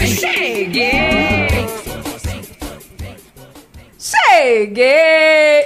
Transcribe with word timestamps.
Cheguei! 0.00 1.46
Cheguei! 3.98 5.64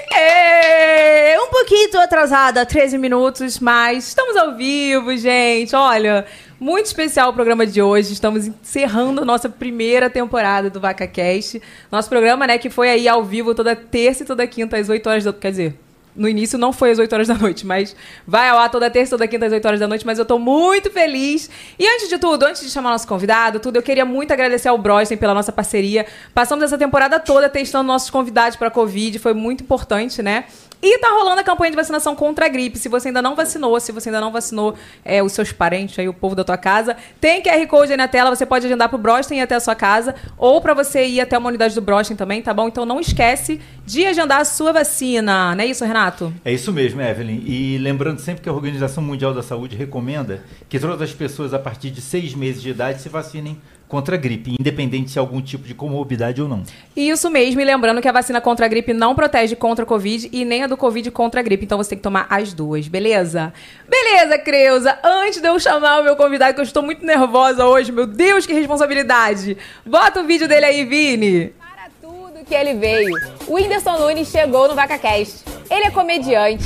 Um 1.40 1.50
pouquinho 1.50 2.00
atrasada, 2.00 2.64
13 2.66 2.98
minutos, 2.98 3.58
mas 3.58 4.08
estamos 4.08 4.36
ao 4.36 4.56
vivo, 4.56 5.16
gente. 5.16 5.74
Olha, 5.74 6.26
muito 6.60 6.86
especial 6.86 7.30
o 7.30 7.32
programa 7.32 7.66
de 7.66 7.80
hoje. 7.80 8.12
Estamos 8.12 8.46
encerrando 8.46 9.22
a 9.22 9.24
nossa 9.24 9.48
primeira 9.48 10.10
temporada 10.10 10.68
do 10.68 10.80
VacaCast. 10.80 11.60
Nosso 11.90 12.08
programa, 12.08 12.46
né, 12.46 12.58
que 12.58 12.70
foi 12.70 12.90
aí 12.90 13.08
ao 13.08 13.24
vivo 13.24 13.54
toda 13.54 13.74
terça 13.74 14.22
e 14.22 14.26
toda 14.26 14.46
quinta 14.46 14.76
às 14.76 14.88
8 14.88 15.08
horas 15.08 15.24
da... 15.24 15.32
Quer 15.32 15.50
dizer, 15.50 15.74
no 16.18 16.28
início 16.28 16.58
não 16.58 16.72
foi 16.72 16.90
às 16.90 16.98
8 16.98 17.12
horas 17.12 17.28
da 17.28 17.34
noite, 17.34 17.64
mas 17.64 17.94
vai 18.26 18.48
ao 18.48 18.58
ar 18.58 18.70
toda 18.70 18.90
terça, 18.90 19.10
toda 19.10 19.26
quinta 19.28 19.46
às 19.46 19.52
8 19.52 19.64
horas 19.66 19.80
da 19.80 19.86
noite, 19.86 20.04
mas 20.04 20.18
eu 20.18 20.24
tô 20.24 20.38
muito 20.38 20.90
feliz. 20.90 21.48
E 21.78 21.86
antes 21.86 22.08
de 22.08 22.18
tudo, 22.18 22.44
antes 22.44 22.62
de 22.62 22.70
chamar 22.70 22.90
nosso 22.90 23.06
convidado, 23.06 23.60
tudo, 23.60 23.76
eu 23.76 23.82
queria 23.82 24.04
muito 24.04 24.32
agradecer 24.32 24.68
ao 24.68 24.76
Brosten 24.76 25.16
pela 25.16 25.32
nossa 25.32 25.52
parceria. 25.52 26.06
Passamos 26.34 26.64
essa 26.64 26.76
temporada 26.76 27.20
toda 27.20 27.48
testando 27.48 27.86
nossos 27.86 28.10
convidados 28.10 28.56
para 28.56 28.70
Covid, 28.70 29.18
foi 29.18 29.32
muito 29.32 29.62
importante, 29.62 30.22
né? 30.22 30.44
E 30.80 30.98
tá 30.98 31.08
rolando 31.10 31.40
a 31.40 31.44
campanha 31.44 31.70
de 31.70 31.76
vacinação 31.76 32.14
contra 32.14 32.46
a 32.46 32.48
gripe. 32.48 32.78
Se 32.78 32.88
você 32.88 33.08
ainda 33.08 33.20
não 33.20 33.34
vacinou, 33.34 33.78
se 33.80 33.90
você 33.90 34.08
ainda 34.08 34.20
não 34.20 34.30
vacinou 34.30 34.76
é, 35.04 35.20
os 35.22 35.32
seus 35.32 35.50
parentes, 35.50 35.98
aí, 35.98 36.08
o 36.08 36.14
povo 36.14 36.36
da 36.36 36.44
tua 36.44 36.56
casa, 36.56 36.96
tem 37.20 37.42
QR 37.42 37.66
Code 37.66 37.92
aí 37.92 37.96
na 37.96 38.06
tela. 38.06 38.34
Você 38.34 38.46
pode 38.46 38.66
agendar 38.66 38.88
pro 38.88 38.96
Brosten 38.96 39.38
ir 39.38 39.42
até 39.42 39.56
a 39.56 39.60
sua 39.60 39.74
casa 39.74 40.14
ou 40.36 40.60
para 40.60 40.74
você 40.74 41.04
ir 41.04 41.20
até 41.20 41.36
uma 41.36 41.48
unidade 41.48 41.74
do 41.74 41.80
Brosten 41.80 42.16
também, 42.16 42.40
tá 42.40 42.54
bom? 42.54 42.68
Então 42.68 42.86
não 42.86 43.00
esquece 43.00 43.60
de 43.84 44.06
agendar 44.06 44.40
a 44.40 44.44
sua 44.44 44.72
vacina. 44.72 45.54
Não 45.54 45.64
é 45.64 45.66
isso, 45.66 45.84
Renato? 45.84 46.32
É 46.44 46.52
isso 46.52 46.72
mesmo, 46.72 47.02
Evelyn. 47.02 47.42
E 47.44 47.76
lembrando 47.78 48.20
sempre 48.20 48.42
que 48.42 48.48
a 48.48 48.52
Organização 48.52 49.02
Mundial 49.02 49.34
da 49.34 49.42
Saúde 49.42 49.74
recomenda 49.74 50.44
que 50.68 50.78
todas 50.78 51.02
as 51.02 51.12
pessoas 51.12 51.52
a 51.52 51.58
partir 51.58 51.90
de 51.90 52.00
seis 52.00 52.34
meses 52.34 52.62
de 52.62 52.70
idade 52.70 53.02
se 53.02 53.08
vacinem 53.08 53.60
contra 53.88 54.14
a 54.14 54.18
gripe, 54.18 54.54
independente 54.58 55.10
se 55.10 55.18
há 55.18 55.22
algum 55.22 55.40
tipo 55.40 55.66
de 55.66 55.74
comorbidade 55.74 56.42
ou 56.42 56.48
não. 56.48 56.62
Isso 56.94 57.30
mesmo, 57.30 57.60
e 57.60 57.64
lembrando 57.64 58.02
que 58.02 58.08
a 58.08 58.12
vacina 58.12 58.40
contra 58.40 58.66
a 58.66 58.68
gripe 58.68 58.92
não 58.92 59.14
protege 59.14 59.56
contra 59.56 59.84
a 59.84 59.86
Covid 59.86 60.28
e 60.32 60.44
nem 60.44 60.62
a 60.62 60.66
do 60.66 60.76
Covid 60.76 61.10
contra 61.10 61.40
a 61.40 61.42
gripe, 61.42 61.64
então 61.64 61.78
você 61.78 61.90
tem 61.90 61.98
que 61.98 62.02
tomar 62.02 62.26
as 62.28 62.52
duas, 62.52 62.86
beleza? 62.86 63.52
Beleza, 63.88 64.38
Creuza, 64.38 64.98
antes 65.02 65.40
de 65.40 65.48
eu 65.48 65.58
chamar 65.58 66.00
o 66.00 66.04
meu 66.04 66.16
convidado, 66.16 66.54
que 66.54 66.60
eu 66.60 66.64
estou 66.64 66.82
muito 66.82 67.04
nervosa 67.04 67.64
hoje, 67.66 67.90
meu 67.90 68.06
Deus, 68.06 68.46
que 68.46 68.52
responsabilidade! 68.52 69.56
Bota 69.84 70.20
o 70.20 70.24
vídeo 70.24 70.46
dele 70.46 70.66
aí, 70.66 70.84
Vini! 70.84 71.52
Para 71.58 71.88
tudo 72.00 72.44
que 72.44 72.54
ele 72.54 72.74
veio, 72.74 73.14
o 73.46 73.54
Whindersson 73.54 73.98
Nunes 73.98 74.28
chegou 74.28 74.68
no 74.68 74.74
VacaCast. 74.74 75.44
Ele 75.70 75.86
é 75.86 75.90
comediante. 75.90 76.64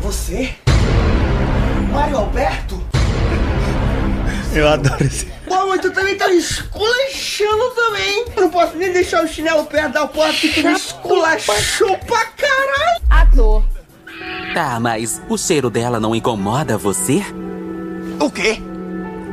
Você? 0.00 0.54
Mário 1.92 2.18
Alberto? 2.18 2.87
Eu 4.54 4.68
adoro 4.68 5.04
esse. 5.04 5.26
Pô, 5.46 5.66
mas 5.66 5.80
tu 5.80 5.90
também 5.90 6.16
tá 6.16 6.28
me 6.28 6.36
esculachando 6.36 7.70
também. 7.74 8.24
Eu 8.34 8.42
não 8.42 8.50
posso 8.50 8.76
nem 8.76 8.92
deixar 8.92 9.24
o 9.24 9.28
chinelo 9.28 9.64
perto 9.66 9.92
da 9.92 10.06
porta 10.06 10.32
que 10.32 10.48
tu 10.48 10.66
me 10.66 10.72
esculachou 10.72 11.98
pra 11.98 12.24
caralho. 12.26 13.02
Ator. 13.10 13.62
Tá, 14.54 14.80
mas 14.80 15.20
o 15.28 15.36
cheiro 15.36 15.70
dela 15.70 16.00
não 16.00 16.14
incomoda 16.14 16.78
você? 16.78 17.22
O 18.18 18.30
quê? 18.30 18.60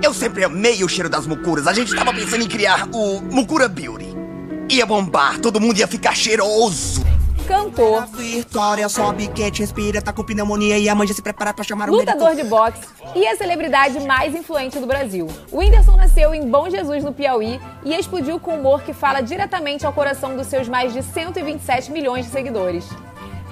Eu 0.04 0.14
sempre 0.14 0.44
amei 0.44 0.84
o 0.84 0.90
cheiro 0.90 1.10
das 1.10 1.26
mucuras. 1.26 1.68
A 1.68 1.74
gente 1.74 1.96
tava 1.96 2.14
pensando 2.14 2.44
em 2.44 2.48
criar 2.48 2.88
o 2.94 3.22
Mucura 3.22 3.68
Beauty. 3.68 4.14
Ia 4.70 4.86
bombar, 4.86 5.40
todo 5.40 5.60
mundo 5.62 5.78
ia 5.78 5.88
ficar 5.88 6.16
cheiroso. 6.16 7.04
Cantor. 7.48 8.08
Vitória 8.08 8.90
sobe 8.90 9.28
quente, 9.28 9.62
respira, 9.62 10.02
tá 10.02 10.12
com 10.12 10.24
pneumonia 10.24 10.78
e 10.78 10.90
a 10.90 10.96
mãe 10.96 11.08
já 11.08 11.14
se 11.14 11.22
prepara 11.22 11.54
pra 11.54 11.64
chamar 11.64 11.90
o 11.90 11.96
Lutador 11.96 12.36
de 12.36 12.44
boxe 12.44 12.82
e 13.14 13.26
a 13.28 13.36
celebridade 13.36 14.00
mais 14.02 14.34
influente 14.34 14.80
do 14.80 14.88
Brasil. 14.88 15.28
O 15.52 15.60
Whindersson 15.60 15.96
nasceu 15.96 16.34
em 16.34 16.50
Bom 16.50 16.70
Jesus, 16.70 17.04
no 17.04 17.14
Piauí, 17.14 17.60
e 17.84 17.94
explodiu 17.94 18.40
com 18.40 18.56
humor 18.56 18.82
que 18.82 18.94
fala 18.94 19.22
diretamente 19.22 19.86
ao 19.86 19.94
coração 19.94 20.36
dos 20.36 20.48
seus 20.48 20.68
mais 20.68 20.92
de 20.92 21.04
127 21.04 21.92
milhões 21.92 22.26
de 22.26 22.32
seguidores. 22.32 22.86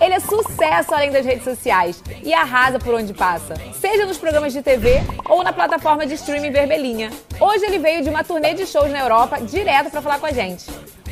Ele 0.02 0.16
é 0.16 0.20
sucesso 0.20 0.94
além 0.94 1.12
das 1.12 1.26
redes 1.26 1.44
sociais 1.44 2.04
e 2.24 2.34
arrasa 2.34 2.80
por 2.80 2.96
onde 2.96 3.14
passa, 3.14 3.54
seja 3.80 4.06
nos 4.06 4.18
programas 4.18 4.52
de 4.52 4.62
TV 4.62 5.02
ou 5.30 5.44
na 5.44 5.54
plataforma 5.54 6.06
de 6.06 6.16
streaming 6.16 6.52
Vermelhinha. 6.52 7.12
Hoje 7.40 7.66
ele 7.66 7.78
veio 7.78 8.04
de 8.04 8.10
uma 8.10 8.24
turnê 8.24 8.54
de 8.54 8.66
shows 8.66 8.92
na 8.92 9.00
Europa 9.00 9.40
direto 9.40 9.92
para 9.92 10.02
falar 10.02 10.20
com 10.20 10.26
a 10.26 10.32
gente. 10.32 10.66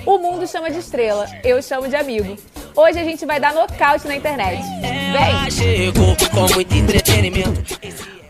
O 0.05 0.17
mundo 0.17 0.47
chama 0.47 0.69
de 0.71 0.79
estrela, 0.79 1.25
eu 1.43 1.61
chamo 1.61 1.87
de 1.87 1.95
amigo. 1.95 2.35
Hoje 2.75 2.99
a 2.99 3.03
gente 3.03 3.25
vai 3.25 3.39
dar 3.39 3.53
nocaute 3.53 4.07
na 4.07 4.15
internet. 4.15 4.61
Vem! 4.81 5.47
Entretenimento. 6.79 7.61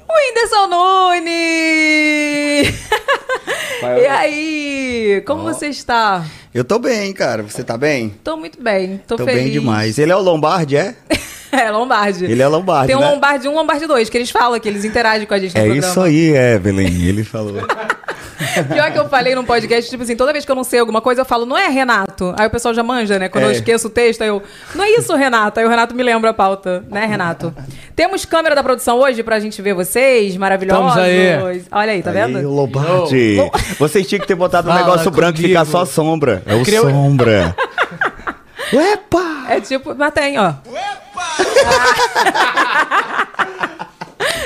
Whindersson 0.09 0.67
Nunes! 0.67 1.31
e 3.83 4.07
aí, 4.07 5.23
como 5.25 5.43
você 5.43 5.67
está? 5.67 6.25
Eu 6.53 6.65
tô 6.65 6.77
bem, 6.77 7.13
cara. 7.13 7.43
Você 7.43 7.63
tá 7.63 7.77
bem? 7.77 8.13
Tô 8.23 8.35
muito 8.35 8.61
bem, 8.61 9.01
tô, 9.07 9.15
Tô 9.15 9.25
feliz. 9.25 9.43
bem 9.43 9.51
demais. 9.51 9.97
Ele 9.97 10.11
é 10.11 10.15
o 10.15 10.21
Lombardi, 10.21 10.75
é? 10.77 10.95
É, 11.53 11.69
Lombardi. 11.69 12.23
Ele 12.23 12.41
é 12.41 12.47
Lombardi, 12.47 12.87
Tem 12.87 12.95
um 12.95 13.01
né? 13.01 13.09
Lombardi 13.11 13.45
1, 13.49 13.53
Lombardi 13.53 13.85
2, 13.85 14.09
que 14.09 14.17
eles 14.17 14.29
falam, 14.29 14.57
que 14.57 14.69
eles 14.69 14.85
interagem 14.85 15.27
com 15.27 15.33
a 15.33 15.37
gente 15.37 15.53
no 15.53 15.59
É 15.59 15.65
programa. 15.65 15.85
isso 15.91 15.99
aí, 15.99 16.29
Evelyn. 16.33 17.05
Ele 17.09 17.25
falou. 17.25 17.55
Pior 18.71 18.91
que 18.91 18.99
eu 18.99 19.07
falei 19.09 19.35
num 19.35 19.43
podcast, 19.45 19.89
tipo 19.89 20.03
assim, 20.03 20.15
toda 20.15 20.31
vez 20.33 20.43
que 20.45 20.51
eu 20.51 20.55
não 20.55 20.63
sei 20.63 20.79
alguma 20.79 21.01
coisa, 21.01 21.21
eu 21.21 21.25
falo, 21.25 21.45
não 21.45 21.57
é 21.57 21.67
Renato? 21.67 22.33
Aí 22.37 22.47
o 22.47 22.49
pessoal 22.49 22.73
já 22.73 22.83
manja, 22.83 23.17
né? 23.19 23.29
Quando 23.29 23.43
eu 23.45 23.49
É. 23.51 23.53
esqueço 23.53 23.87
o 23.87 23.89
texto, 23.89 24.21
aí 24.21 24.27
eu, 24.29 24.41
não 24.75 24.83
é 24.83 24.89
isso, 24.91 25.15
Renato? 25.15 25.59
Aí 25.59 25.65
o 25.65 25.69
Renato 25.69 25.93
me 25.95 26.03
lembra 26.03 26.29
a 26.31 26.33
pauta, 26.33 26.83
né, 26.89 27.05
Renato? 27.05 27.53
Temos 27.95 28.25
câmera 28.25 28.55
da 28.55 28.63
produção 28.63 28.99
hoje 28.99 29.21
pra 29.23 29.39
gente 29.39 29.61
ver 29.61 29.73
vocês, 29.73 30.35
maravilhosos. 30.37 30.87
Estamos 30.89 31.05
aí. 31.07 31.63
Olha 31.71 31.91
aí, 31.93 32.01
tá 32.01 32.11
vendo? 32.11 32.37
Aí, 32.37 32.45
o 32.45 32.51
Lombardi. 32.51 33.37
Vocês 33.77 34.07
tinham 34.07 34.19
que 34.21 34.27
ter 34.27 34.35
botado 34.35 34.69
um 34.69 34.73
negócio 34.73 35.09
branco 35.11 35.39
e 35.39 35.43
ficar 35.43 35.65
só 35.65 35.85
sombra. 35.85 36.41
É 36.45 36.55
o 36.55 36.63
queria- 36.63 36.81
sombra. 36.81 37.55
Uepa! 38.73 39.45
É 39.49 39.59
tipo, 39.59 39.93
mas 39.95 40.13
tem, 40.13 40.37
ó. 40.39 40.53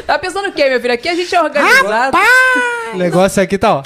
tá 0.05 0.17
pensando 0.19 0.49
o 0.49 0.51
quê, 0.51 0.69
meu 0.69 0.79
filho? 0.79 0.93
Aqui 0.93 1.09
a 1.09 1.15
gente 1.15 1.33
é 1.35 1.41
organizado. 1.41 2.17
O 2.93 2.97
negócio 2.97 3.41
aqui 3.41 3.57
tá, 3.57 3.75
ó. 3.77 3.83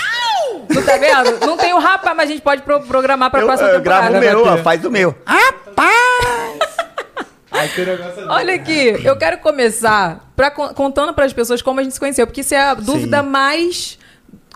Não 0.69 0.83
tá 0.83 0.97
vendo? 0.97 1.45
Não 1.45 1.57
tem 1.57 1.73
o 1.73 1.79
rapa, 1.79 2.13
mas 2.13 2.29
a 2.29 2.31
gente 2.31 2.41
pode 2.41 2.61
pro- 2.61 2.81
programar 2.81 3.31
pra 3.31 3.39
Eu, 3.41 3.45
próxima 3.47 3.69
eu 3.69 3.81
gravo 3.81 4.07
temporada. 4.07 4.37
o 4.39 4.41
meu, 4.45 4.53
ó, 4.53 4.57
faz 4.63 4.85
o 4.85 4.91
meu. 4.91 5.15
Olha 8.29 8.53
aqui, 8.55 8.99
eu 9.03 9.17
quero 9.17 9.39
começar 9.39 10.31
pra, 10.35 10.51
con- 10.51 10.73
contando 10.73 11.13
para 11.13 11.25
as 11.25 11.33
pessoas 11.33 11.61
como 11.61 11.79
a 11.79 11.83
gente 11.83 11.93
se 11.93 11.99
conheceu, 11.99 12.25
porque 12.27 12.41
isso 12.41 12.53
é 12.53 12.59
a 12.61 12.73
dúvida 12.73 13.23
mais. 13.23 13.97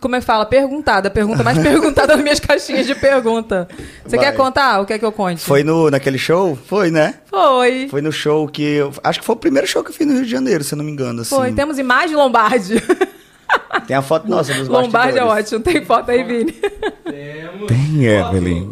Como 0.03 0.17
é 0.17 0.19
que 0.19 0.25
fala? 0.25 0.45
Perguntada. 0.45 1.09
Pergunta 1.09 1.43
mais 1.45 1.57
perguntada 1.63 2.13
nas 2.13 2.21
minhas 2.21 2.39
caixinhas 2.41 2.85
de 2.85 2.93
pergunta. 2.93 3.69
Você 4.05 4.17
Vai. 4.17 4.25
quer 4.25 4.35
contar? 4.35 4.81
O 4.81 4.85
que 4.85 4.91
é 4.91 4.99
que 4.99 5.05
eu 5.05 5.13
conte? 5.13 5.39
Foi 5.39 5.63
no, 5.63 5.89
naquele 5.89 6.17
show? 6.17 6.57
Foi, 6.67 6.91
né? 6.91 7.15
Foi. 7.25 7.87
Foi 7.89 8.01
no 8.01 8.11
show 8.11 8.45
que. 8.49 8.61
eu- 8.61 8.91
acho 9.01 9.21
que 9.21 9.25
foi 9.25 9.33
o 9.33 9.39
primeiro 9.39 9.65
show 9.65 9.81
que 9.81 9.91
eu 9.91 9.93
fiz 9.93 10.05
no 10.05 10.15
Rio 10.15 10.25
de 10.25 10.29
Janeiro, 10.29 10.61
se 10.61 10.73
eu 10.73 10.77
não 10.77 10.83
me 10.83 10.91
engano. 10.91 11.21
Assim. 11.21 11.33
Foi. 11.33 11.53
Temos 11.53 11.79
imagem 11.79 12.17
Lombardi. 12.17 12.83
Tem 13.87 13.95
a 13.95 14.01
foto 14.01 14.27
nossa 14.27 14.53
dos 14.53 14.67
Lombardi 14.67 15.19
é 15.19 15.23
ótimo. 15.23 15.61
Tem 15.61 15.85
foto 15.85 16.11
aí, 16.11 16.21
Vini. 16.21 16.51
Tem, 16.51 18.05
Evelyn. 18.05 18.71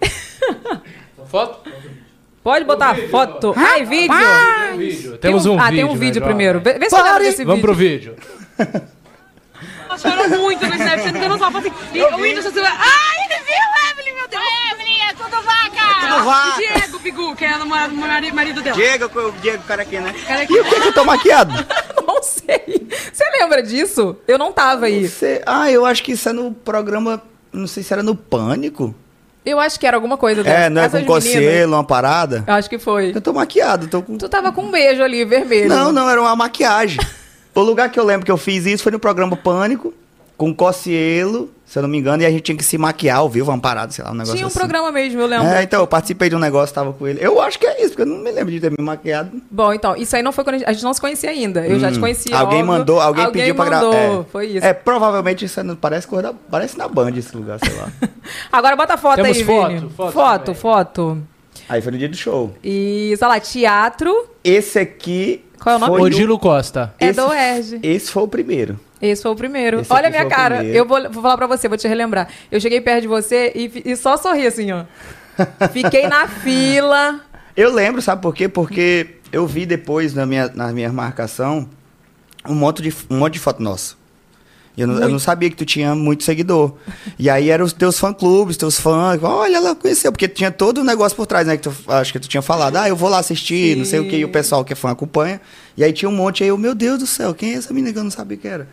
Foto? 1.27 1.69
Pode 2.43 2.65
botar 2.65 2.93
foto. 3.09 3.53
Ai, 3.55 3.85
vídeo. 3.85 4.13
Tem 4.13 4.73
um 4.73 4.77
vídeo. 4.77 5.17
Temos 5.17 5.43
Tem 5.43 5.51
um, 5.53 5.59
ah, 5.59 5.69
vídeo. 5.69 5.75
tem 5.77 5.85
um 5.85 5.95
vídeo 5.97 6.21
primeiro. 6.21 6.59
Vê, 6.59 6.77
vê 6.77 6.89
se 6.89 6.95
eu 6.97 7.03
lembro 7.03 7.19
desse 7.19 7.45
Vamos 7.45 7.61
vídeo. 7.61 7.61
pro 7.61 7.73
vídeo. 7.73 8.15
Ela 9.91 9.97
chorou 9.97 10.39
muito 10.39 10.65
no 10.65 10.73
Snap, 10.75 10.99
você 10.99 11.11
não 11.11 11.19
tem 11.19 11.29
noção. 11.29 11.47
Assim, 11.57 11.71
e 11.93 12.01
o 12.01 12.15
Whindersson 12.17 12.49
assim, 12.49 12.59
ai, 12.61 13.17
ele 13.25 13.43
viu, 13.43 13.91
Evelyn, 13.91 14.15
meu 14.15 14.27
Deus. 14.29 14.43
Evelyn, 14.71 15.01
é 15.09 15.13
tudo 15.13 15.43
vaca. 15.43 15.99
tudo 16.01 16.23
vaca. 16.23 16.53
O 16.53 16.57
Diego 16.57 16.99
Pigu, 16.99 17.35
que 17.35 17.45
é 17.45 17.55
o 17.57 18.33
marido 18.33 18.61
dela. 18.61 18.75
Diego, 18.75 19.19
o 19.19 19.31
Diego 19.41 19.63
Caraquinha, 19.63 20.01
né? 20.01 20.15
Cara, 20.25 20.43
E 20.43 20.45
o 20.45 20.47
que 20.63 20.79
que 20.81 20.87
eu 20.87 20.93
tô 20.93 21.03
maquiado? 21.03 21.53
Não 22.07 22.23
sei. 22.23 22.87
Você 23.11 23.23
lembra 23.39 23.61
disso? 23.61 24.15
Eu 24.27 24.37
não 24.37 24.51
tava 24.51 24.85
aí. 24.87 25.07
Você- 25.07 25.41
Ah, 25.45 25.71
eu 25.71 25.85
acho 25.85 26.03
que 26.03 26.11
isso 26.13 26.27
é 26.29 26.33
no 26.33 26.51
programa. 26.51 27.21
Não 27.51 27.67
sei 27.67 27.83
se 27.83 27.91
era 27.93 28.01
no 28.03 28.15
Pânico. 28.15 28.93
Eu 29.45 29.59
acho 29.59 29.79
que 29.79 29.87
era 29.87 29.97
alguma 29.97 30.17
coisa 30.17 30.43
dessa. 30.43 30.65
É, 30.65 30.69
não 30.69 30.81
é 30.83 30.89
com 30.89 31.03
conselho, 31.03 31.69
uma 31.69 31.83
parada? 31.83 32.43
Eu 32.45 32.53
acho 32.53 32.69
que 32.69 32.77
foi. 32.77 33.11
Eu 33.15 33.21
tô 33.21 33.33
maquiado, 33.33 33.87
tô 33.87 34.01
com. 34.01 34.17
Tu 34.17 34.29
tava 34.29 34.51
com 34.51 34.63
um 34.63 34.71
beijo 34.71 35.01
ali, 35.01 35.25
vermelho. 35.25 35.67
Não, 35.67 35.91
não, 35.91 36.07
era 36.09 36.21
uma 36.21 36.35
maquiagem. 36.35 36.99
o 37.53 37.61
lugar 37.61 37.89
que 37.89 37.99
eu 37.99 38.05
lembro 38.05 38.25
que 38.25 38.31
eu 38.31 38.37
fiz 38.37 38.65
isso 38.65 38.83
foi 38.83 38.91
no 38.91 38.99
programa 38.99 39.35
Pânico, 39.35 39.93
com 40.41 40.53
Cossielo, 40.55 41.51
se 41.63 41.77
eu 41.77 41.83
não 41.83 41.89
me 41.89 41.99
engano, 41.99 42.23
e 42.23 42.25
a 42.25 42.29
gente 42.31 42.41
tinha 42.41 42.57
que 42.57 42.63
se 42.63 42.75
maquiar 42.75 43.17
ao 43.17 43.29
vivo, 43.29 43.51
uma 43.51 43.59
parada, 43.59 43.91
sei 43.91 44.03
lá, 44.03 44.09
um 44.09 44.15
negócio 44.15 44.33
Tinha 44.33 44.45
um 44.45 44.47
assim. 44.47 44.57
programa 44.57 44.91
mesmo, 44.91 45.21
eu 45.21 45.27
lembro. 45.27 45.47
É, 45.47 45.61
então, 45.61 45.81
eu 45.81 45.85
participei 45.85 46.29
de 46.29 46.35
um 46.35 46.39
negócio, 46.39 46.73
tava 46.73 46.91
com 46.93 47.07
ele. 47.07 47.23
Eu 47.23 47.39
acho 47.39 47.59
que 47.59 47.67
é 47.67 47.79
isso, 47.79 47.89
porque 47.89 48.01
eu 48.01 48.07
não 48.07 48.17
me 48.17 48.31
lembro 48.31 48.51
de 48.51 48.59
ter 48.59 48.71
me 48.71 48.83
maquiado. 48.83 49.39
Bom, 49.51 49.71
então, 49.71 49.95
isso 49.95 50.15
aí 50.15 50.23
não 50.23 50.31
foi 50.31 50.43
quando 50.43 50.55
a 50.55 50.57
gente, 50.57 50.67
a 50.67 50.73
gente 50.73 50.83
não 50.83 50.95
se 50.95 50.99
conhecia 50.99 51.29
ainda. 51.29 51.63
Eu 51.67 51.79
já 51.79 51.91
te 51.91 51.99
conhecia. 51.99 52.35
Hum. 52.35 52.39
Alguém 52.39 52.61
óbvio. 52.61 52.73
mandou, 52.73 52.99
alguém, 52.99 53.31
pediu 53.31 53.53
pra 53.53 53.65
gravar. 53.65 53.85
mandou, 53.85 54.21
É. 54.21 54.25
Foi 54.31 54.47
isso. 54.47 54.65
É, 54.65 54.73
provavelmente 54.73 55.45
isso 55.45 55.63
não 55.63 55.75
parece 55.75 56.07
coisa 56.07 56.29
da, 56.29 56.33
parece 56.49 56.75
na 56.75 56.87
Band 56.87 57.11
esse 57.11 57.37
lugar, 57.37 57.59
sei 57.63 57.77
lá. 57.77 57.91
Agora 58.51 58.75
bota 58.75 58.95
a 58.95 58.97
foto 58.97 59.17
Temos 59.17 59.37
aí, 59.37 59.43
foto, 59.43 59.67
Vini. 59.67 59.89
foto 59.95 60.11
foto, 60.11 60.45
também. 60.45 60.59
foto. 60.59 61.17
aí 61.69 61.81
foi 61.83 61.91
no 61.91 61.97
dia 61.99 62.09
do 62.09 62.17
show. 62.17 62.51
E, 62.63 63.13
sei 63.15 63.27
lá, 63.27 63.39
teatro 63.39 64.27
Esse 64.43 64.79
aqui 64.79 65.45
Qual 65.61 65.73
é 65.73 65.77
o 65.77 65.79
nome? 65.79 65.97
foi 65.97 66.01
Odilo 66.01 66.39
Costa. 66.39 66.93
é 66.99 67.09
esse, 67.09 67.21
do 67.21 67.27
UERJ. 67.27 67.79
Esse 67.83 68.11
foi 68.11 68.23
o 68.23 68.27
primeiro. 68.27 68.79
Esse 68.99 69.21
foi 69.21 69.31
o 69.31 69.35
primeiro. 69.35 69.81
Esse 69.81 69.93
Olha 69.93 70.07
a 70.07 70.09
minha 70.09 70.25
cara. 70.25 70.63
Eu 70.65 70.85
vou, 70.87 70.99
vou 71.11 71.21
falar 71.21 71.37
pra 71.37 71.45
você, 71.45 71.67
vou 71.67 71.77
te 71.77 71.87
relembrar. 71.87 72.27
Eu 72.51 72.59
cheguei 72.59 72.81
perto 72.81 73.01
de 73.03 73.07
você 73.07 73.51
e, 73.53 73.91
e 73.91 73.95
só 73.95 74.17
sorri 74.17 74.47
assim, 74.47 74.71
ó. 74.71 74.85
Fiquei 75.71 76.07
na 76.07 76.27
fila. 76.27 77.21
Eu 77.55 77.71
lembro, 77.73 78.01
sabe 78.01 78.21
por 78.23 78.33
quê? 78.33 78.47
Porque 78.47 79.17
eu 79.31 79.45
vi 79.45 79.65
depois 79.65 80.15
na 80.15 80.25
minha, 80.25 80.49
na 80.53 80.71
minha 80.71 80.91
marcação 80.91 81.69
um 82.47 82.55
monte 82.55 82.81
de, 82.81 82.93
um 83.09 83.19
monte 83.19 83.33
de 83.33 83.39
foto 83.39 83.61
nossa. 83.61 83.95
Eu 84.77 84.87
não, 84.87 84.99
eu 84.99 85.09
não 85.09 85.19
sabia 85.19 85.49
que 85.49 85.55
tu 85.55 85.65
tinha 85.65 85.93
muito 85.93 86.23
seguidor. 86.23 86.73
E 87.19 87.29
aí 87.29 87.49
eram 87.49 87.65
os 87.65 87.73
teus 87.73 87.99
fã-clubes, 87.99 88.55
teus 88.55 88.79
fãs. 88.79 89.21
Olha, 89.21 89.57
ela 89.57 89.75
conheceu. 89.75 90.11
Porque 90.11 90.27
tinha 90.27 90.49
todo 90.49 90.81
um 90.81 90.83
negócio 90.83 91.15
por 91.15 91.27
trás, 91.27 91.45
né? 91.45 91.57
Que 91.57 91.63
tu, 91.63 91.75
acho 91.87 92.13
que 92.13 92.19
tu 92.19 92.27
tinha 92.27 92.41
falado. 92.41 92.77
Ah, 92.77 92.87
eu 92.87 92.95
vou 92.95 93.09
lá 93.09 93.19
assistir, 93.19 93.75
não 93.75 93.85
sei 93.85 93.99
o 93.99 94.07
que. 94.07 94.17
E 94.17 94.25
o 94.25 94.29
pessoal 94.29 94.63
que 94.63 94.73
é 94.73 94.75
fã 94.75 94.91
acompanha. 94.91 95.41
E 95.75 95.83
aí 95.83 95.91
tinha 95.91 96.07
um 96.07 96.15
monte. 96.15 96.43
Aí 96.43 96.49
eu, 96.49 96.57
meu 96.57 96.73
Deus 96.73 96.99
do 96.99 97.07
céu, 97.07 97.33
quem 97.33 97.53
é 97.53 97.57
essa 97.57 97.73
menina 97.73 97.91
que 97.91 97.99
eu 97.99 98.03
não 98.03 98.11
sabia 98.11 98.37
que 98.37 98.47
era? 98.47 98.67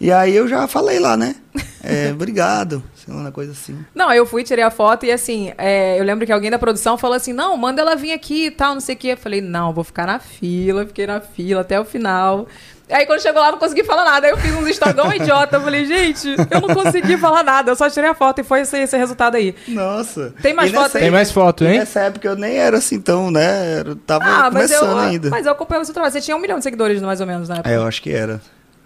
E 0.00 0.10
aí 0.10 0.34
eu 0.34 0.48
já 0.48 0.66
falei 0.66 0.98
lá, 0.98 1.16
né? 1.16 1.36
É, 1.86 2.10
obrigado. 2.12 2.82
Sei 2.94 3.12
lá, 3.12 3.20
uma 3.20 3.30
coisa 3.30 3.52
assim. 3.52 3.78
Não, 3.94 4.10
eu 4.10 4.24
fui, 4.24 4.42
tirei 4.42 4.64
a 4.64 4.70
foto 4.70 5.04
e 5.04 5.12
assim, 5.12 5.52
é, 5.58 6.00
eu 6.00 6.04
lembro 6.04 6.24
que 6.24 6.32
alguém 6.32 6.50
da 6.50 6.58
produção 6.58 6.96
falou 6.96 7.14
assim: 7.14 7.34
não, 7.34 7.54
manda 7.58 7.82
ela 7.82 7.94
vir 7.94 8.12
aqui 8.12 8.46
e 8.46 8.50
tal, 8.50 8.72
não 8.72 8.80
sei 8.80 8.94
o 8.94 8.98
quê. 8.98 9.08
Eu 9.08 9.18
falei, 9.18 9.42
não, 9.42 9.70
vou 9.70 9.84
ficar 9.84 10.06
na 10.06 10.18
fila, 10.18 10.86
fiquei 10.86 11.06
na 11.06 11.20
fila 11.20 11.60
até 11.60 11.78
o 11.78 11.84
final. 11.84 12.48
Aí 12.90 13.06
quando 13.06 13.20
chegou 13.22 13.40
lá, 13.40 13.50
não 13.50 13.58
consegui 13.58 13.82
falar 13.82 14.04
nada. 14.04 14.26
Aí 14.26 14.32
eu 14.32 14.36
fiz 14.36 14.54
uns 14.54 14.68
Instagram 14.68 15.14
idiota. 15.16 15.56
Eu 15.56 15.62
falei, 15.62 15.86
gente, 15.86 16.28
eu 16.50 16.60
não 16.60 16.74
consegui 16.74 17.16
falar 17.16 17.42
nada, 17.42 17.70
eu 17.70 17.76
só 17.76 17.88
tirei 17.88 18.10
a 18.10 18.14
foto 18.14 18.40
e 18.40 18.44
foi 18.44 18.60
esse, 18.60 18.76
esse 18.78 18.96
resultado 18.96 19.36
aí. 19.36 19.54
Nossa. 19.66 20.34
Tem 20.42 20.52
mais 20.52 20.70
foto 20.70 20.96
aí? 20.96 21.02
Tem 21.04 21.10
mais 21.10 21.30
foto, 21.32 21.64
E 21.64 21.66
hein? 21.68 21.78
nessa 21.78 22.00
época 22.00 22.28
eu 22.28 22.36
nem 22.36 22.56
era 22.56 22.76
assim 22.78 23.00
tão, 23.00 23.30
né? 23.30 23.80
Eu 23.86 23.96
tava 23.96 24.24
Ah, 24.26 24.50
mas 24.50 24.70
eu, 24.70 24.80
começando 24.80 24.98
ainda. 25.00 25.30
mas 25.30 25.46
eu 25.46 25.52
acompanhei 25.52 25.82
o 25.82 25.84
seu 25.86 25.94
trabalho. 25.94 26.12
Você 26.12 26.20
tinha 26.20 26.36
um 26.36 26.40
milhão 26.40 26.58
de 26.58 26.64
seguidores, 26.64 27.00
mais 27.00 27.20
ou 27.20 27.26
menos, 27.26 27.48
na 27.48 27.56
época. 27.56 27.70
É, 27.70 27.76
eu 27.76 27.86
acho 27.86 28.02
que 28.02 28.10
era. 28.12 28.40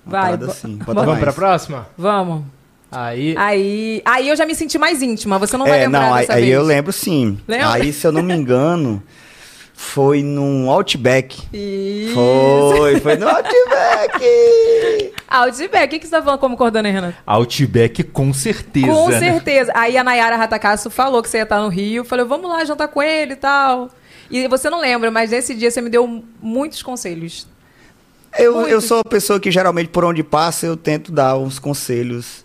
Uma 0.07 0.21
Vai, 0.21 0.35
assim, 0.49 0.79
Vamos 0.87 1.05
mais. 1.07 1.19
pra 1.19 1.33
próxima? 1.33 1.87
Vamos. 1.99 2.45
Aí. 2.91 3.35
Aí, 3.37 4.01
aí 4.05 4.29
eu 4.29 4.37
já 4.37 4.47
me 4.47 4.55
senti 4.55 4.79
mais 4.79 5.03
íntima. 5.03 5.39
Você 5.39 5.57
não 5.59 5.67
vai 5.67 5.81
É, 5.81 5.83
lembrar 5.85 6.01
não, 6.07 6.15
aí, 6.15 6.21
dessa 6.23 6.33
aí 6.39 6.43
vez. 6.45 6.55
eu 6.55 6.63
lembro 6.63 6.93
sim. 6.93 7.39
Lembra? 7.47 7.73
Aí, 7.73 7.93
se 7.93 8.07
eu 8.07 8.13
não 8.13 8.23
me 8.23 8.33
engano, 8.35 9.03
foi 9.79 10.25
num 10.25 10.69
Outback. 10.69 11.39
Isso. 11.53 12.13
Foi, 12.13 12.99
foi 12.99 13.17
no 13.17 13.29
Outback! 13.29 15.13
Outback, 15.31 15.87
o 15.87 15.89
que, 15.89 15.99
que 16.01 16.07
você 16.07 16.11
tá 16.11 16.21
falando 16.21 16.41
como 16.41 16.57
coordenador, 16.57 16.93
Renan? 16.93 17.15
Outback 17.25 18.03
com 18.03 18.35
certeza. 18.35 18.89
Com 18.89 19.13
certeza. 19.13 19.71
Aí 19.77 19.97
a 19.97 20.03
Nayara 20.03 20.35
Ratacasso 20.35 20.91
falou 20.91 21.23
que 21.23 21.31
você 21.31 21.37
ia 21.37 21.45
estar 21.45 21.61
no 21.61 21.69
Rio. 21.69 22.05
Falei, 22.05 22.25
vamos 22.25 22.51
lá 22.51 22.65
jantar 22.65 22.89
com 22.89 23.01
ele 23.01 23.35
e 23.35 23.37
tal. 23.37 23.89
E 24.29 24.49
você 24.49 24.69
não 24.69 24.81
lembra, 24.81 25.13
mas 25.13 25.31
nesse 25.31 25.55
dia 25.55 25.71
você 25.71 25.81
me 25.81 25.89
deu 25.89 26.25
muitos 26.43 26.83
conselhos. 26.83 27.47
Eu, 28.37 28.55
eu 28.55 28.61
Muitos. 28.63 28.85
sou 28.85 28.97
uma 28.99 29.05
pessoa 29.05 29.39
que 29.39 29.49
geralmente 29.49 29.91
por 29.91 30.05
onde 30.05 30.25
passa 30.25 30.67
eu 30.67 30.77
tento 30.77 31.13
dar 31.13 31.39
uns 31.39 31.61
conselhos. 31.61 32.45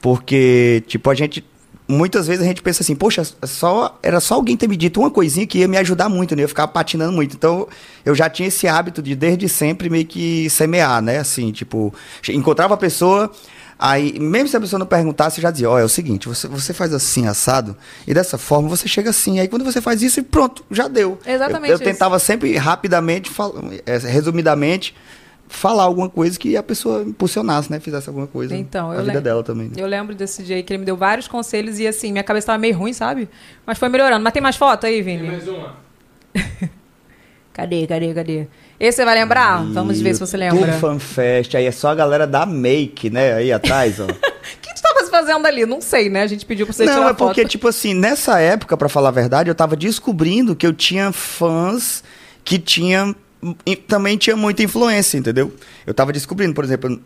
Porque, 0.00 0.82
tipo, 0.86 1.10
a 1.10 1.14
gente. 1.14 1.44
Muitas 1.86 2.26
vezes 2.26 2.42
a 2.42 2.46
gente 2.46 2.62
pensa 2.62 2.82
assim, 2.82 2.96
poxa, 2.96 3.22
só, 3.44 3.98
era 4.02 4.18
só 4.18 4.34
alguém 4.34 4.56
ter 4.56 4.66
me 4.66 4.76
dito 4.76 5.00
uma 5.00 5.10
coisinha 5.10 5.46
que 5.46 5.58
ia 5.58 5.68
me 5.68 5.76
ajudar 5.76 6.08
muito, 6.08 6.34
né? 6.34 6.42
Eu 6.42 6.48
ficar 6.48 6.66
patinando 6.68 7.12
muito. 7.12 7.36
Então, 7.36 7.68
eu 8.04 8.14
já 8.14 8.30
tinha 8.30 8.48
esse 8.48 8.66
hábito 8.66 9.02
de, 9.02 9.14
desde 9.14 9.48
sempre, 9.50 9.90
meio 9.90 10.06
que 10.06 10.48
semear, 10.48 11.02
né? 11.02 11.18
Assim, 11.18 11.52
tipo, 11.52 11.92
encontrava 12.30 12.72
a 12.72 12.76
pessoa, 12.78 13.30
aí, 13.78 14.18
mesmo 14.18 14.48
se 14.48 14.56
a 14.56 14.60
pessoa 14.60 14.78
não 14.78 14.86
perguntasse, 14.86 15.38
eu 15.38 15.42
já 15.42 15.50
dizia, 15.50 15.68
ó, 15.68 15.78
é 15.78 15.84
o 15.84 15.88
seguinte, 15.88 16.26
você, 16.26 16.48
você 16.48 16.72
faz 16.72 16.94
assim, 16.94 17.26
assado, 17.26 17.76
e 18.06 18.14
dessa 18.14 18.38
forma 18.38 18.66
você 18.66 18.88
chega 18.88 19.10
assim. 19.10 19.38
Aí 19.38 19.46
quando 19.46 19.64
você 19.64 19.82
faz 19.82 20.00
isso, 20.00 20.22
pronto, 20.24 20.64
já 20.70 20.88
deu. 20.88 21.18
Exatamente 21.26 21.70
Eu, 21.70 21.78
eu 21.78 21.84
tentava 21.84 22.18
sempre, 22.18 22.56
rapidamente, 22.56 23.30
eh, 23.84 23.98
resumidamente, 23.98 24.94
falar 25.48 25.84
alguma 25.84 26.08
coisa 26.08 26.38
que 26.38 26.56
a 26.56 26.62
pessoa 26.62 27.02
impulsionasse, 27.02 27.70
né? 27.70 27.78
Fizesse 27.80 28.08
alguma 28.08 28.26
coisa 28.26 28.56
Então, 28.56 28.88
na 28.88 28.94
eu 28.96 29.00
vida 29.02 29.12
lem- 29.14 29.22
dela 29.22 29.42
também. 29.42 29.66
né? 29.68 29.74
Eu 29.76 29.86
lembro 29.86 30.14
desse 30.14 30.42
dia 30.42 30.56
aí 30.56 30.62
que 30.62 30.72
ele 30.72 30.78
me 30.78 30.84
deu 30.86 30.96
vários 30.96 31.28
conselhos 31.28 31.78
e 31.78 31.86
assim, 31.86 32.10
minha 32.12 32.24
cabeça 32.24 32.48
tava 32.48 32.58
meio 32.58 32.76
ruim, 32.76 32.92
sabe? 32.92 33.28
Mas 33.66 33.78
foi 33.78 33.88
melhorando. 33.88 34.22
Mas 34.24 34.32
tem 34.32 34.42
mais 34.42 34.56
foto 34.56 34.86
aí, 34.86 35.00
Vini? 35.02 35.22
Mais 35.26 35.46
uma. 35.48 35.74
Cadê, 37.52 37.86
cadê, 37.86 38.12
cadê? 38.12 38.46
Esse 38.80 38.96
você 38.96 39.04
vai 39.04 39.14
lembrar? 39.14 39.64
Vamos 39.66 40.00
ver 40.00 40.12
se 40.14 40.18
você 40.20 40.36
lembra. 40.36 40.58
Tudo 40.58 40.72
FanFest, 40.80 41.54
aí 41.54 41.66
é 41.66 41.70
só 41.70 41.90
a 41.90 41.94
galera 41.94 42.26
da 42.26 42.44
Make, 42.44 43.08
né? 43.10 43.34
Aí 43.34 43.52
atrás, 43.52 44.00
ó. 44.00 44.06
O 44.06 44.08
que 44.60 44.74
tu 44.74 44.82
tava 44.82 45.06
fazendo 45.08 45.46
ali? 45.46 45.64
Não 45.64 45.80
sei, 45.80 46.10
né? 46.10 46.22
A 46.22 46.26
gente 46.26 46.44
pediu 46.44 46.66
pra 46.66 46.72
você 46.72 46.82
tirar 46.84 46.96
Não, 46.96 47.04
é 47.04 47.14
foto. 47.14 47.18
porque, 47.28 47.44
tipo 47.46 47.68
assim, 47.68 47.94
nessa 47.94 48.40
época, 48.40 48.76
pra 48.76 48.88
falar 48.88 49.10
a 49.10 49.12
verdade, 49.12 49.48
eu 49.48 49.54
tava 49.54 49.76
descobrindo 49.76 50.56
que 50.56 50.66
eu 50.66 50.72
tinha 50.72 51.12
fãs 51.12 52.02
que 52.44 52.58
tinham. 52.58 53.14
Também 53.86 54.16
tinha 54.16 54.36
muita 54.36 54.62
influência, 54.62 55.18
entendeu? 55.18 55.52
Eu 55.86 55.92
tava 55.92 56.12
descobrindo, 56.12 56.54
por 56.54 56.64
exemplo, 56.64 57.00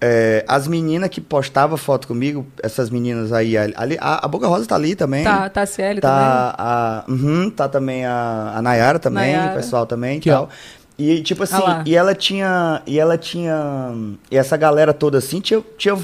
é, 0.00 0.44
as 0.48 0.66
meninas 0.66 1.10
que 1.10 1.20
postavam 1.20 1.76
foto 1.76 2.08
comigo, 2.08 2.46
essas 2.62 2.88
meninas 2.88 3.32
aí, 3.32 3.56
ali, 3.56 3.98
a, 4.00 4.24
a 4.24 4.28
Boca 4.28 4.46
Rosa 4.46 4.66
tá 4.66 4.74
ali 4.74 4.96
também. 4.96 5.22
Tá, 5.22 5.50
tá 5.50 5.62
a 5.62 5.66
Cielo 5.66 6.00
também. 6.00 6.16
Tá, 6.16 6.54
a, 6.56 7.04
uhum, 7.06 7.50
tá 7.50 7.68
também 7.68 8.06
a, 8.06 8.54
a 8.56 8.62
Nayara 8.62 8.98
também, 8.98 9.32
Nayara. 9.34 9.52
o 9.52 9.54
pessoal 9.56 9.86
também 9.86 10.16
e 10.16 10.18
Aqui, 10.18 10.30
ó. 10.30 10.48
E 11.02 11.22
tipo 11.22 11.42
assim, 11.44 11.54
Ah 11.54 11.82
e 11.86 11.94
ela 11.96 12.14
tinha, 12.14 12.82
e 12.86 12.98
ela 13.00 13.16
tinha, 13.16 13.92
e 14.30 14.36
essa 14.36 14.54
galera 14.56 14.92
toda 14.92 15.16
assim, 15.16 15.40
tinha, 15.40 15.64
tinha 15.78 15.96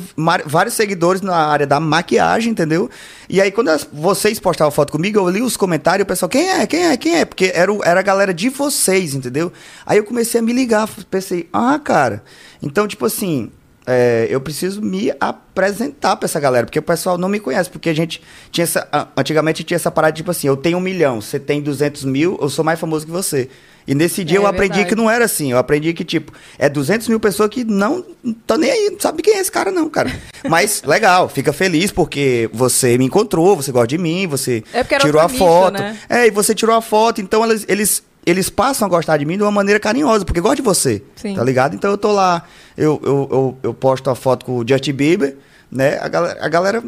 vários 0.47 0.75
seguidores 0.75 1.21
na 1.21 1.37
área 1.37 1.67
da 1.67 1.79
maquiagem, 1.79 2.53
entendeu? 2.53 2.89
E 3.29 3.41
aí 3.41 3.51
quando 3.51 3.69
as- 3.69 3.87
vocês 3.93 4.41
postavam 4.41 4.71
foto 4.71 4.91
comigo, 4.93 5.19
eu 5.19 5.29
li 5.29 5.43
os 5.43 5.55
comentários, 5.57 6.05
o 6.05 6.07
pessoal, 6.07 6.29
quem 6.31 6.49
é, 6.49 6.67
quem 6.67 6.87
é, 6.87 6.97
quem 6.97 7.17
é? 7.17 7.25
Porque 7.27 7.53
era, 7.55 7.71
o- 7.71 7.85
era 7.85 8.01
a 8.01 8.03
galera 8.03 8.33
de 8.33 8.49
vocês, 8.49 9.15
entendeu? 9.15 9.53
Aí 9.85 9.99
eu 9.99 10.05
comecei 10.05 10.41
a 10.41 10.43
me 10.43 10.53
ligar, 10.55 10.89
pensei, 11.11 11.47
ah, 11.53 11.79
cara, 11.79 12.23
então 12.63 12.89
tipo 12.89 13.05
assim, 13.05 13.51
é, 13.87 14.27
eu 14.31 14.41
preciso 14.41 14.81
me 14.81 15.13
apresentar 15.21 16.17
pra 16.17 16.25
essa 16.27 16.41
galera, 16.41 16.67
porque 16.67 16.79
o 16.79 16.83
pessoal 16.83 17.17
não 17.19 17.29
me 17.29 17.39
conhece, 17.39 17.69
porque 17.71 17.89
a 17.91 17.95
gente 17.95 18.23
tinha 18.51 18.65
essa, 18.65 18.89
antigamente 19.17 19.63
tinha 19.63 19.77
essa 19.77 19.91
parada 19.91 20.13
tipo 20.15 20.31
assim, 20.31 20.49
eu 20.49 20.57
tenho 20.57 20.79
um 20.79 20.81
milhão, 20.81 21.21
você 21.21 21.39
tem 21.39 21.61
200 21.61 22.05
mil, 22.05 22.39
eu 22.41 22.49
sou 22.49 22.65
mais 22.65 22.81
famoso 22.81 23.05
que 23.05 23.13
você. 23.13 23.49
E 23.87 23.95
nesse 23.95 24.25
dia 24.25 24.39
É, 24.39 24.41
eu 24.41 24.47
aprendi 24.47 24.75
verdade. 24.75 24.89
que 24.89 24.95
não 24.97 25.09
era 25.09 25.25
assim, 25.25 25.53
eu 25.53 25.59
aprendi 25.59 25.93
que 25.95 26.05
tipo, 26.05 26.33
é 26.59 26.69
200 26.69 27.07
mil 27.09 27.21
pessoas 27.21 27.49
que 27.51 27.63
não 27.65 28.05
tá 28.47 28.59
nem 28.59 28.71
aí, 28.71 28.91
não 28.91 28.99
sabe 28.99 29.23
quem 29.23 29.35
é 29.35 29.39
esse 29.41 29.53
cara 29.53 29.71
não, 29.71 29.89
cara. 29.89 30.11
Mas 30.49 30.83
legal, 30.85 31.29
fica 31.29 31.53
feliz 31.53 31.91
porque 31.93 32.51
você 32.53 32.99
me 32.99 33.05
encontrou, 33.05 33.55
você 33.57 33.71
gosta 33.71 33.87
de 33.87 33.99
mim, 33.99 34.27
você 34.27 34.65
É 34.73 34.83
tirou 34.83 35.21
a 35.21 35.27
nicho, 35.27 35.39
foto. 35.39 35.75
né? 35.75 35.97
É, 36.09 36.27
e 36.27 36.31
você 36.31 36.55
tirou 36.55 36.75
a 36.75 36.83
foto, 36.83 37.21
então 37.21 37.45
eles, 37.45 37.65
eles, 37.69 38.03
eles 38.27 38.51
passam 38.51 38.87
a 38.87 38.89
gostar 38.89 39.17
de 39.19 39.25
mim 39.25 39.37
de 39.37 39.43
uma 39.45 39.53
maneira 39.53 39.79
carinhosa, 39.79 40.25
porque 40.25 40.41
gosta 40.41 40.57
de 40.57 40.63
você. 40.63 41.01
Sim. 41.15 41.35
Tá 41.37 41.45
ligado? 41.45 41.75
Então 41.77 41.91
eu 41.91 41.97
tô 41.99 42.11
lá, 42.13 42.45
eu, 42.77 43.01
eu, 43.05 43.29
eu, 43.31 43.59
eu 43.63 43.75
posto 43.75 44.11
a 44.11 44.17
foto 44.17 44.45
com 44.45 44.59
o 44.59 44.65
Justin 44.69 44.93
Bieber, 44.95 45.37
né? 45.71 45.99
A 46.01 46.09
galera. 46.09 46.45
A 46.45 46.49
galera 46.49 46.83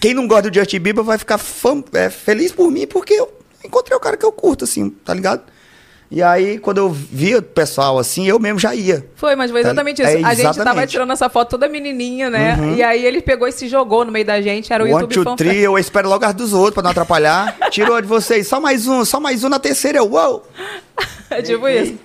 quem 0.00 0.14
não 0.14 0.26
gosta 0.26 0.50
do 0.50 0.54
Justin 0.54 0.80
Bieber 0.80 1.04
vai 1.04 1.18
ficar 1.18 1.38
fã- 1.38 1.82
é, 1.92 2.08
feliz 2.10 2.52
por 2.52 2.70
mim, 2.70 2.86
porque 2.86 3.14
eu 3.14 3.30
encontrei 3.64 3.96
o 3.96 4.00
cara 4.00 4.16
que 4.16 4.24
eu 4.24 4.32
curto, 4.32 4.64
assim, 4.64 4.90
tá 4.90 5.12
ligado? 5.14 5.42
E 6.10 6.22
aí, 6.22 6.58
quando 6.58 6.78
eu 6.78 6.88
via 6.88 7.38
o 7.38 7.42
pessoal 7.42 7.98
assim, 7.98 8.26
eu 8.26 8.38
mesmo 8.38 8.58
já 8.58 8.74
ia. 8.74 9.04
Foi, 9.14 9.36
mas 9.36 9.50
foi 9.50 9.60
Tá- 9.60 9.68
exatamente 9.68 10.00
isso. 10.00 10.10
é, 10.10 10.14
a 10.14 10.32
gente 10.32 10.42
tava 10.42 10.50
exatamente. 10.56 10.90
tirando 10.90 11.12
essa 11.12 11.28
foto 11.28 11.50
toda 11.50 11.68
menininha, 11.68 12.30
né? 12.30 12.56
Uhum. 12.58 12.74
E 12.76 12.82
aí 12.82 13.04
ele 13.04 13.20
pegou 13.20 13.46
e 13.46 13.52
se 13.52 13.68
jogou 13.68 14.06
no 14.06 14.10
meio 14.12 14.24
da 14.24 14.40
gente. 14.40 14.72
Era 14.72 14.82
o 14.82 14.86
One, 14.86 15.02
YouTube 15.02 15.24
two, 15.24 15.36
three, 15.36 15.58
eu 15.58 15.76
espero 15.78 16.08
logo 16.08 16.24
as 16.24 16.32
dos 16.34 16.54
outros 16.54 16.74
pra 16.74 16.82
não 16.82 16.92
atrapalhar. 16.92 17.58
Tirou 17.70 18.00
de 18.00 18.08
vocês, 18.08 18.48
só 18.48 18.58
mais 18.58 18.86
um, 18.86 19.04
só 19.04 19.20
mais 19.20 19.44
um 19.44 19.50
na 19.50 19.58
terceira, 19.58 19.98
eu, 19.98 20.10
uou! 20.10 20.46
É 21.30 21.42
tipo 21.42 21.68
isso. 21.68 21.98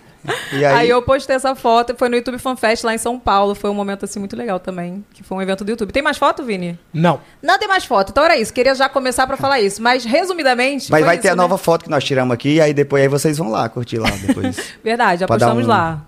Aí... 0.52 0.66
aí, 0.66 0.90
eu 0.90 1.02
postei 1.02 1.36
essa 1.36 1.54
foto, 1.56 1.96
foi 1.98 2.08
no 2.10 2.16
YouTube 2.16 2.38
Fan 2.38 2.56
Fest 2.56 2.84
lá 2.84 2.94
em 2.94 2.98
São 2.98 3.20
Paulo. 3.20 3.54
Foi 3.56 3.70
um 3.70 3.74
momento 3.74 4.06
assim 4.06 4.20
muito 4.20 4.36
legal 4.36 4.60
também, 4.60 5.04
que 5.14 5.24
foi 5.24 5.38
um 5.38 5.42
evento 5.42 5.64
do 5.64 5.70
YouTube. 5.72 5.92
Tem 5.92 6.02
mais 6.04 6.18
foto, 6.18 6.44
Vini? 6.44 6.78
Não. 6.94 7.20
Não 7.42 7.58
tem 7.60 7.68
mais 7.68 7.84
foto. 7.86 8.10
Então 8.12 8.24
era 8.24 8.38
isso. 8.38 8.54
Queria 8.54 8.74
já 8.76 8.88
começar 8.88 9.28
pra 9.28 9.36
falar 9.38 9.60
isso. 9.60 9.82
Mas 9.82 10.06
resumidamente. 10.06 10.90
mas 10.92 11.04
vai 11.04 11.16
isso, 11.16 11.24
ter 11.24 11.30
a 11.30 11.36
né? 11.36 11.42
nova 11.42 11.58
foto 11.58 11.84
que 11.84 11.90
nós 11.90 12.04
tiramos 12.04 12.34
aqui, 12.34 12.56
e 12.56 12.62
aí 12.62 12.74
depois 12.74 13.02
aí 13.04 13.08
vocês 13.10 13.38
vão 13.38 13.50
lá 13.50 13.68
curtir 13.68 13.98
lá 13.98 14.10
depois. 14.26 14.58
Verdade, 14.84 15.22
já 15.22 15.28
Pra 15.28 15.38
postamos 15.38 15.66
um- 15.66 15.70
lá. 15.70 16.02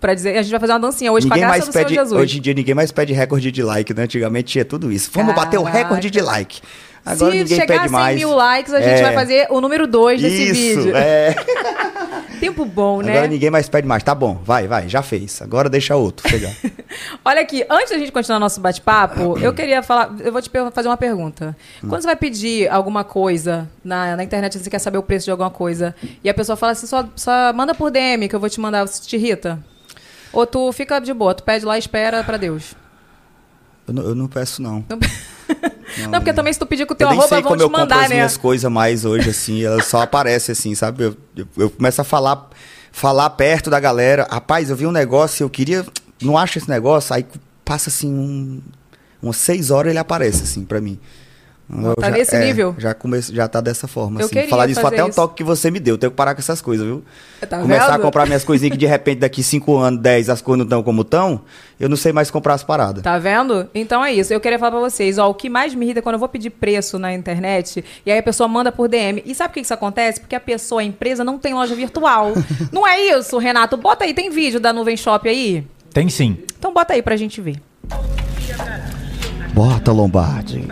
Pra 0.00 0.14
dizer, 0.14 0.38
a 0.38 0.42
gente 0.42 0.52
vai 0.52 0.60
fazer 0.60 0.72
uma 0.74 0.78
dancinha 0.78 1.10
hoje 1.10 1.26
ninguém 1.26 1.40
com 1.42 1.44
a 1.44 1.48
graça 1.48 1.58
mais 1.58 1.66
do 1.66 1.72
Senhor 1.72 1.84
pede, 1.86 1.94
Jesus. 1.96 2.20
hoje 2.22 2.38
em 2.38 2.40
dia 2.40 2.54
ninguém 2.54 2.72
mais 2.74 2.92
pede 2.92 3.12
recorde 3.12 3.50
de 3.50 3.62
like, 3.64 3.92
né? 3.92 4.04
Antigamente 4.04 4.52
tinha 4.52 4.64
tudo 4.64 4.92
isso. 4.92 5.10
Vamos 5.12 5.34
bater 5.34 5.58
o 5.58 5.64
recorde 5.64 6.08
de 6.08 6.20
like. 6.20 6.60
Agora 7.04 7.32
Se 7.32 7.38
ninguém 7.38 7.58
chegar 7.58 7.74
a 7.74 7.78
pede 7.78 7.88
100 7.88 7.92
mais. 7.98 8.16
mil 8.16 8.30
likes, 8.32 8.72
a 8.74 8.80
gente 8.80 9.00
É. 9.00 9.02
vai 9.02 9.14
fazer 9.14 9.46
o 9.50 9.60
número 9.60 9.88
2 9.88 10.20
desse 10.22 10.42
Isso, 10.70 10.82
vídeo. 10.82 10.96
é. 10.96 11.34
Tempo 12.38 12.64
bom, 12.64 13.02
né? 13.02 13.12
Agora 13.12 13.28
ninguém 13.28 13.50
mais 13.50 13.68
pede 13.68 13.86
mais. 13.86 14.02
Tá 14.02 14.14
bom, 14.14 14.40
vai, 14.44 14.66
vai, 14.66 14.88
já 14.88 15.02
fez. 15.02 15.42
Agora 15.42 15.68
deixa 15.68 15.96
outro 15.96 16.28
chegar. 16.28 16.52
Olha 17.24 17.40
aqui, 17.40 17.64
antes 17.68 17.90
da 17.90 17.98
gente 17.98 18.12
continuar 18.12 18.38
nosso 18.38 18.60
bate-papo, 18.60 19.38
eu 19.38 19.52
queria 19.52 19.82
falar, 19.82 20.14
eu 20.20 20.32
vou 20.32 20.40
te 20.40 20.50
fazer 20.72 20.88
uma 20.88 20.96
pergunta. 20.96 21.56
Quando 21.80 22.00
você 22.00 22.06
vai 22.06 22.16
pedir 22.16 22.70
alguma 22.70 23.04
coisa 23.04 23.68
na, 23.84 24.16
na 24.16 24.24
internet, 24.24 24.58
você 24.58 24.70
quer 24.70 24.78
saber 24.78 24.98
o 24.98 25.02
preço 25.02 25.24
de 25.24 25.30
alguma 25.30 25.50
coisa, 25.50 25.94
e 26.22 26.28
a 26.28 26.34
pessoa 26.34 26.56
fala 26.56 26.72
assim, 26.72 26.86
só, 26.86 27.08
só 27.16 27.52
manda 27.52 27.74
por 27.74 27.90
DM 27.90 28.28
que 28.28 28.34
eu 28.34 28.40
vou 28.40 28.48
te 28.48 28.60
mandar, 28.60 28.86
você 28.86 29.02
te 29.02 29.16
irrita? 29.16 29.58
Ou 30.32 30.46
tu 30.46 30.70
fica 30.72 30.98
de 30.98 31.12
boa, 31.12 31.34
tu 31.34 31.42
pede 31.42 31.64
lá 31.64 31.76
e 31.76 31.78
espera 31.78 32.22
pra 32.22 32.36
Deus? 32.36 32.74
Eu 33.86 33.94
não, 33.94 34.02
eu 34.02 34.14
não 34.14 34.28
peço, 34.28 34.60
não. 34.60 34.84
Não, 34.88 34.98
não, 36.10 36.20
porque 36.20 36.32
também 36.32 36.52
se 36.52 36.58
tu 36.58 36.66
pedir 36.66 36.86
com 36.86 36.94
o 36.94 36.96
teu 36.96 37.06
eu 37.06 37.12
arroba, 37.12 37.28
sei 37.28 37.42
vão 37.42 37.50
como 37.50 37.56
te 37.56 37.62
eu 37.62 37.68
compro 37.68 37.82
mandar, 37.82 38.04
as 38.04 38.08
né? 38.08 38.16
minhas 38.16 38.36
coisas 38.36 38.70
mais 38.70 39.04
hoje, 39.04 39.30
assim. 39.30 39.64
Elas 39.64 39.86
só 39.86 40.02
aparecem 40.02 40.52
assim, 40.52 40.74
sabe? 40.74 41.04
Eu, 41.04 41.16
eu, 41.36 41.46
eu 41.56 41.70
começo 41.70 42.00
a 42.00 42.04
falar, 42.04 42.48
falar 42.92 43.30
perto 43.30 43.70
da 43.70 43.80
galera. 43.80 44.26
Rapaz, 44.30 44.70
eu 44.70 44.76
vi 44.76 44.86
um 44.86 44.92
negócio 44.92 45.42
e 45.42 45.44
eu 45.44 45.50
queria 45.50 45.84
não 46.22 46.36
acho 46.36 46.58
esse 46.58 46.68
negócio, 46.68 47.14
aí 47.14 47.24
passa 47.64 47.90
assim 47.90 48.12
um, 48.12 48.60
umas 49.22 49.36
seis 49.36 49.70
horas 49.70 49.90
ele 49.90 49.98
aparece 49.98 50.42
assim 50.42 50.64
pra 50.64 50.80
mim. 50.80 50.98
Eu 51.70 51.94
Tá 51.96 52.10
nesse 52.10 52.38
nível? 52.38 52.74
Já, 52.78 52.94
comece, 52.94 53.34
já 53.34 53.46
tá 53.46 53.60
dessa 53.60 53.86
forma. 53.86 54.20
Eu 54.20 54.24
assim. 54.24 54.34
queria 54.34 54.48
Falar 54.48 54.66
disso 54.66 54.86
até 54.86 55.04
um 55.04 55.08
isso. 55.08 55.16
toque 55.16 55.34
que 55.36 55.44
você 55.44 55.70
me 55.70 55.78
deu. 55.78 55.94
Eu 55.94 55.98
tenho 55.98 56.10
que 56.10 56.16
parar 56.16 56.34
com 56.34 56.40
essas 56.40 56.62
coisas, 56.62 56.86
viu? 56.86 57.04
Tá 57.46 57.58
Começar 57.58 57.86
vendo? 57.86 57.94
a 57.94 57.98
comprar 57.98 58.26
minhas 58.26 58.42
coisinhas 58.42 58.72
que 58.72 58.78
de 58.78 58.86
repente 58.86 59.18
daqui 59.18 59.42
cinco 59.42 59.76
anos, 59.76 60.00
10, 60.00 60.30
as 60.30 60.40
coisas 60.40 60.58
não 60.58 60.64
estão 60.64 60.82
como 60.82 61.02
estão, 61.02 61.42
eu 61.78 61.88
não 61.88 61.96
sei 61.96 62.10
mais 62.10 62.30
comprar 62.30 62.54
as 62.54 62.64
paradas. 62.64 63.02
Tá 63.02 63.18
vendo? 63.18 63.68
Então 63.74 64.02
é 64.02 64.12
isso. 64.12 64.32
Eu 64.32 64.40
queria 64.40 64.58
falar 64.58 64.70
pra 64.70 64.80
vocês, 64.80 65.18
ó, 65.18 65.28
o 65.28 65.34
que 65.34 65.50
mais 65.50 65.74
me 65.74 65.84
irrita 65.84 65.98
é 65.98 66.02
quando 66.02 66.14
eu 66.14 66.18
vou 66.18 66.28
pedir 66.28 66.50
preço 66.50 66.98
na 66.98 67.12
internet 67.12 67.84
e 68.06 68.10
aí 68.10 68.18
a 68.18 68.22
pessoa 68.22 68.48
manda 68.48 68.72
por 68.72 68.88
DM. 68.88 69.22
E 69.26 69.34
sabe 69.34 69.50
por 69.50 69.54
que 69.54 69.60
isso 69.60 69.74
acontece? 69.74 70.20
Porque 70.20 70.34
a 70.34 70.40
pessoa, 70.40 70.80
a 70.80 70.84
empresa, 70.84 71.22
não 71.22 71.38
tem 71.38 71.52
loja 71.52 71.74
virtual. 71.74 72.32
não 72.72 72.86
é 72.86 72.98
isso, 73.18 73.36
Renato? 73.36 73.76
Bota 73.76 74.04
aí, 74.04 74.14
tem 74.14 74.30
vídeo 74.30 74.58
da 74.58 74.72
Nuvem 74.72 74.96
Shop 74.96 75.28
aí? 75.28 75.66
Tem 75.92 76.08
sim. 76.08 76.38
Então 76.58 76.72
bota 76.72 76.94
aí 76.94 77.02
pra 77.02 77.14
gente 77.16 77.40
ver. 77.42 77.56
Bota, 79.52 79.92
Lombardi. 79.92 80.66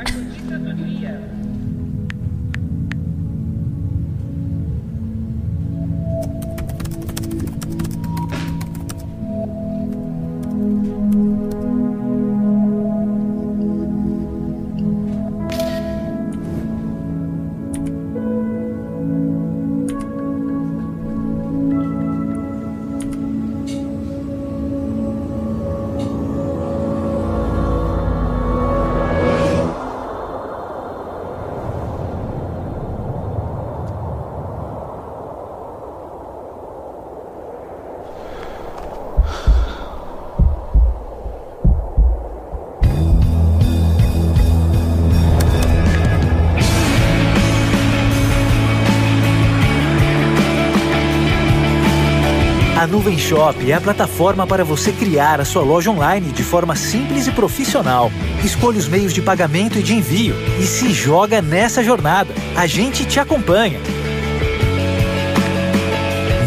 Shop 53.26 53.68
é 53.68 53.74
a 53.74 53.80
plataforma 53.80 54.46
para 54.46 54.62
você 54.62 54.92
criar 54.92 55.40
a 55.40 55.44
sua 55.44 55.62
loja 55.62 55.90
online 55.90 56.30
de 56.30 56.44
forma 56.44 56.76
simples 56.76 57.26
e 57.26 57.32
profissional. 57.32 58.08
Escolha 58.44 58.78
os 58.78 58.88
meios 58.88 59.12
de 59.12 59.20
pagamento 59.20 59.80
e 59.80 59.82
de 59.82 59.94
envio 59.94 60.36
e 60.60 60.62
se 60.62 60.92
joga 60.92 61.42
nessa 61.42 61.82
jornada. 61.82 62.32
A 62.54 62.68
gente 62.68 63.04
te 63.04 63.18
acompanha. 63.18 63.80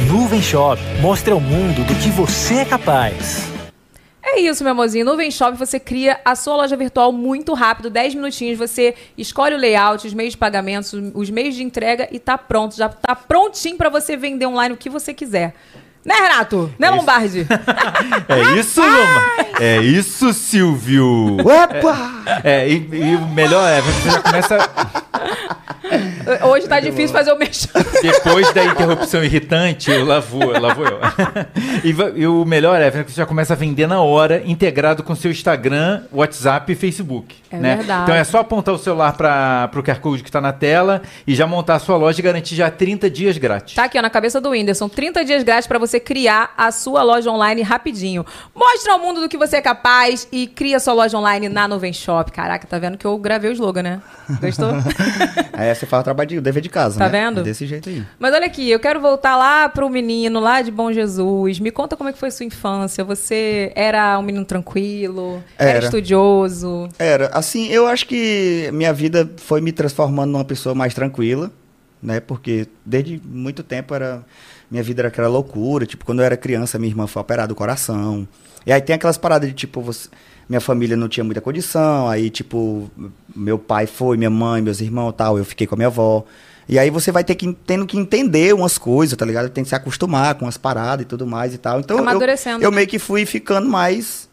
Nuvem 0.10 0.42
Shop 0.42 0.82
mostra 1.02 1.34
ao 1.34 1.42
mundo 1.42 1.86
do 1.86 1.94
que 1.96 2.10
você 2.12 2.60
é 2.60 2.66
capaz. 2.66 3.44
É 4.24 4.40
isso, 4.40 4.64
meu 4.64 4.72
amorzinho. 4.72 5.04
Nuvem 5.04 5.30
Shop, 5.32 5.58
você 5.58 5.82
cria 5.82 6.22
a 6.24 6.34
sua 6.34 6.56
loja 6.56 6.78
virtual 6.78 7.12
muito 7.12 7.54
rápido, 7.54 7.90
10 7.90 8.16
minutinhos. 8.16 8.58
Você 8.58 8.96
escolhe 9.18 9.54
o 9.54 9.58
layout, 9.58 10.08
os 10.08 10.14
meios 10.14 10.32
de 10.32 10.38
pagamentos, 10.38 10.94
os 11.14 11.30
meios 11.30 11.56
de 11.56 11.62
entrega 11.62 12.08
e 12.10 12.20
tá 12.20 12.38
pronto. 12.38 12.78
Já 12.78 12.88
tá 12.88 13.18
prontinho 13.18 13.76
pra 13.76 13.90
você 13.90 14.16
vender 14.16 14.46
online 14.46 14.74
o 14.74 14.78
que 14.78 14.90
você 14.90 15.14
quiser. 15.14 15.54
Né, 16.06 16.16
Renato? 16.16 16.74
Né, 16.80 16.90
Lombardi? 16.90 17.46
É 18.28 18.60
isso, 18.60 18.82
Loma? 18.82 19.40
É 19.60 19.78
isso, 19.82 20.32
Silvio. 20.32 21.36
Opa! 21.42 22.40
É, 22.46 22.66
e, 22.70 22.76
e 22.94 23.16
o 23.18 23.28
melhor 23.28 23.68
é, 23.70 23.82
você 23.82 24.10
já 24.10 24.22
começa 24.22 24.58
Hoje 26.48 26.68
tá 26.68 26.80
difícil 26.80 27.10
fazer 27.10 27.32
o 27.32 27.38
mexer. 27.38 27.70
depois 28.02 28.54
da 28.54 28.64
interrupção 28.64 29.24
irritante, 29.24 29.92
lá 29.98 30.20
vou, 30.20 30.48
lá 30.60 30.74
vou 30.74 30.86
eu. 30.86 31.00
E, 31.84 32.22
e 32.22 32.28
o 32.28 32.46
melhor 32.46 32.80
é 32.82 32.92
que 32.92 33.12
você 33.12 33.18
já 33.18 33.26
começa 33.26 33.54
a 33.54 33.56
vender 33.56 33.88
na 33.88 34.02
hora, 34.02 34.44
integrado 34.46 35.02
com 35.04 35.16
seu 35.16 35.32
Instagram, 35.32 36.04
WhatsApp 36.12 36.72
e 36.72 36.76
Facebook. 36.76 37.36
É 37.52 37.58
né? 37.58 37.76
verdade. 37.78 38.04
Então 38.04 38.16
é 38.16 38.24
só 38.24 38.40
apontar 38.40 38.74
o 38.74 38.78
celular 38.78 39.14
para 39.14 39.70
o 39.76 39.84
QR 39.84 40.00
Code 40.00 40.22
que 40.24 40.30
está 40.30 40.40
na 40.40 40.54
tela 40.54 41.02
e 41.26 41.34
já 41.34 41.48
montar 41.48 41.76
a 41.76 41.80
sua 41.80 41.98
loja 41.98 42.20
e 42.20 42.22
garantir 42.24 42.56
já 42.56 42.70
30 42.70 43.10
dias 43.10 43.38
grátis. 43.38 43.76
Tá 43.76 43.86
aqui, 43.86 43.98
ó, 43.98 44.02
na 44.02 44.10
cabeça 44.10 44.40
do 44.40 44.50
Whindersson. 44.52 44.88
30 44.88 45.26
dias 45.26 45.44
grátis 45.44 45.68
pra 45.68 45.80
você 45.80 46.00
criar 46.00 46.54
a 46.58 46.72
sua 46.72 47.02
loja 47.04 47.30
online 47.32 47.62
rapidinho. 47.62 48.26
Mostra 48.56 48.94
ao 48.94 49.00
mundo 49.00 49.22
do 49.22 49.28
que 49.30 49.38
você 49.38 49.58
é 49.58 49.62
capaz 49.62 50.28
e 50.32 50.46
cria 50.48 50.80
sua 50.80 50.94
loja 50.94 51.18
online 51.18 51.50
na 51.50 51.68
Nuvem 51.68 51.92
Shop. 51.94 52.32
Caraca, 52.32 52.68
tá 52.68 52.78
vendo 52.78 52.98
que 52.98 53.06
eu 53.06 53.18
gravei 53.18 53.50
o 53.50 53.54
slogan, 53.54 53.84
né? 53.84 54.02
Gostou? 54.42 54.70
Aí 55.54 55.74
você 55.74 55.86
faz 55.86 56.02
o 56.02 56.04
trabalho 56.04 56.30
de 56.30 56.38
o 56.38 56.42
dever 56.42 56.62
de 56.62 56.70
casa, 56.70 56.98
Tá 57.00 57.10
né? 57.10 57.20
vendo? 57.26 57.40
É 57.42 57.44
desse 57.44 57.66
jeito 57.66 57.90
aí. 57.90 58.04
Mas 58.20 58.34
olha 58.34 58.46
aqui, 58.46 58.70
eu 58.70 58.80
quero 58.80 59.00
voltar 59.02 59.36
lá 59.36 59.68
pro 59.70 59.90
menino 59.90 60.40
lá 60.40 60.62
de 60.62 60.72
Bom 60.72 60.92
Jesus. 60.92 61.60
Me 61.60 61.72
conta 61.72 61.96
como 61.98 62.10
é 62.10 62.14
que 62.14 62.20
foi 62.20 62.30
sua 62.32 62.46
infância. 62.46 63.04
Você 63.04 63.72
era 63.76 64.18
um 64.20 64.22
menino 64.22 64.46
tranquilo? 64.46 65.44
Era, 65.58 65.70
Era. 65.72 65.86
estudioso? 65.86 66.90
Era, 66.98 67.30
assim, 67.40 67.68
eu 67.68 67.88
acho 67.88 68.06
que 68.08 68.70
minha 68.74 68.94
vida 68.94 69.30
foi 69.38 69.62
me 69.62 69.72
transformando 69.72 70.32
numa 70.32 70.46
pessoa 70.46 70.76
mais 70.76 70.94
tranquila, 70.94 71.52
né? 72.02 72.20
Porque 72.20 72.68
desde 72.86 73.22
muito 73.26 73.64
tempo 73.64 73.94
era 73.96 74.24
minha 74.70 74.84
vida 74.84 75.02
era 75.02 75.08
aquela 75.08 75.28
loucura, 75.28 75.86
tipo, 75.86 76.06
quando 76.06 76.20
eu 76.20 76.26
era 76.26 76.38
criança, 76.38 76.78
minha 76.78 76.92
irmã 76.92 77.08
foi 77.08 77.22
operada 77.22 77.48
do 77.48 77.56
coração. 77.56 78.28
E 78.66 78.72
aí 78.72 78.80
tem 78.82 78.96
aquelas 78.96 79.18
paradas 79.18 79.50
de 79.50 79.56
tipo, 79.56 79.82
você- 79.82 80.10
minha 80.48 80.62
família 80.62 80.96
não 80.96 81.08
tinha 81.08 81.24
muita 81.24 81.42
condição, 81.42 82.08
aí 82.08 82.30
tipo, 82.30 82.90
meu 83.36 83.58
pai 83.58 83.88
foi, 83.88 84.16
minha 84.18 84.30
mãe, 84.30 84.62
meus 84.62 84.80
irmãos, 84.82 85.12
tal, 85.14 85.38
eu 85.38 85.46
fiquei 85.46 85.66
com 85.66 85.74
a 85.76 85.78
minha 85.78 85.88
avó. 85.88 86.24
E 86.68 86.78
aí 86.78 86.92
você 86.92 87.12
vai 87.12 87.24
ter 87.24 87.34
que 87.34 87.52
tendo 87.66 87.88
que 87.88 87.98
entender 87.98 88.54
umas 88.54 88.78
coisas, 88.78 89.18
tá 89.18 89.26
ligado? 89.26 89.50
Tem 89.50 89.64
que 89.64 89.70
se 89.70 89.76
acostumar 89.76 90.36
com 90.36 90.48
as 90.48 90.56
paradas 90.56 91.02
e 91.04 91.08
tudo 91.08 91.26
mais 91.26 91.52
e 91.56 91.58
tal. 91.58 91.80
Então 91.80 91.98
eu- 92.14 92.20
eu 92.64 92.72
meio 92.72 92.88
que 92.88 93.00
fui 93.00 93.26
ficando 93.26 93.68
mais 93.68 94.29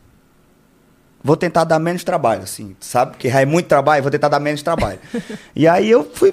vou 1.27 1.37
tentar 1.37 1.65
dar 1.65 1.81
menos 1.81 2.05
trabalho, 2.05 2.43
assim, 2.43 2.77
sabe? 2.79 3.13
Porque 3.13 3.29
já 3.29 3.41
é 3.41 3.45
muito 3.45 3.67
trabalho, 3.67 4.01
vou 4.01 4.13
tentar 4.13 4.29
dar 4.29 4.39
menos 4.39 4.63
trabalho. 4.63 5.01
e 5.55 5.67
aí 5.67 5.91
eu 5.91 6.09
fui 6.15 6.33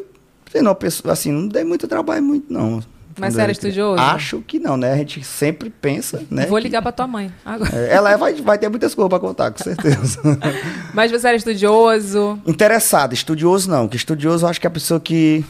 pessoa, 0.79 1.13
assim, 1.13 1.31
não 1.31 1.47
dei 1.47 1.63
muito 1.63 1.87
trabalho, 1.87 2.21
muito 2.21 2.53
não. 2.53 2.79
Mas 3.19 3.33
você 3.33 3.41
era 3.41 3.51
estudioso? 3.51 4.01
Acho 4.01 4.41
que 4.41 4.59
não, 4.59 4.77
né? 4.77 4.93
A 4.93 4.97
gente 4.97 5.23
sempre 5.23 5.69
pensa, 5.69 6.23
né? 6.29 6.45
Vou 6.45 6.57
que- 6.57 6.63
ligar 6.63 6.81
pra 6.81 6.91
tua 6.91 7.07
mãe 7.07 7.31
agora. 7.43 7.75
É, 7.75 7.93
ela 7.93 8.15
vai, 8.17 8.33
vai 8.35 8.57
ter 8.57 8.69
muitas 8.69 8.93
coisas 8.93 9.09
pra 9.09 9.19
contar, 9.19 9.51
com 9.51 9.63
certeza. 9.63 10.19
Mas 10.93 11.11
você 11.11 11.27
era 11.27 11.37
estudioso? 11.37 12.39
Interessado, 12.45 13.13
estudioso 13.13 13.69
não, 13.69 13.87
que 13.87 13.97
estudioso 13.97 14.45
eu 14.45 14.49
acho 14.49 14.59
que 14.61 14.67
é 14.67 14.69
a 14.69 14.71
pessoa 14.71 14.99
que 14.99 15.43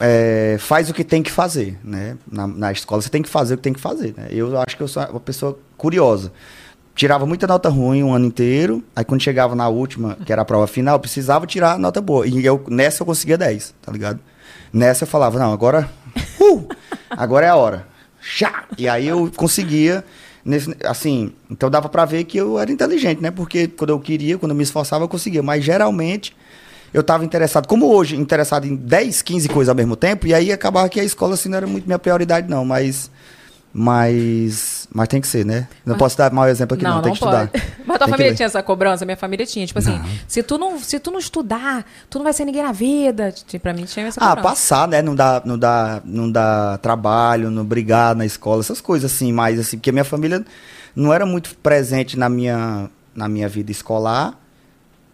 é, 0.00 0.56
faz 0.58 0.88
o 0.88 0.94
que 0.94 1.04
tem 1.04 1.22
que 1.22 1.30
fazer, 1.30 1.78
né? 1.84 2.16
Na, 2.30 2.46
na 2.46 2.72
escola 2.72 3.00
você 3.02 3.10
tem 3.10 3.22
que 3.22 3.28
fazer 3.28 3.54
o 3.54 3.56
que 3.58 3.62
tem 3.62 3.72
que 3.72 3.80
fazer, 3.80 4.14
né? 4.16 4.28
Eu 4.30 4.58
acho 4.60 4.76
que 4.76 4.82
eu 4.82 4.88
sou 4.88 5.02
uma 5.04 5.20
pessoa 5.20 5.58
curiosa. 5.76 6.32
Tirava 6.98 7.24
muita 7.24 7.46
nota 7.46 7.68
ruim 7.68 8.02
um 8.02 8.12
ano 8.12 8.26
inteiro, 8.26 8.82
aí 8.96 9.04
quando 9.04 9.22
chegava 9.22 9.54
na 9.54 9.68
última, 9.68 10.18
que 10.26 10.32
era 10.32 10.42
a 10.42 10.44
prova 10.44 10.66
final, 10.66 10.98
precisava 10.98 11.46
tirar 11.46 11.78
nota 11.78 12.00
boa. 12.00 12.26
E 12.26 12.44
eu, 12.44 12.64
nessa 12.66 13.02
eu 13.02 13.06
conseguia 13.06 13.38
10, 13.38 13.72
tá 13.80 13.92
ligado? 13.92 14.18
Nessa 14.72 15.04
eu 15.04 15.06
falava, 15.06 15.38
não, 15.38 15.52
agora. 15.52 15.88
Uh, 16.40 16.66
agora 17.08 17.46
é 17.46 17.50
a 17.50 17.54
hora. 17.54 17.86
Chá! 18.20 18.64
E 18.76 18.88
aí 18.88 19.06
eu 19.06 19.30
conseguia. 19.36 20.04
Nesse, 20.44 20.76
assim, 20.84 21.32
então 21.48 21.70
dava 21.70 21.88
pra 21.88 22.04
ver 22.04 22.24
que 22.24 22.36
eu 22.36 22.58
era 22.58 22.72
inteligente, 22.72 23.22
né? 23.22 23.30
Porque 23.30 23.68
quando 23.68 23.90
eu 23.90 24.00
queria, 24.00 24.36
quando 24.36 24.50
eu 24.50 24.56
me 24.56 24.64
esforçava, 24.64 25.04
eu 25.04 25.08
conseguia. 25.08 25.40
Mas 25.40 25.62
geralmente 25.62 26.34
eu 26.92 27.02
estava 27.02 27.24
interessado, 27.24 27.68
como 27.68 27.86
hoje, 27.86 28.16
interessado 28.16 28.66
em 28.66 28.74
10, 28.74 29.22
15 29.22 29.48
coisas 29.50 29.68
ao 29.68 29.76
mesmo 29.76 29.94
tempo, 29.94 30.26
e 30.26 30.34
aí 30.34 30.50
acabava 30.50 30.88
que 30.88 30.98
a 30.98 31.04
escola 31.04 31.34
assim 31.34 31.48
não 31.48 31.58
era 31.58 31.66
muito 31.68 31.86
minha 31.86 31.98
prioridade, 32.00 32.50
não, 32.50 32.64
mas. 32.64 33.08
Mas. 33.72 34.88
Mas 34.92 35.08
tem 35.08 35.20
que 35.20 35.26
ser, 35.26 35.44
né? 35.44 35.68
Não 35.84 35.96
posso 35.96 36.16
dar 36.16 36.32
mau 36.32 36.48
exemplo 36.48 36.74
aqui, 36.74 36.84
não, 36.84 37.00
tem 37.02 37.12
que 37.12 37.18
estudar. 37.18 37.50
Mas 37.86 37.98
tua 37.98 38.08
família 38.08 38.34
tinha 38.34 38.46
essa 38.46 38.62
cobrança? 38.62 39.04
Minha 39.04 39.16
família 39.16 39.44
tinha. 39.46 39.66
Tipo 39.66 39.78
assim, 39.78 40.00
se 40.26 40.42
tu, 40.42 40.56
não, 40.58 40.78
se 40.78 40.98
tu 40.98 41.10
não 41.10 41.18
estudar, 41.18 41.84
tu 42.08 42.18
não 42.18 42.24
vai 42.24 42.32
ser 42.32 42.44
ninguém 42.44 42.62
na 42.62 42.72
vida. 42.72 43.32
Tipo, 43.32 43.62
Pra 43.62 43.72
mim 43.72 43.84
tinha 43.84 44.06
essa 44.06 44.20
Ah, 44.20 44.28
cobrança. 44.30 44.48
passar, 44.48 44.88
né? 44.88 45.02
Não 45.02 45.14
dá, 45.14 45.42
não 45.44 45.58
dá, 45.58 46.00
não 46.04 46.30
dá 46.30 46.78
trabalho, 46.78 47.50
não 47.50 47.64
brigar 47.64 48.14
na 48.14 48.24
escola, 48.24 48.60
essas 48.60 48.80
coisas 48.80 49.12
assim, 49.12 49.32
mas 49.32 49.58
assim, 49.58 49.76
porque 49.76 49.92
minha 49.92 50.04
família 50.04 50.44
não 50.96 51.12
era 51.12 51.26
muito 51.26 51.54
presente 51.56 52.18
na 52.18 52.28
minha, 52.28 52.88
na 53.14 53.28
minha 53.28 53.48
vida 53.48 53.70
escolar, 53.70 54.34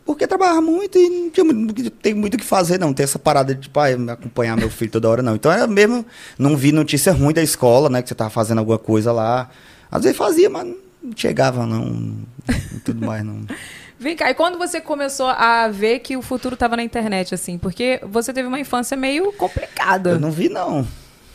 porque 0.04 0.26
trabalhava 0.26 0.61
muito 0.61 0.99
e 0.99 1.08
não 1.08 1.30
tinha 1.30 1.44
muito, 1.44 1.82
não 1.82 1.90
tem 1.90 2.14
muito 2.14 2.34
o 2.34 2.38
que 2.38 2.44
fazer, 2.44 2.78
não. 2.78 2.92
Tem 2.92 3.04
essa 3.04 3.18
parada 3.18 3.54
de, 3.54 3.62
tipo, 3.62 3.80
ah, 3.80 3.87
acompanhar 4.12 4.56
meu 4.56 4.70
filho 4.70 4.90
toda 4.90 5.08
hora, 5.08 5.23
não. 5.23 5.34
Então 5.34 5.50
era 5.50 5.66
mesmo, 5.66 6.04
não 6.38 6.56
vi 6.56 6.73
notícia 6.73 7.12
ruim 7.12 7.32
da 7.32 7.42
escola, 7.42 7.88
né? 7.88 8.02
Que 8.02 8.08
você 8.08 8.14
tava 8.14 8.30
fazendo 8.30 8.58
alguma 8.58 8.78
coisa 8.78 9.12
lá. 9.12 9.49
Às 9.90 10.02
vezes 10.02 10.16
fazia, 10.18 10.50
mas 10.50 10.66
não 10.66 11.12
chegava, 11.16 11.64
não. 11.66 12.16
e 12.49 12.80
tudo 12.80 13.04
mais, 13.04 13.25
não. 13.25 13.40
Vem 13.99 14.16
cá, 14.16 14.28
e 14.30 14.34
quando 14.34 14.58
você 14.58 14.80
começou 14.80 15.28
a 15.28 15.68
ver 15.68 16.00
que 16.00 16.16
o 16.16 16.20
futuro 16.20 16.56
tava 16.56 16.76
na 16.76 16.82
internet, 16.82 17.32
assim? 17.34 17.56
Porque 17.56 18.00
você 18.02 18.32
teve 18.32 18.46
uma 18.49 18.58
infância 18.61 18.96
meio 18.96 19.32
complicada. 19.32 20.11
Eu 20.11 20.20
não 20.20 20.30
vi, 20.32 20.49
não. 20.49 20.87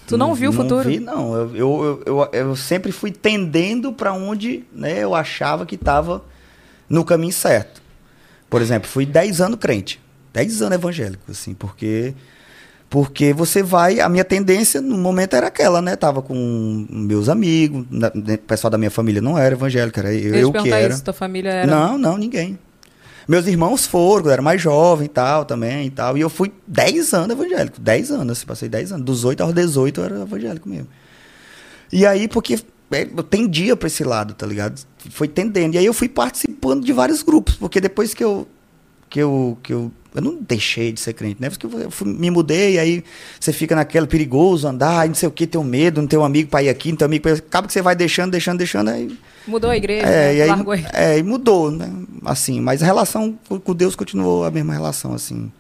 Tu 0.06 0.18
não 0.18 0.36
viu 0.36 0.52
o 0.52 0.54
não 0.54 0.62
futuro? 0.64 0.90
vi, 0.90 1.00
não. 1.00 1.34
Eu, 1.36 1.56
eu, 1.56 2.04
eu, 2.06 2.20
eu- 2.24 2.30
eu 2.50 2.56
sempre 2.56 2.92
fui 2.92 3.12
tendendo 3.12 3.94
para 3.94 4.12
onde 4.14 4.64
né, 4.74 5.00
eu 5.04 5.16
achava 5.16 5.66
que 5.66 5.76
estava 5.76 6.24
no 6.90 7.06
caminho 7.06 7.32
certo. 7.34 7.79
Por 8.50 8.62
exemplo, 8.62 8.90
fui 8.90 9.06
10 9.06 9.42
anos 9.42 9.60
crente. 9.60 10.00
10 10.34 10.62
anos 10.62 10.76
evangélico, 10.76 11.24
assim, 11.32 11.54
porque 11.54 12.14
porque 12.90 13.34
você 13.34 13.62
vai, 13.62 14.00
a 14.00 14.10
minha 14.10 14.24
tendência 14.26 14.82
no 14.82 14.98
momento 14.98 15.36
era 15.36 15.46
aquela, 15.48 15.80
né? 15.80 15.96
Tava 15.96 16.24
com 16.24 16.88
meus 16.90 17.30
amigos, 17.30 17.86
na- 17.92 18.12
né, 18.16 18.34
o 18.34 18.38
pessoal 18.40 18.72
da 18.72 18.80
minha 18.80 18.90
família 18.90 19.22
não 19.22 19.38
era 19.38 19.54
evangélico, 19.54 20.00
era 20.00 20.12
eu, 20.12 20.34
Eu 20.34 20.52
que 20.52 20.72
era. 20.72 20.92
isso, 20.94 21.04
tua 21.04 21.14
família 21.14 21.52
era... 21.52 21.68
Não, 21.72 22.00
não, 22.00 22.18
ninguém. 22.18 22.58
Meus 23.28 23.46
irmãos 23.46 23.86
foram, 23.86 24.26
eu 24.26 24.32
era 24.32 24.42
mais 24.42 24.60
jovem 24.60 25.06
e 25.06 25.10
tal, 25.10 25.46
também 25.46 25.86
e 25.86 25.92
tal. 25.92 26.18
E 26.18 26.22
eu 26.22 26.32
fui 26.32 26.52
10 26.66 27.14
anos 27.14 27.30
evangélico. 27.38 27.80
10 27.80 28.10
anos, 28.10 28.40
assim, 28.40 28.46
passei 28.48 28.68
10 28.68 28.92
anos. 28.92 29.06
Dos 29.06 29.24
8 29.24 29.42
aos 29.42 29.54
18 29.54 30.02
eu 30.02 30.06
era 30.06 30.22
evangélico 30.22 30.68
mesmo. 30.68 30.88
E 31.94 32.08
aí, 32.08 32.28
porque 32.28 32.56
é, 32.92 33.04
eu 33.16 33.22
tendia 33.22 33.76
pra 33.76 33.86
esse 33.86 34.04
lado, 34.04 34.34
tá 34.34 34.48
ligado? 34.48 34.82
Foi 35.12 35.28
tendendo. 35.28 35.76
E 35.76 35.78
aí 35.78 35.86
eu 35.86 35.94
fui 35.94 36.10
participando 36.10 36.84
de 36.84 36.92
vários 36.94 37.22
grupos, 37.24 37.56
porque 37.56 37.80
depois 37.80 38.14
que 38.14 38.24
eu. 38.24 38.48
Que 39.10 39.20
eu, 39.20 39.58
que 39.64 39.74
eu, 39.74 39.92
eu 40.14 40.22
não 40.22 40.36
deixei 40.40 40.92
de 40.92 41.00
ser 41.00 41.14
crente, 41.14 41.42
né? 41.42 41.50
Porque 41.50 41.66
eu 41.66 41.90
fui- 41.90 42.08
me 42.14 42.30
mudei, 42.30 42.78
aí 42.78 43.04
você 43.40 43.52
fica 43.52 43.76
naquela 43.76 44.06
perigoso, 44.06 44.68
andar, 44.68 45.08
não 45.08 45.16
sei 45.16 45.28
o 45.28 45.32
que, 45.32 45.48
ter 45.48 45.58
um 45.58 45.64
medo, 45.64 46.00
não 46.00 46.08
ter 46.08 46.16
um 46.18 46.24
amigo 46.24 46.48
pra 46.50 46.62
ir 46.62 46.70
aqui, 46.70 46.90
não 46.90 46.96
ter 46.98 47.06
um 47.06 47.08
amigo. 47.08 47.28
Acaba 47.28 47.66
que 47.66 47.74
você 47.74 47.82
vai 47.82 47.96
deixando, 47.96 48.32
deixando, 48.32 48.60
deixando, 48.60 48.90
aí 48.90 49.18
Mudou 49.48 49.72
a 49.72 49.76
igreja, 49.78 50.06
é, 50.06 50.10
né? 50.28 50.36
e 50.36 50.42
aí, 50.44 50.48
largou 50.50 50.74
a 50.74 50.78
igreja. 50.78 50.96
é, 50.96 51.18
e 51.18 51.24
mudou, 51.24 51.72
né? 51.72 51.92
Assim, 52.24 52.62
mas 52.62 52.84
a 52.84 52.86
relação 52.86 53.36
com 53.48 53.60
com 53.60 53.74
Deus 53.74 53.96
continuou 53.96 54.44
a 54.46 54.52
mesma 54.52 54.74
relação, 54.74 55.14
assim. 55.14 55.52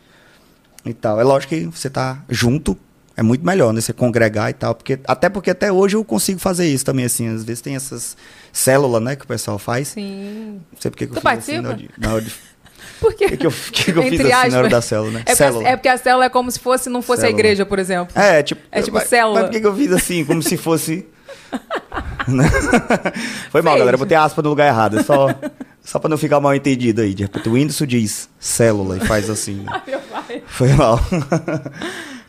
E 0.86 0.94
tal. 0.94 1.20
É 1.20 1.24
lógico 1.24 1.56
que 1.56 1.66
você 1.66 1.90
tá 1.90 2.24
junto, 2.30 2.78
é 3.18 3.24
muito 3.24 3.44
melhor, 3.44 3.74
né? 3.74 3.82
Você 3.82 3.94
congregar 3.94 4.50
e 4.52 4.54
tal. 4.54 4.76
Porque, 4.76 5.00
até 5.08 5.28
porque 5.28 5.50
até 5.50 5.72
hoje 5.72 5.96
eu 5.96 6.04
consigo 6.06 6.40
fazer 6.40 6.68
isso 6.68 6.86
também, 6.86 7.06
assim. 7.06 7.28
Às 7.30 7.44
vezes 7.44 7.62
tem 7.62 7.76
essas 7.76 8.16
células, 8.52 9.02
né, 9.02 9.16
que 9.16 9.24
o 9.26 9.28
pessoal 9.28 9.58
faz. 9.60 9.90
Sim. 9.90 10.62
Não 10.72 10.80
sei 10.80 10.92
porque 10.92 11.08
que 11.08 11.14
Tu 11.14 11.18
eu 11.18 11.22
fiz 11.22 11.40
assim 11.40 11.62
na 11.98 12.14
hora 12.14 12.22
de. 12.22 12.32
Por 13.00 13.14
quê? 13.14 13.30
que, 13.38 13.48
eu, 13.48 13.52
que 13.52 13.92
que 13.92 13.98
eu 13.98 14.04
fiz 14.04 14.20
assim 14.20 14.50
na 14.52 14.58
hora 14.58 14.70
da 14.70 14.82
célula, 14.82 15.12
né? 15.12 15.20
É 15.20 15.24
porque, 15.24 15.36
Célula. 15.36 15.68
é 15.68 15.76
porque 15.76 15.88
a 15.88 15.98
célula 15.98 16.26
é 16.26 16.30
como 16.30 16.52
se 16.52 16.60
fosse, 16.60 16.90
não 16.90 17.02
fosse 17.02 17.22
a 17.22 17.26
Célula. 17.28 17.40
igreja, 17.40 17.66
por 17.66 17.80
exemplo. 17.80 18.20
É, 18.20 18.44
tipo. 18.44 18.62
É 18.72 18.82
tipo 18.82 18.98
mas, 18.98 19.08
célula. 19.08 19.42
Mas 19.42 19.44
por 19.46 19.52
que, 19.54 19.62
que 19.62 19.68
eu 19.68 19.76
fiz 19.76 19.92
assim? 19.92 20.26
Como 20.26 20.42
se 20.44 20.58
fosse. 20.58 21.08
Né? 22.28 22.44
Foi 23.50 23.64
mal, 23.64 23.74
Fez. 23.74 23.80
galera. 23.82 23.96
eu 23.96 24.00
Botei 24.00 24.16
aspa 24.16 24.42
no 24.44 24.50
lugar 24.50 24.68
errado. 24.68 25.00
É 25.00 25.04
só, 25.04 25.34
só 25.84 25.98
pra 25.98 26.08
não 26.08 26.18
ficar 26.18 26.40
mal 26.40 26.54
entendido 26.54 27.02
aí. 27.02 27.16
De 27.16 27.24
repente 27.24 27.50
o 27.50 27.54
Windows 27.54 27.82
diz 27.88 28.30
célula 28.38 28.98
e 28.98 29.00
faz 29.00 29.32
assim. 29.32 29.66
Meu 29.88 30.00
pai. 30.00 30.44
Foi 30.46 30.68
mal. 30.74 31.00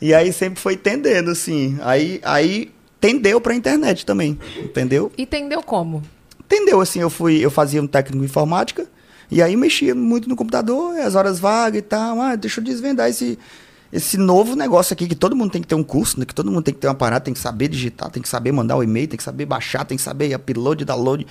e 0.01 0.15
aí 0.15 0.33
sempre 0.33 0.59
foi 0.59 0.75
tendendo, 0.75 1.31
assim. 1.31 1.79
Aí, 1.83 2.19
aí 2.25 2.71
tendeu 3.01 3.41
pra 3.41 3.55
internet 3.55 4.05
também. 4.05 4.39
Entendeu? 4.63 5.11
Entendeu 5.17 5.63
como? 5.63 6.03
Entendeu? 6.45 6.81
Assim, 6.81 7.01
eu 7.01 7.09
fui, 7.09 7.39
eu 7.39 7.51
fazia 7.51 7.81
um 7.83 7.87
técnico 7.87 8.23
em 8.23 8.27
informática. 8.27 8.87
E 9.31 9.41
aí 9.41 9.57
mexia 9.57 9.95
muito 9.95 10.29
no 10.29 10.35
computador, 10.35 10.99
as 10.99 11.15
horas 11.15 11.39
vagas 11.39 11.79
e 11.79 11.83
tal. 11.83 12.21
Ah, 12.21 12.35
deixa 12.35 12.61
eu 12.61 12.65
desvendar 12.65 13.09
esse, 13.09 13.39
esse 13.93 14.17
novo 14.17 14.57
negócio 14.57 14.93
aqui, 14.93 15.07
que 15.07 15.15
todo 15.15 15.37
mundo 15.37 15.53
tem 15.53 15.63
que 15.63 15.69
ter 15.69 15.77
um 15.77 15.85
curso, 15.85 16.19
né? 16.19 16.27
Que 16.27 16.35
todo 16.35 16.51
mundo 16.51 16.65
tem 16.65 16.75
que 16.75 16.81
ter 16.81 16.89
uma 16.89 16.95
parada, 16.95 17.25
tem 17.25 17.33
que 17.33 17.41
saber 17.41 17.69
digitar, 17.69 18.11
tem 18.11 18.21
que 18.21 18.29
saber 18.29 18.51
mandar 18.51 18.77
o 18.77 18.83
e-mail, 18.83 19.07
tem 19.07 19.17
que 19.17 19.23
saber 19.23 19.47
baixar, 19.47 19.85
tem 19.85 19.97
que 19.97 20.03
saber 20.03 20.35
upload, 20.35 20.85
download, 20.85 21.27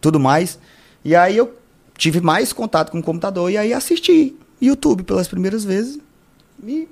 tudo 0.00 0.20
mais. 0.20 0.60
E 1.04 1.16
aí 1.16 1.36
eu 1.36 1.52
tive 1.98 2.20
mais 2.20 2.52
contato 2.52 2.92
com 2.92 3.00
o 3.00 3.02
computador 3.02 3.50
e 3.50 3.58
aí 3.58 3.74
assisti 3.74 4.36
YouTube 4.62 5.02
pelas 5.02 5.26
primeiras 5.26 5.64
vezes. 5.64 5.98
E 6.64 6.88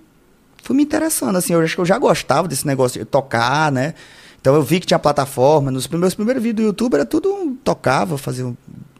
fui 0.62 0.76
me 0.76 0.82
interessando, 0.82 1.36
assim, 1.36 1.52
eu 1.54 1.60
acho 1.60 1.74
que 1.74 1.80
eu 1.80 1.86
já 1.86 1.98
gostava 1.98 2.46
desse 2.48 2.66
negócio 2.66 2.98
de 2.98 3.04
tocar, 3.04 3.70
né? 3.72 3.94
Então 4.40 4.54
eu 4.54 4.62
vi 4.62 4.78
que 4.80 4.86
tinha 4.86 4.98
plataforma, 4.98 5.70
nos 5.70 5.88
meus 5.88 6.14
primeiros 6.14 6.42
vídeos 6.42 6.64
do 6.64 6.68
YouTube 6.68 6.94
era 6.94 7.04
tudo 7.06 7.32
um- 7.32 7.54
tocava, 7.56 8.16
fazia 8.16 8.46
um 8.46 8.56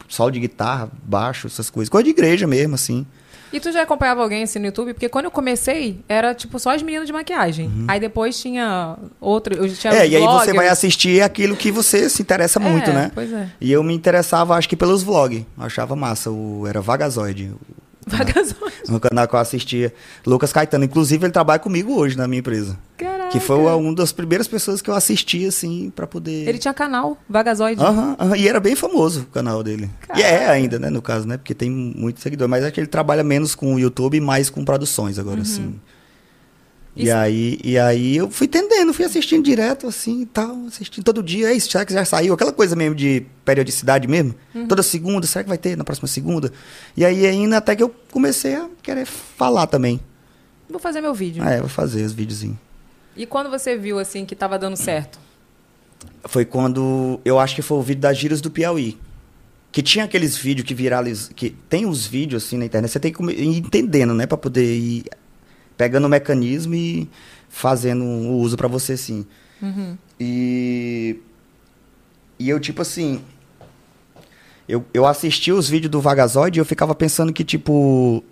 sol 0.09 0.31
de 0.31 0.41
guitarra, 0.41 0.91
baixo, 1.05 1.47
essas 1.47 1.71
coisas, 1.71 1.89
coisa 1.89 2.05
de 2.05 2.11
igreja 2.11 2.47
mesmo, 2.47 2.75
assim. 2.75 3.07
E 3.51 3.59
tu 3.59 3.73
já 3.73 3.81
acompanhava 3.83 4.23
alguém 4.23 4.43
assim 4.43 4.59
no 4.59 4.67
YouTube? 4.67 4.93
Porque 4.93 5.09
quando 5.09 5.25
eu 5.27 5.31
comecei, 5.31 6.01
era 6.07 6.35
tipo 6.35 6.59
só 6.59 6.75
as 6.75 6.83
meninas 6.83 7.07
de 7.07 7.15
maquiagem. 7.15 7.71
Aí 7.89 7.99
depois 7.99 8.39
tinha 8.39 8.95
outro. 9.19 9.55
Eu 9.55 9.73
tinha 9.75 9.91
Uhum. 9.95 9.99
é, 10.01 10.07
e 10.07 10.17
aí 10.17 10.23
você 10.27 10.53
vai 10.53 10.69
assistir 10.69 11.23
aquilo 11.23 11.57
que 11.57 11.71
você 11.73 12.11
se 12.11 12.21
interessa 12.21 12.61
muito, 12.61 12.91
É, 12.91 12.93
né? 12.93 13.11
Pois 13.15 13.33
é. 13.33 13.49
E 13.59 13.73
eu 13.73 13.83
me 13.83 13.95
interessava, 13.95 14.55
acho 14.55 14.69
que 14.69 14.77
pelos 14.77 15.03
vlogs, 15.03 15.45
achava 15.57 15.97
massa, 15.97 16.31
o, 16.31 16.67
era 16.67 16.83
Vagazoide, 16.83 17.51
Vagações. 18.09 18.89
no 18.89 18.99
canal 19.01 19.29
que 19.29 19.35
eu 19.35 19.39
assistia. 19.39 19.93
Lucas 20.27 20.53
Caetano, 20.53 20.85
inclusive 20.85 21.25
ele 21.25 21.33
trabalha 21.33 21.59
comigo 21.59 21.95
hoje 21.95 22.17
na 22.17 22.27
minha 22.27 22.41
empresa. 22.41 22.79
Caraca. 22.97 23.29
Que 23.31 23.39
foi 23.41 23.57
uma 23.57 23.95
das 23.95 24.11
primeiras 24.13 24.49
pessoas 24.49 24.81
que 24.83 24.91
eu 24.91 24.95
assisti, 24.95 25.47
assim, 25.47 25.93
pra 25.95 26.07
poder... 26.07 26.49
Ele 26.49 26.59
tinha 26.59 26.75
canal, 26.75 27.17
Vagazoide. 27.29 27.83
Aham, 27.83 28.17
E 28.37 28.49
era 28.49 28.59
bem 28.59 28.75
famoso 28.75 29.23
o 29.23 29.27
canal 29.27 29.63
dele. 29.63 29.89
E 30.17 30.23
é 30.23 30.49
ainda, 30.49 30.79
né, 30.79 30.91
no 30.91 31.03
caso, 31.03 31.27
né? 31.27 31.37
Porque 31.37 31.55
tem 31.55 31.71
muito 31.71 32.21
seguidor. 32.21 32.49
Mas 32.49 32.65
é 32.65 32.71
que 32.71 32.81
ele 32.81 32.87
trabalha 32.87 33.23
menos 33.23 33.55
com 33.55 33.75
o 33.75 33.79
YouTube 33.79 34.17
e 34.17 34.21
mais 34.21 34.51
com 34.51 34.65
produções 34.65 35.19
agora, 35.19 35.43
assim. 35.43 35.75
E 36.99 37.05
Isso- 37.05 37.15
aí, 37.15 37.61
e 37.63 37.79
aí 37.79 38.17
eu 38.17 38.29
fui 38.29 38.49
entendendo, 38.49 38.93
fui 38.93 39.05
assistindo 39.05 39.45
direto, 39.45 39.87
assim, 39.87 40.23
e 40.23 40.27
tal, 40.27 40.67
assistindo 40.67 41.05
todo 41.05 41.23
dia. 41.23 41.53
Ei, 41.53 41.61
será 41.61 41.87
que 41.87 41.93
já 41.93 42.05
saiu? 42.05 42.35
Aquela 42.35 42.53
coisa 42.53 42.75
mesmo 42.75 42.97
de 42.97 43.25
periodicidade 43.45 44.09
mesmo. 44.09 44.35
Toda 44.69 44.83
segunda, 44.83 45.25
será 45.25 45.45
que 45.45 45.49
vai 45.49 45.57
ter 45.59 45.77
na 45.77 45.85
próxima 45.85 46.09
segunda? 46.09 46.53
E 46.97 47.05
aí 47.05 47.25
ainda 47.25 47.59
até 47.59 47.77
que 47.77 47.83
eu 47.85 47.95
comecei 48.11 48.57
a 48.57 48.69
querer 48.83 49.07
falar 49.07 49.69
também. 49.69 50.01
Vou 50.69 50.81
fazer 50.81 51.01
meu 51.01 51.15
vídeo. 51.15 51.45
É, 51.45 51.61
vou 51.61 51.69
fazer 51.69 52.03
os 52.05 52.13
videozinhos. 52.13 52.57
E 53.17 53.25
quando 53.25 53.49
você 53.49 53.77
viu 53.77 54.01
assim 54.01 54.25
que 54.25 54.35
tava 54.35 54.59
dando 54.59 54.77
certo? 54.77 55.21
foi 56.27 56.45
quando 56.45 57.21
eu 57.25 57.39
acho 57.39 57.55
que 57.55 57.63
foi 57.63 57.79
o 57.79 57.83
vídeo 57.83 58.01
das 58.01 58.19
giras 58.19 58.41
do 58.41 58.51
Piauí. 58.51 58.99
Que 59.71 59.83
tinha 59.83 60.05
aqueles 60.05 60.37
vídeos 60.37 60.67
que 60.67 60.75
viralizam. 60.75 61.31
Que 61.35 61.51
tem 61.69 61.87
os 61.87 62.07
vídeos 62.07 62.45
assim 62.45 62.57
na 62.59 62.65
internet, 62.65 62.91
você 62.91 62.99
tem 63.01 63.13
que 63.13 63.23
ir 63.23 63.59
entendendo, 63.59 64.15
né? 64.15 64.27
Pra 64.27 64.37
poder 64.37 64.65
ir 64.77 65.05
pegando 65.79 66.07
o 66.07 66.11
mecanismo 66.11 66.75
e 66.75 67.09
fazendo 67.49 68.05
o 68.05 68.39
uso 68.41 68.57
pra 68.57 68.69
você, 68.69 68.97
sim. 68.97 69.25
E. 70.21 71.17
E 72.39 72.49
eu, 72.51 72.61
tipo 72.61 72.83
assim. 72.83 73.23
Eu, 74.69 74.85
eu 74.93 75.07
assisti 75.07 75.51
os 75.51 75.67
vídeos 75.67 75.91
do 75.91 76.01
Vagazoide 76.01 76.59
e 76.59 76.61
eu 76.61 76.65
ficava 76.67 76.95
pensando 76.95 77.33
que, 77.33 77.45
tipo. 77.45 78.23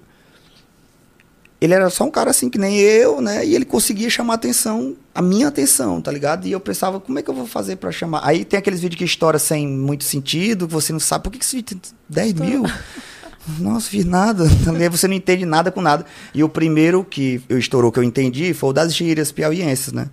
Ele 1.59 1.73
era 1.73 1.89
só 1.89 2.05
um 2.05 2.11
cara 2.11 2.31
assim 2.31 2.51
que 2.51 2.59
nem 2.59 2.79
eu, 2.79 3.23
né? 3.23 3.47
E 3.47 3.55
ele 3.55 3.65
conseguia 3.65 4.11
chamar 4.11 4.35
a 4.35 4.37
atenção, 4.37 4.95
a 5.15 5.23
minha 5.23 5.49
atenção, 5.49 6.03
tá 6.03 6.13
ligado? 6.13 6.47
E 6.47 6.53
eu 6.53 6.61
pensava, 6.61 7.01
como 7.01 7.19
é 7.19 7.23
que 7.23 7.31
eu 7.31 7.35
vou 7.35 7.47
fazer 7.47 7.77
pra 7.77 7.91
chamar? 7.91 8.21
Aí 8.23 8.45
tem 8.45 8.59
aqueles 8.59 8.81
vídeos 8.81 8.99
que 8.99 9.05
estoura 9.05 9.39
sem 9.39 9.67
muito 9.67 10.05
sentido, 10.05 10.67
que 10.67 10.75
você 10.75 10.93
não 10.93 11.01
sabe. 11.01 11.25
Por 11.25 11.31
que, 11.31 11.39
que 11.39 11.45
esse 11.47 11.57
vídeo 11.57 11.79
tem 11.81 11.95
10 12.11 12.35
mil? 12.35 12.65
Nossa, 13.59 13.89
fiz 13.89 14.05
nada. 14.05 14.45
Você 14.91 15.07
não 15.07 15.15
entende 15.15 15.45
nada 15.45 15.71
com 15.71 15.81
nada. 15.81 16.05
E 16.35 16.43
o 16.43 16.49
primeiro 16.49 17.05
que 17.05 17.43
eu 17.49 17.59
estourou, 17.59 17.93
que 17.93 17.99
eu 17.99 18.05
entendi, 18.05 18.53
foi 18.53 18.71
o 18.71 18.73
das 18.73 18.95
gírias 18.95 19.31
piauienses, 19.31 19.93
né? 19.93 20.09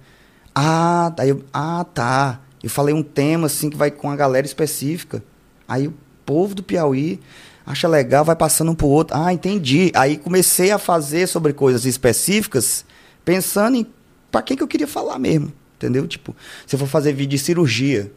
Ah, 0.54 1.12
daí 1.16 1.30
eu, 1.30 1.44
ah, 1.52 1.86
tá. 1.94 2.42
Eu 2.62 2.70
falei 2.70 2.94
um 2.94 3.04
tema 3.04 3.48
assim 3.48 3.70
que 3.70 3.76
vai 3.76 3.92
com 3.92 4.10
a 4.10 4.16
galera 4.16 4.46
específica. 4.46 5.24
Aí 5.68 5.88
o 5.88 5.94
povo 6.26 6.56
do 6.56 6.64
Piauí 6.64 7.20
acha 7.66 7.88
legal, 7.88 8.24
vai 8.24 8.36
passando 8.36 8.72
um 8.72 8.76
pro 8.76 8.88
outro. 8.88 9.18
Ah, 9.18 9.34
entendi. 9.34 9.92
Aí 9.96 10.18
comecei 10.18 10.72
a 10.72 10.78
fazer 10.78 11.28
sobre 11.28 11.54
coisas 11.54 11.86
específicas, 11.86 12.86
pensando 13.26 13.78
em 13.78 13.88
para 14.32 14.42
quem 14.42 14.58
que 14.58 14.64
eu 14.64 14.68
queria 14.68 14.88
falar 14.88 15.20
mesmo, 15.20 15.54
entendeu? 15.76 16.08
Tipo, 16.08 16.36
se 16.66 16.76
eu 16.76 16.80
for 16.80 16.88
fazer 16.88 17.14
vídeo 17.14 17.38
de 17.38 17.38
cirurgia, 17.38 18.12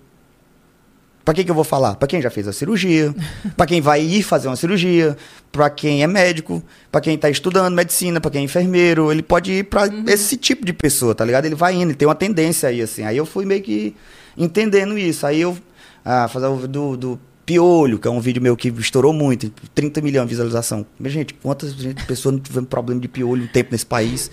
para 1.27 1.35
quem 1.35 1.45
que 1.45 1.51
eu 1.51 1.57
vou 1.57 1.65
falar? 1.65 1.97
Para 1.97 2.07
quem 2.07 2.23
já 2.23 2.31
fez 2.31 2.47
a 2.47 2.53
cirurgia, 2.53 3.13
para 3.57 3.67
quem 3.67 3.81
vai 3.81 4.01
ir 4.01 4.23
fazer 4.23 4.47
uma 4.47 4.55
cirurgia, 4.55 5.17
para 5.51 5.69
quem 5.69 6.05
é 6.05 6.07
médico, 6.07 6.63
para 6.89 7.01
quem 7.01 7.19
tá 7.19 7.29
estudando 7.29 7.75
medicina, 7.75 8.21
para 8.21 8.31
quem 8.31 8.43
é 8.43 8.45
enfermeiro, 8.45 9.11
ele 9.11 9.25
pode 9.25 9.51
ir 9.51 9.65
para 9.65 9.89
esse 10.07 10.37
tipo 10.37 10.65
de 10.65 10.73
pessoa, 10.73 11.17
tá 11.17 11.25
ligado? 11.25 11.45
Ele 11.45 11.57
vai 11.57 11.75
indo, 11.75 11.87
ele 11.91 11.95
tem 11.95 12.07
uma 12.07 12.15
tendência 12.15 12.69
aí 12.69 12.81
assim. 12.81 13.03
Aí 13.03 13.17
eu 13.17 13.27
fui 13.27 13.45
meio 13.45 13.61
que 13.61 13.97
entendendo 14.39 14.97
isso. 14.97 15.27
Aí 15.27 15.41
eu 15.41 15.59
ah, 16.05 16.29
fazer 16.29 16.47
o 16.47 16.69
do, 16.69 16.97
do 16.97 17.21
Piolho, 17.45 17.99
que 17.99 18.07
é 18.07 18.11
um 18.11 18.21
vídeo 18.21 18.41
meu 18.41 18.57
que 18.57 18.69
estourou 18.69 19.13
muito, 19.13 19.51
30 19.75 20.01
milhões 20.03 20.27
de 20.27 20.31
visualização. 20.31 20.87
Mas, 20.97 21.11
gente, 21.11 21.35
quantas 21.35 21.75
pessoas 22.07 22.37
não 22.37 22.41
tiveram 22.41 22.67
problema 22.67 23.01
de 23.01 23.09
piolho 23.09 23.43
um 23.43 23.49
tempo 23.49 23.71
nesse 23.73 23.87
país? 23.87 24.31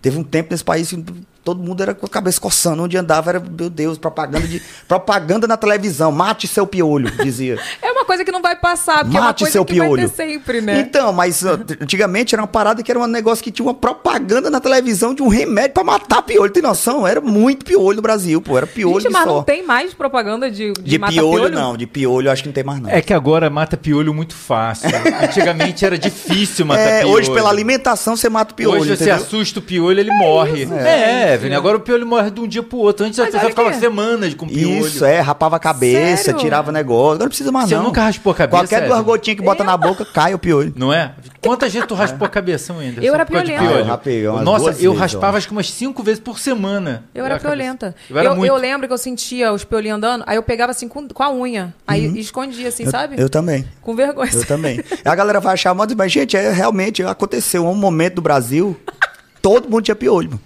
Teve 0.00 0.16
um 0.16 0.22
tempo 0.22 0.52
nesse 0.52 0.62
país 0.62 0.90
que 0.90 1.04
todo 1.46 1.62
mundo 1.62 1.80
era 1.80 1.94
com 1.94 2.04
a 2.04 2.08
cabeça 2.08 2.40
coçando. 2.40 2.82
Onde 2.82 2.96
andava 2.96 3.30
era, 3.30 3.40
meu 3.40 3.70
Deus, 3.70 3.96
propaganda 3.96 4.48
de 4.48 4.60
propaganda 4.88 5.46
na 5.46 5.56
televisão. 5.56 6.10
Mate 6.10 6.48
seu 6.48 6.66
piolho, 6.66 7.08
dizia. 7.22 7.56
É 7.80 7.92
uma 7.92 8.04
coisa 8.04 8.24
que 8.24 8.32
não 8.32 8.42
vai 8.42 8.56
passar, 8.56 9.04
porque 9.04 9.16
é 9.16 9.20
uma 9.20 9.28
Mate 9.28 9.44
coisa 9.44 9.52
seu 9.52 9.64
que 9.64 9.74
vai 9.78 9.86
piolho. 9.86 10.08
ter 10.10 10.14
sempre, 10.16 10.60
né? 10.60 10.80
Então, 10.80 11.12
mas 11.12 11.44
antigamente 11.44 12.34
era 12.34 12.42
uma 12.42 12.48
parada 12.48 12.82
que 12.82 12.90
era 12.90 12.98
um 12.98 13.06
negócio 13.06 13.42
que 13.44 13.50
tinha 13.50 13.64
uma 13.64 13.74
propaganda 13.74 14.50
na 14.50 14.60
televisão 14.60 15.14
de 15.14 15.22
um 15.22 15.28
remédio 15.28 15.72
pra 15.74 15.84
matar 15.84 16.22
piolho. 16.22 16.52
Tem 16.52 16.62
noção? 16.62 17.06
Era 17.06 17.20
muito 17.20 17.64
piolho 17.64 17.96
no 17.96 18.02
Brasil, 18.02 18.40
pô. 18.42 18.56
Era 18.56 18.66
piolho 18.66 19.00
Gente, 19.02 19.12
mas 19.12 19.24
só. 19.24 19.36
não 19.36 19.42
tem 19.44 19.64
mais 19.64 19.94
propaganda 19.94 20.50
de, 20.50 20.72
de, 20.72 20.82
De 20.82 20.98
matar 20.98 21.12
piolho, 21.12 21.48
não. 21.48 21.76
De 21.76 21.86
piolho, 21.86 22.30
acho 22.30 22.42
que 22.42 22.48
não 22.48 22.54
tem 22.54 22.64
mais, 22.64 22.80
não. 22.80 22.90
É 22.90 23.00
que 23.00 23.12
agora 23.14 23.48
mata 23.48 23.76
piolho 23.76 24.12
muito 24.12 24.34
fácil. 24.34 24.88
Antigamente 25.22 25.84
era 25.84 25.96
difícil 25.98 26.66
matar 26.66 26.80
É, 26.80 27.00
piolho. 27.00 27.14
hoje, 27.14 27.30
pela 27.32 27.48
alimentação, 27.50 28.16
você 28.16 28.28
mata 28.28 28.52
o 28.52 28.56
piolho. 28.56 28.80
Hoje 28.80 28.96
você 28.96 29.04
entendeu? 29.04 29.14
assusta 29.24 29.58
o 29.60 29.62
piolho, 29.62 30.00
ele 30.00 30.12
morre. 30.12 30.64
É, 30.64 31.35
Evelyn. 31.36 31.54
Agora 31.56 31.76
o 31.76 31.80
piolho 31.80 32.06
morre 32.06 32.30
de 32.30 32.40
um 32.40 32.46
dia 32.48 32.62
pro 32.62 32.78
outro. 32.78 33.06
Antes 33.06 33.18
a 33.18 33.22
Mas 33.22 33.32
pessoa 33.32 33.44
olha 33.44 33.50
ficava 33.50 33.68
aqui. 33.70 33.78
semanas 33.80 34.34
com 34.34 34.46
piolho. 34.48 34.86
Isso, 34.86 35.04
é, 35.04 35.20
rapava 35.20 35.56
a 35.56 35.58
cabeça, 35.58 36.24
Sério? 36.24 36.40
tirava 36.40 36.70
o 36.70 36.72
negócio. 36.72 37.06
Agora 37.12 37.20
não 37.24 37.28
precisa 37.28 37.52
mais 37.52 37.68
Você 37.68 37.74
não. 37.76 37.84
nunca 37.84 38.02
raspou 38.02 38.32
a 38.32 38.34
cabeça, 38.34 38.62
Qualquer 38.62 38.86
duas 38.88 39.00
gotinhas 39.02 39.38
que 39.38 39.44
bota 39.44 39.62
na 39.64 39.76
boca, 39.76 40.04
cai 40.04 40.34
o 40.34 40.38
piolho. 40.38 40.72
Não 40.76 40.92
é? 40.92 41.12
Quantas 41.40 41.72
vezes 41.72 41.86
tu 41.86 41.94
raspou 41.94 42.26
a 42.26 42.28
cabeça 42.28 42.72
ainda? 42.72 43.00
Eu 43.04 43.14
era 43.14 43.24
Por 43.24 43.32
causa 43.34 43.46
de 43.46 43.52
piolenta. 43.52 43.76
Ah, 43.76 43.80
eu 43.80 43.84
rapei 43.84 44.26
umas 44.28 44.42
Nossa, 44.44 44.64
duas 44.64 44.82
eu 44.82 44.90
vezes, 44.92 45.00
raspava 45.00 45.38
acho 45.38 45.46
que 45.46 45.52
umas 45.52 45.70
cinco 45.70 46.02
vezes 46.02 46.18
por 46.20 46.38
semana. 46.38 47.04
Eu 47.14 47.24
era 47.24 47.36
a 47.36 47.38
cabeça. 47.38 47.56
piolenta. 47.56 47.94
Eu 48.10 48.18
era 48.18 48.28
eu, 48.30 48.36
muito. 48.36 48.48
eu 48.50 48.56
lembro 48.56 48.86
que 48.88 48.92
eu 48.92 48.98
sentia 48.98 49.52
os 49.52 49.62
piolinhos 49.64 49.96
andando, 49.98 50.24
aí 50.26 50.36
eu 50.36 50.42
pegava 50.42 50.72
assim 50.72 50.88
com, 50.88 51.06
com 51.08 51.22
a 51.22 51.32
unha. 51.32 51.72
Aí 51.86 52.18
escondia 52.18 52.68
assim, 52.68 52.82
Uhum. 52.82 52.88
Eu- 52.88 52.92
sabe? 52.92 53.14
Eu 53.20 53.28
também. 53.30 53.64
Com 53.80 53.94
vergonha. 53.94 54.30
Eu 54.32 54.44
também. 54.46 54.82
A 55.04 55.14
galera 55.14 55.38
vai 55.40 55.54
achar, 55.54 55.72
mas, 55.74 55.92
mas, 55.94 56.10
gente, 56.10 56.36
é, 56.36 56.50
realmente 56.50 57.02
aconteceu 57.02 57.64
um 57.66 57.74
momento 57.74 58.16
do 58.16 58.22
Brasil, 58.22 58.76
todo 59.40 59.68
mundo 59.68 59.82
tinha 59.84 59.94
piolho. 59.94 60.30
mano. 60.30 60.40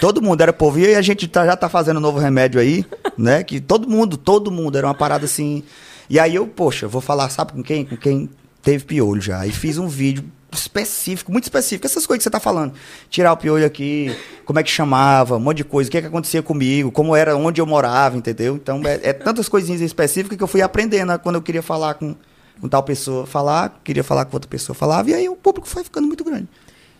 Todo 0.00 0.20
mundo 0.22 0.40
era 0.40 0.52
povo. 0.52 0.78
E 0.78 0.94
a 0.94 1.02
gente 1.02 1.28
tá- 1.28 1.46
já 1.46 1.56
tá 1.56 1.68
fazendo 1.68 1.98
um 1.98 2.00
novo 2.00 2.18
remédio 2.18 2.60
aí, 2.60 2.84
né? 3.16 3.42
Que 3.42 3.60
todo 3.60 3.88
mundo, 3.88 4.16
todo 4.16 4.50
mundo, 4.50 4.76
era 4.76 4.86
uma 4.86 4.94
parada 4.94 5.24
assim. 5.24 5.62
E 6.10 6.18
aí 6.18 6.34
eu, 6.34 6.46
poxa, 6.46 6.88
vou 6.88 7.00
falar, 7.00 7.28
sabe 7.30 7.52
com 7.52 7.62
quem? 7.62 7.84
Com 7.84 7.96
quem 7.96 8.28
teve 8.62 8.84
piolho 8.84 9.20
já. 9.20 9.46
E 9.46 9.52
fiz 9.52 9.78
um 9.78 9.88
vídeo 9.88 10.24
específico, 10.50 11.32
muito 11.32 11.44
específico, 11.44 11.86
essas 11.86 12.06
coisas 12.06 12.18
que 12.20 12.24
você 12.24 12.30
tá 12.30 12.38
falando. 12.40 12.74
Tirar 13.08 13.32
o 13.32 13.36
piolho 13.36 13.64
aqui, 13.64 14.14
como 14.44 14.58
é 14.58 14.62
que 14.62 14.70
chamava, 14.70 15.36
um 15.36 15.40
monte 15.40 15.58
de 15.58 15.64
coisa, 15.64 15.88
o 15.88 15.90
que, 15.90 16.00
que 16.00 16.06
acontecia 16.06 16.42
comigo, 16.42 16.92
como 16.92 17.16
era, 17.16 17.36
onde 17.36 17.60
eu 17.60 17.66
morava, 17.66 18.16
entendeu? 18.16 18.56
Então 18.56 18.80
é, 18.84 19.00
é 19.02 19.12
tantas 19.12 19.48
coisinhas 19.48 19.80
específicas 19.80 20.36
que 20.36 20.42
eu 20.42 20.48
fui 20.48 20.60
aprendendo 20.60 21.08
né, 21.08 21.18
quando 21.18 21.36
eu 21.36 21.42
queria 21.42 21.62
falar 21.62 21.94
com, 21.94 22.14
com 22.60 22.68
tal 22.68 22.82
pessoa, 22.82 23.26
falar, 23.26 23.80
queria 23.82 24.04
falar 24.04 24.26
com 24.26 24.36
outra 24.36 24.48
pessoa, 24.48 24.74
falava, 24.74 25.10
e 25.10 25.14
aí 25.14 25.28
o 25.28 25.36
público 25.36 25.66
foi 25.66 25.82
ficando 25.84 26.06
muito 26.06 26.22
grande. 26.22 26.48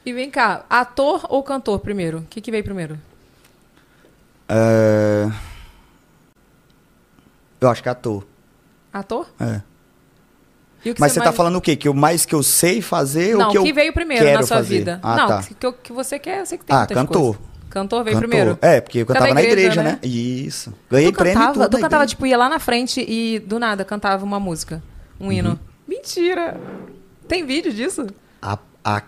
E 0.05 0.13
vem 0.13 0.31
cá, 0.31 0.65
ator 0.69 1.27
ou 1.29 1.43
cantor 1.43 1.79
primeiro? 1.81 2.19
O 2.19 2.23
que, 2.23 2.41
que 2.41 2.51
veio 2.51 2.65
primeiro? 2.65 2.99
É, 4.49 5.31
Eu 7.61 7.69
acho 7.71 7.83
que 7.83 7.89
é 7.89 7.93
ator. 7.93 8.27
Ator? 8.93 9.27
É. 9.41 9.61
O 10.91 10.95
Mas 10.99 11.13
você 11.13 11.21
tá 11.21 11.27
mais- 11.27 11.37
falando 11.37 11.57
o 11.57 11.61
quê? 11.61 11.77
Que 11.77 11.89
o 11.89 11.95
mais 11.95 12.27
que 12.27 12.35
eu 12.35 12.43
sei 12.43 12.83
fazer 12.83 13.37
Não, 13.37 13.47
ou 13.47 13.51
que 13.53 13.59
eu 13.59 13.63
que 13.63 13.73
veio 13.73 13.93
primeiro 13.93 14.25
na 14.33 14.43
sua 14.43 14.57
fazer? 14.57 14.79
vida. 14.79 14.99
Ah, 15.03 15.17
não, 15.17 15.29
tá. 15.29 15.43
que, 15.45 15.55
que, 15.55 15.67
o 15.67 15.73
que 15.73 15.93
você 15.93 16.19
quer, 16.19 16.41
eu 16.41 16.47
sei 16.47 16.59
que 16.59 16.65
tem 16.65 16.75
Ah, 16.77 16.85
cantor. 16.87 17.37
coisas. 17.37 17.53
Cantor 17.71 18.05
veio 18.05 18.17
Cantor. 18.17 18.29
primeiro? 18.29 18.59
É, 18.61 18.81
porque 18.81 18.99
eu 18.99 19.03
é 19.03 19.07
cantava 19.07 19.33
na 19.33 19.41
igreja, 19.43 19.61
igreja, 19.81 19.83
né? 19.83 19.93
né? 19.93 19.99
Isso. 20.07 20.75
Ganhei 20.91 21.11
tu 21.13 21.17
prêmio 21.19 21.39
cantava, 21.39 21.53
tudo 21.55 21.69
tu 21.71 21.77
cantava, 21.81 21.95
igreja. 22.03 22.09
tipo, 22.09 22.27
ia 22.27 22.37
lá 22.37 22.49
na 22.49 22.59
frente 22.59 23.01
e 23.01 23.39
do 23.39 23.59
nada 23.61 23.85
cantava 23.85 24.25
uma 24.25 24.39
música, 24.41 24.83
um 25.21 25.27
Uhum. 25.27 25.33
hino. 25.33 25.61
Mentira! 25.89 26.61
Tem 27.29 27.47
vídeo 27.47 27.73
disso? 27.73 28.09
A- 28.43 28.59
a- 28.85 29.03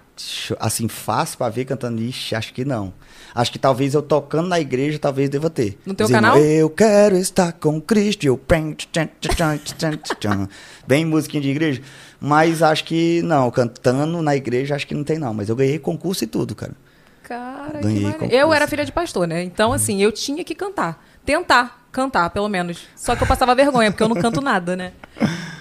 assim, 0.61 0.89
fácil 0.89 1.39
pra 1.39 1.49
ver 1.49 1.65
cantando, 1.65 2.01
ixi, 2.03 2.35
acho 2.35 2.53
que 2.53 2.65
não. 2.65 2.93
Acho 3.35 3.51
que 3.51 3.59
talvez 3.59 3.95
eu 3.95 4.03
tocando 4.03 4.49
na 4.49 4.61
igreja, 4.61 4.99
talvez 4.99 5.29
deva 5.29 5.51
ter. 5.51 5.79
No 5.85 5.95
teu 5.95 6.07
Dizendo, 6.07 6.23
canal? 6.23 6.39
Eu 6.39 6.71
quero 6.71 7.17
estar 7.17 7.53
com 7.53 7.81
Cristo. 7.81 8.25
Eu... 8.25 8.41
Bem 10.87 11.05
musiquinha 11.05 11.43
de 11.43 11.49
igreja. 11.49 11.83
Mas 12.21 12.63
acho 12.63 12.85
que 12.85 13.21
não, 13.23 13.51
cantando 13.51 14.23
na 14.23 14.37
igreja 14.37 14.75
acho 14.75 14.87
que 14.87 14.95
não 14.95 15.05
tem 15.05 15.19
não. 15.19 15.35
Mas 15.35 15.49
eu 15.49 15.57
ganhei 15.57 15.79
concurso 15.79 16.25
e 16.25 16.27
tudo, 16.27 16.55
cara. 16.55 16.73
Cara, 17.25 17.81
Ganhei 17.81 18.13
que. 18.13 18.35
Eu 18.35 18.53
era 18.53 18.69
filha 18.69 18.85
de 18.85 18.93
pastor, 18.93 19.27
né? 19.27 19.43
Então, 19.43 19.73
assim, 19.73 20.01
eu 20.01 20.13
tinha 20.13 20.45
que 20.45 20.55
cantar. 20.55 21.03
Tentar 21.25 21.84
cantar, 21.95 22.29
pelo 22.31 22.49
menos. 22.49 22.83
Só 22.97 23.17
que 23.17 23.23
eu 23.23 23.27
passava 23.27 23.55
vergonha, 23.55 23.91
porque 23.91 24.03
eu 24.03 24.09
não 24.09 24.17
canto 24.17 24.41
nada, 24.41 24.77
né? 24.77 24.93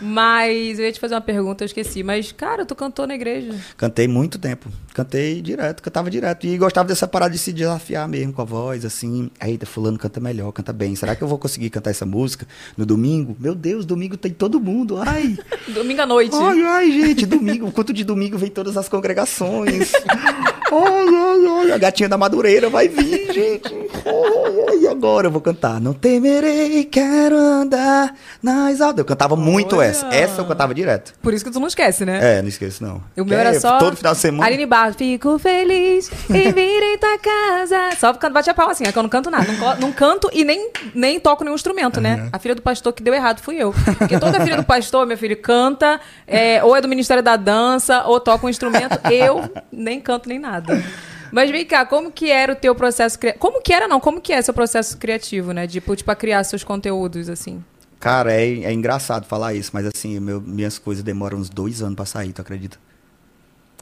Mas 0.02 0.80
eu 0.80 0.86
ia 0.86 0.92
te 0.92 1.00
fazer 1.00 1.14
uma 1.16 1.22
pergunta, 1.22 1.64
eu 1.64 1.66
esqueci. 1.66 2.04
Mas, 2.04 2.32
cara, 2.34 2.66
tu 2.66 2.76
cantou 2.76 3.08
na 3.08 3.16
igreja. 3.16 3.56
Cantei 3.78 4.08
muito 4.08 4.38
tempo. 4.38 4.70
Cantei 4.94 5.42
direto, 5.42 5.82
cantava 5.82 6.10
direto. 6.10 6.46
E 6.46 6.58
gostava 6.58 6.88
dessa 6.90 7.08
parada 7.08 7.32
de 7.32 7.38
se 7.38 7.54
desafiar 7.54 8.08
mesmo 8.10 8.34
com 8.34 8.42
a 8.42 8.46
voz, 8.46 8.84
assim. 8.84 9.32
Eita, 9.42 9.66
fulano 9.66 9.98
canta 9.98 10.20
melhor, 10.20 10.52
canta 10.52 10.74
bem. 10.74 10.96
Será 10.96 11.16
que 11.16 11.24
eu 11.24 11.28
vou 11.28 11.38
conseguir 11.38 11.70
cantar 11.70 11.92
essa 11.92 12.06
música 12.06 12.46
no 12.76 12.86
domingo? 12.86 13.38
Meu 13.40 13.56
Deus, 13.56 13.86
domingo 13.86 14.18
tem 14.18 14.32
todo 14.34 14.60
mundo. 14.60 14.98
Ai, 15.00 15.38
Domingo 15.74 16.02
à 16.02 16.06
noite. 16.06 16.36
ai, 16.36 16.62
ai, 16.64 16.92
gente, 16.92 17.26
domingo. 17.26 17.72
Quanto 17.72 17.94
de 17.94 18.04
domingo 18.04 18.38
vem 18.38 18.50
todas 18.50 18.76
as 18.76 18.90
congregações. 18.90 19.94
Ai, 20.72 21.08
ai, 21.08 21.48
ai, 21.66 21.72
a 21.72 21.78
gatinha 21.78 22.10
da 22.10 22.18
Madureira 22.18 22.70
vai 22.70 22.88
vir, 22.88 23.32
gente. 23.34 23.74
Ai, 24.06 24.66
ai, 24.70 24.88
agora 24.88 25.28
eu 25.28 25.32
vou 25.32 25.42
cantar. 25.42 25.80
Não 25.80 25.94
temerei, 25.94 26.84
quero 26.86 27.38
andar 27.38 28.16
nas 28.42 28.82
altas. 28.82 29.00
Eu 29.00 29.06
cantava 29.06 29.36
muito 29.36 29.78
Olha. 29.78 29.86
essa. 29.86 30.08
Essa 30.08 30.42
eu 30.42 30.46
cantava 30.46 30.74
direto. 30.74 31.14
Por 31.22 31.34
isso 31.34 31.44
que 31.44 31.52
tu 31.52 31.60
não 31.60 31.68
esquece, 31.68 32.06
né? 32.06 32.38
É, 32.38 32.42
não 32.42 32.50
esqueço 32.50 32.84
não. 32.84 32.96
O 32.96 33.02
meu 33.18 33.26
Que 33.26 33.34
era 33.34 33.50
é 33.50 33.60
só. 33.60 33.78
Todo 33.78 33.98
final 33.98 34.14
de 34.14 34.20
semana. 34.20 34.46
Aline 34.46 34.66
Barros, 34.66 34.96
fico 34.96 35.38
feliz 35.40 36.10
em 36.30 36.52
vir 36.52 36.84
em 36.84 36.98
tua 36.98 37.18
casa. 37.18 37.96
Só 38.00 38.14
canto 38.14 38.34
bate 38.34 38.50
a 38.50 38.54
pau 38.54 38.70
assim, 38.70 38.86
é 38.86 38.92
que 38.92 38.98
eu 38.98 39.04
não 39.04 39.10
canto 39.10 39.30
nada. 39.30 39.52
Não, 39.52 39.76
não 39.78 39.92
canto 39.92 40.30
e 40.34 40.44
nem, 40.44 40.72
nem 40.94 41.20
toco 41.20 41.44
nenhum 41.44 41.56
instrumento, 41.56 42.00
né? 42.02 42.30
A 42.32 42.40
filha 42.40 42.56
do 42.56 42.62
pastor 42.62 42.94
que 42.94 43.04
deu 43.04 43.14
errado 43.14 43.42
fui 43.42 43.56
eu. 43.58 43.74
Porque 43.98 44.20
toda 44.20 44.40
filha 44.42 44.58
do 44.58 44.64
pastor, 44.64 45.06
meu 45.06 45.18
filho, 45.18 45.38
canta, 45.38 46.00
é, 46.28 46.64
ou 46.64 46.76
é 46.76 46.82
do 46.82 46.88
Ministério 46.88 47.22
da 47.22 47.36
Dança, 47.36 48.04
ou 48.06 48.20
toca 48.20 48.46
um 48.46 48.50
instrumento. 48.50 49.00
Eu 49.12 49.44
nem 49.72 50.00
canto 50.00 50.30
nem 50.30 50.40
nada. 50.40 50.53
Mas 51.32 51.50
vem 51.50 51.66
cá, 51.66 51.86
como 51.86 52.12
que 52.12 52.30
era 52.30 52.54
o 52.54 52.56
teu 52.56 52.76
processo 52.76 53.18
criativo? 53.18 53.40
Como 53.42 53.62
que 53.62 53.74
era, 53.74 53.88
não? 53.88 54.00
Como 54.00 54.22
que 54.22 54.32
é 54.34 54.42
seu 54.42 54.54
processo 54.54 54.98
criativo, 54.98 55.52
né? 55.52 55.66
Tipo, 55.68 55.96
tipo, 55.96 56.12
a 56.12 56.16
criar 56.16 56.44
seus 56.44 56.64
conteúdos, 56.64 57.28
assim. 57.30 57.64
Cara, 58.00 58.32
é, 58.34 58.64
é 58.64 58.74
engraçado 58.74 59.26
falar 59.26 59.54
isso, 59.54 59.72
mas 59.74 59.86
assim, 59.88 60.20
meu- 60.20 60.42
minhas 60.42 60.78
coisas 60.78 61.04
demoram 61.04 61.38
uns 61.40 61.50
dois 61.50 61.82
anos 61.82 61.96
pra 61.96 62.06
sair, 62.06 62.34
tu 62.34 62.42
acredita? 62.42 62.78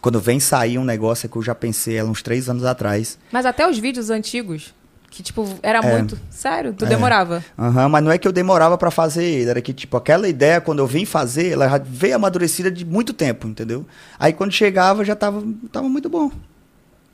Quando 0.02 0.20
vem 0.20 0.40
sair 0.40 0.78
um 0.78 0.84
negócio 0.84 1.28
é 1.28 1.30
que 1.30 1.36
eu 1.36 1.44
já 1.44 1.54
pensei 1.54 1.96
ela 1.98 2.10
uns 2.10 2.22
três 2.24 2.50
anos 2.50 2.64
atrás. 2.66 3.20
Mas 3.32 3.46
até 3.46 3.68
os 3.70 3.78
vídeos 3.78 4.10
antigos, 4.10 4.74
que, 5.12 5.22
tipo, 5.22 5.48
era 5.62 5.80
É. 5.80 5.92
muito. 5.98 6.18
Sério, 6.30 6.74
tu 6.74 6.86
É. 6.86 6.88
demorava. 6.88 7.44
Aham, 7.58 7.90
mas 7.90 8.04
não 8.04 8.12
é 8.12 8.18
que 8.18 8.28
eu 8.28 8.32
demorava 8.32 8.78
pra 8.78 8.90
fazer 8.90 9.24
ele, 9.24 9.50
era 9.50 9.62
que, 9.62 9.74
tipo, 9.74 9.98
aquela 9.98 10.28
ideia, 10.28 10.60
quando 10.62 10.80
eu 10.80 10.88
vim 10.88 11.06
fazer, 11.06 11.52
ela 11.52 11.68
já 11.68 11.78
veio 11.78 12.16
amadurecida 12.16 12.72
de 12.72 12.86
muito 12.86 13.14
tempo, 13.14 13.48
entendeu? 13.48 13.86
Aí 14.18 14.34
quando 14.34 14.52
chegava 14.54 15.04
já 15.06 15.16
tava, 15.16 15.44
tava 15.72 15.88
muito 15.90 16.10
bom. 16.10 16.32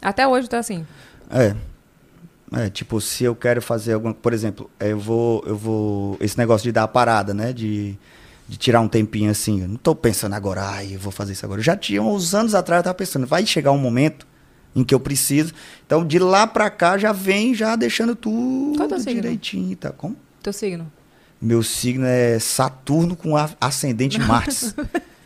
Até 0.02 0.28
hoje 0.28 0.48
tá 0.48 0.60
assim. 0.60 0.86
É. 1.30 1.56
É, 2.54 2.70
tipo, 2.70 3.02
se 3.02 3.26
eu 3.26 3.36
quero 3.36 3.62
fazer 3.62 3.94
alguma, 3.94 4.14
por 4.14 4.32
exemplo, 4.32 4.70
é, 4.80 4.94
eu 4.94 5.00
vou, 5.00 5.44
eu 5.46 5.58
vou, 5.58 6.18
esse 6.22 6.38
negócio 6.38 6.64
de 6.64 6.72
dar 6.72 6.84
a 6.84 6.88
parada, 6.88 7.34
né, 7.34 7.52
de, 7.52 7.98
de 8.48 8.56
tirar 8.56 8.80
um 8.80 8.88
tempinho 8.88 9.30
assim, 9.30 9.62
eu 9.62 9.68
não 9.68 9.76
tô 9.76 9.94
pensando 9.94 10.34
agora, 10.34 10.64
ai, 10.64 10.96
eu 10.96 11.00
vou 11.00 11.12
fazer 11.12 11.34
isso 11.34 11.46
agora. 11.46 11.60
Eu 11.60 11.64
já 11.64 11.76
tinha 11.76 12.02
uns 12.02 12.34
anos 12.34 12.56
atrás, 12.56 12.80
eu 12.80 12.84
tava 12.86 12.96
pensando, 12.96 13.28
vai 13.28 13.46
chegar 13.46 13.72
um 13.74 13.78
momento 13.78 14.26
em 14.74 14.84
que 14.84 14.96
eu 14.96 15.00
preciso. 15.00 15.54
Então, 15.86 16.06
de 16.06 16.20
lá 16.20 16.48
pra 16.48 16.70
cá 16.70 16.98
já 16.98 17.12
vem 17.12 17.54
já 17.54 17.76
deixando 17.76 18.16
tudo 18.16 18.78
Qual 18.78 18.90
é 18.94 18.98
direitinho, 18.98 19.76
tá? 19.76 19.92
Como? 19.92 20.16
Teu 20.42 20.54
signo. 20.54 20.90
Meu 21.42 21.62
signo 21.62 22.06
é 22.06 22.40
Saturno 22.40 23.16
com 23.16 23.34
ascendente 23.60 24.20
Marte. 24.20 24.74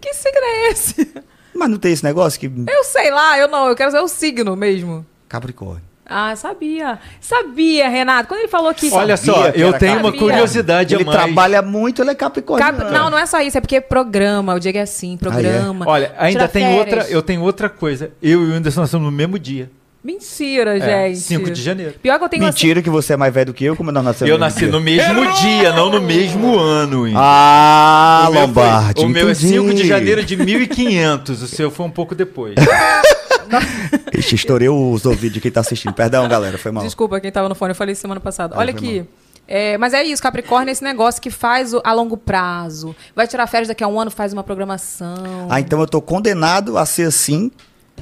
Que 0.00 0.14
signo 0.14 0.40
é 0.40 0.70
esse? 0.70 1.14
Mas 1.56 1.70
não 1.70 1.78
tem 1.78 1.92
esse 1.92 2.04
negócio 2.04 2.38
que 2.38 2.46
Eu 2.46 2.84
sei 2.84 3.10
lá, 3.10 3.38
eu 3.38 3.48
não, 3.48 3.68
eu 3.68 3.74
quero 3.74 3.90
saber 3.90 4.04
o 4.04 4.08
signo 4.08 4.54
mesmo. 4.56 5.04
Capricórnio. 5.28 5.82
Ah, 6.08 6.36
sabia. 6.36 7.00
Sabia, 7.20 7.88
Renato. 7.88 8.28
Quando 8.28 8.38
ele 8.40 8.48
falou 8.48 8.72
que. 8.72 8.88
Olha 8.92 9.16
só, 9.16 9.50
que 9.50 9.60
eu 9.60 9.72
tenho 9.72 9.98
uma 9.98 10.12
curiosidade 10.12 10.94
Ele 10.94 11.04
mais. 11.04 11.18
trabalha 11.18 11.60
muito, 11.62 12.00
ele 12.00 12.10
é 12.10 12.14
Capricórnio. 12.14 12.64
Cap- 12.64 12.92
Não, 12.92 13.10
não 13.10 13.18
é 13.18 13.26
só 13.26 13.40
isso, 13.40 13.58
é 13.58 13.60
porque 13.60 13.80
programa. 13.80 14.54
O 14.54 14.60
Diego 14.60 14.78
é 14.78 14.82
assim, 14.82 15.16
programa. 15.16 15.84
Olha, 15.88 16.14
ainda 16.16 16.46
tem 16.46 16.62
férias. 16.64 16.78
outra, 16.78 17.12
eu 17.12 17.22
tenho 17.22 17.42
outra 17.42 17.68
coisa. 17.68 18.12
Eu 18.22 18.46
e 18.46 18.52
o 18.52 18.54
Anderson 18.54 18.82
nós 18.82 18.90
somos 18.90 19.04
no 19.06 19.10
mesmo 19.16 19.36
dia. 19.36 19.68
Mentira, 20.06 20.78
É, 20.78 21.08
gente. 21.08 21.18
5 21.20 21.50
de 21.50 21.60
janeiro. 21.60 21.94
Pior 22.00 22.16
que 22.18 22.24
eu 22.24 22.28
tenho 22.28 22.44
assim- 22.44 22.52
Mentira 22.66 22.80
que 22.80 22.88
você 22.88 23.14
é 23.14 23.16
mais 23.16 23.34
velho 23.34 23.46
do 23.46 23.54
que 23.54 23.64
eu, 23.64 23.74
como 23.74 23.90
nós 23.90 24.04
nascemos 24.04 24.30
Eu 24.30 24.38
no 24.38 24.44
nasci 24.44 24.60
mesmo 24.66 24.72
no 24.72 24.80
mesmo 24.80 25.32
dia, 25.40 25.72
não 25.72 25.90
no 25.90 26.00
mesmo 26.00 26.56
ano. 26.58 27.08
hein? 27.08 27.14
Ah, 27.16 28.26
o 28.28 28.32
meu, 28.32 28.32
foi- 28.32 28.46
Lombardi. 28.46 29.04
o 29.04 29.08
meu 29.08 29.28
é 29.28 29.32
entendi. 29.32 29.48
5 29.48 29.74
de 29.74 29.86
janeiro 29.88 30.24
de 30.24 30.36
1500, 30.36 31.42
o 31.42 31.48
seu 31.48 31.70
foi 31.72 31.86
um 31.86 31.90
pouco 31.90 32.14
depois. 32.14 32.54
Ixi, 34.16 34.34
estourei 34.36 34.68
os 34.68 35.04
ouvidos 35.04 35.34
de 35.34 35.40
quem 35.40 35.50
tá 35.50 35.60
assistindo. 35.60 35.92
Perdão, 35.92 36.28
galera, 36.28 36.56
foi 36.58 36.70
mal. 36.72 36.84
Desculpa 36.84 37.20
quem 37.20 37.30
tava 37.30 37.48
no 37.48 37.54
fone, 37.54 37.72
eu 37.72 37.74
falei 37.76 37.94
semana 37.94 38.20
passada. 38.20 38.54
Ah, 38.54 38.58
Olha 38.60 38.70
aqui. 38.70 38.98
mal. 38.98 39.06
É, 39.48 39.78
mas 39.78 39.94
é 39.94 40.02
isso, 40.02 40.20
Capricórnio 40.22 40.70
é 40.70 40.72
esse 40.72 40.82
negócio 40.82 41.22
que 41.22 41.30
faz 41.30 41.72
o- 41.72 41.80
a 41.84 41.92
longo 41.92 42.16
prazo. 42.16 42.94
Vai 43.14 43.28
tirar 43.28 43.46
férias 43.46 43.68
daqui 43.68 43.84
a 43.84 43.88
um 43.88 44.00
ano, 44.00 44.10
faz 44.10 44.32
uma 44.32 44.42
programação. 44.42 45.46
Ah, 45.48 45.60
então 45.60 45.80
eu 45.80 45.86
tô 45.86 46.00
condenado 46.00 46.76
a 46.76 46.84
ser 46.84 47.04
assim, 47.08 47.50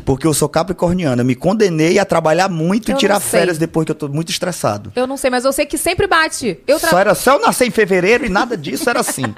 porque 0.04 0.26
eu 0.26 0.35
sou 0.35 0.48
capricorniano. 0.48 1.22
Eu 1.22 1.26
me 1.26 1.35
condenei 1.35 1.98
a 1.98 2.04
trabalhar 2.04 2.48
muito 2.48 2.90
Eu 2.90 2.96
e 2.96 2.98
tirar 2.98 3.20
férias 3.20 3.59
depois 3.59 3.85
que 3.85 3.90
eu 3.90 3.96
tô 3.96 4.09
muito 4.09 4.30
estressado. 4.30 4.92
Eu 4.94 5.07
não 5.07 5.16
sei, 5.16 5.30
mas 5.30 5.44
eu 5.44 5.52
sei 5.52 5.66
que 5.66 5.78
sempre 5.78 6.07
bate. 6.07 6.59
Eu 6.66 6.78
tra... 6.78 6.90
Só 6.90 6.98
era 6.98 7.14
só 7.14 7.35
eu 7.35 7.40
nascer 7.40 7.66
em 7.66 7.70
fevereiro 7.70 8.24
e 8.26 8.28
nada 8.28 8.57
disso 8.57 8.88
era 8.88 9.00
assim. 9.00 9.24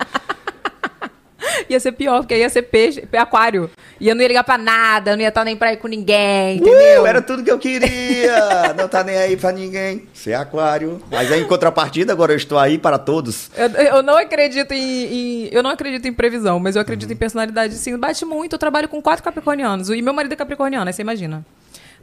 Ia 1.69 1.81
ser 1.81 1.93
pior, 1.93 2.19
porque 2.21 2.35
aí 2.35 2.41
ia 2.41 2.49
ser 2.49 2.63
peixe, 2.63 3.07
aquário. 3.17 3.71
E 4.01 4.09
eu 4.09 4.15
não 4.15 4.23
ia 4.23 4.29
ligar 4.29 4.45
pra 4.45 4.57
nada, 4.59 5.13
eu 5.13 5.17
não 5.17 5.23
ia 5.23 5.29
estar 5.29 5.45
nem 5.45 5.57
pra 5.57 5.73
ir 5.73 5.77
com 5.79 5.89
ninguém, 5.89 6.57
entendeu? 6.59 7.03
Uh, 7.03 7.07
era 7.07 7.23
tudo 7.23 7.43
que 7.43 7.51
eu 7.51 7.59
queria. 7.59 8.75
Não 8.77 8.89
tá 8.89 9.03
nem 9.03 9.17
aí 9.17 9.37
pra 9.37 9.53
ninguém. 9.53 10.07
Ser 10.13 10.35
aquário. 10.35 11.01
Mas 11.11 11.31
aí, 11.33 11.41
em 11.41 11.45
contrapartida, 11.47 12.13
agora 12.13 12.33
eu 12.33 12.37
estou 12.37 12.59
aí 12.59 12.77
para 12.79 12.99
todos. 12.99 13.51
Eu, 13.57 13.69
eu 13.69 14.03
não 14.03 14.17
acredito 14.19 14.73
em, 14.73 15.47
em- 15.47 15.49
Eu 15.53 15.63
não 15.63 15.71
acredito 15.71 16.07
em 16.07 16.13
previsão, 16.13 16.59
mas 16.59 16.77
eu 16.77 16.83
acredito 16.83 17.09
Uhum. 17.09 17.15
em 17.15 17.19
personalidade 17.19 17.75
sim. 17.75 17.97
Bate 17.97 18.25
muito, 18.25 18.53
eu 18.55 18.59
trabalho 18.59 18.89
com 18.89 19.01
quatro 19.01 19.25
capricornianos. 19.25 19.89
E 19.91 20.03
meu 20.03 20.13
marido 20.13 20.33
é 20.33 20.37
capricorniano, 20.37 20.87
aí 20.87 20.93
você 20.93 21.03
imagina. 21.03 21.45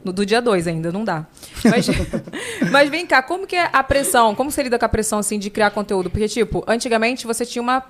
No, 0.04 0.12
do 0.12 0.26
dia 0.26 0.42
2 0.42 0.66
ainda, 0.66 0.90
não 0.92 1.04
dá. 1.04 1.24
Mas, 1.64 1.86
mas 2.70 2.90
vem 2.90 3.06
cá, 3.06 3.22
como 3.22 3.46
que 3.46 3.56
é 3.56 3.68
a 3.72 3.82
pressão? 3.82 4.34
Como 4.34 4.50
você 4.50 4.62
lida 4.62 4.78
com 4.78 4.84
a 4.84 4.88
pressão, 4.88 5.18
assim, 5.20 5.38
de 5.38 5.48
criar 5.50 5.70
conteúdo? 5.70 6.10
Porque, 6.10 6.28
tipo, 6.28 6.64
antigamente 6.66 7.26
você 7.26 7.46
tinha 7.46 7.62
uma... 7.62 7.82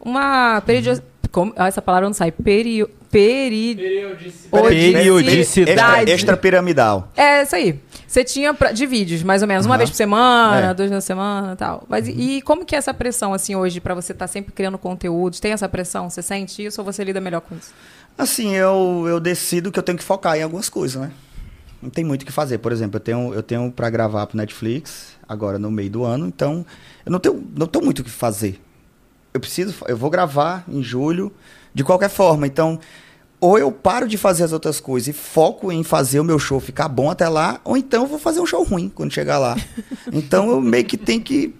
Uma 0.00 0.60
periodi... 0.64 1.02
como- 1.32 1.52
ah, 1.56 1.66
essa 1.68 1.82
palavra 1.82 2.08
não 2.08 2.14
sai. 2.14 2.30
Peri... 2.32 2.84
Peri... 3.10 3.74
Periodicidade. 3.76 5.70
Extra, 5.70 6.10
extra 6.10 6.36
piramidal. 6.36 7.10
É, 7.16 7.42
isso 7.42 7.54
aí. 7.56 7.78
Você 8.06 8.22
tinha 8.24 8.52
pra- 8.54 8.72
de 8.72 8.86
vídeos, 8.86 9.22
mais 9.22 9.42
ou 9.42 9.48
menos, 9.48 9.66
uma 9.66 9.74
Aham. 9.74 9.78
vez 9.78 9.90
por 9.90 9.96
semana, 9.96 10.70
É. 10.70 10.74
duas 10.74 10.90
na 10.90 11.00
semana 11.00 11.52
e 11.52 11.56
tal. 11.56 11.84
Mas 11.88 12.08
e, 12.08 12.12
e 12.12 12.42
como 12.42 12.64
que 12.64 12.74
é 12.74 12.78
essa 12.78 12.92
pressão, 12.94 13.32
assim, 13.34 13.54
hoje, 13.56 13.80
pra 13.80 13.94
você 13.94 14.12
estar 14.12 14.26
sempre 14.26 14.52
criando 14.52 14.78
conteúdos? 14.78 15.40
Tem 15.40 15.52
essa 15.52 15.68
pressão? 15.68 16.08
Você 16.10 16.22
sente 16.22 16.64
isso 16.64 16.80
ou 16.80 16.84
você 16.84 17.02
lida 17.04 17.20
melhor 17.20 17.40
com 17.40 17.54
isso? 17.56 17.72
Assim, 18.16 18.54
eu, 18.54 19.04
eu 19.06 19.20
decido 19.20 19.70
que 19.72 19.78
eu 19.78 19.82
tenho 19.82 19.98
que 19.98 20.04
focar 20.04 20.36
em 20.36 20.42
algumas 20.42 20.68
coisas, 20.68 21.00
né? 21.00 21.10
Não 21.82 21.90
tem 21.90 22.04
muito 22.04 22.22
o 22.22 22.26
que 22.26 22.32
fazer. 22.32 22.58
Por 22.58 22.72
exemplo, 22.72 22.96
eu 22.96 23.00
tenho, 23.00 23.34
eu 23.34 23.42
tenho 23.42 23.70
para 23.70 23.90
gravar 23.90 24.26
pro 24.26 24.36
Netflix 24.36 25.14
agora 25.28 25.58
no 25.58 25.70
meio 25.70 25.90
do 25.90 26.04
ano, 26.04 26.26
então 26.26 26.64
eu 27.04 27.12
não 27.12 27.18
tenho, 27.18 27.44
não 27.56 27.66
tenho 27.66 27.84
muito 27.84 28.00
o 28.00 28.04
que 28.04 28.10
fazer. 28.10 28.58
Eu 29.36 29.40
preciso, 29.40 29.74
eu 29.86 29.96
vou 29.96 30.10
gravar 30.10 30.64
em 30.68 30.82
julho 30.82 31.32
de 31.74 31.84
qualquer 31.84 32.08
forma. 32.08 32.46
Então, 32.46 32.78
ou 33.40 33.58
eu 33.58 33.70
paro 33.70 34.08
de 34.08 34.16
fazer 34.16 34.44
as 34.44 34.52
outras 34.52 34.80
coisas 34.80 35.08
e 35.08 35.12
foco 35.12 35.70
em 35.70 35.84
fazer 35.84 36.20
o 36.20 36.24
meu 36.24 36.38
show 36.38 36.58
ficar 36.58 36.88
bom 36.88 37.10
até 37.10 37.28
lá, 37.28 37.60
ou 37.64 37.76
então 37.76 38.02
eu 38.02 38.08
vou 38.08 38.18
fazer 38.18 38.40
um 38.40 38.46
show 38.46 38.62
ruim 38.64 38.88
quando 38.88 39.12
chegar 39.12 39.38
lá. 39.38 39.56
então 40.12 40.50
eu 40.50 40.60
meio 40.60 40.84
que 40.84 40.96
tenho 40.96 41.20
que 41.20 41.54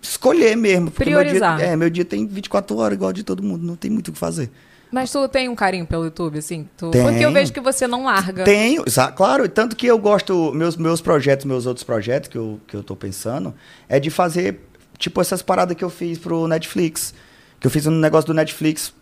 escolher 0.00 0.56
mesmo. 0.56 0.90
porque 0.90 1.10
meu 1.10 1.18
dia- 1.24 1.32
Priorizar. 1.32 1.60
é, 1.60 1.76
meu 1.76 1.90
dia 1.90 2.04
tem 2.04 2.26
24 2.26 2.76
horas 2.76 2.96
igual 2.96 3.12
de 3.12 3.22
todo 3.22 3.42
mundo, 3.42 3.64
não 3.66 3.76
tem 3.76 3.90
muito 3.90 4.08
o 4.08 4.12
que 4.12 4.18
fazer. 4.18 4.50
Mas 4.92 5.10
tu 5.10 5.26
tem 5.26 5.48
um 5.48 5.56
carinho 5.56 5.84
pelo 5.84 6.04
YouTube, 6.04 6.38
assim? 6.38 6.68
Tu... 6.76 6.88
Porque 6.90 7.24
eu 7.24 7.32
vejo 7.32 7.52
que 7.52 7.60
você 7.60 7.84
não 7.84 8.04
larga. 8.04 8.44
Tenho, 8.44 8.84
claro, 9.16 9.48
tanto 9.48 9.74
que 9.74 9.88
eu 9.88 9.98
gosto, 9.98 10.52
meus, 10.54 10.76
meus 10.76 11.00
projetos, 11.00 11.44
meus 11.46 11.66
outros 11.66 11.82
projetos 11.82 12.28
que 12.28 12.38
eu, 12.38 12.60
que 12.68 12.76
eu 12.76 12.82
tô 12.84 12.94
pensando, 12.94 13.52
é 13.88 13.98
de 13.98 14.08
fazer, 14.08 14.60
tipo, 15.04 15.20
essas 15.20 15.42
paradas 15.42 15.76
que 15.76 15.84
eu 15.84 15.90
fiz 15.90 16.18
pro 16.18 16.48
Netflix. 16.48 17.14
Que 17.60 17.66
eu 17.66 17.70
fiz 17.70 17.86
um 17.86 17.90
negócio 17.90 18.26
do 18.26 18.34
Netflix 18.34 18.92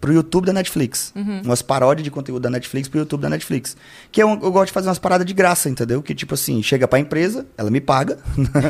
pro 0.00 0.12
YouTube 0.12 0.44
da 0.44 0.52
Netflix. 0.52 1.12
Uhum. 1.16 1.42
Umas 1.44 1.62
paródias 1.62 2.04
de 2.04 2.10
conteúdo 2.10 2.42
da 2.42 2.50
Netflix 2.50 2.88
pro 2.88 2.98
YouTube 2.98 3.22
da 3.22 3.30
Netflix. 3.30 3.76
Que 4.12 4.22
eu, 4.22 4.28
eu 4.28 4.52
gosto 4.52 4.66
de 4.66 4.72
fazer 4.72 4.88
umas 4.88 4.98
paradas 4.98 5.26
de 5.26 5.32
graça, 5.32 5.70
entendeu? 5.70 6.02
Que, 6.02 6.14
tipo 6.14 6.34
assim, 6.34 6.62
chega 6.62 6.86
pra 6.86 6.98
empresa, 6.98 7.46
ela 7.56 7.70
me 7.70 7.80
paga. 7.80 8.18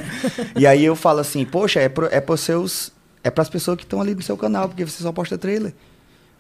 e 0.57 0.65
aí 0.67 0.85
eu 0.85 0.95
falo 0.95 1.19
assim, 1.21 1.45
poxa, 1.45 1.81
é, 1.81 1.89
pro, 1.89 2.07
é 2.07 2.21
pros 2.21 2.41
seus. 2.41 2.93
É 3.25 3.31
pras 3.31 3.49
pessoas 3.49 3.77
que 3.77 3.83
estão 3.83 4.01
ali 4.01 4.15
no 4.15 4.23
seu 4.23 4.37
canal, 4.37 4.69
porque 4.69 4.85
você 4.85 5.03
só 5.03 5.11
posta 5.11 5.37
trailer. 5.37 5.75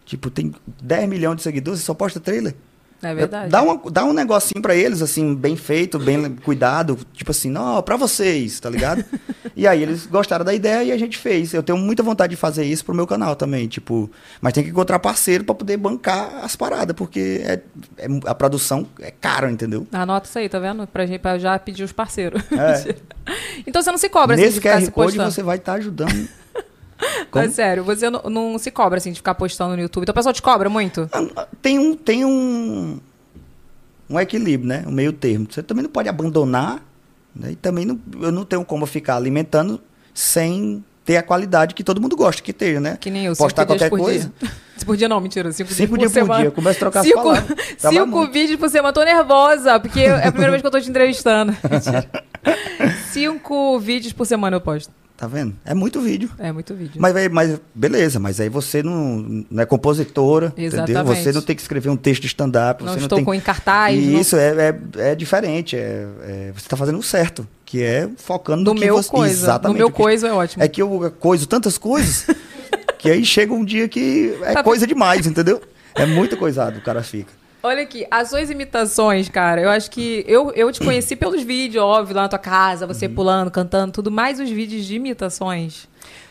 Tipo, 0.04 0.30
tem 0.30 0.54
10 0.80 1.08
milhões 1.08 1.38
de 1.38 1.42
seguidores, 1.42 1.80
você 1.80 1.86
só 1.86 1.94
posta 1.94 2.20
trailer. 2.20 2.54
É 3.02 3.14
verdade. 3.14 3.50
Dá, 3.50 3.62
uma, 3.62 3.80
dá 3.90 4.04
um 4.04 4.12
negocinho 4.12 4.62
pra 4.62 4.74
eles, 4.74 5.02
assim, 5.02 5.34
bem 5.34 5.54
feito, 5.56 5.98
bem 5.98 6.34
cuidado. 6.36 6.98
Tipo 7.12 7.30
assim, 7.30 7.50
não, 7.50 7.82
pra 7.82 7.96
vocês, 7.96 8.58
tá 8.58 8.70
ligado? 8.70 9.04
e 9.54 9.66
aí 9.66 9.82
eles 9.82 10.06
gostaram 10.06 10.44
da 10.44 10.54
ideia 10.54 10.84
e 10.84 10.92
a 10.92 10.98
gente 10.98 11.18
fez. 11.18 11.52
Eu 11.52 11.62
tenho 11.62 11.78
muita 11.78 12.02
vontade 12.02 12.30
de 12.30 12.36
fazer 12.36 12.64
isso 12.64 12.84
pro 12.84 12.94
meu 12.94 13.06
canal 13.06 13.36
também, 13.36 13.68
tipo... 13.68 14.10
Mas 14.40 14.52
tem 14.54 14.64
que 14.64 14.70
encontrar 14.70 14.98
parceiro 14.98 15.44
pra 15.44 15.54
poder 15.54 15.76
bancar 15.76 16.44
as 16.44 16.56
paradas, 16.56 16.96
porque 16.96 17.42
é, 17.44 17.60
é- 17.98 18.08
a 18.24 18.34
produção 18.34 18.86
é 19.00 19.10
cara, 19.10 19.50
entendeu? 19.50 19.86
Anota 19.92 20.26
isso 20.26 20.38
aí, 20.38 20.48
tá 20.48 20.58
vendo? 20.58 20.86
Pra, 20.86 21.04
gente, 21.06 21.20
pra 21.20 21.38
já 21.38 21.58
pedir 21.58 21.84
os 21.84 21.92
parceiros. 21.92 22.42
É. 22.50 22.94
então 23.66 23.82
você 23.82 23.90
não 23.90 23.98
se 23.98 24.08
cobra, 24.08 24.34
assim, 24.34 24.44
Nesse 24.44 24.54
se 24.56 24.60
QR 24.60 24.80
Code 24.90 24.92
postando. 24.92 25.30
você 25.30 25.42
vai 25.42 25.56
estar 25.58 25.74
ajudando. 25.74 26.28
É 27.34 27.48
sério, 27.48 27.84
você 27.84 28.08
não, 28.08 28.22
não 28.30 28.58
se 28.58 28.70
cobra, 28.70 28.96
assim, 28.98 29.10
de 29.12 29.16
ficar 29.18 29.34
postando 29.34 29.76
no 29.76 29.82
YouTube. 29.82 30.02
Então 30.04 30.12
o 30.12 30.14
pessoal 30.14 30.32
te 30.32 30.40
cobra 30.40 30.70
muito? 30.70 31.08
tem 31.60 31.78
um 31.78 31.94
tem 31.94 32.24
um 32.24 32.98
um 34.08 34.18
equilíbrio, 34.20 34.68
né? 34.68 34.84
Um 34.86 34.92
meio 34.92 35.12
termo. 35.12 35.46
Você 35.50 35.62
também 35.62 35.82
não 35.82 35.90
pode 35.90 36.08
abandonar, 36.08 36.82
né? 37.34 37.52
E 37.52 37.56
também 37.56 37.84
não, 37.84 38.00
eu 38.20 38.32
não 38.32 38.44
tenho 38.44 38.64
como 38.64 38.86
ficar 38.86 39.16
alimentando 39.16 39.80
sem 40.14 40.82
ter 41.04 41.18
a 41.18 41.22
qualidade 41.22 41.74
que 41.74 41.84
todo 41.84 42.00
mundo 42.00 42.16
gosta 42.16 42.42
que 42.42 42.52
tenha, 42.52 42.80
né? 42.80 42.96
Que 43.00 43.10
nem 43.10 43.26
eu, 43.26 43.36
Postar 43.36 43.66
qualquer 43.66 43.90
por 43.90 43.98
coisa. 44.00 44.32
dia. 44.40 44.50
Cinco 44.76 44.86
por 44.86 44.96
dia 44.96 45.08
não, 45.08 45.20
mentira. 45.20 45.52
Cinco, 45.52 45.72
Cinco 45.72 45.96
dias 45.98 46.12
por 46.12 46.18
por 46.20 46.26
semana. 46.26 46.42
dia, 46.42 46.50
começa 46.50 46.76
a 46.76 46.80
trocar 46.80 47.00
as 47.00 47.06
cinco, 47.06 47.22
palavras. 47.22 47.56
Tava 47.80 47.94
Cinco 47.94 48.06
muito. 48.18 48.32
vídeos 48.32 48.58
por 48.58 48.68
semana. 48.68 48.92
Tô 48.92 49.02
nervosa, 49.04 49.80
porque 49.80 50.00
é 50.00 50.26
a 50.26 50.30
primeira 50.32 50.50
vez 50.50 50.60
que 50.62 50.66
eu 50.66 50.70
tô 50.70 50.80
te 50.80 50.90
entrevistando. 50.90 51.56
Cinco 53.10 53.78
vídeos 53.78 54.12
por 54.12 54.26
semana 54.26 54.56
eu 54.56 54.60
posto. 54.60 54.92
Tá 55.16 55.26
vendo? 55.26 55.54
É 55.64 55.72
muito 55.72 55.98
vídeo. 56.00 56.28
É 56.38 56.52
muito 56.52 56.74
vídeo. 56.74 57.00
Mas, 57.00 57.14
mas 57.30 57.58
beleza, 57.74 58.20
mas 58.20 58.38
aí 58.38 58.50
você 58.50 58.82
não, 58.82 59.44
não 59.50 59.62
é 59.62 59.64
compositora, 59.64 60.48
entendeu? 60.48 60.84
Exatamente. 60.84 61.22
Você 61.22 61.32
não 61.32 61.40
tem 61.40 61.56
que 61.56 61.62
escrever 61.62 61.88
um 61.88 61.96
texto 61.96 62.20
de 62.20 62.26
stand-up. 62.26 62.84
Não 62.84 62.92
você 62.92 63.00
estou 63.00 63.16
tem... 63.16 63.24
com 63.24 63.32
em 63.32 63.40
cartaz, 63.40 63.96
E 63.96 64.08
não- 64.08 64.20
isso 64.20 64.36
é, 64.36 64.54
é, 64.68 65.10
é 65.12 65.14
diferente. 65.14 65.74
É, 65.74 66.06
é- 66.20 66.52
você 66.54 66.66
está 66.66 66.76
fazendo 66.76 66.98
o 66.98 67.02
certo, 67.02 67.48
que 67.64 67.82
é 67.82 68.10
focando 68.18 68.62
No 68.74 68.78
meu 68.78 68.96
você... 68.96 69.08
coisa. 69.08 69.32
Exatamente. 69.32 69.78
No 69.78 69.78
meu 69.78 69.90
coisa 69.90 70.28
é 70.28 70.32
ótimo. 70.32 70.62
É 70.62 70.68
que 70.68 70.82
eu 70.82 71.10
coiso 71.18 71.46
tantas 71.46 71.78
coisas 71.78 72.26
que 72.98 73.10
aí 73.10 73.24
chega 73.24 73.54
um 73.54 73.64
dia 73.64 73.88
que 73.88 74.36
é 74.42 74.52
Tá 74.52 74.62
coisa 74.62 74.86
demais, 74.86 75.26
entendeu? 75.26 75.62
É 75.94 76.04
muito 76.04 76.36
coisado, 76.36 76.78
o 76.78 76.82
cara 76.82 77.02
fica. 77.02 77.32
Olha 77.66 77.82
aqui, 77.82 78.06
as 78.10 78.28
suas 78.30 78.48
imitações, 78.50 79.28
cara, 79.28 79.60
eu 79.60 79.68
acho 79.70 79.90
que 79.90 80.24
eu, 80.28 80.50
eu 80.52 80.70
te 80.70 80.80
conheci 80.80 81.16
pelos 81.16 81.42
vídeos, 81.42 81.82
óbvio, 81.82 82.14
lá 82.14 82.22
na 82.22 82.28
tua 82.28 82.38
casa, 82.38 82.86
Uhum. 82.86 82.94
você 82.94 83.08
pulando, 83.08 83.50
cantando, 83.50 83.92
tudo, 83.92 84.10
mais 84.10 84.38
os 84.40 84.48
vídeos 84.48 84.84
de 84.84 84.94
imitações. 84.96 85.88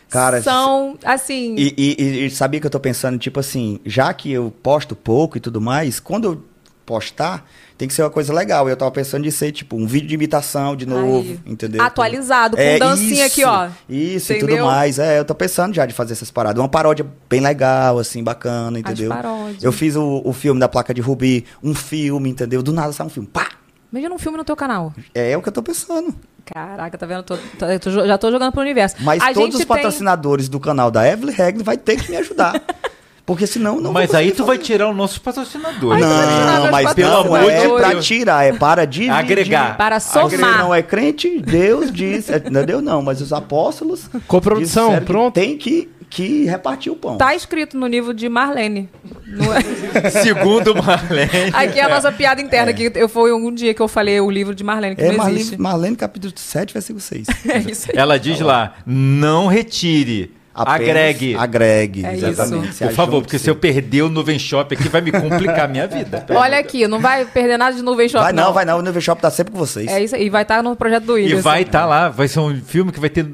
Cara, 0.08 0.40
são, 0.40 0.96
assim. 1.04 1.54
E- 1.58 1.74
e- 1.76 2.26
e 2.26 2.30
sabia 2.30 2.60
que 2.60 2.66
eu 2.66 2.70
tô 2.70 2.78
pensando, 2.80 3.18
tipo 3.18 3.40
assim, 3.40 3.80
já 3.84 4.14
que 4.14 4.30
eu 4.32 4.52
posto 4.62 4.94
pouco 4.96 5.36
e 5.36 5.40
tudo 5.40 5.60
mais, 5.60 5.98
quando 6.00 6.24
eu 6.24 6.44
postar, 6.86 7.44
tem 7.76 7.86
que 7.88 7.92
ser 7.92 8.02
uma 8.02 8.10
coisa 8.10 8.32
legal. 8.32 8.68
Eu 8.68 8.76
tava 8.76 8.90
pensando 8.92 9.24
de 9.24 9.32
ser, 9.32 9.50
tipo, 9.52 9.76
um 9.76 9.86
vídeo 9.86 10.08
de 10.08 10.14
imitação 10.14 10.74
de 10.76 10.86
novo, 10.86 11.18
Aí. 11.18 11.40
entendeu? 11.44 11.82
Atualizado, 11.82 12.56
com 12.56 12.62
É, 12.62 12.78
dancinha 12.78 13.26
aqui, 13.26 13.40
isso, 13.42 13.50
ó. 13.50 13.68
Isso 13.88 14.32
e 14.32 14.36
Entendeu? 14.36 14.56
tudo 14.58 14.66
mais. 14.66 14.98
É, 14.98 15.18
eu 15.18 15.24
tô 15.24 15.34
pensando 15.34 15.74
já 15.74 15.84
de 15.84 15.92
fazer 15.92 16.12
essas 16.14 16.30
paradas. 16.30 16.62
Uma 16.62 16.68
paródia 16.68 17.04
bem 17.28 17.40
legal, 17.40 17.98
assim, 17.98 18.22
bacana, 18.22 18.78
entendeu? 18.78 19.10
paródias. 19.10 19.62
Eu 19.62 19.72
fiz 19.72 19.96
o, 19.96 20.22
o 20.24 20.32
filme 20.32 20.60
da 20.60 20.68
placa 20.68 20.94
de 20.94 21.00
Rubi, 21.00 21.44
um 21.62 21.74
filme, 21.74 22.30
entendeu? 22.30 22.62
Do 22.62 22.72
nada 22.72 22.92
sai 22.92 23.06
um 23.06 23.10
filme. 23.10 23.28
Pá! 23.30 23.48
Imagina 23.92 24.14
um 24.14 24.18
filme 24.18 24.38
no 24.38 24.44
teu 24.44 24.56
canal. 24.56 24.92
É 25.14 25.36
o 25.36 25.42
que 25.42 25.48
eu 25.48 25.52
tô 25.52 25.62
pensando. 25.62 26.14
Caraca, 26.44 26.96
tá 26.96 27.06
vendo? 27.06 27.22
Tô- 27.24 27.36
tô- 27.58 27.66
eu 27.66 27.80
tô 27.80 27.90
jo- 27.90 28.06
já 28.06 28.16
tô 28.18 28.30
jogando 28.30 28.52
pro 28.52 28.60
universo. 28.60 28.96
Mas 29.00 29.22
A 29.22 29.32
todos 29.34 29.56
os 29.58 29.64
patrocinadores 29.64 30.48
do 30.48 30.60
canal 30.60 30.90
da 30.90 31.06
Evelyn 31.08 31.34
Regli 31.34 31.62
vai 31.64 31.76
ter 31.76 31.96
que 32.00 32.10
me 32.10 32.16
ajudar. 32.16 32.54
Porque 33.26 33.44
senão 33.44 33.80
não 33.80 33.92
Mas 33.92 34.14
aí 34.14 34.30
tu 34.30 34.44
vai 34.44 34.56
fazer. 34.56 34.66
tirar 34.68 34.88
o 34.88 34.94
nosso 34.94 35.20
patrocinador. 35.20 35.98
Não, 35.98 36.70
mas 36.70 36.94
pelo 36.94 37.10
não 37.10 37.20
amor 37.34 37.50
é 37.50 37.60
de 37.66 37.68
pra 37.74 37.88
Deus. 37.90 38.06
tirar, 38.06 38.44
é 38.46 38.52
para 38.52 38.84
dividir. 38.84 39.12
Agregar. 39.12 39.76
Para 39.76 39.98
Você 39.98 40.36
somar. 40.36 40.58
não 40.58 40.72
é 40.72 40.80
crente, 40.80 41.40
Deus 41.40 41.90
disse. 41.92 42.32
é, 42.32 42.40
Não 42.48 42.60
é 42.60 42.64
Deus 42.64 42.82
não, 42.84 43.02
mas 43.02 43.20
os 43.20 43.32
apóstolos. 43.32 44.08
Coprodução, 44.28 44.94
que 44.94 45.00
pronto. 45.00 45.34
Tem 45.34 45.58
que, 45.58 45.88
que 46.08 46.44
repartir 46.44 46.92
o 46.92 46.94
pão. 46.94 47.16
Tá 47.18 47.34
escrito 47.34 47.76
no 47.76 47.88
nível 47.88 48.12
de 48.12 48.28
Marlene. 48.28 48.88
No- 49.26 49.44
Segundo 50.22 50.72
Marlene. 50.80 51.50
Aqui 51.52 51.80
é 51.80 51.82
a 51.82 51.88
nossa 51.88 52.12
piada 52.12 52.40
interna. 52.40 52.72
Que 52.72 52.92
eu 52.94 53.08
foi 53.08 53.32
um 53.32 53.52
dia 53.52 53.74
que 53.74 53.82
eu 53.82 53.88
falei 53.88 54.20
o 54.20 54.30
livro 54.30 54.54
de 54.54 54.62
Marlene, 54.62 54.94
que 54.94 55.02
É 55.02 55.08
não 55.08 55.16
Marlene, 55.16 55.40
existe. 55.40 55.60
Marlene, 55.60 55.96
capítulo 55.96 56.32
7, 56.36 56.72
versículo 56.72 57.00
6. 57.00 57.26
É 57.48 57.58
isso 57.58 57.90
aí. 57.90 57.98
Ela 57.98 58.18
diz 58.20 58.38
lá, 58.40 58.74
não 58.86 59.48
retire, 59.48 60.32
Apenas 60.56 60.88
agregue. 60.88 61.34
Agregue, 61.36 62.06
É 62.06 62.14
exatamente. 62.14 62.70
isso. 62.70 62.84
Por 62.84 62.92
favor, 62.92 63.20
porque 63.22 63.38
se 63.38 63.50
eu 63.50 63.54
perder 63.56 64.02
o 64.02 64.08
Nuvem 64.08 64.38
Shop 64.38 64.74
aqui, 64.74 64.88
vai 64.88 65.00
me 65.00 65.12
complicar 65.12 65.66
a 65.66 65.68
minha 65.68 65.86
vida. 65.86 66.24
Olha 66.34 66.58
aqui, 66.58 66.86
não 66.88 66.98
vai 66.98 67.24
perder 67.26 67.56
nada 67.58 67.76
de 67.76 67.82
nuvem 67.82 68.08
shop. 68.08 68.22
Vai 68.24 68.32
não, 68.32 68.52
vai 68.52 68.64
não. 68.64 68.78
O 68.78 68.82
Nuvem 68.82 69.00
Shop 69.02 69.20
tá 69.20 69.30
sempre 69.30 69.52
com 69.52 69.58
vocês. 69.58 69.86
É 69.88 70.02
isso 70.02 70.16
aí. 70.16 70.30
Vai 70.30 70.42
estar 70.42 70.62
no 70.62 70.74
projeto 70.74 71.04
do 71.04 71.18
E 71.18 71.22
William. 71.24 71.40
vai 71.42 71.62
estar 71.62 71.84
lá, 71.86 72.08
vai 72.08 72.26
ser 72.28 72.40
um 72.40 72.60
filme 72.60 72.90
que 72.90 72.98
vai 73.00 73.10
ter 73.10 73.26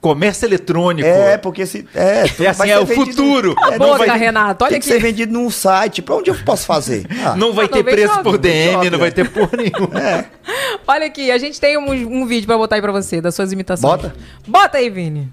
comércio 0.00 0.44
eletrônico. 0.46 1.08
É, 1.08 1.38
porque 1.38 1.64
se. 1.64 1.86
É, 1.94 2.24
É 2.38 2.46
assim, 2.48 2.68
é 2.70 2.78
o 2.78 2.84
vendido- 2.84 3.06
futuro. 3.16 3.50
É, 3.52 3.78
Boca, 3.78 3.78
não 3.78 3.98
vai- 4.06 4.18
Renato, 4.18 4.64
olha 4.64 4.72
Tem 4.72 4.80
que 4.80 4.86
aqui. 4.90 5.00
ser 5.00 5.06
vendido 5.06 5.32
num 5.32 5.50
site. 5.50 6.02
Pra 6.02 6.14
onde 6.16 6.30
eu 6.30 6.36
posso 6.44 6.66
fazer? 6.66 7.06
Ah, 7.24 7.34
Não 7.36 7.52
vai 7.54 7.64
Não, 7.64 7.72
ter 7.72 7.78
Nuvem 7.78 7.94
preço 7.94 8.22
por 8.22 8.36
DM, 8.38 8.90
não 8.90 8.98
vai 8.98 9.10
ter 9.10 9.28
por 9.30 9.48
nenhum. 9.56 9.98
é. 9.98 10.26
Olha 10.86 11.06
aqui, 11.06 11.30
a 11.30 11.38
gente 11.38 11.58
tem 11.58 11.78
um, 11.78 11.90
um 11.90 12.26
vídeo 12.26 12.46
pra 12.46 12.58
botar 12.58 12.76
aí 12.76 12.82
pra 12.82 12.92
você, 12.92 13.18
das 13.20 13.34
suas 13.34 13.50
imitações. 13.52 13.90
Bota. 13.90 14.14
Bota 14.46 14.76
aí, 14.76 14.90
Vini. 14.90 15.32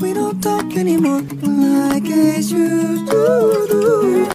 We 0.00 0.14
don't 0.14 0.40
talk 0.40 0.74
anymore 0.76 1.22
like 1.42 2.08
I 2.08 2.38
used 2.38 3.10
to. 3.10 4.32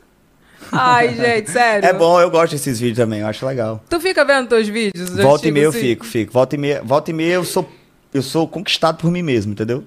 Ai, 0.72 1.16
gente, 1.16 1.50
sério. 1.52 1.88
É 1.88 1.94
bom, 1.94 2.22
eu 2.22 2.30
gosto 2.30 2.52
desses 2.52 2.80
vídeos 2.80 2.98
também, 2.98 3.22
eu 3.22 3.28
acho 3.28 3.46
legal. 3.46 3.84
Tu 3.90 4.00
fica 4.00 4.24
vendo 4.24 4.48
teus 4.48 4.68
vídeos? 4.68 5.10
os 5.10 5.16
Volta 5.18 5.48
e 5.48 5.52
meia 5.52 5.66
eu 5.66 5.70
assim? 5.72 5.80
fico, 5.80 6.06
fico. 6.06 6.32
Volta 6.32 6.56
e 6.56 6.58
meia, 6.58 6.82
volta 6.84 7.10
e 7.10 7.14
meia 7.14 7.34
eu 7.34 7.44
sou, 7.44 7.68
eu 8.14 8.22
sou 8.22 8.48
conquistado 8.48 8.98
por 9.00 9.10
mim 9.12 9.24
mesmo, 9.24 9.54
entendeu? 9.54 9.84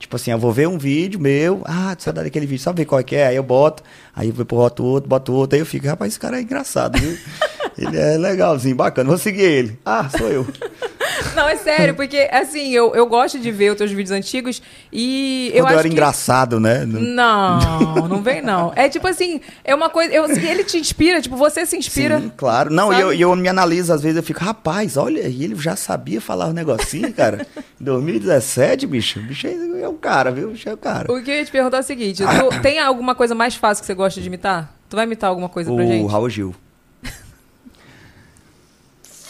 Tipo 0.00 0.16
assim, 0.16 0.30
eu 0.30 0.38
vou 0.38 0.50
ver 0.50 0.66
um 0.66 0.78
vídeo 0.78 1.20
meu, 1.20 1.60
ah, 1.66 1.94
saudade 1.98 2.24
daquele 2.24 2.46
vídeo, 2.46 2.62
sabe 2.62 2.78
ver 2.78 2.86
qual 2.86 2.98
é 2.98 3.04
que 3.04 3.14
é? 3.14 3.26
Aí 3.26 3.36
eu 3.36 3.42
boto, 3.42 3.82
aí 4.16 4.32
eu 4.34 4.56
outro, 4.56 4.82
outro, 4.82 5.06
boto 5.06 5.30
outro, 5.34 5.56
aí 5.56 5.60
eu 5.60 5.66
fico, 5.66 5.86
rapaz, 5.86 6.12
esse 6.12 6.18
cara 6.18 6.38
é 6.38 6.42
engraçado, 6.42 6.98
viu? 6.98 7.18
Ele 7.78 7.98
é 7.98 8.16
legalzinho, 8.18 8.74
bacana, 8.76 9.08
vou 9.08 9.18
seguir 9.18 9.42
ele. 9.42 9.78
Ah, 9.84 10.08
sou 10.08 10.28
eu. 10.28 10.46
Não, 11.36 11.48
é 11.48 11.56
sério, 11.56 11.94
porque 11.94 12.28
assim, 12.32 12.70
eu, 12.72 12.94
eu 12.94 13.06
gosto 13.06 13.38
de 13.38 13.50
ver 13.52 13.70
os 13.70 13.76
teus 13.78 13.90
vídeos 13.90 14.10
antigos 14.10 14.60
e 14.92 15.50
eu 15.54 15.62
Quando 15.64 15.64
eu, 15.64 15.66
acho 15.66 15.74
era 15.78 15.88
que... 15.88 15.94
engraçado, 15.94 16.58
né? 16.60 16.84
Não- 16.84 17.60
Não, 18.08 18.22
vem 18.22 18.42
não. 18.42 18.72
É 18.74 18.88
tipo 18.88 19.06
assim, 19.06 19.40
é 19.64 19.74
uma 19.74 19.88
coisa. 19.90 20.12
Eu, 20.12 20.24
ele 20.30 20.64
te 20.64 20.78
inspira, 20.78 21.20
tipo, 21.20 21.36
você 21.36 21.64
se 21.64 21.76
inspira. 21.76 22.20
Sim, 22.20 22.32
claro. 22.36 22.70
Não, 22.70 22.92
e 22.92 22.96
Sabe? 22.96 23.02
eu, 23.20 23.30
eu 23.30 23.36
me 23.36 23.48
analiso, 23.48 23.92
às 23.92 24.02
vezes 24.02 24.16
eu 24.16 24.22
fico, 24.22 24.40
rapaz, 24.42 24.96
olha, 24.96 25.26
e 25.28 25.44
ele 25.44 25.54
já 25.56 25.76
sabia 25.76 26.20
falar 26.20 26.46
um 26.48 26.52
negocinho, 26.52 27.12
cara. 27.12 27.46
Em 27.80 27.84
2017, 27.84 28.86
bicho, 28.86 29.18
o 29.20 29.22
bicho 29.22 29.46
é 29.46 29.88
o 29.88 29.94
cara, 29.94 30.30
viu? 30.30 30.48
O 30.48 30.50
bicho 30.52 30.68
é 30.68 30.74
o 30.74 30.76
cara. 30.76 31.10
O 31.12 31.22
que 31.22 31.30
eu 31.30 31.34
ia 31.34 31.44
te 31.44 31.50
perguntar 31.50 31.78
é 31.78 31.80
o 31.80 31.84
seguinte: 31.84 32.22
tu 32.22 32.60
tem 32.60 32.78
alguma 32.78 33.14
coisa 33.14 33.34
mais 33.34 33.54
fácil 33.54 33.82
que 33.82 33.86
você 33.86 33.94
gosta 33.94 34.20
de 34.20 34.26
imitar? 34.26 34.74
Tu 34.88 34.96
vai 34.96 35.04
imitar 35.06 35.30
alguma 35.30 35.48
coisa 35.48 35.72
pra 35.72 35.84
O 35.84 35.86
gente? 35.86 36.10
Raul 36.10 36.28
Gil. 36.28 36.54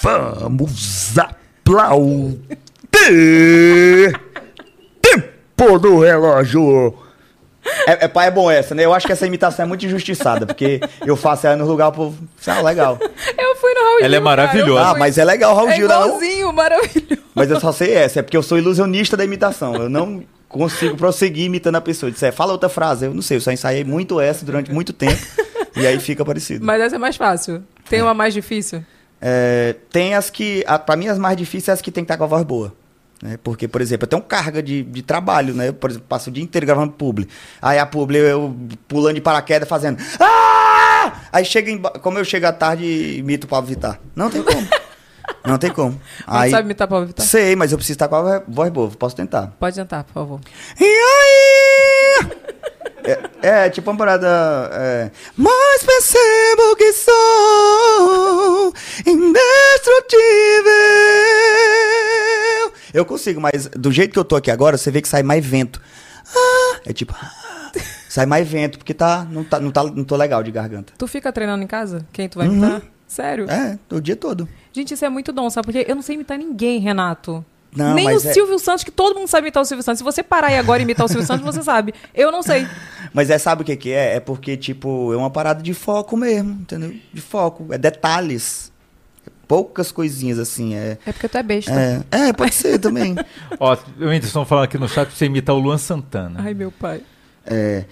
Vamos 0.02 1.18
aplaudir! 1.18 2.38
Tempo 5.02 5.78
do 5.78 6.00
relógio! 6.00 6.94
É, 7.86 8.06
é, 8.06 8.08
pai, 8.08 8.28
é 8.28 8.30
bom 8.30 8.50
essa, 8.50 8.74
né? 8.74 8.84
Eu 8.86 8.94
acho 8.94 9.06
que 9.06 9.12
essa 9.12 9.26
imitação 9.26 9.64
é 9.64 9.68
muito 9.68 9.84
injustiçada, 9.84 10.46
porque 10.46 10.80
eu 11.04 11.14
faço 11.16 11.46
ela 11.46 11.56
no 11.56 11.66
lugar, 11.66 11.92
pro. 11.92 12.14
Ah, 12.46 12.62
legal. 12.62 12.98
Eu 13.38 13.54
fui 13.56 13.74
no 13.74 13.80
Raul 13.80 13.98
Ela 14.00 14.08
Gil. 14.08 14.16
é 14.16 14.20
maravilhosa. 14.20 14.72
cara, 14.74 14.88
eu 14.88 14.94
Ah, 14.94 14.98
mas 14.98 15.18
é 15.18 15.24
legal 15.24 15.52
o 15.52 15.56
Raul 15.56 15.68
é 15.68 15.76
Gil, 15.76 15.86
não? 15.88 16.06
igualzinho, 16.06 16.52
maravilhoso. 16.52 17.22
Mas 17.34 17.50
eu 17.50 17.60
só 17.60 17.70
sei 17.70 17.92
essa, 17.92 18.20
é 18.20 18.22
porque 18.22 18.36
eu 18.36 18.42
sou 18.42 18.56
ilusionista 18.56 19.16
da 19.16 19.24
imitação. 19.24 19.74
Eu 19.76 19.90
não 19.90 20.24
consigo 20.48 20.96
prosseguir 20.96 21.44
imitando 21.44 21.76
a 21.76 21.80
pessoa. 21.82 22.10
Disser, 22.10 22.32
fala 22.32 22.52
outra 22.52 22.70
frase. 22.70 23.04
Eu 23.04 23.12
não 23.14 23.22
sei, 23.22 23.36
eu 23.36 23.40
só 23.42 23.52
ensaiei 23.52 23.84
muito 23.84 24.18
essa 24.18 24.44
durante 24.44 24.72
muito 24.72 24.92
tempo. 24.94 25.20
e 25.76 25.86
aí 25.86 26.00
fica 26.00 26.24
parecido. 26.24 26.64
Mas 26.64 26.80
essa 26.80 26.96
é 26.96 26.98
mais 26.98 27.16
fácil. 27.16 27.62
Tem 27.88 28.00
uma 28.00 28.14
mais 28.14 28.32
difícil? 28.32 28.82
É, 29.20 29.76
tem 29.90 30.14
as 30.14 30.30
que. 30.30 30.64
A, 30.66 30.78
pra 30.78 30.96
mim, 30.96 31.08
as 31.08 31.18
mais 31.18 31.36
difíceis 31.36 31.64
são 31.64 31.74
as 31.74 31.82
que 31.82 31.90
tem 31.90 32.04
que 32.04 32.06
estar 32.06 32.16
com 32.16 32.24
a 32.24 32.26
voz 32.26 32.42
boa. 32.44 32.72
Né? 33.22 33.38
Porque, 33.42 33.68
por 33.68 33.80
exemplo, 33.80 34.04
eu 34.04 34.08
tenho 34.08 34.22
carga 34.22 34.62
de, 34.62 34.82
de 34.82 35.02
trabalho, 35.02 35.54
né? 35.54 35.68
Eu, 35.68 35.74
por 35.74 35.90
exemplo, 35.90 36.06
passo 36.08 36.30
o 36.30 36.32
dia 36.32 36.42
inteiro 36.42 36.66
gravando 36.66 36.92
publi. 36.92 37.28
Aí 37.60 37.78
a 37.78 37.84
publi 37.84 38.18
eu 38.18 38.56
pulando 38.88 39.16
de 39.16 39.20
paraquedas 39.20 39.68
fazendo. 39.68 40.02
Ah! 40.18 41.12
Aí 41.32 41.44
chega 41.44 41.70
em, 41.70 41.78
como 41.78 42.18
eu 42.18 42.24
chego 42.24 42.46
à 42.46 42.52
tarde 42.52 42.84
e 42.84 43.18
imito 43.18 43.46
o 43.46 43.50
Pablo 43.50 43.68
Vittar. 43.68 44.00
Não 44.16 44.30
tem 44.30 44.42
como. 44.42 44.66
Não 45.44 45.56
tem 45.58 45.70
como. 45.72 45.98
Mas 46.26 46.42
Aí, 46.42 46.50
sabe 46.50 46.64
imitar 46.64 46.86
Pablo 46.86 47.06
Vittar? 47.06 47.24
Sei, 47.26 47.56
mas 47.56 47.72
eu 47.72 47.78
preciso 47.78 47.94
estar 47.96 48.08
com 48.08 48.16
a 48.16 48.38
vo- 48.38 48.44
voz 48.48 48.70
boa. 48.70 48.90
Posso 48.90 49.16
tentar. 49.16 49.52
Pode 49.58 49.74
tentar, 49.76 50.04
por 50.04 50.12
favor. 50.12 50.40
E 50.78 50.84
aí? 50.84 52.26
É, 53.02 53.64
é, 53.66 53.70
tipo 53.70 53.90
uma 53.90 53.96
parada. 53.96 54.28
É, 54.72 55.10
mas 55.36 55.82
percebo 55.82 56.76
que 56.76 56.92
sou 56.92 58.72
indestrutível. 61.70 62.72
Eu 62.92 63.04
consigo, 63.06 63.40
mas 63.40 63.66
do 63.68 63.90
jeito 63.92 64.12
que 64.12 64.18
eu 64.18 64.24
tô 64.24 64.36
aqui 64.36 64.50
agora, 64.50 64.76
você 64.76 64.90
vê 64.90 65.00
que 65.00 65.08
sai 65.08 65.22
mais 65.22 65.44
vento. 65.44 65.80
Ah, 66.36 66.80
é 66.86 66.92
tipo. 66.92 67.14
sai 68.08 68.26
mais 68.26 68.46
vento, 68.46 68.78
porque 68.78 68.92
tá, 68.92 69.26
não, 69.30 69.44
tá, 69.44 69.58
não, 69.60 69.70
tá, 69.70 69.84
não 69.84 70.04
tô 70.04 70.16
legal 70.16 70.42
de 70.42 70.50
garganta. 70.50 70.92
Tu 70.98 71.06
fica 71.06 71.32
treinando 71.32 71.62
em 71.62 71.66
casa? 71.66 72.04
Quem 72.12 72.28
tu 72.28 72.38
vai 72.38 72.48
Uhum. 72.48 72.54
imitar? 72.54 72.82
Sério? 73.10 73.50
É, 73.50 73.76
o 73.92 74.00
dia 74.00 74.14
todo. 74.14 74.48
Gente, 74.72 74.94
isso 74.94 75.04
é 75.04 75.08
muito 75.08 75.32
dom, 75.32 75.50
sabe? 75.50 75.66
Porque 75.72 75.84
eu 75.90 75.96
não 75.96 76.02
sei 76.02 76.14
imitar 76.14 76.38
ninguém, 76.38 76.78
Renato. 76.78 77.44
Não, 77.74 77.92
Nem 77.94 78.06
o 78.06 78.10
é- 78.10 78.18
Silvio 78.20 78.56
Santos, 78.60 78.84
que 78.84 78.90
todo 78.92 79.16
mundo 79.18 79.26
sabe 79.26 79.46
imitar 79.48 79.60
o 79.62 79.66
Silvio 79.66 79.82
Santos. 79.82 79.98
Se 79.98 80.04
você 80.04 80.22
parar 80.22 80.46
aí 80.48 80.58
agora 80.58 80.80
e 80.80 80.84
imitar 80.84 81.06
o 81.06 81.08
Silvio 81.08 81.26
Santos, 81.26 81.44
você 81.44 81.60
sabe. 81.60 81.92
Eu 82.14 82.30
não 82.30 82.40
sei. 82.40 82.68
Mas 83.12 83.28
é, 83.30 83.36
sabe 83.38 83.62
o 83.62 83.64
que 83.64 83.74
que 83.76 83.90
é? 83.90 84.14
É 84.16 84.20
porque, 84.20 84.56
tipo, 84.56 85.12
é 85.12 85.16
uma 85.16 85.28
parada 85.30 85.60
de 85.60 85.74
foco 85.74 86.16
mesmo, 86.16 86.52
entendeu? 86.52 86.94
De 87.12 87.20
foco. 87.20 87.66
É 87.72 87.78
detalhes. 87.78 88.70
Poucas 89.48 89.90
coisinhas, 89.90 90.38
assim. 90.38 90.74
É, 90.76 90.96
É 91.04 91.12
porque 91.12 91.28
tu 91.28 91.36
é 91.36 91.42
besta. 91.42 91.72
é, 91.72 92.28
é 92.28 92.32
pode 92.32 92.54
ser 92.54 92.78
também. 92.78 93.16
Ó, 93.58 93.76
o 94.00 94.04
Whindersson 94.08 94.44
falando 94.44 94.64
aqui 94.66 94.78
no 94.78 94.88
chat 94.88 95.08
pra 95.08 95.16
você 95.16 95.26
imitar 95.26 95.56
o 95.56 95.58
Luan 95.58 95.78
Santana. 95.78 96.40
Ai, 96.44 96.54
meu 96.54 96.70
pai. 96.70 97.02
É, 97.44 97.84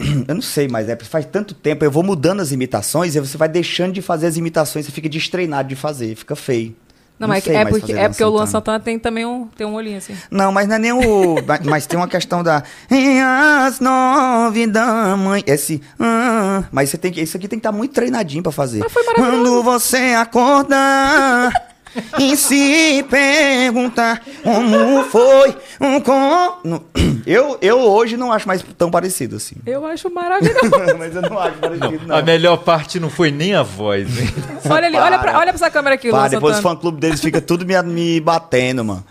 eu 0.26 0.34
não 0.34 0.42
sei, 0.42 0.66
mas 0.68 0.88
é, 0.88 0.96
faz 0.96 1.26
tanto 1.26 1.54
tempo, 1.54 1.84
eu 1.84 1.90
vou 1.90 2.02
mudando 2.02 2.40
as 2.40 2.52
imitações 2.52 3.14
e 3.14 3.20
você 3.20 3.36
vai 3.36 3.48
deixando 3.48 3.92
de 3.92 4.02
fazer 4.02 4.26
as 4.26 4.36
imitações, 4.36 4.86
você 4.86 4.92
fica 4.92 5.08
destreinado 5.08 5.68
de 5.68 5.76
fazer, 5.76 6.14
fica 6.16 6.34
feio. 6.34 6.74
Não, 7.18 7.28
mas 7.28 7.44
sei 7.44 7.54
é 7.54 7.64
mais 7.64 7.76
porque, 7.76 7.92
é 7.92 8.08
porque 8.08 8.24
o 8.24 8.30
Luan 8.30 8.46
Santana. 8.46 8.78
Santana 8.78 8.80
tem 8.80 8.98
também 8.98 9.26
um, 9.26 9.46
tem 9.48 9.66
um 9.66 9.74
olhinho 9.74 9.98
assim. 9.98 10.16
Não, 10.30 10.50
mas 10.50 10.66
não 10.66 10.76
é 10.76 10.78
nem 10.78 10.92
o. 10.92 11.36
mas- 11.46 11.60
mas 11.66 11.86
tem 11.86 11.98
uma 11.98 12.08
questão 12.08 12.42
da. 12.42 12.62
"E 12.90 13.18
As 13.20 13.78
nove 13.78 14.66
da 14.66 15.14
manhã. 15.18 15.44
Esse. 15.46 15.82
ah, 15.98 16.64
mas 16.72 16.88
você 16.88 16.96
tem 16.96 17.12
que. 17.12 17.20
Isso 17.20 17.36
aqui 17.36 17.46
tem 17.46 17.58
que 17.58 17.60
estar 17.66 17.76
muito 17.76 17.92
treinadinho 17.92 18.42
pra 18.42 18.50
fazer. 18.50 18.82
Quando 19.14 19.62
você 19.62 20.14
acordar. 20.16 21.52
E 22.18 22.36
se 22.36 23.04
perguntar 23.08 24.22
como 24.42 25.04
foi 25.04 25.56
um 25.80 26.00
com... 26.00 26.58
Não, 26.64 26.82
Eu, 27.26 27.58
eu 27.60 27.78
hoje 27.80 28.16
não 28.16 28.32
acho 28.32 28.46
mais 28.48 28.64
tão 28.76 28.90
parecido 28.90 29.36
assim. 29.36 29.56
Eu 29.66 29.84
acho 29.86 30.10
maravilhoso. 30.12 30.70
Mas 30.98 31.14
eu 31.14 31.22
não 31.22 31.38
acho 31.38 31.58
parecido, 31.58 32.06
não. 32.06 32.16
A 32.16 32.22
melhor 32.22 32.56
parte 32.58 32.98
não 32.98 33.10
foi 33.10 33.30
nem 33.30 33.54
a 33.54 33.62
voz, 33.62 34.18
hein? 34.18 34.28
olha 34.68 34.86
ali, 34.86 34.96
olha 34.96 35.18
pra, 35.18 35.38
olha 35.38 35.52
pra 35.52 35.54
essa 35.54 35.70
câmera 35.70 35.94
aqui, 35.94 36.10
Pá, 36.10 36.28
depois 36.28 36.58
o 36.58 36.62
fã-clube 36.62 37.00
deles 37.00 37.20
fica 37.20 37.40
tudo 37.40 37.66
me, 37.66 37.80
me 37.82 38.20
batendo, 38.20 38.84
mano. 38.84 39.04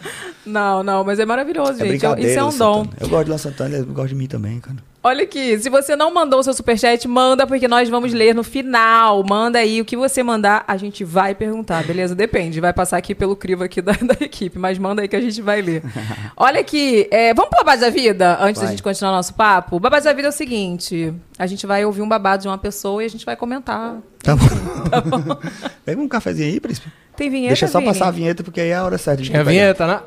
Não, 0.45 0.81
não, 0.83 1.03
mas 1.03 1.19
é 1.19 1.25
maravilhoso, 1.25 1.73
É 1.73 1.75
gente. 1.75 1.87
brincadeira. 1.89 2.29
Isso 2.29 2.39
é 2.39 2.43
um 2.43 2.57
dom. 2.57 2.83
Santana. 2.83 2.97
Eu 2.99 3.09
gosto 3.09 3.23
de 3.23 3.29
Luan 3.29 3.37
Santana, 3.37 3.75
ele 3.75 3.85
gosta 3.85 4.09
de 4.09 4.15
mim 4.15 4.27
também, 4.27 4.59
cara. 4.59 4.77
Olha 5.01 5.23
aqui, 5.23 5.57
se 5.57 5.69
você 5.69 5.95
não 5.95 6.13
mandou 6.13 6.41
o 6.41 6.43
seu 6.43 6.53
superchat, 6.53 7.07
manda, 7.07 7.47
porque 7.47 7.69
nós 7.69 7.87
vamos 7.87 8.11
ler 8.11 8.35
no 8.35 8.43
final. 8.43 9.23
Manda 9.23 9.59
aí 9.59 9.79
o 9.79 9.85
que 9.85 9.95
você 9.95 10.21
mandar, 10.21 10.65
a 10.67 10.75
gente 10.75 11.05
vai 11.05 11.33
perguntar, 11.33 11.85
beleza? 11.85 12.13
Depende, 12.13 12.59
vai 12.59 12.73
passar 12.73 12.97
aqui 12.97 13.15
pelo 13.15 13.33
crivo 13.33 13.63
aqui 13.63 13.81
da, 13.81 13.93
da 14.03 14.17
equipe, 14.19 14.59
mas 14.59 14.77
manda 14.77 15.01
aí 15.01 15.07
que 15.07 15.15
a 15.15 15.21
gente 15.21 15.41
vai 15.41 15.61
ler. 15.61 15.83
Olha 16.35 16.59
aqui, 16.59 17.07
é, 17.11 17.33
vamos 17.33 17.49
pro 17.49 17.59
babado 17.59 17.79
da 17.79 17.89
vida, 17.89 18.37
antes 18.41 18.59
da 18.59 18.67
Vai. 18.67 18.75
gente 18.75 18.83
continuar 18.83 19.13
nosso 19.13 19.33
papo? 19.35 19.77
O 19.77 19.79
babado 19.79 20.03
da 20.03 20.11
vida 20.11 20.27
é 20.27 20.31
o 20.31 20.33
seguinte, 20.33 21.13
a 21.37 21.47
gente 21.47 21.65
vai 21.65 21.85
ouvir 21.85 22.01
um 22.01 22.09
babado 22.09 22.41
de 22.41 22.49
uma 22.49 22.57
pessoa 22.57 23.01
e 23.01 23.05
a 23.05 23.09
gente 23.09 23.25
vai 23.25 23.37
comentar. 23.37 23.95
Tá 24.21 24.35
bom. 24.35 24.45
Pega 25.85 26.01
um 26.01 26.09
cafezinho 26.09 26.49
aí, 26.51 26.59
príncipe. 26.59 26.91
Tem 27.15 27.29
vinheta, 27.29 27.49
Deixa 27.49 27.67
só 27.67 27.79
Vini? 27.79 27.91
passar 27.91 28.07
a 28.09 28.11
vinheta, 28.11 28.43
porque 28.43 28.59
aí 28.59 28.69
é 28.69 28.75
a 28.75 28.83
hora 28.83 28.97
certa 28.97 29.21
de 29.23 29.29
Tinha 29.29 29.39
pegar. 29.39 29.51
vinheta, 29.51 29.87
né? 29.87 30.01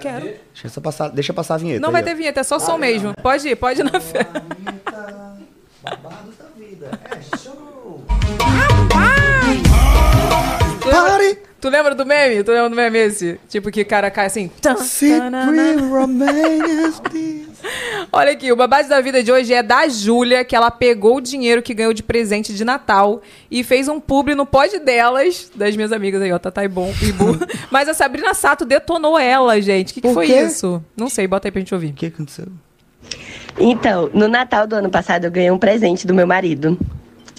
Quero. 0.00 0.24
Deixa, 0.24 0.68
só 0.68 0.80
passar, 0.80 1.08
deixa 1.08 1.32
passar 1.32 1.54
a 1.54 1.58
vinheta. 1.58 1.80
Não 1.80 1.88
aí, 1.88 1.92
vai 1.92 2.02
ó. 2.02 2.04
ter 2.04 2.14
vinheta, 2.14 2.40
é 2.40 2.44
só 2.44 2.58
som 2.58 2.76
mesmo. 2.76 3.14
Pode 3.22 3.48
ir, 3.48 3.56
pode 3.56 3.80
ir 3.80 3.84
na 3.84 4.00
fé. 4.00 4.26
Tu 10.80 10.88
lembra, 10.88 11.36
tu 11.64 11.70
lembra 11.70 11.94
do 11.94 12.04
meme? 12.04 12.44
Tu 12.44 12.50
lembra 12.50 12.68
do 12.68 12.76
meme 12.76 12.98
esse? 12.98 13.40
Tipo 13.48 13.70
que 13.70 13.80
o 13.80 13.86
cara 13.86 14.10
cai 14.10 14.26
assim. 14.26 14.50
Olha 18.12 18.32
aqui, 18.32 18.52
o 18.52 18.56
babado 18.56 18.86
da 18.86 19.00
vida 19.00 19.22
de 19.22 19.32
hoje 19.32 19.54
é 19.54 19.62
da 19.62 19.88
Júlia, 19.88 20.44
que 20.44 20.54
ela 20.54 20.70
pegou 20.70 21.16
o 21.16 21.20
dinheiro 21.22 21.62
que 21.62 21.72
ganhou 21.72 21.94
de 21.94 22.02
presente 22.02 22.52
de 22.52 22.66
Natal 22.66 23.22
e 23.50 23.64
fez 23.64 23.88
um 23.88 23.98
publi 23.98 24.34
no 24.34 24.44
pod 24.44 24.78
delas, 24.78 25.50
das 25.54 25.74
minhas 25.74 25.90
amigas 25.90 26.20
aí, 26.20 26.30
ó, 26.30 26.38
Tatá 26.38 26.62
e 26.62 26.68
Bom 26.68 26.92
e 27.00 27.12
Bu. 27.12 27.38
Mas 27.72 27.88
a 27.88 27.94
Sabrina 27.94 28.34
Sato 28.34 28.66
detonou 28.66 29.18
ela, 29.18 29.58
gente. 29.62 29.92
O 29.92 29.94
que, 29.94 30.02
que 30.02 30.12
foi 30.12 30.26
quê? 30.26 30.42
isso? 30.42 30.84
Não 30.94 31.08
sei, 31.08 31.26
bota 31.26 31.48
aí 31.48 31.52
pra 31.52 31.60
gente 31.60 31.72
ouvir. 31.72 31.92
O 31.92 31.94
que 31.94 32.06
aconteceu? 32.06 32.48
Então, 33.58 34.10
no 34.12 34.28
Natal 34.28 34.66
do 34.66 34.76
ano 34.76 34.90
passado, 34.90 35.24
eu 35.24 35.30
ganhei 35.30 35.50
um 35.50 35.58
presente 35.58 36.06
do 36.06 36.12
meu 36.12 36.26
marido. 36.26 36.76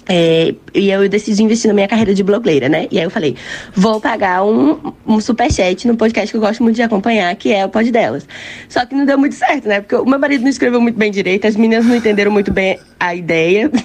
É, 0.08 0.54
e 0.72 0.90
eu 0.90 1.08
decidi 1.08 1.42
investir 1.42 1.66
na 1.66 1.74
minha 1.74 1.88
carreira 1.88 2.14
de 2.14 2.22
blogueira, 2.22 2.68
né? 2.68 2.86
E 2.92 2.98
aí 2.98 3.04
eu 3.04 3.10
falei, 3.10 3.34
vou 3.74 4.00
pagar 4.00 4.44
um, 4.44 4.92
um 5.04 5.20
superchat 5.20 5.86
no 5.88 5.96
podcast 5.96 6.30
que 6.30 6.36
eu 6.36 6.40
gosto 6.40 6.62
muito 6.62 6.76
de 6.76 6.82
acompanhar, 6.82 7.34
que 7.34 7.52
é 7.52 7.64
o 7.64 7.68
Pod 7.68 7.90
Delas. 7.90 8.26
Só 8.68 8.86
que 8.86 8.94
não 8.94 9.04
deu 9.04 9.18
muito 9.18 9.34
certo, 9.34 9.66
né? 9.66 9.80
Porque 9.80 9.96
o 9.96 10.04
meu 10.04 10.18
marido 10.18 10.42
não 10.42 10.48
escreveu 10.48 10.80
muito 10.80 10.96
bem 10.96 11.10
direito, 11.10 11.46
as 11.46 11.56
meninas 11.56 11.84
não 11.84 11.96
entenderam 11.96 12.30
muito 12.30 12.52
bem 12.52 12.78
a 13.00 13.14
ideia. 13.14 13.70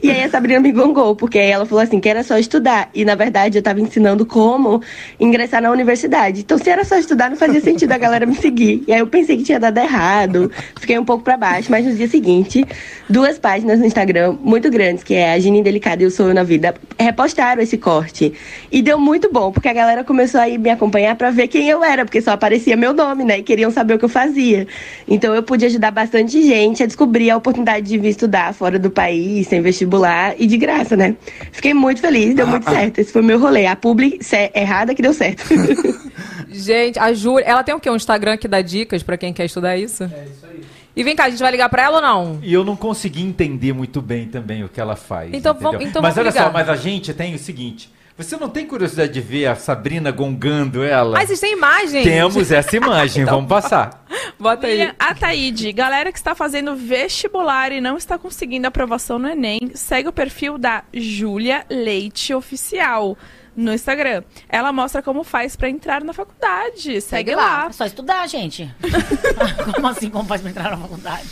E 0.00 0.10
aí 0.10 0.22
a 0.22 0.30
Sabrina 0.30 0.60
me 0.60 0.70
gongou, 0.70 1.16
porque 1.16 1.38
ela 1.38 1.66
falou 1.66 1.82
assim 1.82 1.98
que 1.98 2.08
era 2.08 2.22
só 2.22 2.38
estudar. 2.38 2.88
E 2.94 3.04
na 3.04 3.14
verdade 3.14 3.58
eu 3.58 3.62
tava 3.62 3.80
ensinando 3.80 4.24
como 4.24 4.80
ingressar 5.18 5.60
na 5.60 5.70
universidade. 5.70 6.40
Então 6.40 6.56
se 6.56 6.70
era 6.70 6.84
só 6.84 6.96
estudar, 6.96 7.30
não 7.30 7.36
fazia 7.36 7.60
sentido 7.60 7.92
a 7.92 7.98
galera 7.98 8.24
me 8.24 8.34
seguir. 8.34 8.84
E 8.86 8.92
aí 8.92 9.00
eu 9.00 9.06
pensei 9.06 9.36
que 9.36 9.42
tinha 9.42 9.58
dado 9.58 9.78
errado, 9.78 10.50
fiquei 10.80 10.98
um 10.98 11.04
pouco 11.04 11.24
pra 11.24 11.36
baixo, 11.36 11.70
mas 11.70 11.84
no 11.84 11.94
dia 11.94 12.08
seguinte, 12.08 12.64
duas 13.08 13.38
páginas 13.38 13.80
no 13.80 13.86
Instagram 13.86 14.36
muito 14.40 14.70
grandes, 14.70 15.02
que 15.02 15.14
é 15.14 15.32
a 15.32 15.38
Gina 15.38 15.57
Delicada 15.62 16.02
e 16.02 16.06
o 16.06 16.10
Sou 16.10 16.28
Eu 16.28 16.34
na 16.34 16.42
Vida, 16.42 16.74
repostaram 16.98 17.62
esse 17.62 17.76
corte. 17.78 18.32
E 18.70 18.82
deu 18.82 18.98
muito 18.98 19.30
bom, 19.32 19.50
porque 19.52 19.68
a 19.68 19.72
galera 19.72 20.04
começou 20.04 20.40
a 20.40 20.48
ir 20.48 20.58
me 20.58 20.70
acompanhar 20.70 21.14
pra 21.16 21.30
ver 21.30 21.48
quem 21.48 21.68
eu 21.68 21.82
era, 21.84 22.04
porque 22.04 22.20
só 22.20 22.32
aparecia 22.32 22.76
meu 22.76 22.92
nome, 22.92 23.24
né? 23.24 23.38
E 23.38 23.42
queriam 23.42 23.70
saber 23.70 23.94
o 23.94 23.98
que 23.98 24.04
eu 24.04 24.08
fazia. 24.08 24.66
Então 25.06 25.34
eu 25.34 25.42
pude 25.42 25.64
ajudar 25.66 25.90
bastante 25.90 26.42
gente 26.42 26.82
a 26.82 26.86
descobrir 26.86 27.30
a 27.30 27.36
oportunidade 27.36 27.86
de 27.86 27.98
vir 27.98 28.08
estudar 28.10 28.52
fora 28.54 28.78
do 28.78 28.90
país, 28.90 29.46
sem 29.48 29.60
vestibular 29.60 30.34
e 30.38 30.46
de 30.46 30.56
graça, 30.56 30.96
né? 30.96 31.16
Fiquei 31.52 31.74
muito 31.74 32.00
feliz, 32.00 32.34
deu 32.34 32.46
muito 32.46 32.64
certo. 32.70 32.98
Esse 32.98 33.12
foi 33.12 33.22
o 33.22 33.24
meu 33.24 33.38
rolê. 33.38 33.66
A 33.66 33.76
publi 33.76 34.18
cé- 34.20 34.50
errada 34.54 34.94
que 34.94 35.02
deu 35.02 35.12
certo. 35.14 35.44
Gente, 36.50 36.98
a 36.98 37.12
Júlia, 37.12 37.44
ela 37.46 37.62
tem 37.62 37.74
o 37.74 37.80
quê? 37.80 37.90
Um 37.90 37.96
Instagram 37.96 38.36
que 38.36 38.48
dá 38.48 38.60
dicas 38.62 39.02
pra 39.02 39.16
quem 39.16 39.32
quer 39.32 39.44
estudar 39.44 39.76
isso? 39.76 40.04
É 40.04 40.06
isso 40.06 40.46
aí. 40.50 40.60
E 40.98 41.04
vem 41.04 41.14
cá, 41.14 41.26
a 41.26 41.30
gente 41.30 41.38
vai 41.38 41.52
ligar 41.52 41.68
pra 41.68 41.84
ela 41.84 41.96
ou 41.98 42.02
não? 42.02 42.38
E 42.42 42.52
eu 42.52 42.64
não 42.64 42.74
consegui 42.74 43.22
entender 43.22 43.72
muito 43.72 44.02
bem 44.02 44.26
também 44.26 44.64
o 44.64 44.68
que 44.68 44.80
ela 44.80 44.96
faz. 44.96 45.32
Então 45.32 45.52
entendeu? 45.52 45.70
vamos- 45.72 45.88
então 45.88 46.02
mas 46.02 46.14
vamos 46.16 46.26
olha 46.26 46.32
só, 46.32 46.48
ligar. 46.48 46.52
mas 46.52 46.68
a 46.68 46.74
gente 46.74 47.14
tem 47.14 47.36
o 47.36 47.38
seguinte: 47.38 47.88
você 48.18 48.36
não 48.36 48.48
tem 48.48 48.66
curiosidade 48.66 49.12
de 49.12 49.20
ver 49.20 49.46
a 49.46 49.54
Sabrina 49.54 50.10
gongando 50.10 50.82
ela? 50.82 51.20
Ah, 51.20 51.24
vocês 51.24 51.38
têm 51.38 51.52
imagem? 51.52 52.02
Temos 52.02 52.50
essa 52.50 52.76
imagem, 52.76 53.22
Então, 53.28 53.36
vamos 53.36 53.48
passar. 53.48 54.04
Bota 54.36 54.66
aí. 54.66 54.72
William 54.72 54.94
Ataíde, 54.98 55.72
galera 55.72 56.10
que 56.10 56.18
está 56.18 56.34
fazendo 56.34 56.74
vestibular 56.74 57.70
e 57.70 57.80
não 57.80 57.96
está 57.96 58.18
conseguindo 58.18 58.66
aprovação 58.66 59.20
no 59.20 59.28
Enem, 59.28 59.70
segue 59.74 60.08
o 60.08 60.12
perfil 60.12 60.58
da 60.58 60.82
Júlia 60.92 61.64
Leite 61.70 62.34
Oficial 62.34 63.16
no 63.56 63.72
Instagram. 63.72 64.24
Ela 64.48 64.72
mostra 64.72 65.00
como 65.00 65.22
faz 65.22 65.54
pra 65.54 65.68
entrar 65.68 66.02
na 66.02 66.12
faculdade. 66.12 67.00
Segue, 67.00 67.36
lá. 67.36 67.66
É 67.68 67.72
só 67.72 67.86
estudar, 67.86 68.26
gente. 68.28 68.72
como 69.74 69.86
assim, 69.86 70.10
como 70.10 70.28
faz 70.28 70.40
pra 70.40 70.50
entrar 70.50 70.70
na 70.70 70.76
faculdade? 70.76 71.28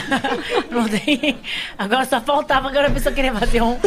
Não 0.70 0.88
tem... 0.88 1.38
Agora 1.78 2.04
só 2.04 2.20
faltava 2.20 2.68
agora 2.68 2.88
a 2.88 2.90
pessoa 2.90 3.14
querer 3.14 3.32
fazer 3.34 3.62
um. 3.62 3.78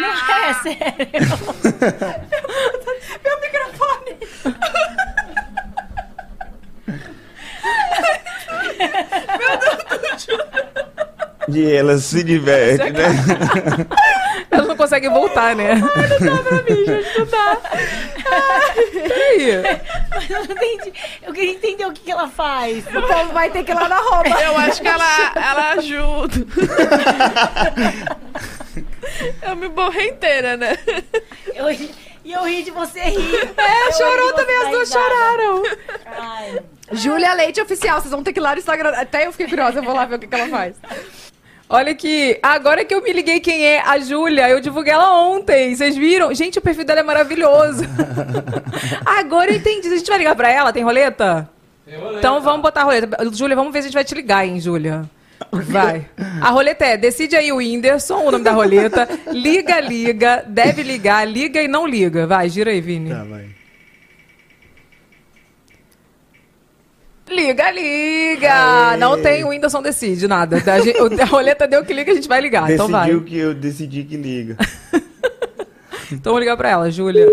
Não 0.00 0.08
é 0.44 0.54
sério. 0.62 1.28
Meu 3.24 3.40
microfone. 3.40 4.16
Meu 9.38 9.58
Deus 9.58 9.78
do 9.84 10.20
céu. 10.20 10.38
E 11.48 11.72
ela 11.72 11.96
se 11.96 12.22
diverte, 12.22 12.90
né? 12.90 13.08
Conseguem 14.78 15.10
voltar, 15.10 15.54
né? 15.56 15.72
Ai, 15.72 16.08
não 16.20 16.36
dá 16.36 16.42
pra 16.42 16.62
mim, 16.62 16.84
gente, 16.86 17.18
não 17.18 17.26
dá. 17.26 17.56
Peraí. 18.92 19.80
Mas 20.10 20.30
eu 20.30 20.44
não 20.44 20.54
entendi. 20.54 20.92
Eu 21.22 21.32
queria 21.34 21.52
entender 21.52 21.84
o 21.86 21.92
que, 21.92 22.00
que 22.02 22.10
ela 22.12 22.28
faz. 22.28 22.86
O 22.86 23.02
povo 23.02 23.32
vai 23.32 23.50
ter 23.50 23.64
que 23.64 23.72
ir 23.72 23.74
lá 23.74 23.88
na 23.88 23.98
roupa. 23.98 24.40
Eu 24.40 24.56
acho 24.56 24.80
que 24.80 24.88
ela, 24.88 25.32
ela 25.34 25.72
ajuda. 25.72 26.36
Eu 29.42 29.56
me 29.56 29.68
borrei 29.68 30.10
inteira, 30.10 30.56
né? 30.56 30.78
Eu 31.54 31.68
e 31.70 32.32
eu 32.32 32.44
ri 32.44 32.62
de 32.62 32.70
você 32.70 33.00
rir. 33.00 33.52
É, 33.56 33.88
Eu 33.88 33.92
chorou 33.94 34.32
também, 34.34 34.56
as 34.58 34.68
duas 34.70 34.88
choraram. 34.90 35.62
Ai. 36.06 36.58
Júlia 36.92 37.32
Leite 37.34 37.60
Oficial, 37.60 38.00
vocês 38.00 38.10
vão 38.12 38.22
ter 38.22 38.32
que 38.32 38.38
ir 38.38 38.42
lá 38.42 38.52
no 38.52 38.58
Instagram. 38.58 38.90
Até 38.90 39.26
eu 39.26 39.32
fiquei 39.32 39.48
curiosa, 39.48 39.78
eu 39.78 39.82
vou 39.82 39.94
lá 39.94 40.04
ver 40.04 40.16
o 40.16 40.18
que, 40.18 40.26
que 40.26 40.34
ela 40.34 40.48
faz. 40.48 40.76
Olha 41.70 41.92
aqui, 41.92 42.38
agora 42.42 42.82
que 42.82 42.94
eu 42.94 43.02
me 43.02 43.12
liguei 43.12 43.40
quem 43.40 43.66
é 43.66 43.80
a 43.80 43.98
Júlia, 43.98 44.48
eu 44.48 44.58
divulguei 44.58 44.92
ela 44.92 45.20
ontem. 45.28 45.74
Vocês 45.74 45.94
viram? 45.94 46.32
Gente, 46.32 46.58
o 46.58 46.62
perfil 46.62 46.84
dela 46.84 47.00
é 47.00 47.02
maravilhoso. 47.02 47.84
agora 49.04 49.50
eu 49.50 49.56
entendi. 49.56 49.86
A 49.88 49.96
gente 49.98 50.08
vai 50.08 50.18
ligar 50.18 50.34
pra 50.34 50.50
ela? 50.50 50.72
Tem 50.72 50.82
roleta? 50.82 51.48
Então 52.18 52.40
vamos 52.40 52.62
botar 52.62 52.80
a 52.80 52.84
roleta. 52.84 53.18
Júlia, 53.32 53.54
vamos 53.54 53.70
ver 53.70 53.82
se 53.82 53.88
a 53.88 53.88
gente 53.88 53.94
vai 53.94 54.04
te 54.04 54.14
ligar, 54.14 54.46
hein, 54.46 54.58
Júlia? 54.58 55.02
Vai. 55.52 56.06
A 56.40 56.50
roleta 56.50 56.86
é, 56.86 56.96
decide 56.96 57.36
aí 57.36 57.52
o 57.52 57.56
Whindersson, 57.56 58.24
o 58.24 58.30
nome 58.30 58.44
da 58.44 58.52
roleta. 58.52 59.06
Liga, 59.30 59.78
liga, 59.78 60.44
deve 60.46 60.82
ligar, 60.82 61.26
liga 61.28 61.62
e 61.62 61.68
não 61.68 61.86
liga. 61.86 62.26
Vai, 62.26 62.48
gira 62.48 62.70
aí, 62.70 62.80
Vini. 62.80 63.10
Tá, 63.10 63.24
vai. 63.24 63.57
Liga, 67.30 67.70
liga! 67.70 68.96
Não 68.96 69.20
tem 69.20 69.44
o 69.44 69.48
Whindersson 69.48 69.82
decide 69.82 70.26
nada. 70.26 70.56
A, 70.56 70.80
gente- 70.80 71.20
a 71.20 71.24
roleta 71.26 71.66
deu 71.68 71.84
que 71.84 71.92
liga, 71.92 72.12
a 72.12 72.14
gente 72.14 72.28
vai 72.28 72.40
ligar. 72.40 72.70
Então 72.70 72.88
vai. 72.88 73.06
Decidiu 73.08 73.24
que 73.24 73.38
eu 73.38 73.54
decidi 73.54 74.04
que 74.04 74.16
liga. 74.16 74.56
Então 76.10 76.32
vou 76.32 76.40
ligar 76.40 76.56
pra 76.56 76.70
ela, 76.70 76.90
Júlia. 76.90 77.26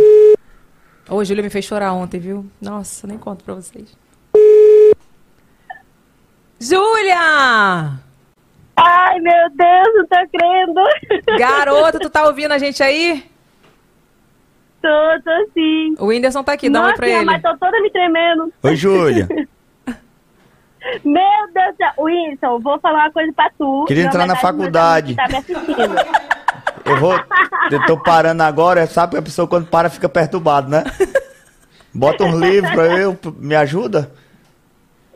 Ô, 1.10 1.24
Júlia 1.24 1.42
me 1.42 1.50
fez 1.50 1.64
chorar 1.64 1.94
ontem, 1.94 2.20
viu? 2.20 2.46
Nossa, 2.62 3.08
nem 3.08 3.18
conto 3.18 3.42
pra 3.42 3.54
vocês. 3.54 3.96
Júlia! 6.60 7.94
Ai, 8.76 9.20
meu 9.22 9.50
Deus, 9.52 9.96
não 9.96 10.08
tô 10.08 10.28
crendo. 10.30 11.40
Garota, 11.40 12.00
tu 12.00 12.10
tá 12.10 12.26
ouvindo 12.28 12.52
a 12.52 12.58
gente 12.58 12.84
aí? 12.84 13.24
Tô, 14.82 14.90
tô 15.24 15.50
sim. 15.54 15.96
O 15.98 16.08
Whindersson 16.08 16.44
tá 16.44 16.52
aqui, 16.52 16.70
dá 16.70 16.80
um 16.80 16.84
oi 16.84 16.88
Nossa, 16.90 16.98
pra 16.98 17.08
ele. 17.10 17.24
mas 17.26 17.42
tô 17.42 17.58
toda 17.58 17.80
me 17.82 17.90
tremendo. 17.92 18.52
Oi, 18.62 18.76
Júlia. 18.76 19.28
Meu 21.04 21.24
Deus 21.54 21.72
do 21.72 21.78
céu. 21.78 21.92
Wilson, 22.00 22.60
vou 22.60 22.80
falar 22.80 23.06
uma 23.06 23.12
coisa 23.12 23.34
pra 23.34 23.50
tu. 23.58 23.86
Queria 23.88 24.06
entrar 24.06 24.28
na 24.28 24.36
faculdade. 24.36 25.16
Tá 25.16 25.28
me 25.28 25.38
assistindo. 25.38 25.96
Eu 26.86 26.98
vou. 26.98 27.20
Eu 27.72 27.86
tô 27.88 27.98
parando 27.98 28.44
agora, 28.44 28.86
sabe 28.86 29.14
que 29.14 29.18
a 29.18 29.22
pessoa 29.22 29.48
quando 29.48 29.66
para 29.66 29.90
fica 29.90 30.08
perturbado, 30.08 30.70
né? 30.70 30.84
Bota 31.92 32.24
um 32.24 32.40
livro 32.40 32.72
pra 32.74 32.86
eu, 33.00 33.18
me 33.40 33.56
ajuda? 33.56 34.12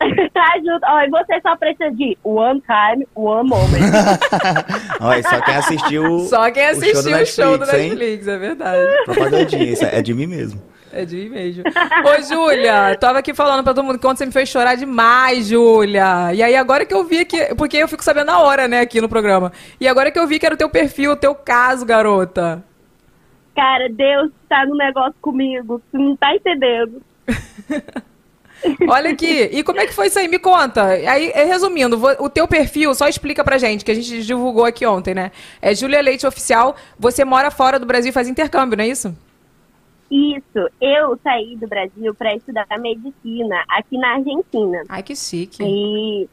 Ajuda. 0.00 0.86
Ó, 0.88 1.00
e 1.02 1.10
você 1.10 1.40
só 1.42 1.54
precisa 1.56 1.90
de 1.90 2.16
one 2.24 2.62
time, 2.62 3.06
one 3.14 3.48
moment. 3.48 3.92
Olha, 4.98 5.22
só 5.22 5.40
quem 5.42 5.56
assistiu. 5.56 6.20
Só 6.20 6.50
quem 6.50 6.66
assistiu 6.66 7.16
o 7.16 7.26
show 7.26 7.58
do 7.58 7.64
hein? 7.76 7.90
Netflix, 7.90 8.26
é 8.26 8.38
verdade. 8.38 9.04
Propagandinha, 9.04 9.64
isso 9.64 9.84
é 9.84 10.00
de 10.00 10.14
mim 10.14 10.26
mesmo. 10.26 10.60
É 10.92 11.04
de 11.04 11.16
mim 11.16 11.28
mesmo. 11.28 11.62
Ô, 11.66 12.22
Júlia, 12.22 12.96
tava 12.98 13.20
aqui 13.20 13.32
falando 13.32 13.62
pra 13.62 13.72
todo 13.72 13.84
mundo 13.84 13.98
que 13.98 14.06
ontem 14.06 14.18
você 14.18 14.26
me 14.26 14.32
fez 14.32 14.48
chorar 14.48 14.74
demais, 14.74 15.46
Júlia. 15.46 16.34
E 16.34 16.42
aí, 16.42 16.56
agora 16.56 16.84
que 16.84 16.94
eu 16.94 17.04
vi 17.04 17.24
que. 17.24 17.54
Porque 17.54 17.76
eu 17.76 17.88
fico 17.88 18.02
sabendo 18.02 18.26
na 18.26 18.40
hora, 18.40 18.66
né, 18.66 18.80
aqui 18.80 19.00
no 19.00 19.08
programa. 19.08 19.52
E 19.80 19.86
agora 19.86 20.10
que 20.10 20.18
eu 20.18 20.26
vi 20.26 20.38
que 20.38 20.46
era 20.46 20.54
o 20.54 20.58
teu 20.58 20.68
perfil, 20.68 21.12
o 21.12 21.16
teu 21.16 21.34
caso, 21.34 21.86
garota. 21.86 22.64
Cara, 23.54 23.88
Deus 23.88 24.30
tá 24.48 24.66
no 24.66 24.76
negócio 24.76 25.14
comigo. 25.20 25.80
Tu 25.92 25.98
não 25.98 26.16
tá 26.16 26.34
entendendo. 26.34 27.02
Olha 28.88 29.10
aqui, 29.10 29.48
e 29.52 29.62
como 29.62 29.80
é 29.80 29.86
que 29.86 29.94
foi 29.94 30.08
isso 30.08 30.18
aí? 30.18 30.28
Me 30.28 30.38
conta. 30.38 30.84
Aí, 30.84 31.32
eh, 31.34 31.44
resumindo, 31.44 31.98
o 32.18 32.28
teu 32.28 32.46
perfil, 32.46 32.94
só 32.94 33.08
explica 33.08 33.42
pra 33.42 33.56
gente, 33.56 33.84
que 33.84 33.90
a 33.90 33.94
gente 33.94 34.22
divulgou 34.22 34.66
aqui 34.66 34.84
ontem, 34.84 35.14
né? 35.14 35.32
É 35.62 35.74
Júlia 35.74 36.02
Leite 36.02 36.26
Oficial, 36.26 36.76
você 36.98 37.24
mora 37.24 37.50
fora 37.50 37.78
do 37.78 37.86
Brasil 37.86 38.10
e 38.10 38.12
faz 38.12 38.28
intercâmbio, 38.28 38.76
não 38.76 38.84
é 38.84 38.88
isso? 38.88 39.16
Isso, 40.10 40.68
eu 40.80 41.18
saí 41.22 41.56
do 41.56 41.68
Brasil 41.68 42.14
para 42.14 42.34
estudar 42.34 42.66
medicina 42.78 43.62
aqui 43.68 43.96
na 43.96 44.14
Argentina. 44.14 44.82
Ai, 44.88 45.02
que 45.02 45.14
chique. 45.14 45.62
E 45.62 46.28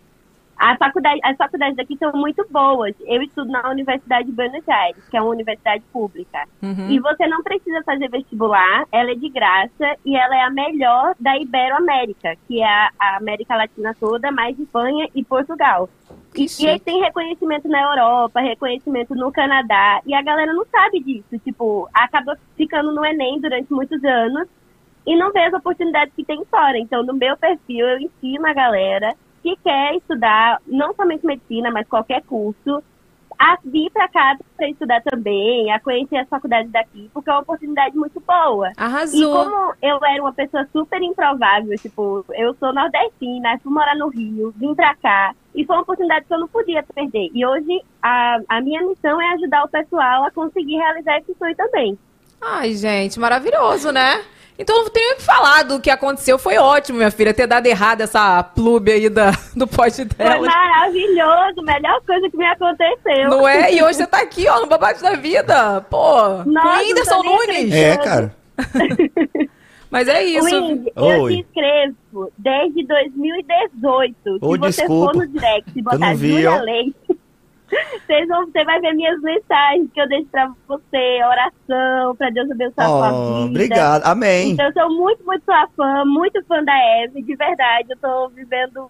a 0.58 0.76
faculdade, 0.78 1.20
as 1.24 1.38
faculdades 1.38 1.78
daqui 1.78 1.96
são 1.98 2.12
muito 2.14 2.46
boas. 2.50 2.96
Eu 3.02 3.22
estudo 3.22 3.52
na 3.52 3.70
Universidade 3.70 4.26
de 4.26 4.32
Buenos 4.32 4.68
Aires, 4.68 5.08
que 5.10 5.16
é 5.16 5.22
uma 5.22 5.30
universidade 5.30 5.84
pública. 5.94 6.46
Uhum. 6.64 6.90
E 6.90 7.00
você 7.00 7.28
não 7.28 7.44
precisa 7.44 7.84
fazer 7.84 8.10
vestibular, 8.10 8.86
ela 8.92 9.12
é 9.12 9.16
de 9.16 9.30
graça 9.30 9.96
e 10.04 10.16
ela 10.16 10.36
é 10.36 10.42
a 10.42 10.50
melhor 10.50 11.14
da 11.20 11.38
Iberoamérica, 11.38 12.36
que 12.48 12.62
é 12.62 12.66
a, 12.66 12.92
a 13.00 13.18
América 13.18 13.56
Latina 13.56 13.96
toda, 14.00 14.32
mais 14.32 14.58
Espanha 14.58 15.08
e 15.14 15.24
Portugal. 15.24 15.88
E, 16.38 16.64
e 16.64 16.70
aí 16.70 16.80
tem 16.80 17.02
reconhecimento 17.02 17.68
na 17.68 17.82
Europa, 17.82 18.40
reconhecimento 18.40 19.16
no 19.16 19.32
Canadá, 19.32 20.02
e 20.06 20.14
a 20.14 20.22
galera 20.22 20.54
não 20.54 20.66
sabe 20.66 21.00
disso. 21.02 21.40
Tipo, 21.44 21.90
acaba 21.94 22.38
ficando 22.56 22.94
no 22.94 23.06
Enem 23.06 23.40
durante 23.40 23.72
muitos 23.74 24.04
anos 24.04 24.48
e 25.06 25.16
não 25.16 25.32
vê 25.32 25.40
as 25.46 25.54
oportunidades 25.54 26.14
que 26.16 26.24
tem 26.24 26.44
fora. 26.46 26.78
Então, 26.78 27.04
no 27.04 27.14
meu 27.14 27.36
perfil, 27.38 27.88
eu 27.88 28.00
ensino 28.00 28.46
a 28.46 28.54
galera 28.54 29.16
que 29.42 29.56
quer 29.58 29.96
estudar 29.96 30.62
não 30.68 30.94
somente 30.94 31.26
medicina, 31.26 31.72
mas 31.72 31.88
qualquer 31.88 32.22
curso, 32.24 32.84
a 33.38 33.58
vir 33.64 33.90
para 33.92 34.08
cá 34.08 34.38
para 34.56 34.70
estudar 34.70 35.02
também, 35.04 35.72
a 35.72 35.80
conhecer 35.80 36.18
as 36.18 36.28
faculdades 36.28 36.72
daqui, 36.72 37.10
porque 37.14 37.30
é 37.30 37.34
uma 37.34 37.42
oportunidade 37.42 37.96
muito 37.96 38.20
boa. 38.20 38.72
Arrasou. 38.76 39.20
E 39.20 39.24
como 39.24 39.74
eu 39.82 40.00
era 40.04 40.22
uma 40.22 40.34
pessoa 40.34 40.68
super 40.72 41.02
improvável, 41.02 41.78
tipo, 41.78 42.26
eu 42.34 42.56
sou 42.56 42.74
nordestina, 42.74 43.60
fui 43.62 43.72
morar 43.72 43.96
no 43.96 44.10
Rio, 44.10 44.54
vim 44.58 44.74
pra 44.74 44.96
cá, 44.96 45.36
e 45.54 45.66
foi 45.66 45.76
uma 45.76 45.84
oportunidade 45.84 46.26
que 46.26 46.34
eu 46.34 46.40
não 46.40 46.48
podia 46.48 46.84
perder. 46.84 47.30
E 47.34 47.46
hoje 47.46 47.82
a, 48.02 48.40
a 48.50 48.62
minha 48.62 48.82
missão 48.84 49.22
é 49.22 49.34
ajudar 49.34 49.64
o 49.64 49.70
pessoal 49.70 50.26
a 50.26 50.32
conseguir 50.32 50.78
realizar 50.78 51.20
esse 51.20 51.36
sonho 51.36 51.56
também. 51.56 51.98
Ai, 52.42 52.74
gente, 52.74 53.20
maravilhoso, 53.20 53.92
né? 53.92 54.24
Então 54.60 54.84
não 54.84 54.90
tenho 54.90 55.14
o 55.14 55.18
que 55.18 55.22
falar 55.24 55.64
do 55.64 55.80
que 55.80 55.90
aconteceu. 55.90 56.40
Foi 56.40 56.58
ótimo, 56.58 56.98
minha 56.98 57.12
filha, 57.12 57.34
ter 57.34 57.46
dado 57.46 57.68
errado 57.68 58.02
essa 58.02 58.42
plube 58.44 58.92
aí 58.92 59.08
da, 59.10 59.32
do 59.56 59.68
post 59.68 59.98
Foi 59.98 60.26
dela. 60.26 60.40
maravilhoso, 60.48 61.62
melhor 61.64 62.02
coisa 62.06 62.28
que 62.30 62.38
me 62.38 62.46
aconteceu. 62.46 63.30
Não 63.30 63.48
é? 63.48 63.72
E 63.74 63.84
hoje 63.84 64.00
você 64.00 64.08
tá 64.08 64.20
aqui, 64.22 64.48
ó, 64.50 64.60
no 64.60 64.66
babado 64.68 65.00
da 65.02 65.14
vida. 65.14 65.82
Pô, 65.90 66.44
com 66.44 66.50
Nossa, 66.50 66.68
o 66.70 66.80
Whindersson 66.88 67.24
Nunes. 67.24 67.74
É, 67.74 67.98
cara. 67.98 68.36
Mas 69.90 70.08
é 70.10 70.22
isso. 70.24 70.44
Wing, 70.46 70.92
eu 70.96 71.04
Oi. 71.22 71.34
te 71.36 71.40
inscrevo 71.42 72.32
desde 72.38 72.86
2018. 72.86 74.16
Ô, 74.42 74.54
Se 74.54 74.60
você 74.60 74.82
desculpa. 74.82 75.14
for 75.14 75.20
no 75.20 75.28
direct 75.28 75.72
e 75.76 75.80
Eu 75.80 75.84
botar 75.84 75.98
não 75.98 76.16
vi, 76.16 76.32
Júlia 76.32 76.52
ó. 76.52 76.62
Leite, 76.62 77.17
vocês 77.70 78.28
vão, 78.28 78.46
você 78.46 78.64
vai 78.64 78.80
ver 78.80 78.94
minhas 78.94 79.20
mensagens 79.22 79.90
que 79.94 80.00
eu 80.02 80.08
deixo 80.08 80.28
pra 80.32 80.52
você, 80.68 81.20
oração, 81.24 82.16
pra 82.16 82.30
Deus 82.30 82.50
abençoar 82.50 82.88
a 82.88 82.90
sua 82.90 83.10
Oh, 83.14 83.36
vida. 83.42 83.50
obrigado. 83.50 84.04
Amém. 84.06 84.52
Então, 84.52 84.66
eu 84.68 84.74
sou 84.74 84.90
muito, 84.96 85.24
muito 85.26 85.44
sua 85.44 85.68
fã, 85.76 86.06
muito 86.06 86.44
fã 86.46 86.64
da 86.64 86.78
Eve, 87.04 87.22
de 87.22 87.36
verdade. 87.36 87.90
Eu 87.92 87.98
tô 87.98 88.30
vivendo 88.30 88.88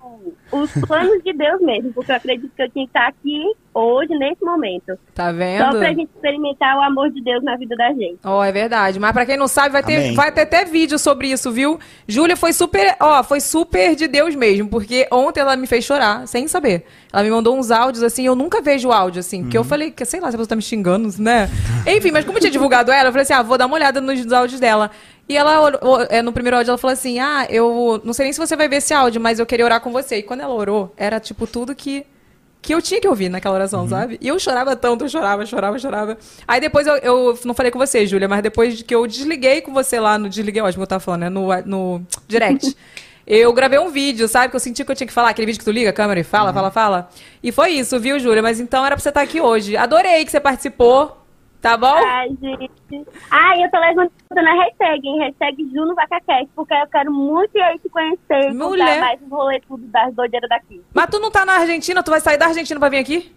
os 0.52 0.72
planos 0.88 1.24
de 1.24 1.34
Deus 1.34 1.60
mesmo, 1.62 1.92
porque 1.94 2.12
eu 2.12 2.16
acredito 2.16 2.52
que 2.56 2.62
eu 2.62 2.70
tinha 2.70 2.86
que 2.86 2.90
estar 2.90 3.08
aqui 3.08 3.54
hoje, 3.80 4.14
nesse 4.18 4.44
momento. 4.44 4.98
Tá 5.14 5.28
Só 5.28 5.34
vendo? 5.34 5.78
pra 5.78 5.90
gente 5.90 6.10
experimentar 6.14 6.78
o 6.78 6.82
amor 6.82 7.10
de 7.12 7.24
Deus 7.24 7.44
na 7.44 7.56
vida 7.56 7.76
da 7.76 7.90
gente. 7.94 8.18
Ó, 8.24 8.44
é 8.44 8.52
verdade. 8.52 9.00
Mas 9.00 9.12
pra 9.12 9.26
quem 9.26 9.38
não 9.38 9.48
sabe, 9.48 9.70
vai 9.74 9.84
ter, 9.84 9.96
Amém. 9.98 10.14
vai 10.16 10.32
ter 10.32 10.42
até 10.42 10.66
vídeo 10.66 10.98
sobre 10.98 11.28
isso, 11.30 11.52
viu? 11.52 11.80
Júlia 12.08 12.36
foi 12.36 12.54
super, 12.54 12.96
ó, 13.00 13.24
foi 13.24 13.40
super 13.40 13.96
de 13.96 14.08
Deus 14.08 14.36
mesmo, 14.36 14.68
porque 14.70 15.08
ontem 15.12 15.40
ela 15.42 15.56
me 15.56 15.68
fez 15.68 15.86
chorar, 15.86 16.28
sem 16.28 16.48
saber. 16.48 16.86
Ela 17.14 17.24
me 17.24 17.30
mandou 17.30 17.58
uns 17.58 17.72
áudios 17.72 18.04
assim, 18.04 18.26
eu 18.26 18.36
nunca 18.36 18.62
vejo 18.62 18.92
áudio 18.92 19.20
assim, 19.20 19.44
porque 19.44 19.58
eu 19.58 19.64
falei 19.64 19.92
que 19.92 20.04
sei 20.06 20.20
lá, 20.20 20.30
se 20.30 20.36
a 20.36 20.38
pessoa 20.38 20.48
tá 20.50 20.56
me 20.56 20.62
xingando, 20.62 21.10
né? 21.22 21.50
Enfim, 21.88 22.12
mas 22.12 22.26
como 22.26 22.38
eu 22.38 22.42
tinha 22.42 22.52
divulgado 22.52 22.92
ela, 22.92 23.10
eu 23.10 23.12
falei 23.12 23.24
assim: 23.24 23.34
"Ah, 23.34 23.42
vou 23.42 23.58
dar 23.58 23.66
uma 23.66 23.76
olhada 23.76 24.02
nos 24.02 24.32
áudios 24.32 24.60
dela". 24.60 24.92
E 25.30 25.36
ela 25.36 25.72
é, 26.10 26.22
no 26.22 26.32
primeiro 26.32 26.58
áudio 26.58 26.72
ela 26.72 26.78
falou 26.78 26.94
assim: 26.94 27.20
"Ah, 27.20 27.46
eu 27.50 28.02
não 28.04 28.14
sei 28.14 28.26
nem 28.26 28.34
se 28.34 28.40
você 28.40 28.56
vai 28.56 28.68
ver 28.68 28.78
esse 28.78 28.94
áudio, 28.94 29.20
mas 29.22 29.40
eu 29.40 29.46
queria 29.46 29.66
orar 29.66 29.82
com 29.82 29.92
você". 29.92 30.18
E 30.18 30.24
quando 30.24 30.42
ela 30.42 30.54
orou, 30.54 30.94
era 30.98 31.20
tipo 31.20 31.46
tudo 31.48 31.74
que 31.76 32.06
que 32.62 32.74
eu 32.74 32.82
tinha 32.82 33.00
que 33.00 33.08
ouvir 33.08 33.30
naquela 33.30 33.56
oração, 33.56 33.88
sabe? 33.88 34.18
E 34.20 34.28
eu 34.28 34.38
chorava 34.40 34.76
tanto, 34.76 35.06
eu 35.06 35.10
chorava, 35.10 35.46
chorava, 35.46 35.80
chorava. 35.80 36.18
Aí 36.48 36.60
depois 36.60 36.86
eu, 36.88 36.96
eu 36.98 37.40
não 37.46 37.54
falei 37.54 37.72
com 37.72 37.80
você, 37.80 38.06
Júlia, 38.06 38.28
mas 38.28 38.42
depois 38.42 38.82
que 38.82 38.94
eu 38.94 39.06
desliguei 39.08 39.62
com 39.62 39.74
você 39.74 40.00
lá 40.00 40.18
no 40.18 40.28
desliguei, 40.28 40.62
ótimo 40.62 40.84
eu 40.84 40.88
tava 40.88 41.00
falando, 41.00 41.22
né? 41.22 41.30
No, 41.30 41.48
no 41.66 42.02
direct. 42.28 42.76
Eu 43.26 43.52
gravei 43.52 43.78
um 43.78 43.90
vídeo, 43.90 44.28
sabe? 44.28 44.50
Que 44.50 44.56
eu 44.56 44.60
senti 44.60 44.86
que 44.86 44.92
eu 44.92 44.96
tinha 44.96 45.08
que 45.08 45.14
falar, 45.14 45.30
aquele 45.30 45.48
vídeo 45.48 45.60
que 45.60 45.66
tu 45.66 45.72
liga 45.72 45.90
a 45.90 45.94
câmera 45.94 46.20
e 46.20 46.24
fala, 46.24 46.54
fala, 46.54 46.72
fala. 46.72 47.10
E 47.44 47.52
foi 47.52 47.72
isso, 47.72 48.00
viu, 48.00 48.18
Júlia? 48.20 48.42
Mas 48.42 48.60
então 48.60 48.86
era 48.86 48.96
pra 48.96 49.04
você 49.04 49.10
estar 49.10 49.22
aqui 49.22 49.42
hoje. 49.42 49.76
Adorei 49.76 50.24
que 50.24 50.32
você 50.32 50.40
participou, 50.40 51.18
tá 51.62 51.76
bom? 51.78 51.94
Ai, 51.96 52.30
gente. 52.42 52.72
Ai, 53.32 53.64
eu 53.64 53.70
tô 53.72 53.80
levantando 53.80 54.48
a 54.48 54.64
hashtag, 54.64 55.08
hein? 55.08 55.20
Hashtag 55.20 55.64
JunoVacaCast, 55.74 56.50
porque 56.56 56.74
eu 56.74 56.88
quero 56.88 57.12
muito 57.12 57.56
ir 57.58 57.62
aí 57.62 57.80
te 57.80 57.90
conhecer. 57.90 58.54
Mulher. 58.54 58.68
Mulher. 58.70 59.00
mais 59.02 59.22
os 59.22 59.30
rolês 59.30 59.62
tudo 59.68 59.86
das 59.88 60.14
doideiras 60.16 60.50
daqui. 60.50 60.82
Mas 60.94 61.08
tu 61.10 61.20
não 61.20 61.30
tá 61.32 61.46
na 61.46 61.54
Argentina, 61.60 62.02
tu 62.04 62.12
vai 62.12 62.20
sair 62.20 62.38
da 62.38 62.48
Argentina 62.48 62.80
pra 62.80 62.90
vir 62.90 62.98
aqui? 63.00 63.32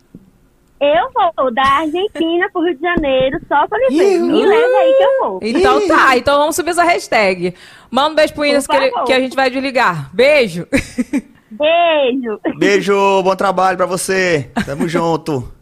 Eu 0.81 1.11
vou 1.37 1.53
da 1.53 1.62
Argentina 1.62 2.49
pro 2.51 2.62
Rio 2.62 2.75
de 2.75 2.81
Janeiro 2.81 3.39
só 3.47 3.66
pra 3.68 3.77
lhe 3.79 3.89
ver. 3.99 4.18
Me 4.18 4.47
leva 4.47 4.77
aí 4.79 4.95
que 4.97 5.03
eu 5.05 5.18
vou. 5.21 5.41
Então 5.43 5.87
tá, 5.87 6.16
então 6.16 6.39
vamos 6.39 6.57
subir 6.57 6.71
essa 6.71 6.83
hashtag. 6.85 7.55
Manda 7.91 8.12
um 8.12 8.14
beijo 8.14 8.33
pro 8.33 8.43
Whindersson 8.45 8.73
que, 8.73 8.79
ele- 8.79 8.91
que 9.05 9.12
a 9.12 9.21
gente 9.21 9.37
vai 9.37 9.51
desligar. 9.51 10.09
Beijo. 10.14 10.66
Beijo. 11.51 12.41
Beijo, 12.59 13.23
bom 13.25 13.35
trabalho 13.35 13.77
pra 13.77 13.85
você. 13.85 14.51
Tamo 14.64 14.89
junto. 14.89 15.53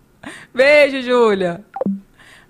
Beijo, 0.54 1.00
Júlia. 1.02 1.64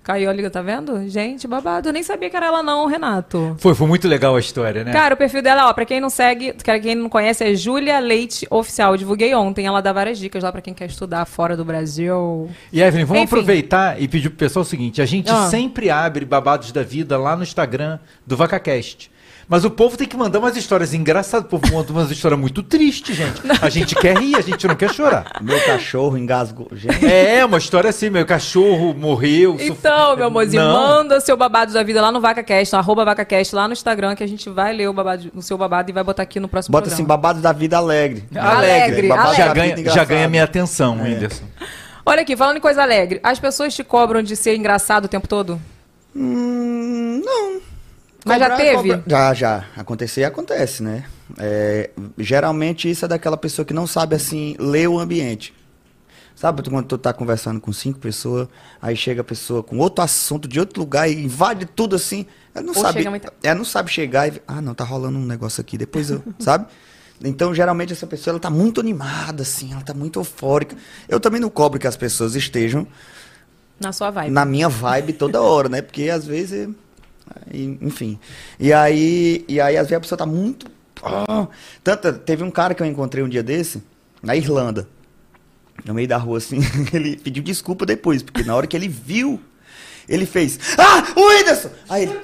Caiu 0.09 0.27
ali, 0.27 0.49
tá 0.49 0.63
vendo? 0.63 1.07
Gente, 1.07 1.47
babado. 1.47 1.89
Eu 1.89 1.93
nem 1.93 2.01
sabia 2.01 2.31
que 2.31 2.35
era 2.35 2.47
ela 2.47 2.63
não, 2.63 2.87
Renato. 2.87 3.55
Foi, 3.59 3.75
foi 3.75 3.85
muito 3.87 4.07
legal 4.07 4.35
a 4.35 4.39
história, 4.39 4.83
né? 4.83 4.91
Cara, 4.91 5.13
o 5.13 5.17
perfil 5.17 5.39
dela, 5.39 5.69
ó, 5.69 5.73
pra 5.73 5.85
quem 5.85 6.01
não 6.01 6.09
segue, 6.09 6.51
pra 6.51 6.79
quem 6.79 6.95
não 6.95 7.07
conhece, 7.07 7.43
é 7.43 7.53
Júlia 7.53 7.99
Leite 7.99 8.47
Oficial. 8.49 8.93
Eu 8.93 8.97
divulguei 8.97 9.35
ontem, 9.35 9.67
ela 9.67 9.81
dá 9.81 9.93
várias 9.93 10.17
dicas 10.17 10.41
lá 10.41 10.51
pra 10.51 10.61
quem 10.61 10.73
quer 10.73 10.85
estudar 10.85 11.25
fora 11.25 11.55
do 11.55 11.63
Brasil. 11.63 12.49
E 12.73 12.81
Evelyn, 12.81 13.05
vamos 13.05 13.21
Enfim. 13.21 13.35
aproveitar 13.35 14.01
e 14.01 14.07
pedir 14.07 14.29
pro 14.29 14.39
pessoal 14.39 14.63
o 14.63 14.65
seguinte: 14.65 14.99
a 14.99 15.05
gente 15.05 15.29
Ah. 15.29 15.47
sempre 15.47 15.91
abre 15.91 16.25
babados 16.25 16.71
da 16.71 16.81
vida 16.81 17.15
lá 17.15 17.35
no 17.35 17.43
Instagram 17.43 17.99
do 18.25 18.35
VacaCast. 18.35 19.11
Mas 19.49 19.65
o 19.65 19.71
povo 19.71 19.97
tem 19.97 20.07
que 20.07 20.15
mandar 20.15 20.37
umas 20.37 20.55
histórias 20.55 20.93
engraçadas. 20.93 21.47
O 21.47 21.49
povo 21.49 21.73
manda 21.73 21.91
umas 21.91 22.11
histórias 22.11 22.39
muito 22.39 22.61
tristes, 22.61 23.15
gente. 23.15 23.41
A 23.59 23.67
gente 23.67 23.95
quer 23.95 24.15
rir, 24.15 24.35
a 24.35 24.41
gente 24.41 24.67
não 24.67 24.75
quer 24.75 24.93
chorar. 24.93 25.41
Meu 25.41 25.59
cachorro 25.65 26.15
engasgou. 26.19 26.67
Gente. 26.71 27.03
É, 27.03 27.43
uma 27.43 27.57
história 27.57 27.89
assim: 27.89 28.11
meu 28.11 28.23
cachorro 28.27 28.93
morreu. 28.93 29.57
Então, 29.59 30.15
meu 30.15 30.27
amorzinho, 30.27 30.61
Não. 30.63 30.73
manda 30.73 31.19
seu 31.19 31.35
babado 31.35 31.73
da 31.73 31.81
vida 31.81 31.99
lá 31.99 32.11
no 32.11 32.21
VacaCast, 32.21 32.73
no 32.73 32.79
arroba 32.79 33.03
VacaCast, 33.03 33.55
lá 33.55 33.67
no 33.67 33.73
Instagram, 33.73 34.15
que 34.15 34.23
a 34.23 34.27
gente 34.27 34.47
vai 34.51 34.71
ler 34.71 34.87
o, 34.87 34.93
babado, 34.93 35.31
o 35.33 35.41
seu 35.41 35.57
babado 35.57 35.89
e 35.89 35.93
vai 35.93 36.03
botar 36.03 36.21
aqui 36.21 36.39
no 36.39 36.47
próximo 36.47 36.71
Bota 36.71 36.85
assim, 36.87 36.97
programa. 36.97 37.17
babado 37.17 37.41
da 37.41 37.51
vida 37.51 37.75
alegre. 37.77 38.25
Alegre, 38.35 39.07
Babado 39.07 39.35
Já 39.35 39.47
da 39.47 39.53
ganha, 39.55 39.89
já 39.89 40.03
ganha 40.05 40.29
minha 40.29 40.43
atenção, 40.43 41.01
Whindersson. 41.01 41.45
Olha 42.05 42.21
aqui, 42.21 42.37
falando 42.37 42.57
em 42.57 42.61
coisa 42.61 42.83
alegre, 42.83 43.19
as 43.23 43.39
pessoas 43.39 43.73
te 43.73 43.83
cobram 43.83 44.21
de 44.21 44.35
ser 44.35 44.55
engraçado 44.55 45.05
o 45.05 45.07
tempo 45.07 45.27
todo? 45.27 45.59
Hum, 46.15 47.21
não. 47.25 47.68
Mas 48.29 48.39
já 48.39 48.55
teve? 48.55 48.75
cobrar- 48.75 49.03
Já, 49.07 49.33
já. 49.33 49.65
Acontecer, 49.75 50.23
acontece, 50.23 50.81
né? 50.83 51.05
É, 51.37 51.89
geralmente 52.17 52.89
isso 52.89 53.05
é 53.05 53.07
daquela 53.07 53.37
pessoa 53.37 53.65
que 53.65 53.73
não 53.73 53.85
sabe, 53.87 54.15
assim, 54.15 54.55
ler 54.59 54.87
o 54.87 54.99
ambiente. 54.99 55.53
Sabe 56.35 56.63
quando 56.69 56.85
tu 56.85 56.97
tá 56.97 57.11
conversando 57.11 57.59
com 57.59 57.73
cinco 57.73 57.99
pessoas, 57.99 58.47
aí 58.81 58.95
chega 58.95 59.19
a 59.19 59.23
pessoa 59.25 59.61
com 59.61 59.77
outro 59.77 60.01
assunto 60.01 60.47
de 60.47 60.57
outro 60.57 60.79
lugar 60.79 61.09
e 61.09 61.21
invade 61.25 61.65
tudo 61.65 61.97
assim. 61.97 62.25
Ela 62.55 62.63
não 62.65 62.73
Ou 62.73 62.81
sabe. 62.81 63.03
Ela 63.43 63.55
não 63.55 63.65
sabe 63.65 63.91
chegar 63.91 64.33
e. 64.33 64.41
Ah, 64.47 64.61
não, 64.61 64.73
tá 64.73 64.85
rolando 64.85 65.17
um 65.19 65.25
negócio 65.25 65.59
aqui. 65.59 65.77
Depois 65.77 66.09
eu. 66.09 66.23
sabe? 66.39 66.65
Então, 67.21 67.53
geralmente, 67.53 67.91
essa 67.91 68.07
pessoa 68.07 68.31
ela 68.31 68.39
tá 68.39 68.49
muito 68.49 68.79
animada, 68.79 69.41
assim, 69.43 69.73
ela 69.73 69.81
tá 69.81 69.93
muito 69.93 70.17
eufórica. 70.21 70.77
Eu 71.09 71.19
também 71.19 71.41
não 71.41 71.49
cobro 71.49 71.77
que 71.77 71.85
as 71.87 71.97
pessoas 71.97 72.33
estejam 72.35 72.87
Na 73.77 73.91
sua 73.91 74.09
vibe. 74.09 74.31
na 74.31 74.45
minha 74.45 74.69
vibe 74.69 75.11
toda 75.11 75.41
hora, 75.41 75.67
né? 75.67 75.81
Porque 75.81 76.09
às 76.09 76.25
vezes. 76.25 76.69
E- 77.53 77.77
Enfim. 77.81 78.19
E 78.59 78.71
aí, 78.73 79.43
e 79.47 79.59
aí, 79.61 79.75
às 79.77 79.83
vezes 79.87 79.97
a 79.97 79.99
pessoa 79.99 80.17
tá 80.17 80.25
muito. 80.25 80.67
ah, 81.03 81.47
Tanto, 81.83 82.13
teve 82.19 82.43
um 82.43 82.51
cara 82.51 82.73
que 82.73 82.81
eu 82.83 82.87
encontrei 82.87 83.23
um 83.23 83.29
dia 83.29 83.43
desse, 83.43 83.81
na 84.21 84.35
Irlanda. 84.35 84.87
No 85.85 85.93
meio 85.93 86.07
da 86.07 86.17
rua, 86.17 86.37
assim. 86.39 86.59
Ele 86.93 87.15
pediu 87.17 87.41
desculpa 87.41 87.85
depois, 87.85 88.21
porque 88.21 88.43
na 88.43 88.53
hora 88.55 88.67
que 88.67 88.75
ele 88.75 88.87
viu, 88.89 89.39
ele 90.09 90.25
fez. 90.25 90.59
Ah, 90.77 91.13
o 91.15 91.27
Whindersson! 91.29 91.69
Aí 91.87 92.03
ele. 92.03 92.19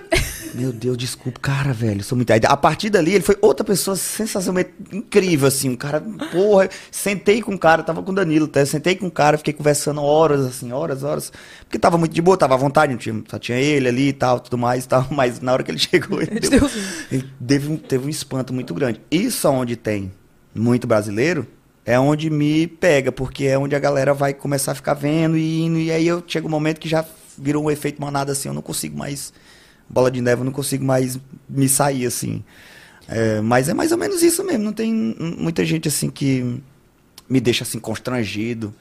Meu 0.53 0.71
Deus, 0.71 0.95
desculpa, 0.97 1.37
cara, 1.41 1.73
velho. 1.73 2.01
Sou 2.01 2.15
muito. 2.15 2.31
Aí, 2.31 2.39
a 2.45 2.55
partir 2.55 2.89
dali, 2.89 3.13
ele 3.13 3.23
foi 3.23 3.37
outra 3.41 3.61
pessoa 3.65 3.97
sensacionalmente 3.97 4.71
incrível, 4.93 5.49
assim. 5.49 5.69
Um 5.69 5.75
cara, 5.75 5.99
porra. 6.31 6.69
Sentei 6.89 7.41
com 7.41 7.53
o 7.53 7.59
cara, 7.59 7.83
tava 7.83 8.01
com 8.01 8.11
o 8.11 8.15
Danilo, 8.15 8.45
até. 8.45 8.63
Sentei 8.63 8.95
com 8.95 9.07
o 9.07 9.11
cara, 9.11 9.37
fiquei 9.37 9.53
conversando 9.53 10.01
horas, 10.01 10.45
assim, 10.45 10.71
horas, 10.71 11.03
horas. 11.03 11.31
Porque 11.59 11.77
tava 11.77 11.97
muito 11.97 12.13
de 12.13 12.21
boa, 12.21 12.37
tava 12.37 12.53
à 12.53 12.57
vontade, 12.57 12.93
não 12.93 12.97
tinha, 12.97 13.21
só 13.29 13.37
tinha 13.37 13.57
ele 13.57 13.89
ali 13.89 14.07
e 14.09 14.13
tal, 14.13 14.39
tudo 14.39 14.57
mais 14.57 14.85
e 14.85 14.87
tal. 14.87 15.05
Mas 15.11 15.41
na 15.41 15.51
hora 15.51 15.61
que 15.61 15.71
ele 15.71 15.77
chegou, 15.79 16.21
ele, 16.21 16.39
deu- 16.39 16.69
ele 17.11 17.25
teve, 17.45 17.71
um, 17.73 17.75
teve 17.75 18.05
um 18.05 18.09
espanto 18.09 18.53
muito 18.53 18.73
grande. 18.73 19.01
Isso 19.11 19.49
onde 19.49 19.75
tem 19.75 20.09
muito 20.53 20.87
brasileiro 20.87 21.45
é 21.85 21.99
onde 21.99 22.29
me 22.29 22.65
pega, 22.65 23.11
porque 23.11 23.43
é 23.43 23.57
onde 23.59 23.75
a 23.75 23.79
galera 23.79 24.13
vai 24.13 24.33
começar 24.33 24.71
a 24.71 24.75
ficar 24.75 24.93
vendo 24.93 25.37
e 25.37 25.63
indo. 25.63 25.79
E 25.79 25.91
aí 25.91 26.07
eu 26.07 26.23
chega 26.25 26.47
um 26.47 26.49
momento 26.49 26.79
que 26.79 26.87
já 26.87 27.03
virou 27.37 27.63
um 27.63 27.71
efeito 27.71 28.01
manada 28.01 28.31
assim, 28.31 28.47
eu 28.47 28.53
não 28.53 28.61
consigo 28.61 28.97
mais. 28.97 29.33
Bola 29.87 30.09
de 30.09 30.19
neve, 30.21 30.41
eu 30.41 30.45
não 30.45 30.51
consigo 30.51 30.83
mais 30.83 31.19
me 31.47 31.69
sair 31.69 32.05
assim. 32.05 32.43
É, 33.07 33.39
mas 33.41 33.69
é 33.69 33.73
mais 33.73 33.91
ou 33.91 33.97
menos 33.97 34.23
isso 34.23 34.43
mesmo. 34.43 34.63
Não 34.63 34.73
tem 34.73 34.91
muita 34.93 35.63
gente 35.63 35.87
assim 35.87 36.09
que 36.09 36.61
me 37.29 37.39
deixa 37.39 37.63
assim 37.63 37.79
constrangido 37.79 38.73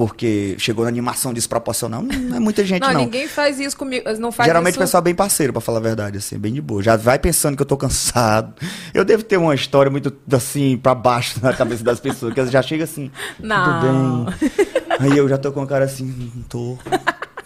porque 0.00 0.56
chegou 0.58 0.84
na 0.84 0.88
animação 0.88 1.32
desproporcional. 1.32 2.02
Não, 2.02 2.36
é 2.36 2.40
muita 2.40 2.64
gente 2.64 2.80
não, 2.80 2.92
não. 2.92 3.00
ninguém 3.02 3.28
faz 3.28 3.60
isso 3.60 3.76
comigo. 3.76 4.10
Não 4.18 4.32
faz 4.32 4.46
Geralmente 4.46 4.72
isso... 4.72 4.80
o 4.80 4.82
pessoal 4.82 5.02
é 5.02 5.04
bem 5.04 5.14
parceiro, 5.14 5.52
pra 5.52 5.60
falar 5.60 5.78
a 5.78 5.82
verdade, 5.82 6.16
assim, 6.16 6.38
bem 6.38 6.54
de 6.54 6.60
boa. 6.62 6.82
Já 6.82 6.96
vai 6.96 7.18
pensando 7.18 7.54
que 7.54 7.60
eu 7.60 7.66
tô 7.66 7.76
cansado. 7.76 8.54
Eu 8.94 9.04
devo 9.04 9.22
ter 9.22 9.36
uma 9.36 9.54
história 9.54 9.90
muito, 9.90 10.10
assim, 10.32 10.78
pra 10.78 10.94
baixo 10.94 11.38
na 11.42 11.52
cabeça 11.52 11.84
das 11.84 12.00
pessoas, 12.00 12.32
que 12.32 12.40
elas 12.40 12.50
já 12.50 12.62
chegam 12.62 12.84
assim, 12.84 13.10
Não. 13.38 13.64
tudo 13.64 14.36
bem. 14.38 14.50
Aí 15.00 15.18
eu 15.18 15.28
já 15.28 15.36
tô 15.36 15.52
com 15.52 15.60
a 15.60 15.66
cara 15.66 15.84
assim, 15.84 16.32
não 16.34 16.42
tô, 16.44 16.78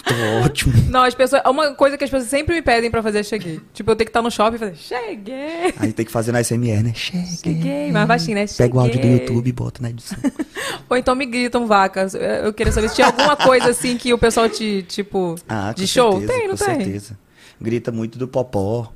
tô 0.07 0.45
ótimo. 0.45 0.73
Não, 0.91 1.03
as 1.03 1.15
pessoas. 1.15 1.43
Uma 1.47 1.75
coisa 1.75 1.97
que 1.99 2.05
as 2.05 2.11
pessoas 2.11 2.29
sempre 2.31 2.55
me 2.55 2.63
pedem 2.63 2.91
pra 2.91 3.03
fazer 3.03 3.21
é 3.21 3.23
cheguei. 3.23 3.61
Tipo, 3.73 3.91
eu 3.91 3.97
tenho 3.97 4.07
que 4.07 4.11
estar 4.11 4.23
no 4.23 4.31
shopping 4.31 4.57
e 4.57 4.59
fazer 4.59 4.77
cheguei. 4.77 5.75
Aí 5.79 5.93
tem 5.93 6.05
que 6.05 6.13
fazer 6.13 6.33
na 6.33 6.43
SMR, 6.43 6.83
né? 6.83 6.93
Cheguei. 6.95 7.27
Cheguei, 7.55 7.93
mais 7.93 8.07
baixinho, 8.07 8.37
né? 8.37 8.47
Pega 8.57 8.77
o 8.77 8.81
áudio 8.81 8.99
do 9.01 9.03
Cheguei. 9.03 9.21
YouTube 9.21 9.49
e 9.49 9.53
bota 9.53 9.83
na 9.83 9.91
edição. 9.91 10.19
Ou 10.89 10.97
então 10.97 11.15
me 11.15 11.27
gritam 11.27 11.67
vacas. 11.67 12.15
Eu 12.15 12.53
queria 12.53 12.73
saber 12.73 12.89
se 12.89 12.97
tinha 12.97 13.07
alguma 13.07 13.37
coisa 13.37 13.71
assim 13.71 13.97
que 13.97 14.13
o 14.13 14.19
pessoal 14.19 14.49
te, 14.49 14.83
tipo, 14.89 15.35
Ah, 15.49 15.73
com 15.75 15.81
de 15.83 15.87
show. 15.89 16.13
certeza, 16.19 16.33
tem, 16.33 16.49
não 16.49 16.57
com 16.57 16.65
tem? 16.65 16.75
certeza. 16.77 17.19
Grita 17.61 17.91
muito 17.93 18.19
do 18.19 18.29
popó. 18.29 18.93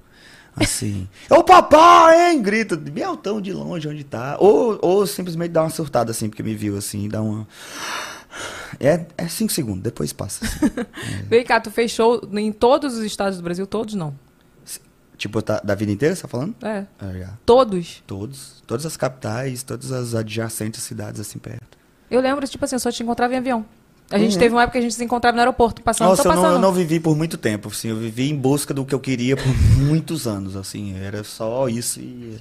Assim. 0.57 1.09
É 1.31 1.35
o 1.35 1.45
popó, 1.45 2.11
hein? 2.11 2.43
Grita 2.43 2.77
bem 2.77 3.05
altão 3.05 3.41
de 3.41 3.53
longe 3.53 3.87
onde 3.89 4.03
tá. 4.03 4.37
Ou, 4.41 4.79
ou 4.83 5.07
simplesmente 5.07 5.51
dá 5.53 5.63
uma 5.63 5.71
surtada 5.71 6.11
assim, 6.11 6.29
porque 6.29 6.43
me 6.43 6.55
viu 6.55 6.77
assim, 6.77 7.09
dá 7.09 7.23
uma. 7.23 7.47
É, 8.81 9.07
é 9.17 9.29
cinco 9.29 9.53
segundos, 9.53 9.83
depois 9.83 10.13
passa. 10.13 10.45
assim. 10.45 10.71
Vem 11.29 11.45
cá, 11.45 11.61
tu 11.61 11.71
fez 11.71 11.91
show 11.91 12.21
em 12.33 12.53
todos 12.53 12.95
os 12.97 13.05
estados 13.05 13.39
do 13.39 13.43
Brasil? 13.45 13.67
Todos 13.67 13.95
não. 13.95 14.15
Tipo, 15.17 15.43
tá- 15.43 15.61
da 15.65 15.75
vida 15.75 15.91
inteira, 15.91 16.15
você 16.15 16.23
tá 16.23 16.29
falando? 16.29 16.55
É. 16.63 16.87
já. 17.19 17.33
Todos? 17.45 18.03
Todos. 18.07 18.63
Todas 18.67 18.87
as 18.87 18.97
capitais, 18.97 19.65
todas 19.65 19.91
as 19.91 20.15
adjacentes 20.15 20.83
cidades 20.85 21.21
assim 21.21 21.39
perto. 21.41 21.77
Eu 22.09 22.21
lembro, 22.21 22.47
tipo 22.47 22.65
assim, 22.65 22.77
eu 22.77 22.81
só 22.81 22.93
te 22.93 23.03
encontrava 23.03 23.35
em 23.35 23.39
avião. 23.39 23.67
A 24.11 24.19
gente 24.19 24.35
Uhum. 24.35 24.39
teve 24.39 24.55
uma 24.55 24.63
época 24.63 24.73
que 24.73 24.79
a 24.79 24.83
gente 24.83 24.95
se 24.95 25.05
encontrava 25.05 25.35
no 25.35 25.41
aeroporto, 25.41 25.83
passando, 25.83 26.09
Nossa, 26.09 26.23
tô 26.23 26.29
eu 26.31 26.35
não, 26.35 26.43
passando. 26.43 26.55
eu 26.57 26.61
não 26.63 26.73
vivi 26.73 26.99
por 27.01 27.17
muito 27.17 27.37
tempo, 27.37 27.69
assim. 27.69 27.89
Eu 27.89 27.97
vivi 27.97 28.31
em 28.31 28.37
busca 28.37 28.73
do 28.73 28.85
que 28.87 28.95
eu 28.95 29.01
queria 29.01 29.37
por 29.37 29.45
muitos 29.77 30.27
anos, 30.27 30.55
assim. 30.57 30.97
Era 30.97 31.25
só 31.25 31.69
isso 31.69 32.01
e... 32.01 32.39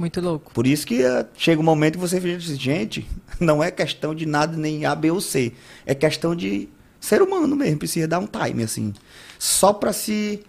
Muito 0.00 0.18
louco. 0.18 0.50
Por 0.54 0.66
isso 0.66 0.86
que 0.86 1.02
eh, 1.04 1.26
chega 1.36 1.60
um 1.60 1.64
momento 1.64 1.96
que 1.96 2.00
você 2.00 2.18
fica 2.18 2.38
assim, 2.38 2.58
gente, 2.58 3.06
não 3.38 3.62
é 3.62 3.70
questão 3.70 4.14
de 4.14 4.24
nada 4.24 4.56
nem 4.56 4.86
A, 4.86 4.94
B 4.94 5.10
ou 5.10 5.20
C. 5.20 5.52
É 5.84 5.94
questão 5.94 6.34
de 6.34 6.70
ser 6.98 7.20
humano 7.20 7.54
mesmo, 7.54 7.78
precisa 7.78 8.08
dar 8.08 8.18
um 8.18 8.26
time, 8.26 8.62
assim. 8.62 8.94
Só 9.38 9.74
pra 9.74 9.92
se 9.92 10.42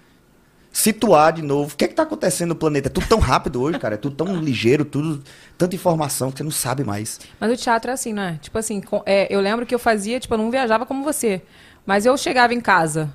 situar 0.72 1.34
de 1.34 1.42
novo. 1.42 1.74
O 1.74 1.78
que 1.78 1.84
é 1.84 1.88
que 1.90 1.94
tá 1.94 2.04
acontecendo 2.04 2.48
no 2.50 2.56
planeta? 2.56 2.88
É 2.88 2.90
tudo 2.90 3.08
tão 3.08 3.20
rápido 3.20 3.62
hoje, 3.62 3.78
cara. 3.78 3.96
É 3.96 3.98
tudo 3.98 4.16
tão 4.16 4.34
ligeiro, 4.38 4.86
tudo... 4.86 5.22
Tanta 5.58 5.76
informação 5.76 6.32
que 6.32 6.38
você 6.38 6.44
não 6.46 6.52
sabe 6.52 6.86
mais. 6.86 7.20
Mas 7.38 7.52
o 7.52 7.58
teatro 7.62 7.92
é 7.92 7.94
assim, 7.94 8.14
não 8.14 8.24
é? 8.24 8.38
Tipo 8.42 8.58
assim, 8.58 8.80
com- 8.80 9.04
é, 9.06 9.28
eu 9.30 9.42
lembro 9.42 9.66
que 9.66 9.76
eu 9.76 9.80
fazia, 9.80 10.18
tipo, 10.18 10.34
eu 10.34 10.38
não 10.38 10.50
viajava 10.50 10.86
como 10.86 11.04
você. 11.04 11.42
Mas 11.86 12.06
eu 12.06 12.16
chegava 12.18 12.54
em 12.54 12.62
casa 12.62 13.14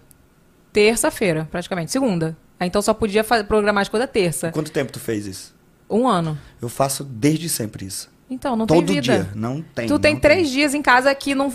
terça-feira, 0.71 1.49
praticamente, 1.51 1.91
segunda. 1.91 2.37
Aí, 2.61 2.69
então 2.69 2.83
só 2.83 2.93
podia 2.93 3.25
programar 3.25 3.81
as 3.81 3.89
coisas 3.89 4.11
terça. 4.11 4.53
Quanto 4.53 4.71
tempo 4.71 4.93
tu 4.93 5.01
fez 5.01 5.27
isso? 5.27 5.56
Um 5.89 6.09
ano. 6.09 6.39
Eu 6.61 6.69
faço 6.69 7.05
desde 7.05 7.49
sempre 7.49 7.87
isso. 7.87 8.11
Então, 8.29 8.57
não 8.57 8.67
Todo 8.67 8.87
tem 8.87 9.01
vida. 9.01 9.01
dia. 9.03 9.31
Não 9.35 9.63
tem. 9.63 9.87
tu 9.87 9.99
tem 9.99 10.19
três 10.19 10.51
dias 10.51 10.75
em 10.75 10.83
casa 10.83 11.15
que 11.15 11.35
não. 11.35 11.53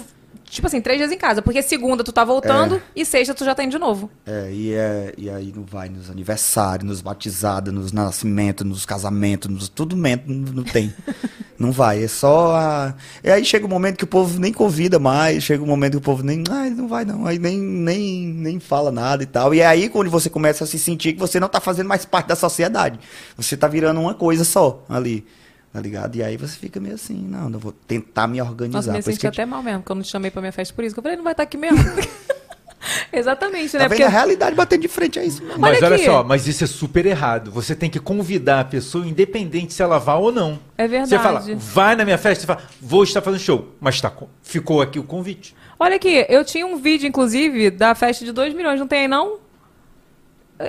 Tipo 0.51 0.67
assim, 0.67 0.81
três 0.81 0.99
dias 0.99 1.11
em 1.13 1.17
casa. 1.17 1.41
Porque 1.41 1.61
segunda 1.61 2.03
tu 2.03 2.11
tá 2.11 2.25
voltando 2.25 2.75
É. 2.75 2.81
e 2.93 3.05
sexta 3.05 3.33
tu 3.33 3.45
já 3.45 3.55
tá 3.55 3.63
indo 3.63 3.71
de 3.71 3.79
novo. 3.79 4.11
É, 4.25 4.51
e, 4.51 4.73
é, 4.73 5.13
e 5.17 5.29
aí 5.29 5.53
não 5.55 5.63
vai 5.63 5.87
nos 5.87 6.09
aniversários, 6.09 6.85
nos 6.87 7.01
batizados, 7.01 7.73
nos 7.73 7.93
nascimentos, 7.93 8.67
nos 8.67 8.85
casamentos, 8.85 9.49
nos, 9.49 9.69
tudo 9.69 9.95
não, 9.95 10.63
tem. 10.63 10.93
não 11.57 11.71
vai, 11.71 12.03
é 12.03 12.07
só 12.07 12.53
a... 12.53 12.93
E 13.23 13.31
aí 13.31 13.45
chega 13.45 13.65
um 13.65 13.69
momento 13.69 13.95
que 13.95 14.03
o 14.03 14.07
povo 14.07 14.37
nem 14.41 14.51
convida 14.51 14.99
mais, 14.99 15.41
chega 15.41 15.63
um 15.63 15.67
momento 15.67 15.93
que 15.93 15.97
o 15.99 16.01
povo 16.01 16.21
nem, 16.21 16.43
ah, 16.49 16.69
não 16.69 16.87
vai 16.89 17.05
não, 17.05 17.25
aí 17.25 17.39
nem, 17.39 17.57
nem, 17.57 18.27
nem 18.27 18.59
fala 18.59 18.91
nada 18.91 19.23
e 19.23 19.27
tal. 19.27 19.53
E 19.55 19.61
é 19.61 19.65
aí 19.65 19.87
quando 19.87 20.09
você 20.09 20.29
começa 20.29 20.65
a 20.65 20.67
se 20.67 20.77
sentir 20.77 21.13
que 21.13 21.19
você 21.19 21.39
não 21.39 21.47
tá 21.47 21.61
fazendo 21.61 21.87
mais 21.87 22.03
parte 22.03 22.27
da 22.27 22.35
sociedade. 22.35 22.99
Você 23.37 23.55
tá 23.55 23.69
virando 23.69 24.01
uma 24.01 24.13
coisa 24.13 24.43
só 24.43 24.83
ali, 24.89 25.25
tá 25.71 25.79
ligado? 25.79 26.15
E 26.15 26.23
aí 26.23 26.37
você 26.37 26.57
fica 26.57 26.79
meio 26.79 26.95
assim, 26.95 27.15
não, 27.15 27.49
não 27.49 27.59
vou 27.59 27.71
tentar 27.71 28.27
me 28.27 28.41
organizar. 28.41 28.77
Nossa, 28.77 28.91
me 28.91 29.03
Por 29.03 29.09
isso 29.09 29.21
senti 29.21 29.27
até 29.27 29.45
mal 29.45 29.63
mesmo, 29.63 29.79
porque 29.79 29.91
eu 29.91 29.95
não 29.95 30.03
te 30.03 30.09
chamei 30.09 30.31
pra 30.31 30.41
minha 30.41 30.51
festa 30.51 30.73
por 30.73 30.83
isso. 30.83 30.93
que 30.93 30.99
Eu 30.99 31.03
falei, 31.03 31.17
não 31.17 31.23
vai 31.23 31.33
estar 31.33 31.43
aqui 31.43 31.57
mesmo. 31.57 31.79
Exatamente, 33.13 33.77
né? 33.77 33.83
Tá 33.83 33.87
vendo? 33.87 34.03
A 34.03 34.09
realidade 34.09 34.55
batendo 34.55 34.81
de 34.81 34.87
frente 34.87 35.19
a 35.19 35.23
isso. 35.23 35.43
Mas 35.57 35.77
Olha 35.77 35.87
olha, 35.93 36.05
só, 36.05 36.23
mas 36.23 36.47
isso 36.47 36.63
é 36.63 36.67
super 36.67 37.05
errado. 37.05 37.51
Você 37.51 37.75
tem 37.75 37.89
que 37.89 37.99
convidar 37.99 38.61
a 38.61 38.65
pessoa, 38.65 39.05
independente 39.05 39.73
se 39.73 39.81
ela 39.81 39.99
vá 39.99 40.15
ou 40.15 40.31
não. 40.31 40.59
É 40.77 40.87
verdade. 40.87 41.09
Você 41.09 41.19
fala, 41.19 41.43
vai 41.55 41.95
na 41.95 42.03
minha 42.03 42.17
festa, 42.17 42.41
você 42.41 42.47
fala, 42.47 42.61
vou 42.81 43.03
estar 43.03 43.21
fazendo 43.21 43.39
show. 43.39 43.75
Mas 43.79 44.01
tá, 44.01 44.11
ficou 44.41 44.81
aqui 44.81 44.97
o 44.97 45.03
convite. 45.03 45.55
Olha 45.79 45.95
aqui, 45.95 46.25
eu 46.29 46.43
tinha 46.43 46.65
um 46.65 46.77
vídeo, 46.77 47.07
inclusive, 47.07 47.69
da 47.71 47.93
festa 47.95 48.25
de 48.25 48.31
2 48.31 48.53
milhões, 48.53 48.79
não 48.79 48.87
tem 48.87 49.01
aí, 49.01 49.07
não? 49.07 49.37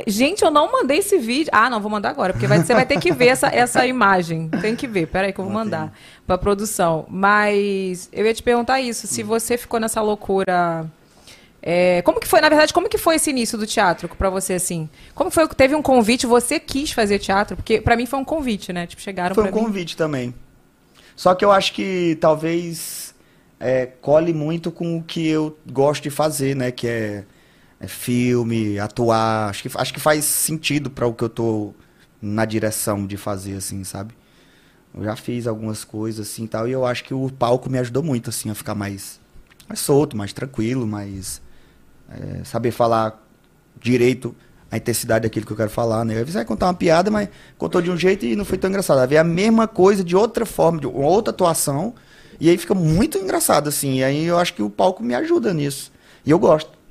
Gente, 0.07 0.43
eu 0.43 0.51
não 0.51 0.70
mandei 0.70 0.99
esse 0.99 1.18
vídeo. 1.18 1.51
Ah, 1.53 1.68
não, 1.70 1.80
vou 1.80 1.90
mandar 1.90 2.11
agora, 2.11 2.32
porque 2.32 2.47
vai- 2.47 2.59
você 2.62 2.74
vai 2.74 2.86
ter 2.86 2.99
que 3.01 3.12
ver 3.12 3.26
essa, 3.28 3.49
essa 3.49 3.84
imagem. 3.86 4.49
Tem 4.61 4.74
que 4.76 4.86
ver, 4.86 5.07
peraí 5.07 5.32
que 5.32 5.38
eu 5.40 5.45
vou 5.45 5.53
mandar 5.53 5.93
pra 6.26 6.36
produção. 6.38 7.05
Mas 7.09 8.09
eu 8.12 8.24
ia 8.26 8.34
te 8.34 8.43
perguntar 8.43 8.80
isso, 8.80 9.07
se 9.07 9.22
você 9.22 9.57
ficou 9.59 9.78
nessa 9.80 10.01
loucura... 10.01 10.84
é, 11.62 12.03
como 12.03 12.18
que 12.20 12.26
foi, 12.26 12.40
na 12.40 12.49
verdade, 12.49 12.72
como 12.72 12.88
que 12.88 12.99
foi 12.99 13.16
esse 13.16 13.30
início 13.30 13.57
do 13.59 13.66
teatro 13.66 14.09
pra 14.09 14.28
você, 14.30 14.55
assim? 14.55 14.88
Como 15.14 15.30
foi 15.30 15.47
que 15.49 15.55
teve 15.57 15.74
um 15.74 15.82
convite, 15.82 16.26
você 16.26 16.59
quis 16.59 16.90
fazer 16.93 17.18
teatro? 17.18 17.57
Porque 17.57 17.80
pra 17.80 17.97
mim 17.97 18.07
foi 18.07 18.18
um 18.18 18.24
convite, 18.24 18.72
né? 18.72 18.86
Tipo, 18.86 19.01
chegaram 19.03 19.34
Foi 19.34 19.45
um 19.45 19.47
mim. 19.47 19.53
convite 19.53 19.97
também. 19.97 20.34
Só 21.14 21.34
que 21.34 21.45
eu 21.45 21.53
acho 21.53 21.72
que 21.74 22.16
talvez 22.20 23.14
é, 23.61 23.86
cole 24.01 24.32
muito 24.32 24.70
com 24.72 24.97
o 24.97 25.03
que 25.03 25.28
eu 25.28 25.57
gosto 25.70 26.03
de 26.03 26.11
fazer, 26.11 26.57
né? 26.57 26.70
Que 26.72 26.88
é, 26.88 27.24
é 27.82 27.88
filme, 27.88 28.78
atuar. 28.78 29.50
Acho 29.50 29.64
que, 29.64 29.70
acho 29.74 29.92
que 29.92 30.00
faz 30.00 30.24
sentido 30.24 30.88
para 30.88 31.06
o 31.06 31.12
que 31.12 31.24
eu 31.24 31.28
tô 31.28 31.74
na 32.20 32.44
direção 32.44 33.04
de 33.04 33.16
fazer, 33.16 33.56
assim, 33.56 33.82
sabe? 33.82 34.14
Eu 34.94 35.02
já 35.02 35.16
fiz 35.16 35.48
algumas 35.48 35.82
coisas 35.84 36.28
assim 36.28 36.44
e 36.44 36.48
tal, 36.48 36.68
e 36.68 36.72
eu 36.72 36.86
acho 36.86 37.02
que 37.02 37.12
o 37.12 37.28
palco 37.30 37.68
me 37.68 37.78
ajudou 37.78 38.02
muito, 38.02 38.30
assim, 38.30 38.50
a 38.50 38.54
ficar 38.54 38.76
mais, 38.76 39.18
mais 39.68 39.80
solto, 39.80 40.16
mais 40.16 40.32
tranquilo, 40.32 40.86
mais. 40.86 41.42
é, 42.08 42.44
saber 42.44 42.70
falar 42.70 43.20
direito 43.80 44.34
a 44.70 44.76
intensidade 44.76 45.24
daquilo 45.24 45.44
que 45.44 45.52
eu 45.52 45.56
quero 45.56 45.70
falar, 45.70 46.04
né? 46.04 46.14
Vezes 46.14 46.34
vai 46.34 46.44
contar 46.44 46.66
uma 46.66 46.74
piada, 46.74 47.10
mas 47.10 47.28
contou 47.58 47.82
de 47.82 47.90
um 47.90 47.96
jeito 47.96 48.24
e 48.24 48.36
não 48.36 48.44
foi 48.44 48.56
tão 48.58 48.70
engraçado. 48.70 49.00
Aí 49.00 49.18
a 49.18 49.24
mesma 49.24 49.66
coisa 49.66 50.04
de 50.04 50.16
outra 50.16 50.46
forma, 50.46 50.80
de 50.80 50.86
outra 50.86 51.32
atuação, 51.32 51.94
e 52.40 52.48
aí 52.48 52.56
fica 52.56 52.74
muito 52.74 53.18
engraçado, 53.18 53.68
assim. 53.68 53.98
E 53.98 54.04
aí 54.04 54.24
eu 54.24 54.38
acho 54.38 54.54
que 54.54 54.62
o 54.62 54.70
palco 54.70 55.02
me 55.02 55.14
ajuda 55.14 55.52
nisso. 55.52 55.92
E 56.24 56.30
eu 56.30 56.38
gosto. 56.38 56.81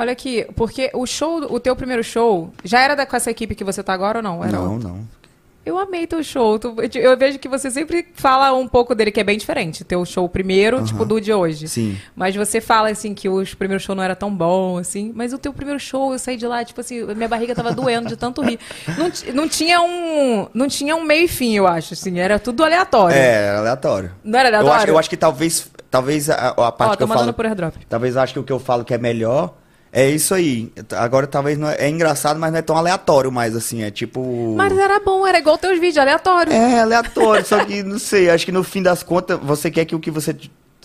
Olha 0.00 0.12
aqui, 0.12 0.46
porque 0.56 0.90
o 0.94 1.04
show, 1.04 1.42
o 1.52 1.60
teu 1.60 1.76
primeiro 1.76 2.02
show, 2.02 2.50
já 2.64 2.80
era 2.80 2.94
da, 2.94 3.04
com 3.04 3.14
essa 3.14 3.30
equipe 3.30 3.54
que 3.54 3.62
você 3.62 3.82
tá 3.82 3.92
agora 3.92 4.20
ou 4.20 4.22
não? 4.22 4.42
Era 4.42 4.52
não, 4.56 4.72
outro? 4.72 4.88
não. 4.88 5.20
Eu 5.64 5.78
amei 5.78 6.06
teu 6.06 6.22
show. 6.24 6.58
Tu- 6.58 6.74
eu 6.94 7.14
vejo 7.18 7.38
que 7.38 7.46
você 7.46 7.70
sempre 7.70 8.08
fala 8.14 8.50
um 8.54 8.66
pouco 8.66 8.94
dele, 8.94 9.10
que 9.10 9.20
é 9.20 9.24
bem 9.24 9.36
diferente. 9.36 9.84
Teu 9.84 10.02
show 10.06 10.26
primeiro, 10.26 10.82
tipo, 10.82 11.04
do 11.04 11.20
de 11.20 11.34
hoje. 11.34 11.68
Sim. 11.68 11.98
Mas 12.16 12.34
você 12.34 12.62
fala, 12.62 12.88
assim, 12.88 13.12
que 13.12 13.28
os 13.28 13.52
primeiros 13.52 13.84
shows 13.84 13.94
não 13.94 14.02
era 14.02 14.16
tão 14.16 14.34
bom, 14.34 14.78
assim. 14.78 15.12
Mas 15.14 15.34
o 15.34 15.38
teu 15.38 15.52
primeiro 15.52 15.78
show, 15.78 16.14
eu 16.14 16.18
saí 16.18 16.38
de 16.38 16.46
lá, 16.46 16.64
tipo 16.64 16.80
assim, 16.80 17.04
minha 17.14 17.28
barriga 17.28 17.54
tava 17.54 17.72
doendo 17.72 18.08
de 18.08 18.16
tanto 18.16 18.40
rir. 18.40 18.58
Não, 18.96 19.34
não 19.34 19.48
tinha 19.48 19.82
um... 19.82 20.46
Não 20.54 20.66
tinha 20.66 20.96
um 20.96 21.04
meio 21.04 21.26
e 21.26 21.28
fim, 21.28 21.54
eu 21.54 21.66
acho, 21.66 21.92
assim. 21.92 22.18
Era 22.18 22.38
tudo 22.38 22.64
aleatório. 22.64 23.14
É, 23.14 23.48
era 23.48 23.58
aleatório. 23.58 24.12
Não 24.24 24.38
era 24.38 24.48
Eu 24.48 24.54
acho, 24.54 24.66
aleatório? 24.66 24.92
eu 24.92 24.98
acho 24.98 25.10
que 25.10 25.16
talvez, 25.18 25.70
talvez 25.90 26.30
a, 26.30 26.48
a 26.48 26.72
parte 26.72 26.94
Ó, 26.94 26.96
que 26.96 27.02
eu 27.02 27.08
falo... 27.08 27.32
por 27.34 27.44
airdrop. 27.44 27.74
Talvez 27.86 28.16
acho 28.16 28.32
que 28.32 28.38
o 28.38 28.42
que 28.42 28.52
eu 28.52 28.58
falo 28.58 28.82
que 28.82 28.94
é 28.94 28.98
melhor 28.98 29.59
é 29.92 30.08
isso 30.08 30.34
aí. 30.34 30.72
Agora 30.96 31.26
talvez 31.26 31.58
não 31.58 31.68
é, 31.68 31.76
é 31.78 31.88
engraçado, 31.88 32.38
mas 32.38 32.52
não 32.52 32.58
é 32.58 32.62
tão 32.62 32.76
aleatório 32.76 33.30
mais, 33.30 33.56
assim. 33.56 33.82
É 33.82 33.90
tipo... 33.90 34.54
Mas 34.56 34.76
era 34.76 35.00
bom, 35.00 35.26
era 35.26 35.38
igual 35.38 35.58
teus 35.58 35.78
vídeos, 35.78 35.98
aleatório. 35.98 36.52
É, 36.52 36.80
aleatório, 36.80 37.44
só 37.44 37.64
que 37.64 37.82
não 37.82 37.98
sei, 37.98 38.30
acho 38.30 38.46
que 38.46 38.52
no 38.52 38.62
fim 38.62 38.82
das 38.82 39.02
contas 39.02 39.38
você 39.42 39.70
quer 39.70 39.84
que 39.84 39.94
o 39.94 40.00
que 40.00 40.10
você 40.10 40.36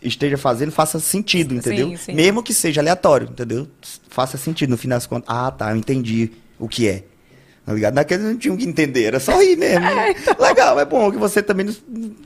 esteja 0.01 0.37
fazendo 0.37 0.71
faça 0.71 0.99
sentido, 0.99 1.53
entendeu? 1.55 1.89
Sim, 1.89 1.97
sim. 1.97 2.13
Mesmo 2.13 2.41
que 2.41 2.53
seja 2.53 2.81
aleatório, 2.81 3.27
entendeu? 3.29 3.67
Faça 4.09 4.37
sentido 4.37 4.69
no 4.69 4.77
fim 4.77 4.87
das 4.87 5.05
contas. 5.05 5.25
Ah, 5.27 5.51
tá, 5.51 5.71
eu 5.71 5.77
entendi 5.77 6.31
o 6.59 6.67
que 6.67 6.87
é. 6.87 7.03
Tá 7.65 7.73
ligado? 7.73 7.95
Naquele 7.95 8.23
não 8.23 8.37
tinha 8.37 8.53
o 8.53 8.57
que 8.57 8.65
entender, 8.65 9.05
era 9.05 9.19
só 9.19 9.39
rir 9.39 9.55
mesmo. 9.55 9.85
Legal, 10.39 10.79
é 10.79 10.85
bom 10.85 11.11
que 11.11 11.17
você 11.17 11.41
também 11.41 11.65
não 11.65 11.75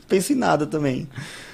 pense 0.08 0.34
em 0.34 0.36
nada 0.36 0.68
também. 0.68 1.08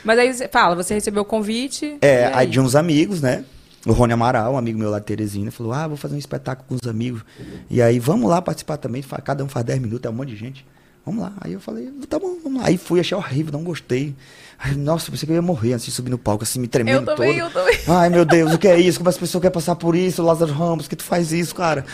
Mas 0.03 0.17
aí, 0.17 0.49
fala, 0.51 0.75
você 0.75 0.95
recebeu 0.95 1.21
o 1.21 1.25
convite. 1.25 1.97
É, 2.01 2.31
aí 2.33 2.47
de 2.47 2.59
uns 2.59 2.75
amigos, 2.75 3.21
né? 3.21 3.45
O 3.85 3.91
Rony 3.91 4.13
Amaral, 4.13 4.53
um 4.53 4.57
amigo 4.57 4.79
meu 4.79 4.89
lá 4.89 4.99
de 4.99 5.05
Teresina, 5.05 5.51
falou: 5.51 5.71
Ah, 5.71 5.87
vou 5.87 5.95
fazer 5.95 6.15
um 6.15 6.17
espetáculo 6.17 6.67
com 6.67 6.75
os 6.75 6.89
amigos. 6.89 7.23
E 7.69 7.81
aí, 7.81 7.99
vamos 7.99 8.29
lá 8.29 8.41
participar 8.41 8.77
também. 8.77 9.03
Cada 9.23 9.43
um 9.43 9.47
faz 9.47 9.65
10 9.65 9.79
minutos, 9.79 10.05
é 10.05 10.09
um 10.09 10.13
monte 10.13 10.29
de 10.29 10.35
gente. 10.35 10.65
Vamos 11.05 11.21
lá. 11.21 11.33
Aí 11.39 11.53
eu 11.53 11.59
falei: 11.59 11.91
Tá 12.09 12.17
bom, 12.17 12.37
vamos 12.43 12.61
lá. 12.61 12.67
Aí 12.67 12.77
fui, 12.77 12.99
achei 12.99 13.15
horrível, 13.15 13.53
não 13.53 13.63
gostei. 13.63 14.15
Ai, 14.57 14.73
nossa, 14.73 15.11
pensei 15.11 15.25
que 15.27 15.31
eu 15.31 15.35
ia 15.35 15.41
morrer 15.41 15.73
antes 15.73 15.85
de 15.85 15.91
subir 15.91 16.09
no 16.09 16.17
palco, 16.17 16.43
assim, 16.43 16.59
me 16.59 16.67
tremendo 16.67 17.11
Eu 17.11 17.15
também, 17.15 17.39
todo. 17.39 17.47
eu 17.47 17.51
também. 17.51 17.79
Ai, 17.87 18.09
meu 18.09 18.25
Deus, 18.25 18.53
o 18.53 18.57
que 18.57 18.67
é 18.67 18.79
isso? 18.79 18.97
Como 18.97 19.09
as 19.09 19.17
pessoas 19.17 19.41
querem 19.41 19.53
passar 19.53 19.75
por 19.75 19.95
isso? 19.95 20.23
Lázaro 20.23 20.53
Ramos, 20.53 20.87
que 20.87 20.95
tu 20.95 21.03
faz 21.03 21.31
isso, 21.31 21.53
cara? 21.53 21.85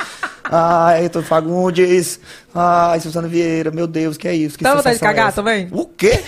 Ai, 0.44 1.04
Heitor 1.04 1.24
Fagundes. 1.24 2.20
Ai, 2.54 3.00
Suzana 3.00 3.28
Vieira, 3.28 3.72
meu 3.72 3.88
Deus, 3.88 4.18
que 4.18 4.28
é 4.28 4.36
isso? 4.36 4.58
Que 4.58 4.64
Dá 4.64 4.76
vontade 4.76 4.98
de 4.98 5.04
é 5.04 5.08
cagar 5.08 5.28
essa? 5.30 5.36
também? 5.38 5.68
O 5.72 5.86
quê? 5.86 6.24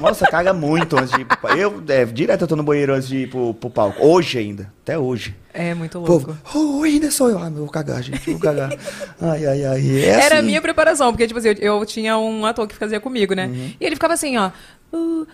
Nossa, 0.00 0.26
caga 0.26 0.52
muito 0.52 0.96
antes 0.98 1.12
de 1.12 1.20
ir 1.20 1.24
pro 1.24 1.36
palco. 1.38 1.56
Eu, 1.56 1.82
é, 1.88 2.04
direto 2.04 2.42
eu 2.42 2.48
tô 2.48 2.56
no 2.56 2.62
banheiro 2.64 2.92
antes 2.94 3.08
de 3.08 3.18
ir 3.18 3.30
pro, 3.30 3.54
pro 3.54 3.70
palco. 3.70 4.04
Hoje 4.04 4.38
ainda, 4.38 4.72
até 4.82 4.98
hoje. 4.98 5.34
É 5.54 5.74
muito 5.74 5.98
louco. 5.98 6.34
Povo, 6.34 6.78
oh, 6.78 6.82
ainda 6.82 7.10
sou 7.10 7.28
eu. 7.28 7.38
Ai, 7.38 7.50
meu, 7.50 7.60
vou 7.60 7.70
cagar, 7.70 8.02
gente, 8.02 8.30
vou 8.30 8.40
cagar. 8.40 8.70
Ai, 9.20 9.46
ai, 9.46 9.64
ai. 9.64 10.00
É 10.00 10.08
Era 10.08 10.36
a 10.36 10.38
assim. 10.38 10.46
minha 10.46 10.60
preparação, 10.60 11.12
porque, 11.12 11.26
tipo 11.26 11.38
assim, 11.38 11.48
eu, 11.48 11.78
eu 11.78 11.86
tinha 11.86 12.16
um 12.18 12.44
ator 12.46 12.66
que 12.66 12.74
fazia 12.74 12.98
comigo, 12.98 13.34
né? 13.34 13.46
Uhum. 13.46 13.72
E 13.80 13.84
ele 13.84 13.94
ficava 13.94 14.14
assim, 14.14 14.36
ó. 14.36 14.50
Uh, 14.92 15.26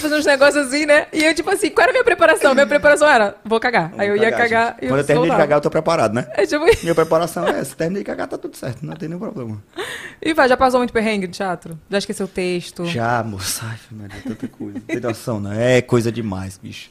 fazendo 0.00 0.16
uns 0.16 0.26
negócios 0.26 0.66
assim, 0.66 0.84
né? 0.84 1.06
E 1.12 1.24
eu, 1.24 1.34
tipo 1.34 1.48
assim, 1.50 1.70
qual 1.70 1.84
era 1.84 1.92
a 1.92 1.94
minha 1.94 2.04
preparação? 2.04 2.54
Minha 2.54 2.66
preparação 2.66 3.08
era, 3.08 3.36
vou 3.44 3.60
cagar. 3.60 3.92
Aí 3.96 4.08
eu 4.08 4.16
ia 4.16 4.32
cagar 4.32 4.74
gente. 4.74 4.84
e 4.84 4.88
Quando 4.88 5.00
eu 5.00 5.06
terminei 5.06 5.30
de 5.30 5.36
cagar, 5.36 5.58
eu 5.58 5.62
tô 5.62 5.70
preparado, 5.70 6.14
né? 6.14 6.26
É 6.34 6.44
tipo... 6.44 6.64
Minha 6.82 6.94
preparação 6.94 7.46
é 7.46 7.60
essa. 7.60 7.76
Terminei 7.76 8.02
de 8.02 8.06
cagar, 8.06 8.26
tá 8.26 8.36
tudo 8.36 8.56
certo. 8.56 8.84
Não 8.84 8.94
tem 8.94 9.08
nenhum 9.08 9.20
problema. 9.20 9.62
E 10.20 10.34
vai, 10.34 10.48
já 10.48 10.56
passou 10.56 10.80
muito 10.80 10.92
perrengue 10.92 11.26
no 11.28 11.32
teatro? 11.32 11.78
Já 11.88 11.98
esqueceu 11.98 12.26
o 12.26 12.28
texto? 12.28 12.84
Já, 12.86 13.22
moça. 13.22 13.64
Ai, 13.64 13.78
Maria, 13.90 14.22
tanta 14.24 14.48
coisa. 14.48 14.74
Não 14.74 14.80
tem 14.86 15.00
noção, 15.00 15.40
não. 15.40 15.52
É 15.52 15.80
coisa 15.80 16.10
demais, 16.10 16.58
bicho. 16.60 16.90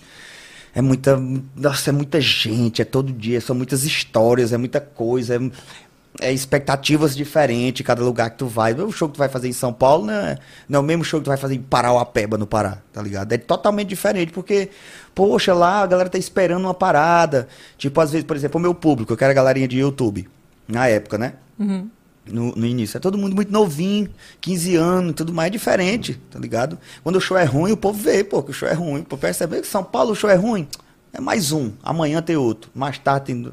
É 0.73 0.81
muita. 0.81 1.17
Nossa, 1.55 1.89
é 1.89 1.93
muita 1.93 2.21
gente, 2.21 2.81
é 2.81 2.85
todo 2.85 3.11
dia, 3.11 3.41
são 3.41 3.55
muitas 3.55 3.83
histórias, 3.83 4.53
é 4.53 4.57
muita 4.57 4.79
coisa, 4.79 5.35
é, 5.35 6.27
é 6.27 6.31
expectativas 6.31 7.15
diferentes, 7.15 7.85
cada 7.85 8.01
lugar 8.03 8.29
que 8.29 8.37
tu 8.37 8.47
vai. 8.47 8.73
O 8.73 8.91
show 8.91 9.09
que 9.09 9.15
tu 9.15 9.17
vai 9.17 9.27
fazer 9.27 9.49
em 9.49 9.53
São 9.53 9.73
Paulo 9.73 10.05
não 10.05 10.13
é, 10.13 10.37
não 10.69 10.77
é 10.77 10.81
o 10.81 10.85
mesmo 10.85 11.03
show 11.03 11.19
que 11.19 11.25
tu 11.25 11.29
vai 11.29 11.37
fazer 11.37 11.55
em 11.55 11.61
Parauapeba, 11.61 12.37
no 12.37 12.47
Pará, 12.47 12.77
tá 12.93 13.01
ligado? 13.01 13.33
É 13.33 13.37
totalmente 13.37 13.89
diferente, 13.89 14.31
porque, 14.31 14.69
poxa, 15.13 15.53
lá 15.53 15.81
a 15.81 15.87
galera 15.87 16.09
tá 16.09 16.17
esperando 16.17 16.63
uma 16.63 16.73
parada. 16.73 17.47
Tipo, 17.77 17.99
às 17.99 18.11
vezes, 18.11 18.25
por 18.25 18.35
exemplo, 18.35 18.57
o 18.57 18.61
meu 18.61 18.73
público, 18.73 19.11
eu 19.11 19.17
quero 19.17 19.31
a 19.31 19.35
galerinha 19.35 19.67
de 19.67 19.79
YouTube, 19.79 20.27
na 20.67 20.87
época, 20.87 21.17
né? 21.17 21.33
Uhum. 21.59 21.89
No, 22.25 22.53
no 22.55 22.65
início. 22.65 22.97
É 22.97 22.99
todo 22.99 23.17
mundo 23.17 23.35
muito 23.35 23.51
novinho, 23.51 24.09
15 24.39 24.75
anos, 24.75 25.13
tudo 25.15 25.33
mais 25.33 25.51
diferente, 25.51 26.19
tá 26.29 26.39
ligado? 26.39 26.77
Quando 27.03 27.15
o 27.17 27.21
show 27.21 27.37
é 27.37 27.43
ruim, 27.43 27.71
o 27.71 27.77
povo 27.77 27.97
vê, 27.99 28.23
pô, 28.23 28.41
que 28.43 28.51
o 28.51 28.53
show 28.53 28.67
é 28.67 28.73
ruim. 28.73 29.03
Pô, 29.03 29.17
percebe 29.17 29.61
que 29.61 29.67
São 29.67 29.83
Paulo 29.83 30.11
o 30.11 30.15
show 30.15 30.29
é 30.29 30.35
ruim. 30.35 30.67
É 31.13 31.19
mais 31.19 31.51
um. 31.51 31.71
Amanhã 31.83 32.21
tem 32.21 32.37
outro. 32.37 32.71
Mais 32.73 32.97
tarde 32.97 33.25
tem. 33.27 33.51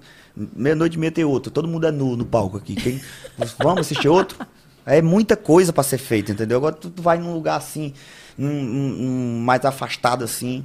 Meia-noite 0.54 0.96
e 0.96 0.98
meia 0.98 1.10
tem 1.10 1.24
outro. 1.24 1.50
Todo 1.50 1.66
mundo 1.66 1.86
é 1.86 1.90
nu 1.90 2.16
no 2.16 2.24
palco 2.24 2.56
aqui. 2.56 2.76
Quem- 2.76 3.00
vamos 3.58 3.80
assistir 3.80 4.08
outro? 4.08 4.38
É 4.86 5.02
muita 5.02 5.36
coisa 5.36 5.72
pra 5.72 5.82
ser 5.82 5.98
feita, 5.98 6.32
entendeu? 6.32 6.56
Agora 6.58 6.74
tu, 6.74 6.92
vai 7.02 7.18
num 7.18 7.34
lugar 7.34 7.56
assim, 7.56 7.92
num- 8.38 8.62
num 8.62 9.40
mais 9.40 9.64
afastado 9.64 10.24
assim. 10.24 10.64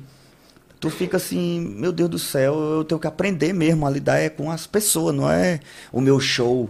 Tu 0.80 0.90
fica 0.90 1.18
assim, 1.18 1.60
meu 1.78 1.92
Deus 1.92 2.10
do 2.10 2.20
céu, 2.20 2.54
eu 2.56 2.84
tenho 2.84 3.00
que 3.00 3.08
aprender 3.08 3.54
mesmo 3.54 3.88
a 3.88 3.90
lidar 3.90 4.20
é 4.20 4.30
com 4.30 4.52
as 4.52 4.68
pessoas, 4.68 5.16
não 5.16 5.30
é 5.32 5.62
o 5.94 6.02
meu 6.02 6.20
show, 6.20 6.70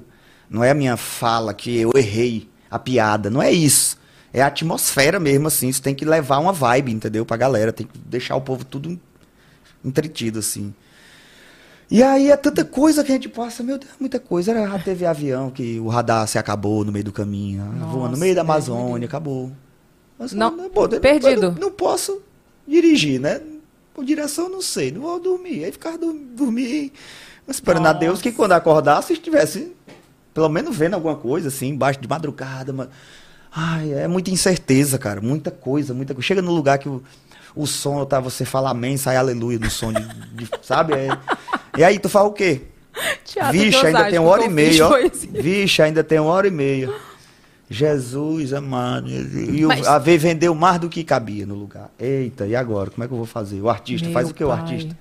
não 0.53 0.63
é 0.63 0.69
a 0.69 0.75
minha 0.75 0.95
fala 0.95 1.51
que 1.51 1.79
eu 1.79 1.91
errei, 1.95 2.47
a 2.69 2.77
piada, 2.77 3.27
não 3.27 3.41
é 3.41 3.51
isso. 3.51 3.97
É 4.31 4.39
a 4.39 4.47
atmosfera 4.47 5.19
mesmo, 5.19 5.47
assim, 5.47 5.67
isso 5.67 5.81
tem 5.81 5.95
que 5.95 6.05
levar 6.05 6.37
uma 6.37 6.53
vibe, 6.53 6.91
entendeu? 6.91 7.25
Pra 7.25 7.35
galera, 7.35 7.73
tem 7.73 7.87
que 7.87 7.97
deixar 7.97 8.35
o 8.35 8.41
povo 8.41 8.63
tudo 8.63 8.99
entretido, 9.83 10.37
assim. 10.37 10.71
E 11.89 12.03
aí 12.03 12.29
é 12.29 12.37
tanta 12.37 12.63
coisa 12.63 13.03
que 13.03 13.11
a 13.11 13.15
gente 13.15 13.29
passa, 13.29 13.63
meu 13.63 13.79
Deus, 13.79 13.91
muita 13.99 14.19
coisa. 14.19 14.51
Era, 14.51 14.77
teve 14.77 15.07
avião 15.07 15.49
que 15.49 15.79
o 15.79 15.87
radar 15.87 16.27
se 16.27 16.37
acabou 16.37 16.85
no 16.85 16.91
meio 16.91 17.05
do 17.05 17.11
caminho, 17.11 17.63
ah, 17.63 17.85
voando 17.85 18.11
no 18.11 18.17
meio 18.19 18.35
da 18.35 18.41
Amazônia, 18.41 19.07
acabou. 19.07 19.51
Mas, 20.19 20.33
Não, 20.33 20.69
pô, 20.69 20.85
eu 20.85 20.99
perdido. 20.99 21.51
Não, 21.53 21.61
não 21.61 21.71
posso 21.71 22.21
dirigir, 22.67 23.19
né? 23.19 23.41
Por 23.91 24.05
direção, 24.05 24.49
não 24.49 24.61
sei. 24.61 24.91
Não 24.91 25.01
vou 25.01 25.19
dormir. 25.19 25.65
Aí 25.65 25.71
ficava 25.71 25.97
dormir, 25.97 26.93
esperando 27.47 27.87
a 27.87 27.93
Deus 27.93 28.21
que 28.21 28.31
quando 28.31 28.51
acordasse 28.51 29.13
estivesse 29.13 29.71
pelo 30.33 30.49
menos 30.49 30.75
vendo 30.75 30.93
alguma 30.95 31.15
coisa, 31.15 31.47
assim, 31.49 31.69
embaixo 31.69 31.99
de 31.99 32.07
madrugada. 32.07 32.73
Mas... 32.73 32.87
Ai, 33.55 33.93
é 33.93 34.07
muita 34.07 34.31
incerteza, 34.31 34.97
cara. 34.97 35.21
Muita 35.21 35.51
coisa, 35.51 35.93
muita 35.93 36.13
coisa. 36.13 36.25
Chega 36.27 36.41
no 36.41 36.51
lugar 36.51 36.77
que 36.79 36.89
o, 36.89 37.03
o 37.55 37.67
som 37.67 38.03
tá, 38.05 38.19
você 38.19 38.43
fala 38.45 38.71
amém, 38.71 38.97
sai 38.97 39.15
aleluia 39.15 39.59
no 39.59 39.69
som, 39.69 39.93
de, 39.93 40.01
de- 40.33 40.49
sabe? 40.63 40.93
É- 40.93 41.17
e 41.77 41.83
aí 41.83 41.99
tu 41.99 42.09
fala 42.09 42.27
o 42.29 42.33
quê? 42.33 42.61
Teatro 43.25 43.51
Vixe, 43.53 43.85
ainda 43.85 44.05
tem 44.09 44.19
uma 44.19 44.29
hora 44.29 44.45
e 44.45 44.49
meia, 44.49 44.87
ó. 44.87 44.95
assim. 44.95 45.27
Vixe, 45.33 45.81
ainda 45.81 46.03
tem 46.03 46.19
uma 46.19 46.31
hora 46.31 46.47
e 46.47 46.51
meia. 46.51 46.91
Jesus 47.69 48.53
amado. 48.53 49.09
E 49.09 49.65
o- 49.65 49.69
Mas- 49.69 49.87
a 49.87 49.97
vez 49.97 50.21
vendeu 50.21 50.53
mais 50.53 50.79
do 50.79 50.89
que 50.89 51.03
cabia 51.03 51.45
no 51.45 51.55
lugar. 51.55 51.89
Eita, 51.99 52.45
e 52.45 52.55
agora? 52.55 52.89
Como 52.91 53.03
é 53.03 53.07
que 53.07 53.13
eu 53.13 53.17
vou 53.17 53.25
fazer? 53.25 53.61
O 53.61 53.69
artista, 53.69 54.05
Meu 54.07 54.13
faz 54.13 54.29
o 54.29 54.33
que 54.33 54.43
o 54.43 54.51
artista? 54.51 54.95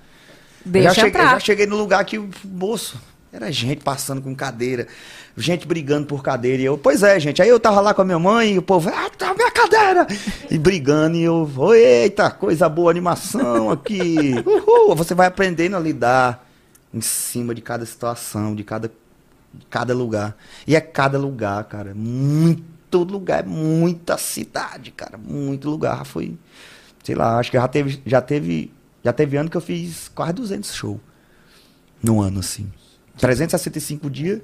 Deixa 0.65 0.89
eu, 0.89 0.93
já 0.93 1.01
cheguei, 1.01 1.21
eu 1.21 1.25
já 1.25 1.39
cheguei 1.39 1.65
no 1.67 1.75
lugar 1.75 2.03
que 2.05 2.17
o 2.17 2.29
moço 2.45 2.97
era 3.33 3.51
gente 3.51 3.83
passando 3.83 4.21
com 4.21 4.35
cadeira, 4.35 4.87
gente 5.35 5.65
brigando 5.65 6.05
por 6.05 6.21
cadeira. 6.21 6.61
E 6.61 6.65
eu, 6.65 6.77
pois 6.77 7.01
é, 7.01 7.19
gente. 7.19 7.41
Aí 7.41 7.49
eu 7.49 7.59
tava 7.59 7.81
lá 7.81 7.91
com 7.91 8.03
a 8.03 8.05
minha 8.05 8.19
mãe 8.19 8.53
e 8.53 8.57
o 8.59 8.61
povo, 8.61 8.89
ah, 8.89 9.09
tá 9.09 9.33
minha 9.33 9.49
cadeira! 9.49 10.05
E 10.51 10.57
brigando. 10.59 11.17
E 11.17 11.23
eu, 11.23 11.49
"Oi, 11.57 11.79
eita, 11.79 12.29
coisa 12.29 12.69
boa, 12.69 12.91
animação 12.91 13.71
aqui. 13.71 14.35
Uhul! 14.45 14.95
Você 14.95 15.15
vai 15.15 15.25
aprendendo 15.25 15.75
a 15.75 15.79
lidar 15.79 16.47
em 16.93 17.01
cima 17.01 17.55
de 17.55 17.61
cada 17.61 17.83
situação, 17.87 18.53
de 18.53 18.63
cada, 18.63 18.87
de 19.51 19.65
cada 19.65 19.95
lugar. 19.95 20.37
E 20.67 20.75
é 20.75 20.81
cada 20.81 21.17
lugar, 21.17 21.63
cara. 21.63 21.91
Muito 21.95 22.99
lugar, 22.99 23.39
é 23.39 23.47
muita 23.47 24.15
cidade, 24.15 24.91
cara. 24.91 25.17
Muito 25.17 25.67
lugar. 25.71 26.05
Foi, 26.05 26.37
sei 27.03 27.15
lá, 27.15 27.39
acho 27.39 27.49
que 27.49 27.57
já 27.57 27.67
teve, 27.67 27.99
já 28.05 28.21
teve, 28.21 28.71
já 29.03 29.11
teve 29.11 29.37
ano 29.37 29.49
que 29.49 29.57
eu 29.57 29.61
fiz 29.61 30.07
quase 30.13 30.33
200 30.33 30.71
shows. 30.71 30.99
Num 31.99 32.21
ano, 32.21 32.41
assim. 32.41 32.71
365 33.17 34.09
dias, 34.09 34.41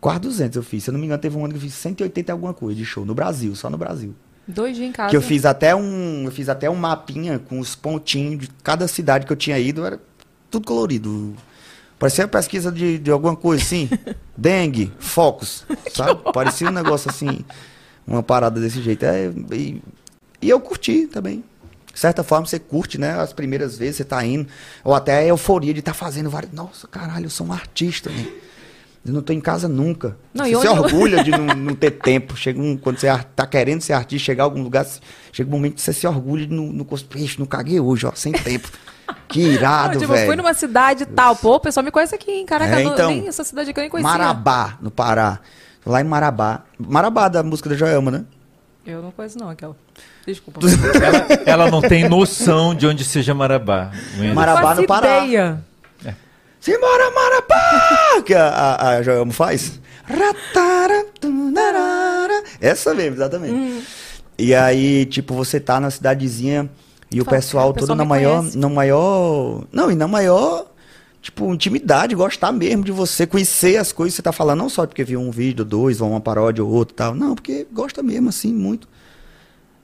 quase 0.00 0.20
200 0.20 0.56
eu 0.56 0.62
fiz. 0.62 0.84
Se 0.84 0.90
eu 0.90 0.92
não 0.92 1.00
me 1.00 1.06
engano, 1.06 1.20
teve 1.20 1.36
um 1.36 1.44
ano 1.44 1.52
que 1.52 1.58
eu 1.58 1.62
fiz 1.62 1.74
180 1.74 2.30
e 2.30 2.32
alguma 2.32 2.54
coisa 2.54 2.76
de 2.76 2.84
show. 2.84 3.04
No 3.04 3.14
Brasil, 3.14 3.54
só 3.54 3.68
no 3.68 3.78
Brasil. 3.78 4.14
Dois 4.46 4.76
dias 4.76 4.88
em 4.88 4.92
casa. 4.92 5.10
Que 5.10 5.16
eu 5.16 5.22
fiz 5.22 5.44
até 5.44 5.74
um. 5.74 6.24
Eu 6.24 6.30
fiz 6.30 6.48
até 6.48 6.68
um 6.68 6.74
mapinha 6.74 7.38
com 7.38 7.58
os 7.58 7.74
pontinhos 7.74 8.40
de 8.40 8.48
cada 8.62 8.86
cidade 8.86 9.26
que 9.26 9.32
eu 9.32 9.36
tinha 9.36 9.58
ido, 9.58 9.84
era 9.84 9.98
tudo 10.50 10.66
colorido. 10.66 11.34
Parecia 11.98 12.28
pesquisa 12.28 12.70
de, 12.70 12.98
de 12.98 13.10
alguma 13.10 13.34
coisa 13.34 13.62
assim. 13.62 13.88
Dengue, 14.36 14.92
focos, 14.98 15.64
sabe? 15.94 16.20
Parecia 16.32 16.68
um 16.68 16.72
negócio 16.72 17.10
assim, 17.10 17.44
uma 18.06 18.22
parada 18.22 18.60
desse 18.60 18.82
jeito. 18.82 19.04
É, 19.04 19.32
e, 19.52 19.82
e 20.42 20.50
eu 20.50 20.60
curti 20.60 21.06
também. 21.06 21.42
De 21.94 22.00
certa 22.00 22.24
forma, 22.24 22.46
você 22.46 22.58
curte, 22.58 22.98
né? 22.98 23.18
As 23.18 23.32
primeiras 23.32 23.78
vezes 23.78 23.96
você 23.96 24.04
tá 24.04 24.24
indo. 24.24 24.48
Ou 24.82 24.94
até 24.94 25.18
a 25.18 25.24
euforia 25.24 25.72
de 25.72 25.78
estar 25.78 25.92
tá 25.92 25.98
fazendo 25.98 26.28
vários. 26.28 26.52
Nossa, 26.52 26.88
caralho, 26.88 27.26
eu 27.26 27.30
sou 27.30 27.46
um 27.46 27.52
artista, 27.52 28.10
né? 28.10 28.26
Eu 29.06 29.12
não 29.12 29.22
tô 29.22 29.32
em 29.32 29.40
casa 29.40 29.68
nunca. 29.68 30.16
Não, 30.32 30.44
você 30.44 30.50
se 30.50 30.56
onde 30.56 30.66
eu- 30.66 30.72
orgulha 30.72 31.22
de 31.22 31.30
não, 31.36 31.46
não 31.46 31.74
ter 31.74 31.92
tempo. 31.92 32.36
Chega 32.36 32.60
um, 32.60 32.76
quando 32.76 32.98
você 32.98 33.06
tá 33.36 33.46
querendo 33.46 33.80
ser 33.82 33.92
artista, 33.92 34.24
chegar 34.24 34.44
a 34.44 34.46
algum 34.46 34.62
lugar, 34.62 34.86
chega 35.30 35.48
um 35.48 35.52
momento 35.52 35.74
que 35.74 35.82
você 35.82 35.92
se 35.92 36.06
orgulha 36.06 36.46
de 36.46 36.54
não, 36.54 36.66
não 36.66 36.86
não 37.38 37.46
caguei 37.46 37.78
hoje, 37.78 38.06
ó, 38.06 38.12
sem 38.14 38.32
tempo. 38.32 38.68
Que 39.28 39.40
irado, 39.40 39.98
tipo, 39.98 40.04
eu 40.04 40.16
velho. 40.16 40.26
fui 40.26 40.36
numa 40.36 40.54
cidade 40.54 41.04
tal, 41.04 41.36
pô, 41.36 41.56
o 41.56 41.60
pessoal 41.60 41.84
me 41.84 41.90
conhece 41.90 42.14
aqui, 42.14 42.30
hein? 42.30 42.46
Caraca, 42.46 42.80
É, 42.80 42.84
então, 42.84 43.10
nem 43.10 43.28
essa 43.28 43.44
cidade 43.44 43.68
aqui 43.68 43.78
eu 43.78 43.82
nem 43.82 43.90
conhecia. 43.90 44.10
Marabá, 44.10 44.78
no 44.80 44.90
Pará. 44.90 45.40
Lá 45.84 46.00
em 46.00 46.04
Marabá. 46.04 46.62
Marabá, 46.78 47.28
da 47.28 47.42
música 47.42 47.68
da 47.68 47.76
Joelma, 47.76 48.10
né? 48.10 48.24
Eu 48.86 49.02
não 49.02 49.10
conheço 49.10 49.38
não 49.38 49.50
aquela. 49.50 49.76
Desculpa. 50.26 50.60
Ela, 51.02 51.26
ela 51.44 51.70
não 51.70 51.80
tem 51.82 52.08
noção 52.08 52.74
de 52.74 52.86
onde 52.86 53.04
seja 53.04 53.34
Marabá. 53.34 53.90
Marabá 54.34 54.74
no 54.74 54.86
Pará. 54.86 55.24
ideia. 55.26 55.62
Simbora, 56.60 57.10
Marabá! 57.10 58.22
Que 58.24 58.32
a, 58.32 58.46
a, 58.48 58.88
a 58.96 59.02
Joelma 59.02 59.32
faz. 59.32 59.78
Essa 62.60 62.94
mesmo, 62.94 63.16
exatamente. 63.16 63.52
Hum. 63.54 63.82
E 64.38 64.54
aí, 64.54 65.04
tipo, 65.06 65.34
você 65.34 65.60
tá 65.60 65.78
na 65.78 65.90
cidadezinha 65.90 66.68
e 67.10 67.20
o 67.20 67.24
Fala, 67.24 67.36
pessoal 67.36 67.72
todo 67.72 67.94
na 67.94 68.04
maior, 68.04 68.38
conhece. 68.38 68.58
na 68.58 68.68
maior. 68.68 69.64
Não, 69.70 69.90
e 69.90 69.94
na 69.94 70.08
maior, 70.08 70.66
tipo, 71.20 71.52
intimidade, 71.52 72.14
gostar 72.14 72.50
mesmo 72.50 72.82
de 72.82 72.90
você, 72.92 73.26
conhecer 73.26 73.76
as 73.76 73.92
coisas 73.92 74.14
que 74.14 74.16
você 74.16 74.22
tá 74.22 74.32
falando, 74.32 74.58
não 74.60 74.68
só 74.70 74.86
porque 74.86 75.04
viu 75.04 75.20
um 75.20 75.30
vídeo, 75.30 75.64
dois, 75.64 76.00
ou 76.00 76.10
uma 76.10 76.20
paródia 76.20 76.64
ou 76.64 76.70
outro 76.70 76.94
e 76.94 76.96
tal. 76.96 77.14
Não, 77.14 77.34
porque 77.34 77.66
gosta 77.72 78.02
mesmo, 78.02 78.30
assim, 78.30 78.52
muito. 78.52 78.88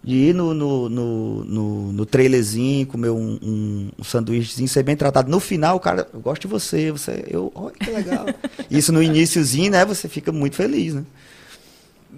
De 0.03 0.14
ir 0.14 0.34
no, 0.34 0.55
no, 0.55 0.88
no, 0.88 1.44
no, 1.44 1.92
no 1.92 2.07
trailerzinho, 2.07 2.86
comer 2.86 3.11
um, 3.11 3.38
um, 3.42 3.88
um 3.98 4.05
sanduíchezinho, 4.05 4.66
ser 4.66 4.82
bem 4.82 4.96
tratado. 4.96 5.30
No 5.30 5.38
final, 5.38 5.76
o 5.76 5.80
cara, 5.80 6.09
eu 6.12 6.20
gosto 6.20 6.42
de 6.42 6.48
você, 6.48 6.90
você, 6.90 7.24
eu, 7.28 7.53
olha 7.55 7.74
que 7.74 7.90
legal. 7.90 8.26
Isso 8.70 8.92
no 8.92 9.03
iníciozinho, 9.03 9.70
né, 9.70 9.84
você 9.84 10.09
fica 10.09 10.32
muito 10.32 10.57
feliz, 10.57 10.94
né? 10.94 11.05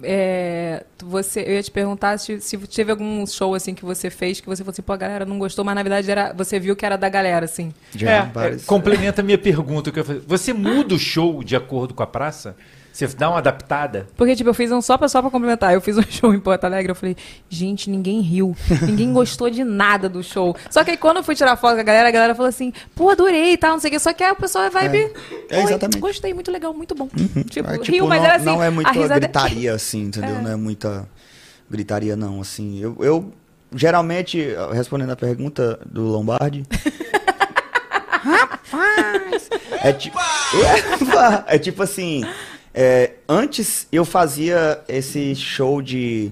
É, 0.01 0.83
você, 1.03 1.41
eu 1.41 1.53
ia 1.53 1.61
te 1.61 1.69
perguntar 1.69 2.17
se, 2.17 2.41
se 2.41 2.57
teve 2.57 2.91
algum 2.91 3.25
show 3.27 3.53
assim 3.53 3.75
que 3.75 3.85
você 3.85 4.09
fez 4.09 4.41
que 4.41 4.47
você 4.47 4.63
falou 4.63 4.71
assim, 4.71 4.81
pô, 4.81 4.91
a 4.93 4.97
galera 4.97 5.25
não 5.25 5.37
gostou, 5.37 5.63
mas 5.63 5.75
na 5.75 5.83
verdade 5.83 6.09
era, 6.09 6.33
você 6.33 6.59
viu 6.59 6.75
que 6.75 6.85
era 6.85 6.97
da 6.97 7.07
galera, 7.07 7.45
assim. 7.45 7.73
É, 8.01 8.47
é, 8.47 8.57
complementa 8.65 9.21
a 9.21 9.23
minha 9.23 9.37
pergunta. 9.37 9.91
que 9.91 9.99
eu 9.99 10.03
fazer. 10.03 10.21
Você 10.25 10.51
muda 10.51 10.95
o 10.95 10.99
show 10.99 11.43
de 11.43 11.55
acordo 11.55 11.93
com 11.93 12.01
a 12.01 12.07
praça? 12.07 12.55
Você 12.93 13.07
dá 13.07 13.27
uma 13.27 13.39
adaptada? 13.39 14.05
Porque, 14.15 14.35
tipo, 14.35 14.47
eu 14.51 14.53
fiz 14.53 14.71
um 14.71 14.79
só 14.79 14.99
pra, 14.99 15.07
só 15.07 15.19
pra 15.19 15.31
complementar. 15.31 15.73
Eu 15.73 15.81
fiz 15.81 15.97
um 15.97 16.03
show 16.03 16.31
em 16.31 16.39
Porto 16.39 16.65
Alegre, 16.65 16.91
eu 16.91 16.95
falei, 16.95 17.17
gente, 17.49 17.89
ninguém 17.89 18.21
riu. 18.21 18.55
Ninguém 18.83 19.11
gostou 19.13 19.49
de 19.49 19.63
nada 19.63 20.07
do 20.07 20.21
show. 20.21 20.55
Só 20.69 20.83
que 20.83 20.91
aí 20.91 20.97
quando 20.97 21.17
eu 21.17 21.23
fui 21.23 21.33
tirar 21.33 21.55
foto 21.57 21.73
com 21.73 21.79
a 21.81 21.83
galera, 21.83 22.07
a 22.07 22.11
galera 22.11 22.35
falou 22.35 22.49
assim, 22.49 22.71
pô, 22.93 23.09
adorei 23.09 23.53
e 23.53 23.57
tal, 23.57 23.71
não 23.71 23.79
sei 23.79 23.89
o 23.89 23.93
que. 23.93 23.99
Só 23.99 24.13
que 24.13 24.23
aí 24.23 24.31
o 24.31 24.35
pessoal 24.35 24.65
é 24.65 24.69
vibe. 24.69 24.97
É, 24.97 25.11
é, 25.49 25.57
"Oi, 25.57 25.63
exatamente. 25.63 25.97
Gostei, 25.99 26.35
muito 26.35 26.51
legal, 26.51 26.71
muito 26.71 26.93
bom. 26.93 27.09
Tipo, 27.49 27.67
É, 27.71 27.77
riu, 27.83 28.05
mas 28.05 28.19
não, 28.21 28.25
era 28.27 28.35
assim. 28.35 28.45
não 28.45 28.63
é 28.63 28.67
a 28.67 28.71
muita 28.71 28.91
risada- 28.91 29.19
gritaria, 29.19 29.73
assim, 29.75 30.01
entendeu? 30.03 30.35
É. 30.35 30.41
Não 30.43 30.51
é 30.51 30.55
muita 30.55 31.09
gritaria, 31.67 32.15
não, 32.15 32.41
assim. 32.41 32.79
Eu, 32.79 32.95
eu, 32.99 33.33
geralmente, 33.75 34.49
respondendo 34.71 35.09
a 35.09 35.15
pergunta 35.15 35.79
do 35.83 36.03
Lombardi... 36.03 36.63
Rapaz! 38.23 39.49
É 39.81 39.91
tipo, 39.91 40.17
é 41.47 41.57
tipo 41.59 41.83
assim, 41.83 42.23
é, 42.73 43.13
antes 43.27 43.87
eu 43.91 44.05
fazia 44.05 44.81
esse 44.87 45.35
show 45.35 45.81
de 45.81 46.31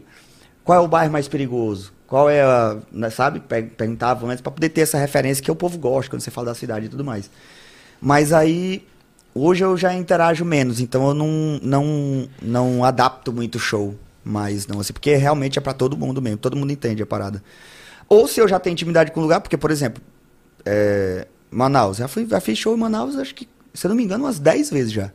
qual 0.63 0.79
é 0.79 0.85
o 0.85 0.87
bairro 0.87 1.11
mais 1.11 1.27
perigoso? 1.27 1.93
Qual 2.07 2.29
é 2.29 2.41
a, 2.43 2.77
né, 2.91 3.09
sabe? 3.09 3.39
Pe- 3.41 3.63
Perguntava 3.63 4.27
antes 4.27 4.41
pra 4.41 4.51
poder 4.51 4.69
ter 4.69 4.81
essa 4.81 4.97
referência 4.97 5.43
que 5.43 5.51
o 5.51 5.55
povo 5.55 5.77
gosta 5.77 6.09
quando 6.11 6.21
você 6.21 6.31
fala 6.31 6.47
da 6.47 6.55
cidade 6.55 6.87
e 6.87 6.89
tudo 6.89 7.03
mais. 7.05 7.29
Mas 8.01 8.33
aí 8.33 8.83
hoje 9.33 9.63
eu 9.63 9.77
já 9.77 9.93
interajo 9.93 10.45
menos, 10.45 10.79
então 10.79 11.07
eu 11.09 11.13
não 11.13 11.59
não 11.63 12.29
não 12.41 12.83
adapto 12.85 13.31
muito 13.33 13.55
o 13.55 13.59
show, 13.59 13.95
mais 14.23 14.67
não 14.67 14.79
assim, 14.79 14.93
porque 14.93 15.15
realmente 15.15 15.59
é 15.59 15.61
pra 15.61 15.73
todo 15.73 15.97
mundo 15.97 16.21
mesmo, 16.21 16.37
todo 16.37 16.57
mundo 16.57 16.71
entende 16.73 17.03
a 17.03 17.05
parada. 17.05 17.43
Ou 18.09 18.27
se 18.27 18.41
eu 18.41 18.47
já 18.47 18.59
tenho 18.59 18.73
intimidade 18.73 19.11
com 19.11 19.19
o 19.19 19.23
lugar, 19.23 19.41
porque 19.41 19.57
por 19.57 19.71
exemplo, 19.71 20.01
é, 20.65 21.27
Manaus, 21.49 21.97
já 21.97 22.07
fui, 22.07 22.27
já 22.27 22.39
fiz 22.39 22.57
show 22.57 22.75
em 22.75 22.79
Manaus, 22.79 23.15
acho 23.17 23.35
que, 23.35 23.47
se 23.73 23.85
eu 23.87 23.89
não 23.89 23.95
me 23.95 24.03
engano, 24.03 24.25
umas 24.25 24.39
10 24.39 24.69
vezes 24.69 24.91
já. 24.91 25.11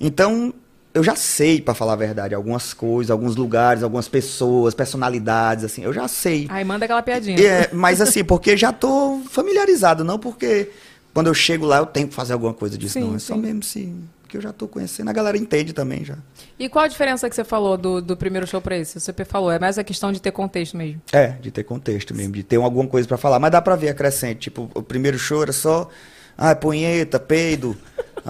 Então, 0.00 0.52
eu 0.98 1.04
já 1.04 1.14
sei, 1.14 1.60
pra 1.60 1.74
falar 1.74 1.92
a 1.92 1.96
verdade, 1.96 2.34
algumas 2.34 2.74
coisas, 2.74 3.10
alguns 3.10 3.36
lugares, 3.36 3.82
algumas 3.82 4.08
pessoas, 4.08 4.74
personalidades, 4.74 5.64
assim, 5.64 5.82
eu 5.84 5.92
já 5.92 6.08
sei. 6.08 6.46
Aí 6.50 6.64
manda 6.64 6.84
aquela 6.84 7.02
piadinha. 7.02 7.40
É, 7.40 7.70
mas 7.72 8.00
assim, 8.00 8.24
porque 8.24 8.56
já 8.56 8.72
tô 8.72 9.20
familiarizado, 9.30 10.02
não 10.02 10.18
porque 10.18 10.70
quando 11.14 11.28
eu 11.28 11.34
chego 11.34 11.64
lá 11.66 11.78
eu 11.78 11.86
tenho 11.86 12.08
que 12.08 12.14
fazer 12.14 12.32
alguma 12.32 12.52
coisa 12.52 12.76
disso, 12.76 12.94
Sim, 12.94 13.00
não. 13.00 13.14
É 13.14 13.18
só 13.18 13.34
sim. 13.34 13.40
mesmo 13.40 13.62
se 13.62 13.94
Porque 14.22 14.36
eu 14.36 14.40
já 14.40 14.52
tô 14.52 14.66
conhecendo, 14.68 15.08
a 15.08 15.12
galera 15.12 15.38
entende 15.38 15.72
também 15.72 16.04
já. 16.04 16.16
E 16.58 16.68
qual 16.68 16.84
a 16.84 16.88
diferença 16.88 17.28
que 17.30 17.34
você 17.34 17.44
falou 17.44 17.78
do, 17.78 18.02
do 18.02 18.16
primeiro 18.16 18.46
show 18.46 18.60
pra 18.60 18.76
esse? 18.76 18.98
Você 19.00 19.12
falou, 19.24 19.50
é 19.52 19.58
mais 19.58 19.78
a 19.78 19.84
questão 19.84 20.12
de 20.12 20.20
ter 20.20 20.32
contexto 20.32 20.76
mesmo. 20.76 21.00
É, 21.12 21.28
de 21.28 21.50
ter 21.50 21.62
contexto 21.64 22.14
mesmo, 22.14 22.32
de 22.34 22.42
ter 22.42 22.56
alguma 22.56 22.86
coisa 22.88 23.06
pra 23.06 23.16
falar. 23.16 23.38
Mas 23.38 23.52
dá 23.52 23.62
pra 23.62 23.74
ver 23.76 23.88
a 23.90 23.94
crescente. 23.94 24.40
Tipo, 24.40 24.68
o 24.74 24.82
primeiro 24.82 25.18
show 25.18 25.42
era 25.42 25.52
só, 25.52 25.88
ah, 26.36 26.54
punheta, 26.54 27.18
peido, 27.18 27.76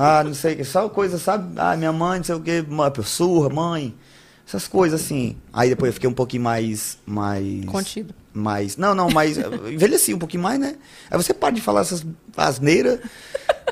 ah, 0.01 0.23
não 0.23 0.33
sei, 0.33 0.55
o 0.55 0.57
que, 0.59 0.65
só 0.65 0.89
coisa, 0.89 1.19
sabe? 1.19 1.55
Ah, 1.57 1.77
minha 1.77 1.93
mãe, 1.93 2.19
não 2.19 2.25
sei 2.25 2.37
o 2.37 2.41
que, 2.41 2.65
surra, 3.03 3.49
mãe. 3.49 3.93
Essas 4.47 4.69
coisas 4.69 5.03
assim. 5.03 5.37
Aí 5.53 5.71
depois 5.71 5.89
eu 5.89 5.93
fiquei 5.93 6.09
um 6.09 6.15
pouquinho 6.15 6.45
mais. 6.45 6.97
mais 7.05 7.65
Contido. 7.67 8.15
Mais. 8.33 8.77
Não, 8.77 8.95
não, 8.95 9.11
mais. 9.11 9.37
envelheci 9.37 10.15
um 10.15 10.19
pouquinho 10.19 10.45
mais, 10.45 10.59
né? 10.61 10.77
Aí 11.11 11.19
você 11.19 11.35
para 11.35 11.53
de 11.53 11.61
falar 11.61 11.81
essas 11.81 12.07
asneiras. 12.37 13.01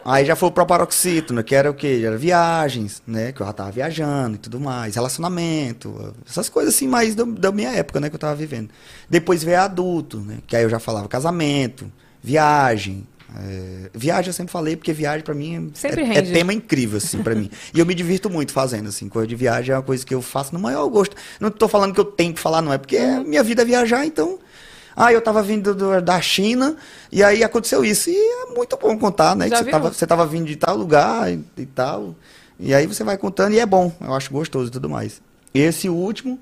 Aí 0.05 0.25
já 0.25 0.37
foi 0.37 0.51
pro 0.51 0.67
paroxítono, 0.67 1.43
que 1.45 1.55
era 1.55 1.71
o 1.71 1.75
quê? 1.75 2.03
Era 2.05 2.19
viagens, 2.19 3.03
né? 3.07 3.33
Que 3.33 3.41
eu 3.41 3.47
já 3.47 3.53
tava 3.53 3.71
viajando 3.71 4.35
e 4.35 4.39
tudo 4.39 4.59
mais. 4.59 4.97
Relacionamento. 4.97 6.15
Essas 6.29 6.49
coisas 6.49 6.75
assim, 6.75 6.89
mais 6.89 7.15
da, 7.15 7.25
da 7.25 7.53
minha 7.53 7.71
época, 7.71 8.01
né? 8.01 8.11
Que 8.11 8.17
eu 8.17 8.21
tava 8.21 8.35
vivendo. 8.35 8.69
Depois 9.09 9.45
veio 9.45 9.61
adulto, 9.61 10.19
né? 10.19 10.39
Que 10.47 10.57
aí 10.57 10.65
eu 10.65 10.71
já 10.71 10.81
falava 10.81 11.07
casamento, 11.09 11.91
viagem. 12.21 13.07
É, 13.35 13.91
viagem 13.93 14.29
eu 14.29 14.33
sempre 14.33 14.53
falei, 14.53 14.77
porque 14.77 14.93
viagem 14.93 15.23
pra 15.25 15.35
mim 15.35 15.71
é, 15.83 15.89
é, 15.89 16.19
é 16.19 16.23
tema 16.23 16.53
incrível, 16.53 16.99
assim, 16.99 17.23
pra 17.23 17.35
mim. 17.35 17.51
E 17.75 17.79
eu 17.81 17.85
me 17.87 17.95
divirto 17.95 18.31
muito 18.31 18.53
fazendo, 18.53 18.89
assim. 18.89 19.09
Coisa 19.09 19.27
de 19.27 19.35
viagem 19.35 19.73
é 19.73 19.77
uma 19.77 19.83
coisa 19.83 20.05
que 20.07 20.15
eu 20.15 20.23
faço 20.23 20.53
no 20.55 20.61
maior 20.61 20.87
gosto. 20.89 21.17
Não 21.41 21.51
tô 21.51 21.67
falando 21.69 21.93
que 21.93 22.01
eu 22.01 22.05
tenho 22.05 22.33
que 22.33 22.41
falar, 22.41 22.63
não. 22.63 22.73
É 22.73 22.79
porque 22.79 22.97
Uhum. 22.99 23.25
minha 23.25 23.43
vida 23.43 23.63
é 23.63 23.65
viajar, 23.65 24.05
então... 24.07 24.39
Ah, 24.99 25.13
eu 25.13 25.21
tava 25.21 25.43
vindo 25.43 25.75
do- 25.75 26.01
da 26.01 26.19
China 26.23 26.75
e 27.13 27.23
aí 27.23 27.45
aconteceu 27.45 27.85
isso. 27.85 28.09
E 28.09 28.15
é 28.17 28.55
muito 28.55 28.79
bom 28.79 28.97
contar, 28.99 29.37
né? 29.37 29.47
Já 29.47 29.59
Que 29.59 29.65
você, 29.65 29.71
tava, 29.71 29.93
você 29.93 30.07
tava 30.07 30.27
vindo 30.27 30.47
de 30.47 30.57
tal 30.57 30.75
lugar 30.75 31.31
e, 31.31 31.39
e 31.59 31.67
tal. 31.67 32.15
E 32.59 32.73
aí 32.73 32.87
você 32.87 33.05
vai 33.05 33.19
contando 33.19 33.53
e 33.53 33.59
é 33.59 33.67
bom. 33.67 33.93
Eu 34.01 34.15
acho 34.15 34.31
gostoso 34.33 34.69
e 34.69 34.71
tudo 34.71 34.89
mais. 34.89 35.21
Esse 35.53 35.91
último 35.91 36.39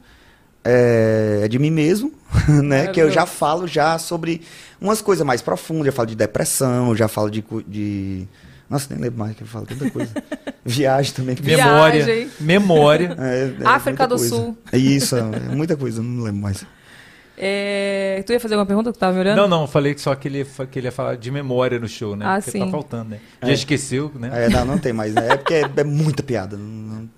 é, 0.65 1.41
é 1.45 1.49
de 1.49 1.59
mim 1.59 1.71
mesmo, 1.71 2.13
né? 2.63 2.87
Que 2.89 3.01
eu 3.01 3.11
já 3.11 3.27
falo 3.27 3.67
já 3.67 3.99
sobre 3.99 4.41
umas 4.81 5.01
coisas 5.03 5.25
mais 5.27 5.43
profundas. 5.43 5.87
Eu 5.87 5.93
falo 5.93 6.09
de 6.09 6.17
depressão, 6.17 6.95
já 6.97 7.09
falo 7.09 7.31
de... 7.31 7.45
de... 7.69 8.27
Nossa, 8.69 8.87
nem 8.95 9.03
lembro 9.05 9.19
mais 9.19 9.37
que 9.37 9.43
eu 9.43 9.47
falo 9.47 9.67
tanta 9.67 9.91
coisa. 9.91 10.11
Viagem 10.65 11.13
também. 11.13 11.37
Memória. 11.43 12.05
Viagem. 12.05 12.31
Memória. 12.41 13.17
É, 13.19 13.53
é 13.63 13.67
África 13.67 14.07
do 14.09 14.17
coisa. 14.17 14.35
Sul. 14.35 14.59
É 14.73 14.79
isso, 14.79 15.15
é 15.17 15.23
muita 15.55 15.77
coisa, 15.77 16.03
não 16.03 16.25
lembro 16.25 16.41
mais. 16.41 16.65
É, 17.37 18.23
Tu 18.27 18.33
ia 18.33 18.41
fazer 18.41 18.55
alguma 18.55 18.65
pergunta 18.67 18.91
que 18.93 18.97
tu 18.97 19.01
tava 19.01 19.13
me 19.13 19.21
olhando? 19.21 19.37
Não, 19.37 19.49
não, 19.49 19.67
falei 19.67 19.93
que 19.95 20.01
só 20.01 20.15
que 20.15 20.29
ele, 20.29 20.45
fa- 20.45 20.67
que 20.67 20.79
ele 20.79 20.87
ia 20.87 20.93
falar 20.93 21.17
de 21.17 21.31
memória 21.31 21.79
no 21.81 21.89
show, 21.89 22.15
né? 22.17 22.25
Ah, 22.27 22.37
Porque 22.37 22.53
sim. 22.53 22.61
tá 22.61 22.69
faltando, 22.69 23.11
né? 23.11 23.19
É. 23.43 23.47
Já 23.49 23.53
esqueceu, 23.53 24.11
né? 24.15 24.31
É, 24.33 24.49
não, 24.49 24.65
não 24.65 24.79
tem 24.79 24.93
mais. 24.93 25.13
né? 25.15 25.29
É 25.31 25.37
porque 25.37 25.55
é, 25.55 25.69
é 25.77 25.85
muita 25.85 26.23
piada. 26.23 26.57
não- 26.57 26.65
não- 26.67 27.09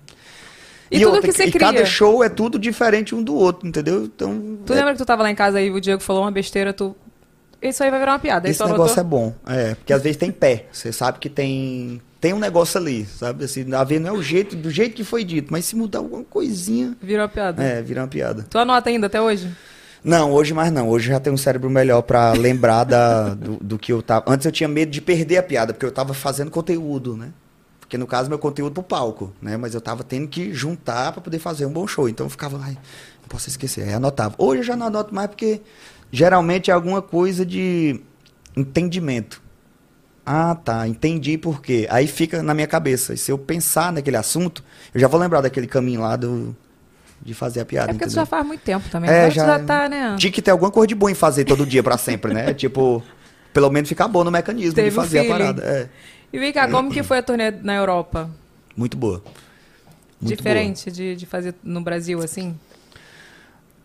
E 0.89 0.99
tudo 0.99 1.09
que 1.11 1.15
outra, 1.17 1.31
você 1.31 1.45
e 1.45 1.51
cria? 1.51 1.59
cada 1.67 1.85
show 1.85 2.23
é 2.23 2.29
tudo 2.29 2.57
diferente 2.57 3.13
um 3.13 3.21
do 3.21 3.35
outro, 3.35 3.67
entendeu? 3.67 4.05
Então, 4.05 4.57
Tu 4.65 4.73
lembra 4.73 4.93
que 4.93 4.97
tu 4.97 5.05
tava 5.05 5.23
lá 5.23 5.29
em 5.31 5.35
casa 5.35 5.61
e 5.61 5.69
o 5.69 5.81
Diego 5.81 6.01
falou 6.01 6.23
uma 6.23 6.31
besteira, 6.31 6.71
tu. 6.73 6.95
Isso 7.61 7.83
aí 7.83 7.89
vai 7.89 7.99
virar 7.99 8.13
uma 8.13 8.19
piada. 8.19 8.47
aí 8.47 8.51
esse 8.51 8.63
negócio 8.63 8.99
anotou? 8.99 9.01
é 9.01 9.03
bom. 9.03 9.33
É, 9.47 9.75
porque 9.75 9.91
às 9.91 10.01
vezes 10.03 10.17
tem 10.17 10.31
pé. 10.31 10.65
Você 10.71 10.91
sabe 10.91 11.17
que 11.19 11.27
tem 11.29 12.01
tem 12.19 12.33
um 12.33 12.39
negócio 12.39 12.79
ali, 12.79 13.05
sabe? 13.05 13.45
Assim, 13.45 13.71
a 13.73 13.83
ver 13.83 13.99
não 13.99 14.09
é 14.09 14.11
o 14.11 14.21
jeito, 14.23 14.55
do 14.55 14.71
jeito 14.71 14.95
que 14.95 15.03
foi 15.03 15.23
dito, 15.23 15.51
mas 15.51 15.65
se 15.65 15.75
mudar 15.75 15.99
alguma 15.99 16.23
coisinha, 16.23 16.95
Virou 17.01 17.23
uma 17.23 17.29
piada. 17.29 17.63
é, 17.63 17.81
vira 17.81 18.01
uma 18.01 18.07
piada. 18.07 18.45
Tu 18.49 18.57
anota 18.57 18.89
ainda 18.89 19.07
até 19.07 19.21
hoje? 19.21 19.49
Não, 20.03 20.31
hoje 20.31 20.53
mais 20.53 20.71
não. 20.71 20.87
Hoje 20.89 21.09
já 21.09 21.19
tenho 21.19 21.33
um 21.33 21.37
cérebro 21.37 21.69
melhor 21.69 22.01
pra 22.01 22.31
lembrar 22.33 22.83
da, 22.85 23.33
do, 23.33 23.57
do 23.61 23.77
que 23.77 23.91
eu 23.91 24.01
tava. 24.01 24.23
Antes 24.31 24.45
eu 24.45 24.51
tinha 24.51 24.67
medo 24.67 24.91
de 24.91 25.01
perder 25.01 25.37
a 25.37 25.43
piada, 25.43 25.73
porque 25.73 25.85
eu 25.85 25.91
tava 25.91 26.13
fazendo 26.13 26.49
conteúdo, 26.49 27.17
né? 27.17 27.29
Porque 27.87 27.97
no 27.97 28.05
caso 28.05 28.27
meu 28.27 28.37
conteúdo 28.37 28.73
pro 28.73 28.83
palco, 28.83 29.31
né? 29.41 29.55
Mas 29.55 29.73
eu 29.73 29.79
tava 29.79 30.03
tendo 30.03 30.27
que 30.27 30.53
juntar 30.53 31.13
pra 31.13 31.21
poder 31.21 31.39
fazer 31.39 31.65
um 31.65 31.71
bom 31.71 31.87
show. 31.87 32.09
Então 32.09 32.25
eu 32.25 32.29
ficava, 32.29 32.59
ai, 32.61 32.73
não 32.73 33.29
posso 33.29 33.47
esquecer. 33.47 33.83
Aí 33.87 33.93
anotava. 33.93 34.35
Hoje 34.37 34.59
eu 34.59 34.63
já 34.65 34.75
não 34.75 34.87
anoto 34.87 35.15
mais 35.15 35.29
porque 35.29 35.61
geralmente 36.11 36.69
é 36.69 36.73
alguma 36.73 37.01
coisa 37.01 37.45
de 37.45 38.01
entendimento. 38.57 39.41
Ah, 40.25 40.53
tá, 40.55 40.85
entendi 40.85 41.37
por 41.37 41.61
quê. 41.61 41.87
Aí 41.89 42.05
fica 42.07 42.43
na 42.43 42.53
minha 42.53 42.67
cabeça. 42.67 43.13
E 43.13 43.17
se 43.17 43.31
eu 43.31 43.37
pensar 43.37 43.93
naquele 43.93 44.17
assunto, 44.17 44.61
eu 44.93 44.99
já 44.99 45.07
vou 45.07 45.17
lembrar 45.19 45.39
daquele 45.39 45.67
caminho 45.67 46.01
lá 46.01 46.17
do, 46.17 46.53
de 47.21 47.33
fazer 47.33 47.61
a 47.61 47.65
piada. 47.65 47.91
É 47.91 47.93
porque 47.93 48.03
tu 48.03 48.07
entendeu? 48.09 48.21
já 48.23 48.25
faz 48.25 48.45
muito 48.45 48.59
tempo 48.59 48.89
também. 48.89 49.09
É, 49.09 49.31
já- 49.31 49.43
tu 49.43 49.47
já 49.47 49.59
tá, 49.65 49.87
né? 49.87 50.15
Tinha 50.19 50.29
que 50.31 50.41
ter 50.41 50.51
alguma 50.51 50.69
coisa 50.71 50.87
de 50.87 50.95
boa 50.95 51.09
em 51.09 51.15
fazer 51.15 51.45
todo 51.45 51.65
dia 51.65 51.81
pra 51.81 51.97
sempre, 51.97 52.33
né? 52.33 52.51
tipo, 52.53 53.01
pelo 53.53 53.69
menos 53.69 53.87
ficar 53.87 54.09
bom 54.09 54.25
no 54.25 54.31
mecanismo 54.31 54.73
Teve 54.75 54.89
de 54.89 54.95
fazer 54.95 55.19
a 55.19 55.21
feeling. 55.21 55.37
parada. 55.39 55.63
É, 55.63 55.89
E 56.37 56.39
vem 56.39 56.53
cá, 56.53 56.69
como 56.69 56.91
que 56.91 57.01
foi 57.01 57.17
a 57.17 57.23
turnê 57.23 57.49
na 57.49 57.73
Europa? 57.73 58.29
muito 58.75 58.95
boa. 58.95 59.23
Muito 60.21 60.37
Diferente 60.37 60.91
de, 60.91 61.15
de 61.15 61.25
fazer 61.25 61.55
no 61.63 61.81
Brasil, 61.81 62.21
assim? 62.21 62.55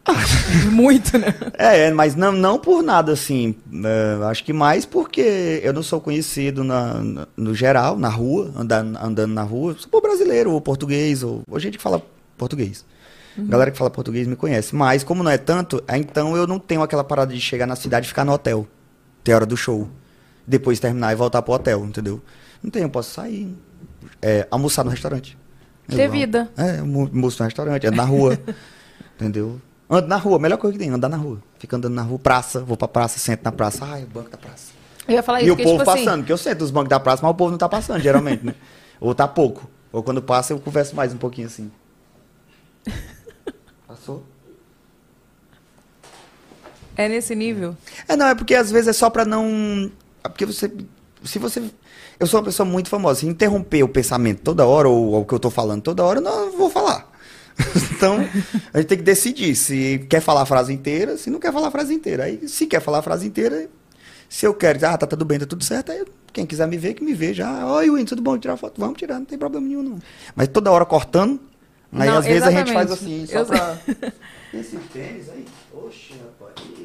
muito, 0.71 1.17
né? 1.17 1.29
É, 1.55 1.91
mas 1.93 2.15
não, 2.15 2.31
não 2.31 2.59
por 2.59 2.83
nada 2.83 3.13
assim. 3.13 3.55
é, 3.73 4.25
acho 4.27 4.45
que 4.45 4.53
mais 4.53 4.85
porque 4.85 5.61
eu 5.63 5.73
não 5.73 5.83
sou 5.83 5.99
conhecido 5.99 6.63
na, 6.63 6.95
na- 7.03 7.29
no 7.35 7.55
geral, 7.55 7.97
na 7.97 8.11
rua, 8.11 8.53
andando, 8.55 8.99
andando 9.03 9.33
na 9.33 9.43
rua. 9.43 9.75
Sou 9.79 10.03
brasileiro, 10.03 10.53
ou 10.53 10.61
português, 10.61 11.23
ou, 11.23 11.41
ou 11.49 11.59
gente 11.59 11.79
que 11.79 11.83
fala 11.83 12.03
português. 12.37 12.85
Uhum. 13.39 13.47
Galera 13.47 13.71
que 13.71 13.79
fala 13.79 13.89
português 13.89 14.27
me 14.27 14.37
conhece. 14.37 14.75
Mas 14.75 15.03
como 15.03 15.23
não 15.23 15.31
é 15.31 15.39
tanto, 15.39 15.83
é, 15.89 15.97
então 15.97 16.37
eu 16.37 16.47
não 16.47 16.59
tenho 16.59 16.83
aquela 16.83 17.03
parada 17.05 17.33
de 17.33 17.41
chegar 17.41 17.67
na 17.67 17.77
cidade 17.77 18.05
e 18.05 18.09
ficar 18.09 18.27
no 18.27 18.33
hotel. 18.33 18.67
Ter 19.25 19.33
hora 19.33 19.47
do 19.47 19.57
show. 19.57 19.89
Depois 20.47 20.79
terminar 20.79 21.13
e 21.13 21.15
voltar 21.17 21.41
pro 21.41 21.55
hotel, 21.55 21.83
entendeu? 21.87 22.21
Não 22.63 22.71
tenho, 22.71 22.85
eu 22.85 22.91
posso 22.91 23.11
sair. 23.11 23.55
é, 24.21 24.47
almoçar 24.51 24.85
no 24.85 24.91
restaurante. 24.91 25.37
Ter 25.89 26.09
vida. 26.09 26.51
É, 26.57 26.79
almoço 26.79 27.43
no 27.43 27.45
restaurante, 27.45 27.87
ando 27.87 27.97
na 27.97 28.05
rua. 28.05 28.39
entendeu? 29.17 29.61
Ando 29.91 30.09
na 30.09 30.17
rua, 30.17 30.37
a 30.37 30.41
melhor 30.41 30.57
coisa 30.57 30.73
que 30.73 30.83
tem, 30.83 30.93
andar 30.93 31.09
na 31.09 31.17
rua. 31.17 31.43
Fica 31.59 31.77
andando 31.77 31.95
na 31.95 32.03
rua, 32.03 32.19
praça, 32.19 32.61
vou 32.61 32.77
pra 32.77 32.89
praça, 32.89 33.19
sento 33.19 33.43
na 33.45 33.53
praça. 33.53 33.85
Ai, 33.85 34.05
o 34.05 34.07
banco 34.07 34.31
da 34.31 34.39
praça. 34.39 34.73
Eu 35.07 35.15
ia 35.15 35.23
falar 35.23 35.41
e 35.41 35.45
isso, 35.45 35.53
o 35.53 35.57
porque, 35.57 35.65
povo 35.65 35.79
tipo 35.79 35.91
assim, 35.91 36.05
passando, 36.05 36.21
porque 36.21 36.33
eu 36.33 36.39
sento 36.39 36.61
nos 36.61 36.71
bancos 36.71 36.89
da 36.89 37.01
praça, 37.01 37.23
mas 37.23 37.31
o 37.31 37.35
povo 37.35 37.51
não 37.51 37.59
tá 37.59 37.69
passando, 37.69 38.01
geralmente, 38.01 38.47
né? 38.47 38.55
Ou 39.01 39.15
tá 39.15 39.27
pouco. 39.27 39.69
Ou 39.93 40.03
quando 40.03 40.23
passa, 40.23 40.53
eu 40.53 40.61
converso 40.61 40.95
mais 40.95 41.13
um 41.13 41.19
pouquinho 41.19 41.49
assim. 41.49 41.71
Passou? 43.87 44.25
é 46.97 47.09
nesse 47.09 47.35
nível. 47.35 47.77
É, 48.07 48.17
não, 48.17 48.27
é 48.27 48.35
porque 48.35 48.55
às 48.55 48.71
vezes 48.71 48.89
é 48.89 48.93
só 48.93 49.11
pra 49.11 49.25
não. 49.25 49.91
É 50.23 50.29
porque 50.29 50.47
você. 50.47 50.73
Se 51.25 51.39
você. 51.39 51.63
Eu 52.23 52.27
sou 52.29 52.39
uma 52.39 52.45
pessoa 52.47 52.65
muito 52.65 52.89
famosa. 52.89 53.19
Se 53.19 53.27
interromper 53.27 53.83
o 53.83 53.89
pensamento 53.89 54.43
toda 54.43 54.65
hora, 54.65 54.89
ou, 54.89 55.09
ou 55.09 55.23
o 55.23 55.25
que 55.25 55.35
eu 55.35 55.41
tô 55.41 55.51
falando 55.51 55.83
toda 55.83 56.05
hora, 56.05 56.21
eu 56.21 56.23
não 56.23 56.53
vou 56.57 56.71
falar. 56.71 57.11
então, 57.97 58.17
a 58.73 58.79
gente 58.79 58.87
tem 58.87 58.99
que 58.99 59.03
decidir 59.03 59.57
se 59.57 60.07
quer 60.09 60.21
falar 60.21 60.43
a 60.43 60.47
frase 60.47 60.73
inteira, 60.73 61.17
se 61.17 61.29
não 61.31 61.41
quer 61.41 61.53
falar 61.53 61.67
a 61.67 61.71
frase 61.73 61.93
inteira. 61.93 62.23
Aí, 62.23 62.47
se 62.47 62.65
quer 62.69 62.81
falar 62.81 63.01
a 63.01 63.03
frase 63.03 63.27
inteira, 63.27 63.69
se 64.29 64.47
eu 64.47 64.55
quero, 64.55 64.87
ah, 64.87 64.97
tá 64.97 65.05
tudo 65.05 65.25
bem, 65.25 65.37
tá 65.37 65.47
tudo 65.47 65.65
certo, 65.65 65.91
aí 65.91 66.05
quem 66.33 66.47
quiser 66.47 66.69
me 66.69 66.79
ver, 66.79 66.95
que 66.95 67.03
me 67.03 67.13
veja. 67.13 67.45
Ah, 67.45 67.75
oi, 67.75 67.91
Win, 67.91 68.05
tudo 68.05 68.23
bom? 68.23 68.39
Tirar 68.39 68.57
foto? 68.57 68.81
Vamos 68.81 68.97
tirar, 68.99 69.19
não 69.19 69.27
tem 69.27 69.37
problema 69.37 69.67
nenhum, 69.67 69.83
não. 69.83 69.99
Mas 70.37 70.47
toda 70.47 70.71
hora 70.71 70.85
cortando, 70.85 71.41
aí 71.91 72.09
Não, 72.09 72.19
às 72.19 72.25
vezes 72.25 72.45
a 72.45 72.53
gente 72.53 72.71
exatamente. 72.71 72.73
faz 72.73 72.93
assim, 72.93 73.27
só 73.27 73.39
Eu- 73.41 73.47
pra. 73.47 73.79
Esse 74.55 74.77
tênis 74.93 75.29
aí, 75.29 75.45
oxe, 75.75 76.15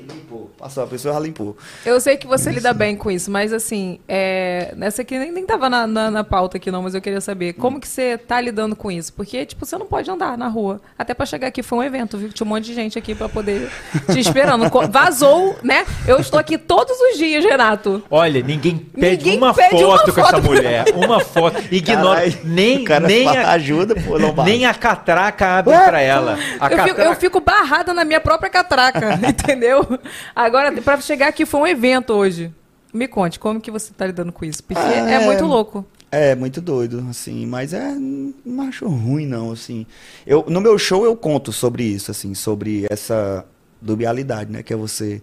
limpou. 0.08 0.52
Passou, 0.58 0.84
a 0.84 0.88
pessoa 0.88 1.14
já 1.14 1.20
limpou. 1.20 1.58
Eu 1.86 2.00
sei 2.00 2.18
que 2.18 2.28
você 2.28 2.52
lida 2.52 2.74
bem 2.74 2.96
com 2.96 3.12
isso, 3.12 3.30
mas 3.30 3.54
assim, 3.54 4.00
é... 4.08 4.74
nessa 4.76 5.02
aqui 5.02 5.18
nem, 5.18 5.32
nem 5.32 5.46
tava 5.46 5.70
na, 5.70 5.86
na, 5.86 6.12
na 6.12 6.24
pauta 6.24 6.58
aqui 6.58 6.72
não, 6.72 6.84
mas 6.84 6.96
eu 6.96 7.02
queria 7.02 7.22
saber, 7.22 7.54
como 7.54 7.80
que 7.80 7.88
você 7.88 8.18
tá 8.18 8.40
lidando 8.40 8.76
com 8.76 8.92
isso? 8.92 9.14
Porque, 9.14 9.46
tipo, 9.46 9.66
você 9.66 9.78
não 9.78 9.86
pode 9.86 10.10
andar 10.10 10.38
na 10.38 10.48
rua. 10.48 10.82
Até 10.98 11.14
pra 11.14 11.26
chegar 11.26 11.48
aqui 11.48 11.62
foi 11.62 11.80
um 11.80 11.84
evento, 11.84 12.18
viu? 12.18 12.30
Tinha 12.30 12.46
um 12.46 12.50
monte 12.50 12.66
de 12.66 12.74
gente 12.74 12.98
aqui 12.98 13.14
pra 13.14 13.30
poder 13.30 13.70
te 14.12 14.20
esperando. 14.20 14.68
Vazou, 14.90 15.56
né? 15.64 15.86
Eu 16.08 16.20
estou 16.20 16.40
aqui 16.40 16.58
todos 16.58 16.98
os 17.00 17.18
dias, 17.18 17.44
Renato. 17.44 18.04
Olha, 18.10 18.42
ninguém 18.42 18.78
pede 18.78 19.18
Ninguém 19.18 19.38
uma 19.38 19.54
pede 19.54 19.72
foto 19.72 19.86
uma 19.86 20.14
com 20.14 20.22
essa 20.22 20.32
foto. 20.32 20.44
mulher. 20.44 20.86
Uma 20.96 21.20
foto. 21.20 21.58
Ignora. 21.72 22.22
Caralho, 22.22 22.38
nem 22.44 22.82
o 22.82 22.84
cara 22.86 23.08
nem 23.08 23.28
a, 23.28 23.52
ajuda, 23.52 23.96
pô, 23.96 24.44
nem 24.44 24.66
a 24.66 24.74
catraca 24.74 25.60
abre 25.60 25.74
pra 25.74 26.02
ela. 26.02 26.38
A 26.60 26.72
Eu 26.72 26.84
fico, 26.84 27.02
eu 27.02 27.16
fico 27.16 27.40
barrada 27.40 27.94
na 27.94 28.04
minha 28.04 28.20
própria 28.20 28.50
catraca, 28.50 29.20
entendeu? 29.28 29.86
Agora, 30.36 30.72
pra 30.82 31.00
chegar 31.02 31.28
aqui 31.28 31.46
foi 31.46 31.60
um 31.62 31.68
evento 31.68 32.14
hoje. 32.14 32.54
Me 32.94 33.08
conte, 33.08 33.40
como 33.40 33.60
que 33.62 33.70
você 33.70 33.92
tá 33.94 34.08
lidando 34.08 34.32
com 34.32 34.46
isso? 34.46 34.64
Porque 34.64 34.82
é, 34.82 35.14
É. 35.14 35.20
muito 35.26 35.46
louco. 35.46 35.86
É, 36.10 36.34
muito 36.36 36.62
doido, 36.62 37.06
assim, 37.10 37.46
mas 37.46 37.74
é, 37.74 37.94
não 38.46 38.64
acho 38.68 38.88
ruim, 38.88 39.26
não, 39.26 39.52
assim. 39.52 39.86
Eu, 40.26 40.46
no 40.48 40.62
meu 40.62 40.80
show 40.80 41.04
eu 41.04 41.16
conto 41.18 41.52
sobre 41.52 41.84
isso, 41.84 42.10
assim, 42.12 42.34
sobre 42.34 42.88
essa 42.90 43.46
dubialidade, 43.82 44.50
né, 44.50 44.64
que 44.64 44.72
é 44.72 44.76
você 44.76 45.22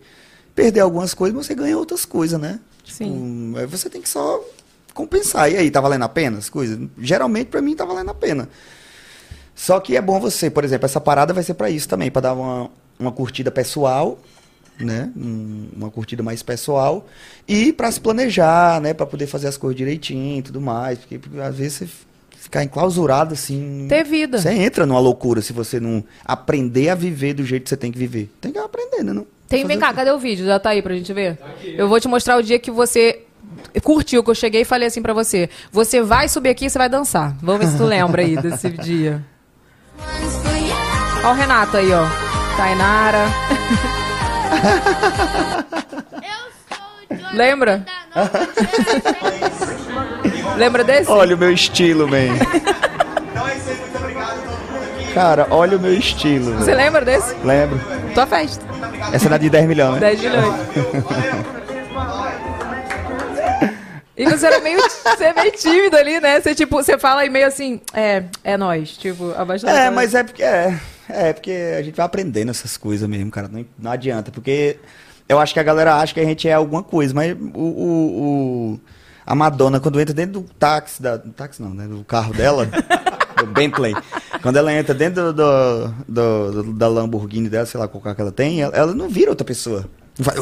perder 0.55 0.81
algumas 0.81 1.14
coisas, 1.14 1.35
mas 1.35 1.47
você 1.47 1.55
ganha 1.55 1.77
outras 1.77 2.05
coisas, 2.05 2.39
né? 2.39 2.61
Sim. 2.85 3.55
Tipo, 3.55 3.66
você 3.66 3.89
tem 3.89 4.03
que 4.03 4.09
só 4.09 4.45
compensar. 4.93 5.51
E 5.51 5.57
aí, 5.57 5.70
tá 5.70 5.81
valendo 5.81 6.03
a 6.05 6.09
pena 6.09 6.37
as 6.39 6.51
coisas? 6.51 6.79
Geralmente, 6.99 7.47
pra 7.47 7.62
mim, 7.62 7.75
tá 7.75 7.85
valendo 7.87 8.11
a 8.11 8.14
pena. 8.14 8.49
Só 9.55 9.81
que 9.81 9.97
é 9.97 10.03
bom 10.03 10.20
você, 10.20 10.51
por 10.51 10.64
exemplo, 10.64 10.85
essa 10.85 11.01
parada 11.01 11.33
vai 11.33 11.43
ser 11.43 11.55
pra 11.55 11.70
isso 11.70 11.89
também, 11.89 12.11
pra 12.11 12.20
dar 12.20 12.35
uma, 12.35 12.70
uma 12.99 13.11
curtida 13.11 13.51
pessoal, 13.51 14.18
né? 14.79 15.11
Um- 15.16 15.68
Uma 15.77 15.91
curtida 15.91 16.22
mais 16.22 16.43
pessoal 16.43 17.07
e 17.47 17.72
pra 17.72 17.91
se 17.91 18.01
planejar, 18.01 18.81
né? 18.81 18.93
Pra 18.95 19.07
poder 19.07 19.27
fazer 19.27 19.49
as 19.49 19.57
coisas 19.57 19.77
direitinho 19.77 20.39
e 20.39 20.43
tudo 20.43 20.61
mais, 20.61 20.99
porque, 20.99 21.18
porque 21.18 21.39
às 21.41 21.57
vezes 21.57 21.75
você, 21.75 21.89
ficar 22.39 22.62
enclausurado 22.62 23.33
assim. 23.35 23.87
Ter 23.89 24.05
vida. 24.05 24.39
Você 24.39 24.51
entra 24.51 24.85
numa 24.87 25.01
loucura 25.01 25.41
se 25.41 25.53
você 25.53 25.81
não 25.81 26.05
aprender 26.25 26.91
a 26.91 26.95
viver 26.95 27.33
do 27.35 27.45
jeito 27.45 27.62
que 27.64 27.68
você 27.70 27.77
tem 27.77 27.91
que 27.91 27.99
viver. 27.99 28.31
Tem 28.41 28.53
que 28.53 28.59
aprender, 28.59 29.03
né? 29.03 29.12
Não? 29.12 29.27
Tem, 29.49 29.66
vem 29.66 29.79
cá, 29.79 29.93
cadê 29.95 30.11
o 30.11 30.18
vídeo? 30.18 30.45
Já 30.47 30.59
tá 30.59 30.70
aí 30.70 30.83
pra 30.83 30.95
gente 30.95 31.12
ver? 31.12 31.39
Eu 31.64 31.89
vou 31.89 31.99
te 32.01 32.09
mostrar 32.09 32.37
o 32.37 32.43
dia 32.43 32.59
que 32.59 32.70
você 32.70 33.20
curtiu, 33.83 34.22
que 34.25 34.31
eu 34.31 34.35
cheguei 34.35 34.62
e 34.62 34.64
falei 34.64 34.89
assim 34.89 35.01
pra 35.03 35.12
você. 35.14 35.49
Você 35.70 36.03
vai 36.03 36.29
subir 36.29 36.49
aqui 36.51 36.66
e 36.66 36.70
você 36.70 36.79
vai 36.79 36.89
dançar. 36.89 37.37
Vamos 37.43 37.64
ver 37.64 37.70
se 37.72 37.77
tu 37.79 37.85
lembra 37.85 38.22
aí 38.22 38.37
desse 38.37 38.70
dia. 38.83 39.25
Ó 41.25 41.31
o 41.31 41.35
Renato 41.35 41.77
aí, 41.77 41.91
ó. 41.93 42.05
Tainara. 42.57 43.27
Lembra? 47.32 47.84
Lembra 50.57 50.84
desse? 50.84 51.11
Olha 51.11 51.34
o 51.34 51.38
meu 51.38 51.52
estilo, 51.52 52.07
man. 52.09 52.38
Cara, 55.12 55.46
olha 55.50 55.76
o 55.76 55.80
meu 55.80 55.94
estilo. 55.94 56.55
Você 56.57 56.66
velho. 56.66 56.76
lembra 56.76 57.05
desse? 57.05 57.34
Lembro. 57.44 57.80
Tua 58.14 58.26
festa. 58.26 58.64
Essa 59.12 59.26
é 59.26 59.28
na 59.28 59.38
de 59.38 59.50
10 59.50 59.66
milhões, 59.66 59.94
né? 59.94 60.00
10 60.00 60.20
milhões. 60.20 60.55
E 64.16 64.24
você 64.26 64.46
era 64.46 64.61
meio, 64.61 64.78
você 64.80 65.24
é 65.24 65.32
meio 65.32 65.50
tímido 65.52 65.96
ali, 65.96 66.20
né? 66.20 66.40
Você, 66.40 66.55
tipo, 66.55 66.76
você 66.76 66.96
fala 66.96 67.22
aí 67.22 67.28
meio 67.28 67.46
assim, 67.46 67.80
é, 67.92 68.22
é 68.44 68.57
nós, 68.57 68.96
tipo, 68.96 69.32
abaixo 69.36 69.68
É, 69.68 69.90
mas 69.90 70.14
é 70.14 70.22
porque 70.22 70.42
é, 70.42 70.78
é 71.09 71.32
porque 71.32 71.50
a 71.78 71.82
gente 71.82 71.94
vai 71.96 72.07
aprendendo 72.07 72.50
essas 72.50 72.76
coisas 72.76 73.09
mesmo, 73.09 73.30
cara. 73.30 73.48
Não, 73.48 73.64
não 73.78 73.90
adianta, 73.90 74.30
porque 74.30 74.78
eu 75.28 75.38
acho 75.38 75.52
que 75.55 75.61
a 75.61 75.64
galera 75.64 75.96
acha 75.96 76.12
que 76.14 76.20
a 76.20 76.24
gente 76.24 76.48
é 76.48 76.52
alguma 76.55 76.82
coisa, 76.82 77.14
mas 77.14 77.32
o, 77.55 77.59
o- 77.61 78.72
o- 78.74 78.80
a 79.26 79.34
Madonna 79.34 79.80
quando 79.80 80.00
entra 80.00 80.14
dentro 80.14 80.40
do 80.40 80.42
táxi, 80.55 81.00
da, 81.02 81.16
do 81.16 81.30
táxi 81.32 81.62
não, 81.62 81.70
né, 81.72 81.86
do 81.86 82.05
carro 82.05 82.34
dela, 82.34 82.68
do 83.38 83.46
Bentley, 83.46 83.94
quando 84.42 84.57
ela 84.57 84.72
entra 84.72 84.94
dentro 84.94 85.32
do, 85.32 85.88
do- 86.09 86.62
do- 86.62 86.72
da 86.74 86.88
Lamborghini 86.88 87.48
dela, 87.48 87.64
sei 87.66 87.80
lá 87.80 87.88
qual 87.88 88.02
carro 88.02 88.16
que 88.16 88.20
ela 88.22 88.32
tem, 88.32 88.61
ela, 88.62 88.76
ela 88.76 88.94
não 88.94 89.09
vira 89.09 89.30
outra 89.30 89.44
pessoa. 89.46 89.86
Vai- 90.16 90.36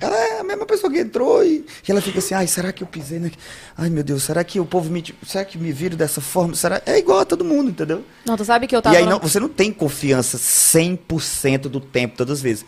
Ela 0.00 0.16
é 0.16 0.40
a 0.40 0.44
mesma 0.44 0.66
pessoa 0.66 0.92
que 0.92 0.98
entrou 0.98 1.44
e, 1.44 1.64
e 1.86 1.90
ela 1.90 2.00
fica 2.00 2.18
assim, 2.18 2.34
ai, 2.34 2.46
será 2.48 2.72
que 2.72 2.82
eu 2.82 2.86
pisei 2.88 3.20
na... 3.20 3.30
Ai, 3.76 3.88
meu 3.88 4.02
Deus, 4.02 4.24
será 4.24 4.42
que 4.42 4.58
o 4.58 4.64
povo 4.66 4.90
me... 4.90 5.04
Será 5.24 5.44
que 5.44 5.56
me 5.56 5.70
viram 5.70 5.96
dessa 5.96 6.20
forma? 6.20 6.54
Será... 6.56 6.82
É 6.84 6.98
igual 6.98 7.20
a 7.20 7.24
todo 7.24 7.44
mundo, 7.44 7.70
entendeu? 7.70 8.02
Não, 8.26 8.36
tu 8.36 8.44
sabe 8.44 8.66
que 8.66 8.74
eu 8.74 8.82
tava... 8.82 8.96
E 8.96 8.98
aí 8.98 9.06
não, 9.06 9.20
você 9.20 9.38
não 9.38 9.48
tem 9.48 9.72
confiança 9.72 10.36
100% 10.38 11.62
do 11.68 11.78
tempo, 11.80 12.16
todas 12.16 12.38
as 12.38 12.42
vezes. 12.42 12.64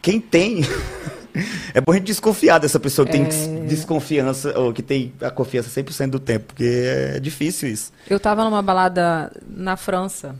Quem 0.00 0.18
tem. 0.20 0.60
é 1.74 1.80
bom 1.80 1.92
a 1.92 1.96
gente 1.96 2.06
desconfiar 2.06 2.58
dessa 2.58 2.80
pessoa 2.80 3.06
que 3.06 3.16
É. 3.16 3.24
tem 3.24 3.66
desconfiança, 3.66 4.58
ou 4.58 4.72
que 4.72 4.82
tem 4.82 5.12
a 5.20 5.30
confiança 5.30 5.68
100% 5.68 6.10
do 6.10 6.18
tempo, 6.20 6.46
porque 6.54 6.64
é 7.16 7.20
difícil 7.20 7.68
isso. 7.68 7.92
Eu 8.08 8.18
tava 8.18 8.44
numa 8.44 8.62
balada 8.62 9.30
na 9.46 9.76
França. 9.76 10.34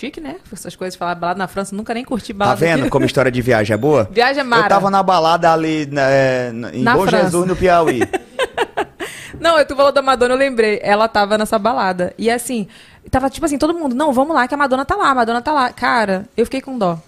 Chique, 0.00 0.18
né? 0.20 0.36
Essas 0.50 0.74
coisas, 0.74 0.96
falar 0.96 1.14
balada 1.14 1.36
na 1.38 1.46
França, 1.46 1.76
nunca 1.76 1.92
nem 1.92 2.02
curti 2.04 2.32
Tá 2.32 2.38
balada. 2.38 2.56
vendo 2.56 2.80
aqui. 2.82 2.90
como 2.90 3.04
história 3.04 3.30
de 3.30 3.42
viagem 3.42 3.74
é 3.74 3.76
boa? 3.76 4.08
Viagem 4.10 4.40
é 4.40 4.44
mara. 4.44 4.64
Eu 4.64 4.68
tava 4.70 4.90
na 4.90 5.02
balada 5.02 5.52
ali 5.52 5.86
é, 5.94 6.50
em 6.72 6.82
Na 6.82 6.96
Bom 6.96 7.06
França. 7.06 7.24
Jesus, 7.24 7.46
no 7.46 7.54
Piauí. 7.54 8.00
Não, 9.38 9.58
eu 9.58 9.66
tu 9.66 9.74
falou 9.76 9.92
da 9.92 10.02
Madonna, 10.02 10.34
eu 10.34 10.38
lembrei. 10.38 10.80
Ela 10.82 11.06
tava 11.08 11.36
nessa 11.38 11.58
balada. 11.58 12.14
E 12.18 12.30
assim, 12.30 12.66
tava 13.10 13.30
tipo 13.30 13.44
assim, 13.46 13.56
todo 13.58 13.72
mundo, 13.74 13.94
não, 13.94 14.12
vamos 14.12 14.34
lá, 14.34 14.46
que 14.46 14.54
a 14.54 14.56
Madonna 14.56 14.84
tá 14.84 14.96
lá, 14.96 15.10
a 15.10 15.14
Madonna 15.14 15.40
tá 15.40 15.52
lá. 15.52 15.72
Cara, 15.72 16.26
eu 16.36 16.44
fiquei 16.44 16.60
com 16.60 16.76
dó. 16.76 16.98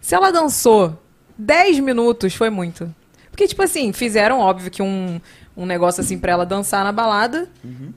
Se 0.00 0.14
ela 0.14 0.30
dançou 0.30 0.98
10 1.38 1.80
minutos, 1.80 2.34
foi 2.34 2.50
muito. 2.50 2.92
Porque, 3.30 3.46
tipo 3.46 3.62
assim, 3.62 3.92
fizeram, 3.92 4.40
óbvio, 4.40 4.70
que 4.70 4.82
um, 4.82 5.20
um 5.56 5.66
negócio 5.66 6.00
assim 6.02 6.18
pra 6.18 6.32
ela 6.32 6.46
dançar 6.46 6.82
na 6.84 6.92
balada. 6.92 7.48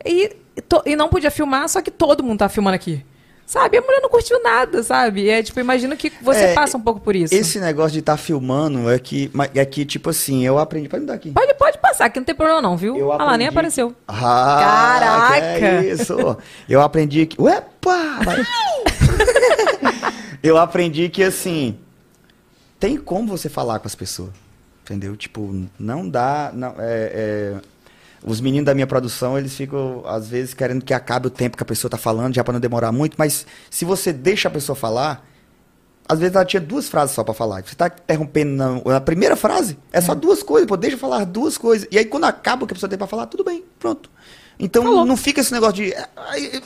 E, 0.06 0.36
to- 0.68 0.84
e 0.86 0.96
não 0.96 1.08
podia 1.08 1.32
filmar, 1.32 1.70
só 1.70 1.82
que 1.82 1.92
todo 1.92 2.24
mundo 2.24 2.40
tá 2.40 2.50
filmando 2.50 2.76
aqui. 2.76 3.06
Sabe? 3.50 3.80
A 3.80 3.82
mulher 3.82 4.00
não 4.00 4.10
curtiu 4.10 4.40
nada, 4.44 4.84
sabe? 4.84 5.28
É 5.28 5.42
tipo, 5.42 5.60
imagino 5.60 5.98
que 5.98 6.14
você 6.22 6.40
É, 6.40 6.54
passa 6.54 6.78
um 6.78 6.82
pouco 6.82 7.00
por 7.00 7.16
isso. 7.16 7.34
Esse 7.34 7.60
negócio 7.60 7.94
de 7.94 7.98
estar 8.00 8.16
filmando 8.16 8.88
é 8.92 9.00
que, 9.00 9.32
é 9.56 9.66
que, 9.66 9.84
tipo 9.86 10.12
assim, 10.12 10.46
eu 10.46 10.60
aprendi. 10.60 10.88
Pode 10.88 11.02
me 11.02 11.08
dar 11.08 11.16
aqui. 11.16 11.32
Pode, 11.32 11.56
pode 11.56 11.80
passar, 11.80 12.12
que 12.12 12.20
não 12.20 12.26
tem 12.26 12.36
problema 12.36 12.62
não, 12.62 12.78
viu? 12.78 12.96
Eu 12.96 13.12
ah 13.12 13.16
lá, 13.18 13.38
nem 13.38 13.48
aprendi- 13.48 13.48
apareceu. 13.48 13.96
Ah, 14.08 15.00
Caraca! 15.00 15.66
é 15.66 15.84
isso. 15.84 16.38
Eu 16.70 16.80
aprendi 16.80 17.26
que. 17.26 17.42
Uepa! 17.42 17.98
eu 20.44 20.56
aprendi 20.56 21.10
que 21.10 21.24
assim. 21.24 21.76
Tem 22.80 22.98
como 22.98 23.36
você 23.36 23.50
falar 23.50 23.80
com 23.80 23.88
as 23.88 23.96
pessoas. 23.96 24.30
Entendeu? 24.84 25.18
Tipo, 25.18 25.66
não 25.80 26.08
dá. 26.08 26.52
Não, 26.54 26.76
é, 26.78 26.78
é, 26.80 27.56
os 28.24 28.42
meninos 28.42 28.66
da 28.66 28.74
minha 28.76 28.88
produção, 28.88 29.38
eles 29.38 29.56
ficam, 29.56 30.04
às 30.06 30.28
vezes, 30.28 30.54
querendo 30.54 30.84
que 30.84 30.94
acabe 30.94 31.28
o 31.28 31.30
tempo 31.30 31.56
que 31.58 31.64
a 31.64 31.66
pessoa 31.66 31.90
tá 31.90 31.98
falando, 31.98 32.36
já 32.36 32.44
para 32.44 32.54
não 32.54 32.60
demorar 32.60 32.92
muito, 32.92 33.16
mas 33.18 33.46
se 33.70 33.86
você 33.86 34.12
deixa 34.12 34.48
a 34.48 34.52
pessoa 34.52 34.76
falar, 34.76 35.26
às 36.08 36.20
vezes 36.20 36.36
ela 36.36 36.44
tinha 36.46 36.60
duas 36.60 36.90
frases 36.90 37.16
só 37.16 37.24
pra 37.24 37.34
falar. 37.34 37.64
Você 37.64 37.76
tá 37.76 37.88
interrompendo 37.88 38.52
na, 38.52 38.82
na 38.94 39.00
primeira 39.02 39.36
frase, 39.36 39.78
é 39.92 40.02
só 40.02 40.14
duas 40.16 40.42
coisas, 40.44 40.68
pô, 40.68 40.76
deixa 40.76 40.96
eu 40.96 41.00
falar 41.00 41.24
duas 41.26 41.58
coisas. 41.58 41.88
E 41.92 41.98
aí 41.98 42.06
quando 42.06 42.24
acaba 42.26 42.64
o 42.64 42.68
que 42.68 42.74
a 42.74 42.76
pessoa 42.76 42.90
tem 42.90 42.98
pra 42.98 43.08
falar, 43.08 43.28
tudo 43.28 43.44
bem, 43.44 43.64
pronto. 43.80 44.10
Então 44.60 44.84
não 45.06 45.16
fica 45.16 45.40
esse 45.40 45.54
negócio 45.54 45.76
de. 45.76 45.94
ai, 46.18 46.62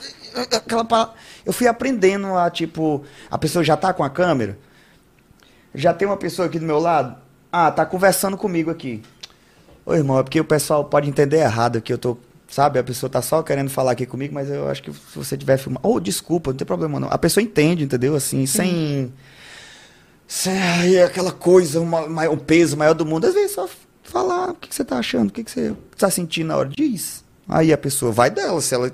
Aquela 0.50 0.84
pa- 0.84 1.14
Eu 1.46 1.52
fui 1.52 1.68
aprendendo 1.68 2.26
a, 2.36 2.50
tipo, 2.50 3.04
a 3.30 3.38
pessoa 3.38 3.62
já 3.62 3.76
tá 3.76 3.92
com 3.92 4.02
a 4.02 4.10
câmera, 4.10 4.58
já 5.74 5.92
tem 5.94 6.06
uma 6.08 6.16
pessoa 6.16 6.46
aqui 6.46 6.58
do 6.58 6.64
meu 6.66 6.78
lado, 6.80 7.14
ah, 7.52 7.70
tá 7.70 7.84
conversando 7.86 8.36
comigo 8.36 8.70
aqui. 8.70 9.02
Ô 9.86 9.94
irmão, 9.94 10.18
é 10.18 10.22
porque 10.22 10.40
o 10.40 10.44
pessoal 10.44 10.84
pode 10.84 11.08
entender 11.08 11.38
errado 11.38 11.80
que 11.80 11.92
eu 11.92 11.98
tô. 11.98 12.16
Sabe, 12.48 12.78
a 12.78 12.84
pessoa 12.84 13.10
tá 13.10 13.20
só 13.20 13.42
querendo 13.42 13.68
falar 13.70 13.92
aqui 13.92 14.06
comigo, 14.06 14.32
mas 14.32 14.48
eu 14.48 14.68
acho 14.68 14.82
que 14.82 14.92
se 14.92 14.98
você 15.16 15.36
tiver 15.36 15.56
filmando. 15.56 15.80
Oh, 15.86 15.98
desculpa, 15.98 16.50
não 16.50 16.56
tem 16.56 16.66
problema 16.66 17.00
não. 17.00 17.08
A 17.10 17.18
pessoa 17.18 17.42
entende, 17.42 17.82
entendeu? 17.84 18.14
Assim, 18.14 18.46
sem. 18.46 19.12
Sem 20.26 20.56
ai, 20.56 20.98
aquela 21.02 21.32
coisa, 21.32 21.80
uma, 21.80 22.28
um 22.28 22.38
peso 22.38 22.76
maior 22.76 22.94
do 22.94 23.04
mundo. 23.04 23.26
Às 23.26 23.34
vezes 23.34 23.52
só 23.52 23.68
falar 24.02 24.50
o 24.50 24.54
que, 24.54 24.68
que 24.68 24.74
você 24.74 24.84
tá 24.84 24.98
achando, 24.98 25.28
o 25.30 25.32
que, 25.32 25.44
que 25.44 25.50
você 25.50 25.74
tá 25.98 26.10
sentindo 26.10 26.48
na 26.48 26.56
hora. 26.56 26.68
Diz. 26.68 27.24
Aí 27.48 27.72
a 27.72 27.78
pessoa 27.78 28.10
vai 28.12 28.30
dela. 28.30 28.60
Se 28.60 28.74
ela 28.74 28.90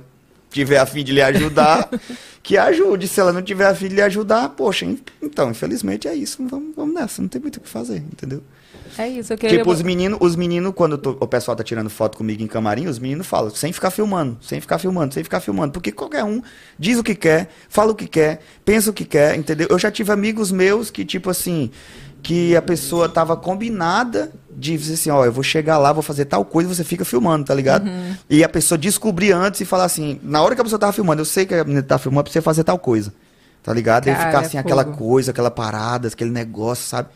tiver 0.51 0.79
a 0.79 0.87
fim 0.87 1.05
de 1.05 1.13
lhe 1.13 1.23
ajudar, 1.23 1.89
que 2.43 2.57
ajude. 2.57 3.07
Se 3.09 3.21
ela 3.21 3.33
não 3.33 3.43
tiver 3.43 3.67
a 3.67 3.75
fim 3.75 3.89
de 3.89 3.95
lhe 3.97 4.03
ajudar, 4.03 4.49
poxa, 4.51 4.85
en- 4.87 4.99
então, 5.23 5.51
infelizmente 5.51 6.09
é 6.09 6.15
isso. 6.15 6.45
Vamos, 6.49 6.75
vamos 6.75 6.95
nessa, 6.95 7.21
não 7.23 7.29
tem 7.29 7.41
muito 7.41 7.57
o 7.57 7.61
que 7.61 7.69
fazer, 7.69 7.99
entendeu? 7.99 8.43
É 9.03 9.09
isso, 9.09 9.33
eu 9.33 9.39
queria... 9.39 9.59
Tipo, 9.59 9.71
os 9.71 9.83
meninos, 9.83 10.19
os 10.21 10.37
meninos 10.37 10.73
quando 10.75 10.99
tô- 10.99 11.17
o 11.21 11.27
pessoal 11.27 11.57
tá 11.57 11.63
tirando 11.65 11.89
foto 11.91 12.17
comigo 12.19 12.43
em 12.43 12.47
camarim, 12.47 12.87
os 12.87 12.99
meninos 12.99 13.27
falam, 13.27 13.51
sem 13.51 13.73
ficar 13.73 13.91
filmando, 13.91 14.37
sem 14.43 14.61
ficar 14.61 14.79
filmando, 14.79 15.15
sem 15.15 15.23
ficar 15.25 15.41
filmando. 15.41 15.73
Porque 15.73 15.91
qualquer 15.93 16.25
um 16.25 16.43
diz 16.79 16.99
o 16.99 17.03
que 17.03 17.15
quer, 17.15 17.49
fala 17.69 17.93
o 17.93 17.95
que 17.95 18.07
quer, 18.07 18.41
pensa 18.65 18.91
o 18.91 18.93
que 18.93 19.05
quer, 19.05 19.37
entendeu? 19.37 19.69
Eu 19.71 19.79
já 19.79 19.91
tive 19.91 20.13
amigos 20.13 20.51
meus 20.53 20.91
que, 20.91 21.05
tipo 21.05 21.31
assim, 21.31 21.71
que 22.23 22.55
a 22.55 22.63
pessoa 22.63 23.09
tava 23.09 23.37
combinada 23.37 24.31
de 24.51 24.77
dizer 24.77 24.95
assim, 24.95 25.11
ó, 25.11 25.25
eu 25.25 25.33
vou 25.33 25.43
chegar 25.43 25.79
lá, 25.79 25.93
vou 25.93 26.03
fazer 26.03 26.27
tal 26.27 26.45
coisa, 26.45 26.69
você 26.75 26.85
fica 26.85 27.05
filmando, 27.05 27.47
tá 27.47 27.55
ligado? 27.55 27.87
Uhum. 27.89 28.15
E 28.29 28.45
a 28.45 28.49
pessoa 28.49 28.77
descobrir 28.77 29.33
antes 29.33 29.61
e 29.61 29.65
falar 29.65 29.85
assim, 29.85 30.21
na 30.23 30.43
hora 30.43 30.55
que 30.55 30.61
a 30.61 30.65
pessoa 30.65 30.79
tava 30.79 30.93
filmando, 30.93 31.23
eu 31.23 31.27
sei 31.27 31.47
que 31.47 31.55
a 31.55 31.65
menina 31.65 31.83
tá 31.83 31.99
filmando 31.99 32.25
pra 32.25 32.33
você 32.33 32.41
fazer 32.43 32.65
tal 32.65 32.79
coisa. 32.79 33.13
Tá 33.63 33.75
ligado? 33.75 34.09
E 34.09 34.13
Cara, 34.13 34.27
ficar 34.27 34.43
é 34.43 34.47
assim, 34.47 34.57
aquela 34.59 34.85
fogo. 34.85 34.97
coisa, 34.97 35.33
aquela 35.33 35.51
parada, 35.51 36.09
aquele 36.09 36.31
negócio, 36.31 36.87
sabe? 36.89 37.11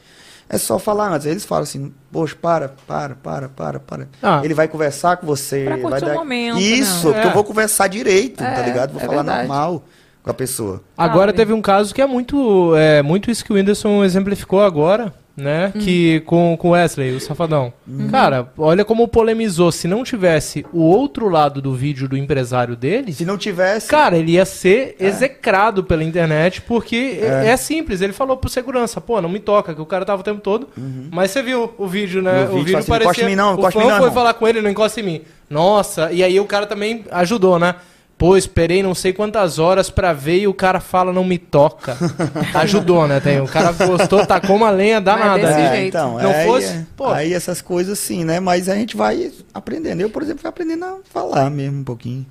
É 0.48 0.58
só 0.58 0.78
falar 0.78 1.12
antes. 1.12 1.26
Eles 1.26 1.44
falam 1.44 1.62
assim, 1.64 1.92
poxa, 2.12 2.36
para, 2.40 2.68
para, 2.86 3.14
para, 3.14 3.48
para, 3.48 3.80
para. 3.80 4.08
Ah. 4.22 4.40
Ele 4.44 4.54
vai 4.54 4.68
conversar 4.68 5.16
com 5.16 5.26
você. 5.26 5.64
Pra 5.64 5.88
vai 5.98 6.00
o 6.02 6.14
momento, 6.14 6.58
Isso, 6.60 7.08
né? 7.08 7.12
porque 7.14 7.26
É. 7.26 7.30
eu 7.30 7.34
vou 7.34 7.44
conversar 7.44 7.88
direito, 7.88 8.38
tá 8.38 8.58
É, 8.58 8.64
ligado? 8.66 8.92
Vou 8.92 9.00
é 9.00 9.04
falar 9.06 9.22
verdade. 9.22 9.48
normal 9.48 9.84
com 10.22 10.30
a 10.30 10.34
pessoa. 10.34 10.82
Agora 10.96 11.28
Sabe? 11.28 11.36
teve 11.38 11.52
um 11.52 11.62
caso 11.62 11.94
que 11.94 12.00
é 12.00 12.06
muito, 12.06 12.74
é, 12.76 13.02
muito 13.02 13.30
isso 13.30 13.44
que 13.44 13.52
o 13.52 13.56
Whindersson 13.56 14.04
exemplificou 14.04 14.62
agora, 14.62 15.12
né? 15.36 15.72
Que 15.78 16.20
com 16.20 16.56
com 16.56 16.68
o 16.68 16.70
Wesley, 16.72 17.14
o 17.14 17.20
Safadão. 17.20 17.72
Cara, 18.10 18.48
olha 18.56 18.84
como 18.84 19.08
polemizou. 19.08 19.72
Se 19.72 19.88
não 19.88 20.04
tivesse 20.04 20.64
o 20.72 20.80
outro 20.80 21.28
lado 21.28 21.60
do 21.60 21.74
vídeo 21.74 22.08
do 22.08 22.16
empresário 22.16 22.76
dele, 22.76 23.12
Se 23.12 23.24
não 23.24 23.36
tivesse. 23.36 23.88
cara, 23.88 24.16
ele 24.16 24.32
ia 24.32 24.44
ser 24.44 24.96
execrado 24.98 25.82
pela 25.82 26.04
internet, 26.04 26.62
porque 26.62 27.18
é. 27.20 27.48
é 27.48 27.56
simples. 27.56 28.00
Ele 28.00 28.12
falou 28.12 28.36
pro 28.36 28.48
segurança, 28.48 29.00
pô, 29.00 29.20
não 29.20 29.28
me 29.28 29.40
toca, 29.40 29.74
que 29.74 29.80
o 29.80 29.86
cara 29.86 30.04
tava 30.04 30.20
o 30.20 30.24
tempo 30.24 30.40
todo. 30.40 30.68
Mas 31.10 31.30
você 31.30 31.42
viu 31.42 31.72
o 31.76 31.86
vídeo, 31.86 32.22
né? 32.22 32.44
No 32.44 32.54
o 32.54 32.58
vídeo, 32.58 32.78
assim, 32.78 32.90
"Não 32.90 32.96
encosta 32.98 33.22
em 33.22 33.26
mim 33.26 33.36
não, 33.36 33.54
encosta 33.54 33.78
em 33.78 33.82
mim 33.82 33.88
não, 33.88 33.96
foi 33.96 34.06
irmão." 34.06 34.14
falar 34.14 34.34
com 34.34 34.46
ele, 34.48 34.60
não 34.60 34.70
encosta 34.70 35.00
em 35.00 35.02
mim. 35.02 35.22
Nossa, 35.50 36.12
e 36.12 36.22
aí 36.22 36.38
o 36.38 36.44
cara 36.44 36.66
também 36.66 37.04
ajudou, 37.10 37.58
né? 37.58 37.74
Pô, 38.16 38.36
esperei 38.36 38.82
não 38.82 38.94
sei 38.94 39.12
quantas 39.12 39.58
horas 39.58 39.90
pra 39.90 40.12
ver 40.12 40.38
e 40.38 40.46
o 40.46 40.54
cara 40.54 40.78
fala 40.80 41.12
não 41.12 41.24
me 41.24 41.36
toca. 41.36 41.96
Ajudou, 42.54 43.08
né? 43.08 43.18
Tem, 43.18 43.40
o 43.40 43.46
cara 43.46 43.72
gostou, 43.72 44.24
tacou 44.24 44.54
uma 44.56 44.70
lenha 44.70 45.00
danada. 45.00 45.46
ali. 45.54 45.62
É, 45.62 45.76
jeito. 45.76 45.88
então, 45.88 46.18
Não 46.18 46.30
aí, 46.30 46.46
fosse, 46.46 46.66
é- 46.68 46.86
pô. 46.96 47.08
aí 47.08 47.34
essas 47.34 47.60
coisas 47.60 47.98
sim, 47.98 48.24
né? 48.24 48.38
Mas 48.38 48.68
a 48.68 48.74
gente 48.76 48.96
vai 48.96 49.32
aprendendo. 49.52 50.00
Eu, 50.00 50.08
por 50.10 50.22
exemplo, 50.22 50.40
fui 50.42 50.48
aprendendo 50.48 50.84
a 50.84 50.98
falar 51.12 51.50
mesmo 51.50 51.80
um 51.80 51.84
pouquinho. 51.84 52.24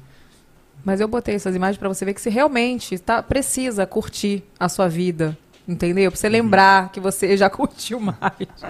Mas 0.85 0.99
eu 0.99 1.07
botei 1.07 1.35
essas 1.35 1.55
imagens 1.55 1.77
pra 1.77 1.89
você 1.89 2.05
ver 2.05 2.13
que 2.13 2.21
você 2.21 2.29
realmente 2.29 2.97
tá, 2.97 3.21
precisa 3.21 3.85
curtir 3.85 4.43
a 4.59 4.67
sua 4.69 4.87
vida. 4.87 5.37
Entendeu? 5.65 6.11
Pra 6.11 6.19
você 6.19 6.27
lembrar 6.27 6.91
que 6.91 6.99
você 6.99 7.37
já 7.37 7.49
curtiu 7.49 7.99
mais. 7.99 8.17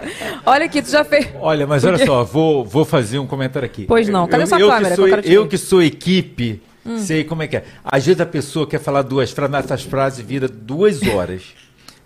Olha 0.45 0.65
aqui, 0.65 0.81
tu 0.81 0.91
já 0.91 1.03
fez. 1.03 1.27
Olha, 1.39 1.65
mas 1.65 1.83
olha 1.83 2.05
só, 2.05 2.23
vou, 2.23 2.63
vou 2.63 2.85
fazer 2.85 3.17
um 3.17 3.25
comentário 3.25 3.65
aqui. 3.65 3.85
Pois 3.85 4.07
não. 4.07 4.27
Cadê 4.27 4.43
eu, 4.43 4.47
sua 4.47 4.59
eu 4.59 4.69
câmera 4.69 4.89
Que 4.89 4.95
sou, 4.95 5.07
eu 5.07 5.47
que 5.47 5.57
sou 5.57 5.81
equipe 5.81 6.61
Hum. 6.85 6.97
Sei 6.97 7.23
como 7.23 7.43
é 7.43 7.47
que 7.47 7.57
é. 7.57 7.63
Às 7.83 8.05
vezes 8.05 8.21
a 8.21 8.25
pessoa 8.25 8.67
quer 8.67 8.79
falar 8.79 9.01
duas 9.01 9.31
frases, 9.31 9.51
mas 9.51 9.65
essas 9.65 9.83
frases 9.83 10.25
vira 10.25 10.47
duas 10.47 11.01
horas. 11.01 11.43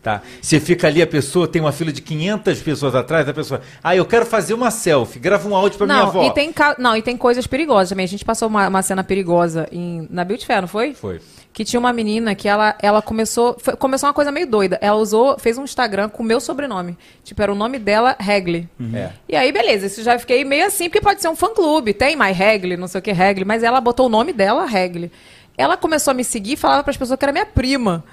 Tá? 0.01 0.21
Você 0.41 0.59
fica 0.59 0.87
ali, 0.87 1.01
a 1.01 1.07
pessoa 1.07 1.47
tem 1.49 1.61
uma 1.61 1.73
fila 1.73 1.91
de 1.91 2.01
500 2.01 2.61
pessoas 2.61 2.95
atrás, 2.95 3.27
a 3.27 3.33
pessoa, 3.33 3.61
ah, 3.83 3.93
eu 3.93 4.05
quero 4.05 4.25
fazer 4.25 4.53
uma 4.53 4.71
selfie, 4.71 5.19
grava 5.19 5.49
um 5.49 5.55
áudio 5.55 5.77
pra 5.77 5.85
minha 5.85 6.03
avó. 6.03 6.23
e 6.23 6.31
tem, 6.31 6.53
não, 6.77 6.95
e 6.95 7.01
tem 7.01 7.17
coisas 7.17 7.45
perigosas 7.45 7.89
também. 7.89 8.05
A 8.05 8.07
gente 8.07 8.23
passou 8.23 8.47
uma, 8.47 8.69
uma 8.69 8.81
cena 8.81 9.03
perigosa 9.03 9.67
em, 9.69 10.07
na 10.09 10.23
Beauty 10.23 10.45
Fair, 10.45 10.61
não 10.61 10.67
foi? 10.67 10.93
Foi. 10.93 11.19
Que 11.57 11.65
tinha 11.65 11.79
uma 11.79 11.91
menina 11.91 12.35
que 12.35 12.47
ela, 12.47 12.75
ela 12.79 13.01
começou. 13.01 13.57
foi- 13.59 13.75
começou 13.75 14.07
uma 14.07 14.13
coisa 14.13 14.31
meio 14.31 14.45
doida. 14.45 14.77
Ela 14.79 14.95
usou, 14.97 15.39
fez 15.39 15.57
um 15.57 15.63
Instagram 15.63 16.07
com 16.07 16.21
o 16.21 16.25
meu 16.25 16.39
sobrenome. 16.39 16.95
Tipo, 17.23 17.41
era 17.41 17.51
o 17.51 17.55
nome 17.55 17.79
dela, 17.79 18.15
Regli. 18.19 18.69
É. 18.93 19.09
E 19.27 19.35
aí, 19.35 19.51
beleza, 19.51 19.87
isso 19.87 20.03
já 20.03 20.19
fiquei 20.19 20.45
meio 20.45 20.67
assim, 20.67 20.83
porque 20.87 21.01
pode 21.01 21.19
ser 21.19 21.29
um 21.29 21.35
fã-clube. 21.35 21.95
Tem 21.95 22.15
My 22.15 22.31
Regli, 22.31 22.77
não 22.77 22.87
sei 22.87 22.99
o 22.99 23.01
que, 23.01 23.11
Regli. 23.11 23.43
Mas 23.43 23.63
ela 23.63 23.81
botou 23.81 24.05
o 24.05 24.09
nome 24.09 24.33
dela, 24.33 24.65
Regli. 24.67 25.11
Ela 25.57 25.75
começou 25.75 26.11
a 26.11 26.13
me 26.13 26.23
seguir 26.23 26.53
e 26.53 26.57
falava 26.57 26.83
pras 26.83 26.95
pessoas 26.95 27.17
que 27.17 27.25
era 27.25 27.31
minha 27.31 27.47
prima. 27.47 28.03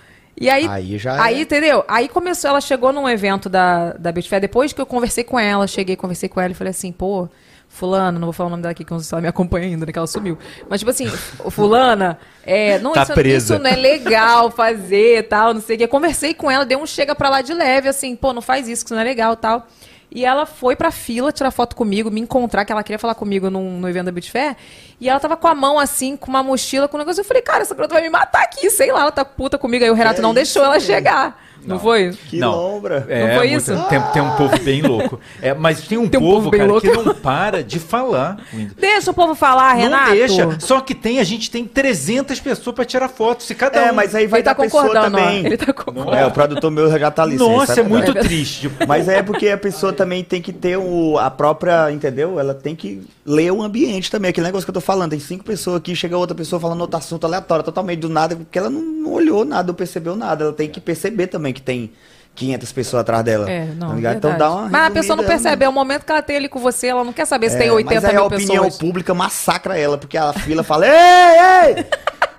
E 0.40 0.48
aí, 0.48 0.66
Aí 0.66 0.96
já 0.96 1.22
aí 1.22 1.36
é. 1.36 1.40
entendeu? 1.42 1.84
Aí 1.86 2.08
começou, 2.08 2.48
ela 2.48 2.62
chegou 2.62 2.94
num 2.94 3.06
evento 3.06 3.50
da, 3.50 3.92
da 3.92 4.10
Beauty 4.10 4.26
Fair, 4.30 4.40
depois 4.40 4.72
que 4.72 4.80
eu 4.80 4.86
conversei 4.86 5.22
com 5.22 5.38
ela, 5.38 5.66
cheguei, 5.66 5.96
conversei 5.96 6.30
com 6.30 6.40
ela 6.40 6.50
e 6.52 6.54
falei 6.54 6.70
assim, 6.70 6.90
pô, 6.90 7.28
fulano, 7.74 8.18
não 8.18 8.26
vou 8.26 8.32
falar 8.32 8.46
o 8.46 8.50
nome 8.50 8.62
dela 8.62 8.72
aqui, 8.72 8.84
que 8.84 8.92
eu 8.92 8.94
não 8.94 9.00
sei 9.00 9.08
se 9.08 9.14
ela 9.14 9.20
me 9.20 9.28
acompanha 9.28 9.66
ainda, 9.66 9.84
né, 9.84 9.92
que 9.92 9.98
ela 9.98 10.06
sumiu. 10.06 10.38
Mas, 10.68 10.80
tipo 10.80 10.90
assim, 10.90 11.08
fulana, 11.50 12.18
é, 12.44 12.78
não, 12.78 12.92
Tá 12.92 13.02
isso, 13.02 13.12
presa. 13.12 13.54
isso 13.54 13.62
não 13.62 13.70
é 13.70 13.76
legal 13.76 14.50
fazer, 14.50 15.28
tal, 15.28 15.52
não 15.52 15.60
sei 15.60 15.76
o 15.76 15.78
que. 15.80 15.88
Conversei 15.88 16.32
com 16.34 16.50
ela, 16.50 16.64
dei 16.64 16.76
um 16.76 16.86
chega 16.86 17.14
pra 17.14 17.28
lá 17.28 17.42
de 17.42 17.52
leve, 17.52 17.88
assim, 17.88 18.14
pô, 18.16 18.32
não 18.32 18.40
faz 18.40 18.68
isso, 18.68 18.84
que 18.84 18.88
isso 18.88 18.94
não 18.94 19.00
é 19.00 19.04
legal, 19.04 19.36
tal. 19.36 19.66
E 20.10 20.24
ela 20.24 20.46
foi 20.46 20.76
pra 20.76 20.92
fila 20.92 21.32
tirar 21.32 21.50
foto 21.50 21.74
comigo, 21.74 22.08
me 22.08 22.20
encontrar, 22.20 22.64
que 22.64 22.70
ela 22.70 22.84
queria 22.84 23.00
falar 23.00 23.16
comigo 23.16 23.50
num, 23.50 23.80
no 23.80 23.88
evento 23.88 24.06
da 24.06 24.12
Beauty 24.12 24.30
Fair. 24.30 24.56
E 25.00 25.08
ela 25.08 25.18
tava 25.18 25.36
com 25.36 25.48
a 25.48 25.54
mão 25.56 25.76
assim, 25.76 26.16
com 26.16 26.28
uma 26.28 26.40
mochila, 26.40 26.86
com 26.86 26.96
um 26.96 27.00
negócio. 27.00 27.20
Eu 27.20 27.24
falei, 27.24 27.42
cara, 27.42 27.62
essa 27.62 27.74
garota 27.74 27.94
vai 27.94 28.02
me 28.02 28.10
matar 28.10 28.44
aqui, 28.44 28.70
sei 28.70 28.92
lá, 28.92 29.00
ela 29.00 29.10
tá 29.10 29.24
puta 29.24 29.58
comigo. 29.58 29.84
Aí 29.84 29.90
o 29.90 29.94
Renato 29.94 30.20
É 30.20 30.22
não 30.22 30.30
isso 30.30 30.34
deixou 30.36 30.64
ela 30.64 30.78
chegar. 30.78 31.43
Não, 31.66 31.78
foi? 31.78 32.12
Que 32.28 32.38
Não. 32.38 32.52
lombra. 32.52 33.04
É, 33.08 33.26
Não 33.28 33.36
foi 33.36 33.48
muito- 33.48 33.62
isso? 33.62 33.84
Tem, 33.88 34.00
tem 34.12 34.22
um 34.22 34.36
povo 34.36 34.58
bem 34.60 34.82
louco. 34.82 35.20
É, 35.40 35.54
mas 35.54 35.80
tem 35.86 35.98
um 35.98 36.08
Tem 36.08 36.20
um 36.20 36.22
povo, 36.22 36.36
povo 36.44 36.50
cara, 36.50 36.64
louco. 36.66 36.80
que 36.82 36.92
não 36.96 37.14
para 37.14 37.62
de 37.62 37.78
falar. 37.78 38.38
Deixa 38.78 39.10
o 39.10 39.14
povo 39.14 39.34
falar, 39.34 39.72
Renato. 39.74 40.10
Não 40.10 40.16
deixa. 40.16 40.60
Só 40.60 40.80
que 40.80 40.94
tem, 40.94 41.18
a 41.18 41.24
gente 41.24 41.50
tem 41.50 41.64
300 41.64 42.38
pessoas 42.40 42.74
pra 42.74 42.84
tirar 42.84 43.08
foto. 43.08 43.42
Se 43.42 43.54
cada 43.54 43.78
É, 43.80 43.92
um... 43.92 43.94
mas 43.94 44.14
aí 44.14 44.26
vai 44.26 44.40
Ele 44.40 44.44
tá 44.44 44.52
da 44.52 44.62
pessoa 44.62 44.82
concordando, 44.84 45.16
ó. 45.16 45.20
também. 45.20 45.46
Ele 45.46 45.56
tá 45.56 45.72
concordando. 45.72 46.14
É, 46.16 46.26
o 46.26 46.30
produtor 46.30 46.70
meu 46.70 46.90
já 46.98 47.10
tá 47.10 47.22
ali. 47.22 47.36
Nossa, 47.36 47.74
sabe? 47.74 47.80
é 47.80 47.84
muito 47.84 48.10
É. 48.16 48.20
triste. 48.20 48.70
Mas 48.86 49.08
é 49.08 49.22
porque 49.22 49.48
a 49.48 49.56
pessoa 49.58 49.92
também 49.92 50.22
tem 50.22 50.42
que 50.42 50.52
ter 50.52 50.76
o, 50.76 51.18
a 51.18 51.30
própria, 51.30 51.90
entendeu? 51.90 52.38
Ela 52.38 52.52
tem 52.54 52.74
que 52.76 53.02
ler 53.24 53.50
o 53.52 53.62
ambiente 53.62 54.10
também. 54.10 54.28
Aquele 54.30 54.46
negócio 54.46 54.64
que 54.66 54.70
eu 54.70 54.74
tô 54.74 54.80
falando. 54.80 55.10
Tem 55.10 55.20
cinco 55.20 55.44
pessoas 55.44 55.76
aqui, 55.78 55.96
chega 55.96 56.16
outra 56.18 56.34
pessoa 56.36 56.60
falando 56.60 56.80
outro 56.82 56.98
assunto 56.98 57.24
aleatório, 57.24 57.64
totalmente 57.64 58.00
do 58.00 58.08
nada, 58.08 58.36
porque 58.36 58.58
ela 58.58 58.68
não, 58.68 58.82
não 58.82 59.12
olhou 59.12 59.44
nada, 59.44 59.68
não 59.68 59.74
percebeu 59.74 60.14
nada. 60.14 60.44
Ela 60.44 60.52
tem 60.52 60.68
que 60.68 60.80
perceber 60.80 61.28
também 61.28 61.52
que 61.54 61.62
tem 61.62 61.92
500 62.34 62.72
pessoas 62.72 63.00
atrás 63.02 63.24
dela. 63.24 63.48
É, 63.50 63.66
não, 63.66 63.88
tá 63.90 63.94
ligado? 63.94 64.16
Então 64.16 64.36
dá 64.36 64.50
uma 64.50 64.68
Mas 64.68 64.86
a 64.86 64.90
pessoa 64.90 65.16
não 65.16 65.24
percebe, 65.24 65.64
é 65.64 65.68
o 65.68 65.72
momento 65.72 66.04
que 66.04 66.10
ela 66.12 66.20
tem 66.22 66.36
ali 66.36 66.48
com 66.48 66.58
você, 66.58 66.88
ela 66.88 67.04
não 67.04 67.12
quer 67.12 67.24
saber 67.26 67.48
se 67.48 67.56
É, 67.56 67.60
tem 67.60 67.70
80 67.70 67.94
mas 67.94 68.04
aí 68.04 68.12
mil 68.12 68.22
a 68.22 68.26
opinião 68.26 68.64
pessoas. 68.64 68.76
pública 68.78 69.14
massacra 69.14 69.78
ela, 69.78 69.96
porque 69.96 70.18
a 70.18 70.32
fila 70.32 70.62
fala, 70.64 70.86
ei, 70.86 70.92
ei, 70.92 71.86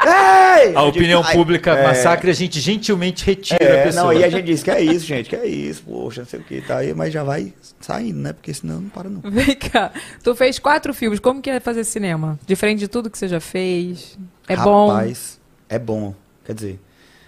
ei! 0.05 0.75
A 0.75 0.83
opinião 0.83 1.23
Ai, 1.23 1.33
pública 1.33 1.71
é. 1.71 1.83
massacre, 1.87 2.29
a 2.29 2.33
gente 2.33 2.59
gentilmente 2.59 3.25
retira 3.25 3.57
a 3.63 3.67
É, 3.67 3.83
pessoa. 3.85 4.03
não, 4.03 4.09
aí 4.11 4.23
a 4.23 4.29
gente 4.29 4.43
diz 4.45 4.61
que 4.61 4.69
é 4.69 4.81
isso, 4.81 5.05
gente, 5.05 5.29
que 5.29 5.35
é 5.35 5.45
isso, 5.47 5.81
poxa, 5.83 6.21
não 6.21 6.27
sei 6.27 6.39
o 6.41 6.43
que, 6.43 6.61
tá 6.61 6.77
aí, 6.77 6.93
mas 6.93 7.13
já 7.13 7.23
vai 7.23 7.53
saindo, 7.79 8.19
né? 8.19 8.33
Porque 8.33 8.53
senão 8.53 8.81
não 8.81 8.89
para 8.89 9.09
não. 9.09 9.21
Vem 9.31 9.55
cá, 9.55 9.91
tu 10.21 10.35
fez 10.35 10.59
quatro 10.59 10.93
filmes, 10.93 11.19
como 11.19 11.41
que 11.41 11.49
é 11.49 11.59
fazer 11.61 11.83
cinema? 11.85 12.37
Diferente 12.45 12.79
de 12.79 12.87
tudo 12.89 13.09
que 13.09 13.17
você 13.17 13.27
já 13.29 13.39
fez? 13.39 14.17
É 14.47 14.57
bom? 14.57 14.89
Rapaz, 14.89 15.39
é 15.69 15.79
bom, 15.79 16.13
quer 16.45 16.53
dizer, 16.53 16.79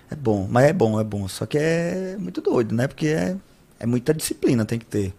é 0.09 0.15
bom, 0.15 0.47
mas 0.49 0.65
é 0.65 0.73
bom, 0.73 0.99
é 0.99 1.03
bom, 1.03 1.27
só 1.27 1.45
que 1.45 1.57
é 1.57 2.15
muito 2.17 2.41
doido, 2.41 2.73
né? 2.73 2.87
Porque 2.87 3.07
é, 3.07 3.35
é 3.79 3.85
muita 3.85 4.13
disciplina, 4.13 4.65
tem 4.65 4.79
que 4.79 4.85
ter. 4.85 5.13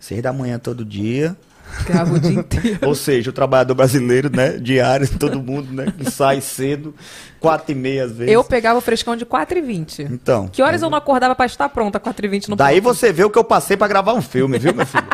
Seis 0.00 0.22
da 0.22 0.32
manhã 0.32 0.58
todo 0.58 0.84
dia. 0.84 1.36
Grava 1.84 2.14
o 2.14 2.20
dia 2.20 2.38
inteiro. 2.38 2.78
Ou 2.82 2.94
seja, 2.94 3.30
o 3.30 3.32
trabalhador 3.32 3.74
brasileiro, 3.74 4.30
né? 4.30 4.56
Diário, 4.58 5.08
todo 5.18 5.42
mundo, 5.42 5.72
né? 5.72 5.92
Que 5.96 6.10
sai 6.10 6.40
cedo, 6.40 6.94
quatro 7.40 7.72
e 7.72 7.74
meia 7.74 8.04
às 8.04 8.12
vezes. 8.12 8.32
Eu 8.32 8.44
pegava 8.44 8.78
o 8.78 8.80
frescão 8.80 9.16
de 9.16 9.26
4h20. 9.26 10.08
Então. 10.10 10.48
Que 10.48 10.62
horas 10.62 10.82
eu 10.82 10.88
não 10.88 10.98
acordava 10.98 11.34
pra 11.34 11.46
estar 11.46 11.68
pronta 11.68 11.98
4h20 11.98 12.48
no 12.48 12.56
Daí 12.56 12.80
você 12.80 13.12
vê 13.12 13.24
o 13.24 13.30
que 13.30 13.38
eu 13.38 13.44
passei 13.44 13.76
pra 13.76 13.88
gravar 13.88 14.14
um 14.14 14.22
filme, 14.22 14.58
viu, 14.58 14.72
meu 14.72 14.86
filho? 14.86 15.08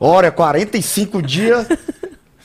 Olha, 0.00 0.30
45 0.30 1.22
dias. 1.22 1.66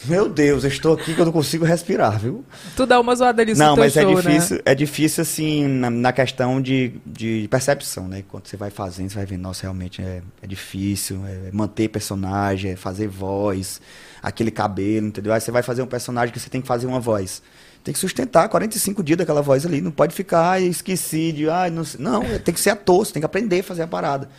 Meu 0.06 0.28
Deus, 0.28 0.64
eu 0.64 0.70
estou 0.70 0.94
aqui 0.94 1.14
que 1.16 1.22
eu 1.22 1.26
não 1.26 1.32
consigo 1.32 1.64
respirar, 1.64 2.20
viu? 2.20 2.44
Tu 2.76 2.86
dá 2.86 3.00
uma 3.00 3.16
zoada 3.16 3.42
ali 3.42 3.54
Não, 3.56 3.76
mas 3.76 3.96
é 3.96 4.02
show, 4.02 4.16
difícil, 4.16 4.56
né? 4.58 4.62
é 4.66 4.76
difícil 4.76 5.22
assim 5.22 5.68
na, 5.68 5.90
na 5.90 6.12
questão 6.12 6.62
de, 6.62 6.94
de 7.06 7.48
percepção, 7.50 8.08
né? 8.08 8.24
Quando 8.28 8.48
você 8.48 8.58
vai 8.58 8.70
fazendo, 8.70 9.10
você 9.10 9.16
vai 9.16 9.26
vendo, 9.26 9.42
nossa, 9.42 9.62
realmente 9.64 10.02
é, 10.02 10.22
é 10.42 10.48
difícil, 10.48 11.22
é 11.26 11.52
manter 11.52 11.88
personagem, 11.88 12.72
é 12.72 12.76
fazer 12.76 13.08
voz, 13.08 13.80
aquele 14.22 14.52
cabelo, 14.52 15.08
entendeu? 15.08 15.32
Aí 15.32 15.40
você 15.40 15.52
vai 15.52 15.64
fazer 15.64 15.82
um 15.82 15.88
personagem 15.88 16.34
que 16.34 16.40
você 16.40 16.50
tem 16.50 16.62
que 16.62 16.68
fazer 16.68 16.86
uma 16.86 17.00
voz. 17.00 17.42
Tem 17.84 17.94
que 17.94 18.00
sustentar 18.00 18.48
45 18.50 19.04
dias 19.04 19.18
daquela 19.18 19.42
voz 19.42 19.66
ali, 19.66 19.82
não 19.82 19.92
pode 19.92 20.14
ficar, 20.14 20.52
ai, 20.52 20.64
esqueci 20.64 21.32
de, 21.32 21.50
ai, 21.50 21.70
não 21.70 21.84
sei. 21.84 22.02
Não, 22.02 22.24
tem 22.40 22.54
que 22.54 22.60
ser 22.60 22.72
ator, 22.72 23.06
você 23.06 23.14
tem 23.14 23.22
que 23.22 23.26
aprender 23.26 23.60
a 23.60 23.64
fazer 23.64 23.84
a 23.84 23.88
parada. 23.88 24.30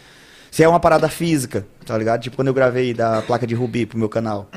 Se 0.50 0.62
é 0.62 0.68
uma 0.68 0.78
parada 0.78 1.08
física, 1.08 1.66
tá 1.84 1.98
ligado? 1.98 2.22
Tipo 2.22 2.36
quando 2.36 2.48
eu 2.48 2.54
gravei 2.54 2.94
da 2.94 3.20
placa 3.22 3.46
de 3.46 3.54
Rubi 3.54 3.86
pro 3.86 3.98
meu 3.98 4.08
canal. 4.08 4.48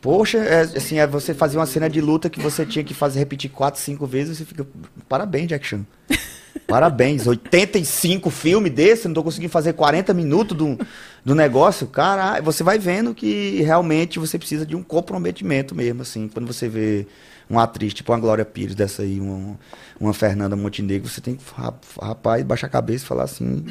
Poxa, 0.00 0.38
é, 0.38 0.60
assim, 0.60 0.98
é 0.98 1.06
você 1.06 1.34
fazia 1.34 1.58
uma 1.58 1.66
cena 1.66 1.90
de 1.90 2.00
luta 2.00 2.30
que 2.30 2.40
você 2.40 2.64
tinha 2.64 2.84
que 2.84 2.94
fazer 2.94 3.18
repetir 3.18 3.50
quatro, 3.50 3.80
cinco 3.80 4.06
vezes, 4.06 4.38
você 4.38 4.44
fica. 4.44 4.66
Parabéns, 5.08 5.48
Jack 5.48 5.66
Chan. 5.66 5.84
Parabéns. 6.68 7.26
85 7.26 8.30
filmes 8.30 8.72
desse, 8.72 9.08
não 9.08 9.14
tô 9.14 9.24
conseguindo 9.24 9.50
fazer 9.50 9.72
40 9.72 10.14
minutos 10.14 10.56
do, 10.56 10.78
do 11.24 11.34
negócio. 11.34 11.86
Cara, 11.86 12.40
você 12.40 12.62
vai 12.62 12.78
vendo 12.78 13.14
que 13.14 13.60
realmente 13.62 14.18
você 14.18 14.38
precisa 14.38 14.64
de 14.66 14.76
um 14.76 14.82
comprometimento 14.82 15.74
mesmo, 15.74 16.02
assim. 16.02 16.28
Quando 16.28 16.46
você 16.46 16.68
vê 16.68 17.06
uma 17.48 17.64
atriz, 17.64 17.92
tipo 17.94 18.12
uma 18.12 18.18
Glória 18.20 18.44
Pires 18.44 18.74
dessa 18.74 19.02
aí, 19.02 19.18
uma, 19.18 19.58
uma 19.98 20.12
Fernanda 20.14 20.54
Montenegro, 20.54 21.08
você 21.08 21.20
tem 21.20 21.34
que, 21.36 21.42
rap- 21.56 21.84
rapaz, 22.00 22.44
baixar 22.44 22.66
a 22.68 22.70
cabeça 22.70 23.04
e 23.04 23.08
falar 23.08 23.24
assim. 23.24 23.64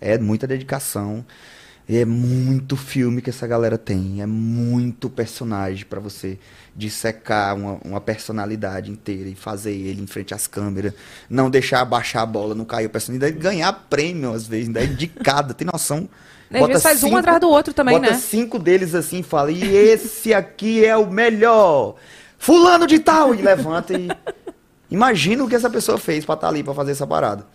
É 0.00 0.18
muita 0.18 0.46
dedicação. 0.46 1.24
E 1.88 1.98
é 1.98 2.04
muito 2.04 2.76
filme 2.76 3.20
que 3.20 3.30
essa 3.30 3.46
galera 3.46 3.76
tem. 3.76 4.22
É 4.22 4.26
muito 4.26 5.10
personagem 5.10 5.84
pra 5.84 6.00
você 6.00 6.38
dissecar 6.74 7.56
uma, 7.56 7.78
uma 7.84 8.00
personalidade 8.00 8.90
inteira 8.90 9.28
e 9.28 9.34
fazer 9.34 9.72
ele 9.72 10.00
em 10.00 10.06
frente 10.06 10.32
às 10.32 10.46
câmeras. 10.46 10.94
Não 11.28 11.50
deixar 11.50 11.84
baixar 11.84 12.22
a 12.22 12.26
bola, 12.26 12.54
não 12.54 12.64
cair 12.64 12.86
o 12.86 12.90
personagem. 12.90 13.36
Ganhar 13.36 13.72
prêmio, 13.90 14.32
às 14.32 14.46
vezes, 14.46 14.68
ainda 14.68 14.84
indicada. 14.84 15.52
Tem 15.52 15.66
noção? 15.66 16.08
Às 16.52 16.66
vezes 16.66 16.82
faz 16.82 17.02
um 17.02 17.16
atrás 17.16 17.40
do 17.40 17.48
outro 17.48 17.72
também, 17.72 17.98
bota 17.98 18.12
né? 18.12 18.18
cinco 18.18 18.58
deles 18.58 18.94
assim 18.94 19.20
e 19.20 19.22
fala, 19.22 19.50
e 19.50 19.64
esse 19.74 20.34
aqui 20.34 20.84
é 20.84 20.94
o 20.94 21.10
melhor. 21.10 21.94
Fulano 22.38 22.86
de 22.86 22.98
tal! 22.98 23.34
E 23.34 23.40
levanta 23.40 23.94
e... 23.94 24.08
Imagina 24.90 25.42
o 25.42 25.48
que 25.48 25.54
essa 25.54 25.70
pessoa 25.70 25.96
fez 25.96 26.24
pra 26.24 26.34
estar 26.34 26.48
ali, 26.48 26.62
pra 26.62 26.74
fazer 26.74 26.92
essa 26.92 27.06
parada. 27.06 27.46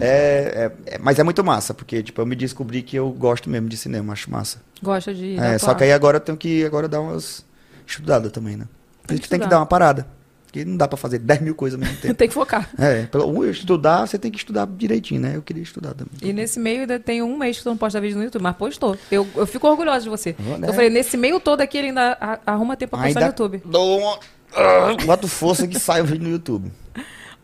É, 0.00 0.70
é- 0.86 0.94
é- 0.94 0.98
mas 0.98 1.18
é 1.18 1.22
muito 1.22 1.42
massa, 1.42 1.72
porque 1.74 2.02
tipo, 2.02 2.20
eu 2.20 2.26
me 2.26 2.36
descobri 2.36 2.82
que 2.82 2.96
eu 2.96 3.10
gosto 3.10 3.48
mesmo 3.50 3.68
de 3.68 3.76
cinema, 3.76 4.12
acho 4.12 4.30
massa. 4.30 4.58
Gosta 4.82 5.12
de. 5.14 5.38
É, 5.38 5.58
só 5.58 5.74
que 5.74 5.84
aí 5.84 5.92
agora 5.92 6.16
eu 6.18 6.20
tenho 6.20 6.36
que 6.38 6.64
agora 6.64 6.86
dar 6.88 7.00
umas 7.00 7.44
estudadas 7.86 8.30
também, 8.30 8.56
né? 8.56 8.66
Por 9.06 9.14
isso 9.14 9.22
que 9.22 9.28
tem 9.28 9.40
que 9.40 9.46
dar 9.46 9.58
uma 9.58 9.66
parada. 9.66 10.06
Porque 10.44 10.64
não 10.64 10.78
dá 10.78 10.88
pra 10.88 10.96
fazer 10.96 11.18
10 11.18 11.40
mil 11.42 11.54
coisas 11.54 11.78
ao 11.78 11.84
mesmo 11.86 12.00
tempo. 12.00 12.14
Tem 12.14 12.26
que 12.28 12.32
focar. 12.32 12.70
É, 12.78 13.02
pelo- 13.04 13.44
estudar, 13.50 14.06
você 14.06 14.18
tem 14.18 14.30
que 14.30 14.38
estudar 14.38 14.66
direitinho, 14.66 15.20
né? 15.20 15.32
Eu 15.36 15.42
queria 15.42 15.62
estudar 15.62 15.92
também. 15.94 16.12
E 16.22 16.32
nesse 16.32 16.58
meio 16.58 16.80
ainda 16.80 16.98
tem 16.98 17.20
um 17.22 17.36
mês 17.36 17.58
que 17.58 17.62
tu 17.64 17.68
não 17.68 17.76
posta 17.76 18.00
vídeo 18.00 18.16
no 18.16 18.24
YouTube, 18.24 18.42
mas 18.42 18.56
postou. 18.56 18.96
Eu, 19.10 19.26
eu 19.36 19.46
fico 19.46 19.66
orgulhosa 19.68 20.04
de 20.04 20.08
você. 20.08 20.34
Né? 20.38 20.68
Eu 20.68 20.72
falei, 20.72 20.88
nesse 20.88 21.16
meio 21.18 21.38
todo 21.40 21.60
aqui 21.60 21.76
ele 21.76 21.88
ainda 21.88 22.16
a- 22.18 22.38
arruma 22.46 22.76
tempo 22.76 22.90
pra 22.96 23.00
postar 23.04 23.08
Ainda 23.08 23.20
no 23.20 23.26
YouTube. 23.26 23.62
Dou 23.66 23.98
uma... 23.98 24.18
Ah, 24.54 24.96
Boto 25.04 25.28
força 25.28 25.66
que 25.68 25.76
sai 25.80 26.00
o 26.00 26.04
vídeo 26.06 26.24
no 26.24 26.30
YouTube. 26.30 26.72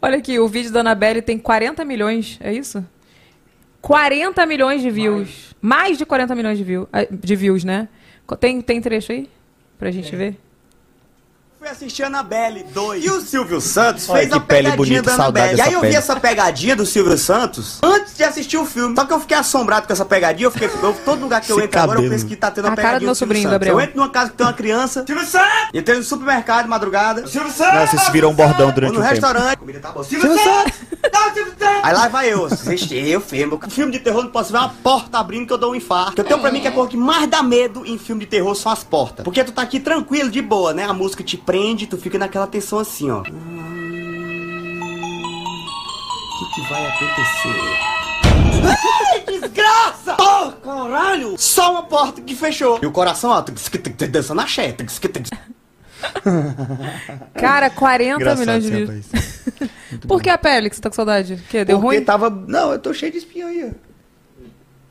Olha 0.05 0.19
aqui, 0.19 0.39
o 0.39 0.47
vídeo 0.47 0.71
da 0.71 0.81
Anabelle 0.81 1.23
tem 1.23 1.39
40 1.39 1.83
milhões, 1.83 2.39
é 2.43 2.53
isso? 2.53 2.87
40 3.81 4.45
milhões 4.45 4.83
de 4.83 4.91
views. 4.91 5.57
Mais, 5.63 5.97
de 5.97 6.05
40 6.05 6.35
milhões 6.35 6.59
de, 6.59 6.65
view, 6.65 6.87
ah, 6.93 7.07
de 7.11 7.35
views, 7.35 7.65
né? 7.65 7.89
Tem, 8.39 8.61
tem 8.61 8.83
trecho 8.83 9.13
aí? 9.13 9.31
Pra 9.79 9.91
gente 9.91 10.15
ver? 10.15 10.37
Fui 11.65 11.71
assistir 11.71 12.03
a 12.03 12.09
Annabelle 12.09 12.63
2. 12.75 13.03
E 13.03 13.09
o 13.09 13.23
Silvio 13.23 13.59
Santos 13.59 14.07
Olha 14.11 14.19
fez 14.19 14.31
que 14.31 14.37
a 14.37 14.41
pele 14.41 14.65
pegadinha 14.65 14.77
bonita, 14.77 15.03
da 15.03 15.15
Annabelle. 15.15 15.57
E 15.57 15.61
aí 15.63 15.73
eu 15.73 15.81
vi 15.81 15.87
pele. 15.87 15.97
essa 15.97 16.21
pegadinha 16.21 16.77
do 16.77 16.85
Silvio 16.85 17.17
Santos 17.17 17.79
antes 17.83 18.15
de 18.15 18.23
assistir 18.23 18.59
o 18.59 18.67
filme. 18.67 18.95
Só 18.95 19.07
que 19.07 19.13
eu 19.15 19.21
fiquei 19.21 19.35
assombrado 19.35 19.87
com 19.87 19.93
essa 19.95 20.05
pegadinha. 20.05 20.47
Eu 20.47 20.51
fiquei, 20.51 20.69
eu, 20.69 20.93
todo 21.07 21.23
lugar 21.23 21.41
que 21.41 21.51
eu 21.51 21.57
Esse 21.57 21.65
entro 21.65 21.81
agora, 21.81 22.03
eu 22.03 22.11
penso 22.11 22.27
que 22.27 22.37
tá 22.37 22.51
tendo 22.51 22.67
uma 22.67 22.75
A 22.75 22.77
cara 22.77 22.99
do 22.99 23.07
pegadinha 23.07 23.07
meu 23.07 23.15
do 23.15 23.17
Silvio 23.17 23.35
sobrinho, 23.35 23.43
Santos. 23.45 23.53
Gabriel. 23.55 23.75
Eu 23.77 23.81
entro 23.81 23.97
numa 23.97 24.11
casa 24.11 24.31
que 24.31 24.37
tem 24.37 24.47
uma 24.47 24.53
criança. 24.53 25.05
Silvio 25.07 25.27
Santos! 25.27 25.71
Entrei 25.73 25.97
no 25.97 26.05
supermercado 26.05 26.65
de 26.65 26.69
madrugada. 26.69 27.27
Silvio 27.27 27.51
Santos! 27.51 27.75
Nossa, 27.81 27.97
isso 27.97 28.13
virou 28.13 28.31
um 28.31 28.35
bordão 28.35 28.71
durante 28.71 28.93
no 28.93 28.99
um 28.99 29.03
tempo. 29.03 29.15
restaurante. 29.15 29.57
Comida 29.57 29.81
tá 29.81 29.91
boa. 29.91 30.05
Silvio 30.05 30.39
Santos! 30.39 30.75
Aí 31.85 31.93
lá 31.93 32.09
vai 32.09 32.33
eu, 32.33 32.47
assistir 32.47 33.07
eu, 33.07 33.21
filme. 33.21 33.59
Filme 33.69 33.93
de 33.93 33.99
terror 33.99 34.23
não 34.23 34.31
posso 34.31 34.51
ver 34.51 34.57
uma 34.57 34.71
porta 34.71 35.19
abrindo 35.19 35.47
que 35.47 35.53
eu 35.53 35.59
dou 35.59 35.73
um 35.73 35.75
infarto. 35.75 36.19
Eu 36.19 36.25
tenho 36.25 36.41
pra 36.41 36.51
mim 36.51 36.61
que 36.61 36.67
a 36.67 36.73
coisa 36.73 36.89
que 36.89 36.97
mais 36.97 37.29
dá 37.29 37.43
medo 37.43 37.85
em 37.85 37.99
filme 37.99 38.25
de 38.25 38.27
terror 38.27 38.55
são 38.55 38.73
as 38.73 38.83
portas. 38.83 39.23
Porque 39.23 39.45
tu 39.45 39.53
tá 39.53 39.61
aqui 39.61 39.79
tranquilo, 39.79 40.31
de 40.31 40.41
boa, 40.41 40.73
né? 40.73 40.85
A 40.85 40.95
música 40.95 41.23
te 41.23 41.37
prende, 41.37 41.54
tu 41.87 41.97
fica 41.97 42.19
naquela 42.19 42.47
tensão 42.47 42.79
assim, 42.79 43.11
ó. 43.11 43.21
O 43.21 43.25
que, 46.39 46.55
que 46.55 46.61
vai 46.69 46.87
acontecer? 46.87 47.59
Ai, 49.13 49.21
desgraça! 49.27 50.17
Oh, 50.21 50.53
caralho! 50.53 51.35
Só 51.39 51.73
uma 51.73 51.83
porta 51.85 52.21
que 52.21 52.35
fechou. 52.35 52.79
E 52.83 52.87
o 52.87 52.93
coração, 52.93 53.31
ó, 53.31 53.41
dançando 53.41 54.43
tsk, 54.43 54.85
tsk, 54.85 55.09
tsk. 55.23 55.35
Cara, 57.35 57.71
40 57.71 58.15
Engraçado 58.17 58.39
milhões 58.41 58.65
de 58.65 58.71
views. 58.71 59.07
Por 60.07 60.21
que 60.21 60.29
a 60.29 60.37
pele 60.37 60.69
que 60.69 60.77
você 60.77 60.83
tá 60.83 60.91
com 60.91 60.97
saudade? 60.97 61.37
Que 61.49 61.65
deu 61.65 61.79
Porque 61.81 61.97
ruim? 61.97 62.05
tava. 62.05 62.29
Não, 62.31 62.73
eu 62.73 62.79
tô 62.79 62.93
cheio 62.93 63.13
de 63.13 63.19
espinha 63.19 63.47
aí, 63.47 63.71
ó. 63.71 63.75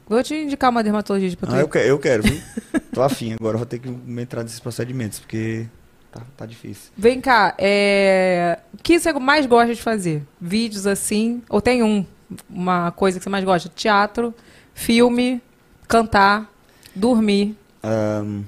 Vou 0.07 0.23
te 0.23 0.34
indicar 0.35 0.69
uma 0.69 0.84
dermatologista 0.84 1.38
pra 1.38 1.48
tu 1.49 1.56
Ah, 1.56 1.60
ir. 1.60 1.61
eu, 1.61 1.68
que- 1.69 1.77
eu 1.77 1.99
quero, 1.99 2.23
viu? 2.23 2.40
Tô 2.94 3.02
afim, 3.02 3.34
agora 3.34 3.56
eu 3.56 3.60
vou 3.60 3.65
ter 3.65 3.80
que 3.80 3.90
entrar 4.19 4.44
nesses 4.44 4.60
procedimentos, 4.60 5.18
porque 5.19 5.65
tá, 6.14 6.22
tá 6.38 6.45
difícil. 6.45 6.91
Vem 6.98 7.19
cá, 7.19 7.56
é... 7.57 8.60
o 8.73 8.77
que 8.81 8.99
você 8.99 9.11
mais 9.14 9.45
gosta 9.45 9.73
de 9.73 9.81
fazer? 9.81 10.23
Vídeos 10.40 10.85
assim? 10.88 11.41
Ou 11.49 11.60
tem 11.61 11.84
um, 11.84 12.06
uma 12.49 12.91
coisa 12.91 13.18
que 13.19 13.23
você 13.23 13.30
mais 13.30 13.44
gosta? 13.44 13.69
Teatro, 13.69 14.34
filme, 14.73 15.41
cantar, 15.88 16.49
dormir. 16.95 17.57
Ahn, 17.84 18.44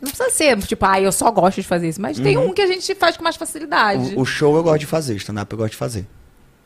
Não 0.00 0.08
precisa 0.08 0.30
ser, 0.30 0.58
tipo, 0.62 0.84
ah, 0.84 1.00
eu 1.00 1.12
só 1.12 1.30
gosto 1.30 1.60
de 1.60 1.66
fazer 1.66 1.88
isso. 1.88 2.00
Mas 2.00 2.18
tem 2.18 2.36
Uhum. 2.36 2.48
um 2.50 2.54
que 2.54 2.62
a 2.62 2.66
gente 2.66 2.94
faz 2.94 3.16
com 3.16 3.24
mais 3.24 3.36
facilidade. 3.36 4.14
o, 4.14 4.20
o 4.20 4.24
show 4.24 4.56
eu 4.56 4.62
gosto 4.62 4.80
de 4.80 4.86
fazer, 4.86 5.14
stand-up 5.16 5.50
eu 5.52 5.58
gosto 5.58 5.72
de 5.72 5.76
fazer. 5.76 6.06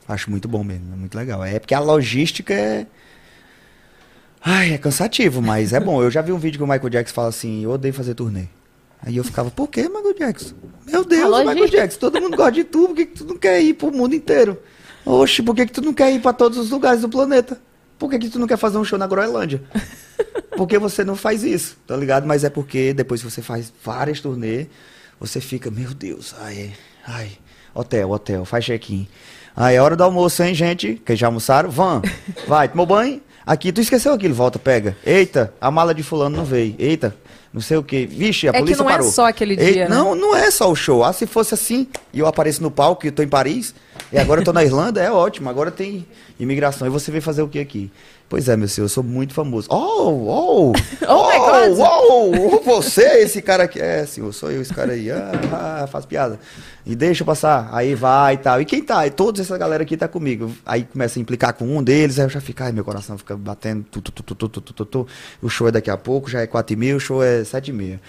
Acho 0.07 0.31
muito 0.31 0.47
bom 0.47 0.63
mesmo, 0.63 0.93
é 0.93 0.95
muito 0.95 1.15
legal. 1.17 1.43
É 1.43 1.59
porque 1.59 1.73
a 1.73 1.79
logística 1.79 2.53
é. 2.53 2.87
Ai, 4.41 4.73
é 4.73 4.77
cansativo, 4.77 5.41
mas 5.41 5.73
é 5.73 5.79
bom. 5.79 6.01
Eu 6.01 6.09
já 6.09 6.21
vi 6.21 6.31
um 6.31 6.37
vídeo 6.37 6.57
que 6.57 6.63
o 6.63 6.67
Michael 6.67 6.89
Jackson 6.89 7.13
fala 7.13 7.27
assim: 7.27 7.63
eu 7.63 7.71
odeio 7.71 7.93
fazer 7.93 8.13
turnê. 8.13 8.45
Aí 9.01 9.17
eu 9.17 9.23
ficava, 9.23 9.49
por 9.51 9.67
que, 9.67 9.83
Michael 9.87 10.13
Jackson? 10.17 10.55
Meu 10.85 11.05
Deus, 11.05 11.23
A 11.23 11.27
Michael 11.39 11.45
logística. 11.45 11.77
Jackson, 11.81 11.99
todo 11.99 12.21
mundo 12.21 12.35
gosta 12.35 12.51
de 12.51 12.63
tu, 12.63 12.87
por 12.87 12.95
que, 12.95 13.05
que 13.05 13.17
tu 13.17 13.25
não 13.25 13.37
quer 13.37 13.61
ir 13.61 13.73
pro 13.73 13.91
mundo 13.91 14.15
inteiro? 14.15 14.57
Oxe, 15.05 15.41
por 15.41 15.55
que, 15.55 15.65
que 15.65 15.71
tu 15.71 15.81
não 15.81 15.93
quer 15.93 16.11
ir 16.11 16.21
pra 16.21 16.33
todos 16.33 16.57
os 16.57 16.69
lugares 16.69 17.01
do 17.01 17.09
planeta? 17.09 17.59
Por 17.97 18.09
que, 18.09 18.19
que 18.19 18.29
tu 18.29 18.37
não 18.39 18.47
quer 18.47 18.57
fazer 18.57 18.77
um 18.77 18.83
show 18.83 18.99
na 18.99 19.07
Groenlândia? 19.07 19.63
Por 20.55 20.67
que 20.67 20.79
você 20.79 21.03
não 21.03 21.15
faz 21.15 21.43
isso? 21.43 21.77
Tá 21.85 21.95
ligado? 21.95 22.25
Mas 22.25 22.43
é 22.43 22.49
porque 22.49 22.91
depois 22.91 23.21
que 23.21 23.29
você 23.29 23.43
faz 23.43 23.71
várias 23.83 24.19
turnê, 24.19 24.65
você 25.19 25.39
fica, 25.39 25.69
meu 25.69 25.93
Deus, 25.93 26.33
ai, 26.39 26.73
ai, 27.05 27.31
hotel, 27.75 28.09
hotel, 28.09 28.43
faz 28.43 28.65
check-in. 28.65 29.07
Aí 29.55 29.75
é 29.75 29.81
hora 29.81 29.95
do 29.95 30.03
almoço, 30.03 30.41
hein, 30.41 30.55
gente? 30.55 30.95
Que 31.05 31.15
já 31.15 31.27
almoçaram? 31.27 31.69
Van, 31.69 32.01
vai, 32.47 32.67
tomou 32.69 32.85
banho? 32.87 33.21
Aqui, 33.47 33.71
tu 33.71 33.79
esqueceu 33.79 34.11
aquilo, 34.13 34.33
volta, 34.33 34.59
pega. 34.59 34.97
Eita, 35.05 35.53
a 35.61 35.71
mala 35.71 35.93
de 35.95 36.03
fulano 36.03 36.35
não 36.35 36.43
veio. 36.43 36.75
Eita, 36.77 37.15
não 37.53 37.61
sei 37.61 37.77
o 37.77 37.83
que. 37.83 38.05
Vixe, 38.05 38.45
a 38.47 38.49
É 38.49 38.53
que 38.55 38.59
polícia 38.59 38.83
não 38.83 38.89
é 38.89 38.93
parou. 38.95 39.09
só 39.09 39.25
aquele 39.25 39.53
Eita, 39.53 39.71
dia, 39.71 39.87
né? 39.89 39.95
Não, 39.95 40.13
não 40.15 40.35
é 40.35 40.51
só 40.51 40.69
o 40.69 40.75
show. 40.75 41.01
Ah, 41.01 41.13
se 41.13 41.25
fosse 41.25 41.53
assim, 41.53 41.87
e 42.13 42.19
eu 42.19 42.27
apareço 42.27 42.61
no 42.61 42.69
palco 42.69 43.05
e 43.05 43.07
eu 43.07 43.11
tô 43.13 43.23
em 43.23 43.27
Paris, 43.27 43.73
e 44.11 44.17
agora 44.17 44.39
eu 44.41 44.45
tô 44.45 44.53
na 44.53 44.63
Irlanda, 44.63 45.01
é 45.01 45.11
ótimo. 45.11 45.49
Agora 45.49 45.69
tem 45.69 46.05
imigração. 46.39 46.87
E 46.87 46.89
você 46.89 47.11
veio 47.11 47.21
fazer 47.21 47.41
o 47.41 47.47
que 47.47 47.59
aqui? 47.59 47.91
Pois 48.29 48.49
é, 48.49 48.57
meu 48.57 48.67
senhor, 48.67 48.85
eu 48.85 48.89
sou 48.89 49.03
muito 49.03 49.33
famoso. 49.33 49.67
Oh, 49.69 50.11
oh! 50.11 50.71
oh, 50.71 50.73
oh, 51.07 51.81
oh, 51.81 52.55
oh 52.55 52.61
Você, 52.61 53.05
esse 53.19 53.41
cara 53.41 53.63
aqui. 53.63 53.79
É, 53.79 54.05
senhor, 54.05 54.33
sou 54.33 54.51
eu, 54.51 54.61
esse 54.61 54.73
cara 54.73 54.93
aí. 54.93 55.09
Ah, 55.11 55.31
ah, 55.83 55.87
faz 55.87 56.05
piada. 56.05 56.39
E 56.85 56.95
deixa 56.95 57.23
eu 57.23 57.25
passar. 57.25 57.69
Aí 57.71 57.95
vai 57.95 58.35
e 58.35 58.37
tal. 58.37 58.61
E 58.61 58.65
quem 58.65 58.81
tá? 58.81 59.05
E 59.07 59.11
toda 59.11 59.41
essa 59.41 59.57
galera 59.57 59.83
aqui 59.83 59.95
tá 59.95 60.07
comigo. 60.07 60.53
Aí 60.65 60.83
começa 60.83 61.19
a 61.19 61.21
implicar 61.21 61.53
com 61.53 61.65
um 61.65 61.83
deles, 61.83 62.19
aí 62.19 62.25
eu 62.25 62.29
já 62.29 62.41
fico, 62.41 62.63
ai, 62.63 62.71
meu 62.71 62.83
coração 62.83 63.17
fica 63.17 63.35
batendo. 63.35 63.85
Tu, 63.91 64.01
tu, 64.01 64.11
tu, 64.11 64.23
tu, 64.23 64.35
tu, 64.35 64.61
tu, 64.61 64.73
tu, 64.73 64.85
tu. 64.85 65.07
O 65.41 65.49
show 65.49 65.67
é 65.67 65.71
daqui 65.71 65.89
a 65.89 65.97
pouco, 65.97 66.29
já 66.29 66.41
é 66.41 66.47
quatro 66.47 66.73
e 66.73 66.75
meia, 66.75 66.95
o 66.95 66.99
show 66.99 67.23
é 67.23 67.43
sete 67.43 67.71
e 67.71 67.73
meia. 67.73 67.99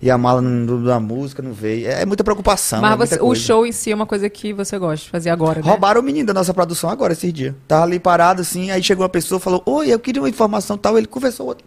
E 0.00 0.10
a 0.10 0.18
mala 0.18 0.40
não- 0.42 0.82
da 0.84 1.00
música 1.00 1.42
não 1.42 1.52
veio. 1.52 1.88
É, 1.88 2.04
muita 2.04 2.22
preocupação. 2.22 2.78
é 2.78 2.82
Mas 2.82 2.96
muita 2.98 3.16
você- 3.16 3.22
o 3.22 3.34
show 3.34 3.66
em 3.66 3.72
si 3.72 3.90
é 3.90 3.94
uma 3.94 4.06
coisa 4.06 4.28
que 4.28 4.52
você 4.52 4.78
gosta 4.78 5.04
de 5.04 5.10
fazer 5.10 5.30
agora, 5.30 5.60
né? 5.62 5.68
Roubaram 5.68 6.00
o 6.00 6.04
menino 6.04 6.26
da 6.26 6.34
nossa 6.34 6.52
produção 6.52 6.90
agora, 6.90 7.12
esses 7.14 7.32
dias. 7.32 7.54
Tava 7.66 7.84
ali 7.84 7.98
parado 7.98 8.42
assim, 8.42 8.70
aí 8.70 8.82
chegou 8.82 9.02
uma 9.02 9.08
pessoa 9.08 9.40
falou: 9.40 9.62
Oi, 9.64 9.88
eu 9.88 9.98
queria 9.98 10.20
uma 10.20 10.28
informação 10.28 10.76
tal. 10.76 10.98
Ele 10.98 11.06
conversou, 11.06 11.46
outro. 11.46 11.64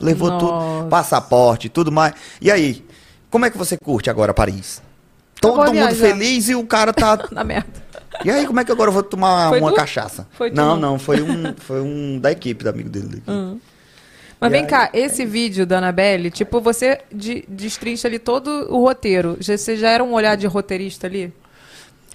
levou 0.00 0.30
Nossa. 0.30 0.46
tudo, 0.78 0.88
passaporte, 0.88 1.68
tudo 1.68 1.92
mais. 1.92 2.14
E 2.40 2.50
aí, 2.50 2.84
como 3.30 3.44
é 3.44 3.50
que 3.50 3.58
você 3.58 3.76
curte 3.76 4.08
agora 4.10 4.32
Paris? 4.34 4.80
Todo 5.40 5.58
mundo 5.58 5.72
viajar. 5.72 5.94
feliz 5.94 6.48
e 6.48 6.54
o 6.54 6.64
cara 6.66 6.92
tá. 6.92 7.18
Na 7.30 7.44
merda. 7.44 7.68
E 8.24 8.30
aí, 8.30 8.46
como 8.46 8.58
é 8.60 8.64
que 8.64 8.72
agora 8.72 8.88
eu 8.88 8.94
vou 8.94 9.02
tomar 9.02 9.48
Foi 9.50 9.60
uma 9.60 9.70
tu? 9.70 9.76
cachaça? 9.76 10.26
Foi 10.32 10.50
não, 10.50 10.76
não? 10.76 10.98
foi 10.98 11.22
um, 11.22 11.54
foi 11.56 11.80
um 11.80 12.18
da 12.18 12.32
equipe, 12.32 12.64
do 12.64 12.68
amigo 12.70 12.88
dele. 12.90 13.22
Hum. 13.28 13.58
Mas 14.40 14.50
E 14.50 14.52
vem 14.52 14.62
aí- 14.62 14.66
cá, 14.68 14.88
esse 14.94 15.26
vídeo 15.26 15.66
da 15.66 15.78
Anabelle, 15.78 16.30
tipo, 16.30 16.60
você 16.60 17.00
de- 17.12 17.44
destrincha 17.46 18.08
ali 18.08 18.18
todo 18.18 18.48
o 18.72 18.80
roteiro. 18.80 19.36
Você 19.40 19.76
já 19.76 19.90
era 19.90 20.02
um 20.02 20.12
olhar 20.14 20.34
de 20.36 20.46
roteirista 20.46 21.06
ali? 21.06 21.32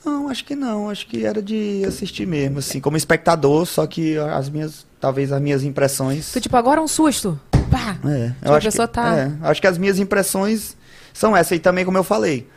Não, 0.03 0.27
acho 0.29 0.43
que 0.43 0.55
não. 0.55 0.89
Acho 0.89 1.05
que 1.07 1.23
era 1.25 1.41
de 1.41 1.83
assistir 1.87 2.25
mesmo, 2.25 2.59
assim, 2.59 2.79
como 2.79 2.97
espectador, 2.97 3.65
só 3.65 3.85
que 3.85 4.17
as 4.17 4.49
minhas, 4.49 4.85
talvez 4.99 5.31
as 5.31 5.41
minhas 5.41 5.63
impressões. 5.63 6.31
Tu, 6.31 6.41
tipo, 6.41 6.55
agora 6.57 6.79
é 6.79 6.83
um 6.83 6.87
susto. 6.87 7.39
Pá! 7.69 7.97
É, 8.07 8.29
Tipo, 8.39 8.53
a 8.53 8.61
pessoa 8.61 8.87
que, 8.87 8.93
tá- 8.93 9.17
é, 9.17 9.31
acho 9.47 9.61
que 9.61 9.67
as 9.67 9.77
minhas 9.77 9.99
impressões 9.99 10.75
são 11.13 11.35
essas. 11.35 11.57
E 11.57 11.59
também, 11.59 11.85
como 11.85 11.97
eu 11.97 12.03
falei, 12.03 12.47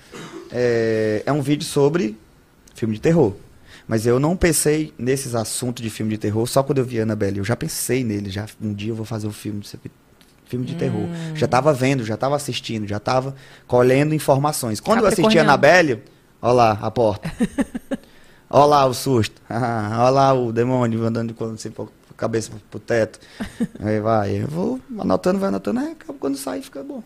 é, 0.51 1.23
é 1.27 1.33
um 1.33 1.41
vídeo 1.43 1.65
sobre 1.67 2.17
filme 2.75 2.95
de 2.95 3.01
terror. 3.01 3.35
Mas 3.89 4.07
eu 4.07 4.21
não 4.21 4.37
pensei 4.37 4.93
nesses 4.99 5.35
assuntos 5.35 5.83
de 5.83 5.89
filme 5.89 6.13
de 6.13 6.19
terror 6.19 6.47
só 6.47 6.63
quando 6.63 6.79
eu 6.79 6.85
vi 6.85 7.01
Annabelle. 7.01 7.39
Eu 7.39 7.45
já 7.45 7.57
pensei 7.57 8.05
nele. 8.05 8.29
Já, 8.29 8.45
um 8.61 8.75
dia 8.75 8.93
eu 8.93 8.95
vou 8.95 9.07
fazer 9.07 9.27
um 9.27 9.33
filme 9.33 9.61
de, 9.61 9.71
filme 10.45 10.67
de 10.67 10.75
terror. 10.75 11.01
Hum. 11.01 11.35
Já 11.35 11.47
estava 11.47 11.73
vendo, 11.73 12.05
já 12.05 12.15
estava 12.15 12.37
assistindo, 12.37 12.87
já 12.87 12.99
estava 12.99 13.35
colhendo 13.67 14.15
informações. 14.15 14.79
Quando 14.79 15.01
eu 15.01 15.07
assisti. 15.07 15.39
Annabelle, 15.39 16.03
olha 16.43 16.53
lá 16.53 16.79
a 16.83 16.91
porta. 16.91 17.33
olha 18.51 18.65
lá 18.67 18.85
o 18.85 18.93
susto. 18.93 19.41
Olha 19.49 20.11
lá 20.11 20.33
o 20.35 20.53
demônio 20.53 21.03
andando 21.05 21.33
com 21.33 21.47
assim, 21.47 21.71
com 21.71 21.85
a 21.85 22.15
cabeça 22.15 22.53
pro, 22.71 22.79
teto. 22.79 23.19
Aí 23.81 24.01
vai, 24.01 24.43
eu 24.43 24.49
vou 24.49 24.79
anotando, 24.99 25.39
vai 25.39 25.49
anotando, 25.49 25.81
aí 25.81 25.97
quando 26.19 26.37
sai 26.37 26.61
fica 26.61 26.83
bom. 26.83 27.03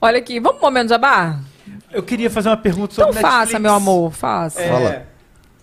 Olha 0.00 0.18
aqui, 0.18 0.38
vamos 0.38 0.58
pro 0.58 0.68
momento 0.68 0.88
jabá? 0.90 1.40
Eu 1.90 2.02
queria 2.02 2.30
fazer 2.30 2.48
uma 2.48 2.56
pergunta 2.56 2.92
Então 2.92 3.06
sobre 3.06 3.20
faça, 3.20 3.36
Netflix. 3.38 3.62
meu 3.62 3.74
amor, 3.74 4.12
faça. 4.12 4.60
É, 4.60 4.68
Fala. 4.68 5.06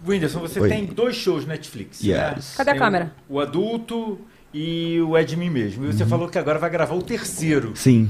Whindersson, 0.05 0.39
você 0.39 0.59
Oi. 0.59 0.69
tem 0.69 0.85
dois 0.85 1.15
shows 1.15 1.45
Netflix. 1.45 2.01
né? 2.03 2.33
Yes. 2.35 2.55
Cadê 2.55 2.71
a 2.71 2.73
Tem 2.73 2.81
câmera? 2.81 3.11
O, 3.29 3.35
o 3.35 3.39
adulto 3.39 4.19
e 4.53 4.99
o 5.01 5.15
É 5.17 5.23
de 5.23 5.35
Mim 5.35 5.49
Mesmo. 5.49 5.85
E 5.85 5.93
você 5.93 6.05
falou 6.05 6.27
que 6.29 6.37
agora 6.37 6.59
vai 6.59 6.69
gravar 6.69 6.95
o 6.95 7.01
terceiro. 7.01 7.73
Sim. 7.75 8.09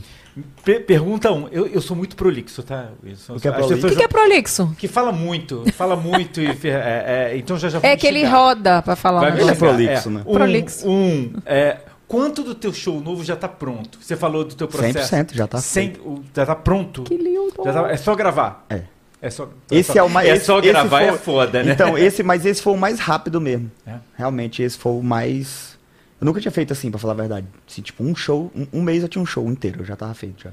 Pe- 0.63 0.79
pergunta 0.79 1.31
um. 1.31 1.47
Eu, 1.47 1.65
eu 1.65 1.81
sou 1.81 1.97
muito 1.97 2.15
prolixo, 2.15 2.61
tá? 2.61 2.89
Wilson? 3.03 3.35
O 3.35 3.39
que 3.39 3.47
é 3.47 3.51
prolixo? 3.51 3.73
O 3.73 3.75
pessoas 3.77 3.91
que, 3.93 3.97
que 3.97 4.03
é 4.03 4.07
prolixo? 4.07 4.75
que 4.77 4.87
fala 4.87 5.11
muito, 5.11 5.63
fala 5.73 5.95
muito 5.95 6.39
e 6.39 6.45
é, 6.45 7.31
é, 7.31 7.37
então 7.37 7.57
já 7.57 7.69
já 7.69 7.79
vou 7.79 7.89
É 7.89 7.97
que 7.97 8.05
ele 8.05 8.23
roda 8.23 8.83
pra 8.83 8.95
falar 8.95 9.21
Vai 9.21 9.31
negócio. 9.31 9.55
xingar, 9.55 9.67
prolixo, 9.71 10.09
é. 10.09 10.11
né? 10.11 10.21
Um, 10.27 10.33
Prolixo. 10.33 10.87
um, 10.87 11.33
é, 11.43 11.77
quanto 12.07 12.43
do 12.43 12.53
teu 12.53 12.71
show 12.71 13.01
novo 13.01 13.23
já 13.23 13.35
tá 13.35 13.47
pronto? 13.47 13.97
Você 13.99 14.15
falou 14.15 14.43
do 14.43 14.53
teu 14.53 14.67
processo. 14.67 15.11
100% 15.15 15.33
já 15.33 15.47
tá 15.47 15.57
Cem- 15.57 15.93
o- 16.05 16.21
já 16.35 16.45
tá 16.45 16.53
pronto? 16.55 17.01
Que 17.01 17.17
lindo. 17.17 17.53
Já 17.65 17.73
tá- 17.73 17.91
é 17.91 17.97
só 17.97 18.13
gravar. 18.13 18.63
É. 18.69 18.81
É 19.21 19.29
só, 19.29 19.49
Esse 19.71 19.93
só, 19.93 19.99
é 19.99 20.03
o 20.03 20.09
mais. 20.09 20.29
É 20.29 20.35
esse- 20.35 20.45
só 20.45 20.61
gravar, 20.61 20.89
foi- 20.89 21.07
é 21.07 21.13
foda, 21.17 21.63
né? 21.63 21.71
Então, 21.73 21.97
esse, 21.97 22.21
mas 22.21 22.45
esse 22.45 22.61
foi 22.61 22.73
o 22.73 22.77
mais 22.77 22.99
rápido 22.99 23.41
mesmo. 23.41 23.71
É. 23.85 23.95
Realmente, 24.15 24.61
esse 24.61 24.77
foi 24.77 24.91
o 24.93 25.01
mais. 25.01 25.77
Eu 26.21 26.25
nunca 26.25 26.39
tinha 26.39 26.51
feito 26.51 26.71
assim, 26.73 26.89
pra 26.91 26.99
falar 26.99 27.13
a 27.13 27.17
verdade. 27.17 27.47
Assim, 27.67 27.81
tipo, 27.81 28.03
um 28.03 28.15
show, 28.15 28.51
um, 28.55 28.79
um 28.79 28.81
mês 28.81 29.01
eu 29.03 29.09
tinha 29.09 29.21
um 29.21 29.25
show 29.25 29.47
inteiro, 29.49 29.81
eu 29.81 29.85
já 29.85 29.95
tava 29.95 30.13
feito 30.13 30.43
já. 30.43 30.51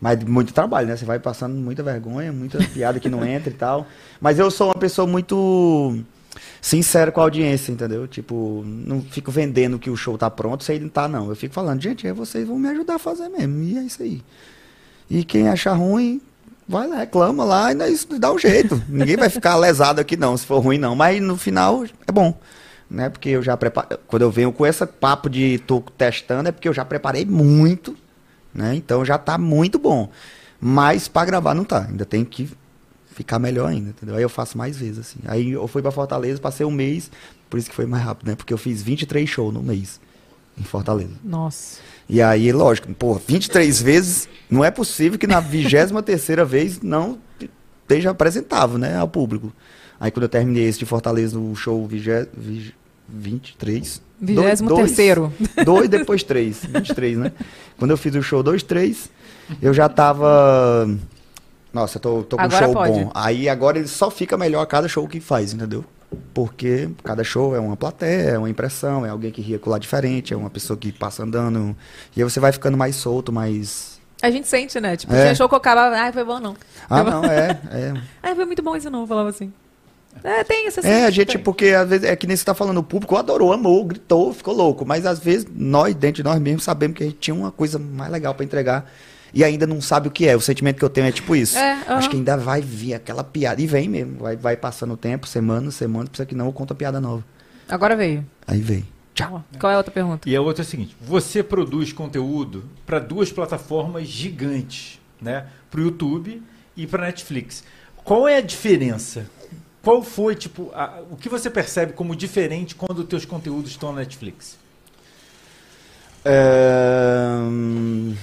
Mas 0.00 0.22
muito 0.24 0.52
trabalho, 0.54 0.88
né? 0.88 0.96
Você 0.96 1.04
vai 1.04 1.18
passando 1.18 1.54
muita 1.54 1.82
vergonha, 1.82 2.32
muita 2.32 2.56
piada 2.72 2.98
que 2.98 3.08
não 3.08 3.22
entra 3.24 3.50
e 3.50 3.54
tal. 3.54 3.86
Mas 4.18 4.38
eu 4.38 4.50
sou 4.50 4.68
uma 4.68 4.74
pessoa 4.74 5.06
muito 5.06 5.98
sincera 6.60 7.12
com 7.12 7.20
a 7.20 7.24
audiência, 7.24 7.70
entendeu? 7.70 8.06
Tipo, 8.08 8.62
não 8.64 9.02
fico 9.02 9.30
vendendo 9.30 9.78
que 9.78 9.90
o 9.90 9.96
show 9.96 10.16
tá 10.16 10.30
pronto, 10.30 10.64
se 10.64 10.72
ele 10.72 10.84
não 10.84 10.88
tá, 10.90 11.06
não. 11.06 11.28
Eu 11.28 11.36
fico 11.36 11.52
falando, 11.54 11.82
gente, 11.82 12.06
é 12.06 12.14
vocês 12.14 12.46
vão 12.48 12.58
me 12.58 12.68
ajudar 12.70 12.94
a 12.94 12.98
fazer 12.98 13.28
mesmo. 13.28 13.62
E 13.62 13.76
é 13.76 13.82
isso 13.82 14.02
aí. 14.02 14.22
E 15.10 15.22
quem 15.24 15.48
achar 15.48 15.74
ruim, 15.74 16.20
vai 16.70 16.86
lá, 16.86 16.98
reclama 16.98 17.44
lá 17.44 17.72
e 17.72 17.74
nós 17.74 18.06
dá 18.18 18.32
um 18.32 18.38
jeito. 18.38 18.80
Ninguém 18.88 19.16
vai 19.16 19.28
ficar 19.28 19.56
lesado 19.56 20.00
aqui 20.00 20.16
não, 20.16 20.36
se 20.36 20.46
for 20.46 20.60
ruim 20.60 20.78
não. 20.78 20.94
Mas 20.94 21.20
no 21.20 21.36
final 21.36 21.84
é 22.06 22.12
bom. 22.12 22.38
Né? 22.88 23.08
Porque 23.08 23.30
eu 23.30 23.42
já 23.42 23.56
preparo. 23.56 23.98
Quando 24.06 24.22
eu 24.22 24.30
venho 24.30 24.52
com 24.52 24.66
esse 24.66 24.86
papo 24.86 25.28
de 25.28 25.58
tô 25.66 25.80
testando, 25.98 26.48
é 26.48 26.52
porque 26.52 26.68
eu 26.68 26.72
já 26.72 26.84
preparei 26.84 27.24
muito. 27.24 27.96
Né? 28.54 28.74
Então 28.76 29.04
já 29.04 29.18
tá 29.18 29.36
muito 29.36 29.78
bom. 29.78 30.08
Mas 30.60 31.08
para 31.08 31.26
gravar 31.26 31.54
não 31.54 31.64
tá. 31.64 31.86
Ainda 31.88 32.04
tem 32.04 32.24
que 32.24 32.48
ficar 33.10 33.38
melhor 33.38 33.68
ainda, 33.68 33.90
entendeu? 33.90 34.16
Aí 34.16 34.22
eu 34.22 34.28
faço 34.28 34.56
mais 34.56 34.76
vezes, 34.76 34.98
assim. 34.98 35.18
Aí 35.26 35.50
eu 35.50 35.66
fui 35.66 35.82
para 35.82 35.90
Fortaleza, 35.90 36.40
passei 36.40 36.64
um 36.64 36.70
mês, 36.70 37.10
por 37.50 37.58
isso 37.58 37.68
que 37.68 37.76
foi 37.76 37.86
mais 37.86 38.02
rápido, 38.02 38.28
né? 38.28 38.34
Porque 38.34 38.52
eu 38.52 38.58
fiz 38.58 38.82
23 38.82 39.28
shows 39.28 39.52
no 39.52 39.62
mês 39.62 40.00
em 40.58 40.62
Fortaleza. 40.64 41.12
Nossa. 41.22 41.80
E 42.10 42.20
aí, 42.20 42.50
lógico, 42.52 42.92
pô, 42.94 43.14
23 43.14 43.80
vezes, 43.80 44.28
não 44.50 44.64
é 44.64 44.70
possível 44.70 45.18
que 45.18 45.26
na 45.26 45.38
23 45.40 45.92
terceira 46.04 46.44
vez 46.44 46.80
não 46.82 47.18
esteja 47.82 48.10
apresentável, 48.10 48.78
né, 48.78 48.96
ao 48.96 49.06
público. 49.08 49.52
Aí 49.98 50.10
quando 50.10 50.24
eu 50.24 50.28
terminei 50.28 50.64
esse 50.64 50.78
de 50.78 50.86
Fortaleza, 50.86 51.38
o 51.38 51.54
show 51.54 51.86
vigé- 51.86 52.26
vig- 52.36 52.74
23. 53.08 54.00
Vigésimo 54.20 54.68
dois- 54.68 54.86
terceiro. 54.88 55.32
Dois, 55.64 55.88
depois 55.88 56.22
três. 56.22 56.64
23, 56.64 57.16
né? 57.18 57.32
Quando 57.78 57.90
eu 57.92 57.96
fiz 57.96 58.14
o 58.14 58.22
show 58.22 58.42
2, 58.42 58.62
3, 58.62 59.10
eu 59.62 59.72
já 59.72 59.88
tava. 59.88 60.88
Nossa, 61.72 61.96
eu 61.98 62.02
tô, 62.02 62.22
tô 62.24 62.36
com 62.36 62.42
um 62.42 62.46
Agora 62.46 62.64
show 62.66 62.74
pode. 62.74 62.92
bom. 63.04 63.10
Aí 63.14 63.48
agora 63.48 63.78
ele 63.78 63.88
só 63.88 64.10
fica 64.10 64.36
melhor 64.36 64.60
a 64.62 64.66
cada 64.66 64.88
show 64.88 65.06
que 65.08 65.20
faz, 65.20 65.52
entendeu? 65.54 65.84
Porque 66.34 66.88
cada 67.04 67.22
show 67.22 67.54
é 67.54 67.60
uma 67.60 67.76
plateia, 67.76 68.30
é 68.30 68.38
uma 68.38 68.50
impressão, 68.50 69.06
é 69.06 69.10
alguém 69.10 69.30
que 69.30 69.40
ria 69.40 69.58
com 69.58 69.70
lá 69.70 69.78
diferente, 69.78 70.34
é 70.34 70.36
uma 70.36 70.50
pessoa 70.50 70.76
que 70.76 70.90
passa 70.92 71.22
andando. 71.22 71.76
E 72.16 72.22
aí 72.22 72.28
você 72.28 72.40
vai 72.40 72.52
ficando 72.52 72.76
mais 72.76 72.96
solto, 72.96 73.32
mais. 73.32 74.00
A 74.22 74.30
gente 74.30 74.48
sente, 74.48 74.80
né? 74.80 74.96
Tipo, 74.96 75.14
É. 75.14 75.22
tinha 75.22 75.34
show 75.34 75.48
que 75.48 75.54
eu 75.54 75.58
acabava, 75.58 75.96
ai, 75.96 76.12
foi 76.12 76.24
bom 76.24 76.40
não. 76.40 76.56
Ah, 76.88 77.02
não, 77.04 77.24
é. 77.24 77.60
é. 77.70 77.94
Ai, 78.22 78.34
foi 78.34 78.44
muito 78.44 78.62
bom 78.62 78.74
esse 78.76 78.90
não, 78.90 79.02
eu 79.02 79.06
falava 79.06 79.28
assim. 79.30 79.52
É, 80.24 80.42
tem 80.42 80.66
esse 80.66 80.84
É, 80.84 81.04
a 81.04 81.10
gente, 81.10 81.38
porque 81.38 81.66
às 81.66 81.88
vezes 81.88 82.08
é 82.08 82.16
que 82.16 82.26
nem 82.26 82.36
você 82.36 82.44
tá 82.44 82.52
falando, 82.54 82.78
o 82.78 82.82
público 82.82 83.16
adorou, 83.16 83.52
amou, 83.52 83.84
gritou, 83.84 84.32
ficou 84.34 84.52
louco. 84.52 84.84
Mas 84.84 85.06
às 85.06 85.20
vezes 85.20 85.46
nós, 85.54 85.94
dentro 85.94 86.16
de 86.16 86.22
nós 86.24 86.40
mesmos, 86.40 86.64
sabemos 86.64 86.96
que 86.96 87.04
a 87.04 87.06
gente 87.06 87.18
tinha 87.18 87.34
uma 87.34 87.52
coisa 87.52 87.78
mais 87.78 88.10
legal 88.10 88.34
pra 88.34 88.44
entregar 88.44 88.90
e 89.32 89.42
ainda 89.44 89.66
não 89.66 89.80
sabe 89.80 90.08
o 90.08 90.10
que 90.10 90.26
é. 90.26 90.36
O 90.36 90.40
sentimento 90.40 90.76
que 90.78 90.84
eu 90.84 90.90
tenho 90.90 91.06
é 91.06 91.12
tipo 91.12 91.34
isso. 91.36 91.56
É. 91.56 91.82
Acho 91.88 92.08
que 92.10 92.16
ainda 92.16 92.36
vai 92.36 92.60
vir 92.60 92.94
aquela 92.94 93.22
piada. 93.24 93.60
E 93.60 93.66
vem 93.66 93.88
mesmo, 93.88 94.18
vai, 94.18 94.36
vai 94.36 94.56
passando 94.56 94.94
o 94.94 94.96
tempo, 94.96 95.26
semana, 95.26 95.70
semana, 95.70 96.08
precisa 96.08 96.26
que 96.26 96.34
não, 96.34 96.46
eu 96.46 96.52
conto 96.52 96.72
a 96.72 96.76
piada 96.76 97.00
nova. 97.00 97.24
Agora 97.68 97.94
veio. 97.96 98.24
Aí 98.46 98.60
vem. 98.60 98.86
Tchau. 99.14 99.44
Qual 99.58 99.70
é 99.70 99.74
a 99.74 99.78
outra 99.78 99.92
pergunta? 99.92 100.28
E 100.28 100.34
a 100.34 100.40
outra 100.40 100.62
é 100.62 100.66
a 100.66 100.68
seguinte: 100.68 100.96
você 101.00 101.42
produz 101.42 101.92
conteúdo 101.92 102.64
para 102.86 102.98
duas 102.98 103.30
plataformas 103.32 104.06
gigantes, 104.06 104.98
né? 105.20 105.46
Para 105.70 105.80
o 105.80 105.84
YouTube 105.84 106.42
e 106.76 106.86
para 106.86 107.06
Netflix. 107.06 107.62
Qual 108.04 108.26
é 108.26 108.36
a 108.36 108.40
diferença? 108.40 109.26
Qual 109.82 110.02
foi, 110.02 110.34
tipo, 110.34 110.70
a- 110.74 111.00
o 111.10 111.16
que 111.16 111.28
você 111.28 111.48
percebe 111.50 111.92
como 111.92 112.14
diferente 112.16 112.74
quando 112.74 112.98
os 113.00 113.06
teus 113.06 113.24
conteúdos 113.24 113.70
estão 113.70 113.92
na 113.92 114.00
Netflix? 114.00 114.58
É, 116.24 117.26
hum, 117.40 118.14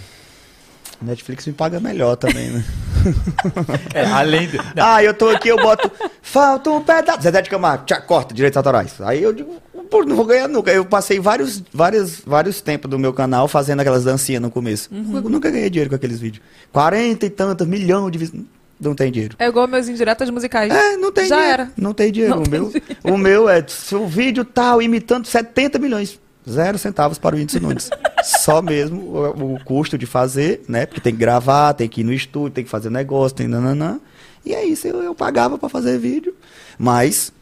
Netflix 1.02 1.46
me 1.46 1.54
paga 1.54 1.80
melhor 1.80 2.16
também, 2.16 2.50
né? 2.50 2.64
É, 3.94 4.04
além 4.06 4.48
de- 4.48 4.60
Ah, 4.76 5.02
eu 5.04 5.14
tô 5.14 5.30
aqui, 5.30 5.48
eu 5.48 5.56
boto. 5.58 5.90
Falta 6.22 6.70
um 6.72 6.82
pedaço. 6.84 7.22
Zé 7.22 7.42
de 7.42 7.50
Camargo, 7.50 7.86
tchá, 7.86 8.02
corta, 8.02 8.34
direitos 8.34 8.58
autorais. 8.58 9.00
Aí 9.02 9.22
eu 9.24 9.32
digo, 9.32 9.56
pô, 9.90 10.04
não 10.04 10.16
vou 10.16 10.26
ganhar 10.26 10.48
nunca. 10.48 10.72
Eu 10.72 10.84
passei 10.84 11.20
vários, 11.20 11.64
vários, 11.74 12.22
vários 12.26 12.60
tempos 12.60 12.90
do 12.90 13.00
meu 13.00 13.14
canal 13.14 13.48
fazendo 13.48 13.80
aquelas 13.80 14.04
dancinhas 14.04 14.42
no 14.42 14.50
começo. 14.52 14.90
Uhum. 14.94 15.16
Eu 15.18 15.22
nunca 15.30 15.50
ganhei 15.50 15.70
dinheiro 15.70 15.90
com 15.90 15.96
aqueles 15.96 16.20
vídeos. 16.20 16.44
40 16.74 17.26
e 17.26 17.30
tantos, 17.30 17.66
milhão 17.68 18.10
de 18.10 18.18
vis... 18.18 18.32
Não 18.80 18.94
tem 18.94 19.12
dinheiro. 19.12 19.36
É 19.40 19.48
igual 19.48 19.68
meus 19.68 19.88
indiretas 19.88 20.30
musicais. 20.30 20.72
É, 20.72 20.98
não 20.98 21.12
tem 21.12 21.28
Já 21.28 21.38
dinheiro. 21.38 21.62
era. 21.62 21.72
Não 21.78 21.94
tem 21.94 22.12
dinheiro. 22.12 22.36
Não 22.36 22.42
o, 22.44 22.46
tem 22.46 22.60
meu, 22.60 22.72
o 23.14 23.18
meu 23.18 23.50
é 23.50 23.64
se 23.68 23.96
o 23.96 24.06
vídeo 24.06 24.46
tal 24.46 24.82
imitando 24.82 25.26
70 25.26 25.80
milhões. 25.80 26.20
Zero 26.50 26.78
centavos 26.78 27.18
para 27.18 27.36
o 27.36 27.40
Whindersson 27.40 27.60
Nunes. 27.60 27.90
Só 28.24 28.62
mesmo 28.62 29.02
o, 29.02 29.56
o 29.56 29.64
custo 29.64 29.98
de 29.98 30.06
fazer, 30.06 30.62
né? 30.68 30.86
Porque 30.86 31.02
tem 31.02 31.14
que 31.14 31.20
gravar, 31.20 31.74
tem 31.74 31.90
que 31.90 32.02
ir 32.02 32.04
no 32.04 32.14
estúdio, 32.14 32.52
tem 32.52 32.64
que 32.64 32.70
fazer 32.70 32.90
negócio, 32.90 33.36
tem 33.36 33.48
nananã. 33.48 34.00
E 34.46 34.54
é 34.54 34.64
isso, 34.64 34.88
eu, 34.88 35.04
eu 35.04 35.14
pagava 35.14 35.58
para 35.58 35.68
fazer 35.68 35.98
vídeo. 35.98 36.34
Mas, 36.80 37.34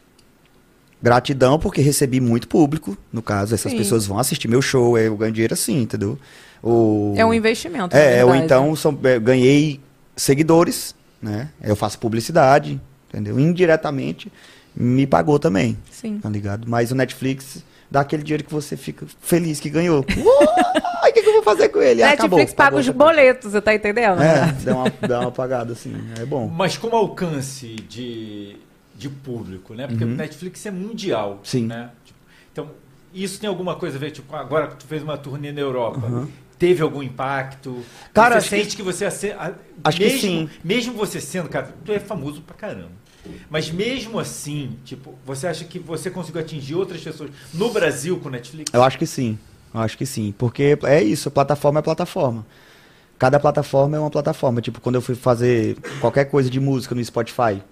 gratidão, 1.00 1.58
porque 1.58 1.80
recebi 1.80 2.20
muito 2.20 2.48
público. 2.48 2.96
No 3.12 3.22
caso, 3.22 3.54
essas 3.54 3.72
Sim. 3.72 3.78
pessoas 3.78 4.06
vão 4.06 4.18
assistir 4.18 4.48
meu 4.48 4.60
show, 4.60 4.98
eu 4.98 5.16
ganho 5.16 5.32
dinheiro 5.32 5.54
assim, 5.54 5.82
entendeu? 5.82 6.18
O... 6.62 7.14
É 7.16 7.24
um 7.24 7.32
investimento. 7.32 7.96
É, 7.96 8.24
ou 8.24 8.34
então 8.34 8.74
são, 8.74 8.98
é, 9.04 9.18
ganhei 9.20 9.80
seguidores, 10.16 10.94
né? 11.22 11.50
Eu 11.62 11.76
faço 11.76 11.98
publicidade, 11.98 12.80
entendeu? 13.08 13.38
Indiretamente 13.38 14.32
me 14.74 15.06
pagou 15.06 15.38
também. 15.38 15.78
Sim. 15.90 16.18
Tá 16.18 16.28
ligado? 16.28 16.68
Mas 16.68 16.90
o 16.90 16.94
Netflix 16.94 17.64
dá 17.90 18.00
aquele 18.00 18.22
dinheiro 18.22 18.44
que 18.44 18.52
você 18.52 18.76
fica 18.76 19.06
feliz 19.20 19.60
que 19.60 19.70
ganhou. 19.70 20.00
O 20.00 21.12
que, 21.12 21.22
que 21.22 21.28
eu 21.28 21.34
vou 21.34 21.42
fazer 21.42 21.68
com 21.70 21.80
ele? 21.80 22.02
Ah, 22.02 22.10
acabou, 22.12 22.38
Netflix 22.38 22.54
paga 22.56 22.76
os 22.76 22.88
boletos, 22.88 23.52
você 23.52 23.60
tá 23.60 23.74
entendendo? 23.74 24.20
É, 24.22 24.52
dá 24.64 24.74
uma, 24.76 24.90
dá 25.08 25.20
uma 25.20 25.28
apagada 25.28 25.72
assim, 25.72 25.94
é 26.20 26.24
bom. 26.26 26.46
Mas 26.48 26.76
como 26.76 26.94
alcance 26.96 27.74
de, 27.88 28.56
de 28.94 29.08
público, 29.08 29.72
né? 29.74 29.86
Porque 29.86 30.04
Uhum. 30.04 30.12
o 30.12 30.16
Netflix 30.16 30.66
é 30.66 30.70
mundial. 30.70 31.40
Sim. 31.42 31.66
Né? 31.66 31.90
Então, 32.52 32.70
isso 33.14 33.40
tem 33.40 33.48
alguma 33.48 33.76
coisa 33.76 33.96
a 33.96 34.00
ver? 34.00 34.10
Tipo, 34.10 34.34
agora 34.36 34.66
que 34.68 34.76
tu 34.76 34.86
fez 34.86 35.02
uma 35.02 35.16
turnê 35.16 35.52
na 35.52 35.60
Europa, 35.60 36.06
Uhum. 36.06 36.28
teve 36.58 36.82
algum 36.82 37.02
impacto? 37.02 37.82
Cara, 38.12 38.34
você 38.34 38.38
acho 38.38 38.48
que- 38.50 38.62
sente 38.62 38.76
que, 38.76 38.82
você... 38.82 39.04
Acho 39.06 39.96
que 39.96 40.04
mesmo, 40.04 40.20
sim. 40.20 40.50
Mesmo 40.62 40.92
você 40.94 41.20
sendo, 41.20 41.48
cara, 41.48 41.72
tu 41.84 41.92
é 41.92 41.98
famoso 42.00 42.42
pra 42.42 42.54
caramba. 42.56 42.90
Mas 43.50 43.70
mesmo 43.70 44.18
assim, 44.18 44.76
tipo, 44.84 45.14
você 45.24 45.46
acha 45.46 45.64
que 45.64 45.78
você 45.78 46.10
conseguiu 46.10 46.40
atingir 46.40 46.74
outras 46.74 47.00
pessoas 47.00 47.30
no 47.52 47.70
Brasil 47.70 48.18
com 48.18 48.28
Netflix? 48.28 48.72
Eu 48.72 48.82
acho 48.82 48.98
que 48.98 49.06
sim. 49.06 49.38
Eu 49.72 49.80
acho 49.80 49.96
que 49.96 50.06
sim. 50.06 50.34
Porque 50.36 50.78
é 50.84 51.02
isso, 51.02 51.30
plataforma 51.30 51.80
é 51.80 51.82
plataforma. 51.82 52.46
Cada 53.18 53.40
plataforma 53.40 53.96
é 53.96 54.00
uma 54.00 54.10
plataforma. 54.10 54.60
Tipo, 54.60 54.80
quando 54.80 54.96
eu 54.96 55.02
fui 55.02 55.14
fazer 55.14 55.76
qualquer 56.00 56.26
coisa 56.26 56.50
de 56.50 56.60
música 56.60 56.94
no 56.94 57.04
Spotify, 57.04 57.62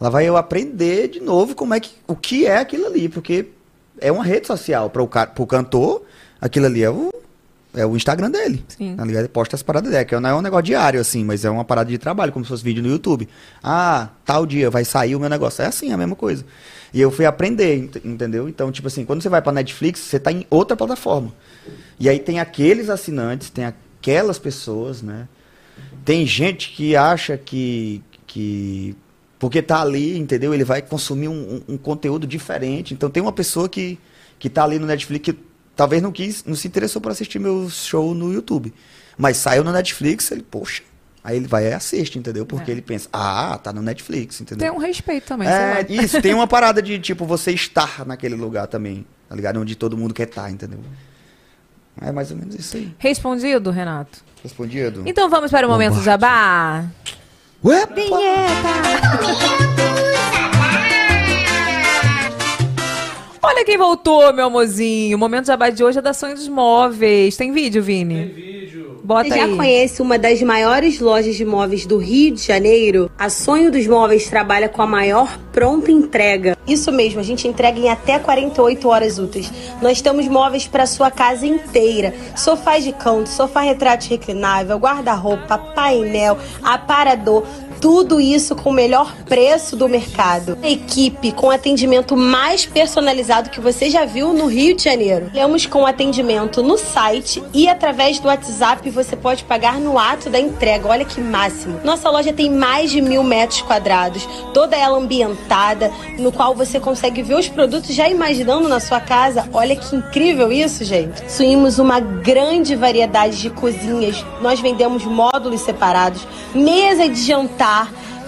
lá 0.00 0.08
vai 0.08 0.26
eu 0.26 0.36
aprender 0.36 1.08
de 1.08 1.20
novo 1.20 1.54
como 1.54 1.74
é 1.74 1.80
que, 1.80 1.92
o 2.06 2.16
que 2.16 2.46
é 2.46 2.58
aquilo 2.58 2.86
ali. 2.86 3.08
Porque 3.08 3.48
é 4.00 4.10
uma 4.10 4.24
rede 4.24 4.46
social. 4.46 4.90
Para 4.90 5.02
o 5.02 5.46
cantor, 5.46 6.02
aquilo 6.40 6.66
ali 6.66 6.82
é 6.82 6.90
o, 6.90 7.10
é 7.76 7.86
o 7.86 7.94
Instagram 7.96 8.30
dele. 8.30 8.64
Sim. 8.68 8.96
Tá 8.96 9.04
ligado? 9.04 9.22
Ele 9.22 9.28
posta 9.28 9.54
as 9.54 9.62
paradas 9.62 9.90
dele. 9.92 10.04
Que 10.04 10.18
não 10.18 10.28
é 10.30 10.34
um 10.34 10.40
negócio 10.42 10.64
diário, 10.64 11.00
assim, 11.00 11.22
mas 11.24 11.44
é 11.44 11.50
uma 11.50 11.64
parada 11.64 11.88
de 11.90 11.98
trabalho, 11.98 12.32
como 12.32 12.44
se 12.44 12.48
fosse 12.48 12.64
vídeo 12.64 12.82
no 12.82 12.88
YouTube. 12.88 13.28
Ah, 13.62 14.08
tal 14.24 14.44
dia 14.46 14.68
vai 14.70 14.84
sair 14.84 15.14
o 15.14 15.20
meu 15.20 15.28
negócio. 15.28 15.62
É 15.62 15.66
assim, 15.66 15.92
a 15.92 15.96
mesma 15.96 16.16
coisa. 16.16 16.44
E 16.92 17.00
eu 17.00 17.10
fui 17.10 17.24
aprender, 17.26 17.76
ent- 17.76 18.04
entendeu? 18.04 18.48
Então, 18.48 18.72
tipo 18.72 18.88
assim, 18.88 19.04
quando 19.04 19.22
você 19.22 19.28
vai 19.28 19.42
pra 19.42 19.52
Netflix, 19.52 20.00
você 20.00 20.18
tá 20.18 20.32
em 20.32 20.46
outra 20.50 20.76
plataforma. 20.76 21.32
E 22.00 22.08
aí 22.08 22.18
tem 22.18 22.40
aqueles 22.40 22.88
assinantes, 22.90 23.50
tem 23.50 23.64
aquelas 23.64 24.38
pessoas, 24.38 25.02
né? 25.02 25.28
Tem 26.04 26.26
gente 26.26 26.70
que 26.72 26.96
acha 26.96 27.36
que. 27.36 28.02
que 28.26 28.96
porque 29.38 29.60
tá 29.60 29.82
ali, 29.82 30.16
entendeu? 30.18 30.54
Ele 30.54 30.64
vai 30.64 30.80
consumir 30.80 31.28
um, 31.28 31.32
um- 31.68 31.74
um 31.74 31.76
conteúdo 31.76 32.26
diferente. 32.26 32.94
Então 32.94 33.10
tem 33.10 33.22
uma 33.22 33.32
pessoa 33.32 33.68
que, 33.68 33.98
que 34.38 34.48
tá 34.48 34.64
ali 34.64 34.78
no 34.78 34.86
Netflix 34.86 35.22
que 35.26 35.38
talvez 35.76 36.02
não 36.02 36.10
quis, 36.10 36.42
não 36.44 36.54
se 36.56 36.66
interessou 36.66 37.00
por 37.02 37.12
assistir 37.12 37.38
meu 37.38 37.68
show 37.70 38.14
no 38.14 38.32
YouTube. 38.32 38.72
Mas 39.16 39.36
saiu 39.36 39.62
no 39.62 39.72
Netflix, 39.72 40.30
ele, 40.30 40.42
poxa. 40.42 40.82
Aí 41.22 41.36
ele 41.38 41.48
vai 41.48 41.68
e 41.68 41.72
assiste, 41.72 42.18
entendeu? 42.18 42.46
Porque 42.46 42.70
É. 42.70 42.74
ele 42.74 42.82
pensa, 42.82 43.08
ah, 43.12 43.58
tá 43.62 43.72
no 43.72 43.82
Netflix, 43.82 44.40
entendeu? 44.40 44.68
Tem 44.70 44.78
um 44.78 44.80
respeito 44.80 45.26
também. 45.26 45.48
sei 45.48 45.56
É, 45.56 45.86
lá. 45.88 46.04
isso, 46.04 46.22
tem 46.22 46.32
uma 46.34 46.46
parada 46.50 46.80
de, 46.80 46.98
tipo, 47.00 47.24
você 47.26 47.50
estar 47.52 48.06
naquele 48.06 48.36
lugar 48.36 48.68
também, 48.68 49.04
tá 49.28 49.34
ligado? 49.34 49.60
Onde 49.60 49.74
todo 49.74 49.96
mundo 49.96 50.14
quer 50.14 50.28
estar, 50.28 50.48
entendeu? 50.50 50.78
É 52.00 52.12
mais 52.12 52.30
ou 52.30 52.36
menos 52.36 52.54
isso 52.54 52.76
aí. 52.76 52.94
Respondido, 52.98 53.70
Renato? 53.70 54.20
Respondido? 54.42 55.02
Então 55.06 55.28
vamos 55.28 55.50
para 55.50 55.66
o 55.66 55.70
momento 55.70 56.00
jabá. 56.02 56.84
Ué? 57.64 57.86
Olha 63.48 63.64
quem 63.64 63.78
voltou, 63.78 64.32
meu 64.32 64.46
amorzinho. 64.46 65.16
O 65.16 65.20
momento 65.20 65.46
jabá 65.46 65.70
de 65.70 65.84
hoje 65.84 66.00
é 66.00 66.02
da 66.02 66.12
Sonho 66.12 66.34
dos 66.34 66.48
Móveis. 66.48 67.36
Tem 67.36 67.52
vídeo, 67.52 67.80
Vini? 67.80 68.26
Tem 68.26 68.34
vídeo. 68.34 69.00
Bota 69.04 69.28
Você 69.28 69.36
já 69.36 69.44
aí. 69.44 69.56
conhece 69.56 70.02
uma 70.02 70.18
das 70.18 70.42
maiores 70.42 70.98
lojas 70.98 71.36
de 71.36 71.44
móveis 71.44 71.86
do 71.86 71.96
Rio 71.96 72.34
de 72.34 72.42
Janeiro? 72.42 73.08
A 73.16 73.30
Sonho 73.30 73.70
dos 73.70 73.86
Móveis 73.86 74.28
trabalha 74.28 74.68
com 74.68 74.82
a 74.82 74.86
maior 74.86 75.38
pronta 75.52 75.92
entrega. 75.92 76.58
Isso 76.66 76.90
mesmo, 76.90 77.20
a 77.20 77.22
gente 77.22 77.46
entrega 77.46 77.78
em 77.78 77.88
até 77.88 78.18
48 78.18 78.88
horas 78.88 79.16
úteis. 79.20 79.52
Nós 79.80 80.02
temos 80.02 80.26
móveis 80.26 80.66
para 80.66 80.84
sua 80.86 81.08
casa 81.08 81.46
inteira: 81.46 82.12
sofá 82.34 82.80
de 82.80 82.90
canto, 82.90 83.28
sofá 83.28 83.60
retrato 83.60 84.08
reclinável, 84.08 84.76
guarda-roupa, 84.76 85.56
painel, 85.56 86.36
aparador. 86.64 87.44
Tudo 87.86 88.20
isso 88.20 88.56
com 88.56 88.70
o 88.70 88.72
melhor 88.72 89.14
preço 89.26 89.76
do 89.76 89.88
mercado. 89.88 90.58
Equipe 90.60 91.30
com 91.30 91.52
atendimento 91.52 92.16
mais 92.16 92.66
personalizado 92.66 93.48
que 93.48 93.60
você 93.60 93.88
já 93.88 94.04
viu 94.04 94.32
no 94.32 94.46
Rio 94.46 94.74
de 94.74 94.82
Janeiro. 94.82 95.30
Temos 95.32 95.66
com 95.66 95.86
atendimento 95.86 96.64
no 96.64 96.76
site 96.76 97.40
e 97.54 97.68
através 97.68 98.18
do 98.18 98.26
WhatsApp 98.26 98.90
você 98.90 99.14
pode 99.14 99.44
pagar 99.44 99.78
no 99.78 99.96
ato 99.96 100.28
da 100.28 100.40
entrega. 100.40 100.88
Olha 100.88 101.04
que 101.04 101.20
máximo. 101.20 101.80
Nossa 101.84 102.10
loja 102.10 102.32
tem 102.32 102.50
mais 102.50 102.90
de 102.90 103.00
mil 103.00 103.22
metros 103.22 103.62
quadrados, 103.62 104.28
toda 104.52 104.74
ela 104.74 104.98
ambientada, 104.98 105.92
no 106.18 106.32
qual 106.32 106.56
você 106.56 106.80
consegue 106.80 107.22
ver 107.22 107.36
os 107.36 107.46
produtos 107.46 107.94
já 107.94 108.08
imaginando 108.08 108.68
na 108.68 108.80
sua 108.80 108.98
casa. 108.98 109.48
Olha 109.52 109.76
que 109.76 109.94
incrível 109.94 110.50
isso, 110.50 110.84
gente. 110.84 111.22
Possuímos 111.22 111.78
uma 111.78 112.00
grande 112.00 112.74
variedade 112.74 113.40
de 113.40 113.48
cozinhas. 113.48 114.24
Nós 114.42 114.58
vendemos 114.58 115.04
módulos 115.04 115.60
separados, 115.60 116.26
mesa 116.52 117.08
de 117.08 117.22
jantar. 117.22 117.75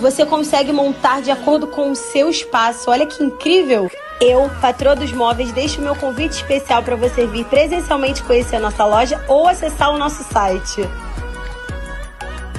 Você 0.01 0.25
consegue 0.25 0.73
montar 0.73 1.23
de 1.23 1.31
acordo 1.31 1.67
com 1.67 1.91
o 1.91 1.97
seu 1.97 2.31
espaço. 2.31 2.91
Olha 2.91 3.07
que 3.07 3.23
incrível! 3.23 3.91
Eu, 4.21 4.51
patroa 4.61 4.97
dos 4.97 5.13
móveis, 5.13 5.53
deixo 5.53 5.81
meu 5.81 5.95
convite 5.95 6.33
especial 6.33 6.83
para 6.83 6.97
você 6.97 7.25
vir 7.27 7.45
presencialmente 7.45 8.23
conhecer 8.25 8.57
a 8.57 8.61
nossa 8.61 8.85
loja 8.85 9.25
ou 9.29 9.47
acessar 9.47 9.95
o 9.95 9.99
nosso 9.99 10.25
site. 10.25 10.83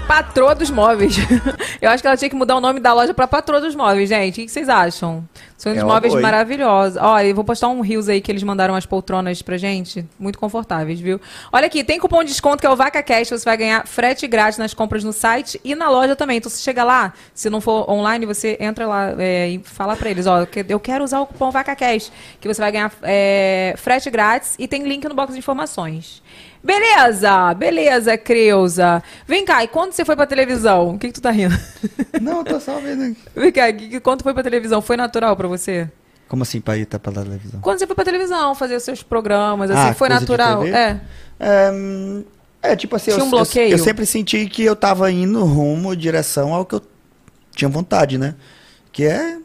Patroa 0.10 0.56
dos 0.56 0.72
móveis. 0.72 1.18
Eu 1.80 1.92
acho 1.92 2.02
que 2.02 2.08
ela 2.08 2.18
tinha 2.18 2.32
que 2.32 2.36
mudar 2.36 2.56
o 2.56 2.60
nome 2.60 2.80
da 2.80 2.92
loja 2.94 3.14
pra 3.14 3.28
Patroa 3.28 3.62
dos 3.62 3.76
móveis, 3.76 4.10
gente. 4.10 4.42
O 4.42 4.46
que 4.46 4.50
vocês 4.50 4.68
acham? 4.68 5.24
São 5.56 5.72
uns 5.72 5.78
É 5.78 5.84
móveis 5.84 6.14
boa, 6.14 6.24
maravilhosos. 6.24 6.98
Olha, 7.00 7.28
eu 7.28 7.36
vou 7.36 7.44
postar 7.44 7.68
um 7.68 7.80
rios 7.82 8.10
aí 8.10 8.20
que 8.20 8.32
eles 8.32 8.42
mandaram 8.42 8.74
as 8.74 8.88
poltronas 8.88 9.44
pra 9.44 9.56
gente. 9.56 10.04
Muito 10.18 10.40
confortáveis, 10.40 11.00
viu? 11.00 11.22
Olha 11.54 11.68
aqui, 11.68 11.84
tem 11.84 12.00
cupom 12.00 12.24
de 12.24 12.30
desconto 12.32 12.58
que 12.58 12.66
é 12.66 12.70
o 12.72 12.76
VacaCast. 12.76 13.38
Você 13.38 13.46
vai 13.46 13.56
ganhar 13.56 13.86
frete 13.86 14.26
grátis 14.26 14.58
nas 14.58 14.74
compras 14.74 15.04
no 15.04 15.14
site 15.14 15.62
e 15.64 15.76
na 15.76 15.92
loja 15.92 16.16
também. 16.16 16.38
Então 16.38 16.50
você 16.50 16.64
chega 16.64 16.84
lá, 16.84 17.14
se 17.32 17.48
não 17.48 17.62
for 17.62 17.88
online, 17.88 18.26
você 18.26 18.58
entra 18.60 18.88
lá 18.88 19.14
é, 19.20 19.50
e 19.50 19.60
fala 19.60 19.96
pra 19.96 20.10
eles, 20.10 20.26
ó, 20.26 20.48
eu 20.68 20.80
quero 20.80 21.04
usar 21.04 21.20
o 21.20 21.28
cupom 21.28 21.52
VacaCast, 21.52 22.12
que 22.42 22.48
você 22.48 22.60
vai 22.60 22.72
ganhar 22.72 22.92
é, 23.04 23.76
frete 23.78 24.10
grátis 24.10 24.56
e 24.58 24.68
tem 24.68 24.82
link 24.88 25.08
no 25.08 25.14
box 25.14 25.34
de 25.34 25.38
informações. 25.40 26.24
Beleza, 26.64 27.54
beleza, 27.54 28.18
Creuza. 28.18 29.02
Vem 29.28 29.46
cá, 29.46 29.64
e 29.64 29.68
quando 29.68 29.94
você 29.94 30.04
foi 30.04 30.16
pra 30.16 30.26
televisão? 30.28 30.90
O 30.96 31.00
que, 31.00 31.08
que 31.08 31.14
tu 31.14 31.22
tá 31.22 31.32
rindo? 31.32 31.58
Não, 32.22 32.44
tô 32.44 32.60
só 32.60 32.80
vendo 32.80 33.04
aqui. 33.04 33.18
Vem 33.36 33.52
cá, 33.52 33.72
que- 33.72 33.88
que- 33.90 34.00
quando 34.00 34.24
foi 34.24 34.34
pra 34.34 34.44
televisão? 34.44 34.82
Foi 34.82 34.98
natural 34.98 35.36
pra 35.38 35.48
você? 35.48 35.90
Como 36.28 36.44
assim, 36.44 36.60
pra 36.62 36.78
ir 36.78 36.86
tá 36.86 37.00
pra 37.00 37.12
televisão? 37.12 37.60
Quando 37.62 37.80
você 37.80 37.88
foi 37.88 37.96
pra 37.96 38.06
televisão 38.06 38.54
fazer 38.54 38.76
os 38.76 38.84
seus 38.84 39.02
programas, 39.02 39.72
assim, 39.72 39.90
Ah, 39.90 39.94
foi 39.94 40.10
natural? 40.10 40.64
É. 40.68 41.00
É, 41.40 41.72
é, 42.62 42.76
tipo 42.76 42.96
assim, 42.96 43.12
Tinha 43.12 43.22
eu, 43.22 43.24
um 43.24 43.28
eu- 43.28 43.32
bloqueio? 43.32 43.72
Eu, 43.72 43.78
sempre 43.80 44.06
senti 44.06 44.46
que 44.48 44.64
eu 44.64 44.76
tava 44.76 45.10
indo 45.12 45.44
rumo, 45.46 45.96
direção 45.96 46.54
ao 46.54 46.66
que 46.66 46.76
eu 46.76 46.82
tinha 47.56 47.70
vontade, 47.70 48.18
né? 48.18 48.36
Que 48.92 49.06
é, 49.06 49.38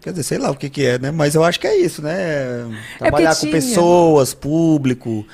quer 0.00 0.10
dizer, 0.10 0.24
sei 0.24 0.38
lá 0.38 0.50
o 0.50 0.56
que 0.56 0.68
que 0.68 0.84
é, 0.84 0.98
né? 0.98 1.10
Mas 1.10 1.34
eu 1.36 1.44
acho 1.44 1.58
que 1.60 1.66
é 1.66 1.76
isso, 1.78 2.02
né? 2.02 2.66
Trabalhar 2.98 3.34
com 3.34 3.40
tinha. 3.42 3.52
pessoas, 3.52 4.34
público, 4.34 5.24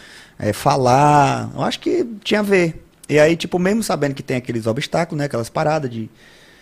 é, 0.43 0.52
falar, 0.52 1.51
eu 1.55 1.62
acho 1.62 1.78
que 1.78 2.05
tinha 2.24 2.40
a 2.40 2.43
ver. 2.43 2.85
E 3.09 3.19
aí, 3.19 3.36
tipo, 3.36 3.59
mesmo 3.60 3.82
sabendo 3.82 4.14
que 4.14 4.23
tem 4.23 4.36
aqueles 4.36 4.66
obstáculos, 4.66 5.16
né? 5.19 5.27
Aquelas 5.27 5.48
paradas 5.48 5.89
de... 5.89 6.10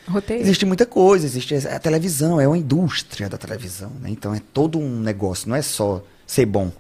Roteiro. 0.07 0.43
Existe 0.43 0.67
muita 0.67 0.85
coisa, 0.85 1.25
existe 1.25 1.55
a 1.55 1.79
televisão, 1.79 2.41
é 2.41 2.47
uma 2.47 2.59
indústria 2.59 3.29
da 3.29 3.39
televisão, 3.39 3.91
né? 4.01 4.11
Então 4.11 4.35
é 4.35 4.41
todo 4.53 4.79
um 4.79 5.01
negócio, 5.01 5.49
não 5.49 5.57
é 5.57 5.63
só 5.63 6.03
ser 6.27 6.47
bom 6.47 6.71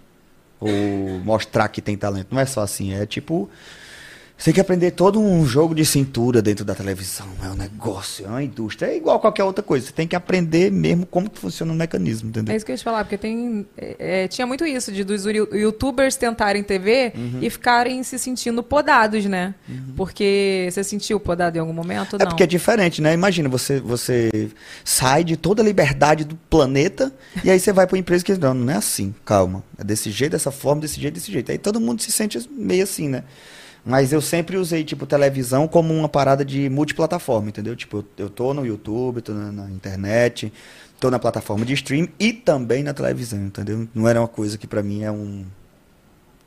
ou 0.58 0.70
mostrar 1.24 1.68
que 1.68 1.80
tem 1.80 1.96
talento, 1.96 2.28
não 2.30 2.40
é 2.40 2.44
só 2.44 2.60
assim, 2.60 2.92
é 2.92 3.06
tipo 3.06 3.48
você 4.40 4.46
tem 4.46 4.54
que 4.54 4.60
aprender 4.60 4.92
todo 4.92 5.20
um 5.20 5.44
jogo 5.44 5.74
de 5.74 5.84
cintura 5.84 6.40
dentro 6.40 6.64
da 6.64 6.74
televisão, 6.74 7.26
é 7.44 7.48
um 7.48 7.54
negócio, 7.54 8.24
é 8.24 8.28
uma 8.30 8.42
indústria, 8.42 8.88
é 8.88 8.96
igual 8.96 9.16
a 9.16 9.20
qualquer 9.20 9.44
outra 9.44 9.62
coisa, 9.62 9.86
você 9.86 9.92
tem 9.92 10.08
que 10.08 10.16
aprender 10.16 10.72
mesmo 10.72 11.04
como 11.04 11.28
que 11.28 11.38
funciona 11.38 11.70
o 11.70 11.76
mecanismo, 11.76 12.30
entendeu? 12.30 12.54
É 12.54 12.56
isso 12.56 12.64
que 12.64 12.72
eu 12.72 12.74
ia 12.74 12.78
te 12.78 12.84
falar, 12.84 13.04
porque 13.04 13.18
tem. 13.18 13.66
é, 13.76 14.22
é, 14.24 14.28
tinha 14.28 14.46
muito 14.46 14.64
isso, 14.64 14.90
de 14.90 15.04
dos 15.04 15.26
youtubers 15.26 16.16
tentarem 16.16 16.62
TV 16.62 17.12
Uhum. 17.14 17.38
e 17.42 17.50
ficarem 17.50 18.02
se 18.02 18.18
sentindo 18.18 18.62
podados, 18.62 19.26
né? 19.26 19.54
Porque 19.94 20.68
você 20.70 20.82
sentiu 20.82 21.20
podado 21.20 21.58
em 21.58 21.60
algum 21.60 21.72
momento? 21.72 22.16
É 22.16 22.20
não. 22.20 22.28
porque 22.28 22.42
é 22.42 22.46
diferente, 22.46 23.02
né? 23.02 23.12
Imagina, 23.12 23.48
você, 23.48 23.78
você 23.78 24.50
sai 24.84 25.22
de 25.22 25.36
toda 25.36 25.60
a 25.60 25.64
liberdade 25.64 26.24
do 26.24 26.36
planeta 26.48 27.12
e 27.44 27.50
aí 27.50 27.60
você 27.60 27.72
vai 27.72 27.86
para 27.86 27.94
uma 27.96 28.00
empresa 28.00 28.24
que 28.24 28.34
não, 28.38 28.54
não 28.54 28.72
é 28.72 28.76
assim, 28.76 29.14
calma. 29.24 29.62
É 29.76 29.84
desse 29.84 30.10
jeito, 30.10 30.32
dessa 30.32 30.50
forma, 30.50 30.80
desse 30.80 30.98
jeito, 30.98 31.14
desse 31.14 31.30
jeito. 31.30 31.52
Aí 31.52 31.58
todo 31.58 31.78
mundo 31.80 32.00
se 32.00 32.10
sente 32.10 32.38
meio 32.50 32.84
assim, 32.84 33.08
né? 33.08 33.24
Mas 33.84 34.12
eu 34.12 34.20
sempre 34.20 34.56
usei, 34.56 34.84
tipo, 34.84 35.06
televisão 35.06 35.66
como 35.66 35.94
uma 35.94 36.08
parada 36.08 36.44
de 36.44 36.68
multiplataforma, 36.68 37.48
entendeu? 37.48 37.74
Tipo, 37.74 37.98
eu, 37.98 38.24
eu 38.26 38.30
tô 38.30 38.52
no 38.52 38.64
YouTube, 38.64 39.22
tô 39.22 39.32
na, 39.32 39.50
na 39.50 39.70
internet, 39.70 40.52
tô 40.98 41.10
na 41.10 41.18
plataforma 41.18 41.64
de 41.64 41.72
stream 41.74 42.08
e 42.18 42.32
também 42.32 42.82
na 42.82 42.92
televisão, 42.92 43.38
entendeu? 43.46 43.88
Não 43.94 44.06
era 44.08 44.20
uma 44.20 44.28
coisa 44.28 44.58
que 44.58 44.66
pra 44.66 44.82
mim 44.82 45.02
é 45.02 45.10
um... 45.10 45.44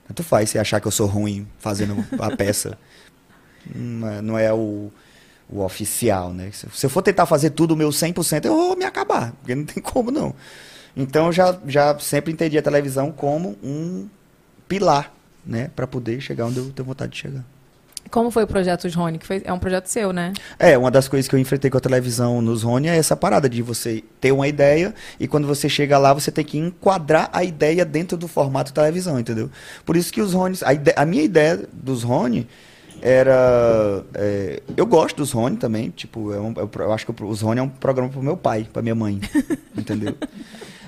Tanto 0.08 0.24
faz 0.24 0.50
você 0.50 0.60
achar 0.60 0.80
que 0.80 0.88
eu 0.88 0.92
sou 0.92 1.08
ruim 1.08 1.48
fazendo 1.60 2.06
a 2.20 2.30
peça. 2.38 2.78
Não 3.74 4.08
é- 4.10 4.22
não 4.22 4.38
é 4.38 4.54
o, 4.54 4.92
o 5.50 5.62
oficial, 5.64 6.34
né? 6.34 6.52
Se, 6.52 6.68
se 6.74 6.86
eu 6.86 6.90
for 6.90 7.02
tentar 7.02 7.26
fazer 7.26 7.52
tudo 7.52 7.74
o 7.74 7.78
meu 7.78 7.90
100%, 7.90 8.46
eu 8.46 8.56
vou 8.56 8.76
me 8.78 8.86
acabar, 8.86 9.32
porque 9.34 9.56
não 9.56 9.66
tem 9.66 9.82
como 9.82 10.12
não. 10.12 10.36
Então 10.96 11.28
eu 11.28 11.32
já, 11.32 11.58
já 11.66 11.98
sempre 12.00 12.32
entendi 12.32 12.58
a 12.58 12.62
televisão 12.62 13.12
como 13.12 13.58
um 13.64 14.08
pilar, 14.68 15.12
né? 15.46 15.70
Pra 15.76 15.86
poder 15.88 16.20
chegar 16.22 16.46
onde 16.46 16.58
eu 16.58 16.70
tenho 16.72 16.86
vontade 16.86 17.12
de 17.14 17.18
chegar. 17.20 17.44
Como 18.12 18.30
foi 18.30 18.44
o 18.44 18.48
projeto 18.48 18.84
Os 18.86 18.94
Rony? 18.94 19.18
Que 19.18 19.26
foi, 19.26 19.42
é 19.46 19.52
um 19.54 19.58
projeto 19.58 19.88
seu, 19.88 20.12
né? 20.14 20.34
É, 20.60 20.78
uma 20.78 20.92
das 20.92 21.08
coisas 21.08 21.28
que 21.28 21.36
eu 21.36 21.40
enfrentei 21.40 21.72
com 21.72 21.78
a 21.78 21.82
televisão 21.82 22.42
nos 22.42 22.62
Rony 22.62 22.90
é 22.90 22.96
essa 22.98 23.16
parada 23.16 23.50
de 23.50 23.62
você 23.62 24.04
ter 24.20 24.32
uma 24.32 24.48
ideia 24.48 24.94
e 25.20 25.28
quando 25.28 25.48
você 25.48 25.68
chega 25.70 25.98
lá, 25.98 26.14
você 26.14 26.30
tem 26.30 26.44
que 26.46 26.58
enquadrar 26.58 27.30
a 27.34 27.44
ideia 27.44 27.84
dentro 27.86 28.18
do 28.18 28.28
formato 28.28 28.74
televisão, 28.74 29.20
entendeu? 29.20 29.50
Por 29.86 29.96
isso 29.96 30.12
que 30.12 30.22
os 30.22 30.34
Rony, 30.34 30.58
a, 30.64 30.74
ide- 30.74 30.94
a 30.96 31.06
minha 31.06 31.24
ideia 31.24 31.62
dos 31.72 32.04
Rony 32.04 32.46
era. 33.02 34.04
é, 34.14 34.62
eu 34.76 34.86
gosto 34.86 35.18
dos 35.18 35.32
Rony 35.32 35.58
também, 35.58 35.90
tipo, 35.90 36.34
é 36.34 36.40
um- 36.40 36.54
eu, 36.58 36.70
eu 36.80 36.92
acho 36.94 37.06
que 37.06 37.24
os 37.24 37.42
Rony 37.42 37.60
é 37.60 37.64
um 37.64 37.70
programa 37.70 38.10
pro 38.12 38.22
meu 38.22 38.38
pai, 38.38 38.68
pra 38.72 38.82
minha 38.82 38.96
mãe, 38.96 39.20
entendeu? 39.78 40.16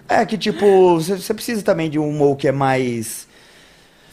É 0.08 0.24
que, 0.24 0.38
tipo, 0.38 1.00
você 1.00 1.18
você 1.18 1.34
precisa 1.34 1.64
também 1.64 1.90
de 1.90 1.98
um 1.98 2.08
humor 2.08 2.36
que 2.38 2.48
é 2.48 2.52
mais. 2.52 3.28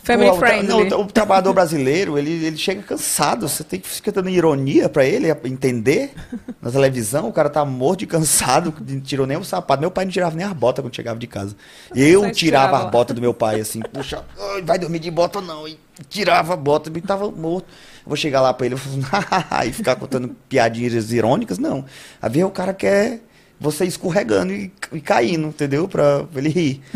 Family 0.04 0.30
o 0.30 0.34
friendly. 0.34 0.66
não, 0.68 0.80
o 0.80 0.88
tra- 0.88 0.98
o 0.98 1.06
trabalhador 1.06 1.52
brasileiro, 1.52 2.18
ele, 2.18 2.44
ele 2.44 2.56
chega 2.56 2.82
cansado. 2.82 3.48
Você 3.48 3.62
tem 3.62 3.78
que 3.78 3.88
ficar 3.88 4.10
dando 4.10 4.28
ironia 4.28 4.88
pra 4.88 5.04
ele 5.04 5.28
entender. 5.44 6.12
Na 6.60 6.70
televisão, 6.70 7.28
o 7.28 7.32
cara 7.32 7.48
tá 7.48 7.64
morto 7.64 8.00
de 8.00 8.06
cansado, 8.06 8.74
não 8.88 9.00
tirou 9.00 9.26
nem 9.26 9.36
o 9.36 9.44
sapato. 9.44 9.80
Meu 9.80 9.90
pai 9.92 10.04
não 10.04 10.12
tirava 10.12 10.34
nem 10.34 10.44
as 10.44 10.52
botas 10.52 10.84
quando 10.84 10.94
chegava 10.96 11.18
de 11.18 11.26
casa. 11.28 11.54
Eu 11.94 12.32
tirava 12.32 12.78
lá. 12.80 12.86
botas 12.86 13.14
do 13.14 13.20
meu 13.22 13.32
pai, 13.32 13.60
assim, 13.60 13.80
puxa, 13.80 14.24
ai, 14.54 14.62
vai 14.62 14.78
dormir 14.78 14.98
de 14.98 15.10
bota 15.10 15.40
não. 15.40 15.68
E 15.68 15.78
tirava 16.08 16.54
a 16.54 16.56
bota, 16.56 16.90
ele 16.90 17.00
tava 17.00 17.30
morto. 17.30 17.66
Eu 18.04 18.08
vou 18.08 18.16
chegar 18.16 18.40
lá 18.40 18.52
pra 18.52 18.66
ele 18.66 18.74
e 19.68 19.72
ficar 19.72 19.94
contando 19.94 20.34
piadinhas 20.48 21.12
irônicas, 21.12 21.58
não. 21.58 21.84
A 22.20 22.28
ver 22.28 22.42
o 22.42 22.50
cara 22.50 22.74
quer 22.74 23.20
você 23.62 23.84
escorregando 23.84 24.52
e, 24.52 24.72
e 24.92 25.00
caindo, 25.00 25.48
entendeu? 25.48 25.88
Pra 25.88 26.26
ele 26.36 26.48
rir. 26.48 26.80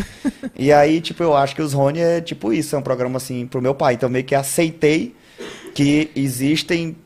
E 0.58 0.72
aí, 0.72 1.02
tipo, 1.02 1.22
eu 1.22 1.36
acho 1.36 1.54
que 1.54 1.60
os 1.60 1.74
Rony 1.74 2.00
é 2.00 2.18
tipo 2.18 2.50
isso, 2.50 2.74
é 2.74 2.78
um 2.78 2.82
programa 2.82 3.18
assim 3.18 3.46
pro 3.46 3.60
meu 3.60 3.74
pai. 3.74 3.92
Então 3.92 4.08
meio 4.08 4.24
que 4.24 4.34
aceitei 4.34 5.14
que 5.74 6.10
existem 6.16 6.96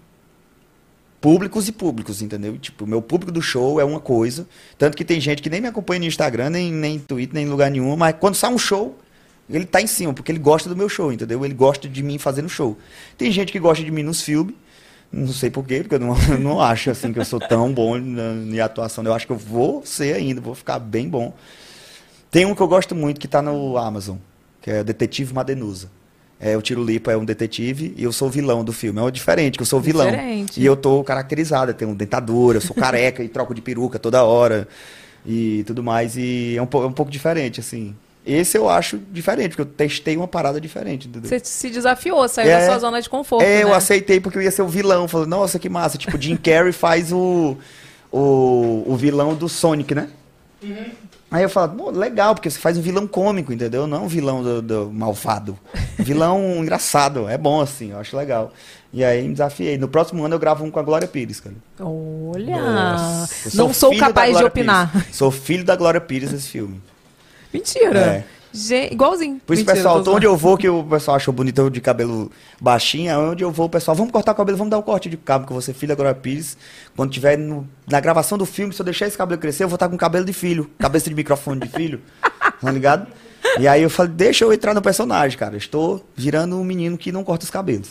públicos 1.21 1.69
e 1.69 1.73
públicos, 1.73 2.23
entendeu? 2.23 2.57
Tipo, 2.57 2.85
o 2.85 2.87
meu 2.87 3.03
público 3.03 3.33
do 3.33 3.43
show 3.43 3.81
é 3.81 3.85
uma 3.85 3.99
coisa. 3.99 4.47
Tanto 4.79 4.97
que 4.97 5.05
tem 5.05 5.21
gente 5.21 5.43
que 5.43 5.51
nem 5.51 5.61
me 5.61 5.67
acompanha 5.67 6.01
no 6.01 6.07
Instagram, 6.07 6.51
nem, 6.51 6.73
nem 6.73 6.99
Twitter, 6.99 7.35
nem 7.35 7.45
em 7.45 7.49
lugar 7.49 7.71
nenhum, 7.71 7.97
mas 7.97 8.15
quando 8.21 8.37
sai 8.37 8.53
um 8.53 8.59
show, 8.59 8.97
ele 9.49 9.67
tá 9.67 9.83
em 9.83 9.87
cima, 9.87 10.15
porque 10.15 10.31
ele 10.31 10.39
gosta 10.39 10.69
do 10.69 10.77
meu 10.77 10.89
show, 10.89 11.13
entendeu? 11.13 11.45
Ele 11.45 11.55
gosta 11.55 11.89
de 11.89 12.03
mim 12.03 12.19
fazendo 12.19 12.49
show. 12.49 12.79
Tem 13.19 13.31
gente 13.33 13.51
que 13.51 13.59
gosta 13.59 13.85
de 13.85 13.91
mim 13.91 14.05
nos 14.05 14.23
filmes, 14.23 14.55
não 15.13 15.29
sei 15.29 15.51
porquê, 15.51 15.81
porque 15.81 15.97
eu 15.97 15.99
não, 15.99 16.17
eu 16.31 16.39
não 16.39 16.61
acho 16.61 16.91
assim 16.91 17.13
que 17.13 17.19
eu 17.19 17.25
sou 17.25 17.41
tão 17.41 17.73
bom 17.73 17.99
na 17.99 18.33
minha 18.33 18.65
atuação. 18.65 19.05
Eu 19.05 19.15
acho 19.15 19.27
que 19.27 19.33
eu 19.33 19.37
vou 19.37 19.85
ser 19.85 20.15
ainda, 20.15 20.41
vou 20.41 20.55
ficar 20.55 20.79
bem 20.79 21.09
bom. 21.09 21.35
Tem 22.31 22.47
um 22.47 22.55
que 22.55 22.61
eu 22.61 22.69
gosto 22.69 22.95
muito 22.95 23.21
que 23.21 23.27
tá 23.27 23.43
no 23.43 23.77
Amazon, 23.77 24.17
que 24.61 24.71
é 24.71 24.85
Detetive 24.85 25.35
Madenusa. 25.35 25.91
É, 26.43 26.57
o 26.57 26.63
Tiro 26.63 26.83
Lipa 26.83 27.13
é 27.13 27.17
um 27.19 27.25
detetive 27.25 27.93
e 27.99 28.03
eu 28.03 28.13
sou 28.13 28.29
o 28.29 28.31
vilão 28.31 28.65
do 28.65 28.73
filme. 28.73 28.99
É 28.99 29.03
um 29.03 29.11
diferente, 29.11 29.59
que 29.59 29.63
eu 29.63 29.67
sou 29.67 29.79
o 29.79 29.83
vilão. 29.83 30.11
Diferente. 30.11 30.59
E 30.59 30.65
eu 30.65 30.75
tô 30.75 31.05
caracterizado, 31.05 31.73
eu 31.73 31.75
tenho 31.75 31.95
dentadura, 31.95 32.57
eu 32.57 32.63
sou 32.63 32.75
careca 32.75 33.23
e 33.25 33.29
troco 33.29 33.55
de 33.55 33.61
peruca 33.61 33.99
toda 33.99 34.25
hora 34.25 34.67
e 35.27 35.63
tudo 35.67 35.83
mais. 35.83 36.17
E 36.17 36.57
é 36.57 36.63
um, 36.63 36.69
é 36.83 36.87
um 36.87 36.93
pouco 36.93 37.11
diferente, 37.11 37.61
assim. 37.61 37.95
Esse 38.25 38.59
eu 38.59 38.69
acho 38.69 38.99
diferente, 39.11 39.51
porque 39.51 39.63
eu 39.63 39.67
testei 39.67 40.17
uma 40.17 40.29
parada 40.29 40.61
diferente, 40.61 41.09
entendeu? 41.09 41.29
Você 41.29 41.41
se 41.43 41.71
desafiou, 41.71 42.29
saiu 42.29 42.51
É. 42.51 42.61
da 42.61 42.67
sua 42.67 42.79
zona 42.79 43.01
de 43.01 43.09
conforto. 43.09 43.43
É, 43.43 43.63
eu 43.63 43.69
né? 43.69 43.75
aceitei 43.75 44.21
porque 44.21 44.37
eu 44.37 44.43
ia 44.43 44.51
ser 44.51 44.63
o 44.63 44.69
vilão. 44.69 45.09
Falei, 45.09 45.27
nossa, 45.27 45.59
que 45.59 45.69
massa. 45.69 45.97
Tipo, 45.97 46.21
Jim 46.21 46.37
Carrey 46.37 46.73
faz 46.73 47.13
o, 47.13 47.57
o, 48.13 48.85
o 48.87 48.97
vilão 48.97 49.35
do 49.35 49.49
Sonic, 49.49 49.95
né? 49.95 50.09
Aí 51.31 51.43
eu 51.45 51.49
falo, 51.49 51.73
"Pô, 51.77 51.91
legal, 51.91 52.35
porque 52.35 52.51
você 52.51 52.59
faz 52.59 52.77
um 52.77 52.83
vilão 52.83 53.07
cômico, 53.07 53.53
entendeu? 53.53 53.87
Não 53.87 54.05
um 54.05 54.09
vilão 54.09 54.43
do, 54.43 54.61
do 54.61 54.91
malvado. 54.93 55.59
Vilão 55.99 56.39
engraçado, 56.61 57.29
é 57.29 57.39
bom 57.39 57.61
assim, 57.61 57.93
eu 57.93 57.99
acho 57.99 58.17
legal. 58.17 58.53
E 58.93 59.05
aí 59.05 59.23
me 59.27 59.33
desafiei. 59.33 59.79
No 59.79 59.89
próximo 59.89 60.25
ano 60.25 60.35
eu 60.35 60.39
gravo 60.39 60.65
um 60.65 60.71
com 60.71 60.81
a 60.81 60.83
Glória 60.83 61.07
Pires, 61.07 61.41
cara. 61.41 61.55
Olha! 61.79 62.57
Eu 63.47 63.51
não 63.55 63.73
sou 63.73 63.97
capaz 63.97 64.37
de 64.37 64.45
opinar. 64.45 64.91
Pires. 64.93 65.17
Sou 65.17 65.31
filho 65.31 65.65
da 65.65 65.77
Glória 65.77 66.01
Pires 66.01 66.33
nesse 66.33 66.49
filme. 66.49 66.81
Mentira! 67.53 67.99
É. 68.01 68.25
Gente, 68.53 68.93
igualzinho. 68.95 69.41
Por 69.47 69.53
isso, 69.55 69.63
Mentira, 69.63 69.77
pessoal, 69.77 70.03
onde 70.17 70.27
eu 70.27 70.37
vou, 70.37 70.59
que 70.59 70.69
o 70.69 70.83
pessoal 70.91 71.17
achou 71.17 71.33
bonito 71.33 71.61
eu 71.61 71.71
de 71.71 71.81
cabelo 71.81 72.33
baixinho, 72.61 73.17
onde 73.31 73.45
eu 73.45 73.51
vou, 73.53 73.69
pessoal, 73.69 73.95
vamos 73.97 74.11
cortar 74.13 74.33
o 74.33 74.35
cabelo, 74.35 74.59
vamos 74.59 74.73
dar 74.73 74.79
um 74.79 74.83
corte 74.83 75.09
de 75.09 75.17
cabo, 75.17 75.47
que 75.47 75.53
você 75.53 75.73
filho 75.73 75.91
da 75.91 75.95
Glória 75.95 76.15
Pires. 76.15 76.57
Quando 76.97 77.13
tiver 77.13 77.39
no- 77.39 77.69
na 77.89 78.01
gravação 78.01 78.37
do 78.37 78.45
filme, 78.45 78.73
se 78.75 78.81
eu 78.81 78.85
deixar 78.85 79.07
esse 79.07 79.17
cabelo 79.17 79.41
crescer, 79.41 79.63
eu 79.63 79.69
vou 79.69 79.77
estar 79.77 79.89
com 79.89 79.97
cabelo 79.97 80.25
de 80.25 80.33
filho, 80.33 80.69
cabeça 80.81 81.09
de 81.09 81.15
microfone 81.15 81.61
de 81.61 81.69
filho, 81.69 82.01
tá 82.61 82.73
ligado? 82.73 83.07
E 83.59 83.69
aí 83.69 83.83
eu 83.83 83.89
falei, 83.91 84.11
deixa 84.13 84.45
eu 84.45 84.53
entrar 84.53 84.75
no 84.75 84.83
personagem, 84.83 85.39
cara. 85.39 85.57
Estou 85.57 86.05
virando 86.17 86.57
um 86.59 86.65
menino 86.65 86.99
que 86.99 87.13
não 87.13 87.23
corta 87.23 87.45
os 87.45 87.51
cabelos. 87.51 87.89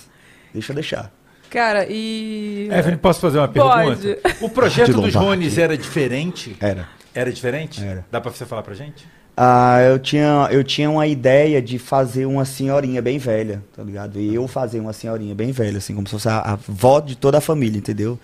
Deixa 0.53 0.71
eu 0.71 0.75
deixar. 0.75 1.09
Cara, 1.49 1.87
e. 1.89 2.67
Evelyn, 2.71 2.97
posso 2.97 3.19
fazer 3.21 3.37
uma 3.39 3.47
Pode. 3.47 3.97
pergunta? 4.01 4.35
O 4.41 4.49
projeto 4.49 4.91
dos. 4.91 5.15
Rones 5.15 5.57
era 5.57 5.77
diferente? 5.77 6.55
Era. 6.59 6.87
Era 7.15 7.31
diferente? 7.31 7.83
Era. 7.83 8.05
Dá 8.11 8.19
pra 8.21 8.29
você 8.29 8.45
falar 8.45 8.61
pra 8.61 8.75
gente? 8.75 9.07
Ah, 9.41 9.79
eu 9.83 9.97
tinha, 9.97 10.49
eu 10.51 10.61
tinha 10.65 10.89
uma 10.89 11.07
ideia 11.07 11.61
de 11.61 11.79
fazer 11.79 12.25
uma 12.25 12.43
senhorinha 12.43 13.01
bem 13.01 13.17
velha, 13.17 13.63
tá 13.73 13.81
ligado? 13.81 14.19
E 14.19 14.35
eu 14.35 14.45
fazer 14.49 14.81
uma 14.81 14.91
senhorinha 14.91 15.33
bem 15.33 15.53
velha, 15.53 15.77
assim, 15.77 15.95
como 15.95 16.05
se 16.07 16.11
fosse 16.11 16.27
a, 16.27 16.39
a 16.39 16.51
avó 16.53 16.99
de 16.99 17.15
toda 17.15 17.37
a 17.37 17.41
família, 17.41 17.77
entendeu? 17.77 18.19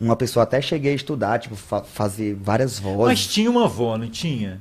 Uma 0.00 0.16
pessoa 0.16 0.42
até 0.42 0.60
cheguei 0.60 0.92
a 0.92 0.96
estudar, 0.96 1.38
tipo, 1.38 1.54
fa- 1.54 1.82
fazer 1.84 2.34
várias 2.34 2.76
vozes. 2.78 3.06
Mas 3.06 3.26
tinha 3.28 3.48
uma 3.48 3.66
avó, 3.66 3.96
não 3.96 4.08
tinha? 4.08 4.60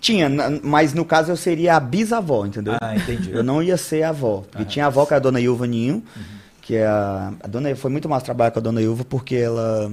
Tinha, 0.00 0.30
mas 0.62 0.94
no 0.94 1.04
caso 1.04 1.32
eu 1.32 1.36
seria 1.36 1.76
a 1.76 1.80
bisavó, 1.80 2.46
entendeu? 2.46 2.74
Ah, 2.80 2.96
entendi. 2.96 3.30
Eu 3.32 3.42
não 3.44 3.62
ia 3.62 3.76
ser 3.76 4.04
a 4.04 4.10
avó. 4.10 4.44
Porque 4.50 4.64
tinha 4.64 4.84
a 4.86 4.88
avó 4.88 5.04
que 5.04 5.12
é 5.12 5.16
a 5.16 5.20
dona 5.20 5.38
Ilva 5.40 5.66
Ninho, 5.66 6.02
que 6.62 6.76
é 6.76 6.86
a, 6.86 7.32
a 7.42 7.46
dona 7.46 7.74
foi 7.76 7.90
muito 7.90 8.08
mais 8.08 8.22
trabalhar 8.22 8.52
com 8.52 8.58
a 8.58 8.62
dona 8.62 8.80
Ilva 8.80 9.04
porque 9.04 9.34
ela 9.36 9.92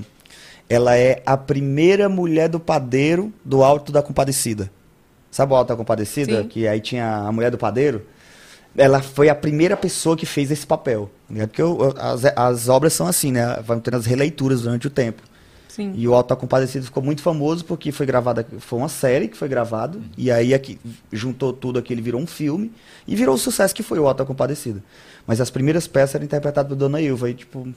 ela 0.69 0.95
é 0.97 1.21
a 1.25 1.35
primeira 1.37 2.07
mulher 2.07 2.47
do 2.49 2.59
padeiro 2.59 3.33
do 3.43 3.63
Alto 3.63 3.91
da 3.91 4.01
Compadecida. 4.01 4.71
Sabe 5.35 5.51
o 5.51 5.55
Alto 5.57 5.67
da 5.67 5.75
Compadecida? 5.75 6.43
Sim. 6.43 6.47
Que 6.47 6.65
aí 6.65 6.79
tinha 6.79 7.13
a 7.13 7.29
mulher 7.29 7.51
do 7.51 7.57
padeiro? 7.57 8.03
Ela 8.77 9.01
foi 9.01 9.27
a 9.27 9.35
primeira 9.35 9.75
pessoa 9.75 10.15
que 10.15 10.25
fez 10.25 10.49
esse 10.49 10.65
papel. 10.65 11.11
né? 11.29 11.45
Porque 11.45 11.61
o- 11.61 11.93
as, 11.97 12.23
as 12.23 12.69
obras 12.69 12.93
são 12.93 13.05
assim, 13.05 13.33
né? 13.33 13.59
Vão 13.61 13.77
tendo 13.81 13.97
as 13.97 14.05
releituras 14.05 14.61
durante 14.61 14.87
o 14.87 14.89
tempo. 14.89 15.21
Sim. 15.67 15.91
E 15.93 16.07
o 16.07 16.13
Alto 16.13 16.29
da 16.29 16.37
Compadecida 16.37 16.85
ficou 16.85 17.03
muito 17.03 17.21
famoso 17.21 17.65
porque 17.65 17.91
foi 17.91 18.05
gravada, 18.05 18.47
foi 18.59 18.79
uma 18.79 18.87
série 18.87 19.27
que 19.27 19.35
foi 19.35 19.49
gravada, 19.49 19.99
e 20.17 20.31
aí 20.31 20.53
aqui, 20.53 20.79
juntou 21.11 21.51
tudo 21.51 21.77
aquilo, 21.77 22.01
virou 22.01 22.21
um 22.21 22.25
filme, 22.25 22.71
e 23.05 23.13
virou 23.13 23.35
o 23.35 23.37
sucesso 23.37 23.75
que 23.75 23.83
foi 23.83 23.99
o 23.99 24.07
Alto 24.07 24.19
da 24.19 24.25
Compadecida. 24.25 24.81
Mas 25.27 25.41
as 25.41 25.49
primeiras 25.49 25.85
peças 25.85 26.15
eram 26.15 26.23
interpretadas 26.23 26.69
por 26.69 26.75
Dona 26.77 27.01
Ilva, 27.01 27.29
e 27.29 27.33
tipo, 27.33 27.67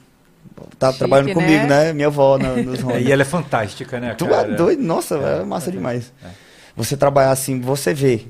tá 0.79 0.89
Chique, 0.89 0.99
trabalhando 1.01 1.27
né? 1.29 1.35
comigo, 1.35 1.67
né? 1.67 1.93
Minha 1.93 2.07
avó 2.07 2.39
na, 2.39 2.55
nos 2.55 2.79
É, 2.89 3.03
e 3.03 3.11
ela 3.11 3.23
é 3.23 3.25
fantástica, 3.25 3.99
né, 3.99 4.15
Tu 4.15 4.29
cara? 4.29 4.53
é 4.53 4.55
doido? 4.55 4.81
Nossa, 4.81 5.17
é, 5.17 5.43
massa 5.45 5.73
demais. 5.73 6.13
Você 6.79 6.97
trabalhar 6.97 7.33
assim, 7.33 7.61
você 7.61 7.93
vê, 7.93 8.27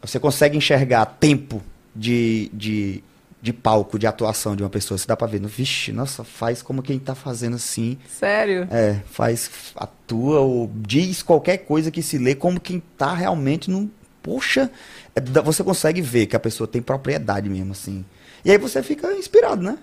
você 0.00 0.18
consegue 0.18 0.56
enxergar 0.58 1.06
tempo 1.06 1.62
de, 1.94 2.50
de, 2.52 3.02
de 3.40 3.52
palco, 3.52 3.96
de 3.96 4.08
atuação 4.08 4.56
de 4.56 4.62
uma 4.64 4.68
pessoa, 4.68 4.98
você 4.98 5.06
dá 5.06 5.16
pra 5.16 5.28
ver, 5.28 5.40
no, 5.40 5.46
vixe, 5.46 5.92
nossa, 5.92 6.24
faz 6.24 6.62
como 6.62 6.82
quem 6.82 6.98
tá 6.98 7.14
fazendo 7.14 7.54
assim, 7.54 7.96
Sério? 8.08 8.66
é, 8.72 9.00
faz, 9.06 9.48
atua 9.76 10.40
ou 10.40 10.68
diz 10.74 11.22
qualquer 11.22 11.58
coisa 11.58 11.92
que 11.92 12.02
se 12.02 12.18
lê 12.18 12.34
como 12.34 12.58
quem 12.60 12.82
tá 12.98 13.14
realmente 13.14 13.70
num. 13.70 13.88
Poxa, 14.20 14.68
é 15.14 15.20
você 15.40 15.62
consegue 15.62 16.00
ver 16.02 16.26
que 16.26 16.34
a 16.34 16.40
pessoa 16.40 16.66
tem 16.66 16.82
propriedade 16.82 17.48
mesmo, 17.48 17.70
assim. 17.72 18.04
E 18.44 18.50
aí 18.50 18.58
você 18.58 18.82
fica 18.82 19.12
inspirado, 19.14 19.62
né? 19.62 19.78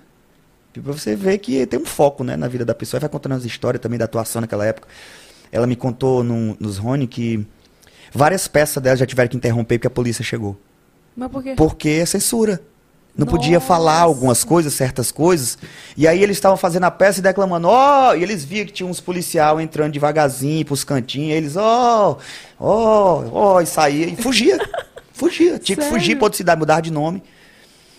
Tipo, 0.74 0.92
você 0.94 1.16
vê 1.16 1.38
que 1.38 1.66
tem 1.66 1.80
um 1.80 1.86
foco, 1.86 2.24
né, 2.24 2.36
na 2.36 2.48
vida 2.50 2.64
da 2.66 2.76
pessoa. 2.76 3.00
E 3.00 3.02
vai 3.02 3.10
contando 3.10 3.34
as 3.36 3.44
histórias 3.46 3.82
também 3.82 3.98
da 3.98 4.06
atuação 4.06 4.42
naquela 4.42 4.66
época. 4.66 4.88
Ela 5.52 5.66
me 5.66 5.76
contou 5.76 6.24
num- 6.24 6.56
nos 6.60 6.78
Rony 6.78 7.08
que 7.08 7.46
várias 8.14 8.48
peças 8.48 8.82
dela 8.82 8.96
já 8.96 9.06
tiveram 9.06 9.30
que 9.30 9.38
interromper 9.38 9.78
porque 9.78 9.88
a 9.88 9.92
polícia 9.92 10.24
chegou. 10.24 10.60
Mas 11.16 11.30
por 11.32 11.44
quê? 11.44 11.54
Porque 11.56 11.90
é 11.90 12.06
censura. 12.06 12.62
Não 13.18 13.28
podia 13.28 13.60
falar 13.60 14.00
algumas 14.00 14.46
coisas, 14.46 14.74
certas 14.74 15.12
coisas. 15.12 15.58
E 15.98 16.08
aí 16.08 16.24
eles 16.24 16.38
estavam 16.38 16.56
fazendo 16.56 16.86
a 16.86 16.92
peça 16.92 17.20
e 17.20 17.24
declamando, 17.24 17.68
ó, 17.68 18.16
e 18.16 18.24
eles 18.24 18.46
viam 18.46 18.66
que 18.66 18.72
tinha 18.72 18.88
uns 18.88 19.02
policial 19.02 19.60
entrando 19.60 19.92
devagarzinho 19.92 20.66
pros 20.66 20.86
cantinhos, 20.86 21.30
e 21.30 21.34
eles, 21.34 21.58
ó, 21.58 22.18
ó, 22.58 23.24
ó, 23.32 23.62
e 23.62 23.66
saía 23.66 24.06
e 24.06 24.16
fugia. 24.16 24.58
fugia. 25.12 25.60
Tinha 25.60 25.76
que 25.76 25.84
Sério? 25.84 26.00
fugir 26.00 26.16
pra 26.16 26.26
outra 26.26 26.38
cidade, 26.38 26.60
mudar 26.60 26.80
de 26.80 26.92
nome. 26.92 27.22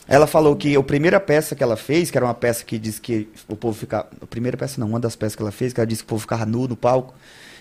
Ela 0.08 0.26
falou 0.26 0.56
que 0.56 0.74
a 0.74 0.82
primeira 0.82 1.20
peça 1.20 1.54
que 1.54 1.62
ela 1.62 1.76
fez, 1.76 2.10
que 2.10 2.16
era 2.16 2.24
uma 2.24 2.34
peça 2.34 2.64
que 2.64 2.78
diz 2.78 2.98
que 2.98 3.28
o 3.46 3.54
povo 3.54 3.78
ficava. 3.78 4.08
A 4.20 4.26
primeira 4.26 4.56
peça 4.56 4.80
não, 4.80 4.88
uma 4.88 4.98
das 4.98 5.14
peças 5.14 5.36
que 5.36 5.42
ela 5.42 5.52
fez, 5.52 5.72
que 5.72 5.80
ela 5.80 5.86
disse 5.86 6.02
que 6.02 6.06
o 6.06 6.08
povo 6.08 6.22
ficava 6.22 6.46
nu 6.46 6.66
no 6.66 6.76
palco. 6.76 7.14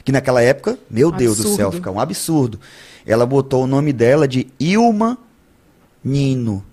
Que 0.04 0.12
naquela 0.12 0.42
época, 0.42 0.78
meu 0.90 1.12
Deus 1.12 1.38
do 1.38 1.44
céu, 1.44 1.68
Absurdo. 1.68 1.76
fica 1.76 1.92
um 1.92 2.00
absurdo. 2.00 2.60
Ela 3.06 3.26
botou 3.26 3.64
o 3.64 3.68
nome 3.68 3.92
dela 3.94 4.28
de 4.28 4.48
Ilma 4.60 5.18
Nino. 6.04 6.64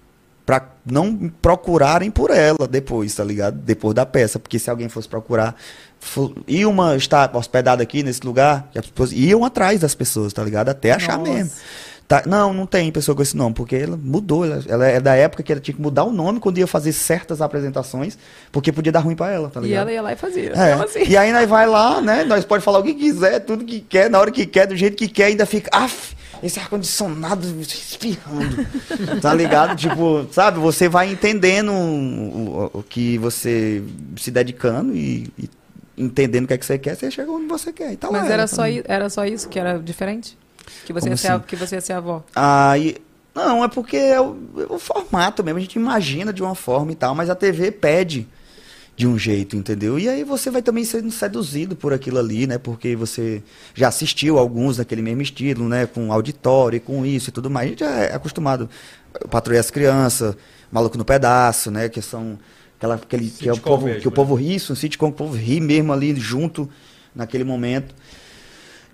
Pra 0.44 0.64
não 0.84 1.28
procurarem 1.42 2.08
por 2.10 2.30
ela 2.30 2.68
depois, 2.70 3.12
tá 3.14 3.24
ligado? 3.24 3.56
Depois 3.56 3.94
da 3.94 4.06
peça. 4.06 4.38
Porque 4.38 4.58
se 4.58 4.70
alguém 4.70 4.88
fosse 4.88 5.08
procurar. 5.08 5.56
Ilma 6.46 6.94
está 6.94 7.28
hospedada 7.34 7.82
aqui 7.82 8.02
nesse 8.04 8.24
lugar. 8.24 8.68
que 8.72 8.78
as 8.78 8.86
pessoas 8.86 9.12
iam 9.12 9.44
atrás 9.44 9.80
das 9.80 9.94
pessoas, 9.94 10.32
tá 10.32 10.44
ligado? 10.44 10.68
Até 10.68 10.92
achar 10.92 11.18
Nossa. 11.18 11.32
mesmo. 11.32 11.50
Tá, 12.08 12.22
não, 12.24 12.54
não 12.54 12.66
tem 12.66 12.92
pessoa 12.92 13.16
com 13.16 13.22
esse 13.22 13.36
nome, 13.36 13.52
porque 13.52 13.74
ela 13.74 13.98
mudou. 14.00 14.44
Ela, 14.44 14.62
ela 14.68 14.86
é 14.86 15.00
da 15.00 15.16
época 15.16 15.42
que 15.42 15.50
ela 15.50 15.60
tinha 15.60 15.74
que 15.74 15.82
mudar 15.82 16.04
o 16.04 16.12
nome 16.12 16.38
quando 16.38 16.58
ia 16.58 16.66
fazer 16.66 16.92
certas 16.92 17.40
apresentações, 17.42 18.16
porque 18.52 18.70
podia 18.70 18.92
dar 18.92 19.00
ruim 19.00 19.16
pra 19.16 19.28
ela, 19.32 19.50
tá 19.50 19.58
E 19.60 19.64
ligado? 19.64 19.80
ela 19.82 19.92
ia 19.92 20.02
lá 20.02 20.12
e 20.12 20.16
fazia. 20.16 20.52
É. 20.54 20.72
Então, 20.74 20.82
assim. 20.84 21.02
E 21.04 21.16
aí 21.16 21.32
nós 21.32 21.48
vai 21.48 21.66
lá, 21.66 22.00
né? 22.00 22.22
Nós 22.22 22.44
pode 22.44 22.62
falar 22.62 22.78
o 22.78 22.82
que 22.84 22.94
quiser, 22.94 23.40
tudo 23.40 23.64
que 23.64 23.80
quer, 23.80 24.08
na 24.08 24.20
hora 24.20 24.30
que 24.30 24.46
quer, 24.46 24.68
do 24.68 24.76
jeito 24.76 24.96
que 24.96 25.08
quer, 25.08 25.24
ainda 25.24 25.44
fica. 25.44 25.68
Af, 25.76 26.14
esse 26.44 26.60
ar-condicionado 26.60 27.44
espirrando. 27.60 28.66
tá 29.20 29.34
ligado? 29.34 29.74
Tipo, 29.74 30.26
sabe, 30.30 30.60
você 30.60 30.88
vai 30.88 31.10
entendendo 31.10 31.72
o, 31.72 32.70
o- 32.72 32.82
que 32.82 33.18
você 33.18 33.82
se 34.16 34.30
dedicando 34.30 34.94
e, 34.94 35.28
e 35.36 35.50
entendendo 35.98 36.44
o 36.44 36.46
que 36.46 36.54
é 36.54 36.58
que 36.58 36.66
você 36.66 36.78
quer, 36.78 36.94
você 36.94 37.10
chega 37.10 37.30
onde 37.32 37.46
você 37.46 37.72
quer. 37.72 37.92
E 37.92 37.96
tá 37.96 38.06
lá 38.08 38.18
Mas 38.20 38.24
ela, 38.26 38.34
era 38.34 38.42
tá 38.48 38.54
só, 38.54 38.62
era 38.84 39.10
só 39.10 39.24
isso 39.24 39.48
que 39.48 39.58
era 39.58 39.78
diferente? 39.78 40.38
Que 40.84 40.92
você, 40.92 41.00
Como 41.00 41.12
ia 41.12 41.16
ser 41.16 41.28
a, 41.28 41.34
assim? 41.36 41.44
que 41.46 41.56
você 41.56 41.74
ia 41.76 41.80
ser 41.80 41.92
a 41.94 41.98
avó? 41.98 42.24
Aí, 42.34 42.96
não, 43.34 43.62
é 43.62 43.68
porque 43.68 43.96
é 43.96 44.20
o, 44.20 44.36
é 44.58 44.72
o 44.72 44.78
formato 44.78 45.44
mesmo, 45.44 45.58
a 45.58 45.60
gente 45.60 45.76
imagina 45.76 46.32
de 46.32 46.42
uma 46.42 46.54
forma 46.54 46.92
e 46.92 46.94
tal, 46.94 47.14
mas 47.14 47.28
a 47.28 47.34
TV 47.34 47.70
pede 47.70 48.26
de 48.96 49.06
um 49.06 49.18
jeito, 49.18 49.54
entendeu? 49.56 49.98
E 49.98 50.08
aí 50.08 50.24
você 50.24 50.50
vai 50.50 50.62
também 50.62 50.82
sendo 50.82 51.10
seduzido 51.10 51.76
por 51.76 51.92
aquilo 51.92 52.18
ali, 52.18 52.46
né? 52.46 52.56
Porque 52.56 52.96
você 52.96 53.42
já 53.74 53.88
assistiu 53.88 54.38
alguns 54.38 54.78
daquele 54.78 55.02
mesmo 55.02 55.20
estilo, 55.20 55.68
né? 55.68 55.84
Com 55.84 56.10
auditório, 56.10 56.78
e 56.78 56.80
com 56.80 57.04
isso 57.04 57.28
e 57.28 57.32
tudo 57.32 57.50
mais. 57.50 57.66
A 57.66 57.70
gente 57.70 57.80
já 57.80 57.90
é 57.90 58.14
acostumado. 58.14 58.70
Patrulha 59.30 59.60
as 59.60 59.70
crianças, 59.70 60.34
Maluco 60.72 60.96
no 60.96 61.04
Pedaço, 61.04 61.70
né? 61.70 61.90
Que 61.90 62.00
são 62.00 62.38
aquela, 62.78 62.94
aquele 62.94 63.28
que, 63.28 63.46
é 63.46 63.52
o 63.52 63.58
povo, 63.58 63.84
mesmo, 63.84 64.00
que 64.00 64.08
o 64.08 64.10
né? 64.10 64.14
povo 64.14 64.34
ri, 64.34 64.54
isso, 64.54 64.72
um 64.72 64.76
sitcom 64.76 65.08
que 65.08 65.14
o 65.14 65.26
povo 65.26 65.36
ri 65.36 65.60
mesmo 65.60 65.92
ali 65.92 66.14
junto 66.16 66.68
naquele 67.14 67.44
momento. 67.44 67.94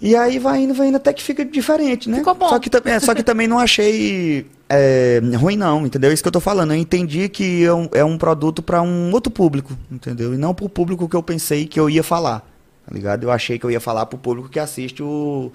E 0.02 0.16
aí 0.16 0.36
vai 0.40 0.62
indo, 0.62 0.74
vai 0.74 0.88
indo 0.88 0.96
até 0.96 1.12
que 1.12 1.22
fica 1.22 1.44
diferente, 1.44 2.10
né? 2.10 2.24
Só 2.24 2.58
que, 2.58 2.68
é, 2.88 2.98
só 2.98 3.14
que 3.14 3.22
também 3.22 3.46
não 3.46 3.56
achei 3.56 4.44
é, 4.68 5.20
ruim, 5.38 5.56
não, 5.56 5.86
entendeu? 5.86 6.10
É 6.10 6.12
isso 6.12 6.24
que 6.24 6.26
eu 6.26 6.32
tô 6.32 6.40
falando. 6.40 6.72
Eu 6.72 6.76
entendi 6.76 7.28
que 7.28 7.64
é 7.64 7.72
um, 7.72 7.88
é 7.92 8.04
um 8.04 8.18
produto 8.18 8.60
para 8.64 8.82
um 8.82 9.12
outro 9.12 9.30
público, 9.30 9.78
entendeu? 9.88 10.34
E 10.34 10.36
não 10.36 10.52
pro 10.52 10.68
público 10.68 11.08
que 11.08 11.14
eu 11.14 11.22
pensei 11.22 11.66
que 11.66 11.78
eu 11.78 11.88
ia 11.88 12.02
falar, 12.02 12.40
tá 12.84 12.92
ligado? 12.92 13.22
Eu 13.22 13.30
achei 13.30 13.60
que 13.60 13.64
eu 13.64 13.70
ia 13.70 13.78
falar 13.78 14.06
pro 14.06 14.18
público 14.18 14.48
que 14.48 14.58
assiste 14.58 15.04
o, 15.04 15.52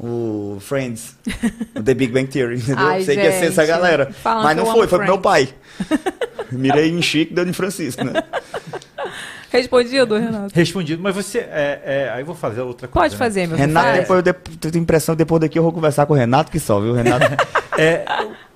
o 0.00 0.56
Friends, 0.60 1.14
o 1.76 1.82
The 1.82 1.92
Big 1.92 2.10
Bang 2.10 2.26
Theory, 2.26 2.56
entendeu? 2.56 2.86
Ai, 2.86 3.02
Sei 3.02 3.16
que 3.16 3.22
ia 3.22 3.32
ser 3.32 3.46
essa 3.48 3.66
gente, 3.66 3.68
galera. 3.68 4.10
Mas 4.24 4.56
não 4.56 4.64
foi, 4.64 4.88
foi 4.88 4.98
pro 4.98 5.06
meu 5.06 5.18
pai. 5.18 5.46
Mirei 6.50 6.88
em 6.88 7.02
Chico 7.02 7.32
e 7.32 7.34
Dani 7.34 7.52
Francisco, 7.52 8.02
né? 8.02 8.14
Respondido, 9.58 10.16
Renato? 10.18 10.52
Respondido, 10.54 11.02
mas 11.02 11.14
você. 11.14 11.38
É, 11.38 11.80
é, 11.84 12.10
aí 12.12 12.20
eu 12.22 12.26
vou 12.26 12.34
fazer 12.34 12.60
outra 12.62 12.88
coisa. 12.88 13.04
Pode 13.08 13.16
fazer, 13.16 13.46
meu 13.46 13.56
Renato, 13.56 13.86
filho. 13.88 14.00
depois 14.00 14.16
eu 14.26 14.32
de- 14.32 14.58
tenho 14.58 14.74
a 14.74 14.78
impressão 14.78 15.14
que 15.14 15.18
depois 15.18 15.40
daqui 15.40 15.58
eu 15.58 15.62
vou 15.62 15.72
conversar 15.72 16.06
com 16.06 16.12
o 16.12 16.16
Renato 16.16 16.50
que 16.50 16.58
só, 16.58 16.80
viu, 16.80 16.92
Renato? 16.92 17.24
É, 17.76 18.04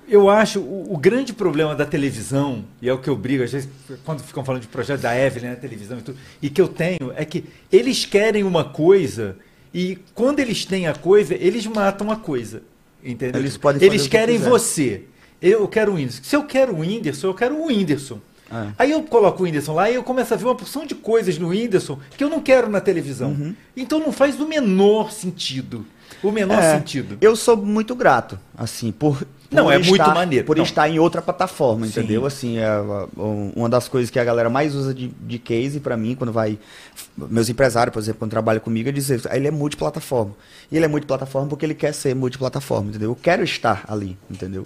eu 0.07 0.29
acho 0.29 0.59
o, 0.61 0.93
o 0.93 0.97
grande 0.97 1.33
problema 1.33 1.75
da 1.75 1.85
televisão, 1.85 2.63
e 2.81 2.87
é 2.87 2.93
o 2.93 2.97
que 2.97 3.09
eu 3.09 3.15
brigo, 3.17 3.43
às 3.43 3.51
vezes, 3.51 3.67
quando 4.05 4.21
ficam 4.23 4.45
falando 4.45 4.61
de 4.61 4.67
projeto 4.69 5.01
da 5.01 5.13
Evelyn 5.13 5.49
na 5.49 5.55
televisão 5.57 5.97
e 5.97 6.01
tudo, 6.01 6.17
e 6.41 6.49
que 6.49 6.61
eu 6.61 6.69
tenho, 6.69 7.11
é 7.17 7.25
que 7.25 7.43
eles 7.69 8.05
querem 8.05 8.43
uma 8.43 8.63
coisa, 8.63 9.35
e 9.73 9.97
quando 10.15 10.39
eles 10.39 10.63
têm 10.63 10.87
a 10.87 10.93
coisa, 10.95 11.33
eles 11.35 11.65
matam 11.67 12.09
a 12.11 12.15
coisa. 12.15 12.61
Entendeu? 13.03 13.41
Eles 13.41 13.55
podem 13.57 13.81
Eles 13.85 14.03
que 14.03 14.09
querem 14.09 14.37
quiser. 14.37 14.49
você. 14.49 15.01
Eu 15.41 15.67
quero 15.67 15.91
o 15.91 15.95
Whindersson. 15.95 16.23
Se 16.23 16.35
eu 16.35 16.43
quero 16.43 16.73
o 16.73 16.79
Whindersson, 16.79 17.27
eu 17.27 17.33
quero 17.33 17.55
o 17.55 17.67
Whindersson. 17.67 18.19
É. 18.51 18.67
Aí 18.79 18.91
eu 18.91 19.01
coloco 19.03 19.43
o 19.43 19.45
Whindersson 19.45 19.73
lá 19.73 19.89
e 19.89 19.95
eu 19.95 20.03
começo 20.03 20.33
a 20.33 20.37
ver 20.37 20.45
uma 20.45 20.55
porção 20.55 20.85
de 20.85 20.95
coisas 20.95 21.37
no 21.37 21.49
Whindersson 21.49 21.99
que 22.17 22.23
eu 22.23 22.29
não 22.29 22.39
quero 22.39 22.69
na 22.69 22.81
televisão. 22.81 23.29
Uhum. 23.29 23.55
Então 23.77 23.99
não 23.99 24.11
faz 24.11 24.39
o 24.39 24.47
menor 24.47 25.11
sentido. 25.11 25.85
O 26.23 26.31
menor 26.31 26.59
É, 26.61 26.75
sentido. 26.77 27.17
Eu 27.21 27.35
sou 27.35 27.55
muito 27.55 27.95
grato, 27.95 28.37
assim, 28.57 28.91
por. 28.91 29.25
Não, 29.51 29.63
por 29.65 29.73
é 29.73 29.79
muito 29.79 30.07
maneiro. 30.09 30.45
Por 30.45 30.57
Não. 30.57 30.63
estar 30.63 30.87
em 30.89 30.99
outra 30.99 31.21
plataforma, 31.21 31.85
Sim. 31.85 31.91
entendeu? 31.99 32.25
Assim, 32.25 32.57
é 32.57 32.69
um- 33.17 33.51
uma 33.55 33.69
das 33.69 33.87
coisas 33.87 34.09
que 34.11 34.19
a 34.19 34.23
galera 34.23 34.49
mais 34.49 34.75
usa 34.75 34.93
de, 34.93 35.07
de 35.07 35.39
case 35.39 35.79
pra 35.79 35.95
mim, 35.95 36.15
quando 36.15 36.31
vai. 36.33 36.57
Meus 37.15 37.47
empresários, 37.49 37.93
por 37.93 37.99
exemplo, 37.99 38.19
quando 38.19 38.31
trabalham 38.31 38.59
comigo, 38.61 38.89
é 38.89 38.91
dizer, 38.91 39.21
ele 39.31 39.47
é 39.47 39.51
multiplataforma. 39.51 40.33
E 40.71 40.75
ele 40.75 40.85
é 40.85 40.87
multiplataforma 40.87 41.47
porque 41.47 41.65
ele 41.65 41.73
quer 41.75 41.93
ser 41.93 42.15
multiplataforma, 42.15 42.89
entendeu? 42.89 43.11
Eu 43.11 43.15
quero 43.15 43.43
estar 43.43 43.85
ali, 43.87 44.17
entendeu? 44.29 44.65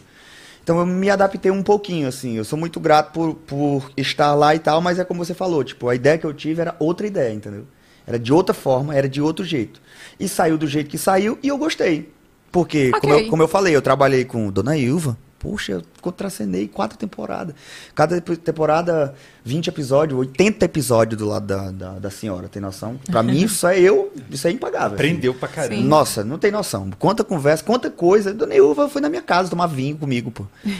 Então 0.64 0.80
eu 0.80 0.85
me 0.85 1.10
adaptei 1.10 1.52
um 1.52 1.61
pouquinho, 1.61 2.07
assim. 2.07 2.38
Eu 2.38 2.45
sou 2.45 2.57
muito 2.57 2.80
grato 2.80 3.11
por, 3.11 3.35
por 3.35 3.91
estar 3.98 4.34
lá 4.34 4.56
e 4.56 4.60
tal, 4.60 4.81
mas 4.81 4.98
é 4.98 5.03
como 5.03 5.23
você 5.23 5.34
falou, 5.34 5.64
tipo, 5.64 5.90
a 5.90 5.95
ideia 5.95 6.18
que 6.18 6.26
eu 6.26 6.34
tive 6.34 6.61
era 6.61 6.76
outra 6.80 7.06
ideia, 7.06 7.34
entendeu? 7.34 7.65
Era 8.07 8.18
de 8.18 8.31
outra 8.34 8.53
forma, 8.53 8.95
era 8.95 9.07
de 9.07 9.22
outro 9.22 9.44
jeito. 9.45 9.81
E 10.19 10.27
saiu 10.27 10.57
do 10.57 10.68
jeito 10.68 10.90
que 10.90 10.98
saiu 10.98 11.38
e 11.44 11.48
eu 11.49 11.57
gostei. 11.57 12.10
Porque, 12.52 12.91
como, 12.91 13.14
Ok. 13.14 13.26
eu, 13.26 13.30
como 13.30 13.44
eu 13.44 13.48
falei, 13.48 13.76
eu 13.76 13.81
trabalhei 13.81 14.23
com 14.26 14.49
Dona 14.52 14.77
Ilva, 14.77 15.18
Poxa, 15.44 15.74
eu 15.74 15.82
contracenei 15.99 16.70
quatro 16.70 16.98
temporadas. 16.98 17.53
Cada 17.94 18.22
temporada, 18.22 19.14
20 19.44 19.68
episódios, 19.68 20.18
80 20.18 20.64
episódios 20.64 21.20
do 21.20 21.28
lado 21.28 21.45
da, 21.45 21.70
da, 21.70 21.99
da 21.99 22.10
senhora, 22.10 22.48
tem 22.48 22.61
noção? 22.61 22.98
Pra 23.07 23.22
mim, 23.22 23.41
isso 23.44 23.68
é 23.68 23.78
eu, 23.78 24.14
isso 24.32 24.48
é 24.48 24.52
impagável. 24.52 24.94
Aprendeu 24.94 25.34
pra 25.34 25.49
caramba. 25.49 25.76
Sim. 25.76 25.84
Nossa, 25.84 26.24
não 26.24 26.38
tem 26.38 26.49
noção. 26.49 26.90
Quanta 26.98 27.26
conversa, 27.26 27.61
quanta 27.61 27.91
coisa. 27.91 28.34
Dona 28.34 28.56
Ilva 28.56 28.88
foi 28.88 29.02
na 29.02 29.10
minha 29.10 29.22
casa 29.22 29.49
tomar 29.49 29.68
vinho 29.68 29.98
comigo, 29.98 30.32
pô. 30.32 30.45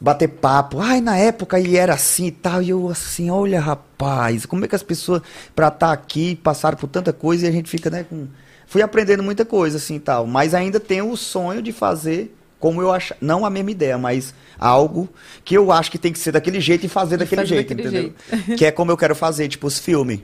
Bater 0.00 0.28
papo. 0.28 0.78
Ai, 0.78 1.00
na 1.00 1.16
época 1.16 1.58
ele 1.58 1.76
era 1.76 1.94
assim 1.94 2.26
e 2.26 2.30
tal. 2.30 2.62
E 2.62 2.70
eu 2.70 2.88
assim, 2.88 3.30
olha, 3.30 3.58
rapaz, 3.58 4.46
como 4.46 4.64
é 4.64 4.68
que 4.68 4.76
as 4.76 4.82
pessoas, 4.84 5.22
pra 5.56 5.66
estar 5.68 5.90
aqui, 5.90 6.36
passaram 6.36 6.78
por 6.78 6.86
tanta 6.86 7.12
coisa 7.12 7.46
e 7.46 7.48
a 7.48 7.52
gente 7.52 7.68
fica, 7.68 7.90
né, 7.90 8.06
com. 8.08 8.28
Fui 8.68 8.80
aprendendo 8.80 9.24
muita 9.24 9.44
coisa, 9.44 9.76
assim 9.76 9.96
e 9.96 10.00
tal. 10.00 10.24
Mas 10.24 10.54
ainda 10.54 10.78
tenho 10.78 11.10
o 11.10 11.16
sonho 11.16 11.60
de 11.60 11.72
fazer 11.72 12.32
como 12.64 12.80
eu 12.80 12.90
acho. 12.90 13.12
Não 13.20 13.44
a 13.44 13.50
mesma 13.50 13.72
ideia, 13.72 13.98
mas 13.98 14.32
algo 14.58 15.06
que 15.44 15.54
eu 15.54 15.70
acho 15.70 15.90
que 15.90 15.98
tem 15.98 16.10
que 16.10 16.18
ser 16.18 16.32
daquele 16.32 16.62
jeito 16.62 16.86
e 16.86 16.88
fazer 16.88 17.18
daquele 17.18 17.42
fazer 17.42 17.54
jeito, 17.56 17.68
daquele 17.74 17.88
entendeu? 17.88 18.14
jeito. 18.32 18.56
que 18.58 18.64
é 18.64 18.70
como 18.70 18.90
eu 18.90 18.96
quero 18.96 19.14
fazer, 19.14 19.46
tipo, 19.48 19.66
os 19.66 19.78
filmes 19.78 20.20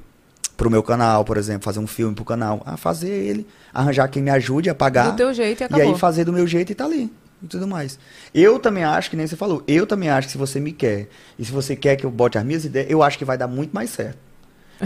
pro 0.57 0.71
meu 0.71 0.83
canal, 0.83 1.23
por 1.23 1.37
exemplo, 1.37 1.63
fazer 1.65 1.81
um 1.81 1.87
filme 1.87 2.15
pro 2.15 2.25
canal. 2.25 2.63
Ah, 2.65 2.79
fazer 2.79 3.11
ele, 3.11 3.47
arranjar 3.75 4.09
quem 4.09 4.23
me 4.23 4.31
ajude 4.31 4.71
a 4.71 4.75
pagar. 4.75 5.11
Do 5.11 5.17
teu 5.19 5.35
jeito 5.35 5.61
e 5.61 5.65
E 5.65 5.67
acabou. 5.67 5.93
aí 5.93 5.99
fazer 5.99 6.25
do 6.25 6.33
meu 6.33 6.47
jeito 6.47 6.73
e 6.73 6.75
tá 6.75 6.87
ali. 6.87 7.13
E 7.43 7.47
tudo 7.47 7.69
mais. 7.69 7.99
Eu 8.35 8.59
também 8.59 8.85
acho, 8.85 9.11
que 9.11 9.17
nem 9.17 9.27
você 9.27 9.37
falou, 9.37 9.63
eu 9.69 9.87
também 9.87 10.09
acho 10.09 10.29
que 10.29 10.33
se 10.33 10.39
você 10.39 10.59
me 10.59 10.73
quer, 10.73 11.09
e 11.39 11.45
se 11.45 11.53
você 11.53 11.77
quer 11.77 11.97
que 11.97 12.07
eu 12.07 12.11
bote 12.11 12.39
as 12.39 12.45
minhas 12.45 12.65
ideias, 12.65 12.91
eu 12.91 13.03
acho 13.03 13.19
que 13.19 13.25
vai 13.27 13.37
dar 13.37 13.49
muito 13.49 13.73
mais 13.75 13.91
certo. 13.91 14.17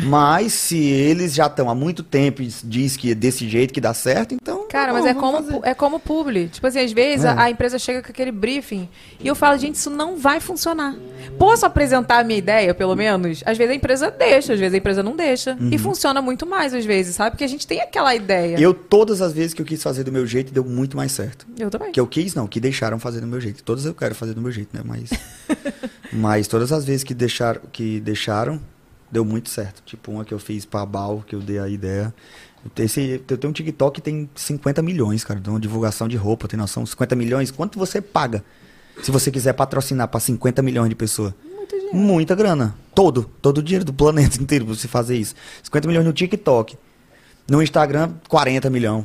Mas 0.03 0.53
se 0.53 0.77
eles 0.79 1.35
já 1.35 1.47
estão 1.47 1.71
há 1.71 1.75
muito 1.75 2.03
tempo 2.03 2.43
e 2.43 2.49
diz 2.65 2.97
que 2.97 3.13
é 3.13 3.15
desse 3.15 3.49
jeito 3.49 3.73
que 3.73 3.81
dá 3.81 3.95
certo, 3.95 4.35
então. 4.35 4.67
Cara, 4.69 4.93
mas 4.93 5.07
é 5.07 5.15
como, 5.15 5.37
fazer. 5.43 5.61
é 5.63 5.75
como 5.75 6.01
publi. 6.01 6.49
Tipo 6.49 6.67
assim, 6.67 6.81
às 6.81 6.93
vezes 6.93 7.25
É. 7.25 7.29
a, 7.29 7.43
a 7.45 7.51
empresa 7.51 7.79
chega 7.79 8.03
com 8.03 8.11
aquele 8.11 8.33
briefing 8.33 8.89
e 9.21 9.27
eu 9.29 9.35
falo, 9.35 9.57
gente, 9.59 9.77
isso 9.77 9.91
não 9.91 10.17
vai 10.17 10.41
funcionar. 10.41 10.95
Posso 11.39 11.65
apresentar 11.65 12.19
a 12.19 12.25
minha 12.25 12.39
ideia, 12.39 12.75
pelo 12.75 12.97
menos? 12.97 13.43
Às 13.47 13.57
vezes 13.57 13.73
a 13.73 13.77
empresa 13.77 14.11
deixa, 14.11 14.53
às 14.53 14.59
vezes 14.59 14.75
a 14.75 14.79
empresa 14.79 15.03
não 15.03 15.15
deixa. 15.15 15.57
E 15.61 15.65
Uhum. 15.75 15.79
funciona 15.79 16.21
muito 16.21 16.45
mais, 16.47 16.75
às 16.75 16.85
vezes, 16.85 17.15
sabe? 17.15 17.31
Porque 17.31 17.45
a 17.45 17.49
gente 17.49 17.67
tem 17.67 17.81
aquela 17.81 18.15
ideia. 18.15 18.59
Eu, 18.59 18.75
todas 18.75 19.21
as 19.23 19.33
vezes 19.33 19.55
que 19.55 19.63
eu 19.63 19.67
quis 19.67 19.83
fazer 19.83 20.03
do 20.05 20.11
meu 20.13 20.27
jeito, 20.27 20.53
deu 20.53 20.65
muito 20.65 20.97
mais 20.97 21.13
certo. 21.13 21.47
Eu 21.59 21.71
também. 21.71 21.93
Que 21.93 22.01
eu 22.01 22.07
quis, 22.07 22.35
não, 22.35 22.47
que 22.47 22.59
deixaram 22.59 22.99
fazer 22.99 23.21
do 23.21 23.27
meu 23.27 23.41
jeito. 23.41 23.63
Todas 23.63 23.85
eu 23.85 23.95
quero 23.95 24.15
fazer 24.15 24.35
do 24.35 24.41
meu 24.41 24.51
jeito, 24.51 24.77
né? 24.77 24.83
Mas. 24.85 25.11
mas 26.13 26.49
todas 26.49 26.73
as 26.73 26.85
vezes 26.85 27.05
que 27.05 27.15
deixaram, 27.15 27.61
que 27.73 28.01
deixaram, 28.01 28.61
deu 29.15 29.25
muito 29.25 29.49
certo. 29.49 29.83
Tipo, 29.87 30.11
uma 30.11 30.25
que 30.25 30.35
eu 30.35 30.39
fiz 30.39 30.65
pra 30.65 30.85
Bal, 30.85 31.25
que 31.27 31.35
eu 31.35 31.41
dei 31.41 31.59
a 31.59 31.69
ideia. 31.69 32.13
Esse, 32.77 33.23
eu 33.29 33.39
tenho 33.39 33.51
um 33.51 33.55
TikTok 33.55 34.01
que 34.01 34.01
tem 34.01 34.29
50 34.35 34.83
milhões, 34.83 35.23
cara, 35.23 35.39
de 35.39 35.49
uma 35.49 35.61
divulgação 35.61 36.09
de 36.09 36.17
roupa, 36.17 36.49
tem 36.49 36.59
noção? 36.59 36.85
50 36.85 37.15
milhões, 37.15 37.51
quanto 37.51 37.79
você 37.79 38.01
paga? 38.01 38.45
Se 39.03 39.11
você 39.11 39.31
quiser 39.31 39.53
patrocinar 39.53 40.09
pra 40.09 40.19
50 40.19 40.63
milhões 40.63 40.89
de 40.89 40.95
pessoas. 40.95 41.33
Muita 41.93 42.35
grana. 42.35 42.75
Todo. 42.95 43.31
Todo 43.41 43.59
o 43.59 43.63
dinheiro 43.63 43.85
do 43.85 43.93
planeta 43.93 44.37
inteiro 44.43 44.65
pra 44.65 44.75
você 44.75 44.89
fazer 44.89 45.17
isso. 45.17 45.35
50 45.63 45.89
milhões 45.89 46.07
no 46.07 46.13
TikTok. 46.13 46.77
No 47.49 47.63
Instagram, 47.63 48.15
40 48.29 48.71
milhões. 48.71 49.05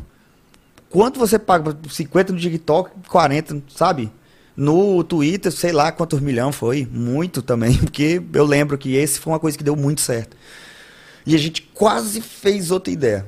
Quanto 0.90 1.20
você 1.20 1.38
paga? 1.38 1.74
por 1.74 1.92
50 1.92 2.34
no 2.34 2.40
TikTok, 2.40 2.92
40, 3.08 3.62
sabe? 3.70 4.12
No 4.60 5.02
Twitter, 5.06 5.50
sei 5.54 5.72
lá 5.72 5.90
quantos 5.90 6.20
milhões 6.20 6.54
foi. 6.54 6.86
Muito 6.92 7.42
também, 7.42 7.78
porque 7.80 8.22
eu 8.34 8.44
lembro 8.46 8.78
que 8.78 8.94
esse 8.94 9.18
foi 9.18 9.32
uma 9.32 9.40
coisa 9.40 9.58
que 9.58 9.64
deu 9.64 9.74
muito 9.74 10.02
certo. 10.02 10.36
E 11.26 11.34
a 11.34 11.38
gente 11.38 11.62
quase 11.74 12.20
fez 12.20 12.70
outra 12.70 12.92
ideia. 12.92 13.26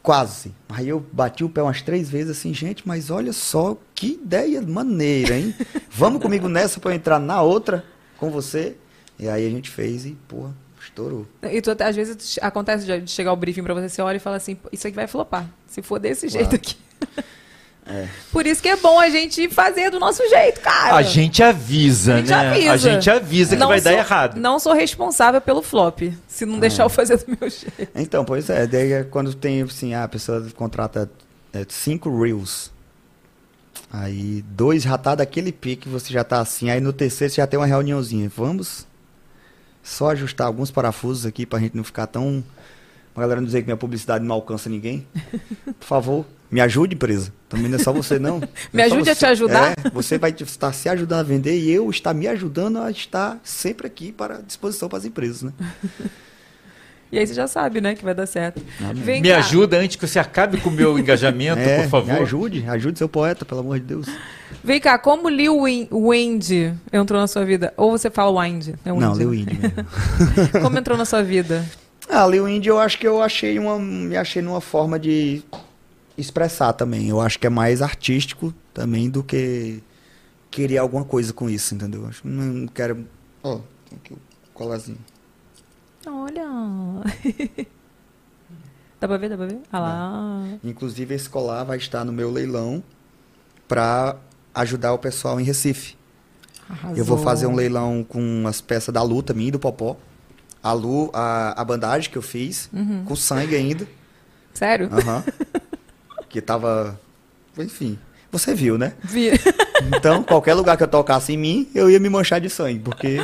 Quase. 0.00 0.54
Aí 0.68 0.88
eu 0.88 1.04
bati 1.12 1.42
o 1.42 1.48
pé 1.48 1.62
umas 1.62 1.82
três 1.82 2.08
vezes 2.08 2.38
assim, 2.38 2.54
gente, 2.54 2.86
mas 2.86 3.10
olha 3.10 3.32
só 3.32 3.76
que 3.92 4.20
ideia 4.22 4.62
maneira, 4.62 5.36
hein? 5.36 5.52
Vamos 5.90 6.22
comigo 6.22 6.48
nessa 6.48 6.78
pra 6.78 6.92
eu 6.92 6.94
entrar 6.94 7.18
na 7.18 7.42
outra 7.42 7.84
com 8.16 8.30
você? 8.30 8.76
E 9.18 9.28
aí 9.28 9.44
a 9.44 9.50
gente 9.50 9.68
fez 9.68 10.06
e, 10.06 10.16
porra, 10.28 10.54
estourou. 10.80 11.26
E 11.42 11.60
tu, 11.60 11.74
às 11.76 11.96
vezes 11.96 12.38
acontece 12.40 12.86
de 12.86 13.10
chegar 13.10 13.32
o 13.32 13.36
briefing 13.36 13.64
pra 13.64 13.74
você, 13.74 13.88
você 13.88 14.00
olha 14.00 14.18
e 14.18 14.20
fala 14.20 14.36
assim, 14.36 14.54
"Pô, 14.54 14.68
isso 14.70 14.86
aqui 14.86 14.94
vai 14.94 15.08
flopar. 15.08 15.50
Se 15.66 15.82
for 15.82 15.98
desse 15.98 16.28
jeito 16.28 16.54
aqui. 16.54 16.76
É. 17.90 18.06
Por 18.30 18.46
isso 18.46 18.60
que 18.60 18.68
é 18.68 18.76
bom 18.76 19.00
a 19.00 19.08
gente 19.08 19.48
fazer 19.48 19.90
do 19.90 19.98
nosso 19.98 20.22
jeito, 20.28 20.60
cara. 20.60 20.94
A 20.96 21.02
gente 21.02 21.42
avisa, 21.42 22.14
A 22.14 22.16
gente 22.18 22.28
né? 22.30 22.34
avisa. 22.50 22.72
A 22.72 22.76
gente 22.76 23.10
avisa 23.10 23.56
que 23.56 23.60
Não 23.60 23.68
vai 23.68 23.80
dar 23.80 23.90
sou- 23.92 23.98
errado. 23.98 24.36
Não 24.38 24.58
sou 24.58 24.72
responsável 24.74 25.40
pelo 25.40 25.62
flop, 25.62 26.02
se 26.26 26.44
não 26.44 26.58
deixar 26.58 26.82
eu 26.84 26.90
fazer 26.90 27.16
do 27.16 27.24
meu 27.40 27.48
jeito. 27.48 27.88
Então, 27.94 28.24
pois 28.26 28.50
é, 28.50 28.66
daí 28.66 28.92
é 28.92 29.04
quando 29.04 29.32
tem 29.32 29.62
assim, 29.62 29.94
a 29.94 30.06
pessoa 30.06 30.46
contrata 30.54 31.10
é, 31.52 31.64
cinco 31.68 32.14
reels. 32.22 32.70
Aí 33.90 34.44
dois 34.50 34.82
já 34.82 34.98
tá 34.98 35.14
daquele 35.14 35.50
pique, 35.50 35.88
você 35.88 36.12
já 36.12 36.22
tá 36.22 36.40
assim, 36.40 36.68
aí 36.68 36.80
no 36.80 36.92
terceiro 36.92 37.32
você 37.32 37.40
já 37.40 37.46
tem 37.46 37.58
uma 37.58 37.64
reuniãozinha. 37.66 38.30
Vamos 38.36 38.86
só 39.82 40.10
ajustar 40.10 40.46
alguns 40.46 40.70
parafusos 40.70 41.24
aqui 41.24 41.46
pra 41.46 41.58
gente 41.58 41.74
não 41.76 41.82
ficar 41.84 42.06
tão. 42.06 42.44
Pra 43.18 43.24
galera 43.24 43.40
não 43.40 43.46
dizer 43.46 43.62
que 43.62 43.66
minha 43.66 43.76
publicidade 43.76 44.24
não 44.24 44.32
alcança 44.36 44.70
ninguém. 44.70 45.04
Por 45.80 45.84
favor, 45.84 46.24
me 46.48 46.60
ajude, 46.60 46.94
empresa. 46.94 47.32
Também 47.48 47.68
não 47.68 47.76
é 47.76 47.82
só 47.82 47.92
você, 47.92 48.16
não. 48.16 48.38
Me 48.72 48.80
É 48.80 48.88
só 48.88 48.94
ajude 48.94 49.10
a 49.10 49.14
te 49.16 49.26
ajudar? 49.26 49.72
É, 49.72 49.90
você 49.90 50.16
vai 50.18 50.30
estar 50.30 50.72
se 50.72 50.88
ajudando 50.88 51.18
a 51.18 51.22
vender 51.24 51.58
e 51.58 51.68
eu 51.68 51.90
estar 51.90 52.14
me 52.14 52.28
ajudando 52.28 52.78
a 52.78 52.92
estar 52.92 53.40
sempre 53.42 53.88
aqui 53.88 54.12
para 54.12 54.40
disposição 54.40 54.88
para 54.88 54.98
as 54.98 55.04
empresas, 55.04 55.42
né? 55.42 55.52
E 57.10 57.18
aí 57.18 57.26
você 57.26 57.32
já 57.32 57.46
sabe, 57.48 57.80
né, 57.80 57.94
que 57.94 58.04
vai 58.04 58.14
dar 58.14 58.26
certo. 58.26 58.60
Vem 58.94 59.22
Me 59.22 59.30
cá. 59.30 59.38
ajuda 59.38 59.78
antes 59.78 59.96
que 59.96 60.06
você 60.06 60.18
acabe 60.18 60.60
com 60.60 60.68
o 60.68 60.72
meu 60.72 60.96
engajamento, 61.00 61.58
É, 61.58 61.84
por 61.84 61.88
favor. 61.88 62.12
Me 62.12 62.20
ajude, 62.20 62.64
ajude 62.68 62.98
seu 62.98 63.08
poeta, 63.08 63.46
pelo 63.46 63.60
amor 63.60 63.80
de 63.80 63.86
Deus. 63.86 64.06
Vem 64.62 64.78
cá, 64.78 64.98
como 64.98 65.26
Lil 65.30 65.56
Wendy 65.90 66.74
entrou 66.92 67.18
na 67.18 67.26
sua 67.26 67.46
vida? 67.46 67.72
Ou 67.78 67.92
você 67.92 68.10
fala 68.10 68.42
Wind? 68.44 68.74
É 68.84 68.92
Não, 68.92 69.14
Lil 69.14 69.30
mesmo. 69.30 69.58
Como 70.60 70.78
entrou 70.78 70.98
na 70.98 71.06
sua 71.06 71.22
vida? 71.22 71.64
Ah, 72.08 72.26
Lil 72.26 72.48
Indy 72.48 72.68
eu 72.68 72.78
acho 72.78 72.98
que 72.98 73.06
eu 73.06 73.20
achei 73.22 73.58
uma. 73.58 73.78
Me 73.78 74.16
achei 74.16 74.40
numa 74.40 74.60
forma 74.60 74.98
de 74.98 75.42
expressar 76.16 76.72
também. 76.72 77.08
Eu 77.08 77.20
acho 77.20 77.38
que 77.38 77.46
é 77.46 77.50
mais 77.50 77.82
artístico 77.82 78.52
também 78.72 79.10
do 79.10 79.22
que 79.22 79.82
querer 80.50 80.78
alguma 80.78 81.04
coisa 81.04 81.32
com 81.32 81.48
isso, 81.50 81.74
entendeu? 81.74 82.06
Acho 82.06 82.22
que 82.22 82.28
não 82.28 82.66
quero. 82.66 83.06
Ó, 83.42 83.60
tem 83.88 83.98
aqui 83.98 84.14
o 84.14 84.18
colazinho. 84.54 84.98
Olha. 86.06 86.44
Dá 89.00 89.06
pra 89.06 89.16
ver, 89.16 89.28
dá 89.28 89.36
pra 89.36 89.46
ver? 89.46 89.60
Ah 89.70 89.78
lá. 89.78 90.42
Inclusive 90.64 91.14
esse 91.14 91.30
colar 91.30 91.62
vai 91.62 91.76
estar 91.76 92.04
no 92.04 92.12
meu 92.12 92.32
leilão 92.32 92.82
pra 93.68 94.16
ajudar 94.52 94.92
o 94.92 94.98
pessoal 94.98 95.40
em 95.40 95.44
Recife. 95.44 95.96
Eu 96.96 97.04
vou 97.04 97.16
fazer 97.16 97.46
um 97.46 97.54
leilão 97.54 98.02
com 98.02 98.44
as 98.48 98.60
peças 98.60 98.92
da 98.92 99.00
luta 99.00 99.32
minha 99.32 99.48
e 99.48 99.52
do 99.52 99.58
Popó. 99.58 99.96
A, 100.62 100.72
lu, 100.72 101.10
a, 101.14 101.60
a 101.60 101.64
bandagem 101.64 102.10
que 102.10 102.18
eu 102.18 102.22
fiz, 102.22 102.68
Uhum. 102.72 103.04
com 103.04 103.14
sangue 103.16 103.54
ainda. 103.54 103.86
Sério? 104.52 104.88
Aham. 104.92 105.24
que 106.28 106.40
tava. 106.40 106.98
Enfim. 107.56 107.98
Você 108.30 108.54
viu, 108.54 108.76
né? 108.76 108.92
Vi. 109.02 109.30
Então, 109.96 110.22
qualquer 110.22 110.52
lugar 110.52 110.76
que 110.76 110.82
eu 110.82 110.88
tocasse 110.88 111.32
em 111.32 111.38
mim, 111.38 111.68
eu 111.74 111.90
ia 111.90 111.98
me 111.98 112.10
manchar 112.10 112.40
de 112.40 112.50
sangue. 112.50 112.80
Porque 112.80 113.18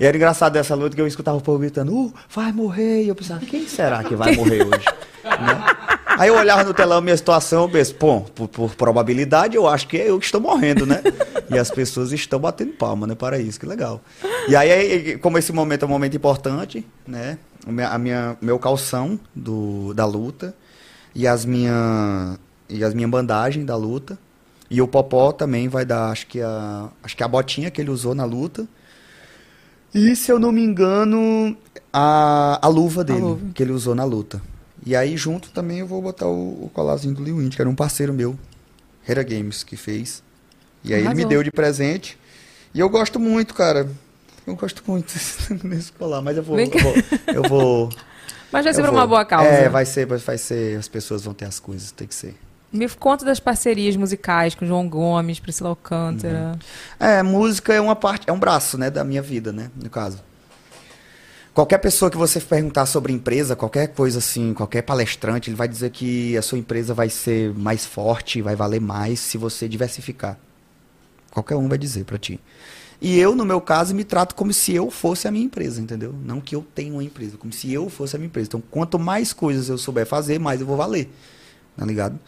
e 0.00 0.04
era 0.06 0.16
engraçado 0.16 0.54
dessa 0.54 0.74
luta 0.74 0.94
que 0.96 1.00
eu 1.02 1.06
escutava 1.06 1.36
o 1.36 1.40
povo 1.42 1.58
gritando, 1.58 1.92
uh, 1.94 2.14
vai 2.30 2.52
morrer. 2.52 3.02
E 3.02 3.08
eu 3.08 3.14
pensava, 3.14 3.44
quem 3.44 3.66
será 3.68 4.02
que 4.02 4.14
vai 4.16 4.34
morrer 4.34 4.62
hoje? 4.64 4.84
Né? 5.26 5.95
Aí 6.18 6.28
eu 6.28 6.34
olhava 6.34 6.64
no 6.64 6.72
telão 6.72 7.00
minha 7.00 7.16
situação, 7.16 7.62
eu 7.62 7.68
penso, 7.68 7.94
pô, 7.94 8.20
por, 8.22 8.48
por 8.48 8.74
probabilidade, 8.74 9.56
eu 9.56 9.68
acho 9.68 9.86
que 9.86 9.98
é 9.98 10.10
eu 10.10 10.18
que 10.18 10.24
estou 10.24 10.40
morrendo, 10.40 10.86
né? 10.86 11.02
E 11.50 11.58
as 11.58 11.70
pessoas 11.70 12.10
estão 12.12 12.38
batendo 12.40 12.72
palma, 12.72 13.06
né? 13.06 13.14
Para 13.14 13.38
isso, 13.38 13.60
que 13.60 13.66
legal. 13.66 14.00
E 14.48 14.56
aí, 14.56 15.18
como 15.18 15.38
esse 15.38 15.52
momento 15.52 15.84
é 15.84 15.86
um 15.86 15.90
momento 15.90 16.16
importante, 16.16 16.86
né? 17.06 17.38
A 17.90 17.98
minha, 17.98 18.36
meu 18.40 18.58
calção 18.58 19.18
do, 19.34 19.92
da 19.92 20.06
luta 20.06 20.54
e 21.14 21.26
as 21.26 21.44
minha 21.44 22.38
e 22.68 22.82
as 22.82 22.94
minha 22.94 23.08
bandagem 23.08 23.64
da 23.64 23.76
luta 23.76 24.18
e 24.70 24.80
o 24.82 24.88
Popó 24.88 25.32
também 25.32 25.68
vai 25.68 25.84
dar, 25.84 26.10
acho 26.10 26.26
que 26.26 26.40
a 26.40 26.88
acho 27.02 27.16
que 27.16 27.22
a 27.22 27.28
botinha 27.28 27.70
que 27.70 27.80
ele 27.80 27.90
usou 27.90 28.14
na 28.14 28.24
luta. 28.24 28.66
E 29.94 30.14
se 30.14 30.30
eu 30.30 30.38
não 30.38 30.52
me 30.52 30.62
engano, 30.62 31.56
a, 31.92 32.58
a 32.60 32.68
luva 32.68 33.02
dele 33.02 33.20
luva. 33.20 33.46
que 33.54 33.62
ele 33.62 33.72
usou 33.72 33.94
na 33.94 34.04
luta. 34.04 34.40
E 34.86 34.94
aí 34.96 35.16
junto 35.16 35.50
também 35.50 35.80
eu 35.80 35.86
vou 35.86 36.00
botar 36.00 36.26
o, 36.28 36.64
o 36.66 36.70
colarzinho 36.72 37.12
do 37.14 37.22
Liu 37.22 37.42
Indy, 37.42 37.56
que 37.56 37.60
era 37.60 37.68
um 37.68 37.74
parceiro 37.74 38.14
meu, 38.14 38.38
Hera 39.06 39.22
Games, 39.24 39.62
que 39.64 39.76
fez. 39.76 40.22
E 40.84 40.94
aí 40.94 41.00
ele 41.00 41.08
me 41.08 41.14
Arrasou. 41.14 41.28
deu 41.28 41.42
de 41.42 41.50
presente. 41.50 42.16
E 42.72 42.78
eu 42.80 42.88
gosto 42.88 43.18
muito, 43.18 43.52
cara. 43.52 43.88
Eu 44.46 44.54
gosto 44.54 44.82
muito 44.86 45.12
desse 45.64 45.92
colar, 45.92 46.22
mas 46.22 46.36
eu 46.36 46.42
vou. 46.44 46.56
Eu 46.58 46.68
vou, 46.70 46.94
eu 47.34 47.42
vou 47.42 47.88
Mas 48.52 48.64
vai 48.64 48.72
ser 48.72 48.82
vou. 48.82 48.92
uma 48.92 49.06
boa 49.06 49.24
causa. 49.24 49.48
É, 49.48 49.68
vai 49.68 49.84
ser, 49.84 50.06
vai- 50.06 50.38
ser. 50.38 50.78
As 50.78 50.86
pessoas 50.86 51.24
vão 51.24 51.34
ter 51.34 51.46
as 51.46 51.58
coisas, 51.58 51.90
tem 51.90 52.06
que 52.06 52.14
ser. 52.14 52.36
Me 52.72 52.88
conta 52.88 53.24
das 53.24 53.40
parcerias 53.40 53.96
musicais 53.96 54.54
com 54.54 54.64
João 54.66 54.88
Gomes, 54.88 55.40
Priscila 55.40 55.70
Alcântara. 55.70 56.56
É, 57.00 57.22
música 57.24 57.72
é 57.74 57.80
uma 57.80 57.96
parte, 57.96 58.28
é 58.28 58.32
um 58.32 58.38
braço, 58.38 58.76
né, 58.78 58.90
da 58.90 59.02
minha 59.02 59.22
vida, 59.22 59.52
né, 59.52 59.70
no 59.82 59.88
caso. 59.88 60.22
Qualquer 61.56 61.78
pessoa 61.78 62.10
que 62.10 62.18
você 62.18 62.38
perguntar 62.38 62.84
sobre 62.84 63.14
empresa, 63.14 63.56
qualquer 63.56 63.86
coisa 63.86 64.18
assim, 64.18 64.52
qualquer 64.52 64.82
palestrante, 64.82 65.48
ele 65.48 65.56
vai 65.56 65.66
dizer 65.66 65.88
que 65.88 66.36
a 66.36 66.42
sua 66.42 66.58
empresa 66.58 66.92
vai 66.92 67.08
ser 67.08 67.54
mais 67.54 67.86
forte, 67.86 68.42
vai 68.42 68.54
valer 68.54 68.78
mais 68.78 69.20
se 69.20 69.38
você 69.38 69.66
diversificar. 69.66 70.38
Qualquer 71.30 71.56
um 71.56 71.66
vai 71.66 71.78
dizer 71.78 72.04
pra 72.04 72.18
ti. 72.18 72.38
E 73.00 73.18
eu, 73.18 73.34
no 73.34 73.42
meu 73.42 73.58
caso, 73.58 73.94
me 73.94 74.04
trato 74.04 74.34
como 74.34 74.52
se 74.52 74.74
eu 74.74 74.90
fosse 74.90 75.26
a 75.26 75.30
minha 75.30 75.46
empresa, 75.46 75.80
entendeu? 75.80 76.14
Não 76.22 76.42
que 76.42 76.54
eu 76.54 76.62
tenha 76.74 76.92
uma 76.92 77.02
empresa, 77.02 77.38
como 77.38 77.54
se 77.54 77.72
eu 77.72 77.88
fosse 77.88 78.14
a 78.14 78.18
minha 78.18 78.26
empresa. 78.26 78.48
Então, 78.48 78.62
quanto 78.70 78.98
mais 78.98 79.32
coisas 79.32 79.70
eu 79.70 79.78
souber 79.78 80.04
fazer, 80.04 80.38
mais 80.38 80.60
eu 80.60 80.66
vou 80.66 80.76
valer. 80.76 81.08
Tá 81.74 81.86
ligado? 81.86 82.20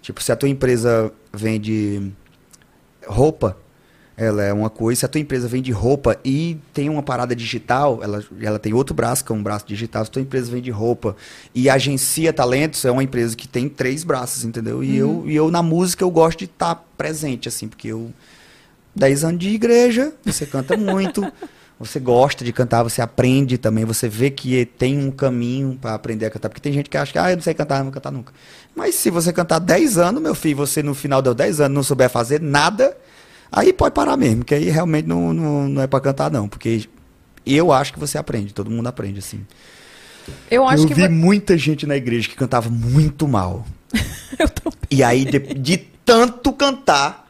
Tipo, 0.00 0.22
se 0.22 0.30
a 0.30 0.36
tua 0.36 0.48
empresa 0.48 1.12
vende 1.32 2.12
roupa, 3.04 3.58
ela 4.16 4.42
é 4.42 4.52
uma 4.52 4.70
coisa. 4.70 5.00
Se 5.00 5.04
a 5.04 5.08
tua 5.08 5.20
empresa 5.20 5.46
vende 5.46 5.70
roupa 5.72 6.16
e 6.24 6.56
tem 6.72 6.88
uma 6.88 7.02
parada 7.02 7.36
digital, 7.36 8.00
ela, 8.02 8.24
ela 8.40 8.58
tem 8.58 8.72
outro 8.72 8.94
braço, 8.94 9.24
que 9.24 9.30
é 9.30 9.34
um 9.34 9.42
braço 9.42 9.66
digital. 9.66 10.04
Se 10.04 10.10
a 10.10 10.12
tua 10.14 10.22
empresa 10.22 10.50
vende 10.50 10.70
roupa 10.70 11.14
e 11.54 11.68
agencia 11.68 12.32
talentos, 12.32 12.84
é 12.84 12.90
uma 12.90 13.02
empresa 13.02 13.36
que 13.36 13.46
tem 13.46 13.68
três 13.68 14.04
braços, 14.04 14.44
entendeu? 14.44 14.82
E, 14.82 15.02
Uhum. 15.02 15.22
eu, 15.24 15.30
e 15.30 15.36
eu, 15.36 15.50
na 15.50 15.62
música, 15.62 16.02
eu 16.02 16.10
gosto 16.10 16.38
de 16.38 16.44
estar 16.46 16.82
presente, 16.96 17.48
assim, 17.48 17.68
porque 17.68 17.88
eu. 17.88 18.10
10 18.94 19.24
anos 19.24 19.38
de 19.40 19.50
igreja, 19.50 20.14
você 20.24 20.46
canta 20.46 20.74
muito, 20.74 21.20
você 21.78 22.00
gosta 22.00 22.42
de 22.42 22.50
cantar, 22.50 22.82
você 22.82 23.02
aprende 23.02 23.58
também, 23.58 23.84
você 23.84 24.08
vê 24.08 24.30
que 24.30 24.64
tem 24.64 24.98
um 24.98 25.10
caminho 25.10 25.76
para 25.78 25.92
aprender 25.92 26.24
a 26.24 26.30
cantar. 26.30 26.48
Porque 26.48 26.62
tem 26.62 26.72
gente 26.72 26.88
que 26.88 26.96
acha 26.96 27.12
que, 27.12 27.18
ah, 27.18 27.30
eu 27.30 27.36
não 27.36 27.42
sei 27.42 27.52
cantar, 27.52 27.76
não 27.76 27.84
vou 27.84 27.92
cantar 27.92 28.10
nunca. 28.10 28.32
Mas 28.74 28.94
se 28.94 29.10
você 29.10 29.34
cantar 29.34 29.58
10 29.58 29.98
anos, 29.98 30.22
meu 30.22 30.34
filho, 30.34 30.56
você 30.56 30.82
no 30.82 30.94
final 30.94 31.20
deu 31.20 31.34
10 31.34 31.60
anos 31.60 31.74
não 31.74 31.82
souber 31.82 32.08
fazer 32.08 32.40
nada, 32.40 32.96
aí 33.56 33.72
pode 33.72 33.94
parar 33.94 34.16
mesmo, 34.16 34.44
que 34.44 34.54
aí 34.54 34.68
realmente 34.70 35.06
não, 35.06 35.32
não, 35.32 35.68
não 35.68 35.82
é 35.82 35.86
para 35.88 36.00
cantar, 36.00 36.30
não. 36.30 36.46
Porque 36.48 36.86
eu 37.44 37.72
acho 37.72 37.92
que 37.92 37.98
você 37.98 38.16
aprende, 38.18 38.52
todo 38.54 38.70
mundo 38.70 38.86
aprende, 38.86 39.18
assim. 39.18 39.44
Eu 40.50 40.66
acho 40.66 40.86
que 40.86 40.94
vi 40.94 41.06
vo- 41.08 41.14
muita 41.14 41.56
gente 41.56 41.86
na 41.86 41.96
igreja 41.96 42.28
que 42.28 42.34
cantava 42.36 42.68
muito 42.70 43.26
mal. 43.26 43.64
E 44.90 45.02
aí, 45.02 45.24
de, 45.24 45.38
de 45.40 45.76
tanto 46.04 46.52
cantar, 46.52 47.26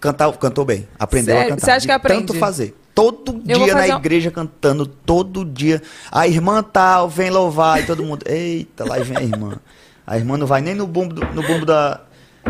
cantar, 0.00 0.32
cantou 0.38 0.64
bem. 0.64 0.88
Aprendeu 0.98 1.38
a 1.38 1.44
cantar. 1.44 1.60
Você 1.66 1.70
acha 1.70 1.80
de 1.80 1.86
que 1.86 1.92
aprende? 1.92 2.20
Tanto 2.26 2.34
fazer. 2.38 2.74
Todo 2.94 3.42
Eu 3.46 3.58
dia 3.64 3.74
na 3.74 3.94
um- 3.94 3.98
igreja 3.98 4.30
cantando, 4.30 4.86
todo 4.86 5.44
dia. 5.44 5.82
A 6.10 6.26
irmã 6.26 6.62
tal, 6.62 7.08
vem 7.08 7.28
louvar, 7.30 7.80
e 7.82 7.86
todo 7.86 8.02
mundo. 8.02 8.24
Eita, 8.26 8.84
lá 8.86 8.98
vem 9.00 9.16
a 9.18 9.22
irmã. 9.22 9.58
A 10.06 10.16
irmã 10.16 10.36
não 10.38 10.46
vai 10.46 10.60
nem 10.62 10.74
no 10.74 10.86
bumbo, 10.86 11.14
do- 11.14 11.26
no 11.34 11.42
bumbo 11.42 11.66
da. 11.66 12.00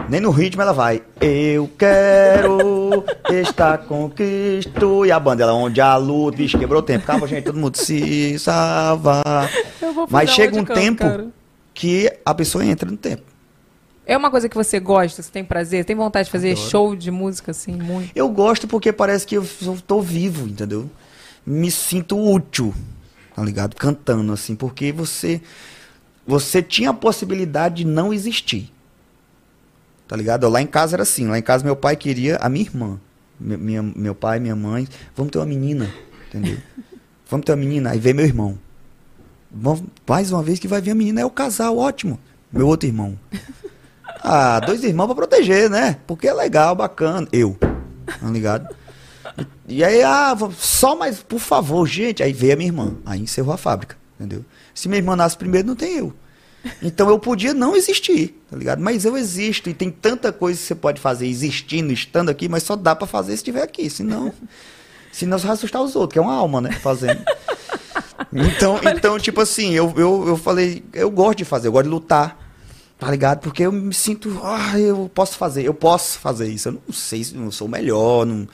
Nem 0.08 0.20
no 0.20 0.30
ritmo 0.30 0.62
ela 0.62 0.72
vai. 0.72 1.02
Eu 1.20 1.68
quero 1.78 3.04
estar 3.30 3.78
com 3.78 4.08
Cristo. 4.10 5.04
E 5.04 5.12
a 5.12 5.18
banda, 5.18 5.42
ela 5.42 5.54
onde 5.54 5.80
a 5.80 5.96
luta, 5.96 6.36
bicho, 6.36 6.58
quebrou 6.58 6.80
o 6.80 6.82
tempo. 6.84 7.06
Calma, 7.06 7.26
gente, 7.26 7.44
todo 7.44 7.58
mundo 7.58 7.76
se 7.76 8.36
vou 9.94 10.06
Mas 10.10 10.30
chega 10.30 10.58
um 10.58 10.64
tempo 10.64 11.02
cara. 11.02 11.28
que 11.74 12.10
a 12.24 12.34
pessoa 12.34 12.64
entra 12.64 12.90
no 12.90 12.96
tempo. 12.96 13.22
É 14.06 14.16
uma 14.16 14.30
coisa 14.30 14.48
que 14.48 14.56
você 14.56 14.80
gosta, 14.80 15.22
você 15.22 15.30
tem 15.30 15.44
prazer, 15.44 15.84
tem 15.84 15.94
vontade 15.94 16.26
de 16.26 16.32
fazer 16.32 16.52
Adoro. 16.52 16.70
show 16.70 16.96
de 16.96 17.10
música, 17.10 17.50
assim, 17.50 17.72
muito. 17.72 18.10
Eu 18.14 18.28
gosto 18.30 18.66
porque 18.66 18.90
parece 18.90 19.26
que 19.26 19.36
eu 19.36 19.46
tô 19.86 20.00
vivo, 20.00 20.48
entendeu? 20.48 20.88
Me 21.44 21.70
sinto 21.70 22.18
útil, 22.18 22.74
tá 23.36 23.42
ligado? 23.42 23.76
Cantando, 23.76 24.32
assim, 24.32 24.54
porque 24.54 24.92
você. 24.92 25.42
Você 26.26 26.62
tinha 26.62 26.90
a 26.90 26.94
possibilidade 26.94 27.76
de 27.76 27.86
não 27.86 28.12
existir. 28.12 28.70
Tá 30.09 30.16
ligado? 30.16 30.48
Lá 30.48 30.60
em 30.62 30.66
casa 30.66 30.97
era 30.97 31.02
assim. 31.02 31.28
Lá 31.28 31.39
em 31.39 31.43
casa 31.43 31.62
meu 31.64 31.76
pai 31.76 31.94
queria 31.94 32.36
a 32.39 32.48
minha 32.48 32.64
irmã. 32.64 32.98
Me- 33.39 33.56
Minha, 33.56 33.82
meu 33.82 34.14
pai, 34.14 34.40
minha 34.40 34.56
mãe. 34.56 34.89
Vamos 35.14 35.30
ter 35.30 35.39
uma 35.39 35.47
menina, 35.47 35.89
entendeu? 36.28 36.56
Vamos 37.30 37.44
ter 37.44 37.52
uma 37.52 37.59
menina. 37.59 37.90
Aí 37.90 37.98
veio 37.98 38.16
meu 38.16 38.24
irmão. 38.24 38.59
Vamos, 39.51 39.82
mais 40.09 40.32
uma 40.32 40.43
vez 40.43 40.59
que 40.59 40.66
vai 40.66 40.80
vir 40.80 40.90
a 40.93 40.94
menina. 40.94 41.20
É 41.20 41.24
o 41.26 41.30
casal, 41.30 41.76
ótimo. 41.76 42.18
Meu 42.52 42.66
outro 42.66 42.89
irmão. 42.89 43.18
Ah, 44.20 44.59
dois 44.59 44.82
irmãos 44.82 45.06
pra 45.06 45.14
proteger, 45.14 45.70
né? 45.70 45.98
Porque 46.05 46.26
é 46.26 46.35
legal, 46.35 46.74
bacana. 46.74 47.28
Eu. 47.30 47.56
Tá 48.20 48.28
ligado? 48.28 48.66
E 49.68 49.85
aí, 49.85 50.02
ah, 50.02 50.36
só 50.59 50.97
mais, 50.97 51.20
por 51.22 51.39
favor, 51.39 51.86
gente. 51.86 52.20
Aí 52.20 52.32
veio 52.32 52.55
a 52.55 52.56
minha 52.56 52.68
irmã. 52.68 52.97
Aí 53.06 53.20
encerrou 53.20 53.55
a 53.55 53.56
fábrica, 53.56 53.97
entendeu? 54.18 54.44
Se 54.74 54.89
minha 54.89 54.98
irmã 54.98 55.14
nasce 55.14 55.36
primeiro, 55.36 55.68
não 55.68 55.76
tem 55.76 55.98
eu. 55.98 56.12
Então 56.82 57.09
eu 57.09 57.18
podia 57.18 57.55
não 57.55 57.76
existir, 57.76 58.40
tá 58.51 58.56
ligado? 58.56 58.80
Mas 58.80 59.05
eu 59.05 59.16
existo 59.16 59.70
e 59.70 59.74
tem 59.74 59.90
tanta 59.90 60.32
coisa 60.32 60.59
que 60.59 60.66
você 60.66 60.74
pode 60.74 61.01
fazer 61.01 61.26
existindo, 61.26 61.93
estando 61.93 62.28
aqui, 62.30 62.48
mas 62.48 62.62
só 62.62 62.76
dá 62.76 62.94
pra 62.94 63.06
fazer 63.06 63.32
se 63.32 63.36
estiver 63.36 63.62
aqui. 63.62 63.89
Senão, 63.89 64.32
senão 65.12 65.39
você 65.39 65.47
vai 65.47 65.55
assustar 65.55 65.82
os 65.82 65.94
outros, 65.94 66.12
que 66.12 66.18
é 66.18 66.22
uma 66.22 66.35
alma, 66.35 66.60
né? 66.60 66.72
Fazendo. 66.72 67.22
Então, 68.30 68.78
então 68.94 69.18
tipo 69.18 69.40
assim, 69.40 69.72
eu, 69.72 69.94
eu, 69.97 70.24
eu 70.28 70.36
falei, 70.36 70.85
eu 70.93 71.10
gosto 71.10 71.39
de 71.39 71.44
fazer, 71.44 71.68
eu 71.68 71.72
gosto 71.72 71.85
de 71.85 71.90
lutar. 71.90 72.36
Tá 72.98 73.09
ligado? 73.10 73.39
Porque 73.39 73.62
eu 73.62 73.70
me 73.70 73.94
sinto, 73.94 74.40
ah, 74.43 74.78
eu 74.78 75.09
posso 75.14 75.36
fazer, 75.39 75.62
eu 75.62 75.72
posso 75.72 76.18
fazer 76.18 76.48
isso. 76.48 76.68
Eu 76.68 76.72
não 76.72 76.93
sei 76.93 77.22
se 77.22 77.35
eu 77.35 77.52
sou 77.52 77.68
o 77.68 77.70
melhor, 77.70 78.26
não, 78.26 78.47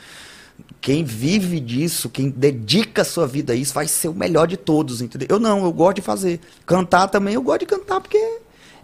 quem 0.80 1.02
vive 1.02 1.60
disso, 1.60 2.10
quem 2.10 2.28
dedica 2.28 3.02
a 3.02 3.04
sua 3.04 3.26
vida 3.26 3.54
a 3.54 3.56
isso, 3.56 3.72
vai 3.72 3.88
ser 3.88 4.08
o 4.08 4.14
melhor 4.14 4.46
de 4.46 4.56
todos, 4.56 5.00
entendeu? 5.00 5.26
Eu 5.30 5.38
não, 5.38 5.64
eu 5.64 5.72
gosto 5.72 5.96
de 5.96 6.02
fazer. 6.02 6.40
Cantar 6.66 7.08
também, 7.08 7.34
eu 7.34 7.42
gosto 7.42 7.60
de 7.60 7.66
cantar 7.66 8.00
porque 8.00 8.18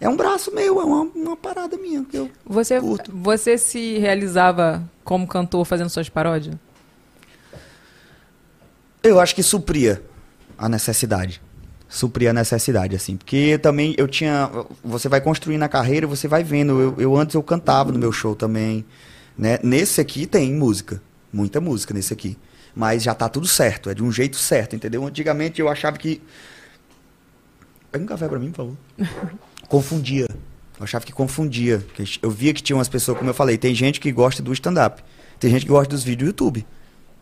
é 0.00 0.08
um 0.08 0.16
braço 0.16 0.50
meu, 0.54 0.80
é 0.80 0.84
uma, 0.84 1.02
uma 1.02 1.36
parada 1.36 1.76
minha. 1.76 2.02
que 2.04 2.16
Eu 2.16 2.30
Você, 2.46 2.80
você 3.12 3.58
se 3.58 3.98
realizava 3.98 4.82
como 5.04 5.26
cantor 5.26 5.64
fazendo 5.66 5.90
suas 5.90 6.08
paródias? 6.08 6.56
Eu 9.02 9.20
acho 9.20 9.34
que 9.34 9.42
supria 9.42 10.02
a 10.56 10.70
necessidade. 10.70 11.42
Supria 11.86 12.30
a 12.30 12.32
necessidade, 12.32 12.96
assim. 12.96 13.16
Porque 13.16 13.58
também 13.58 13.94
eu 13.98 14.08
tinha. 14.08 14.50
Você 14.82 15.06
vai 15.06 15.20
construindo 15.20 15.62
a 15.64 15.68
carreira, 15.68 16.06
você 16.06 16.26
vai 16.26 16.42
vendo. 16.42 16.80
Eu, 16.80 16.94
eu 16.96 17.16
antes 17.16 17.34
eu 17.34 17.42
cantava 17.42 17.92
no 17.92 17.98
meu 17.98 18.10
show 18.12 18.34
também. 18.34 18.86
Né? 19.36 19.58
Nesse 19.62 20.00
aqui 20.00 20.26
tem 20.26 20.54
música. 20.54 21.02
Muita 21.32 21.60
música 21.60 21.94
nesse 21.94 22.12
aqui. 22.12 22.36
Mas 22.74 23.02
já 23.02 23.14
tá 23.14 23.28
tudo 23.28 23.46
certo, 23.46 23.90
é 23.90 23.94
de 23.94 24.02
um 24.02 24.12
jeito 24.12 24.36
certo, 24.36 24.76
entendeu? 24.76 25.04
Antigamente 25.06 25.60
eu 25.60 25.68
achava 25.68 25.96
que. 25.98 26.22
Pega 27.90 28.04
um 28.04 28.06
café 28.06 28.28
pra 28.28 28.38
mim, 28.38 28.50
por 28.50 28.56
favor. 28.56 28.76
Confundia. 29.68 30.26
Eu 30.78 30.84
achava 30.84 31.04
que 31.04 31.12
confundia. 31.12 31.84
Eu 32.22 32.30
via 32.30 32.54
que 32.54 32.62
tinha 32.62 32.74
umas 32.74 32.88
pessoas, 32.88 33.18
como 33.18 33.28
eu 33.28 33.34
falei, 33.34 33.58
tem 33.58 33.74
gente 33.74 34.00
que 34.00 34.10
gosta 34.10 34.42
do 34.42 34.50
stand-up. 34.54 35.02
Tem 35.38 35.50
gente 35.50 35.66
que 35.66 35.70
gosta 35.70 35.88
dos 35.90 36.02
vídeos 36.02 36.26
do 36.26 36.26
YouTube. 36.28 36.66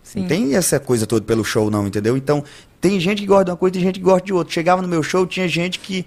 Sim. 0.01 0.21
Não 0.21 0.29
tem 0.29 0.55
essa 0.55 0.79
coisa 0.79 1.07
toda 1.07 1.25
pelo 1.27 1.45
show, 1.45 1.69
não, 1.69 1.87
entendeu? 1.87 2.17
Então, 2.17 2.45
tem 2.81 3.01
gente 3.01 3.21
que 3.21 3.27
gosta 3.27 3.47
de 3.47 3.51
uma 3.51 3.57
coisa, 3.57 3.75
tem 3.75 3.83
gente 3.83 3.99
que 3.99 4.05
gosta 4.05 4.25
de 4.25 4.33
outra. 4.33 4.55
Chegava 4.55 4.81
no 4.81 4.87
meu 4.87 5.03
show, 5.03 5.27
tinha 5.27 5.49
gente 5.49 5.81
que 5.81 6.07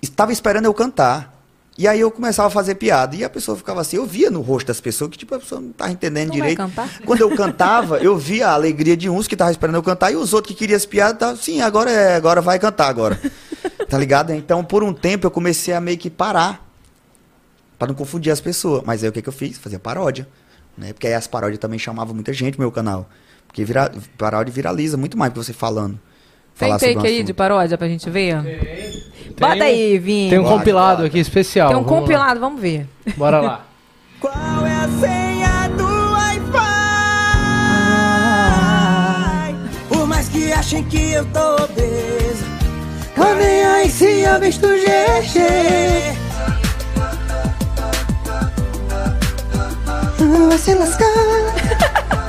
estava 0.00 0.32
esperando 0.32 0.64
eu 0.64 0.74
cantar. 0.74 1.41
E 1.76 1.88
aí 1.88 2.00
eu 2.00 2.10
começava 2.10 2.48
a 2.48 2.50
fazer 2.50 2.74
piada. 2.74 3.16
E 3.16 3.24
a 3.24 3.30
pessoa 3.30 3.56
ficava 3.56 3.80
assim, 3.80 3.96
eu 3.96 4.04
via 4.04 4.30
no 4.30 4.40
rosto 4.40 4.66
das 4.66 4.80
pessoas 4.80 5.10
que, 5.10 5.18
tipo, 5.18 5.34
a 5.34 5.38
pessoa 5.38 5.60
não 5.60 5.70
estava 5.70 5.90
entendendo 5.90 6.28
Não 6.28 6.34
direito. 6.34 6.56
cantar? 6.56 7.00
Quando 7.04 7.20
eu 7.20 7.34
cantava, 7.34 7.98
eu 7.98 8.16
via 8.16 8.48
a 8.48 8.52
alegria 8.52 8.96
de 8.96 9.08
uns 9.08 9.26
que 9.26 9.34
estavam 9.34 9.50
esperando 9.50 9.76
eu 9.76 9.82
cantar 9.82 10.12
e 10.12 10.16
os 10.16 10.34
outros 10.34 10.52
que 10.52 10.58
queriam 10.58 10.76
as 10.76 10.84
piadas, 10.84 11.18
tavam, 11.18 11.36
sim, 11.36 11.60
agora 11.62 11.90
é, 11.90 12.14
agora 12.14 12.40
vai 12.40 12.58
cantar 12.58 12.88
agora. 12.88 13.18
tá 13.88 13.98
ligado? 13.98 14.32
Então, 14.32 14.62
por 14.62 14.82
um 14.82 14.92
tempo, 14.92 15.26
eu 15.26 15.30
comecei 15.30 15.72
a 15.72 15.80
meio 15.80 15.96
que 15.96 16.10
parar. 16.10 16.68
Pra 17.78 17.88
não 17.88 17.94
confundir 17.94 18.32
as 18.32 18.40
pessoas. 18.40 18.82
Mas 18.86 19.02
aí 19.02 19.08
o 19.08 19.12
que, 19.12 19.22
que 19.22 19.28
eu 19.28 19.32
fiz? 19.32 19.58
Fazia 19.58 19.78
paródia. 19.78 20.28
Né? 20.76 20.92
Porque 20.92 21.06
aí 21.06 21.14
as 21.14 21.26
paródias 21.26 21.58
também 21.58 21.78
chamavam 21.78 22.14
muita 22.14 22.32
gente 22.32 22.58
no 22.58 22.62
meu 22.62 22.70
canal. 22.70 23.08
Porque 23.46 23.64
vira, 23.64 23.90
paródia 24.16 24.52
viraliza 24.52 24.96
muito 24.96 25.18
mais 25.18 25.32
que 25.32 25.38
você 25.38 25.52
falando. 25.52 25.98
Tem 26.58 26.70
take 26.78 26.96
um 26.96 27.00
aí 27.00 27.14
assunto. 27.14 27.26
de 27.26 27.34
paródia 27.34 27.78
pra 27.78 27.88
gente 27.88 28.08
ver? 28.08 28.36
Bota 29.42 29.64
aí, 29.64 29.98
Vini. 29.98 30.30
Tem 30.30 30.38
um 30.38 30.44
compilado 30.44 31.04
aqui 31.04 31.18
especial. 31.18 31.68
Tem 31.68 31.76
um 31.76 31.82
vamos 31.82 31.92
lá. 31.94 32.00
compilado, 32.00 32.40
vamos 32.40 32.60
ver. 32.60 32.86
Bora 33.16 33.40
lá. 33.40 33.64
Qual 34.20 34.66
é 34.66 34.72
a 34.72 34.88
senha 35.00 35.68
do 35.76 36.12
Wi-Fi? 36.12 36.68
Por 39.88 40.06
mais 40.06 40.28
que 40.28 40.52
achem 40.52 40.84
que 40.84 41.12
eu 41.12 41.24
tô 41.26 41.56
obesa, 41.64 42.44
tô 43.16 43.34
nem 43.34 43.64
aí 43.64 43.90
se 43.90 44.20
eu 44.20 44.38
visto 44.38 44.68
GG. 44.68 45.40
Vai 50.48 50.58
se 50.58 50.74
lascar. 50.74 51.06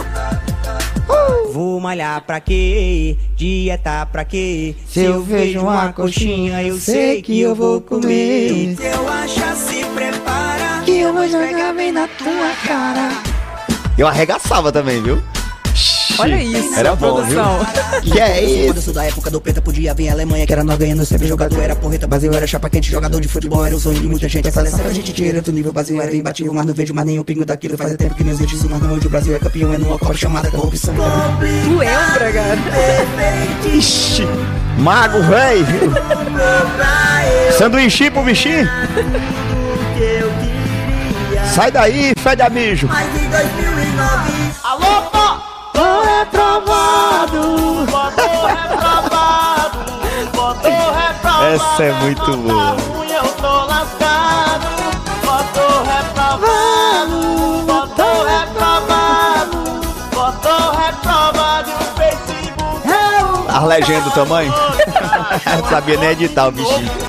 Vou 1.51 1.80
malhar 1.80 2.22
pra 2.22 2.39
quê? 2.39 3.18
Dieta 3.35 4.05
pra 4.05 4.26
quê? 4.26 4.76
Se 4.88 5.01
eu 5.01 5.22
vejo 5.22 5.60
uma 5.61 5.93
coxinha, 5.93 6.64
eu 6.64 6.77
sei 6.80 7.22
que 7.22 7.39
eu 7.41 7.53
vou 7.53 7.81
comer. 7.81 8.76
Se 8.76 8.85
eu 8.85 9.07
achar, 9.07 9.55
se 9.55 9.85
prepara. 9.93 10.81
Que 10.85 10.99
eu 10.99 11.14
vou 11.14 11.27
jogar 11.27 11.73
bem 11.73 11.91
na 11.91 12.07
tua 12.07 12.51
cara. 12.65 13.10
Eu 13.97 14.07
arregaçava 14.07 14.72
também, 14.72 15.01
viu? 15.01 15.22
Olha 16.19 16.41
isso, 16.41 16.75
Era 16.75 16.95
bom, 16.95 17.13
produção. 17.15 17.59
viu? 17.59 17.84
Que 18.13 18.19
é 18.19 18.43
isso? 18.43 18.65
Quando 18.67 18.75
eu 18.77 18.81
sou 18.84 18.93
da 18.93 19.05
época 19.05 19.31
do 19.31 19.41
preta, 19.41 19.61
podia 19.61 19.93
vir 19.93 20.09
a 20.09 20.13
Alemanha, 20.13 20.45
que 20.45 20.53
era 20.53 20.63
nós 20.63 20.77
ganhando 20.77 21.05
sempre 21.05 21.27
jogador, 21.27 21.61
era 21.61 21.75
porreta, 21.75 22.05
Brasil 22.05 22.31
era 22.34 22.45
chapa 22.45 22.69
quente, 22.69 22.91
jogador 22.91 23.19
de 23.21 23.27
futebol, 23.27 23.65
era 23.65 23.75
o 23.75 23.80
sonho 23.80 23.99
de 23.99 24.07
muita 24.07 24.27
gente. 24.27 24.47
Essa 24.47 24.63
seleção 24.63 24.85
a 24.85 24.93
gente 24.93 25.13
tira 25.13 25.41
do 25.41 25.51
nível, 25.51 25.71
Brasil 25.71 26.01
era 26.01 26.13
imbatível, 26.15 26.53
mas 26.53 26.65
não 26.65 26.73
vejo 26.73 26.93
mais 26.93 27.07
nenhum 27.07 27.23
pingo 27.23 27.45
daquilo. 27.45 27.77
Faz 27.77 27.95
tempo 27.95 28.15
que 28.15 28.23
não 28.23 28.31
existe 28.31 28.55
isso, 28.55 28.67
mas 28.69 28.81
não 28.81 28.93
hoje 28.93 29.07
o 29.07 29.09
Brasil 29.09 29.35
é 29.35 29.39
campeão, 29.39 29.73
é 29.73 29.77
numa 29.77 29.97
copa 29.97 30.13
chamada 30.13 30.51
corrupção. 30.51 30.93
Tu 30.93 31.75
lembra, 31.77 32.31
cara? 32.34 32.57
Ixi, 33.73 34.27
mago, 34.77 35.21
véi. 35.23 35.65
Sanduíche 37.57 38.11
pro 38.11 38.23
bichinho. 38.23 38.67
Sai 41.55 41.71
daí, 41.71 42.13
fede 42.17 42.41
a 42.41 42.49
mijo. 42.49 42.88
Mas 42.88 43.07
em 43.15 43.30
2009 43.30 44.31
Tô 45.73 46.01
reprovado 46.01 47.41
Votou 47.85 48.45
reprovado, 48.45 49.79
votou 50.33 50.91
reprovado. 50.93 51.45
Essa 51.45 51.83
é 51.83 51.91
muito 51.93 52.37
boa. 52.37 52.75
eu 53.09 53.27
tô 53.33 53.65
lascado. 53.65 54.67
Votou 55.21 55.83
reprovado, 55.83 57.17
votou 57.65 58.25
reprovado, 58.25 59.57
votou 60.11 60.71
reprovado. 60.71 61.71
O 61.71 61.73
Facebook 61.97 63.47
As 63.49 63.63
legendas 63.63 64.03
do 64.05 64.11
tamanho? 64.11 64.53
Não 65.45 65.65
sabia 65.69 65.97
nem 65.97 66.09
editar 66.09 66.47
o 66.47 66.51
bichinho. 66.51 67.02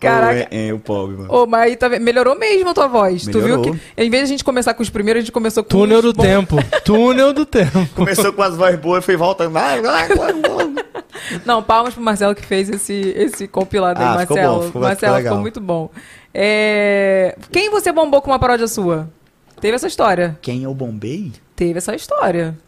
Caraca. 0.00 0.34
Ô, 0.50 0.54
é, 0.54 0.68
é, 0.68 0.72
o 0.72 0.78
pobre, 0.78 1.16
mano. 1.16 1.32
Ô, 1.32 1.46
mas 1.46 1.62
aí 1.62 1.76
tá, 1.76 1.88
melhorou 1.88 2.38
mesmo 2.38 2.68
a 2.70 2.74
tua 2.74 2.86
voz. 2.86 3.22
Tu 3.26 3.38
Melhorou. 3.38 3.64
viu 3.64 3.74
que, 3.74 3.80
em 3.96 4.10
vez 4.10 4.22
de 4.22 4.24
a 4.24 4.28
gente 4.28 4.44
começar 4.44 4.74
com 4.74 4.82
os 4.82 4.90
primeiros, 4.90 5.20
a 5.20 5.22
gente 5.24 5.32
começou 5.32 5.62
com 5.62 5.68
Túnel 5.70 5.98
os 5.98 6.04
do 6.04 6.12
tempo. 6.14 6.56
Túnel 6.84 7.32
do 7.32 7.44
tempo. 7.46 7.86
Começou 7.94 8.32
com 8.32 8.42
as 8.42 8.56
vozes 8.56 8.78
boas 8.78 9.02
e 9.02 9.06
foi 9.06 9.16
voltando. 9.16 9.50
Vai, 9.52 9.80
vai, 9.80 10.08
vai. 10.08 10.32
Não, 11.46 11.62
palmas 11.62 11.94
pro 11.94 12.02
Marcelo 12.02 12.34
que 12.34 12.44
fez 12.44 12.68
esse, 12.68 12.92
esse 13.16 13.46
compilado 13.48 14.00
aí, 14.00 14.06
Ah, 14.06 14.18
ficou 14.20 14.36
Marcelo. 14.36 14.58
bom, 14.60 14.66
ficou- 14.66 14.82
Marcelo 14.82 14.96
ficou 15.00 15.16
legal. 15.16 15.32
ficou 15.32 15.40
muito 15.42 15.60
bom. 15.60 15.90
É, 16.32 17.36
Quem 17.52 17.70
você 17.70 17.92
bombou 17.92 18.20
com 18.20 18.30
uma 18.30 18.38
paródia 18.38 18.66
sua? 18.66 19.08
Teve 19.60 19.76
essa 19.76 19.86
história. 19.86 20.36
Quem 20.42 20.64
eu 20.64 20.74
bombei? 20.74 21.32
Teve 21.56 21.78
essa 21.78 21.94
história. 21.94 22.58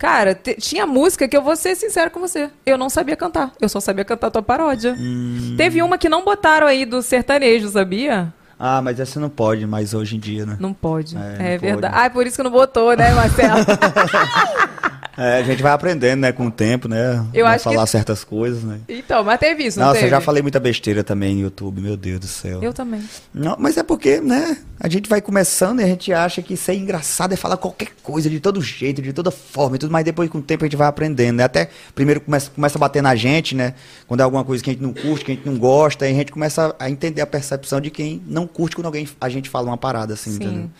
Cara, 0.00 0.34
tinha 0.34 0.86
música 0.86 1.28
que 1.28 1.36
eu 1.36 1.42
vou 1.42 1.54
ser 1.54 1.76
sincero 1.76 2.10
com 2.10 2.20
você. 2.20 2.48
Eu 2.64 2.78
não 2.78 2.88
sabia 2.88 3.14
cantar. 3.14 3.52
Eu 3.60 3.68
só 3.68 3.80
sabia 3.80 4.02
cantar 4.02 4.30
tua 4.30 4.42
paródia. 4.42 4.96
Hum. 4.98 5.56
Teve 5.58 5.82
uma 5.82 5.98
que 5.98 6.08
não 6.08 6.24
botaram 6.24 6.66
aí 6.66 6.86
do 6.86 7.02
sertanejo, 7.02 7.68
sabia? 7.68 8.32
Ah, 8.62 8.82
mas 8.82 9.00
essa 9.00 9.18
não 9.18 9.30
pode 9.30 9.66
mais 9.66 9.94
hoje 9.94 10.16
em 10.16 10.20
dia, 10.20 10.44
né? 10.44 10.56
Não 10.60 10.74
pode. 10.74 11.16
É, 11.16 11.20
É, 11.20 11.52
não 11.54 11.60
verdade. 11.60 11.94
pode. 11.94 12.06
Ah, 12.06 12.10
por 12.10 12.26
isso 12.26 12.36
que 12.36 12.42
não 12.42 12.50
botou, 12.50 12.94
né, 12.94 13.10
Marcelo? 13.14 13.54
É, 15.18 15.38
a 15.38 15.42
gente 15.42 15.62
vai 15.62 15.72
aprendendo, 15.72 16.20
né, 16.20 16.32
com 16.32 16.46
o 16.46 16.50
tempo, 16.50 16.88
né? 16.88 17.22
Eu 17.34 17.44
acho 17.46 17.58
que- 17.68 17.74
falar 17.74 17.84
certas 17.86 18.24
coisas, 18.24 18.62
né? 18.62 18.80
então, 18.88 19.22
mas 19.22 19.38
teve 19.38 19.64
isso, 19.64 19.78
não 19.78 19.86
Nossa, 19.88 19.96
teve? 19.98 20.06
eu 20.06 20.10
já 20.12 20.20
falei 20.20 20.40
muita 20.40 20.58
besteira 20.58 21.04
também 21.04 21.34
no 21.34 21.42
YouTube, 21.42 21.82
meu 21.82 21.94
Deus 21.94 22.20
do 22.20 22.26
céu. 22.26 22.62
Eu 22.62 22.72
também. 22.72 23.02
Não, 23.34 23.54
mas 23.58 23.76
é 23.76 23.82
porque, 23.82 24.18
né? 24.18 24.56
A 24.78 24.88
gente 24.88 25.10
vai 25.10 25.20
começando 25.20 25.80
e 25.80 25.84
a 25.84 25.86
gente 25.86 26.10
acha 26.10 26.40
que 26.40 26.56
ser 26.56 26.72
engraçado 26.74 27.34
é 27.34 27.36
falar 27.36 27.58
qualquer 27.58 27.88
coisa, 28.02 28.30
de 28.30 28.40
todo 28.40 28.62
jeito, 28.62 29.02
de 29.02 29.12
toda 29.12 29.30
forma 29.30 29.76
e 29.76 29.78
tudo, 29.78 29.90
mas 29.92 30.06
depois 30.06 30.30
com 30.30 30.38
o 30.38 30.42
tempo 30.42 30.64
a 30.64 30.66
gente 30.66 30.76
vai 30.76 30.88
aprendendo, 30.88 31.36
né? 31.36 31.44
Até 31.44 31.68
primeiro 31.94 32.22
começa, 32.22 32.50
começa 32.50 32.78
a 32.78 32.80
bater 32.80 33.02
na 33.02 33.14
gente, 33.14 33.54
né? 33.54 33.74
Quando 34.06 34.20
é 34.20 34.22
alguma 34.22 34.42
coisa 34.44 34.64
que 34.64 34.70
a 34.70 34.72
gente 34.72 34.82
não 34.82 34.94
curte, 34.94 35.24
que 35.26 35.32
a 35.32 35.34
gente 35.34 35.46
não 35.46 35.58
gosta, 35.58 36.06
aí 36.06 36.12
a 36.12 36.14
gente 36.14 36.32
começa 36.32 36.74
a 36.78 36.88
entender 36.88 37.20
a 37.20 37.26
percepção 37.26 37.78
de 37.78 37.90
quem 37.90 38.22
não 38.26 38.46
curte 38.52 38.76
quando 38.76 38.86
alguém 38.86 39.08
a 39.20 39.28
gente 39.28 39.48
fala 39.48 39.66
uma 39.66 39.76
parada 39.78 40.14
assim, 40.14 40.30
Sim. 40.32 40.36
entendeu? 40.36 40.70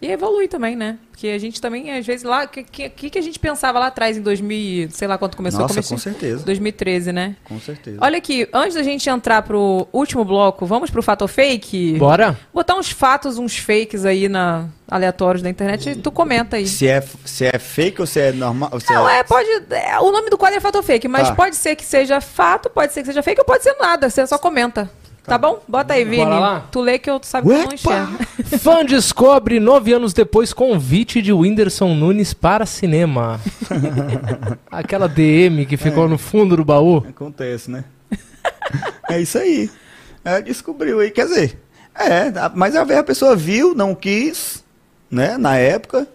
E 0.00 0.08
evolui 0.10 0.48
também, 0.48 0.74
né? 0.74 0.98
Porque 1.12 1.28
a 1.28 1.38
gente 1.38 1.60
também, 1.60 1.92
às 1.96 2.04
vezes, 2.04 2.24
lá. 2.24 2.42
O 2.42 2.48
que, 2.48 2.64
que, 2.64 3.08
que 3.08 3.16
a 3.16 3.22
gente 3.22 3.38
pensava 3.38 3.78
lá 3.78 3.86
atrás, 3.86 4.16
em 4.16 4.20
2000, 4.20 4.90
sei 4.90 5.06
lá 5.06 5.16
quando 5.16 5.36
começou? 5.36 5.60
Nossa, 5.60 5.74
Comecei- 5.74 5.96
com 5.96 6.02
certeza. 6.02 6.44
2013, 6.44 7.12
né? 7.12 7.36
Com 7.44 7.60
certeza. 7.60 7.98
Olha 8.00 8.18
aqui, 8.18 8.48
antes 8.52 8.74
da 8.74 8.82
gente 8.82 9.08
entrar 9.08 9.42
pro 9.42 9.86
último 9.92 10.24
bloco, 10.24 10.66
vamos 10.66 10.90
pro 10.90 11.04
fato 11.04 11.22
ou 11.22 11.28
fake? 11.28 11.98
Bora? 12.00 12.36
Botar 12.52 12.74
uns 12.74 12.90
fatos, 12.90 13.38
uns 13.38 13.56
fakes 13.56 14.04
aí 14.04 14.28
na 14.28 14.66
aleatórios 14.90 15.40
da 15.40 15.48
internet 15.48 15.90
e 15.90 15.94
tu 15.94 16.10
comenta 16.10 16.56
aí. 16.56 16.66
Se 16.66 16.88
é, 16.88 17.00
se 17.24 17.44
é 17.46 17.56
fake 17.60 18.00
ou 18.00 18.06
se 18.08 18.18
é 18.18 18.32
normal? 18.32 18.80
se 18.80 18.92
Não, 18.92 19.08
é, 19.08 19.22
pode. 19.22 19.48
é, 19.70 20.00
o 20.00 20.10
nome 20.10 20.30
do 20.30 20.36
quadro 20.36 20.56
é 20.58 20.60
fato 20.60 20.74
ou 20.78 20.82
fake, 20.82 21.06
mas 21.06 21.28
Tá. 21.28 21.34
pode 21.36 21.54
ser 21.54 21.76
que 21.76 21.84
seja 21.84 22.20
fato, 22.20 22.68
pode 22.68 22.92
ser 22.92 23.02
que 23.02 23.06
seja 23.06 23.22
fake 23.22 23.40
ou 23.40 23.44
pode 23.46 23.62
ser 23.62 23.76
nada. 23.78 24.10
Você 24.10 24.26
só 24.26 24.36
comenta. 24.36 24.90
Tá, 25.24 25.38
bom? 25.38 25.62
Bota 25.68 25.94
aí, 25.94 26.04
Vini. 26.04 26.24
Bora 26.24 26.38
lá? 26.38 26.66
Tu 26.70 26.80
lê 26.80 26.98
que 26.98 27.08
eu 27.08 27.20
sabe 27.22 27.46
que 27.48 27.54
eu 27.54 27.58
não 27.66 27.72
enxergo. 27.72 28.18
Fã 28.58 28.84
descobre 28.84 29.60
nove 29.60 29.92
anos 29.92 30.12
depois 30.12 30.52
convite 30.52 31.22
de 31.22 31.32
Whindersson 31.32 31.94
Nunes 31.94 32.34
para 32.34 32.66
cinema. 32.66 33.40
Aquela 34.70 35.08
DM 35.08 35.64
que 35.64 35.76
ficou 35.76 36.08
no 36.08 36.18
fundo 36.18 36.56
do 36.56 36.64
baú. 36.64 37.04
Acontece, 37.08 37.70
né? 37.70 37.84
é 39.08 39.20
isso 39.20 39.38
aí. 39.38 39.70
É, 40.24 40.40
descobriu 40.40 40.98
aí, 41.00 41.10
quer 41.10 41.26
dizer, 41.26 41.58
é, 41.94 42.28
a- 42.38 42.50
mas 42.54 42.74
a 42.76 43.02
pessoa 43.04 43.36
viu, 43.36 43.74
não 43.74 43.94
quis, 43.94 44.64
né, 45.10 45.36
na 45.38 45.56
época. 45.56 46.06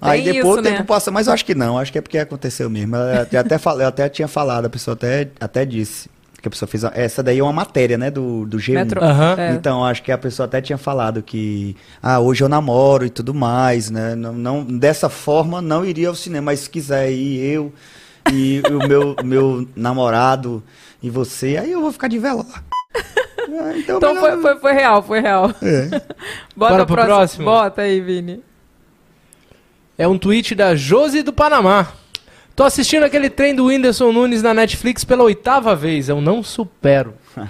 Aí 0.00 0.22
Tem 0.22 0.32
depois 0.34 0.54
isso, 0.54 0.60
o 0.60 0.62
tempo 0.64 0.78
né? 0.80 0.84
passa, 0.84 1.10
mas 1.12 1.28
eu 1.28 1.32
acho 1.32 1.44
que 1.44 1.54
não, 1.54 1.78
acho 1.78 1.92
que 1.92 1.98
é 1.98 2.00
porque 2.00 2.18
aconteceu 2.18 2.68
mesmo. 2.68 2.96
Eu 2.96 3.22
até, 3.22 3.38
até 3.38 3.58
falei, 3.58 3.84
eu 3.84 3.88
até 3.88 4.08
tinha 4.08 4.26
falado, 4.26 4.66
a 4.66 4.70
pessoa 4.70 4.94
até, 4.94 5.28
até 5.40 5.64
disse 5.64 6.10
que 6.42 6.48
a 6.48 6.50
pessoa 6.50 6.68
fez. 6.68 6.84
a- 6.84 6.92
Essa 6.94 7.22
daí 7.22 7.38
é 7.38 7.42
uma 7.42 7.52
matéria, 7.52 7.96
né, 7.96 8.10
do, 8.10 8.44
do 8.44 8.58
G1. 8.58 8.74
Metro- 8.74 9.02
Aham. 9.02 9.36
é. 9.38 9.52
Então, 9.52 9.84
acho 9.84 10.02
que 10.02 10.10
a 10.12 10.18
pessoa 10.18 10.44
até 10.46 10.60
tinha 10.60 10.76
falado 10.76 11.22
que, 11.22 11.76
ah, 12.02 12.18
hoje 12.18 12.42
eu 12.42 12.48
namoro 12.48 13.06
e 13.06 13.10
tudo 13.10 13.32
mais, 13.32 13.90
né? 13.90 14.14
Não, 14.16 14.32
não, 14.32 14.64
dessa 14.64 15.08
forma 15.08 15.62
não 15.62 15.84
iria 15.84 16.08
ao 16.08 16.14
cinema, 16.14 16.46
mas 16.46 16.60
se 16.60 16.70
quiser 16.70 17.10
ir 17.12 17.38
eu 17.38 17.72
e 18.32 18.60
o 18.70 18.86
meu, 18.88 19.16
meu 19.24 19.68
namorado 19.76 20.62
e 21.02 21.08
você, 21.08 21.56
aí 21.56 21.70
eu 21.72 21.80
vou 21.80 21.92
ficar 21.92 22.08
de 22.08 22.18
vela 22.18 22.44
lá. 22.48 22.62
Ah, 22.94 23.72
então 23.76 23.96
Então 23.98 24.14
melhor- 24.14 24.32
foi, 24.32 24.42
foi, 24.42 24.60
foi 24.60 24.72
real, 24.72 25.02
foi 25.02 25.20
real. 25.20 25.50
É. 25.62 25.88
Bota 26.56 26.72
Bora 26.72 26.82
o 26.82 26.86
pro 26.86 26.94
próximo. 26.96 27.06
próximo? 27.06 27.44
Bota 27.44 27.82
aí, 27.82 28.00
Vini. 28.00 28.40
É 29.98 30.08
um 30.08 30.18
tweet 30.18 30.54
da 30.54 30.74
Josi 30.74 31.22
do 31.22 31.32
Panamá. 31.32 31.88
Tô 32.54 32.64
assistindo 32.64 33.04
aquele 33.04 33.30
trem 33.30 33.54
do 33.54 33.66
Whindersson 33.66 34.12
Nunes 34.12 34.42
na 34.42 34.52
Netflix 34.52 35.04
pela 35.04 35.22
oitava 35.24 35.74
vez. 35.74 36.08
Eu 36.08 36.20
não 36.20 36.42
supero. 36.42 37.14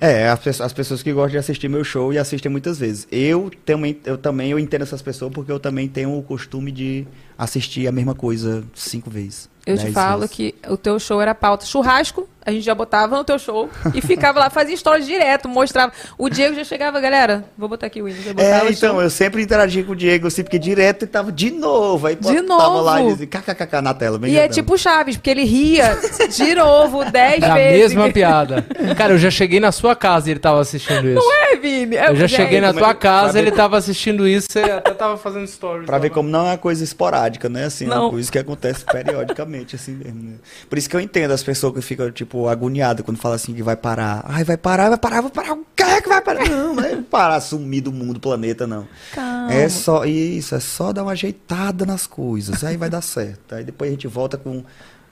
É, 0.00 0.28
as, 0.28 0.40
pessoas- 0.40 0.66
as 0.66 0.72
pessoas 0.72 1.00
que 1.00 1.12
gostam 1.12 1.30
de 1.30 1.38
assistir 1.38 1.68
meu 1.68 1.84
show 1.84 2.12
e 2.12 2.18
assistem 2.18 2.50
muitas 2.50 2.76
vezes. 2.76 3.06
Eu 3.12 3.52
também, 3.64 3.96
eu 4.04 4.18
também 4.18 4.50
eu 4.50 4.58
entendo 4.58 4.82
essas 4.82 5.00
pessoas 5.00 5.32
porque 5.32 5.52
eu 5.52 5.60
também 5.60 5.86
tenho 5.86 6.18
o 6.18 6.22
costume 6.24 6.72
de 6.72 7.06
assistir 7.38 7.86
a 7.86 7.92
mesma 7.92 8.12
coisa 8.12 8.64
cinco 8.74 9.08
vezes. 9.08 9.48
Eu 9.64 9.78
te 9.78 9.92
falo 9.92 10.22
vezes. 10.22 10.34
que 10.34 10.54
o 10.68 10.76
teu 10.76 10.98
show 10.98 11.20
era 11.20 11.36
pauta. 11.36 11.64
Churrasco, 11.64 12.28
a 12.44 12.50
gente 12.50 12.64
já 12.64 12.74
botava 12.74 13.16
no 13.16 13.24
teu 13.24 13.38
show 13.38 13.68
e 13.94 14.00
ficava 14.00 14.38
lá, 14.40 14.50
fazia 14.50 14.76
stories 14.76 15.06
direto, 15.06 15.48
mostrava. 15.48 15.92
O 16.18 16.28
Diego 16.28 16.54
já 16.56 16.64
chegava, 16.64 17.00
galera, 17.00 17.44
vou 17.56 17.68
botar 17.68 17.86
aqui 17.86 18.02
o 18.02 18.06
Windows. 18.06 18.26
É, 18.38 18.70
então, 18.70 18.94
show. 18.94 19.02
eu 19.02 19.10
sempre 19.10 19.42
interagia 19.42 19.84
com 19.84 19.92
o 19.92 19.96
Diego, 19.96 20.26
assim, 20.26 20.42
porque 20.42 20.58
direto 20.58 21.02
ele 21.04 21.10
tava 21.10 21.30
de 21.32 21.50
novo. 21.50 22.06
Aí 22.06 22.14
De 22.16 22.22
tava 22.42 22.42
novo? 22.42 22.80
lá 22.82 23.02
e 23.02 23.06
dizia 23.08 23.26
kkkk 23.26 23.80
na 23.82 23.94
tela. 23.94 24.18
bem 24.18 24.32
E 24.32 24.36
é 24.38 24.48
tipo 24.48 24.76
Chaves, 24.76 25.16
porque 25.16 25.30
ele 25.30 25.44
ria 25.44 25.98
de 26.34 26.54
novo, 26.54 27.04
dez 27.10 27.42
É 27.42 27.46
a 27.46 27.54
vezes. 27.54 27.94
mesma 27.94 28.10
piada. 28.12 28.64
Cara, 28.96 29.14
eu 29.14 29.18
já 29.18 29.30
cheguei 29.30 29.60
na 29.60 29.72
sua 29.72 29.94
casa 29.94 30.28
e 30.28 30.32
ele 30.32 30.40
tava 30.40 30.60
assistindo 30.60 31.06
isso. 31.08 31.14
Não 31.14 31.32
é, 31.44 31.56
Vini? 31.56 31.96
É, 31.96 32.10
Eu 32.10 32.16
já 32.16 32.26
gente, 32.26 32.36
cheguei 32.36 32.60
na 32.60 32.72
tua 32.72 32.90
é 32.90 32.94
casa, 32.94 33.38
ele 33.38 33.50
tava 33.52 33.76
assistindo 33.76 34.26
isso, 34.26 34.46
você 34.50 34.60
até 34.60 34.92
tava 34.94 35.16
fazendo 35.16 35.46
stories. 35.46 35.86
Pra 35.86 35.98
ver 35.98 36.10
como 36.10 36.28
não 36.28 36.40
é 36.46 36.50
uma 36.50 36.58
coisa 36.58 36.82
esporádica, 36.82 37.48
né? 37.48 37.64
Assim, 37.66 37.84
é 37.84 37.88
Não. 37.88 38.02
uma 38.04 38.10
coisa 38.10 38.30
que 38.30 38.38
acontece 38.38 38.84
periodicamente, 38.84 39.76
assim 39.76 39.92
mesmo, 39.92 40.22
né? 40.22 40.34
Por 40.68 40.78
isso 40.78 40.88
que 40.88 40.96
eu 40.96 41.00
entendo 41.00 41.30
as 41.32 41.42
pessoas 41.42 41.72
que 41.74 41.82
ficam, 41.82 42.10
tipo, 42.10 42.31
agoniadas 42.48 43.04
quando 43.04 43.18
falam 43.18 43.36
assim 43.36 43.54
que 43.54 43.62
vai 43.62 43.76
parar. 43.76 44.24
Ai, 44.26 44.44
vai 44.44 44.56
parar, 44.56 44.88
vai 44.88 44.98
parar, 44.98 45.20
vai 45.20 45.30
parar. 45.30 45.52
O 45.54 45.66
que 45.76 45.82
é 45.82 46.00
que 46.00 46.08
vai 46.08 46.20
parar? 46.20 46.48
Não, 46.48 46.74
não 46.74 46.84
é 46.84 46.96
parar, 46.96 47.40
sumir 47.40 47.82
do 47.82 47.92
mundo, 47.92 48.18
planeta, 48.18 48.66
não. 48.66 48.86
Calma. 49.12 49.52
É 49.52 49.68
só 49.68 50.04
isso, 50.04 50.54
é 50.54 50.60
só 50.60 50.92
dar 50.92 51.02
uma 51.02 51.12
ajeitada 51.12 51.84
nas 51.84 52.06
coisas. 52.06 52.64
Aí 52.64 52.76
vai 52.76 52.88
dar 52.88 53.02
certo. 53.02 53.54
Aí 53.54 53.64
depois 53.64 53.88
a 53.88 53.92
gente 53.92 54.06
volta 54.06 54.36
com 54.36 54.64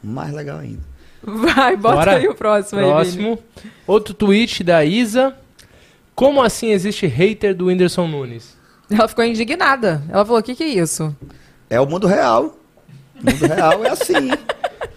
mais 0.02 0.32
legal 0.32 0.58
ainda. 0.58 0.82
Vai, 1.22 1.76
bota 1.76 1.96
Bora. 1.96 2.16
aí 2.16 2.28
o 2.28 2.34
próximo, 2.34 2.80
aí, 2.80 2.86
Vini. 2.86 2.94
Próximo. 2.94 3.38
Outro 3.86 4.14
tweet 4.14 4.64
da 4.64 4.84
Isa. 4.84 5.34
Como 6.14 6.42
assim 6.42 6.70
existe 6.70 7.06
hater 7.06 7.54
do 7.54 7.66
Whindersson 7.66 8.06
Nunes? 8.06 8.56
Ela 8.90 9.06
ficou 9.06 9.24
indignada. 9.24 10.02
Ela 10.08 10.24
falou: 10.24 10.40
o 10.40 10.42
que, 10.42 10.54
que 10.54 10.64
é 10.64 10.68
isso? 10.68 11.14
É 11.68 11.80
o 11.80 11.86
mundo 11.86 12.06
real. 12.06 12.58
O 13.22 13.30
mundo 13.30 13.46
real 13.46 13.84
é 13.84 13.90
assim. 13.90 14.30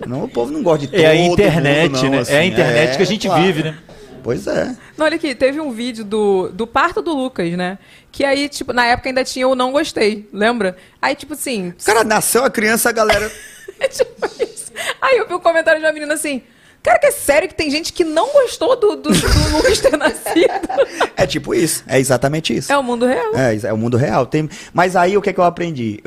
Não, 0.05 0.23
o 0.23 0.29
povo 0.29 0.51
não 0.51 0.63
gosta 0.63 0.79
de 0.79 0.87
todo 0.87 0.99
É 0.99 1.07
a 1.07 1.15
internet, 1.15 1.91
mundo, 1.91 2.03
não, 2.03 2.11
né? 2.11 2.19
assim. 2.19 2.33
É 2.33 2.37
a 2.39 2.45
internet 2.45 2.97
que 2.97 3.03
a 3.03 3.05
gente 3.05 3.29
vive, 3.29 3.63
né? 3.63 3.77
Pois 4.23 4.47
é. 4.47 4.75
Não, 4.97 5.05
olha 5.05 5.15
aqui, 5.17 5.35
teve 5.35 5.59
um 5.59 5.71
vídeo 5.71 6.05
do, 6.05 6.49
do 6.49 6.65
parto 6.65 7.01
do 7.01 7.13
Lucas, 7.13 7.51
né? 7.51 7.77
Que 8.09 8.23
aí, 8.23 8.47
tipo, 8.47 8.71
na 8.71 8.85
época 8.85 9.09
ainda 9.09 9.23
tinha 9.23 9.47
o 9.47 9.53
não 9.53 9.73
gostei, 9.73 10.29
lembra? 10.31 10.77
Aí, 11.01 11.13
tipo 11.13 11.33
assim. 11.33 11.73
Cara, 11.83 12.05
nasceu 12.05 12.45
a 12.45 12.49
criança, 12.49 12.89
a 12.89 12.93
galera. 12.93 13.29
tipo 13.91 14.25
isso. 14.41 14.71
Aí 15.01 15.17
eu 15.17 15.27
vi 15.27 15.33
um 15.33 15.39
comentário 15.39 15.81
de 15.81 15.85
uma 15.85 15.91
menina 15.91 16.13
assim. 16.13 16.41
Cara, 16.81 16.99
que 16.99 17.07
é 17.07 17.11
sério 17.11 17.47
que 17.47 17.55
tem 17.55 17.69
gente 17.69 17.93
que 17.93 18.03
não 18.03 18.31
gostou 18.33 18.77
do, 18.77 18.95
do, 18.97 19.09
do 19.09 19.55
Lucas 19.55 19.79
ter 19.79 19.95
nascido. 19.97 20.69
É 21.15 21.25
tipo 21.25 21.53
isso. 21.53 21.83
É 21.87 21.99
exatamente 21.99 22.55
isso. 22.55 22.71
É 22.71 22.77
o 22.77 22.83
mundo 22.83 23.05
real. 23.05 23.31
É, 23.35 23.67
é 23.67 23.73
o 23.73 23.77
mundo 23.77 23.95
real. 23.95 24.25
Tem... 24.25 24.49
Mas 24.73 24.95
aí 24.95 25.17
o 25.17 25.21
que, 25.21 25.29
é 25.29 25.33
que 25.33 25.39
eu 25.39 25.45
aprendi? 25.45 26.03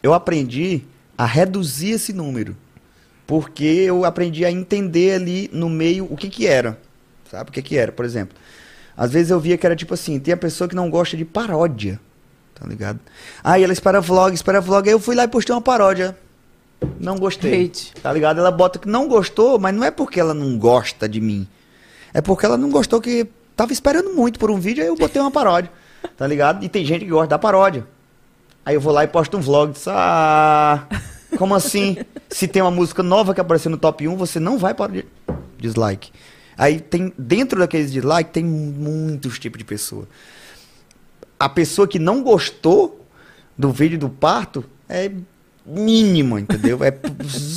Eu 0.00 0.14
aprendi 0.14 0.82
a 1.18 1.26
reduzir 1.26 1.90
esse 1.92 2.12
número. 2.12 2.56
Porque 3.32 3.64
eu 3.64 4.04
aprendi 4.04 4.44
a 4.44 4.50
entender 4.50 5.14
ali 5.14 5.48
no 5.54 5.70
meio 5.70 6.06
o 6.10 6.18
que 6.18 6.28
que 6.28 6.46
era. 6.46 6.78
Sabe 7.30 7.48
o 7.48 7.52
que 7.54 7.62
que 7.62 7.78
era? 7.78 7.90
Por 7.90 8.04
exemplo, 8.04 8.36
às 8.94 9.10
vezes 9.10 9.30
eu 9.30 9.40
via 9.40 9.56
que 9.56 9.64
era 9.64 9.74
tipo 9.74 9.94
assim, 9.94 10.20
tem 10.20 10.34
a 10.34 10.36
pessoa 10.36 10.68
que 10.68 10.74
não 10.74 10.90
gosta 10.90 11.16
de 11.16 11.24
paródia. 11.24 11.98
Tá 12.54 12.66
ligado? 12.66 13.00
Aí 13.42 13.64
ela 13.64 13.72
espera 13.72 14.02
vlog, 14.02 14.34
espera 14.34 14.60
vlog. 14.60 14.86
Aí 14.86 14.94
eu 14.94 15.00
fui 15.00 15.14
lá 15.14 15.24
e 15.24 15.28
postei 15.28 15.54
uma 15.54 15.62
paródia. 15.62 16.14
Não 17.00 17.16
gostei. 17.16 17.64
Hate. 17.64 17.94
Tá 18.02 18.12
ligado? 18.12 18.38
Ela 18.38 18.50
bota 18.50 18.78
que 18.78 18.86
não 18.86 19.08
gostou, 19.08 19.58
mas 19.58 19.74
não 19.74 19.82
é 19.82 19.90
porque 19.90 20.20
ela 20.20 20.34
não 20.34 20.58
gosta 20.58 21.08
de 21.08 21.18
mim. 21.18 21.48
É 22.12 22.20
porque 22.20 22.44
ela 22.44 22.58
não 22.58 22.68
gostou 22.68 23.00
que 23.00 23.26
tava 23.56 23.72
esperando 23.72 24.12
muito 24.12 24.38
por 24.38 24.50
um 24.50 24.60
vídeo, 24.60 24.82
aí 24.82 24.90
eu 24.90 24.94
botei 24.94 25.22
uma 25.22 25.30
paródia. 25.30 25.72
Tá 26.18 26.26
ligado? 26.26 26.62
E 26.62 26.68
tem 26.68 26.84
gente 26.84 27.06
que 27.06 27.10
gosta 27.10 27.28
da 27.28 27.38
paródia. 27.38 27.86
Aí 28.62 28.74
eu 28.74 28.80
vou 28.82 28.92
lá 28.92 29.04
e 29.04 29.08
posto 29.08 29.38
um 29.38 29.40
vlog. 29.40 29.72
Diz, 29.72 29.88
ah, 29.88 30.86
como 31.38 31.54
assim? 31.54 31.96
Se 32.28 32.46
tem 32.46 32.62
uma 32.62 32.70
música 32.70 33.02
nova 33.02 33.34
que 33.34 33.40
apareceu 33.40 33.70
no 33.70 33.76
top 33.76 34.06
1, 34.06 34.16
você 34.16 34.38
não 34.38 34.58
vai 34.58 34.74
para 34.74 35.04
dislike. 35.58 36.12
Aí 36.56 36.80
tem, 36.80 37.12
dentro 37.18 37.58
daqueles 37.58 37.92
dislike, 37.92 38.30
tem 38.30 38.44
muitos 38.44 39.38
tipos 39.38 39.58
de 39.58 39.64
pessoa. 39.64 40.06
A 41.38 41.48
pessoa 41.48 41.88
que 41.88 41.98
não 41.98 42.22
gostou 42.22 43.06
do 43.56 43.70
vídeo 43.70 43.98
do 43.98 44.08
parto 44.08 44.64
é 44.88 45.10
mínima, 45.64 46.40
entendeu? 46.40 46.78
É, 46.82 46.92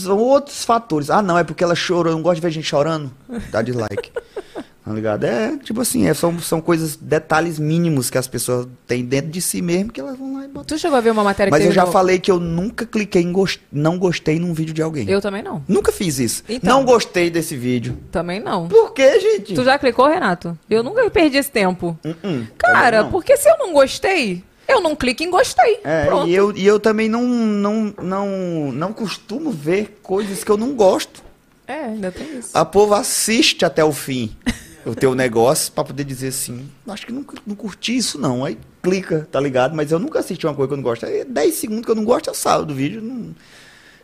outros 0.09 0.63
fatores. 0.63 1.09
Ah, 1.09 1.21
não, 1.21 1.37
é 1.37 1.43
porque 1.43 1.63
ela 1.63 1.75
chorou. 1.75 2.11
Eu 2.11 2.15
não 2.15 2.23
gosto 2.23 2.35
de 2.35 2.41
ver 2.41 2.51
gente 2.51 2.67
chorando. 2.67 3.11
Dá 3.51 3.61
dislike. 3.61 4.11
Tá 4.85 4.93
ligado? 4.93 5.23
É 5.23 5.57
tipo 5.57 5.81
assim, 5.81 6.07
é, 6.07 6.13
são, 6.13 6.37
são 6.39 6.61
coisas, 6.61 6.95
detalhes 6.95 7.57
mínimos 7.57 8.11
que 8.11 8.19
as 8.19 8.27
pessoas 8.27 8.67
têm 8.85 9.03
dentro 9.03 9.31
de 9.31 9.41
si 9.41 9.59
mesmo 9.59 9.91
que 9.91 9.99
elas 9.99 10.15
vão 10.15 10.35
lá 10.35 10.45
e 10.45 10.47
botam. 10.47 10.63
Tu 10.63 10.77
chegou 10.77 10.95
a 10.95 11.01
ver 11.01 11.09
uma 11.09 11.23
matéria 11.23 11.49
Mas 11.49 11.63
que 11.63 11.69
eu 11.69 11.71
já 11.71 11.87
falei 11.87 12.19
que 12.19 12.29
eu 12.29 12.39
nunca 12.39 12.85
cliquei 12.85 13.23
em 13.23 13.31
gost... 13.31 13.59
não 13.71 13.97
gostei 13.97 14.37
num 14.39 14.53
vídeo 14.53 14.75
de 14.75 14.83
alguém. 14.83 15.09
Eu 15.09 15.19
também 15.19 15.41
não. 15.41 15.63
Nunca 15.67 15.91
fiz 15.91 16.19
isso. 16.19 16.43
Então. 16.47 16.77
Não 16.77 16.85
gostei 16.85 17.31
desse 17.31 17.55
vídeo. 17.55 17.97
Também 18.11 18.39
não. 18.39 18.67
Por 18.67 18.93
que, 18.93 19.19
gente? 19.19 19.55
Tu 19.55 19.63
já 19.63 19.79
clicou, 19.79 20.05
Renato? 20.05 20.55
Eu 20.69 20.83
nunca 20.83 21.09
perdi 21.09 21.37
esse 21.37 21.49
tempo. 21.49 21.97
Hum, 22.23 22.45
Cara, 22.55 23.01
não. 23.03 23.09
porque 23.09 23.35
se 23.37 23.49
eu 23.49 23.57
não 23.57 23.73
gostei, 23.73 24.43
eu 24.67 24.81
não 24.81 24.95
clico 24.95 25.23
em 25.23 25.31
gostei. 25.31 25.79
É, 25.83 26.05
Pronto. 26.05 26.27
e 26.27 26.35
eu, 26.35 26.55
e 26.55 26.63
eu 26.63 26.79
também 26.79 27.09
não, 27.09 27.23
não, 27.23 27.93
não, 28.03 28.71
não 28.71 28.93
costumo 28.93 29.49
ver 29.49 29.99
coisas 30.03 30.43
que 30.43 30.51
eu 30.51 30.57
não 30.57 30.75
gosto. 30.75 31.23
É, 31.67 31.85
ainda 31.85 32.11
tem 32.11 32.37
isso. 32.37 32.55
A 32.55 32.63
povo 32.63 32.93
assiste 32.93 33.65
até 33.65 33.83
o 33.83 33.91
fim 33.91 34.35
o 34.85 34.95
teu 34.95 35.15
negócio 35.15 35.71
pra 35.71 35.83
poder 35.83 36.03
dizer 36.03 36.27
assim, 36.29 36.69
acho 36.87 37.05
que 37.05 37.11
não, 37.11 37.25
não 37.45 37.55
curti 37.55 37.97
isso 37.97 38.19
não. 38.19 38.45
Aí 38.45 38.57
clica, 38.81 39.27
tá 39.31 39.39
ligado? 39.39 39.75
Mas 39.75 39.91
eu 39.91 39.99
nunca 39.99 40.19
assisti 40.19 40.45
uma 40.45 40.53
coisa 40.53 40.67
que 40.69 40.73
eu 40.73 40.77
não 40.77 40.83
gosto. 40.83 41.05
Aí 41.05 41.23
10 41.25 41.55
segundos 41.55 41.85
que 41.85 41.91
eu 41.91 41.95
não 41.95 42.05
gosto, 42.05 42.29
eu 42.29 42.33
saio 42.33 42.65
do 42.65 42.73
vídeo. 42.75 43.01
Não, 43.01 43.35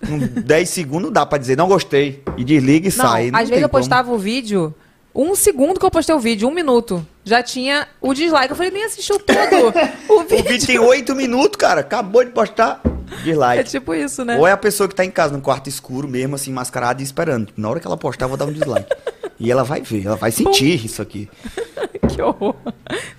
não, 0.10 0.28
10 0.44 0.70
segundos 0.70 1.12
dá 1.12 1.26
pra 1.26 1.38
dizer, 1.38 1.56
não 1.56 1.68
gostei. 1.68 2.24
E 2.38 2.44
desliga 2.44 2.88
e 2.88 2.98
Não, 2.98 3.06
sai. 3.06 3.32
Não 3.32 3.40
às 3.40 3.48
vezes 3.49 3.62
eu 3.62 3.70
como. 3.70 3.82
postava 3.82 4.12
o 4.12 4.18
vídeo, 4.18 4.74
um 5.14 5.36
segundo 5.36 5.80
que 5.80 5.86
eu 5.86 5.91
postei 5.91 6.16
o 6.16 6.20
vídeo, 6.20 6.48
um 6.48 6.53
minuto, 6.53 7.06
já 7.24 7.44
tinha 7.44 7.88
o 8.02 8.14
dislike. 8.14 8.49
Eu 8.49 8.56
falei, 8.56 8.72
nem 8.72 8.84
assistiu 8.86 9.20
todo 9.20 9.68
o 10.10 10.24
vídeo. 10.24 10.45
O 10.45 10.49
vídeo 10.49 10.68
tem 10.68 10.80
8 10.80 11.16
minutos, 11.16 11.58
cara. 11.58 11.82
Acabou 11.82 12.24
de 12.24 12.32
postar. 12.32 12.82
Dislike. 13.24 13.60
É 13.60 13.64
tipo 13.64 13.94
isso, 13.94 14.24
né? 14.24 14.38
Ou 14.38 14.48
é 14.48 14.53
a 14.53 14.58
pessoa 14.58 14.88
que 14.88 14.95
tá 14.95 15.03
em 15.03 15.12
casa, 15.12 15.36
no 15.36 15.41
quarto 15.41 15.68
escuro 15.68 16.08
mesmo, 16.08 16.36
assim, 16.36 16.52
mascarada 16.52 17.02
e 17.02 17.03
esperando. 17.03 17.52
Na 17.58 17.70
hora 17.70 17.80
que 17.80 17.86
ela 17.86 17.98
postar, 17.98 18.26
eu 18.26 18.30
vou 18.30 18.38
dar 18.38 18.45
um 18.45 18.53
dislike. 18.53 18.88
e 19.41 19.49
ela 19.49 19.63
vai 19.63 19.81
ver, 19.81 20.05
ela 20.05 20.15
vai 20.15 20.31
sentir 20.31 20.85
isso 20.85 21.01
aqui. 21.01 21.27
que 22.07 22.22
horror. 22.22 22.53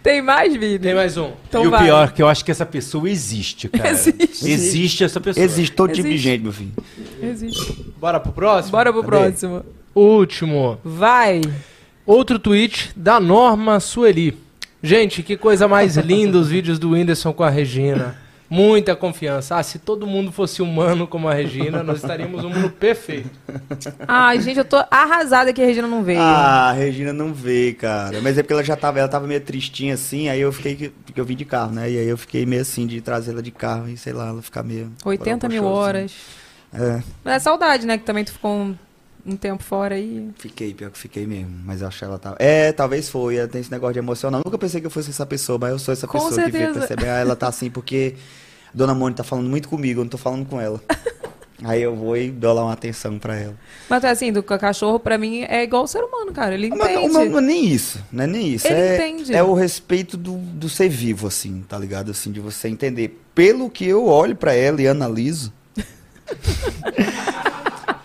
Tem 0.05 0.23
mais 0.23 0.53
vídeo? 0.53 0.78
Tem 0.78 0.94
mais 0.94 1.16
um. 1.16 1.32
Então 1.49 1.65
e 1.65 1.66
o 1.66 1.70
vai. 1.70 1.82
pior, 1.82 2.12
que 2.12 2.23
eu 2.23 2.28
acho 2.28 2.44
que 2.44 2.51
essa 2.53 2.65
pessoa 2.65 3.11
existe, 3.11 3.69
cara. 3.69 3.90
Existe. 3.90 4.49
Existe 4.49 5.05
essa 5.05 5.20
pessoa. 5.20 5.44
Existe 5.44 5.74
todo 5.74 5.93
tipo 5.93 6.09
de 6.09 6.16
gente, 6.16 6.43
meu 6.43 6.53
filho. 6.53 6.70
Existe. 7.20 7.93
Bora 7.99 8.20
pro 8.20 8.31
próximo? 8.31 8.70
Bora 8.70 8.93
pro 8.93 9.03
Cadê? 9.03 9.16
próximo. 9.16 9.65
Último. 9.93 10.78
Vai. 10.85 11.40
Outro 12.07 12.39
tweet 12.39 12.93
da 12.94 13.19
Norma 13.19 13.81
Sueli. 13.81 14.39
Gente, 14.81 15.24
que 15.24 15.36
coisa 15.36 15.66
mais 15.66 15.97
linda 15.97 16.39
os 16.39 16.49
vídeos 16.49 16.78
do 16.78 16.90
Whindersson 16.90 17.32
com 17.32 17.43
a 17.43 17.51
Regina. 17.51 18.16
Muita 18.53 18.95
confiança. 18.95 19.57
Ah, 19.57 19.62
se 19.62 19.79
todo 19.79 20.07
mundo 20.07 20.31
fosse 20.31 20.61
humano 20.61 21.07
como 21.07 21.27
a 21.27 21.33
Regina, 21.33 21.83
nós 21.83 22.03
estaríamos 22.03 22.45
um 22.45 22.51
mundo 22.51 22.69
perfeito. 22.70 23.31
Ai, 24.07 24.39
gente, 24.41 24.59
eu 24.59 24.65
tô 24.65 24.77
arrasada 24.91 25.55
que 25.55 25.62
a 25.62 25.65
Regina 25.65 25.89
não 25.89 26.03
veio. 26.05 26.20
Ah, 26.20 26.69
a 26.69 26.73
Regina 26.73 27.15
não 27.15 27.33
veio, 27.33 27.74
cara. 27.77 28.20
Mas 28.20 28.37
é 28.37 28.43
porque 28.43 28.53
ela 28.53 28.62
já 28.62 28.77
tava, 28.77 28.99
ela 28.99 29.09
tava 29.09 29.27
meio 29.27 29.41
tristinha 29.41 29.95
assim, 29.95 30.29
aí 30.29 30.39
eu 30.39 30.53
fiquei, 30.53 30.77
que- 30.77 30.91
porque 30.91 31.19
eu 31.19 31.24
vim 31.24 31.35
de 31.35 31.47
carro, 31.47 31.73
né? 31.73 31.91
E 31.91 31.99
aí 31.99 32.07
eu 32.07 32.19
fiquei 32.19 32.45
meio 32.45 32.61
assim 32.61 32.87
de 32.87 33.01
trazê-la 33.01 33.41
de 33.41 33.51
carro 33.51 33.89
e 33.89 33.97
sei 33.97 34.12
lá, 34.12 34.29
ela 34.29 34.43
ficar 34.43 34.62
meio... 34.62 34.93
80 35.03 35.49
mil 35.49 35.65
horas. 35.65 36.12
É, 36.74 37.03
Mas 37.24 37.35
é 37.37 37.39
saudade, 37.39 37.87
né? 37.87 37.97
Que 37.97 38.05
também 38.05 38.23
tu 38.23 38.33
ficou 38.33 38.51
um, 38.55 38.77
um 39.24 39.36
tempo 39.36 39.62
fora 39.62 39.94
aí. 39.94 40.31
fiquei, 40.39 40.74
pior 40.74 40.90
que 40.90 40.99
fiquei 40.99 41.27
mesmo. 41.27 41.53
Mas 41.65 41.81
eu 41.81 41.89
acho 41.89 41.99
que 41.99 42.05
ela 42.05 42.19
tava... 42.19 42.36
É, 42.39 42.73
talvez 42.73 43.09
foi, 43.09 43.36
ela 43.36 43.49
tem 43.49 43.61
esse 43.61 43.70
negócio 43.70 43.93
de 43.94 43.99
emocional. 43.99 44.43
Nunca 44.44 44.59
pensei 44.59 44.81
que 44.81 44.86
eu 44.86 44.90
fosse 44.90 45.11
essa 45.11 45.24
pessoa, 45.27 45.59
mas 45.59 45.70
eu 45.70 45.78
sou 45.78 45.93
essa 45.93 46.07
Com 46.07 46.19
pessoa 46.19 46.44
que 46.44 46.51
vê, 46.51 46.59
certeza. 46.59 46.78
percebe. 46.81 47.05
Ah, 47.09 47.19
ela 47.19 47.36
tá 47.36 47.49
assim 47.49 47.70
porque 47.70 48.15
a 48.69 48.77
Dona 48.77 48.94
Mônica 48.94 49.19
tá 49.19 49.24
falando 49.24 49.49
muito 49.49 49.69
comigo, 49.69 50.01
eu 50.01 50.05
não 50.05 50.11
tô 50.11 50.19
falando 50.19 50.44
com 50.47 50.61
ela. 50.61 50.81
aí 51.65 51.82
eu 51.82 51.94
vou 51.94 52.16
e 52.16 52.31
dou 52.31 52.53
lá 52.53 52.65
uma 52.65 52.73
atenção 52.73 53.19
pra 53.19 53.36
ela. 53.36 53.55
Mas 53.89 54.05
assim, 54.05 54.32
do 54.32 54.43
cachorro, 54.43 54.99
pra 54.99 55.16
mim, 55.16 55.43
é 55.43 55.62
igual 55.62 55.85
o 55.85 55.86
ser 55.86 56.03
humano, 56.03 56.32
cara. 56.32 56.55
Ele 56.55 56.70
Mas 56.70 56.90
entende. 56.90 57.12
não, 57.12 57.24
não 57.27 57.39
é 57.39 57.43
nem 57.43 57.66
isso, 57.66 58.05
não 58.11 58.24
é 58.24 58.27
nem 58.27 58.49
isso. 58.49 58.66
Ele 58.66 58.74
é, 58.74 58.94
entende. 59.09 59.35
é 59.35 59.43
o 59.43 59.55
respeito 59.55 60.16
do, 60.16 60.36
do 60.36 60.69
ser 60.69 60.89
vivo, 60.89 61.28
assim, 61.28 61.65
tá 61.69 61.78
ligado? 61.78 62.11
Assim, 62.11 62.32
de 62.32 62.40
você 62.40 62.69
entender. 62.69 63.20
Pelo 63.35 63.70
que 63.70 63.86
eu 63.86 64.07
olho 64.07 64.35
pra 64.35 64.53
ela 64.53 64.82
e 64.82 64.89
analiso, 64.89 65.53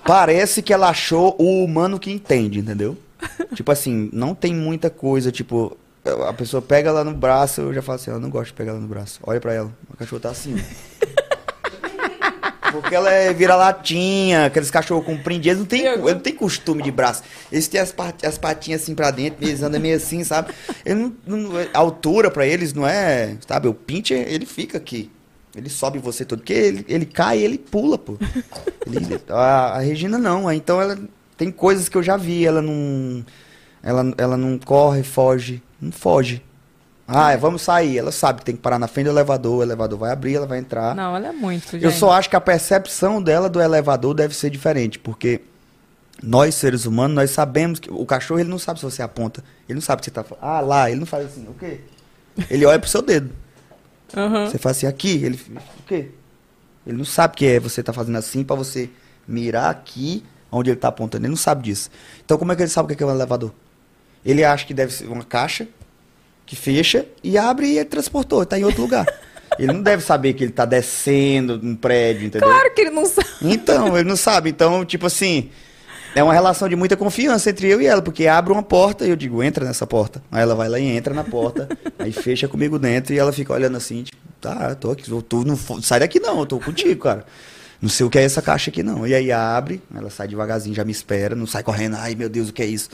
parece 0.08 0.62
que 0.64 0.74
ela 0.74 0.90
achou 0.90 1.36
o 1.38 1.64
humano 1.64 2.00
que 2.00 2.10
entende, 2.12 2.60
entendeu? 2.60 2.98
tipo 3.54 3.72
assim, 3.72 4.10
não 4.14 4.34
tem 4.34 4.56
muita 4.56 4.90
coisa, 4.90 5.32
tipo, 5.32 5.78
a 6.28 6.34
pessoa 6.34 6.62
pega 6.62 6.90
ela 6.90 7.04
no 7.04 7.14
braço, 7.14 7.62
eu 7.62 7.74
já 7.74 7.82
falo 7.82 7.98
assim, 7.98 8.10
eu 8.12 8.20
não 8.20 8.30
gosto 8.30 8.48
de 8.48 8.54
pegar 8.54 8.72
ela 8.72 8.80
no 8.80 8.88
braço. 8.88 9.20
Olha 9.24 9.40
pra 9.42 9.54
ela, 9.54 9.72
o 9.94 9.98
cachorro 9.98 10.22
tá 10.22 10.30
assim. 10.30 10.56
Porque 12.72 12.94
ela 12.94 13.10
é 13.10 13.34
vira-latinha, 13.34 14.46
aqueles 14.46 14.70
cachorros 14.70 15.06
compreendidos, 15.06 15.48
eles 15.48 15.60
não 15.60 15.66
tem, 15.66 15.86
eles 15.86 16.14
não 16.14 16.20
tem 16.20 16.36
costume 16.36 16.84
de 16.84 16.92
braço. 16.92 17.24
Eles 17.52 17.68
têm 17.68 17.80
as, 17.80 17.92
pat- 17.92 18.24
as 18.26 18.38
patinhas 18.38 18.84
assim 18.84 18.94
pra 18.94 19.10
dentro, 19.10 19.44
eles 19.44 19.64
andam 19.64 19.80
meio 19.80 19.96
assim, 19.96 20.24
sabe? 20.24 20.54
Não, 20.86 21.14
não- 21.26 21.52
a 21.74 21.78
altura 21.80 22.30
pra 22.30 22.46
eles 22.46 22.74
não 22.74 22.86
é, 22.86 23.36
sabe? 23.48 23.68
O 23.68 23.74
pincher, 23.74 24.28
ele 24.32 24.46
fica 24.46 24.78
aqui. 24.78 25.10
Ele 25.58 25.70
sobe 25.70 26.00
você 26.00 26.24
todo, 26.24 26.40
porque 26.40 26.54
ele, 26.54 26.86
ele 26.88 27.06
cai 27.06 27.40
e 27.40 27.44
ele 27.44 27.58
pula, 27.58 27.98
pô. 27.98 28.18
Ele- 28.86 29.20
a, 29.30 29.78
a 29.78 29.80
Regina 29.80 30.18
não, 30.18 30.52
então 30.52 30.80
ela 30.82 30.98
tem 31.36 31.52
coisas 31.52 31.90
que 31.90 31.98
eu 31.98 32.04
já 32.04 32.16
vi, 32.16 32.46
ela 32.46 32.62
não, 32.62 33.26
ela, 33.84 34.14
ela 34.18 34.38
não 34.38 34.58
corre, 34.58 35.04
foge, 35.04 35.62
não 35.82 35.92
foge. 35.92 36.42
Ah, 37.08 37.36
vamos 37.38 37.62
sair. 37.62 37.98
Ela 37.98 38.12
sabe 38.12 38.40
que 38.40 38.46
tem 38.46 38.56
que 38.56 38.62
parar 38.62 38.78
na 38.78 38.88
frente 38.88 39.06
do 39.06 39.12
elevador, 39.12 39.60
o 39.60 39.64
elevador 39.64 39.98
vai 39.98 40.12
abrir, 40.12 40.36
ela 40.36 40.46
vai 40.46 40.60
entrar. 40.60 40.94
Não, 40.96 41.16
ela 41.16 41.28
é 41.30 41.32
muito, 41.32 41.72
gente. 41.72 41.84
Eu 41.86 41.92
só 41.92 42.12
acho 42.12 42.30
que 42.30 42.36
a 42.36 42.42
percepção 42.42 43.22
dela 43.22 43.50
do 43.50 43.62
elevador 43.62 44.14
deve 44.14 44.36
ser 44.36 44.50
diferente, 44.50 45.00
porque 45.00 45.42
nós, 46.22 46.56
seres 46.56 46.86
humanos, 46.86 47.16
nós 47.16 47.32
sabemos 47.32 47.80
que 47.80 47.90
o 47.92 48.06
cachorro 48.06 48.40
ele 48.40 48.50
não 48.50 48.60
sabe 48.60 48.80
se 48.80 48.86
você 48.86 49.02
aponta. 49.02 49.44
Ele 49.70 49.76
não 49.76 49.82
sabe 49.82 50.02
que 50.02 50.06
você 50.06 50.12
tá 50.12 50.24
falando. 50.24 50.44
Ah, 50.44 50.60
lá, 50.60 50.90
ele 50.92 51.00
não 51.00 51.06
faz 51.08 51.26
assim, 51.28 51.46
o 51.48 51.54
quê? 51.54 51.80
Ele 52.50 52.66
olha 52.66 52.78
pro 52.80 52.90
seu 52.90 53.02
dedo. 53.02 53.32
Você 54.10 54.58
faz 54.58 54.78
assim, 54.78 54.88
aqui, 54.88 55.24
ele. 55.24 55.40
O 55.80 55.84
quê? 55.84 56.10
Ele 56.86 56.98
não 56.98 57.06
sabe 57.06 57.36
que 57.36 57.46
é 57.46 57.60
você 57.60 57.84
tá 57.84 57.92
fazendo 57.92 58.18
assim 58.18 58.44
pra 58.44 58.56
você 58.56 58.90
mirar 59.28 59.70
aqui 59.70 60.24
onde 60.52 60.70
ele 60.70 60.78
tá 60.78 60.88
apontando. 60.88 61.26
Ele 61.26 61.32
não 61.32 61.38
sabe 61.38 61.64
disso. 61.64 61.90
Então 62.24 62.38
como 62.38 62.52
é 62.52 62.56
que 62.56 62.62
ele 62.62 62.70
sabe 62.70 62.92
o 62.92 62.96
que 62.96 63.04
é 63.04 63.06
é 63.06 63.10
um 63.10 63.14
elevador? 63.14 63.52
Ele 64.26 64.44
acha 64.44 64.66
que 64.66 64.74
deve 64.74 64.94
ser 64.94 65.08
uma 65.08 65.24
caixa 65.24 65.68
que 66.46 66.56
fecha 66.56 67.06
e 67.24 67.38
abre 67.38 67.68
e 67.68 67.78
ele 67.78 67.86
transportou, 67.86 68.46
tá 68.46 68.58
em 68.58 68.64
outro 68.64 68.82
lugar. 68.82 69.06
Ele 69.58 69.72
não 69.72 69.82
deve 69.82 70.04
saber 70.04 70.34
que 70.34 70.44
ele 70.44 70.52
tá 70.52 70.66
descendo 70.66 71.60
um 71.64 71.74
prédio, 71.74 72.28
entendeu? 72.28 72.48
Claro 72.48 72.74
que 72.74 72.82
ele 72.82 72.90
não 72.92 73.06
sabe. 73.06 73.28
Então, 73.42 73.98
ele 73.98 74.08
não 74.08 74.18
sabe. 74.18 74.50
Então, 74.50 74.84
tipo 74.84 75.08
assim, 75.08 75.50
é 76.18 76.24
uma 76.24 76.34
relação 76.34 76.68
de 76.68 76.76
muita 76.76 76.98
confiança 76.98 77.52
entre 77.52 77.68
eu 77.70 77.80
e 77.80 77.86
ela, 77.86 78.02
porque 78.02 78.26
abre 78.26 78.52
uma 78.52 78.64
porta 78.64 79.06
e 79.06 79.10
eu 79.12 79.16
digo, 79.16 79.44
entra 79.44 79.64
nessa 79.64 79.86
porta. 79.86 80.20
Aí 80.32 80.42
ela 80.42 80.56
vai 80.56 80.68
lá 80.68 80.80
e 80.80 80.84
entra 80.84 81.14
na 81.14 81.24
porta, 81.24 81.70
aí 82.00 82.12
fecha 82.12 82.48
comigo 82.48 82.80
dentro 82.80 83.14
e 83.14 83.20
ela 83.20 83.32
fica 83.32 83.54
olhando 83.54 83.78
assim, 83.78 84.02
tipo, 84.02 84.18
tá, 84.42 84.74
tô 84.74 84.90
aqui, 84.90 85.12
eu 85.12 85.22
tô, 85.22 85.44
não, 85.44 85.56
sai 85.80 86.00
daqui 86.00 86.20
não, 86.20 86.40
eu 86.40 86.46
tô 86.48 86.60
contigo, 86.60 87.04
cara. 87.04 87.24
Não 87.80 87.88
sei 87.88 88.04
o 88.04 88.10
que 88.10 88.18
é 88.18 88.24
essa 88.24 88.42
caixa 88.42 88.72
aqui 88.72 88.82
não. 88.82 89.06
E 89.06 89.14
aí 89.14 89.32
abre, 89.32 89.80
ela 89.96 90.10
sai 90.10 90.28
devagarzinho, 90.28 90.74
já 90.74 90.84
me 90.84 90.92
espera, 90.92 91.36
não 91.36 91.46
sai 91.46 91.62
correndo, 91.62 91.98
ai 91.98 92.16
meu 92.16 92.28
Deus, 92.28 92.50
o 92.50 92.54
que 92.54 92.64
é 92.64 92.66
isso? 92.66 92.90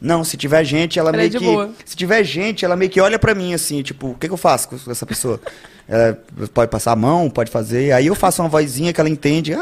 Não, 0.00 0.24
se 0.24 0.36
tiver 0.36 0.64
gente, 0.64 0.98
ela, 0.98 1.10
é 1.10 1.16
meio 1.16 1.30
que. 1.30 1.38
boa. 1.38 1.70
Se 1.84 1.94
tiver 1.94 2.24
gente, 2.24 2.64
ela 2.64 2.74
meio 2.74 2.90
que 2.90 3.00
olha 3.00 3.20
pra 3.20 3.36
mim 3.36 3.54
assim, 3.54 3.82
tipo, 3.82 4.08
o 4.08 4.14
que, 4.16 4.26
que 4.26 4.32
eu 4.32 4.36
faço 4.36 4.68
com 4.68 4.90
essa 4.90 5.06
pessoa? 5.06 5.40
Ela 5.86 6.18
pode 6.52 6.72
passar 6.72 6.90
a 6.90 6.96
mão, 6.96 7.30
pode 7.30 7.52
fazer. 7.52 7.92
Aí 7.92 8.08
eu 8.08 8.16
faço 8.16 8.42
uma 8.42 8.48
vozinha 8.48 8.92
que 8.92 9.00
ela 9.00 9.08
entende. 9.08 9.54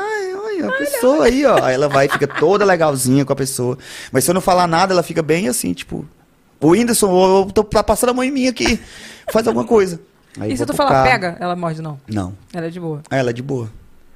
Olha, 0.67 0.75
a 0.75 0.79
pessoa 0.79 1.25
aí, 1.27 1.45
ó. 1.45 1.63
Aí 1.63 1.75
ela 1.75 1.89
vai 1.89 2.09
fica 2.09 2.27
toda 2.27 2.65
legalzinha 2.65 3.25
com 3.25 3.33
a 3.33 3.37
pessoa. 3.37 3.79
Mas 4.11 4.25
se 4.25 4.31
eu 4.31 4.35
não 4.35 4.41
falar 4.41 4.67
nada, 4.67 4.93
ela 4.93 5.03
fica 5.03 5.23
bem 5.23 5.49
assim, 5.49 5.73
tipo. 5.73 6.07
O 6.61 6.69
Whindersson, 6.69 7.41
eu 7.41 7.51
tô 7.53 7.65
tá 7.65 7.83
passando 7.83 8.11
a 8.11 8.15
mão 8.15 8.23
em 8.23 8.31
mim 8.31 8.47
aqui. 8.47 8.79
Faz 9.33 9.47
alguma 9.49 9.65
coisa. 9.65 10.01
Aí 10.39 10.53
E 10.53 10.57
se 10.57 10.65
tu 10.65 10.75
falar 10.75 11.03
pega, 11.03 11.37
ela 11.41 11.57
morde 11.57 11.83
não? 11.83 12.01
Não. 12.07 12.33
Ela 12.55 12.67
é 12.67 12.71
de 12.71 12.81
boa. 12.81 13.03
Ah, 13.11 13.17
ela 13.17 13.31
é 13.31 13.33
de 13.33 13.43
boa. 13.43 13.69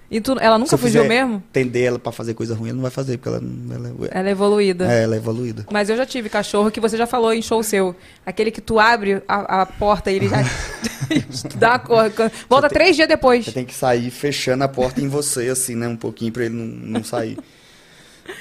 E 0.09 0.21
tu, 0.21 0.37
ela 0.39 0.57
nunca 0.57 0.77
fugiu 0.77 1.05
mesmo? 1.05 1.43
Tender 1.53 1.85
ela 1.85 1.99
pra 1.99 2.13
fazer 2.13 2.35
coisa 2.35 2.55
ruim, 2.55 2.69
ela 2.69 2.77
não 2.77 2.83
vai 2.83 2.93
fazer, 2.93 3.19
porque 3.19 3.29
ela, 3.29 3.43
ela, 3.75 4.09
Ela 4.13 4.29
é 4.29 4.31
evoluída. 4.31 4.93
É, 4.93 5.03
ela 5.03 5.15
é 5.17 5.19
evoluída. 5.19 5.67
Mas 5.73 5.91
eu 5.91 5.97
já 5.97 6.07
tive 6.07 6.29
cachorro 6.29 6.71
que 6.71 6.79
você 6.79 6.97
já 6.97 7.07
falou 7.07 7.33
em 7.33 7.43
show 7.43 7.61
seu. 7.63 7.95
Aquele 8.25 8.53
que 8.53 8.61
tu 8.61 8.79
abre 8.79 9.23
a, 9.27 9.63
a 9.63 9.67
porta 9.67 10.11
e 10.13 10.17
ele 10.17 10.29
já 10.29 10.37
dá 11.59 11.71
uma 11.71 11.79
cor. 11.81 12.13
Volta 12.49 12.69
três 12.69 12.95
dias 12.95 13.09
depois. 13.09 13.45
Você 13.45 13.53
tem 13.53 13.65
que 13.65 13.75
sair 13.75 14.11
fechando 14.11 14.63
a 14.63 14.69
porta 14.69 15.01
em 15.01 15.09
você, 15.09 15.49
assim, 15.49 15.75
né? 15.75 15.89
Um 15.89 15.97
pouquinho 15.97 16.33
pra 16.33 16.45
ele 16.45 16.55
não, 16.55 16.67
não 17.01 17.05
sair. 17.05 17.37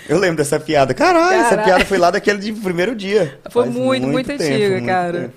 Eu 0.07 0.19
lembro 0.19 0.37
dessa 0.37 0.59
piada. 0.59 0.93
Caralho, 0.93 1.35
essa 1.39 1.49
Caralho. 1.49 1.65
piada 1.65 1.85
foi 1.85 1.97
lá 1.97 2.11
daquele 2.11 2.39
de 2.39 2.53
primeiro 2.53 2.95
dia. 2.95 3.39
Foi 3.49 3.63
Faz 3.63 3.75
muito, 3.75 4.07
muito, 4.07 4.27
tempo, 4.27 4.43
antiga, 4.43 4.69
muito 4.69 4.85
cara. 4.85 5.21
tempo. 5.21 5.33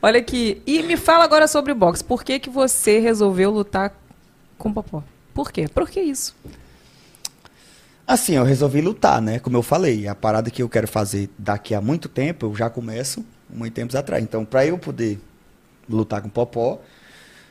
Olha 0.00 0.18
aqui. 0.18 0.62
E 0.66 0.82
me 0.82 0.96
fala 0.96 1.24
agora 1.24 1.48
sobre 1.48 1.72
o 1.72 1.74
boxe. 1.74 2.02
Por 2.02 2.22
que, 2.24 2.38
que 2.38 2.50
você 2.50 2.98
resolveu 2.98 3.50
lutar 3.50 3.92
com 4.58 4.68
o 4.68 4.72
Popó? 4.74 5.02
Por 5.34 5.50
quê? 5.50 5.68
Por 5.68 5.88
que 5.88 6.00
isso? 6.00 6.34
Assim, 8.06 8.34
eu 8.34 8.44
resolvi 8.44 8.80
lutar, 8.80 9.22
né? 9.22 9.38
Como 9.38 9.56
eu 9.56 9.62
falei, 9.62 10.06
a 10.06 10.14
parada 10.14 10.50
que 10.50 10.62
eu 10.62 10.68
quero 10.68 10.88
fazer 10.88 11.30
daqui 11.38 11.74
a 11.74 11.80
muito 11.80 12.08
tempo, 12.08 12.46
eu 12.46 12.54
já 12.54 12.68
começo 12.68 13.24
muito 13.48 13.74
tempos 13.74 13.94
atrás. 13.94 14.22
Então, 14.22 14.44
pra 14.44 14.66
eu 14.66 14.76
poder 14.76 15.20
lutar 15.88 16.20
com 16.20 16.28
o 16.28 16.30
Popó, 16.30 16.80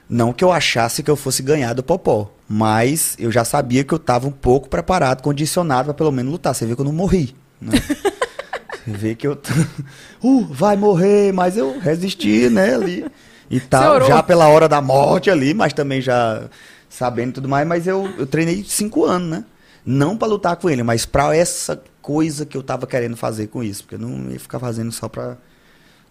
não 0.10 0.34
que 0.34 0.44
eu 0.44 0.52
achasse 0.52 1.02
que 1.02 1.10
eu 1.10 1.16
fosse 1.16 1.42
ganhar 1.42 1.74
do 1.74 1.82
Popó, 1.82 2.32
mas 2.48 3.16
eu 3.18 3.32
já 3.32 3.46
sabia 3.46 3.84
que 3.84 3.94
eu 3.94 4.00
tava 4.00 4.28
um 4.28 4.32
pouco 4.32 4.68
preparado, 4.68 5.22
condicionado 5.22 5.86
pra 5.86 5.94
pelo 5.94 6.12
menos 6.12 6.32
lutar. 6.32 6.54
Você 6.54 6.66
vê 6.66 6.76
que 6.76 6.82
eu 6.82 6.86
não 6.86 6.94
morri, 6.94 7.34
né? 7.60 7.72
Você 8.86 8.92
vê 8.98 9.16
que 9.16 9.28
eu. 9.28 9.34
uh, 10.24 10.46
vai 10.46 10.76
morrer, 10.76 11.32
mas 11.32 11.56
eu 11.56 11.80
resisti, 11.80 12.50
né, 12.50 12.76
ali. 12.76 13.06
E 13.50 13.60
tal, 13.60 14.06
já 14.08 14.24
pela 14.24 14.48
hora 14.48 14.68
da 14.68 14.82
morte 14.82 15.30
ali, 15.30 15.54
mas 15.54 15.72
também 15.72 16.02
já 16.02 16.50
sabendo 16.92 17.30
e 17.30 17.34
tudo 17.34 17.50
mais. 17.50 17.68
Mas 17.68 17.88
eu, 17.88 18.06
eu 18.18 18.28
treinei 18.28 18.64
cinco 18.68 19.06
anos, 19.06 19.30
né? 19.30 19.46
Não 19.84 20.16
pra 20.16 20.28
lutar 20.28 20.56
com 20.58 20.70
ele, 20.70 20.84
mas 20.84 21.06
pra 21.06 21.36
essa 21.36 21.82
coisa 22.02 22.46
que 22.46 22.56
eu 22.56 22.62
tava 22.62 22.86
querendo 22.86 23.16
fazer 23.16 23.48
com 23.48 23.64
isso. 23.64 23.84
Porque 23.84 23.96
eu 23.96 24.00
não 24.00 24.30
ia 24.30 24.40
ficar 24.40 24.60
fazendo 24.60 24.92
só 24.92 25.08
pra, 25.08 25.38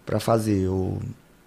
pra 0.05 0.19
fazer. 0.19 0.67
Ou, 0.67 0.99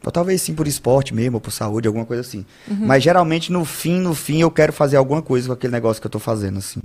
ou 0.02 0.12
talvez 0.12 0.40
sim 0.40 0.54
por 0.54 0.66
esporte 0.66 1.12
mesmo, 1.12 1.36
ou 1.36 1.40
por 1.40 1.50
saúde, 1.50 1.88
alguma 1.88 2.06
coisa 2.06 2.22
assim. 2.22 2.46
Uhum. 2.66 2.86
Mas 2.86 3.02
geralmente 3.02 3.52
no 3.52 3.64
fim, 3.64 4.00
no 4.00 4.14
fim, 4.14 4.40
eu 4.40 4.50
quero 4.50 4.72
fazer 4.72 4.96
alguma 4.96 5.20
coisa 5.20 5.48
com 5.48 5.52
aquele 5.52 5.72
negócio 5.72 6.00
que 6.00 6.06
eu 6.06 6.10
tô 6.10 6.18
fazendo, 6.18 6.58
assim. 6.58 6.80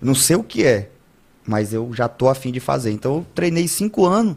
Eu 0.00 0.06
não 0.06 0.14
sei 0.14 0.36
o 0.36 0.42
que 0.42 0.64
é, 0.64 0.90
mas 1.46 1.72
eu 1.72 1.92
já 1.92 2.08
tô 2.08 2.28
afim 2.28 2.50
de 2.50 2.60
fazer. 2.60 2.90
Então 2.90 3.16
eu 3.16 3.26
treinei 3.34 3.68
cinco 3.68 4.06
anos. 4.06 4.36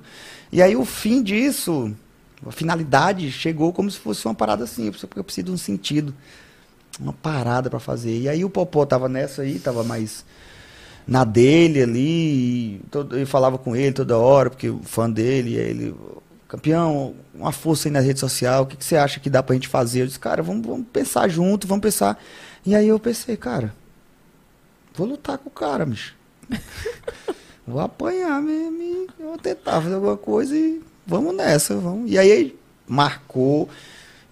E 0.51 0.61
aí 0.61 0.75
o 0.75 0.85
fim 0.85 1.23
disso, 1.23 1.93
a 2.45 2.51
finalidade, 2.51 3.31
chegou 3.31 3.73
como 3.73 3.89
se 3.89 3.97
fosse 3.97 4.25
uma 4.25 4.35
parada 4.35 4.67
simples, 4.67 5.01
porque 5.01 5.19
eu 5.19 5.23
preciso 5.23 5.45
de 5.45 5.51
um 5.51 5.57
sentido. 5.57 6.13
Uma 6.99 7.13
parada 7.13 7.69
pra 7.69 7.79
fazer. 7.79 8.17
E 8.19 8.29
aí 8.29 8.43
o 8.43 8.49
Popó 8.49 8.85
tava 8.85 9.07
nessa 9.07 9.43
aí, 9.43 9.59
tava 9.59 9.83
mais 9.83 10.25
na 11.07 11.23
dele 11.23 11.83
ali. 11.83 12.81
todo- 12.91 13.17
eu 13.17 13.27
falava 13.27 13.57
com 13.57 13.75
ele 13.75 13.93
toda 13.93 14.17
hora, 14.17 14.49
porque 14.49 14.69
o 14.69 14.81
fã 14.83 15.09
dele, 15.09 15.55
ele. 15.55 15.95
Campeão, 16.47 17.13
uma 17.35 17.51
força 17.51 17.87
aí 17.89 17.91
na 17.91 17.99
rede 17.99 18.19
social, 18.21 18.63
o 18.63 18.65
que, 18.67 18.77
que 18.77 18.85
você 18.85 18.95
acha 18.95 19.19
que 19.19 19.29
dá 19.29 19.43
pra 19.43 19.53
gente 19.55 19.67
fazer? 19.67 20.01
Eu 20.03 20.07
disse, 20.07 20.19
cara, 20.19 20.41
vamos, 20.41 20.65
vamos 20.65 20.87
pensar 20.93 21.27
junto, 21.29 21.67
vamos 21.67 21.81
pensar. 21.83 22.17
E 22.65 22.73
aí 22.73 22.87
eu 22.87 22.97
pensei, 22.99 23.35
cara, 23.35 23.73
vou 24.95 25.07
lutar 25.07 25.37
com 25.37 25.49
o 25.49 25.51
cara, 25.51 25.85
bicho. 25.85 26.15
Vou 27.67 27.81
apanhar 27.81 28.41
mesmo 28.41 28.81
e 28.81 29.07
vou 29.21 29.37
tentar 29.37 29.81
fazer 29.81 29.95
alguma 29.95 30.15
coisa 30.15 30.55
e 30.55 30.81
vamos 31.05 31.35
nessa, 31.35 31.75
vamos. 31.75 32.09
E 32.09 32.17
aí 32.17 32.55
marcou 32.87 33.67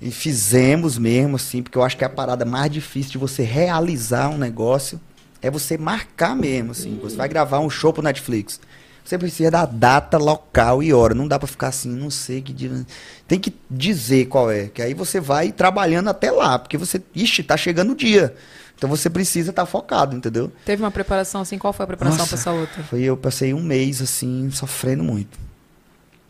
e 0.01 0.11
fizemos 0.11 0.97
mesmo, 0.97 1.35
assim, 1.37 1.63
porque 1.63 1.77
eu 1.77 1.83
acho 1.83 1.97
que 1.97 2.03
a 2.03 2.09
parada 2.09 2.45
mais 2.45 2.71
difícil 2.71 3.13
de 3.13 3.17
você 3.17 3.43
realizar 3.43 4.29
um 4.29 4.37
negócio 4.37 4.99
é 5.41 5.49
você 5.49 5.77
marcar 5.77 6.35
mesmo, 6.35 6.71
assim. 6.71 6.99
Você 7.01 7.15
vai 7.15 7.29
gravar 7.29 7.59
um 7.59 7.69
show 7.69 7.93
pro 7.93 8.03
Netflix. 8.03 8.59
Você 9.03 9.17
precisa 9.19 9.51
da 9.51 9.65
data, 9.65 10.17
local 10.17 10.81
e 10.81 10.91
hora. 10.91 11.13
Não 11.13 11.27
dá 11.27 11.37
pra 11.37 11.47
ficar 11.47 11.67
assim, 11.67 11.89
não 11.89 12.09
sei 12.09 12.41
que 12.41 12.51
dia. 12.51 12.85
Tem 13.27 13.39
que 13.39 13.53
dizer 13.69 14.25
qual 14.25 14.49
é. 14.49 14.67
Que 14.67 14.81
aí 14.81 14.95
você 14.95 15.19
vai 15.19 15.51
trabalhando 15.51 16.09
até 16.09 16.31
lá. 16.31 16.57
Porque 16.57 16.75
você. 16.75 16.99
Ixi, 17.13 17.43
tá 17.43 17.55
chegando 17.55 17.91
o 17.91 17.95
dia. 17.95 18.35
Então 18.75 18.89
você 18.89 19.07
precisa 19.07 19.51
estar 19.51 19.65
focado, 19.67 20.15
entendeu? 20.15 20.51
Teve 20.65 20.81
uma 20.81 20.91
preparação 20.91 21.41
assim? 21.41 21.59
Qual 21.59 21.71
foi 21.71 21.83
a 21.83 21.87
preparação 21.87 22.17
Nossa, 22.17 22.29
pra 22.29 22.39
essa 22.39 22.51
luta? 22.51 22.83
Foi 22.89 23.01
eu 23.03 23.15
passei 23.15 23.53
um 23.53 23.61
mês 23.61 24.01
assim, 24.01 24.49
sofrendo 24.51 25.03
muito. 25.03 25.37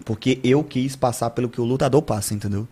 Porque 0.04 0.40
eu 0.44 0.62
quis 0.64 0.96
passar 0.96 1.30
pelo 1.32 1.48
que 1.50 1.60
o 1.60 1.64
lutador 1.64 2.02
passa, 2.02 2.34
entendeu? 2.34 2.68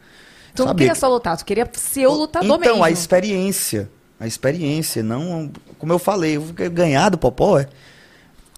Tu 0.55 0.65
não 0.65 0.75
queria 0.75 0.93
que- 0.93 0.99
só 0.99 1.09
lutar, 1.09 1.35
tu 1.37 1.45
queria 1.45 1.69
ser 1.73 2.07
o 2.07 2.13
lutador 2.13 2.45
então, 2.59 2.59
mesmo. 2.73 2.83
a 2.83 2.91
experiência. 2.91 3.89
A 4.19 4.27
experiência, 4.27 5.01
não. 5.03 5.51
Como 5.77 5.91
eu 5.91 5.99
falei, 5.99 6.37
eu 6.37 6.41
vou 6.41 6.53
ganhar 6.69 7.09
do 7.09 7.17
Popó, 7.17 7.59
é. 7.59 7.67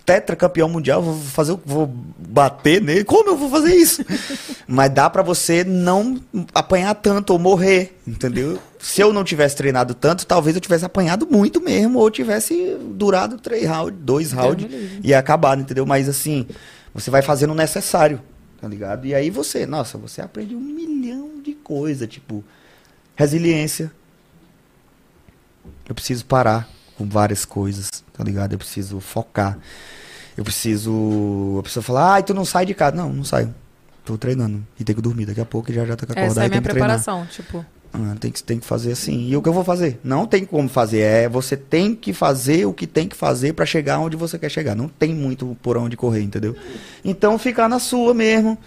Tetracampeão 0.05 0.69
mundial, 0.69 1.01
vou 1.01 1.15
fazer, 1.19 1.53
o- 1.53 1.61
vou 1.65 1.87
bater 1.87 2.79
nele. 2.79 3.03
Como 3.03 3.27
eu 3.31 3.35
vou 3.35 3.49
fazer 3.49 3.73
isso? 3.75 4.05
Mas 4.67 4.91
dá 4.91 5.09
pra 5.09 5.23
você 5.23 5.63
não 5.63 6.21
apanhar 6.53 6.93
tanto 6.93 7.33
ou 7.33 7.39
morrer, 7.39 7.97
entendeu? 8.05 8.59
Se 8.77 9.01
eu 9.01 9.11
não 9.11 9.23
tivesse 9.23 9.55
treinado 9.55 9.95
tanto, 9.95 10.27
talvez 10.27 10.55
eu 10.55 10.61
tivesse 10.61 10.85
apanhado 10.85 11.27
muito 11.31 11.59
mesmo, 11.59 11.97
ou 11.97 12.11
tivesse 12.11 12.77
durado 12.91 13.39
três 13.39 13.67
rounds, 13.67 13.97
dois 13.99 14.31
rounds 14.31 14.67
e 15.03 15.11
acabado, 15.11 15.61
entendeu? 15.61 15.87
Mas 15.87 16.07
assim, 16.07 16.45
você 16.93 17.09
vai 17.09 17.23
fazendo 17.23 17.49
o 17.53 17.55
necessário, 17.55 18.21
tá 18.61 18.67
ligado? 18.67 19.07
E 19.07 19.15
aí 19.15 19.31
você, 19.31 19.65
nossa, 19.65 19.97
você 19.97 20.21
aprende 20.21 20.53
um 20.55 20.59
milhão 20.59 20.94
de 21.65 21.69
coisas, 21.75 22.07
tipo, 22.07 22.43
resiliência. 23.15 23.91
Eu 25.87 25.95
preciso 25.95 26.25
parar 26.25 26.69
com 26.97 27.07
várias 27.09 27.43
coisas, 27.45 27.89
tá 28.13 28.23
ligado? 28.23 28.53
Eu 28.53 28.59
preciso 28.59 28.99
focar. 28.99 29.57
Eu 30.37 30.43
preciso. 30.43 31.57
A 31.59 31.63
pessoa 31.63 31.83
fala, 31.83 32.13
ai, 32.13 32.23
tu 32.23 32.33
não 32.33 32.45
sai 32.45 32.65
de 32.65 32.73
casa. 32.73 32.95
Não, 32.95 33.11
não 33.11 33.23
saio. 33.23 33.53
Tô 34.03 34.17
treinando. 34.17 34.65
E 34.79 34.83
tenho 34.83 34.95
que 34.95 35.01
dormir 35.01 35.25
daqui 35.25 35.41
a 35.41 35.45
pouco 35.45 35.73
já 35.73 35.85
já 35.85 35.95
tá 35.95 36.05
com 36.05 36.11
acordar 36.13 36.31
Essa 36.31 36.43
é 36.43 36.45
a 36.45 36.49
minha 36.49 36.61
que 36.61 36.69
treinar. 36.69 36.87
preparação, 36.87 37.25
tipo. 37.27 37.65
Ah, 37.93 38.15
tem, 38.19 38.29
que, 38.29 38.43
tem 38.43 38.59
que 38.59 38.65
fazer 38.65 38.91
assim. 38.91 39.29
E 39.29 39.37
o 39.37 39.41
que 39.41 39.47
eu 39.47 39.53
vou 39.53 39.63
fazer? 39.63 39.99
Não 40.03 40.27
tem 40.27 40.45
como 40.45 40.67
fazer. 40.67 40.99
É 40.99 41.29
você 41.29 41.55
tem 41.55 41.95
que 41.95 42.11
fazer 42.13 42.65
o 42.65 42.73
que 42.73 42.85
tem 42.85 43.07
que 43.07 43.15
fazer 43.15 43.53
pra 43.53 43.65
chegar 43.65 43.99
onde 43.99 44.17
você 44.17 44.37
quer 44.37 44.49
chegar. 44.49 44.75
Não 44.75 44.89
tem 44.89 45.13
muito 45.13 45.57
por 45.61 45.77
onde 45.77 45.95
correr, 45.95 46.21
entendeu? 46.21 46.55
Então 47.03 47.39
ficar 47.39 47.69
na 47.69 47.79
sua 47.79 48.13
mesmo. 48.13 48.57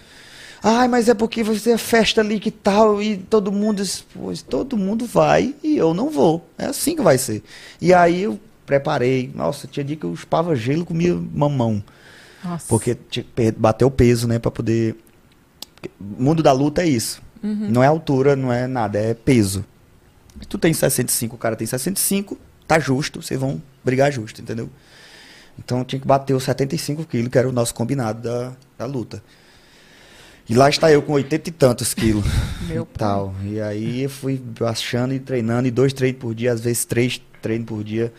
Ai, 0.61 0.87
mas 0.87 1.07
é 1.07 1.13
porque 1.13 1.43
você 1.43 1.71
é 1.71 1.77
festa 1.77 2.21
ali 2.21 2.39
que 2.39 2.51
tal 2.51 3.01
e 3.01 3.17
todo 3.17 3.51
mundo, 3.51 3.81
pois 4.13 4.41
todo 4.41 4.77
mundo 4.77 5.05
vai 5.05 5.55
e 5.63 5.77
eu 5.77 5.93
não 5.93 6.09
vou. 6.09 6.47
É 6.57 6.65
assim 6.65 6.95
que 6.95 7.01
vai 7.01 7.17
ser. 7.17 7.43
E 7.79 7.93
aí 7.93 8.23
eu 8.23 8.39
preparei. 8.65 9.31
Nossa, 9.33 9.67
tinha 9.67 9.83
dia 9.83 9.95
que 9.95 10.05
eu 10.05 10.15
chupava 10.15 10.55
gelo, 10.55 10.85
comia 10.85 11.15
mamão. 11.15 11.83
Nossa. 12.43 12.65
Porque 12.67 12.95
tinha 13.09 13.23
que 13.23 13.51
bater 13.51 13.85
o 13.85 13.91
peso, 13.91 14.27
né, 14.27 14.39
Pra 14.39 14.51
poder 14.51 14.95
o 15.99 16.23
mundo 16.23 16.43
da 16.43 16.51
luta 16.51 16.83
é 16.83 16.87
isso. 16.87 17.21
Uhum. 17.41 17.69
Não 17.69 17.83
é 17.83 17.87
altura, 17.87 18.35
não 18.35 18.51
é 18.51 18.67
nada, 18.67 18.99
é 18.99 19.13
peso. 19.13 19.63
Tu 20.47 20.57
tem 20.57 20.73
65, 20.73 21.35
o 21.35 21.39
cara 21.39 21.55
tem 21.55 21.67
65, 21.67 22.37
tá 22.67 22.79
justo, 22.79 23.21
vocês 23.21 23.39
vão 23.39 23.61
brigar 23.83 24.11
justo, 24.11 24.41
entendeu? 24.41 24.69
Então 25.57 25.83
tinha 25.83 25.99
que 25.99 26.07
bater 26.07 26.33
os 26.33 26.43
75 26.43 27.05
quilos, 27.05 27.29
que 27.29 27.37
era 27.37 27.47
o 27.47 27.51
nosso 27.51 27.73
combinado 27.73 28.21
da, 28.21 28.53
da 28.77 28.85
luta. 28.85 29.21
E 30.49 30.55
lá 30.55 30.67
está 30.67 30.91
eu 30.91 31.03
com 31.03 31.13
80 31.13 31.49
e 31.49 31.51
tantos 31.51 31.93
quilos. 31.93 32.25
Meu 32.67 32.83
e 32.83 32.97
tal. 32.97 33.35
E 33.45 33.61
aí 33.61 34.03
eu 34.03 34.09
fui 34.09 34.35
baixando 34.37 35.13
e 35.13 35.19
treinando, 35.19 35.67
e 35.67 35.71
dois 35.71 35.93
treinos 35.93 36.19
por 36.19 36.33
dia, 36.33 36.51
às 36.51 36.61
vezes 36.61 36.85
três 36.85 37.21
treinos 37.39 37.67
por 37.67 37.83
dia. 37.83 38.11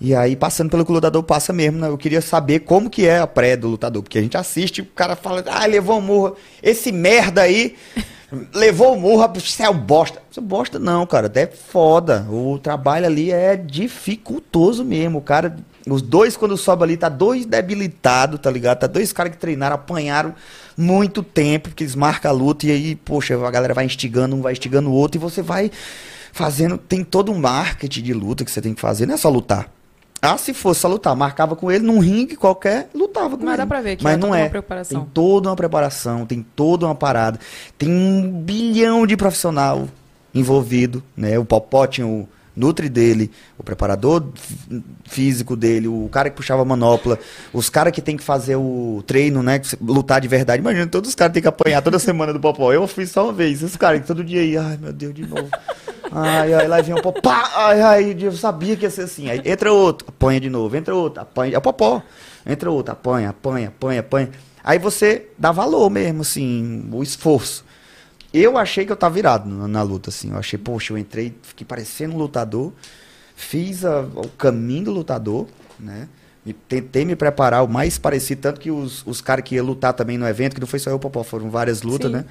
E 0.00 0.14
aí, 0.14 0.36
passando 0.36 0.70
pelo 0.70 0.84
que 0.84 0.90
o 0.90 0.94
lutador 0.94 1.22
passa 1.22 1.52
mesmo, 1.52 1.78
né? 1.78 1.88
Eu 1.88 1.98
queria 1.98 2.20
saber 2.20 2.60
como 2.60 2.88
que 2.90 3.06
é 3.06 3.18
a 3.18 3.26
pré 3.26 3.56
do 3.56 3.68
lutador. 3.68 4.02
Porque 4.02 4.18
a 4.18 4.22
gente 4.22 4.36
assiste, 4.36 4.80
o 4.80 4.86
cara 4.86 5.16
fala, 5.16 5.44
ah, 5.48 5.66
levou 5.66 5.98
um 5.98 6.00
murro. 6.00 6.36
Esse 6.62 6.92
merda 6.92 7.42
aí 7.42 7.76
levou 8.54 8.94
o 8.94 9.00
murro, 9.00 9.28
você 9.34 9.64
é 9.64 9.70
um 9.70 9.78
bosta. 9.78 10.22
Você 10.30 10.38
é 10.38 10.42
um 10.42 10.46
bosta 10.46 10.78
não, 10.78 11.04
cara. 11.04 11.30
É 11.34 11.46
foda. 11.46 12.26
O 12.30 12.58
trabalho 12.58 13.06
ali 13.06 13.32
é 13.32 13.56
dificultoso 13.56 14.84
mesmo. 14.84 15.18
O 15.18 15.22
cara, 15.22 15.56
os 15.88 16.02
dois 16.02 16.36
quando 16.36 16.56
sobe 16.56 16.84
ali, 16.84 16.96
tá 16.96 17.08
dois 17.08 17.46
debilitados, 17.46 18.40
tá 18.40 18.50
ligado? 18.50 18.80
Tá 18.80 18.86
dois 18.86 19.12
caras 19.12 19.32
que 19.32 19.38
treinaram, 19.38 19.76
apanharam 19.76 20.34
muito 20.76 21.22
tempo, 21.22 21.68
porque 21.70 21.84
eles 21.84 21.94
marcam 21.94 22.30
a 22.30 22.34
luta 22.34 22.66
e 22.66 22.70
aí, 22.70 22.94
poxa, 22.96 23.34
a 23.34 23.50
galera 23.50 23.74
vai 23.74 23.84
instigando, 23.84 24.36
um 24.36 24.42
vai 24.42 24.52
instigando 24.52 24.88
o 24.90 24.92
outro 24.92 25.18
e 25.18 25.20
você 25.20 25.42
vai 25.42 25.70
fazendo. 26.32 26.78
Tem 26.78 27.02
todo 27.02 27.32
um 27.32 27.38
marketing 27.38 28.02
de 28.02 28.12
luta 28.12 28.44
que 28.44 28.50
você 28.50 28.60
tem 28.60 28.74
que 28.74 28.80
fazer, 28.80 29.06
não 29.06 29.14
é 29.14 29.16
só 29.16 29.28
lutar. 29.28 29.68
Ah, 30.20 30.36
se 30.36 30.52
fosse 30.52 30.80
só 30.80 30.88
lutar, 30.88 31.14
marcava 31.14 31.54
com 31.54 31.70
ele 31.70 31.84
num 31.84 32.00
ringue 32.00 32.34
qualquer, 32.34 32.90
lutava 32.92 33.36
com 33.36 33.44
Mas 33.44 33.54
ele. 33.54 33.56
dá 33.58 33.66
pra 33.66 33.80
ver 33.80 33.96
que 33.96 34.02
Mas 34.02 34.14
é 34.14 34.16
não 34.16 34.34
é. 34.34 34.48
Tem 34.48 35.04
toda 35.14 35.48
uma 35.48 35.56
preparação, 35.56 36.26
tem 36.26 36.44
toda 36.56 36.86
uma 36.86 36.94
parada. 36.94 37.38
Tem 37.78 37.88
um 37.88 38.28
bilhão 38.42 39.06
de 39.06 39.16
profissional 39.16 39.88
envolvido, 40.34 41.02
né? 41.16 41.38
O 41.38 41.44
Popó 41.44 41.86
tinha 41.86 42.06
o 42.06 42.28
nutri 42.58 42.88
dele, 42.88 43.30
o 43.56 43.62
preparador 43.62 44.26
físico 45.04 45.56
dele, 45.56 45.88
o 45.88 46.08
cara 46.10 46.28
que 46.28 46.36
puxava 46.36 46.62
a 46.62 46.64
manopla, 46.64 47.18
os 47.52 47.70
caras 47.70 47.92
que 47.92 48.02
tem 48.02 48.16
que 48.16 48.22
fazer 48.22 48.56
o 48.56 49.02
treino, 49.06 49.42
né? 49.42 49.60
Lutar 49.80 50.20
de 50.20 50.28
verdade. 50.28 50.60
Imagina, 50.60 50.86
todos 50.86 51.10
os 51.10 51.14
caras 51.14 51.32
têm 51.32 51.42
que 51.42 51.48
apanhar 51.48 51.80
toda 51.82 51.98
semana 51.98 52.32
do 52.32 52.40
Popó. 52.40 52.72
Eu 52.72 52.86
fiz 52.86 53.10
só 53.10 53.24
uma 53.24 53.32
vez. 53.32 53.62
Esses 53.62 53.76
caras 53.76 54.00
que 54.00 54.06
todo 54.06 54.24
dia 54.24 54.40
aí, 54.40 54.56
ai 54.56 54.76
meu 54.76 54.92
Deus, 54.92 55.14
de 55.14 55.26
novo. 55.26 55.48
Ai, 56.10 56.54
ai, 56.54 56.66
lá 56.66 56.80
vem 56.80 56.94
o 56.94 57.02
Popó, 57.02 57.30
ai, 57.30 57.80
ai, 57.80 58.16
eu 58.18 58.32
sabia 58.32 58.76
que 58.76 58.84
ia 58.84 58.90
ser 58.90 59.02
assim. 59.02 59.30
Aí 59.30 59.42
entra 59.44 59.72
outro, 59.72 60.08
apanha 60.08 60.40
de 60.40 60.48
novo, 60.48 60.74
entra 60.76 60.94
outro, 60.94 61.20
apanha, 61.20 61.54
é 61.54 61.58
o 61.58 61.60
Popó. 61.60 62.02
Entra 62.46 62.70
outro, 62.70 62.92
apanha, 62.92 63.30
apanha, 63.30 63.68
apanha, 63.68 64.00
apanha. 64.00 64.30
Aí 64.64 64.78
você 64.78 65.28
dá 65.38 65.52
valor 65.52 65.90
mesmo, 65.90 66.22
assim, 66.22 66.88
o 66.92 67.02
esforço. 67.02 67.64
Eu 68.32 68.58
achei 68.58 68.84
que 68.84 68.92
eu 68.92 68.96
tava 68.96 69.14
virado 69.14 69.48
na, 69.48 69.66
na 69.68 69.82
luta, 69.82 70.10
assim. 70.10 70.30
Eu 70.30 70.38
achei, 70.38 70.58
poxa, 70.58 70.92
eu 70.92 70.98
entrei, 70.98 71.34
fiquei 71.42 71.66
parecendo 71.66 72.14
um 72.14 72.18
lutador, 72.18 72.72
fiz 73.34 73.84
a- 73.84 74.00
o 74.02 74.28
caminho 74.28 74.86
do 74.86 74.90
lutador, 74.92 75.46
né? 75.78 76.08
E 76.44 76.52
tentei 76.52 77.04
me 77.04 77.16
preparar 77.16 77.64
o 77.64 77.68
mais 77.68 77.98
parecido, 77.98 78.40
tanto 78.42 78.60
que 78.60 78.70
os, 78.70 79.04
os 79.06 79.20
caras 79.20 79.44
que 79.44 79.54
iam 79.56 79.64
lutar 79.66 79.92
também 79.92 80.16
no 80.16 80.26
evento, 80.26 80.54
que 80.54 80.60
não 80.60 80.66
foi 80.68 80.78
só 80.78 80.90
eu, 80.90 80.98
Popó, 80.98 81.22
foram 81.22 81.50
várias 81.50 81.82
lutas, 81.82 82.10
Sim. 82.10 82.16
né? 82.18 82.24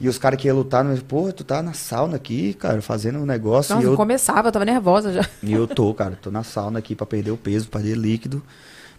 E 0.00 0.08
os 0.08 0.16
caras 0.16 0.40
que 0.40 0.46
iam 0.46 0.56
lutar, 0.56 0.84
mas, 0.84 1.02
porra, 1.02 1.32
tu 1.32 1.42
tá 1.42 1.60
na 1.60 1.72
sauna 1.72 2.14
aqui, 2.16 2.54
cara, 2.54 2.80
fazendo 2.80 3.18
um 3.18 3.26
negócio. 3.26 3.74
Nossa, 3.74 3.86
e 3.86 3.90
eu, 3.90 3.96
começava, 3.96 4.46
eu 4.48 4.52
tava 4.52 4.64
nervosa 4.64 5.12
já. 5.12 5.28
e 5.42 5.52
eu 5.52 5.66
tô, 5.66 5.92
cara, 5.92 6.16
tô 6.20 6.30
na 6.30 6.44
sauna 6.44 6.78
aqui 6.78 6.94
pra 6.94 7.04
perder 7.04 7.32
o 7.32 7.36
peso, 7.36 7.68
perder 7.68 7.96
líquido, 7.96 8.40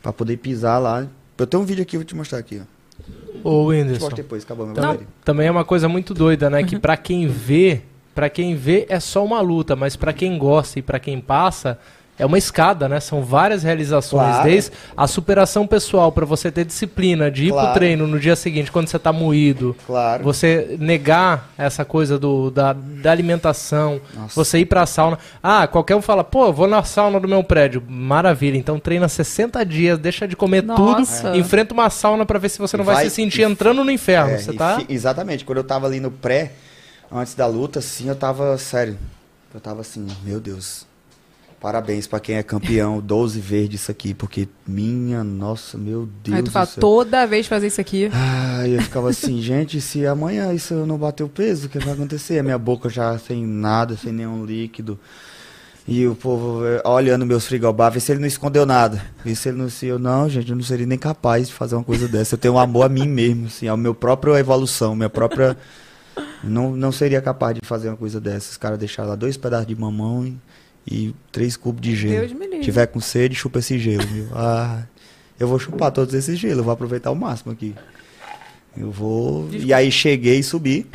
pra 0.02 0.12
poder 0.12 0.36
pisar 0.38 0.78
lá. 0.78 1.08
Eu 1.38 1.48
tenho 1.48 1.64
um 1.64 1.66
vídeo 1.66 1.82
aqui, 1.82 1.96
eu 1.96 2.02
vou 2.02 2.06
te 2.06 2.16
mostrar 2.16 2.40
aqui, 2.40 2.62
ó. 2.62 2.79
Ô, 3.44 3.66
Whindersson. 3.68 4.10
depois, 4.10 4.44
acabou 4.44 4.66
meu 4.66 4.76
Tam- 4.76 4.88
bateria. 4.88 5.08
Também 5.24 5.48
é 5.48 5.52
uma 5.52 5.64
coisa 5.66 5.88
muito 5.88 6.14
doida, 6.14 6.50
né? 6.50 6.64
Que 6.64 6.78
pra 6.78 6.98
quem 6.98 7.28
vê, 7.28 7.82
pra 8.14 8.30
quem 8.30 8.56
vê 8.56 8.86
é 8.90 9.00
só 9.00 9.24
uma 9.24 9.40
luta, 9.42 9.76
mas 9.76 9.96
pra 9.96 10.12
quem 10.12 10.38
gosta 10.38 10.80
e 10.80 10.82
pra 10.82 11.00
quem 11.00 11.20
passa 11.22 11.80
é 12.20 12.26
uma 12.26 12.38
escada, 12.38 12.88
né? 12.90 13.00
São 13.00 13.24
várias 13.24 13.64
realizações, 13.64 14.28
Claro. 14.36 14.50
desde 14.50 14.72
a 14.96 15.08
superação 15.08 15.66
pessoal 15.66 16.12
pra 16.12 16.26
você 16.26 16.52
ter 16.52 16.66
disciplina 16.66 17.32
de 17.32 17.46
ir 17.46 17.48
pro 17.48 17.56
Claro. 17.60 17.74
treino 17.74 18.06
no 18.06 18.20
dia 18.20 18.36
seguinte 18.36 18.72
quando 18.72 18.88
você 18.90 19.00
tá 19.00 19.12
moído. 19.14 19.76
Claro. 19.88 20.24
Você 20.24 20.76
negar 20.80 21.50
essa 21.58 21.86
coisa 21.86 22.20
do, 22.20 22.52
da, 22.52 22.74
da 22.74 23.12
alimentação, 23.12 24.02
você 24.36 24.60
ir 24.60 24.66
pra 24.66 24.86
sauna. 24.86 25.18
Ah, 25.42 25.66
qualquer 25.66 25.96
um 25.96 26.02
fala, 26.02 26.24
pô, 26.24 26.52
vou 26.52 26.68
na 26.68 26.84
sauna 26.84 27.20
do 27.20 27.28
meu 27.28 27.44
prédio. 27.44 27.82
Maravilha, 27.88 28.58
então 28.58 28.78
treina 28.80 29.08
60 29.08 29.64
dias, 29.66 29.98
deixa 29.98 30.28
de 30.28 30.36
comer 30.36 30.62
Nossa. 30.62 31.24
tudo, 31.30 31.38
enfrenta 31.38 31.74
uma 31.74 31.90
sauna 31.90 32.26
pra 32.26 32.38
ver 32.38 32.50
se 32.50 32.60
você 32.60 32.76
não 32.76 32.84
vai, 32.84 32.96
Vai- 32.96 33.04
se 33.10 33.16
sentir 33.16 33.44
entrando 33.44 33.84
no 33.84 33.92
inferno. 33.92 34.32
É, 34.34 34.38
você 34.40 34.52
tá? 34.52 34.82
Exatamente. 34.90 35.46
Quando 35.46 35.60
eu 35.60 35.64
tava 35.64 35.88
ali 35.88 36.00
no 36.02 36.12
pré, 36.12 36.52
antes 37.12 37.34
da 37.34 37.48
luta, 37.48 37.80
assim, 37.80 38.10
eu 38.10 38.16
tava, 38.16 38.58
sério, 38.58 38.98
eu 39.54 39.60
tava 39.62 39.82
assim, 39.82 40.06
meu 40.24 40.40
Deus. 40.40 40.86
Parabéns 41.60 42.08
pra 42.08 42.22
quem 42.22 42.36
é 42.36 42.44
campeão, 42.44 43.02
12 43.02 43.40
verde 43.42 43.76
isso 43.76 43.92
aqui, 43.92 44.14
porque 44.14 44.48
minha, 44.66 45.26
nossa, 45.26 45.78
meu 45.78 46.08
Deus 46.24 46.38
Aí 46.38 46.44
tu 46.44 46.52
fala, 46.52 46.66
toda 46.68 47.26
vez 47.26 47.48
fazer 47.48 47.68
isso 47.68 47.82
aqui. 47.82 48.10
Ai, 48.14 48.78
eu 48.78 48.82
ficava 48.82 49.10
assim, 49.12 49.42
gente, 49.42 49.82
se 49.82 50.08
amanhã 50.08 50.54
isso 50.54 50.74
eu 50.74 50.86
não 50.86 50.98
bater 50.98 51.24
o 51.24 51.28
peso, 51.28 51.68
o 51.68 51.70
que 51.70 51.78
vai 51.80 51.94
acontecer? 51.94 52.40
A 52.40 52.44
minha 52.44 52.58
boca 52.58 52.90
já 52.90 53.18
sem 53.20 53.46
nada, 53.46 53.98
sem 53.98 54.14
nenhum 54.14 54.46
líquido. 54.46 54.98
E 55.86 56.08
o 56.08 56.16
povo 56.16 56.66
eh, 56.66 56.82
olhando 56.86 57.26
meus 57.26 57.46
frigobar, 57.46 57.92
vê 57.92 58.00
se 58.00 58.12
ele 58.12 58.22
não 58.22 58.28
escondeu 58.28 58.66
nada. 58.66 59.04
Vê 59.26 59.36
se 59.36 59.50
ele 59.50 59.58
não 59.58 59.70
se 59.70 59.88
eu 59.88 60.00
não, 60.00 60.30
gente, 60.30 60.52
eu 60.52 60.56
não 60.56 60.64
seria 60.64 60.86
nem 60.86 61.00
capaz 61.00 61.48
de 61.48 61.54
fazer 61.54 61.76
uma 61.76 61.84
coisa 61.84 62.08
dessa. 62.08 62.36
Eu 62.36 62.38
tenho 62.38 62.54
um 62.54 62.60
amor 62.60 62.84
a 62.86 62.90
mim 62.90 63.08
mesmo, 63.08 63.48
assim, 63.48 63.68
ao 63.68 63.76
meu 63.76 63.96
próprio 63.96 64.38
evolução, 64.38 64.96
minha 64.96 65.10
própria 65.10 65.58
não, 66.44 66.76
não 66.76 66.92
seria 66.92 67.22
capaz 67.22 67.56
de 67.56 67.68
fazer 67.68 67.90
uma 67.90 67.98
coisa 67.98 68.22
dessa. 68.22 68.52
Os 68.52 68.58
caras 68.58 68.78
deixaram 68.78 69.10
lá 69.10 69.16
dois 69.16 69.36
pedaços 69.36 69.68
de 69.68 69.76
mamão 69.76 70.26
e, 70.26 70.38
e 70.86 71.14
três 71.32 71.56
cubos 71.56 71.82
de 71.82 71.96
gelo. 71.96 72.28
Deus 72.28 72.34
me 72.34 72.46
livre. 72.46 72.64
Tiver 72.64 72.88
com 72.88 73.00
sede, 73.00 73.36
chupa 73.36 73.60
esse 73.60 73.78
gelo, 73.80 74.06
viu? 74.08 74.28
Ah, 74.34 74.84
eu 75.40 75.48
vou 75.48 75.58
chupar 75.58 75.92
todos 75.92 76.14
esses 76.14 76.38
gelos, 76.38 76.58
eu 76.58 76.64
vou 76.64 76.74
aproveitar 76.74 77.12
o 77.12 77.16
máximo 77.16 77.52
aqui. 77.52 77.74
Eu 78.76 78.92
vou. 78.92 79.50
E 79.52 79.74
aí 79.74 79.92
cheguei 79.92 80.40
e 80.40 80.44
subi. 80.44 80.86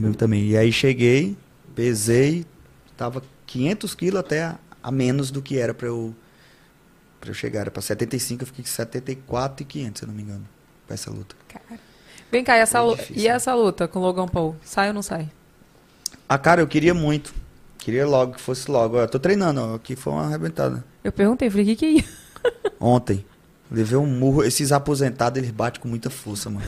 Eu 0.00 0.14
também. 0.14 0.48
E 0.48 0.56
aí 0.56 0.72
cheguei, 0.72 1.36
pesei, 1.74 2.44
tava 2.96 3.22
500 3.46 3.94
quilos 3.94 4.20
até 4.20 4.42
a, 4.42 4.58
a 4.82 4.90
menos 4.90 5.30
do 5.30 5.40
que 5.40 5.58
era 5.58 5.72
pra 5.72 5.88
eu, 5.88 6.14
pra 7.20 7.30
eu 7.30 7.34
chegar. 7.34 7.60
Era 7.60 7.70
pra 7.70 7.82
75, 7.82 8.42
eu 8.42 8.46
fiquei 8.46 8.64
com 8.64 8.70
74 8.70 9.62
e 9.62 9.66
500, 9.66 9.98
se 9.98 10.04
eu 10.04 10.08
não 10.08 10.14
me 10.14 10.22
engano, 10.22 10.44
pra 10.86 10.94
essa 10.94 11.10
luta. 11.10 11.36
Vem 12.30 12.42
cá, 12.42 12.56
e 12.56 12.60
essa, 12.60 12.80
difícil. 12.84 13.16
e 13.16 13.28
essa 13.28 13.54
luta 13.54 13.86
com 13.86 14.00
o 14.00 14.02
Logan 14.02 14.26
Paul? 14.26 14.56
Sai 14.64 14.88
ou 14.88 14.94
não 14.94 15.02
sai? 15.02 15.30
Ah, 16.28 16.38
cara, 16.38 16.60
eu 16.60 16.66
queria 16.66 16.94
muito. 16.94 17.32
Queria 17.84 18.06
logo 18.06 18.32
que 18.32 18.40
fosse 18.40 18.70
logo. 18.70 18.96
Ó, 18.96 19.06
tô 19.06 19.18
treinando, 19.18 19.60
ó. 19.60 19.74
Aqui 19.74 19.94
foi 19.94 20.14
uma 20.14 20.24
arrebentada. 20.24 20.82
Eu 21.04 21.12
perguntei, 21.12 21.50
falei, 21.50 21.64
o 21.64 21.68
que 21.68 21.76
que 21.76 21.84
é 21.84 21.90
isso? 21.90 22.16
Ontem. 22.80 23.26
Levei 23.70 23.98
um 23.98 24.06
murro. 24.06 24.42
Esses 24.42 24.72
aposentados, 24.72 25.36
eles 25.36 25.50
batem 25.50 25.82
com 25.82 25.86
muita 25.86 26.08
força, 26.08 26.48
mano. 26.48 26.66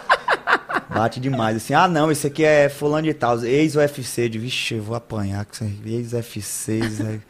Bate 0.88 1.20
demais. 1.20 1.58
Assim, 1.58 1.74
ah, 1.74 1.86
não, 1.86 2.10
esse 2.10 2.26
aqui 2.26 2.42
é 2.42 2.70
fulano 2.70 3.06
de 3.06 3.12
tal. 3.12 3.44
Ex-UFC. 3.44 4.30
De, 4.30 4.38
vixe, 4.38 4.76
eu 4.76 4.82
vou 4.82 4.96
apanhar 4.96 5.44
com 5.44 5.52
isso 5.52 5.64
aí. 5.64 5.78
Ex-UFC. 5.84 6.80
aí. 7.06 7.20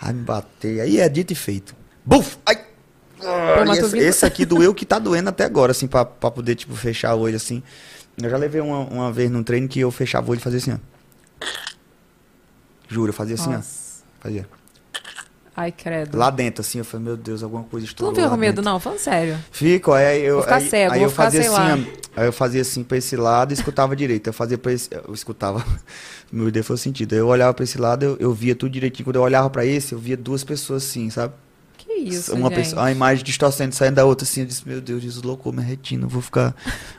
Ai, 0.00 0.12
me 0.14 0.22
bater. 0.22 0.80
Aí 0.80 1.00
é 1.00 1.08
dito 1.10 1.34
e 1.34 1.36
feito. 1.36 1.76
Buf! 2.02 2.38
Ai! 2.46 2.64
Esse, 3.78 3.98
esse 3.98 4.24
aqui 4.24 4.46
doeu 4.46 4.74
que 4.74 4.86
tá 4.86 4.98
doendo 4.98 5.28
até 5.28 5.44
agora, 5.44 5.72
assim, 5.72 5.86
pra, 5.86 6.06
pra 6.06 6.30
poder, 6.30 6.54
tipo, 6.54 6.74
fechar 6.74 7.14
o 7.14 7.20
olho, 7.20 7.36
assim. 7.36 7.62
Eu 8.16 8.30
já 8.30 8.38
levei 8.38 8.62
uma, 8.62 8.78
uma 8.78 9.12
vez 9.12 9.30
num 9.30 9.42
treino 9.42 9.68
que 9.68 9.80
eu 9.80 9.90
fechava 9.90 10.26
o 10.26 10.30
olho 10.30 10.38
e 10.38 10.42
fazia 10.42 10.58
assim, 10.58 10.72
ó. 10.72 10.78
Juro, 12.88 13.10
eu 13.10 13.14
fazia 13.14 13.34
assim, 13.34 13.50
Nossa. 13.50 14.02
ó. 14.20 14.22
Fazia. 14.22 14.48
Ai, 15.56 15.70
credo. 15.70 16.18
Lá 16.18 16.30
dentro, 16.30 16.62
assim, 16.62 16.78
eu 16.78 16.84
falei, 16.84 17.06
meu 17.06 17.16
Deus, 17.16 17.40
alguma 17.42 17.62
coisa 17.62 17.86
Tu 17.86 17.90
estourou 17.90 18.12
não 18.12 18.16
fica 18.16 18.28
com 18.28 18.36
medo, 18.36 18.56
dentro. 18.56 18.70
não? 18.72 18.80
Falando 18.80 18.98
sério. 18.98 19.38
Fico, 19.52 19.92
aí 19.92 20.24
eu. 20.24 20.34
Vou 20.34 20.42
ficar 20.42 20.56
aí, 20.56 20.68
cego, 20.68 20.92
aí 20.92 20.98
vou 20.98 21.06
eu 21.06 21.10
ficar, 21.10 21.22
fazia 21.24 21.40
assim, 21.42 21.48
lá. 21.50 21.78
ó, 22.16 22.20
aí 22.20 22.26
eu 22.26 22.32
fazia 22.32 22.60
assim 22.62 22.82
pra 22.82 22.96
esse 22.98 23.14
lado 23.16 23.52
e 23.52 23.54
escutava 23.54 23.94
direito. 23.94 24.26
Eu 24.26 24.32
fazia 24.32 24.58
pra 24.58 24.72
esse. 24.72 24.88
Eu 24.92 25.14
escutava. 25.14 25.64
Meu 26.32 26.50
Deus 26.50 26.66
foi 26.66 26.76
sentido. 26.76 27.12
Aí 27.12 27.20
Eu 27.20 27.28
olhava 27.28 27.54
pra 27.54 27.62
esse 27.62 27.78
lado, 27.78 28.02
eu, 28.04 28.16
eu 28.18 28.34
via 28.34 28.56
tudo 28.56 28.72
direitinho. 28.72 29.04
Quando 29.04 29.16
eu 29.16 29.22
olhava 29.22 29.48
pra 29.48 29.64
esse, 29.64 29.92
eu 29.92 29.98
via 29.98 30.16
duas 30.16 30.42
pessoas 30.42 30.82
assim, 30.82 31.08
sabe? 31.08 31.32
Que 31.94 32.00
isso, 32.08 32.34
Uma 32.34 32.48
gente? 32.48 32.56
pessoa, 32.58 32.84
a 32.84 32.90
imagem 32.92 33.24
distorcendo, 33.24 33.74
saindo 33.74 33.94
da 33.94 34.04
outra 34.04 34.24
assim. 34.26 34.40
Eu 34.40 34.46
disse, 34.46 34.68
meu 34.68 34.80
Deus, 34.80 35.02
deslocou 35.02 35.52
minha 35.52 35.64
retina. 35.64 36.06
Vou 36.06 36.20
ficar 36.20 36.54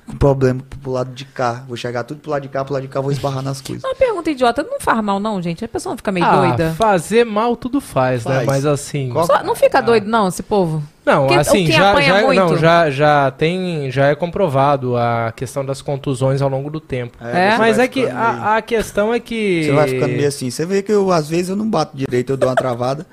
com 0.07 0.15
problema 0.15 0.61
pro 0.81 0.91
lado 0.91 1.13
de 1.13 1.25
cá. 1.25 1.63
Vou 1.67 1.75
chegar 1.75 2.03
tudo 2.03 2.21
pro 2.21 2.31
lado 2.31 2.43
de 2.43 2.47
cá, 2.49 2.63
pro 2.63 2.73
lado 2.73 2.83
de 2.83 2.87
cá, 2.87 3.01
vou 3.01 3.11
esbarrar 3.11 3.43
nas 3.43 3.61
coisas. 3.61 3.83
Uma 3.83 3.95
pergunta 3.95 4.31
idiota, 4.31 4.63
não 4.63 4.79
faz 4.79 5.03
mal 5.03 5.19
não, 5.19 5.41
gente? 5.41 5.63
A 5.63 5.67
pessoa 5.67 5.91
não 5.91 5.97
fica 5.97 6.11
meio 6.11 6.25
Ah, 6.25 6.35
doida? 6.37 6.73
fazer 6.77 7.25
mal 7.25 7.55
tudo 7.55 7.81
faz, 7.81 8.25
né? 8.25 8.35
Faz. 8.35 8.45
Mas 8.47 8.65
assim. 8.65 9.11
Só- 9.25 9.43
não 9.43 9.55
fica 9.55 9.81
doido 9.81 10.07
não, 10.07 10.27
esse 10.27 10.41
povo? 10.43 10.81
Não, 11.05 11.27
Quem- 11.27 11.37
assim, 11.37 11.67
já, 11.67 12.01
já, 12.01 12.21
muito? 12.23 12.39
não, 12.39 12.57
já, 12.57 12.89
já 12.89 13.29
tem, 13.29 13.91
já 13.91 14.07
é 14.07 14.15
comprovado 14.15 14.97
a 14.97 15.31
questão 15.35 15.63
das 15.63 15.79
contusões 15.79 16.41
ao 16.41 16.49
longo 16.49 16.67
do 16.71 16.79
tempo. 16.79 17.15
É, 17.23 17.51
você 17.51 17.57
Mas 17.59 17.77
é 17.79 17.87
que 17.87 18.07
a, 18.07 18.55
a 18.57 18.61
questão 18.63 19.13
é 19.13 19.19
que 19.19 19.65
Você 19.65 19.71
vai 19.71 19.87
ficando 19.87 20.13
meio 20.13 20.27
assim. 20.27 20.49
Você 20.49 20.65
vê 20.65 20.81
que 20.81 20.91
eu, 20.91 21.11
às 21.11 21.29
vezes, 21.29 21.49
eu 21.49 21.55
não 21.55 21.69
bato 21.69 21.95
direito, 21.95 22.31
eu 22.31 22.37
dou 22.37 22.49
uma 22.49 22.55
travada. 22.55 23.05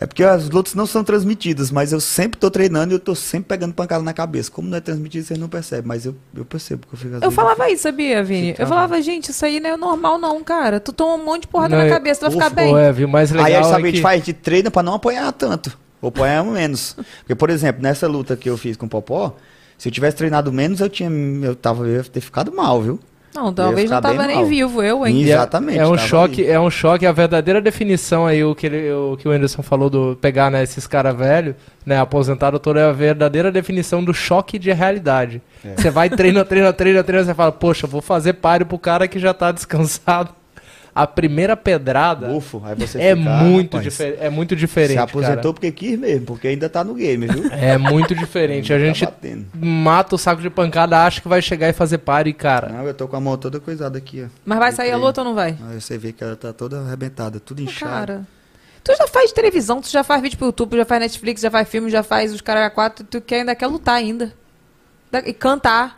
É 0.00 0.06
porque 0.06 0.24
as 0.24 0.48
lutas 0.48 0.74
não 0.74 0.86
são 0.86 1.04
transmitidas, 1.04 1.70
mas 1.70 1.92
eu 1.92 2.00
sempre 2.00 2.40
tô 2.40 2.50
treinando 2.50 2.94
e 2.94 2.96
eu 2.96 2.98
tô 2.98 3.14
sempre 3.14 3.48
pegando 3.48 3.74
pancada 3.74 4.02
na 4.02 4.14
cabeça. 4.14 4.50
Como 4.50 4.66
não 4.66 4.78
é 4.78 4.80
transmitido, 4.80 5.26
vocês 5.26 5.38
não 5.38 5.46
percebem, 5.46 5.84
mas 5.86 6.06
eu, 6.06 6.16
eu 6.34 6.42
percebo 6.42 6.86
que 6.86 6.94
eu 6.94 6.98
fico 6.98 7.22
Eu 7.22 7.30
falava 7.30 7.68
isso, 7.68 7.82
sabia, 7.82 8.24
Vini? 8.24 8.54
Eu 8.58 8.66
falava, 8.66 9.02
gente, 9.02 9.30
isso 9.30 9.44
aí 9.44 9.60
não 9.60 9.68
é 9.68 9.76
normal 9.76 10.16
não, 10.16 10.42
cara. 10.42 10.80
Tu 10.80 10.90
toma 10.90 11.22
um 11.22 11.26
monte 11.26 11.42
de 11.42 11.48
porrada 11.48 11.76
Não, 11.76 11.82
na 11.82 11.88
é- 11.88 11.90
cabeça, 11.90 12.20
tu 12.20 12.22
vai 12.22 12.30
ficar 12.32 12.48
bem. 12.48 12.72
Ué, 12.72 12.90
viu? 12.90 13.06
Mais 13.06 13.30
legal 13.30 13.44
Aí 13.44 13.54
a 13.54 13.58
gente, 13.58 13.66
é 13.66 13.70
sabe, 13.70 13.82
a 13.82 13.84
que... 13.90 13.96
gente 13.96 14.02
faz, 14.02 14.22
a 14.22 14.24
gente 14.24 14.32
treina 14.38 14.70
pra 14.70 14.82
não 14.82 14.94
apanhar 14.94 15.30
tanto. 15.34 15.78
Ou 16.00 16.08
apanhar 16.08 16.42
menos. 16.48 16.96
Porque, 17.18 17.34
por 17.34 17.50
exemplo, 17.50 17.82
nessa 17.82 18.08
luta 18.08 18.34
que 18.38 18.48
eu 18.48 18.56
fiz 18.56 18.78
com 18.78 18.86
o 18.86 18.88
Popó, 18.88 19.36
se 19.76 19.86
eu 19.86 19.92
tivesse 19.92 20.16
treinado 20.16 20.50
menos, 20.50 20.80
eu 20.80 20.88
tinha. 20.88 21.10
Eu 21.42 21.54
tava, 21.54 21.86
eu 21.86 21.96
ia 21.96 22.04
ter 22.04 22.22
ficado 22.22 22.50
mal, 22.50 22.80
viu? 22.80 22.98
Não, 23.34 23.52
talvez 23.52 23.88
não 23.88 24.00
tava 24.00 24.26
nem 24.26 24.36
mal. 24.38 24.46
vivo, 24.46 24.82
eu, 24.82 25.06
hein? 25.06 25.22
É- 25.22 25.32
Exatamente. 25.34 25.78
É 25.78 25.86
um 25.86 25.96
choque, 25.96 26.42
ali. 26.42 26.50
é 26.50 26.60
um 26.60 26.70
choque, 26.70 27.06
a 27.06 27.12
verdadeira 27.12 27.60
definição 27.60 28.26
aí, 28.26 28.42
o 28.42 28.54
que, 28.54 28.66
ele, 28.66 28.90
o 28.92 29.16
que 29.16 29.28
o 29.28 29.30
Anderson 29.30 29.62
falou 29.62 29.88
do 29.88 30.18
pegar 30.20 30.50
né, 30.50 30.62
esses 30.62 30.86
caras 30.86 31.16
velhos, 31.16 31.54
né, 31.86 31.98
aposentado 32.00 32.58
todo, 32.58 32.78
é 32.78 32.84
a 32.84 32.92
verdadeira 32.92 33.52
definição 33.52 34.02
do 34.02 34.12
choque 34.12 34.58
de 34.58 34.72
realidade. 34.72 35.40
É. 35.64 35.74
Você 35.76 35.90
vai, 35.90 36.10
treina, 36.10 36.44
treina, 36.44 36.72
treina, 36.72 37.04
treina, 37.04 37.24
você 37.24 37.34
fala, 37.34 37.52
poxa, 37.52 37.86
vou 37.86 38.02
fazer 38.02 38.32
páreo 38.34 38.66
pro 38.66 38.78
cara 38.78 39.06
que 39.06 39.18
já 39.18 39.32
tá 39.32 39.52
descansado. 39.52 40.30
A 40.92 41.06
primeira 41.06 41.56
pedrada 41.56 42.30
Ufo, 42.32 42.60
aí 42.64 42.74
você 42.74 43.00
é, 43.00 43.14
fica, 43.16 43.30
muito 43.30 43.76
rapaz, 43.76 44.00
é 44.00 44.28
muito 44.28 44.56
diferente, 44.56 44.94
Se 44.96 44.98
aposentou 44.98 45.34
cara. 45.36 45.52
porque 45.52 45.70
quis 45.70 45.96
mesmo, 45.98 46.26
porque 46.26 46.48
ainda 46.48 46.68
tá 46.68 46.82
no 46.82 46.94
game, 46.94 47.26
viu? 47.28 47.44
É 47.52 47.78
muito 47.78 48.14
diferente. 48.14 48.72
A 48.72 48.76
Tá 48.78 48.84
gente 48.84 49.04
batendo. 49.04 49.46
mata 49.54 50.14
o 50.16 50.18
saco 50.18 50.42
de 50.42 50.50
pancada, 50.50 50.98
acha 51.04 51.20
que 51.20 51.28
vai 51.28 51.40
chegar 51.40 51.68
e 51.68 51.72
fazer 51.72 51.98
páreo 51.98 52.30
e, 52.30 52.34
cara... 52.34 52.68
Não, 52.70 52.84
eu 52.86 52.92
tô 52.94 53.06
com 53.06 53.16
a 53.16 53.20
mão 53.20 53.36
toda 53.36 53.60
coisada 53.60 53.96
aqui, 53.98 54.24
ó. 54.24 54.28
Mas 54.44 54.58
vai 54.58 54.72
sair 54.72 54.90
a 54.90 54.96
luta 54.96 55.20
ou 55.20 55.24
não 55.28 55.34
vai? 55.34 55.56
Aí 55.70 55.80
você 55.80 55.96
vê 55.96 56.12
que 56.12 56.24
ela 56.24 56.34
tá 56.34 56.52
toda 56.52 56.80
arrebentada, 56.80 57.38
tudo 57.38 57.62
inchado. 57.62 57.90
Cara, 57.92 58.26
tu 58.82 58.92
já 58.96 59.06
faz 59.06 59.30
televisão, 59.30 59.80
tu 59.80 59.88
já 59.88 60.02
faz 60.02 60.20
vídeo 60.20 60.38
pro 60.38 60.48
YouTube, 60.48 60.76
já 60.76 60.84
faz 60.84 61.00
Netflix, 61.02 61.40
já 61.40 61.50
faz 61.52 61.68
filme, 61.68 61.88
já 61.88 62.02
faz 62.02 62.32
os 62.34 62.40
caras 62.40 62.72
quatro, 62.74 63.04
tu 63.04 63.20
quer, 63.20 63.40
ainda 63.40 63.54
quer 63.54 63.68
lutar 63.68 63.94
ainda. 63.94 64.32
Da- 65.10 65.20
E 65.20 65.32
cantar. 65.32 65.94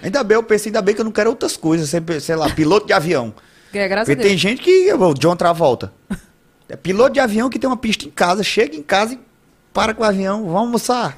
Ainda 0.00 0.22
bem, 0.22 0.36
eu 0.36 0.42
pensei, 0.44 0.70
ainda 0.70 0.80
bem 0.80 0.94
que 0.94 1.00
eu 1.00 1.04
não 1.04 1.10
quero 1.10 1.28
outras 1.30 1.56
coisas, 1.56 1.88
sempre, 1.88 2.20
sei 2.20 2.36
lá, 2.36 2.48
piloto 2.50 2.86
de 2.86 2.92
avião. 2.92 3.34
É, 3.72 3.88
graças 3.88 4.08
a 4.08 4.12
Porque 4.12 4.16
Deus. 4.16 4.28
tem 4.28 4.38
gente 4.38 4.62
que, 4.62 4.92
o 4.92 5.14
John 5.14 5.36
Travolta, 5.36 5.92
é 6.68 6.76
piloto 6.76 7.12
de 7.12 7.20
avião 7.20 7.48
que 7.50 7.58
tem 7.58 7.68
uma 7.68 7.76
pista 7.76 8.06
em 8.06 8.10
casa, 8.10 8.42
chega 8.42 8.76
em 8.76 8.82
casa 8.82 9.14
e 9.14 9.20
para 9.72 9.94
com 9.94 10.02
o 10.02 10.06
avião, 10.06 10.42
vamos 10.44 10.56
almoçar. 10.56 11.16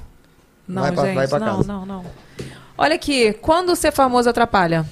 Não, 0.66 0.82
vai 0.82 0.92
pra, 0.92 1.04
gente, 1.04 1.14
vai 1.14 1.28
pra 1.28 1.38
não, 1.38 1.56
casa. 1.56 1.68
não, 1.68 1.86
não. 1.86 2.04
Olha 2.76 2.94
aqui, 2.94 3.32
quando 3.34 3.74
ser 3.76 3.92
famoso 3.92 4.28
atrapalha? 4.28 4.84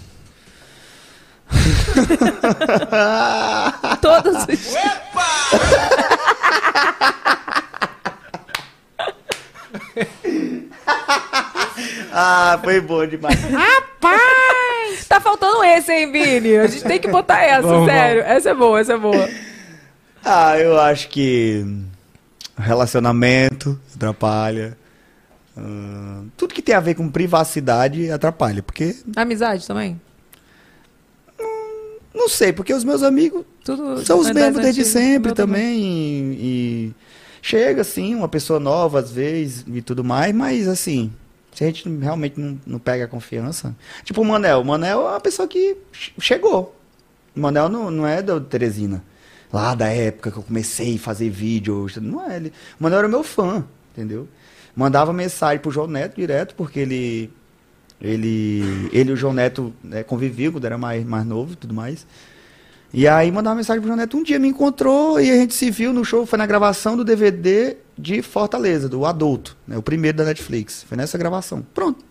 Todos 4.01 4.36
os... 4.36 4.47
Ah, 12.20 12.59
foi 12.65 12.81
bom 12.81 13.07
demais. 13.07 13.40
Rapaz! 13.45 15.07
Tá 15.09 15.20
faltando 15.20 15.62
esse, 15.62 15.93
hein, 15.93 16.11
Vini? 16.11 16.57
A 16.57 16.66
gente 16.66 16.82
tem 16.82 16.99
que 16.99 17.07
botar 17.07 17.45
essa, 17.45 17.62
Vamos, 17.62 17.89
sério. 17.89 18.23
Essa 18.23 18.51
é 18.51 18.55
boa, 18.55 18.81
essa 18.81 18.95
é 18.95 18.99
boa. 18.99 19.28
Ah, 20.24 20.59
eu 20.59 20.81
acho 20.81 21.09
que 21.11 21.65
relacionamento 22.57 23.78
atrapalha. 23.95 24.77
Ah, 25.57 26.23
tudo 26.36 26.55
que 26.55 26.61
tem 26.61 26.74
a 26.74 26.81
ver 26.81 26.97
com 26.97 27.09
privacidade 27.09 28.11
atrapalha, 28.11 28.65
porque 28.65 28.97
Amizade 29.15 29.65
também? 29.65 30.01
Não 32.12 32.28
sei, 32.28 32.53
porque 32.53 32.74
os 32.74 32.82
meus 32.82 33.05
amigos 33.05 33.45
Tudo 33.65 34.05
são 34.05 34.19
os 34.19 34.27
das 34.27 34.35
mesmos 34.35 34.62
desde 34.62 34.85
sempre 34.85 35.35
também. 35.35 35.81
E, 35.81 36.35
e 36.40 36.95
chega, 37.40 37.82
assim, 37.82 38.16
uma 38.16 38.28
pessoa 38.28 38.59
nova 38.59 38.99
às 38.99 39.12
vezes 39.12 39.65
e 39.69 39.81
tudo 39.81 40.03
mais, 40.03 40.35
mas 40.35 40.66
assim, 40.66 41.12
se 41.59 41.64
a 41.64 41.66
gente 41.66 41.89
realmente 41.98 42.39
não, 42.39 42.56
não 42.64 42.78
pega 42.78 43.05
a 43.06 43.09
confiança. 43.09 43.74
Tipo 44.05 44.22
o 44.22 44.24
Manel. 44.24 44.60
O 44.60 44.64
Manel 44.64 45.01
é 45.09 45.10
uma 45.10 45.20
pessoa 45.20 45.48
que 45.48 45.76
che- 45.90 46.12
chegou. 46.20 46.72
O 47.35 47.40
Manel 47.40 47.68
não, 47.68 47.90
não 47.90 48.06
é 48.06 48.22
da 48.22 48.39
Teresina. 48.39 49.02
Lá 49.52 49.74
da 49.74 49.89
época 49.89 50.30
que 50.30 50.36
eu 50.36 50.43
comecei 50.44 50.94
a 50.94 50.98
fazer 51.01 51.28
vídeo. 51.30 51.89
Não 52.01 52.24
é 52.30 52.36
ele. 52.36 52.52
O 52.78 52.85
Manel 52.85 53.01
era 53.01 53.09
meu 53.09 53.24
fã, 53.24 53.64
entendeu? 53.93 54.28
Mandava 54.76 55.12
mensagem 55.12 55.59
pro 55.59 55.72
João 55.72 55.89
Neto 55.89 56.14
direto, 56.14 56.55
porque 56.55 56.78
ele. 56.78 57.28
Ele, 58.01 58.89
ele 58.93 59.10
e 59.10 59.12
o 59.12 59.16
João 59.16 59.35
Neto 59.35 59.74
né, 59.82 60.05
conviviam 60.05 60.52
quando 60.52 60.64
era 60.64 60.78
mais, 60.78 61.05
mais 61.05 61.26
novo 61.26 61.55
e 61.55 61.56
tudo 61.56 61.74
mais. 61.74 62.06
E 62.94 63.09
aí 63.09 63.32
mandava 63.32 63.56
mensagem 63.56 63.80
pro 63.80 63.89
João 63.89 63.98
Neto. 63.98 64.16
Um 64.16 64.22
dia 64.22 64.39
me 64.39 64.47
encontrou 64.47 65.20
e 65.20 65.28
a 65.28 65.35
gente 65.35 65.55
se 65.55 65.72
viu 65.72 65.93
no 65.93 66.05
show. 66.05 66.24
Foi 66.24 66.39
na 66.39 66.47
gravação 66.47 66.97
do 66.97 67.05
DVD 67.05 67.76
de 67.99 68.23
Fortaleza, 68.23 68.89
do 68.89 69.05
Adulto, 69.05 69.57
né, 69.66 69.77
o 69.77 69.83
primeiro 69.83 70.16
da 70.19 70.25
Netflix. 70.25 70.85
Foi 70.89 70.97
nessa 70.97 71.19
gravação. 71.19 71.62
Pronto. 71.75 72.05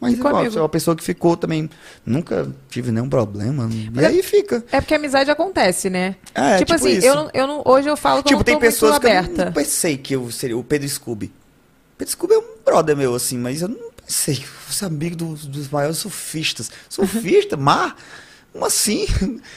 Mas 0.00 0.14
igual, 0.14 0.36
amigo. 0.36 0.58
é 0.58 0.60
uma 0.60 0.68
pessoa 0.68 0.94
que 0.94 1.02
ficou 1.02 1.36
também. 1.36 1.70
Nunca 2.04 2.50
tive 2.68 2.92
nenhum 2.92 3.08
problema. 3.08 3.68
Mas 3.92 4.02
e 4.02 4.06
é- 4.06 4.08
aí 4.08 4.22
fica. 4.22 4.62
É 4.70 4.80
porque 4.80 4.92
a 4.92 4.96
amizade 4.98 5.30
acontece, 5.30 5.88
né? 5.88 6.16
É, 6.34 6.58
tipo, 6.58 6.66
tipo 6.66 6.74
assim, 6.74 6.98
isso. 6.98 7.06
eu 7.06 7.14
não, 7.14 7.30
eu 7.32 7.46
não, 7.46 7.62
hoje 7.64 7.88
eu 7.88 7.96
falo 7.96 8.22
que 8.22 8.34
eu 8.34 8.38
Tipo, 8.38 8.38
não 8.40 8.44
tem 8.44 8.58
pessoas 8.58 8.98
que 8.98 9.06
eu 9.06 9.10
aberta. 9.10 9.46
não 9.46 9.52
pensei 9.52 9.96
que 9.96 10.14
eu 10.14 10.30
seria 10.30 10.58
o 10.58 10.62
Pedro 10.64 10.86
Scooby. 10.88 11.32
Pedro 11.96 12.12
Scooby 12.12 12.34
é 12.34 12.38
um 12.38 12.44
brother 12.64 12.96
meu, 12.96 13.14
assim, 13.14 13.38
mas 13.38 13.62
eu 13.62 13.68
não 13.68 13.90
pensei 14.04 14.34
que 14.34 14.42
eu 14.42 14.48
fosse 14.48 14.84
amigo 14.84 15.16
dos, 15.16 15.46
dos 15.46 15.68
maiores 15.70 15.96
surfistas. 15.98 16.70
Surfista, 16.88 17.56
mar? 17.56 17.96
Como 18.52 18.66
assim? 18.66 19.06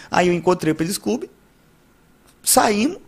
Aí 0.10 0.28
eu 0.30 0.34
encontrei 0.34 0.72
o 0.72 0.76
Pedro 0.76 0.94
Scooby, 0.94 1.30
saímos, 2.44 3.00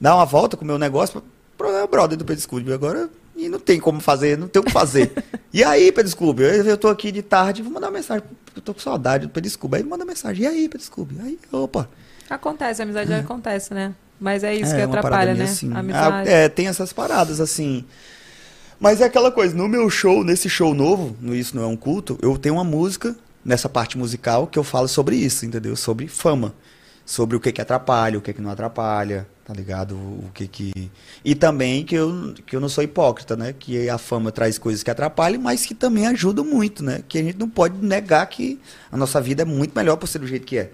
dá 0.00 0.14
uma 0.16 0.24
volta 0.24 0.56
com 0.56 0.64
o 0.64 0.66
meu 0.66 0.78
negócio, 0.78 1.22
pro 1.64 1.76
é 1.76 1.84
o 1.84 1.88
brother 1.88 2.18
do 2.18 2.24
Pedro 2.24 2.42
Scooby 2.42 2.72
agora, 2.72 3.08
e 3.36 3.48
não 3.48 3.58
tem 3.58 3.80
como 3.80 4.00
fazer, 4.00 4.38
não 4.38 4.48
tem 4.48 4.60
o 4.60 4.64
que 4.64 4.70
fazer. 4.70 5.12
e 5.52 5.64
aí, 5.64 5.90
Pedro 5.90 6.10
Scooby, 6.10 6.42
eu, 6.42 6.64
eu 6.64 6.76
tô 6.76 6.88
aqui 6.88 7.10
de 7.10 7.22
tarde, 7.22 7.62
vou 7.62 7.72
mandar 7.72 7.88
uma 7.88 7.98
mensagem, 7.98 8.24
eu 8.54 8.62
tô 8.62 8.74
com 8.74 8.80
saudade 8.80 9.26
do 9.26 9.32
Pedro 9.32 9.50
Scooby. 9.50 9.76
Aí 9.76 9.82
manda 9.82 10.04
mensagem, 10.04 10.44
e 10.44 10.46
aí, 10.46 10.68
Pedro 10.68 10.86
Scooby? 10.86 11.16
Aí, 11.20 11.38
opa. 11.50 11.88
Acontece, 12.28 12.80
a 12.80 12.84
amizade 12.84 13.12
acontece, 13.12 13.74
né? 13.74 13.94
Mas 14.20 14.44
é 14.44 14.54
isso 14.54 14.74
que 14.74 14.80
uma 14.80 14.98
atrapalha, 14.98 15.34
né? 15.34 15.44
assim. 15.44 15.72
A 15.72 15.80
amizade. 15.80 16.28
Ah, 16.28 16.32
é, 16.32 16.48
tem 16.48 16.68
essas 16.68 16.92
paradas, 16.92 17.40
assim. 17.40 17.84
Mas 18.78 19.00
é 19.00 19.04
aquela 19.04 19.30
coisa, 19.30 19.54
no 19.54 19.68
meu 19.68 19.88
show, 19.90 20.24
nesse 20.24 20.48
show 20.48 20.74
novo, 20.74 21.16
no 21.20 21.34
Isso 21.34 21.56
Não 21.56 21.64
É 21.64 21.66
Um 21.66 21.76
Culto, 21.76 22.18
eu 22.22 22.36
tenho 22.38 22.54
uma 22.54 22.64
música, 22.64 23.16
nessa 23.44 23.68
parte 23.68 23.98
musical, 23.98 24.46
que 24.46 24.58
eu 24.58 24.64
falo 24.64 24.88
sobre 24.88 25.16
isso, 25.16 25.44
entendeu? 25.44 25.76
Sobre 25.76 26.08
fama. 26.08 26.54
Sobre 27.04 27.36
o 27.36 27.40
que 27.40 27.52
que 27.52 27.60
atrapalha, 27.60 28.18
o 28.18 28.22
que 28.22 28.32
que 28.32 28.40
não 28.40 28.50
atrapalha, 28.50 29.26
tá 29.44 29.52
ligado? 29.52 29.94
O 29.94 30.30
que 30.32 30.48
que... 30.48 30.90
E 31.24 31.34
também 31.34 31.84
que 31.84 31.94
eu, 31.94 32.34
que 32.46 32.56
eu 32.56 32.60
não 32.60 32.68
sou 32.68 32.82
hipócrita, 32.82 33.36
né? 33.36 33.54
Que 33.58 33.88
a 33.88 33.98
fama 33.98 34.32
traz 34.32 34.58
coisas 34.58 34.82
que 34.82 34.90
atrapalham, 34.90 35.40
mas 35.40 35.66
que 35.66 35.74
também 35.74 36.06
ajudam 36.06 36.44
muito, 36.44 36.82
né? 36.82 37.02
Que 37.08 37.18
a 37.18 37.22
gente 37.22 37.38
não 37.38 37.48
pode 37.48 37.76
negar 37.84 38.26
que 38.26 38.58
a 38.90 38.96
nossa 38.96 39.20
vida 39.20 39.42
é 39.42 39.44
muito 39.44 39.74
melhor 39.76 39.96
por 39.96 40.06
ser 40.06 40.18
do 40.18 40.26
jeito 40.26 40.46
que 40.46 40.58
é. 40.58 40.70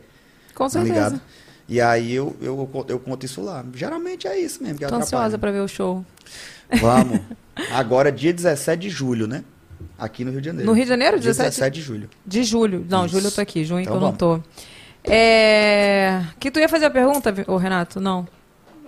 Com 0.55 0.65
tá 0.65 0.71
certeza. 0.71 0.95
ligado? 0.95 1.21
E 1.69 1.81
aí 1.81 2.13
eu, 2.13 2.37
eu, 2.41 2.85
eu 2.89 2.99
conto 2.99 3.25
isso 3.25 3.41
lá. 3.41 3.65
Geralmente 3.75 4.27
é 4.27 4.39
isso 4.39 4.63
mesmo 4.63 4.79
que 4.79 4.81
Tô 4.81 4.87
atrapalha. 4.87 5.05
ansiosa 5.05 5.39
pra 5.39 5.51
ver 5.53 5.61
o 5.61 5.69
show. 5.69 6.05
Vamos. 6.81 7.21
Agora, 7.73 8.11
dia 8.11 8.33
17 8.33 8.81
de 8.81 8.91
julho, 8.91 9.27
né? 9.27 9.45
Aqui 9.99 10.25
no 10.25 10.31
Rio 10.31 10.41
de 10.41 10.47
Janeiro. 10.47 10.67
No 10.67 10.73
Rio 10.75 10.85
de 10.85 10.89
Janeiro, 10.89 11.21
dia 11.21 11.31
17? 11.31 11.51
17 11.51 11.75
de 11.75 11.83
julho. 11.83 12.11
De 12.27 12.43
julho. 12.43 12.87
Não, 12.89 13.07
Isso. 13.07 13.15
julho 13.15 13.27
eu 13.29 13.33
tô 13.33 13.41
aqui, 13.41 13.65
junho 13.65 13.81
Então 13.83 13.93
que 13.93 13.97
eu 13.99 14.01
não 14.01 14.17
vamos. 14.17 14.19
tô. 14.19 14.41
É... 15.05 16.23
Que 16.39 16.51
tu 16.51 16.59
ia 16.59 16.69
fazer 16.69 16.87
a 16.87 16.91
pergunta, 16.91 17.33
ô 17.47 17.57
Renato? 17.57 18.01
Não. 18.01 18.27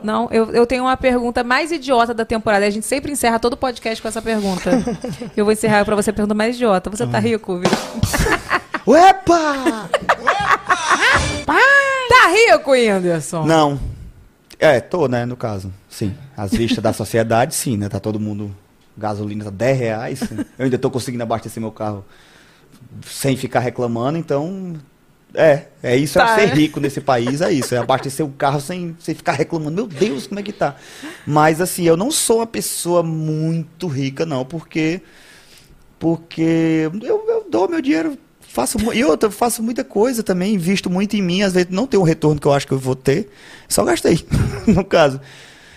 Não, 0.03 0.29
eu, 0.31 0.51
eu 0.53 0.67
tenho 0.67 0.85
uma 0.85 0.97
pergunta 0.97 1.45
mais 1.45 1.71
idiota 1.73 2.13
da 2.13 2.25
temporada. 2.25 2.67
A 2.67 2.71
gente 2.71 2.87
sempre 2.87 3.13
encerra 3.13 3.39
todo 3.39 3.55
o 3.55 3.57
podcast 3.57 4.01
com 4.01 4.09
essa 4.09 4.23
pergunta. 4.23 4.71
eu 5.37 5.45
vou 5.45 5.53
encerrar 5.53 5.85
pra 5.85 5.97
você 5.97 6.11
a 6.11 6.13
pergunta 6.13 6.35
mais 6.35 6.57
idiota. 6.57 6.91
Você 6.91 7.07
tá 7.07 7.19
rico, 7.19 7.59
viu? 7.59 7.71
Uepa! 8.87 9.89
Tá 11.47 12.29
rico, 12.29 12.71
Whindersson? 12.73 13.45
Não. 13.45 13.81
É, 14.59 14.81
tô, 14.81 15.09
né, 15.09 15.25
no 15.25 15.37
caso. 15.37 15.73
Sim. 15.89 16.15
As 16.37 16.53
vistas 16.53 16.83
da 16.83 16.93
sociedade, 16.93 17.55
sim, 17.55 17.77
né? 17.77 17.89
Tá 17.89 17.99
todo 17.99 18.21
mundo. 18.21 18.55
Gasolina 18.97 19.45
tá 19.45 19.51
10 19.51 19.79
reais. 19.79 20.21
Eu 20.59 20.65
ainda 20.65 20.79
tô 20.79 20.91
conseguindo 20.91 21.23
abastecer 21.23 21.61
meu 21.61 21.73
carro 21.73 22.05
sem 23.07 23.37
ficar 23.37 23.61
reclamando, 23.61 24.19
então. 24.19 24.75
É, 25.35 25.65
é 25.83 25.97
isso, 25.97 26.19
Tá, 26.19 26.33
é 26.33 26.47
ser 26.47 26.53
é. 26.53 26.55
rico 26.55 26.79
nesse 26.79 27.01
país, 27.01 27.41
é 27.41 27.53
isso. 27.53 27.75
É 27.75 27.79
abastecer 27.79 28.25
o 28.25 28.31
carro 28.31 28.61
sem, 28.61 28.97
sem 29.01 29.15
ficar 29.15 29.33
reclamando. 29.33 29.75
Meu 29.75 29.87
Deus, 29.87 30.27
como 30.27 30.41
é 30.41 30.43
que 30.43 30.53
tá? 30.53 30.77
Mas 31.27 31.61
assim, 31.61 31.85
eu 31.85 31.97
não 31.97 32.11
sou 32.11 32.39
uma 32.39 32.47
pessoa 32.47 33.03
muito 33.03 33.87
rica, 33.87 34.27
não, 34.27 34.45
porque. 34.45 35.01
Porque 35.99 36.91
eu, 37.01 37.25
eu 37.29 37.47
dou 37.49 37.69
meu 37.69 37.81
dinheiro, 37.81 38.19
faço 38.41 38.77
e 38.93 39.05
outra, 39.05 39.29
eu 39.29 39.33
faço 39.33 39.63
muita 39.63 39.85
coisa 39.85 40.23
também, 40.23 40.55
invisto 40.55 40.91
muito 40.91 41.15
em 41.15 41.23
mim, 41.23 41.43
às 41.43 41.55
vezes 41.55 41.71
não 41.71 41.87
tem 41.87 41.99
o 41.99 42.03
retorno 42.03 42.41
que 42.41 42.47
eu 42.47 42.53
acho 42.53 42.67
que 42.67 42.73
eu 42.73 42.79
vou 42.79 42.97
ter, 42.97 43.31
só 43.69 43.85
gastei, 43.85 44.25
no 44.67 44.85
caso. 44.85 45.21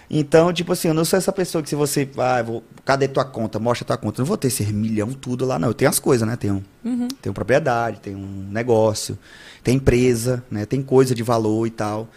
Então, 0.09 0.53
tipo 0.53 0.71
assim, 0.73 0.87
eu 0.89 0.93
não 0.93 1.03
sou 1.03 1.17
essa 1.17 1.31
pessoa 1.31 1.61
que 1.63 1.69
se 1.69 1.75
você, 1.75 2.07
ah, 2.17 2.41
vou, 2.43 2.63
cadê 2.83 3.07
tua 3.07 3.25
conta? 3.25 3.57
Mostra 3.59 3.85
tua 3.85 3.97
conta. 3.97 4.19
Eu 4.21 4.23
não 4.23 4.27
vou 4.27 4.37
ter 4.37 4.47
esse 4.49 4.63
milhão 4.71 5.11
tudo 5.13 5.45
lá, 5.45 5.57
não. 5.57 5.69
Eu 5.69 5.73
tenho 5.73 5.89
as 5.89 5.97
coisas, 5.99 6.27
né? 6.27 6.35
Tenho, 6.35 6.63
Uhum. 6.83 7.07
tenho 7.21 7.33
propriedade, 7.33 7.99
tenho 7.99 8.17
um 8.17 8.47
negócio, 8.51 9.17
tem 9.63 9.75
empresa, 9.77 10.43
né? 10.49 10.65
Tem 10.65 10.81
coisa 10.83 11.15
de 11.15 11.23
valor 11.23 11.65
e 11.65 11.71
tal. 11.71 12.07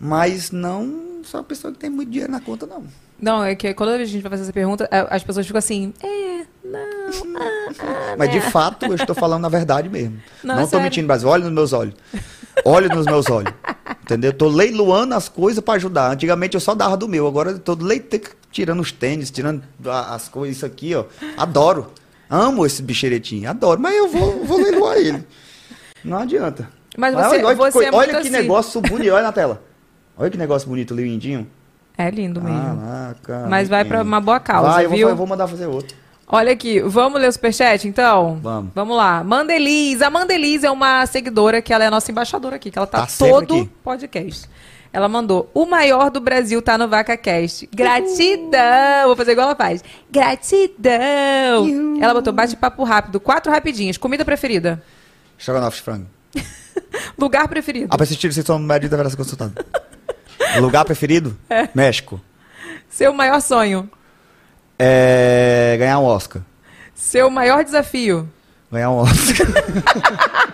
Mas 0.00 0.50
não 0.50 1.20
sou 1.24 1.38
uma 1.40 1.44
pessoa 1.44 1.72
que 1.72 1.78
tem 1.78 1.90
muito 1.90 2.10
dinheiro 2.10 2.32
na 2.32 2.40
conta, 2.40 2.66
não. 2.66 2.84
Não, 3.20 3.42
é 3.44 3.54
que 3.56 3.74
quando 3.74 3.90
a 3.90 4.04
gente 4.04 4.22
vai 4.22 4.30
fazer 4.30 4.44
essa 4.44 4.52
pergunta, 4.52 4.88
é, 4.92 5.06
as 5.10 5.24
pessoas 5.24 5.44
ficam 5.44 5.58
assim, 5.58 5.92
é, 6.02 6.44
não, 6.64 6.78
ah, 7.36 7.72
ah, 7.80 8.14
Mas 8.16 8.30
de 8.30 8.36
né? 8.36 8.50
fato, 8.50 8.86
eu 8.86 8.94
estou 8.94 9.14
falando 9.14 9.44
a 9.44 9.48
verdade 9.48 9.88
mesmo. 9.88 10.18
Não, 10.44 10.54
Não, 10.54 10.60
é 10.60 10.64
estou 10.64 10.78
sério. 10.78 10.84
mentindo, 10.84 11.06
Brasil. 11.08 11.28
Olha 11.28 11.44
nos 11.44 11.52
meus 11.52 11.72
olhos. 11.72 11.94
Olha 12.64 12.88
nos 12.88 13.06
meus 13.06 13.28
olhos. 13.30 13.52
Entendeu? 14.02 14.32
Tô 14.32 14.48
leiloando 14.48 15.14
as 15.14 15.28
coisas 15.28 15.62
para 15.62 15.74
ajudar. 15.74 16.12
Antigamente 16.12 16.54
eu 16.54 16.60
só 16.60 16.74
dava 16.74 16.96
do 16.96 17.08
meu, 17.08 17.26
agora 17.26 17.50
eu 17.52 17.58
tô 17.58 17.74
leite... 17.74 18.20
tirando 18.50 18.80
os 18.80 18.90
tênis, 18.92 19.30
tirando 19.30 19.62
as 19.86 20.28
coisas, 20.28 20.56
isso 20.56 20.66
aqui, 20.66 20.94
ó. 20.94 21.04
Adoro. 21.36 21.92
Amo 22.30 22.64
esse 22.66 22.82
bicheretinho, 22.82 23.48
adoro. 23.48 23.80
Mas 23.80 23.94
eu 23.96 24.08
vou, 24.08 24.44
vou 24.44 24.58
leiloar 24.60 24.96
ele. 24.98 25.24
Não 26.04 26.18
adianta. 26.18 26.68
Mas 26.96 27.14
olha, 27.14 27.28
você- 27.28 27.44
olha, 27.44 27.54
que, 27.56 27.60
você 27.62 27.72
coi- 27.72 27.84
é 27.86 27.92
olha 27.92 28.10
que 28.10 28.16
assim. 28.16 28.30
negócio 28.30 28.80
bonito, 28.80 29.12
olha 29.12 29.22
na 29.22 29.32
tela. 29.32 29.62
Olha 30.16 30.30
que 30.30 30.36
negócio 30.36 30.68
bonito 30.68 30.92
ali, 30.94 31.04
o 31.04 31.06
indinho. 31.06 31.46
É 31.96 32.10
lindo 32.10 32.40
mesmo. 32.40 32.80
Caraca, 33.22 33.46
Mas 33.48 33.68
vai 33.68 33.84
pra 33.84 34.02
uma 34.02 34.20
boa 34.20 34.38
causa, 34.40 34.70
Vai, 34.70 34.84
eu 34.84 34.88
vou, 34.90 34.98
viu? 34.98 35.08
eu 35.08 35.16
vou 35.16 35.26
mandar 35.26 35.48
fazer 35.48 35.66
outro. 35.66 35.96
Olha 36.30 36.52
aqui, 36.52 36.80
vamos 36.80 37.18
ler 37.20 37.28
o 37.28 37.32
superchat, 37.32 37.88
então? 37.88 38.38
Vamos. 38.42 38.70
Vamos 38.74 38.94
lá. 38.96 39.24
Mandeliz. 39.24 40.02
A 40.02 40.10
Mandeliz 40.10 40.62
é 40.62 40.70
uma 40.70 41.06
seguidora 41.06 41.62
que 41.62 41.72
ela 41.72 41.84
é 41.84 41.90
nossa 41.90 42.10
embaixadora 42.10 42.56
aqui, 42.56 42.70
que 42.70 42.78
ela 42.78 42.86
tá, 42.86 43.06
Tá 43.06 43.12
todo 43.18 43.54
aqui. 43.54 43.70
podcast. 43.82 44.46
Ela 44.92 45.08
mandou, 45.08 45.50
o 45.54 45.64
maior 45.66 46.10
do 46.10 46.20
Brasil 46.20 46.60
tá 46.60 46.76
no 46.76 46.86
VacaCast. 46.88 47.68
Gratidão! 47.72 49.06
Vou 49.06 49.16
fazer 49.16 49.32
igual 49.32 49.48
ela 49.48 49.56
faz. 49.56 49.82
Gratidão! 50.10 51.98
Ela 52.00 52.14
botou 52.14 52.32
bate-papo 52.32 52.84
rápido, 52.84 53.20
quatro 53.20 53.50
rapidinhas. 53.50 53.96
Comida 53.96 54.24
preferida? 54.24 54.82
Estrogonofe 55.38 55.78
de 55.78 55.82
frango. 55.82 56.06
Lugar 57.18 57.48
preferido? 57.48 57.88
Ah, 57.90 57.96
pra 57.96 58.04
assistir, 58.04 58.32
vocês 58.32 58.44
são 58.44 58.58
médio 58.58 58.88
ser 58.90 59.16
consultado. 59.16 59.52
Lugar 60.60 60.84
preferido? 60.84 61.36
É. 61.48 61.68
México. 61.74 62.20
Seu 62.88 63.12
maior 63.12 63.40
sonho? 63.40 63.90
É... 64.78 65.76
Ganhar 65.78 65.98
um 65.98 66.04
Oscar. 66.04 66.42
Seu 66.94 67.30
maior 67.30 67.64
desafio? 67.64 68.28
Ganhar 68.70 68.90
um 68.90 68.98
Oscar. 68.98 69.46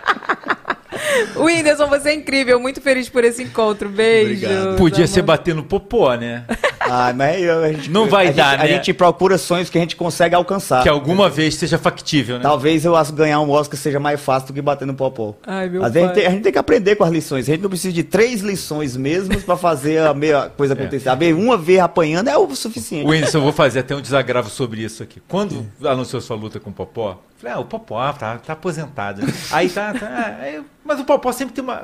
Whindersson, 1.36 1.86
você 1.88 2.10
é 2.10 2.14
incrível. 2.14 2.58
Muito 2.60 2.80
feliz 2.80 3.08
por 3.08 3.24
esse 3.24 3.42
encontro. 3.42 3.88
Beijo. 3.88 4.46
Podia 4.76 5.06
ser 5.06 5.22
bater 5.22 5.54
no 5.54 5.62
popó, 5.62 6.14
né? 6.14 6.44
Ah, 6.80 7.12
mas 7.16 7.42
eu- 7.42 7.64
a 7.64 7.72
gente, 7.72 7.90
Não 7.90 8.06
vai 8.06 8.28
a 8.28 8.32
dar, 8.32 8.50
gente, 8.52 8.58
né? 8.58 8.64
A 8.64 8.76
gente 8.76 8.92
procura 8.92 9.38
sonhos 9.38 9.70
que 9.70 9.78
a 9.78 9.80
gente 9.80 9.96
consegue 9.96 10.34
alcançar. 10.34 10.82
Que 10.82 10.88
alguma 10.88 11.30
vez 11.30 11.54
seja 11.54 11.78
factível, 11.78 12.36
né? 12.36 12.42
Talvez 12.42 12.84
eu 12.84 12.94
acho 12.94 13.12
ganhar 13.12 13.40
um 13.40 13.50
Oscar 13.50 13.78
seja 13.78 13.98
mais 13.98 14.20
fácil 14.20 14.48
do 14.48 14.52
que 14.54 14.60
bater 14.62 14.84
no 14.86 14.94
popó. 14.94 15.34
Ai, 15.46 15.68
meu 15.68 15.82
Às 15.82 15.96
a 15.96 16.00
gente, 16.00 16.12
tem, 16.12 16.26
a 16.26 16.30
gente 16.30 16.42
tem 16.42 16.52
que 16.52 16.58
aprender 16.58 16.96
com 16.96 17.04
as 17.04 17.10
lições. 17.10 17.48
A 17.48 17.52
gente 17.52 17.62
não 17.62 17.70
precisa 17.70 17.92
de 17.94 18.02
três 18.02 18.40
lições 18.42 18.96
mesmo 18.96 19.40
pra 19.40 19.56
fazer 19.56 20.00
a 20.00 20.12
meia 20.12 20.50
coisa 20.54 20.74
acontecer. 20.74 21.08
A 21.08 21.14
ver 21.14 21.32
uma 21.34 21.56
vez 21.56 21.80
apanhando 21.80 22.28
é 22.28 22.36
o 22.36 22.54
suficiente. 22.54 23.08
Whindersson, 23.08 23.38
eu 23.38 23.42
vou 23.42 23.52
fazer 23.52 23.78
até 23.80 23.94
um 23.96 24.00
desagravo 24.00 24.50
sobre 24.50 24.82
isso 24.82 25.02
aqui. 25.02 25.22
Quando 25.26 25.66
anunciou 25.82 26.20
sua 26.20 26.36
luta 26.36 26.60
com 26.60 26.70
o 26.70 26.72
Popó, 26.72 27.18
falei, 27.44 27.52
ah, 27.52 27.60
o 27.60 27.64
Popó 27.66 28.12
tá, 28.12 28.38
tá 28.38 28.52
aposentado. 28.54 29.22
Aí 29.52 29.68
tá. 29.68 29.92
tá 29.92 30.06
ah, 30.06 30.42
aí- 30.42 30.64
mas 30.84 31.00
o 31.00 31.04
Popó 31.04 31.30
sempre 31.32 31.54
tem 31.54 31.62
uma, 31.62 31.76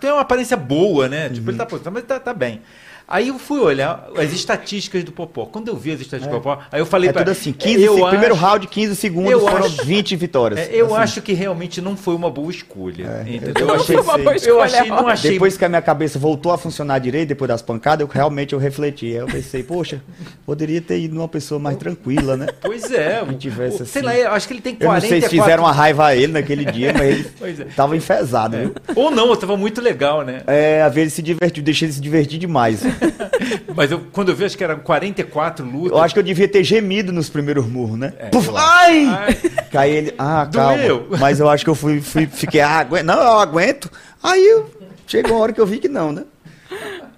tem 0.00 0.10
uma 0.12 0.20
aparência 0.22 0.56
boa, 0.56 1.08
né? 1.08 1.28
Tipo, 1.28 1.50
ele 1.50 1.56
tá 1.56 1.64
aposentado, 1.64 1.94
mas 1.94 2.04
tá, 2.04 2.20
tá 2.20 2.32
bem. 2.32 2.62
Aí 3.10 3.28
eu 3.28 3.38
fui 3.38 3.58
olhar 3.60 4.06
as 4.18 4.32
estatísticas 4.34 5.02
do 5.02 5.10
Popó. 5.12 5.46
Quando 5.46 5.68
eu 5.68 5.76
vi 5.76 5.92
as 5.92 6.00
estatísticas 6.00 6.38
do 6.38 6.42
Popó, 6.42 6.60
aí 6.70 6.78
eu 6.78 6.84
falei 6.84 7.08
É 7.08 7.12
pra 7.12 7.22
tudo 7.22 7.30
assim, 7.32 7.52
15 7.52 7.82
eu 7.82 7.94
se- 7.96 8.04
primeiro 8.06 8.34
acho- 8.34 8.42
round, 8.44 8.66
15 8.66 8.94
segundos, 8.96 9.32
eu 9.32 9.40
foram 9.40 9.64
acho- 9.64 9.82
20 9.84 10.14
vitórias. 10.14 10.60
É, 10.60 10.68
eu 10.74 10.86
Assim. 10.86 10.96
acho 10.96 11.22
que 11.22 11.32
realmente 11.32 11.80
não 11.80 11.96
foi 11.96 12.14
uma 12.14 12.30
boa 12.30 12.50
escolha. 12.50 13.24
entendeu? 13.26 13.54
Eu 13.58 13.68
Eu 13.68 13.74
achei, 13.74 13.96
achei, 13.96 14.50
eu 14.52 14.60
achei, 14.60 14.88
não 14.90 15.08
achei. 15.08 15.30
Depois 15.32 15.56
que 15.56 15.64
a 15.64 15.68
minha 15.70 15.80
cabeça 15.80 16.18
voltou 16.18 16.52
a 16.52 16.58
funcionar 16.58 16.98
direito, 16.98 17.28
depois 17.28 17.48
das 17.48 17.62
pancadas, 17.62 18.06
eu 18.06 18.12
realmente 18.12 18.52
eu 18.52 18.58
refleti. 18.58 19.06
Aí 19.06 19.14
eu 19.14 19.26
pensei, 19.26 19.62
poxa, 19.62 20.02
poderia 20.44 20.80
ter 20.82 20.98
ido 21.00 21.14
numa 21.14 21.28
pessoa 21.28 21.58
mais 21.58 21.76
tranquila, 21.78 22.36
né? 22.36 22.46
Pois 22.60 22.90
é, 22.92 23.24
Que 23.26 23.34
tivesse 23.36 23.82
o- 23.82 23.86
sei 23.86 24.02
assim. 24.02 24.06
lá, 24.06 24.14
eu 24.16 24.32
acho 24.32 24.46
que 24.46 24.52
ele 24.52 24.60
tem 24.60 24.72
Eu 24.74 24.80
não 24.80 24.86
44. 24.94 25.08
sei 25.08 25.22
se 25.22 25.28
fizeram 25.42 25.62
uma 25.64 25.72
raiva 25.72 26.06
a 26.08 26.14
ele 26.14 26.32
naquele 26.34 26.66
dia, 26.66 26.92
mas 26.92 27.02
ele 27.08 27.30
Pois 27.38 27.58
é. 27.60 27.64
tava 27.74 27.96
enfesado, 27.96 28.56
viu? 28.58 28.74
Ou 28.94 29.10
não, 29.10 29.28
eu 29.30 29.36
tava 29.36 29.56
muito 29.56 29.80
legal, 29.80 30.22
né? 30.24 30.42
É, 30.46 30.82
às 30.82 30.92
vezes 30.94 30.98
ele 31.14 31.16
se 31.16 31.22
divertiu, 31.22 31.62
deixei 31.62 31.86
ele 31.86 31.94
se 31.94 32.00
divertir 32.00 32.38
demais. 32.38 32.80
Mas 33.74 33.90
eu, 33.90 34.00
quando 34.12 34.30
eu 34.30 34.34
vi, 34.36 34.44
acho 34.44 34.56
que 34.56 34.64
eram 34.64 34.78
44 34.78 35.64
lutas. 35.64 35.92
Eu 35.92 35.98
acho 35.98 36.14
que 36.14 36.20
eu 36.20 36.24
devia 36.24 36.48
ter 36.48 36.62
gemido 36.64 37.12
nos 37.12 37.28
primeiros 37.28 37.66
murros, 37.66 37.98
né? 37.98 38.12
Puf, 38.32 38.48
É, 38.48 38.50
eu 38.50 38.56
acho. 38.56 38.68
ai! 38.68 39.36
Cai 39.70 39.90
ele, 39.90 40.14
ah, 40.18 40.44
Doeu. 40.44 41.00
calma. 41.00 41.18
Mas 41.18 41.40
eu 41.40 41.48
acho 41.48 41.64
que 41.64 41.70
eu 41.70 41.74
fui, 41.74 42.00
fui 42.00 42.26
fiquei, 42.26 42.60
ah, 42.60 42.78
aguento. 42.78 43.04
não, 43.06 43.18
eu 43.20 43.38
aguento. 43.38 43.90
Aí 44.22 44.44
eu, 44.44 44.70
chegou 45.06 45.32
uma 45.32 45.40
hora 45.42 45.52
que 45.52 45.60
eu 45.60 45.66
vi 45.66 45.78
que 45.78 45.88
não, 45.88 46.12
né? 46.12 46.24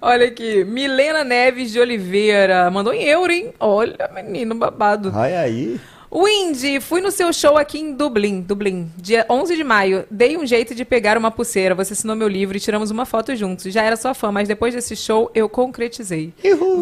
Olha 0.01 0.25
aqui, 0.27 0.63
Milena 0.63 1.23
Neves 1.23 1.71
de 1.71 1.79
Oliveira. 1.79 2.69
Mandou 2.71 2.93
em 2.93 3.03
euro, 3.03 3.31
hein? 3.31 3.53
Olha, 3.59 4.09
menino 4.13 4.55
babado. 4.55 5.11
Ai, 5.13 5.35
aí. 5.35 5.79
Windy, 6.13 6.81
fui 6.81 6.99
no 6.99 7.09
seu 7.09 7.31
show 7.31 7.57
aqui 7.57 7.79
em 7.79 7.93
Dublin, 7.93 8.41
Dublin, 8.41 8.91
dia 8.97 9.25
11 9.29 9.55
de 9.55 9.63
maio. 9.63 10.03
Dei 10.11 10.35
um 10.35 10.45
jeito 10.45 10.75
de 10.75 10.83
pegar 10.83 11.17
uma 11.17 11.31
pulseira. 11.31 11.73
Você 11.73 11.93
assinou 11.93 12.17
meu 12.17 12.27
livro 12.27 12.57
e 12.57 12.59
tiramos 12.59 12.91
uma 12.91 13.05
foto 13.05 13.33
juntos. 13.33 13.71
Já 13.71 13.83
era 13.83 13.95
sua 13.95 14.13
fã, 14.13 14.29
mas 14.29 14.45
depois 14.45 14.73
desse 14.73 14.93
show 14.93 15.31
eu 15.33 15.47
concretizei. 15.47 16.33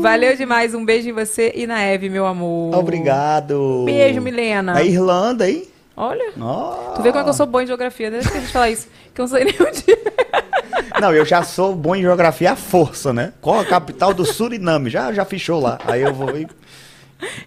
Valeu 0.01 0.35
demais. 0.35 0.73
Um 0.73 0.83
beijo 0.83 1.07
em 1.07 1.13
você 1.13 1.51
e 1.55 1.67
na 1.67 1.79
Eve, 1.79 2.09
meu 2.09 2.25
amor. 2.25 2.75
Obrigado. 2.75 3.83
Beijo, 3.85 4.19
Milena. 4.19 4.81
É 4.81 4.85
Irlanda, 4.87 5.47
hein? 5.47 5.67
Olha. 5.95 6.31
Ó. 6.41 6.93
Tu 6.95 7.03
vê 7.03 7.09
como 7.09 7.21
é 7.21 7.23
que 7.23 7.29
eu 7.29 7.33
sou 7.33 7.45
boa 7.45 7.63
em 7.63 7.67
geografia. 7.67 8.09
Deixa 8.09 8.35
eu 8.35 8.41
te 8.41 8.47
falar 8.47 8.71
isso. 8.71 8.87
Que 9.13 9.21
eu 9.21 9.27
não 9.27 9.29
sei 9.29 9.43
nem 9.43 9.53
onde. 9.61 9.85
Não, 10.99 11.13
eu 11.13 11.25
já 11.25 11.43
sou 11.43 11.73
bom 11.75 11.95
em 11.95 12.01
geografia 12.01 12.51
à 12.51 12.55
força, 12.57 13.13
né? 13.13 13.31
Qual 13.39 13.59
a 13.59 13.65
capital 13.65 14.13
do 14.13 14.25
Suriname? 14.25 14.89
Já, 14.89 15.13
já 15.13 15.25
show 15.37 15.59
lá. 15.59 15.79
Aí 15.85 16.01
eu 16.01 16.13
vou. 16.13 16.29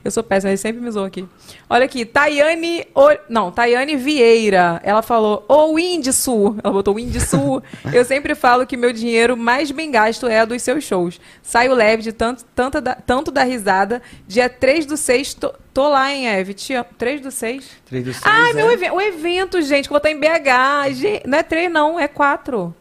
Eu 0.04 0.10
sou 0.10 0.22
péssima, 0.22 0.50
ele 0.50 0.56
sempre 0.56 0.80
me 0.80 0.90
zoou 0.90 1.06
aqui. 1.06 1.26
Olha 1.68 1.84
aqui, 1.84 2.04
Tayane. 2.04 2.86
O... 2.94 3.08
Não, 3.28 3.50
Tayane 3.50 3.96
Vieira. 3.96 4.80
Ela 4.84 5.02
falou: 5.02 5.44
Ô 5.48 5.74
Windsul. 5.74 6.56
Ela 6.62 6.72
botou 6.72 6.94
Windsul. 6.94 7.62
Eu 7.92 8.04
sempre 8.04 8.34
falo 8.34 8.66
que 8.66 8.76
meu 8.76 8.92
dinheiro 8.92 9.36
mais 9.36 9.70
bem 9.70 9.90
gasto 9.90 10.26
é 10.26 10.40
a 10.40 10.44
dos 10.44 10.62
seus 10.62 10.84
shows. 10.84 11.20
Saio 11.42 11.74
leve 11.74 12.02
de 12.02 12.12
tanto, 12.12 12.44
tanta 12.54 12.80
da, 12.80 12.94
tanto 12.94 13.30
da 13.30 13.44
risada. 13.44 14.02
Dia 14.26 14.48
3 14.48 14.86
do 14.86 14.96
6, 14.96 15.34
tô, 15.34 15.54
tô 15.72 15.88
lá 15.88 16.12
em 16.12 16.26
Eve. 16.28 16.54
Amo. 16.54 16.86
3 16.98 17.20
do 17.20 17.30
6? 17.30 17.70
3 17.86 18.04
do 18.04 18.12
6. 18.12 18.24
Ah, 18.26 18.50
é. 18.50 18.52
meu 18.52 18.70
evento. 18.70 18.94
O 18.94 19.00
evento, 19.00 19.62
gente, 19.62 19.88
que 19.88 19.94
eu 19.94 19.98
vou 20.00 20.08
estar 20.08 20.10
em 20.10 20.18
BH. 20.18 20.94
Gente, 20.94 21.26
não 21.26 21.38
é 21.38 21.42
3, 21.42 21.70
não, 21.70 21.98
é 21.98 22.08
4. 22.08 22.74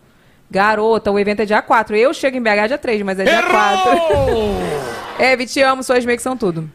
Garota, 0.50 1.10
o 1.12 1.18
evento 1.18 1.42
é 1.42 1.46
dia 1.46 1.62
4. 1.62 1.96
Eu 1.96 2.14
chego 2.14 2.36
em 2.36 2.42
BH 2.42 2.68
dia 2.68 2.78
3, 2.78 3.02
mas 3.04 3.20
é 3.20 3.24
dia 3.24 3.44
4. 3.44 3.92
Eve, 5.18 5.46
te 5.46 5.62
amo, 5.62 5.82
suas 5.84 6.06
makes 6.06 6.24
são 6.24 6.36
tudo. 6.36 6.70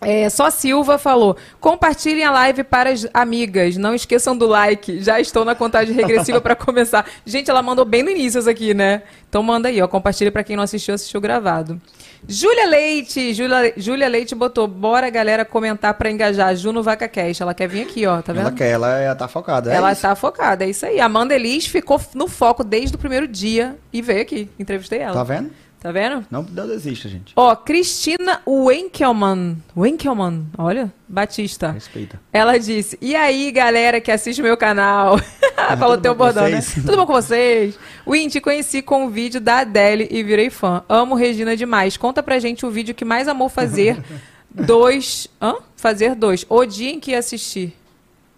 É, 0.00 0.28
só 0.28 0.48
Silva 0.50 0.96
falou: 0.98 1.36
compartilhem 1.60 2.24
a 2.24 2.30
live 2.30 2.62
para 2.64 2.90
as 2.90 3.06
amigas. 3.12 3.76
Não 3.76 3.94
esqueçam 3.94 4.36
do 4.36 4.46
like. 4.46 5.02
Já 5.02 5.18
estou 5.20 5.44
na 5.44 5.54
contagem 5.54 5.94
regressiva 5.94 6.40
para 6.40 6.54
começar. 6.54 7.04
Gente, 7.26 7.50
ela 7.50 7.62
mandou 7.62 7.84
bem 7.84 8.02
no 8.02 8.10
início 8.10 8.38
isso 8.38 8.48
aqui, 8.50 8.74
né? 8.74 9.02
Então 9.28 9.42
manda 9.42 9.68
aí, 9.68 9.80
ó. 9.82 9.88
Compartilha 9.88 10.30
para 10.30 10.44
quem 10.44 10.56
não 10.56 10.62
assistiu, 10.62 10.94
assistiu 10.94 11.20
gravado. 11.20 11.80
Júlia 12.26 12.66
Leite. 12.66 13.32
Júlia, 13.76 14.08
Leite 14.08 14.34
botou: 14.34 14.66
bora, 14.66 15.10
galera, 15.10 15.44
comentar 15.44 15.94
para 15.94 16.10
engajar. 16.10 16.54
Ju 16.56 16.72
no 16.72 16.82
Vaca 16.82 17.08
Cash. 17.08 17.40
Ela 17.40 17.54
quer 17.54 17.68
vir 17.68 17.82
aqui, 17.82 18.06
ó. 18.06 18.22
Tá 18.22 18.32
vendo? 18.32 18.42
Ela 18.48 18.52
quer, 18.52 18.70
ela 18.70 18.98
é- 18.98 19.14
tá 19.14 19.26
focada. 19.28 19.72
é 19.72 19.76
Ela 19.76 19.92
isso. 19.92 20.02
tá 20.02 20.14
focada, 20.14 20.64
é 20.64 20.70
isso 20.70 20.86
aí. 20.86 21.00
A 21.00 21.06
Amanda 21.06 21.34
Elis 21.34 21.66
ficou 21.66 22.00
no 22.14 22.28
foco 22.28 22.62
desde 22.62 22.94
o 22.94 22.98
primeiro 22.98 23.26
dia 23.26 23.76
e 23.92 24.00
veio 24.02 24.22
aqui. 24.22 24.48
Entrevistei 24.58 25.00
ela. 25.00 25.14
Tá 25.14 25.24
vendo? 25.24 25.50
Tá 25.80 25.92
vendo? 25.92 26.26
Não, 26.28 26.42
não 26.42 26.66
desista, 26.66 27.08
gente. 27.08 27.32
Ó, 27.36 27.54
Cristina 27.54 28.40
Winkelmann. 28.46 29.58
Winkelmann, 29.76 30.46
olha, 30.58 30.92
Batista. 31.06 31.70
Respeita. 31.70 32.20
Ela 32.32 32.58
disse: 32.58 32.98
E 33.00 33.14
aí, 33.14 33.52
galera 33.52 34.00
que 34.00 34.10
assiste 34.10 34.40
o 34.40 34.44
meu 34.44 34.56
canal? 34.56 35.18
Falou 35.78 35.96
tudo 35.96 36.02
teu 36.02 36.14
bordão, 36.16 36.48
né? 36.48 36.60
Tudo 36.74 36.96
bom 36.96 37.06
com 37.06 37.12
vocês? 37.12 37.78
Win, 38.06 38.28
te 38.28 38.40
conheci 38.40 38.82
com 38.82 39.06
o 39.06 39.10
vídeo 39.10 39.40
da 39.40 39.58
Adele 39.58 40.08
e 40.10 40.22
virei 40.24 40.50
fã. 40.50 40.82
Amo 40.88 41.14
Regina 41.14 41.56
demais. 41.56 41.96
Conta 41.96 42.22
pra 42.24 42.40
gente 42.40 42.66
o 42.66 42.70
vídeo 42.70 42.94
que 42.94 43.04
mais 43.04 43.28
amou 43.28 43.48
fazer. 43.48 44.02
dois. 44.50 45.28
Hã? 45.40 45.54
Fazer 45.76 46.16
dois. 46.16 46.44
O 46.48 46.64
dia 46.64 46.90
em 46.90 46.98
que 46.98 47.14
assisti. 47.14 47.72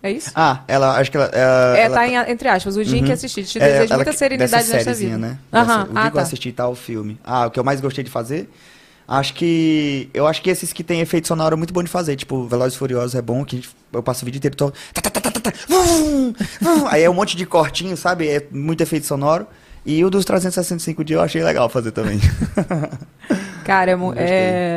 É 0.02 0.10
isso? 0.10 0.30
Ah, 0.34 0.60
ela, 0.66 0.96
acho 0.98 1.10
que 1.10 1.16
ela. 1.18 1.26
ela 1.26 1.76
é, 1.78 1.82
ela 1.82 1.94
tá 1.94 2.08
em, 2.08 2.14
entre 2.30 2.48
aspas, 2.48 2.74
o 2.76 2.84
dia 2.84 2.98
em 2.98 3.02
que 3.02 3.08
Uhum. 3.08 3.14
assisti. 3.14 3.44
Te 3.44 3.58
É, 3.58 3.72
desejo 3.80 3.94
muita 3.96 4.12
serenidade 4.14 4.68
nessa 4.68 4.94
vida. 4.94 5.18
Né? 5.18 5.38
Aham. 5.52 5.66
Dessa- 5.66 5.80
o 5.82 5.84
dia 5.92 5.92
Ah, 5.94 6.02
que 6.02 6.06
eu 6.08 6.12
tá. 6.12 6.22
assisti 6.22 6.52
tal 6.52 6.74
filme. 6.74 7.18
Ah, 7.22 7.46
o 7.46 7.50
que 7.50 7.60
eu 7.60 7.64
mais 7.64 7.80
gostei 7.82 8.02
de 8.02 8.10
fazer? 8.10 8.48
Acho 9.06 9.34
que. 9.34 10.08
Eu 10.14 10.26
acho 10.26 10.40
que 10.40 10.48
esses 10.48 10.72
que 10.72 10.82
tem 10.82 11.00
efeito 11.00 11.26
sonoro 11.28 11.54
é 11.54 11.56
muito 11.56 11.74
bom 11.74 11.82
de 11.82 11.90
fazer. 11.90 12.16
Tipo, 12.16 12.46
Velozes 12.46 12.74
e 12.74 12.78
Furiosos 12.78 13.14
é 13.14 13.20
bom, 13.20 13.44
que 13.44 13.62
eu 13.92 14.02
passo 14.02 14.22
o 14.22 14.24
vídeo 14.24 14.38
inteiro 14.38 14.56
tá, 14.56 14.70
tá, 14.94 15.10
tá, 15.10 15.20
tá, 15.20 15.30
tá, 15.32 15.40
tá, 15.40 15.52
vum, 15.68 16.32
vum. 16.60 16.86
Aí 16.88 17.02
é 17.02 17.10
um 17.10 17.14
monte 17.14 17.36
de 17.36 17.44
cortinho, 17.44 17.96
sabe? 17.96 18.28
É 18.28 18.46
muito 18.52 18.80
efeito 18.82 19.04
sonoro. 19.06 19.46
E 19.84 20.04
o 20.04 20.08
dos 20.10 20.24
365 20.24 21.02
dias 21.04 21.18
eu 21.18 21.24
achei 21.24 21.42
legal 21.42 21.68
fazer 21.68 21.90
também. 21.90 22.20
Cara, 23.64 23.90
é, 23.90 23.94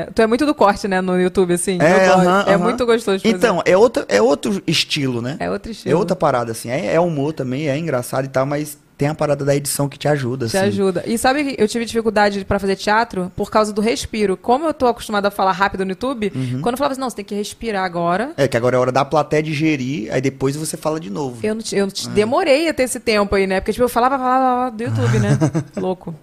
é- 0.07 0.09
tu 0.13 0.21
é 0.21 0.27
muito 0.27 0.45
do 0.45 0.53
corte, 0.55 0.87
né, 0.87 1.01
no 1.01 1.19
YouTube, 1.19 1.53
assim. 1.53 1.77
É, 1.81 2.07
gosto. 2.07 2.19
aham, 2.27 2.43
é 2.47 2.53
aham. 2.55 2.63
muito 2.63 2.85
gostoso 2.85 3.17
de 3.17 3.23
fazer. 3.23 3.35
Então, 3.35 3.61
é, 3.65 3.75
outra, 3.77 4.05
é 4.07 4.21
outro 4.21 4.61
estilo, 4.67 5.21
né? 5.21 5.37
É 5.39 5.49
outro 5.49 5.71
estilo. 5.71 5.93
É 5.95 5.97
outra 5.97 6.15
parada, 6.15 6.51
assim. 6.51 6.69
É, 6.69 6.93
é 6.93 6.99
humor 6.99 7.33
também, 7.33 7.69
é 7.69 7.77
engraçado 7.77 8.25
e 8.25 8.29
tal, 8.29 8.45
mas 8.45 8.77
tem 8.95 9.07
a 9.07 9.15
parada 9.15 9.43
da 9.43 9.55
edição 9.55 9.89
que 9.89 9.97
te 9.97 10.07
ajuda, 10.07 10.47
Te 10.47 10.55
assim. 10.55 10.67
ajuda. 10.67 11.03
E 11.07 11.17
sabe 11.17 11.43
que 11.43 11.61
eu 11.61 11.67
tive 11.67 11.83
dificuldade 11.83 12.45
pra 12.45 12.59
fazer 12.59 12.75
teatro 12.75 13.31
por 13.35 13.49
causa 13.49 13.73
do 13.73 13.81
respiro. 13.81 14.37
Como 14.37 14.65
eu 14.67 14.73
tô 14.73 14.85
acostumada 14.85 15.29
a 15.29 15.31
falar 15.31 15.51
rápido 15.51 15.83
no 15.83 15.91
YouTube, 15.91 16.31
Uhum. 16.33 16.61
quando 16.61 16.73
eu 16.75 16.77
falava 16.77 16.91
assim, 16.91 17.01
não, 17.01 17.09
você 17.09 17.15
tem 17.17 17.25
que 17.25 17.33
respirar 17.35 17.83
agora. 17.83 18.31
É, 18.37 18.47
que 18.47 18.55
agora 18.55 18.75
é 18.77 18.79
hora 18.79 18.91
da 18.91 19.03
plateia 19.03 19.41
digerir, 19.41 20.13
aí 20.13 20.21
depois 20.21 20.55
você 20.55 20.77
fala 20.77 20.99
de 20.99 21.09
novo. 21.09 21.39
Eu, 21.43 21.55
não 21.55 21.63
eu 21.71 21.87
É. 21.87 22.09
demorei 22.13 22.69
a 22.69 22.73
ter 22.73 22.83
esse 22.83 22.99
tempo 22.99 23.33
aí, 23.35 23.47
né? 23.47 23.59
Porque, 23.59 23.73
tipo, 23.73 23.83
eu 23.83 23.89
falava, 23.89 24.15
falava, 24.17 24.45
falava 24.45 24.71
do 24.77 24.83
YouTube, 24.83 25.19
né? 25.19 25.39
Louco. 25.75 26.13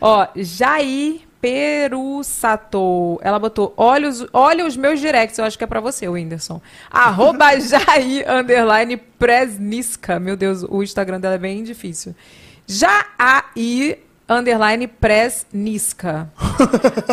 Ó, 0.00 0.26
Jair 0.36 1.20
Perussato. 1.40 3.18
Ela 3.22 3.38
botou, 3.38 3.72
olha 3.76 4.08
os, 4.08 4.26
olha 4.32 4.66
os 4.66 4.76
meus 4.76 5.00
directs. 5.00 5.38
Eu 5.38 5.44
acho 5.44 5.56
que 5.56 5.64
é 5.64 5.66
pra 5.66 5.80
você, 5.80 6.08
Whindersson. 6.08 6.60
Arroba 6.90 7.58
Jair, 7.60 8.24
underline, 8.30 8.96
Presnisca. 8.96 10.20
Meu 10.20 10.36
Deus, 10.36 10.64
o 10.68 10.82
Instagram 10.82 11.20
dela 11.20 11.36
é 11.36 11.38
bem 11.38 11.62
difícil. 11.62 12.14
Jair, 12.66 13.98
underline, 14.28 14.86
Presnisca. 14.86 16.30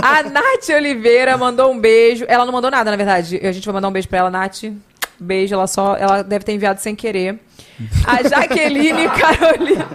A 0.02 0.24
Nath 0.30 0.70
Oliveira 0.76 1.38
mandou 1.38 1.72
um 1.72 1.80
beijo. 1.80 2.26
Ela 2.28 2.46
não 2.46 2.54
mandou 2.54 2.70
nada, 2.70 2.92
na 2.92 2.98
verdade. 2.98 3.40
A 3.44 3.52
gente 3.52 3.66
vai 3.66 3.74
mandar 3.74 3.88
um 3.88 3.94
beijo 3.94 4.08
pra 4.08 4.20
ela, 4.20 4.30
Nath. 4.30 4.64
Beijo, 5.20 5.56
ela 5.56 5.68
só. 5.68 5.96
Ela 5.96 6.22
deve 6.22 6.46
ter 6.46 6.52
enviado 6.54 6.80
sem 6.80 6.96
querer. 6.96 7.40
A 8.06 8.28
Jaqueline 8.28 9.08
Carolina. 9.10 9.88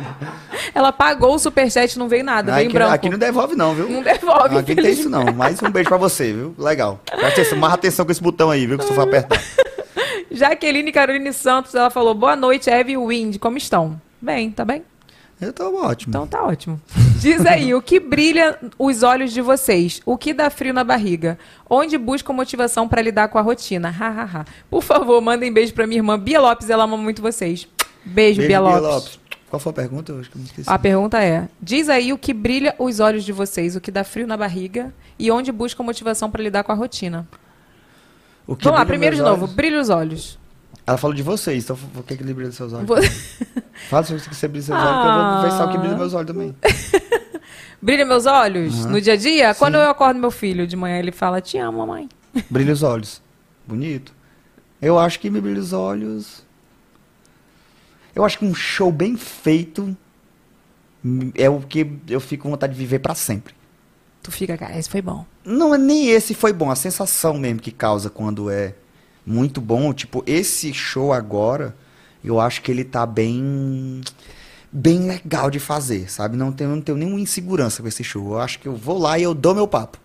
Ela 0.74 0.92
pagou 0.92 1.34
o 1.34 1.38
superchat, 1.38 1.98
não 1.98 2.09
veio 2.09 2.24
nada, 2.24 2.52
veio 2.52 2.64
em 2.64 2.66
aqui, 2.66 2.74
branco. 2.74 2.92
aqui 2.92 3.09
não 3.10 3.18
devolve, 3.18 3.56
não, 3.56 3.74
viu? 3.74 3.88
Não 3.88 4.02
devolve, 4.02 4.56
Aqui 4.59 4.74
não 4.74 4.82
tem 4.82 4.92
isso, 4.92 5.10
não. 5.10 5.24
Mais 5.32 5.60
um 5.62 5.70
beijo 5.70 5.88
pra 5.88 5.98
você, 5.98 6.32
viu? 6.32 6.54
Legal. 6.59 7.00
Presta 7.04 7.28
atenção, 7.28 7.59
mais 7.59 7.74
atenção 7.74 8.04
com 8.04 8.12
esse 8.12 8.22
botão 8.22 8.50
aí, 8.50 8.66
viu? 8.66 8.78
Que 8.78 8.84
se 8.84 8.90
tu 8.90 8.94
for 8.94 9.02
apertar. 9.02 9.40
Jaqueline 10.30 10.92
Caroline 10.92 11.32
Santos, 11.32 11.74
ela 11.74 11.90
falou: 11.90 12.14
Boa 12.14 12.36
noite, 12.36 12.70
Eve 12.70 12.92
e 12.92 12.96
Wind, 12.96 13.38
como 13.38 13.56
estão? 13.59 14.00
Bem, 14.20 14.50
tá 14.50 14.64
bem? 14.64 14.82
Eu 15.43 15.52
tô 15.52 15.85
ótimo. 15.85 16.10
Então 16.10 16.27
tá 16.27 16.43
ótimo. 16.44 16.81
Diz 17.19 17.44
aí, 17.44 17.74
o 17.74 17.82
que 17.82 17.98
brilha 17.98 18.56
os 18.78 19.02
olhos 19.02 19.32
de 19.32 19.40
vocês? 19.40 20.01
O 20.06 20.16
que 20.16 20.32
dá 20.32 20.48
frio 20.48 20.73
na 20.73 20.85
barriga? 20.85 21.36
Onde 21.69 21.98
buscam 21.98 22.32
motivação 22.32 22.86
pra 22.89 23.02
lidar 23.02 23.27
com 23.28 23.39
a 23.39 23.43
rotina? 23.43 23.89
Ha, 23.89 24.09
ha, 24.09 24.23
ha. 24.40 24.44
Por 24.70 24.82
favor, 24.82 25.20
mandem 25.20 25.52
beijo 25.52 25.74
pra 25.74 25.85
minha 25.85 25.98
irmã 25.98 26.16
Bia 26.16 26.40
Lopes, 26.40 26.70
ela 26.70 26.85
ama 26.85 26.97
muito 26.97 27.20
vocês. 27.20 27.66
Beijo, 28.05 28.39
Beijo, 28.39 28.40
Bia 28.40 28.48
Bia 28.48 28.60
Lopes. 28.60 28.82
Lopes. 28.82 29.20
Qual 29.51 29.59
foi 29.60 29.70
a 29.70 29.74
pergunta? 29.74 30.12
Eu 30.12 30.20
acho 30.20 30.31
que 30.31 30.36
eu 30.36 30.40
me 30.40 30.47
esqueci. 30.47 30.70
A 30.70 30.78
pergunta 30.78 31.20
é: 31.23 31.48
diz 31.60 31.89
aí 31.89 32.12
o 32.12 32.19
que 32.19 32.32
brilha 32.32 32.74
os 32.78 33.01
olhos 33.01 33.24
de 33.24 33.32
vocês, 33.32 33.74
o 33.74 33.81
que 33.81 33.90
dá 33.90 34.05
frio 34.05 34.27
na 34.27 34.36
barriga 34.36 34.94
e 35.19 35.31
onde 35.31 35.51
buscam 35.51 35.82
motivação 35.82 36.31
pra 36.31 36.43
lidar 36.43 36.62
com 36.62 36.73
a 36.73 36.74
rotina? 36.74 37.27
O 38.47 38.56
que 38.56 38.64
Vamos 38.64 38.78
lá, 38.78 38.86
primeiro 38.86 39.14
de 39.16 39.23
meus 39.23 39.31
novo, 39.31 39.44
olhos? 39.44 39.55
brilha 39.56 39.81
os 39.81 39.89
olhos. 39.90 40.39
Ela 40.93 40.98
falou 40.98 41.14
de 41.16 41.23
vocês, 41.23 41.64
então 41.64 41.78
o 41.97 42.02
que, 42.02 42.14
que 42.16 42.23
ele 42.23 42.35
brilha 42.35 42.48
dos 42.51 42.56
seus 42.59 42.73
olhos? 42.74 42.86
Vo- 42.86 42.97
Fala 43.89 44.05
sobre 44.05 44.20
o 44.23 44.28
que 44.28 44.35
você 44.35 44.47
brilha 44.47 44.60
dos 44.60 44.66
seus 44.66 44.78
olhos, 44.78 45.01
que 45.02 45.09
eu 45.09 45.32
vou 45.40 45.43
pensar 45.51 45.64
o 45.64 45.70
que 45.70 45.77
Ah. 45.77 45.81
brilha 45.81 45.97
meus 45.97 46.14
olhos 46.14 46.27
também. 46.27 46.56
Brilha 47.81 48.05
meus 48.06 48.27
olhos 48.27 48.81
Aham. 48.85 48.90
no 48.93 49.01
dia 49.01 49.14
a 49.14 49.16
dia? 49.16 49.55
Quando 49.56 49.74
eu 49.74 49.90
acordo 49.90 50.20
meu 50.20 50.31
filho 50.31 50.66
de 50.69 50.77
manhã, 50.77 50.98
ele 51.01 51.10
fala: 51.10 51.40
Te 51.40 51.59
amo, 51.59 51.78
mamãe. 51.78 52.09
Brilha 52.48 52.73
os 52.74 52.82
olhos. 52.85 53.20
Bonito. 53.66 54.12
Eu 54.81 54.98
acho 55.01 55.19
que 55.19 55.28
me 55.31 55.40
brilha 55.40 55.59
os 55.60 55.73
olhos. 55.73 56.44
Eu 58.14 58.24
acho 58.24 58.39
que 58.39 58.44
um 58.44 58.55
show 58.55 58.93
bem 58.93 59.16
feito 59.16 59.97
é 61.35 61.48
o 61.51 61.59
que 61.60 61.90
eu 62.09 62.20
fico 62.20 62.44
com 62.44 62.51
vontade 62.51 62.73
de 62.74 62.78
viver 62.78 62.98
pra 63.01 63.14
sempre. 63.16 63.55
Tu 64.23 64.31
fica, 64.31 64.56
cara, 64.56 64.78
esse 64.78 64.89
foi 64.90 65.02
bom. 65.02 65.24
Não 65.44 65.74
é 65.74 65.78
nem 65.78 66.09
esse 66.10 66.35
foi 66.35 66.52
bom, 66.52 66.70
a 66.70 66.77
sensação 66.77 67.35
mesmo 67.39 67.59
que 67.60 67.73
causa 67.73 68.09
quando 68.10 68.48
é 68.51 68.74
muito 69.24 69.60
bom. 69.60 69.92
Tipo, 69.92 70.22
esse 70.26 70.72
show 70.72 71.12
agora, 71.12 71.76
eu 72.24 72.40
acho 72.40 72.62
que 72.62 72.70
ele 72.70 72.84
tá 72.84 73.06
bem. 73.06 74.00
bem 74.70 75.06
legal 75.06 75.50
de 75.50 75.58
fazer, 75.58 76.10
sabe? 76.10 76.36
Não 76.36 76.52
tenho, 76.52 76.70
não 76.70 76.80
tenho 76.80 76.98
nenhuma 76.98 77.20
insegurança 77.20 77.82
com 77.82 77.88
esse 77.88 78.04
show. 78.04 78.32
Eu 78.32 78.40
acho 78.40 78.58
que 78.58 78.68
eu 78.68 78.76
vou 78.76 78.98
lá 78.98 79.18
e 79.18 79.22
eu 79.22 79.34
dou 79.34 79.54
meu 79.54 79.68
papo, 79.68 79.98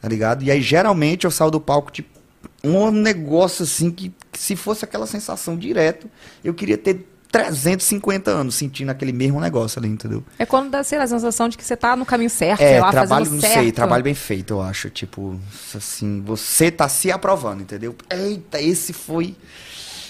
tá 0.00 0.08
ligado? 0.08 0.42
E 0.42 0.50
aí, 0.50 0.60
geralmente, 0.60 1.24
eu 1.24 1.30
saio 1.30 1.50
do 1.50 1.60
palco, 1.60 1.90
tipo, 1.90 2.18
um 2.62 2.90
negócio 2.90 3.64
assim 3.64 3.90
que, 3.90 4.12
que 4.32 4.38
se 4.38 4.56
fosse 4.56 4.84
aquela 4.84 5.06
sensação 5.06 5.56
direto, 5.56 6.08
eu 6.42 6.54
queria 6.54 6.78
ter 6.78 7.06
350 7.30 8.30
anos 8.30 8.54
sentindo 8.54 8.90
aquele 8.90 9.12
mesmo 9.12 9.40
negócio 9.40 9.78
ali, 9.78 9.88
entendeu? 9.88 10.24
É 10.38 10.46
quando 10.46 10.70
dá, 10.70 10.82
sei 10.82 10.98
lá, 10.98 11.04
a 11.04 11.08
sensação 11.08 11.48
de 11.48 11.56
que 11.58 11.64
você 11.64 11.76
tá 11.76 11.94
no 11.94 12.06
caminho 12.06 12.30
certo, 12.30 12.58
sei 12.58 12.68
É, 12.74 12.80
lá, 12.80 12.90
trabalho, 12.90 13.24
fazendo 13.24 13.34
não 13.34 13.40
certo. 13.40 13.54
sei, 13.62 13.72
trabalho 13.72 14.02
bem 14.02 14.14
feito, 14.14 14.54
eu 14.54 14.62
acho. 14.62 14.88
Tipo, 14.90 15.38
assim, 15.74 16.22
você 16.24 16.70
tá 16.70 16.88
se 16.88 17.10
aprovando, 17.12 17.60
entendeu? 17.62 17.94
Eita, 18.10 18.60
esse 18.60 18.92
foi. 18.92 19.36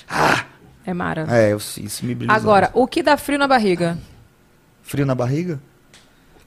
Ah! 0.09 0.45
É 0.87 0.95
mara. 0.95 1.27
É, 1.29 1.53
eu, 1.53 1.59
isso 1.59 2.07
me 2.07 2.15
brilhou. 2.15 2.35
Agora, 2.35 2.71
o 2.73 2.87
que 2.87 3.03
dá 3.03 3.17
frio 3.17 3.39
na 3.39 3.47
barriga? 3.47 3.99
Frio 4.83 5.05
na 5.05 5.15
barriga? 5.15 5.61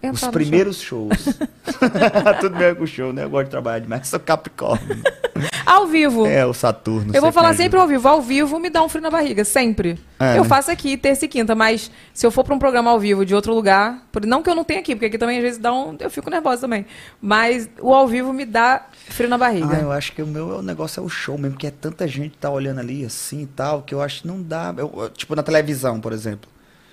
Os 0.10 0.26
primeiros 0.28 0.82
shows. 0.82 1.12
Tudo 2.40 2.56
bem 2.58 2.74
com 2.76 2.84
o 2.84 2.88
show, 2.88 3.14
né? 3.14 3.24
Eu 3.24 3.30
gosto 3.30 3.46
de 3.46 3.52
trabalhar 3.52 3.80
demais, 3.80 4.08
sou 4.08 4.20
Capricórnio. 4.20 5.02
Ao 5.66 5.88
vivo. 5.88 6.26
É, 6.26 6.46
o 6.46 6.54
Saturno. 6.54 7.14
eu 7.16 7.22
vou 7.22 7.32
falar 7.32 7.50
ajuda. 7.50 7.64
sempre 7.64 7.80
ao 7.80 7.88
vivo. 7.88 8.08
Ao 8.08 8.22
vivo 8.22 8.60
me 8.60 8.70
dá 8.70 8.84
um 8.84 8.90
frio 8.90 9.02
na 9.02 9.10
barriga, 9.10 9.46
sempre. 9.46 9.98
É, 10.20 10.38
eu 10.38 10.44
né? 10.44 10.50
faço 10.50 10.70
aqui 10.70 10.98
terça 10.98 11.26
e 11.26 11.28
quinta, 11.28 11.56
mas 11.56 11.90
se 12.14 12.26
eu 12.26 12.32
for 12.32 12.44
pra 12.44 12.54
um 12.54 12.60
programa 12.60 12.92
ao 12.92 13.00
vivo 13.00 13.26
de 13.26 13.34
outro 13.34 13.54
lugar, 13.54 14.04
por- 14.12 14.26
não 14.26 14.44
que 14.44 14.50
eu 14.50 14.56
não 14.56 14.64
tenha 14.64 14.80
aqui, 14.82 14.94
porque 14.96 15.06
aqui 15.06 15.18
também 15.18 15.38
às 15.38 15.44
vezes 15.44 15.60
dá 15.60 15.72
um, 15.74 15.96
eu 16.00 16.10
fico 16.10 16.30
nervosa 16.30 16.62
também. 16.62 16.86
Mas 17.22 17.70
o 17.80 17.94
ao 17.94 18.08
vivo 18.08 18.34
me 18.34 18.46
dá 18.46 18.86
frio 19.08 19.30
na 19.30 19.38
barriga. 19.38 19.78
Ah, 19.78 19.80
eu 19.82 19.92
acho 19.92 20.12
que 20.14 20.22
o 20.22 20.28
meu 20.28 20.58
o 20.58 20.62
negócio 20.62 21.00
é 21.00 21.04
o 21.04 21.10
show 21.10 21.38
mesmo, 21.38 21.54
porque 21.54 21.68
é 21.68 21.72
tanta 21.72 22.08
gente 22.08 22.32
que 22.32 22.38
tá 22.38 22.50
olhando 22.50 22.80
ali 22.80 23.06
assim 23.06 23.44
e 23.44 23.48
tal, 23.48 23.82
que 23.84 23.94
eu 23.94 24.02
acho 24.02 24.24
que 24.24 24.28
não 24.28 24.42
dá. 24.42 24.74
Eu- 24.78 25.10
tipo 25.16 25.36
na 25.36 25.44
televisão, 25.44 26.00
por 26.02 26.12
exemplo. 26.12 26.51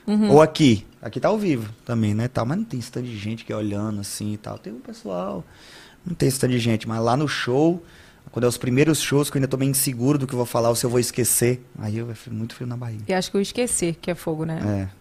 Uhum. 0.09 0.31
Ou 0.33 0.43
aqui. 0.43 0.87
Aqui 1.01 1.21
tá 1.21 1.29
ao 1.29 1.39
vivo 1.39 1.73
também, 1.85 2.15
né? 2.15 2.27
Tal, 2.27 2.45
mas 2.47 2.57
não 2.59 2.65
tem 2.65 2.81
esse 2.81 2.91
tanto 2.91 3.07
de 3.07 3.17
gente 3.17 3.45
que 3.45 3.53
é 3.53 3.57
olhando 3.57 4.01
assim 4.01 4.33
e 4.33 4.37
tal. 4.37 4.59
Tem 4.59 4.73
um 4.73 4.81
pessoal. 4.81 5.45
Não 6.05 6.15
tem 6.15 6.29
esse 6.29 6.41
tanto 6.41 6.51
de 6.53 6.59
gente. 6.59 6.89
Mas 6.89 7.01
lá 7.01 7.17
no 7.17 7.29
show, 7.29 7.81
quando 8.33 8.45
é 8.45 8.49
os 8.49 8.57
primeiros 8.57 9.01
shows, 9.01 9.31
que 9.31 9.37
eu 9.37 9.41
ainda 9.41 9.49
tô 9.49 9.57
meio 9.57 9.71
inseguro 9.71 10.19
do 10.19 10.27
que 10.27 10.33
eu 10.33 10.39
vou 10.39 10.47
falar 10.47 10.71
ou 10.71 10.75
se 10.75 10.85
eu 10.85 10.91
vou 10.91 10.99
esquecer, 10.99 11.63
aí 11.79 11.99
eu 11.99 12.13
fico 12.17 12.35
muito 12.35 12.55
frio 12.55 12.67
na 12.67 12.77
barriga. 12.77 13.05
E 13.07 13.13
acho 13.13 13.31
que 13.31 13.37
eu 13.37 13.41
esqueci 13.41 13.97
que 14.01 14.11
é 14.11 14.15
fogo, 14.15 14.45
né? 14.45 14.89
É. 14.91 14.99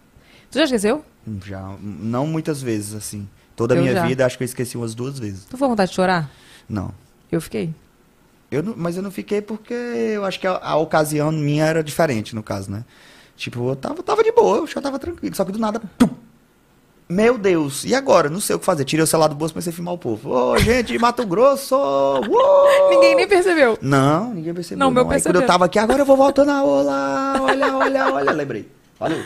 Tu 0.51 0.59
já 0.59 0.65
esqueceu? 0.65 1.03
Já. 1.45 1.75
Não 1.81 2.27
muitas 2.27 2.61
vezes, 2.61 2.93
assim. 2.93 3.27
Toda 3.55 3.73
a 3.73 3.77
minha 3.77 3.93
já. 3.93 4.05
vida, 4.05 4.25
acho 4.25 4.37
que 4.37 4.43
eu 4.43 4.45
esqueci 4.45 4.77
umas 4.77 4.93
duas 4.93 5.17
vezes. 5.17 5.45
Tu 5.45 5.57
foi 5.57 5.67
com 5.67 5.71
vontade 5.71 5.89
de 5.89 5.95
chorar? 5.95 6.29
Não. 6.69 6.93
Eu 7.31 7.41
fiquei. 7.41 7.73
Eu 8.51 8.61
não- 8.63 8.75
mas 8.77 8.95
eu 8.95 9.01
não 9.03 9.11
fiquei 9.11 9.41
porque 9.41 9.73
eu 9.73 10.23
acho 10.23 10.39
que 10.39 10.45
a, 10.47 10.57
a 10.61 10.75
ocasião 10.77 11.31
minha 11.31 11.65
era 11.65 11.83
diferente, 11.83 12.35
no 12.35 12.43
caso, 12.43 12.69
né? 12.71 12.85
Tipo, 13.37 13.69
eu 13.69 13.75
tava, 13.75 14.01
tava 14.01 14.23
de 14.23 14.31
boa, 14.31 14.57
eu 14.57 14.67
já 14.67 14.81
tava 14.81 14.97
tranquilo. 14.97 15.35
Só 15.35 15.45
que 15.45 15.51
do 15.51 15.59
nada! 15.59 15.79
Meu 17.07 17.37
Deus, 17.37 17.85
e 17.85 17.95
agora? 17.95 18.29
Não 18.29 18.41
sei 18.41 18.55
o 18.55 18.59
que 18.59 18.65
fazer. 18.65 18.83
Tirei 18.83 19.03
o 19.03 19.07
celular 19.07 19.29
do 19.29 19.35
bolso 19.35 19.51
e 19.51 19.53
comecei 19.53 19.71
a 19.71 19.75
filmar 19.75 19.93
o 19.93 19.97
povo. 19.97 20.29
Ô, 20.29 20.57
gente, 20.59 20.87
de 20.87 20.99
Mato 20.99 21.25
Grosso! 21.25 21.75
uou! 21.75 22.89
Ninguém 22.89 23.15
nem 23.15 23.27
percebeu. 23.27 23.77
Não, 23.81 24.33
ninguém 24.33 24.53
percebeu. 24.53 24.79
Não, 24.79 24.91
meu 24.91 25.03
Aí 25.03 25.09
percebeu. 25.09 25.33
quando 25.33 25.43
eu 25.43 25.47
tava 25.47 25.65
aqui, 25.65 25.79
agora 25.79 26.01
eu 26.01 26.05
vou 26.05 26.17
voltando 26.17 26.49
a 26.51 26.63
olá, 26.63 27.37
olha, 27.39 27.77
olha, 27.77 28.13
olha, 28.13 28.31
lembrei. 28.33 28.67
Olha. 28.99 29.23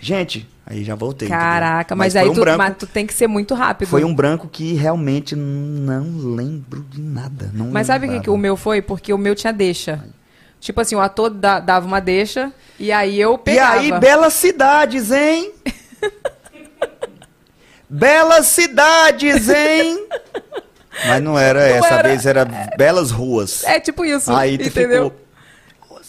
Gente, 0.00 0.46
aí 0.66 0.82
já 0.82 0.96
voltei. 0.96 1.28
Caraca, 1.28 1.94
mas, 1.94 2.12
foi 2.12 2.22
aí 2.22 2.28
um 2.28 2.34
tu, 2.34 2.40
branco, 2.40 2.58
mas 2.58 2.76
tu 2.76 2.86
tem 2.88 3.06
que 3.06 3.14
ser 3.14 3.28
muito 3.28 3.54
rápido. 3.54 3.88
Foi 3.88 4.04
um 4.04 4.12
branco 4.12 4.48
que 4.48 4.74
realmente 4.74 5.36
não 5.36 6.34
lembro 6.34 6.84
de 6.90 7.00
nada. 7.00 7.50
Não 7.54 7.70
Mas 7.70 7.86
sabe 7.86 8.08
o 8.08 8.10
que, 8.10 8.20
que 8.20 8.30
o 8.30 8.36
meu 8.36 8.56
foi? 8.56 8.82
Porque 8.82 9.12
o 9.12 9.16
meu 9.16 9.34
tinha 9.36 9.52
deixa. 9.52 10.04
Tipo 10.62 10.80
assim, 10.80 10.94
o 10.94 11.00
ator 11.00 11.28
da- 11.28 11.58
dava 11.58 11.84
uma 11.86 12.00
deixa 12.00 12.52
e 12.78 12.92
aí 12.92 13.20
eu 13.20 13.34
E 13.34 13.38
pegava. 13.38 13.80
aí, 13.80 13.92
belas 13.98 14.32
cidades, 14.32 15.10
hein? 15.10 15.50
belas 17.90 18.46
cidades, 18.46 19.48
hein? 19.48 20.06
Mas 21.06 21.20
não 21.22 21.36
era 21.38 21.60
Não 21.68 21.76
essa 21.76 21.94
era. 21.94 22.08
vez, 22.08 22.26
era 22.26 22.44
belas 22.76 23.10
ruas. 23.10 23.64
É 23.64 23.80
tipo 23.80 24.04
isso, 24.04 24.32
Aí 24.32 24.56
tu 24.56 24.68
entendeu? 24.68 25.10
ficou. 25.10 25.22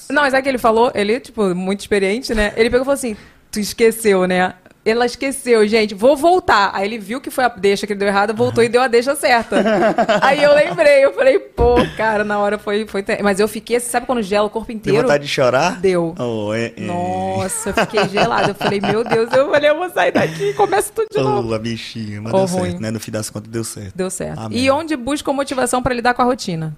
Não, 0.10 0.22
mas 0.22 0.34
é 0.36 0.42
que 0.42 0.50
ele 0.50 0.58
falou, 0.60 0.92
ele, 0.94 1.20
tipo, 1.20 1.56
muito 1.56 1.80
experiente, 1.80 2.36
né? 2.36 2.54
Ele 2.56 2.70
pegou 2.70 2.84
e 2.84 2.86
falou 2.86 2.94
assim: 2.94 3.18
tu 3.52 3.60
esqueceu, 3.60 4.28
né? 4.28 4.54
Ela 4.86 5.06
esqueceu, 5.06 5.66
gente, 5.66 5.94
vou 5.96 6.18
voltar. 6.18 6.72
Aí 6.74 6.86
ele 6.86 6.98
viu 7.00 7.22
que 7.22 7.32
foi 7.32 7.46
a 7.46 7.48
deixa 7.48 7.88
que 7.88 7.94
ele 7.94 8.00
deu 8.02 8.08
errada, 8.10 8.34
voltou 8.34 8.62
e 8.62 8.68
deu 8.68 8.82
a 8.82 8.90
deixa 8.90 9.16
certa. 9.16 9.56
Aí 10.22 10.44
eu 10.44 10.54
lembrei, 10.54 11.06
eu 11.06 11.14
falei, 11.14 11.40
pô, 11.40 11.76
cara, 11.96 12.26
na 12.26 12.38
hora 12.38 12.58
foi. 12.58 12.86
foi 12.86 13.02
ter- 13.02 13.24
Mas 13.24 13.40
eu 13.40 13.48
fiquei, 13.48 13.78
assim, 13.78 13.88
sabe 13.90 14.06
quando 14.06 14.22
gela 14.22 14.48
o 14.48 14.50
corpo 14.50 14.74
inteiro? 14.74 15.04
vontade 15.04 15.24
de 15.24 15.30
chorar? 15.30 15.80
Deu. 15.80 16.14
Oh, 16.20 16.54
é, 16.54 16.74
é. 16.76 16.82
Nossa, 16.82 17.70
eu 17.70 17.74
fiquei 17.76 18.10
gelada. 18.10 18.50
Eu 18.50 18.56
falei, 18.56 18.82
meu 18.82 19.06
Deus, 19.06 19.32
eu 19.32 19.50
falei, 19.50 19.70
eu 19.70 19.78
vou 19.78 19.90
sair 19.90 20.12
daqui 20.12 20.50
e 20.50 20.54
começa 20.54 20.92
tudo 20.94 21.08
de 21.10 21.18
novo. 21.18 21.50
Oh, 21.50 21.54
a 21.54 21.60
bichinha, 21.60 22.22
mas 22.22 22.34
Oh, 22.34 22.38
deu 22.46 22.46
ruim. 22.48 22.70
certo, 22.72 22.82
né? 22.82 22.92
No 22.92 23.00
fim 23.00 23.12
das 23.12 23.30
contas 23.30 23.50
deu 23.50 23.64
certo. 23.64 23.96
Deu 23.96 24.10
certo. 24.10 24.38
Amém. 24.40 24.60
E 24.60 24.70
onde 24.70 24.98
buscam 24.98 25.32
motivação 25.32 25.82
pra 25.82 25.94
lidar 25.94 26.14
com 26.14 26.22
a 26.22 26.26
rotina? 26.26 26.76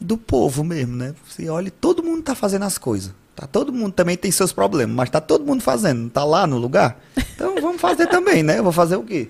do 0.00 0.16
povo 0.16 0.62
mesmo, 0.62 0.94
né? 0.96 1.12
Você 1.28 1.48
olha, 1.48 1.70
todo 1.70 2.02
mundo 2.04 2.22
tá 2.22 2.34
fazendo 2.34 2.64
as 2.64 2.78
coisas. 2.78 3.12
Tá, 3.38 3.46
todo 3.46 3.72
mundo 3.72 3.92
também 3.92 4.16
tem 4.16 4.32
seus 4.32 4.52
problemas, 4.52 4.96
mas 4.96 5.08
tá 5.10 5.20
todo 5.20 5.46
mundo 5.46 5.62
fazendo, 5.62 6.00
não 6.02 6.08
tá 6.08 6.24
lá 6.24 6.44
no 6.44 6.58
lugar? 6.58 6.98
Então 7.36 7.54
vamos 7.60 7.80
fazer 7.80 8.08
também, 8.10 8.42
né? 8.42 8.58
Eu 8.58 8.64
vou 8.64 8.72
fazer 8.72 8.96
o 8.96 9.02
quê? 9.04 9.28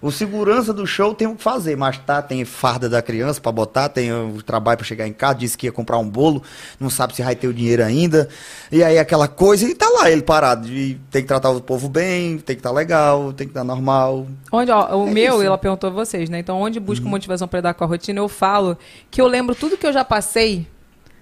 O 0.00 0.12
segurança 0.12 0.72
do 0.72 0.86
show 0.86 1.12
tem 1.12 1.26
o 1.26 1.34
que 1.34 1.42
fazer, 1.42 1.76
mas 1.76 1.98
tá, 1.98 2.22
tem 2.22 2.44
farda 2.44 2.88
da 2.88 3.02
criança 3.02 3.40
pra 3.40 3.50
botar, 3.50 3.88
tem 3.88 4.12
o 4.12 4.40
trabalho 4.44 4.78
pra 4.78 4.86
chegar 4.86 5.08
em 5.08 5.12
casa, 5.12 5.34
disse 5.40 5.58
que 5.58 5.66
ia 5.66 5.72
comprar 5.72 5.98
um 5.98 6.08
bolo, 6.08 6.40
não 6.78 6.88
sabe 6.88 7.16
se 7.16 7.22
vai 7.24 7.34
ter 7.34 7.48
o 7.48 7.52
dinheiro 7.52 7.82
ainda. 7.82 8.28
E 8.70 8.84
aí 8.84 8.96
aquela 8.96 9.26
coisa, 9.26 9.68
e 9.68 9.74
tá 9.74 9.88
lá 9.88 10.08
ele 10.08 10.22
parado. 10.22 10.68
E 10.68 10.94
tem 11.10 11.22
que 11.22 11.26
tratar 11.26 11.50
o 11.50 11.60
povo 11.60 11.88
bem, 11.88 12.38
tem 12.38 12.54
que 12.54 12.60
estar 12.60 12.70
legal, 12.70 13.32
tem 13.32 13.48
que 13.48 13.50
estar 13.50 13.64
normal. 13.64 14.28
Onde, 14.52 14.70
ó, 14.70 14.96
o 14.98 15.08
É 15.08 15.10
meu, 15.10 15.34
isso. 15.34 15.42
ela 15.42 15.58
perguntou 15.58 15.90
a 15.90 15.92
vocês, 15.92 16.30
né? 16.30 16.38
Então, 16.38 16.60
onde 16.60 16.78
busco 16.78 17.08
motivação 17.08 17.48
pra 17.48 17.58
lidar 17.58 17.74
com 17.74 17.82
a 17.82 17.88
rotina, 17.88 18.20
eu 18.20 18.28
falo 18.28 18.78
que 19.10 19.20
eu 19.20 19.26
lembro 19.26 19.56
tudo 19.56 19.76
que 19.76 19.84
eu 19.84 19.92
já 19.92 20.04
passei. 20.04 20.64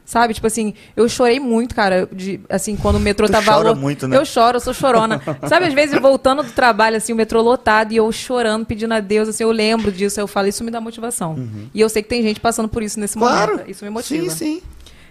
Sabe? 0.06 0.32
Tipo 0.34 0.46
assim, 0.46 0.72
eu 0.96 1.08
chorei 1.08 1.40
muito, 1.40 1.74
cara, 1.74 2.08
de, 2.12 2.38
assim, 2.48 2.76
quando 2.76 2.94
o 2.94 3.00
metrô 3.00 3.26
Tu 3.26 3.32
tava 3.32 3.52
chora 3.52 3.70
lo- 3.70 3.76
muito, 3.76 4.06
né? 4.06 4.16
Eu 4.16 4.24
choro, 4.24 4.56
eu 4.56 4.60
sou 4.60 4.72
chorona. 4.72 5.20
Sabe, 5.48 5.66
às 5.66 5.74
vezes 5.74 6.00
voltando 6.00 6.44
do 6.44 6.52
trabalho, 6.52 6.96
assim, 6.96 7.12
o 7.12 7.16
metrô 7.16 7.42
lotado 7.42 7.90
e 7.92 7.96
eu 7.96 8.10
chorando, 8.12 8.64
pedindo 8.64 8.94
a 8.94 9.00
Deus, 9.00 9.28
assim, 9.28 9.42
eu 9.42 9.50
lembro 9.50 9.90
disso, 9.90 10.20
eu 10.20 10.28
falo, 10.28 10.46
isso 10.46 10.62
me 10.62 10.70
dá 10.70 10.80
motivação. 10.80 11.36
E 11.74 11.80
eu 11.80 11.88
sei 11.88 12.04
que 12.04 12.08
tem 12.08 12.22
gente 12.22 12.38
passando 12.38 12.68
por 12.68 12.84
isso 12.84 13.00
nesse 13.00 13.16
Uhum. 13.18 13.22
Claro. 13.24 13.52
momento. 13.54 13.68
Isso 13.70 13.84
me 13.84 13.90
motiva. 13.90 14.30
Sim, 14.30 14.60
sim. 14.60 14.62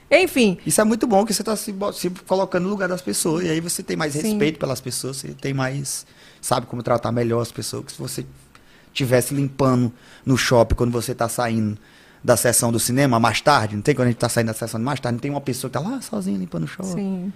Enfim. 0.10 0.58
Isso 0.66 0.80
é 0.80 0.84
muito 0.86 1.06
bom 1.06 1.26
que 1.26 1.34
você 1.34 1.42
está 1.42 1.56
se, 1.58 1.76
se 1.94 2.10
colocando 2.26 2.64
no 2.64 2.70
lugar 2.70 2.88
das 2.88 3.02
pessoas. 3.02 3.44
E 3.44 3.50
aí 3.50 3.60
você 3.60 3.84
tem 3.84 3.98
mais 3.98 4.14
Sim. 4.14 4.22
respeito 4.22 4.58
pelas 4.60 4.80
pessoas, 4.80 5.18
você 5.18 5.30
tem 5.30 5.54
mais. 5.54 6.06
Sabe 6.40 6.68
como 6.68 6.82
tratar 6.82 7.12
melhor 7.12 7.42
as 7.42 7.52
pessoas. 7.52 7.84
Que 7.86 7.92
se 7.92 7.98
você 7.98 8.26
tivesse 8.94 9.34
limpando 9.34 9.92
no 10.26 10.38
shopping 10.38 10.76
quando 10.76 10.92
você 10.92 11.12
está 11.12 11.28
saindo 11.28 11.78
da 12.26 12.36
sessão 12.36 12.72
do 12.72 12.80
cinema 12.80 13.20
mais 13.20 13.40
tarde, 13.40 13.76
não 13.76 13.84
tem 13.84 13.94
quando 13.94 14.08
a 14.08 14.10
gente 14.10 14.18
está 14.18 14.28
saindo 14.28 14.48
da 14.48 14.54
sessão 14.54 14.80
mais 14.82 15.00
tarde, 15.00 15.14
não 15.18 15.20
tem 15.22 15.30
uma 15.30 15.40
pessoa 15.42 15.70
que 15.70 15.78
está 15.78 15.88
lá 15.90 16.02
sozinha 16.02 16.38
limpando 16.38 16.64
o 16.64 16.68
shopping. 16.68 16.92
Sim. 16.92 17.34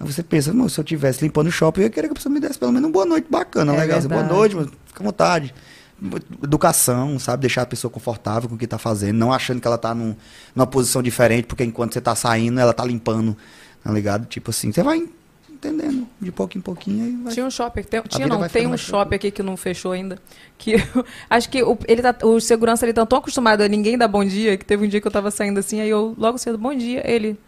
Aí 0.00 0.06
você 0.10 0.22
pensa, 0.22 0.54
"Não, 0.54 0.68
se 0.70 0.80
eu 0.80 0.84
tivesse 0.84 1.22
limpando 1.22 1.48
o 1.48 1.52
shopping, 1.52 1.82
eu 1.82 1.84
ia 1.84 1.90
querer 1.90 2.08
que 2.08 2.12
a 2.12 2.14
pessoa 2.14 2.32
me 2.32 2.40
desse 2.40 2.58
pelo 2.58 2.72
menos 2.72 2.86
uma 2.88 2.92
boa 2.92 3.04
noite 3.04 3.26
bacana, 3.30 3.74
É 3.74 3.80
legal. 3.80 4.00
Boa 4.02 4.22
noite, 4.22 4.56
mas 4.56 4.66
fica 4.86 5.02
à 5.02 5.04
vontade. 5.04 5.54
Educação, 6.42 7.18
sabe? 7.18 7.42
Deixar 7.42 7.62
a 7.62 7.66
pessoa 7.66 7.90
confortável 7.90 8.48
com 8.48 8.54
o 8.54 8.58
que 8.58 8.66
tá 8.66 8.78
fazendo, 8.78 9.16
não 9.16 9.32
achando 9.32 9.60
que 9.60 9.66
ela 9.66 9.78
tá 9.78 9.94
num- 9.94 10.16
numa 10.54 10.66
posição 10.66 11.02
diferente, 11.02 11.44
porque 11.46 11.62
enquanto 11.62 11.92
você 11.94 12.00
tá 12.00 12.14
saindo, 12.14 12.58
ela 12.58 12.72
tá 12.72 12.84
limpando, 12.84 13.36
tá 13.84 13.92
ligado? 13.92 14.26
Tipo 14.26 14.50
assim, 14.50 14.72
você 14.72 14.82
vai 14.82 15.08
entendendo 15.62 16.08
de 16.20 16.32
pouquinho 16.32 16.60
em 16.60 16.62
pouquinho 16.62 17.04
aí 17.04 17.12
vai. 17.22 17.32
Tinha 17.32 17.46
um 17.46 17.50
shopping, 17.50 17.82
tem, 17.84 18.02
tinha 18.02 18.26
não, 18.26 18.48
tem 18.48 18.66
um 18.66 18.76
shopping 18.76 19.14
aqui 19.14 19.30
que 19.30 19.42
não 19.42 19.56
fechou 19.56 19.92
ainda. 19.92 20.18
Que 20.58 20.74
acho 21.30 21.48
que 21.48 21.62
o, 21.62 21.78
ele 21.86 22.02
tá, 22.02 22.14
o 22.24 22.40
segurança 22.40 22.84
ele 22.84 22.92
tá 22.92 23.06
tão 23.06 23.18
acostumado 23.18 23.62
a 23.62 23.68
ninguém 23.68 23.96
dar 23.96 24.08
bom 24.08 24.24
dia, 24.24 24.56
que 24.56 24.64
teve 24.64 24.84
um 24.84 24.88
dia 24.88 25.00
que 25.00 25.06
eu 25.06 25.12
tava 25.12 25.30
saindo 25.30 25.60
assim, 25.60 25.80
aí 25.80 25.88
eu 25.88 26.14
logo 26.18 26.36
cedo, 26.38 26.58
bom 26.58 26.74
dia, 26.74 27.02
ele 27.08 27.38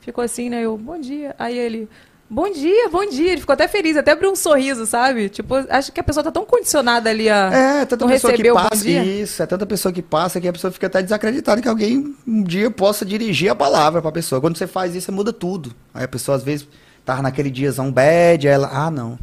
ficou 0.00 0.24
assim, 0.24 0.48
né? 0.48 0.62
Eu, 0.62 0.78
bom 0.78 0.98
dia. 0.98 1.34
Aí 1.38 1.58
ele, 1.58 1.88
bom 2.30 2.50
dia, 2.50 2.88
bom 2.88 3.06
dia. 3.06 3.32
Ele 3.32 3.40
ficou 3.40 3.52
até 3.52 3.68
feliz, 3.68 3.96
até 3.96 4.12
abriu 4.12 4.30
um 4.30 4.36
sorriso, 4.36 4.86
sabe? 4.86 5.28
Tipo, 5.28 5.56
acho 5.68 5.92
que 5.92 6.00
a 6.00 6.04
pessoa 6.04 6.24
tá 6.24 6.30
tão 6.30 6.46
condicionada 6.46 7.10
ali 7.10 7.28
a 7.28 7.50
É, 7.52 7.84
tanta 7.84 8.04
não 8.06 8.12
pessoa 8.12 8.32
que 8.32 8.38
receber 8.42 8.52
o 8.52 8.54
bom 8.62 8.68
passa. 8.68 8.82
dia. 8.82 9.04
Isso, 9.04 9.42
é 9.42 9.46
tanta 9.46 9.66
pessoa 9.66 9.92
que 9.92 10.00
passa 10.00 10.40
que 10.40 10.48
a 10.48 10.52
pessoa 10.52 10.70
fica 10.72 10.86
até 10.86 11.02
desacreditada 11.02 11.60
que 11.60 11.68
alguém 11.68 12.16
um 12.26 12.42
dia 12.42 12.70
possa 12.70 13.04
dirigir 13.04 13.50
a 13.50 13.54
palavra 13.54 14.00
pra 14.00 14.10
pessoa. 14.10 14.40
Quando 14.40 14.56
você 14.56 14.66
faz 14.66 14.94
isso, 14.94 15.06
você 15.06 15.12
muda 15.12 15.32
tudo. 15.32 15.74
Aí 15.92 16.04
a 16.04 16.08
pessoa 16.08 16.36
às 16.36 16.42
vezes 16.42 16.66
tava 17.08 17.22
naquele 17.22 17.50
diazão 17.50 17.90
bad, 17.90 18.46
ela, 18.46 18.68
ah, 18.70 18.90
não. 18.90 19.18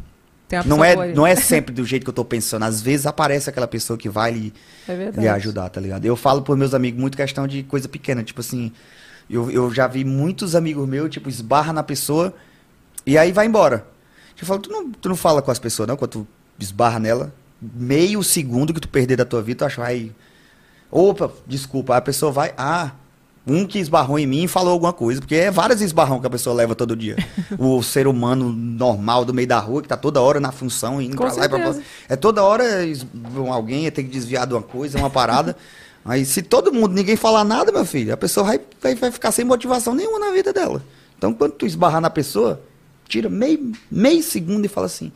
Uma 0.50 0.64
Não 0.64 0.84
é, 0.84 0.94
boa 0.96 1.06
não 1.06 1.24
é 1.24 1.36
sempre 1.38 1.72
do 1.72 1.84
jeito 1.84 2.02
que 2.02 2.10
eu 2.10 2.14
tô 2.14 2.24
pensando. 2.24 2.64
Às 2.64 2.82
vezes 2.82 3.06
aparece 3.06 3.48
aquela 3.48 3.68
pessoa 3.68 3.96
que 3.96 4.08
vai 4.08 4.32
lhe, 4.32 4.54
É 4.88 5.20
lhe 5.20 5.28
ajudar, 5.28 5.68
tá 5.68 5.80
ligado? 5.80 6.04
Eu 6.04 6.16
falo 6.16 6.42
pros 6.42 6.58
meus 6.58 6.74
amigos 6.74 7.00
muito 7.00 7.16
questão 7.16 7.46
de 7.46 7.62
coisa 7.62 7.88
pequena. 7.88 8.24
Tipo 8.24 8.40
assim, 8.40 8.72
eu, 9.30 9.52
eu 9.52 9.72
já 9.72 9.86
vi 9.86 10.04
muitos 10.04 10.56
amigos 10.56 10.88
meus, 10.88 11.10
tipo, 11.10 11.28
esbarra 11.28 11.72
na 11.72 11.84
pessoa 11.84 12.34
e 13.06 13.16
aí 13.16 13.30
vai 13.30 13.46
embora. 13.46 13.86
Eu 14.40 14.44
falo, 14.44 14.60
tu 14.60 14.68
não, 14.68 14.90
tu 14.90 15.08
não 15.08 15.16
fala 15.16 15.40
com 15.40 15.52
as 15.52 15.60
pessoas, 15.60 15.88
não? 15.88 15.96
Quando 15.96 16.10
tu 16.10 16.26
esbarra 16.58 16.98
nela, 16.98 17.32
meio 17.62 18.20
segundo 18.24 18.74
que 18.74 18.80
tu 18.80 18.88
perder 18.88 19.14
da 19.14 19.24
tua 19.24 19.42
vida, 19.42 19.58
tu 19.58 19.64
acha, 19.64 19.80
vai. 19.80 20.10
Opa, 20.90 21.30
desculpa. 21.46 21.94
Aí 21.94 21.98
a 21.98 22.02
pessoa 22.02 22.32
vai. 22.32 22.52
Ah, 22.58 22.90
um 23.46 23.64
que 23.66 23.78
esbarrou 23.78 24.18
em 24.18 24.26
mim 24.26 24.44
e 24.44 24.48
falou 24.48 24.72
alguma 24.72 24.92
coisa, 24.92 25.20
porque 25.20 25.34
é 25.36 25.50
vários 25.50 25.80
esbarrão 25.80 26.20
que 26.20 26.26
a 26.26 26.30
pessoa 26.30 26.54
leva 26.54 26.74
todo 26.74 26.96
dia. 26.96 27.16
o 27.58 27.82
ser 27.82 28.06
humano 28.08 28.52
normal 28.52 29.24
do 29.24 29.32
meio 29.32 29.46
da 29.46 29.58
rua, 29.58 29.82
que 29.82 29.88
tá 29.88 29.96
toda 29.96 30.20
hora 30.20 30.40
na 30.40 30.50
função, 30.50 31.00
indo 31.00 31.16
Com 31.16 31.24
pra 31.24 31.32
lá 31.34 31.44
e 31.44 31.48
pra 31.48 31.58
lá. 31.58 31.64
certeza. 31.66 31.84
É 32.08 32.16
toda 32.16 32.42
hora 32.42 32.84
es- 32.84 33.06
alguém 33.50 33.90
tem 33.90 34.04
que 34.04 34.10
desviar 34.10 34.46
de 34.46 34.54
uma 34.54 34.62
coisa, 34.62 34.98
uma 34.98 35.10
parada. 35.10 35.56
Aí 36.04 36.24
se 36.24 36.42
todo 36.42 36.72
mundo, 36.72 36.92
ninguém 36.92 37.16
falar 37.16 37.42
nada, 37.44 37.70
meu 37.72 37.84
filho, 37.84 38.12
a 38.12 38.16
pessoa 38.16 38.46
vai, 38.46 38.60
vai, 38.80 38.94
vai 38.94 39.10
ficar 39.10 39.32
sem 39.32 39.44
motivação 39.44 39.94
nenhuma 39.94 40.18
na 40.18 40.30
vida 40.30 40.52
dela. 40.52 40.82
Então 41.18 41.32
quando 41.32 41.52
tu 41.52 41.66
esbarrar 41.66 42.00
na 42.00 42.10
pessoa, 42.10 42.60
tira 43.08 43.28
meio, 43.28 43.72
meio 43.90 44.22
segundo 44.22 44.64
e 44.64 44.68
fala 44.68 44.86
assim, 44.86 45.10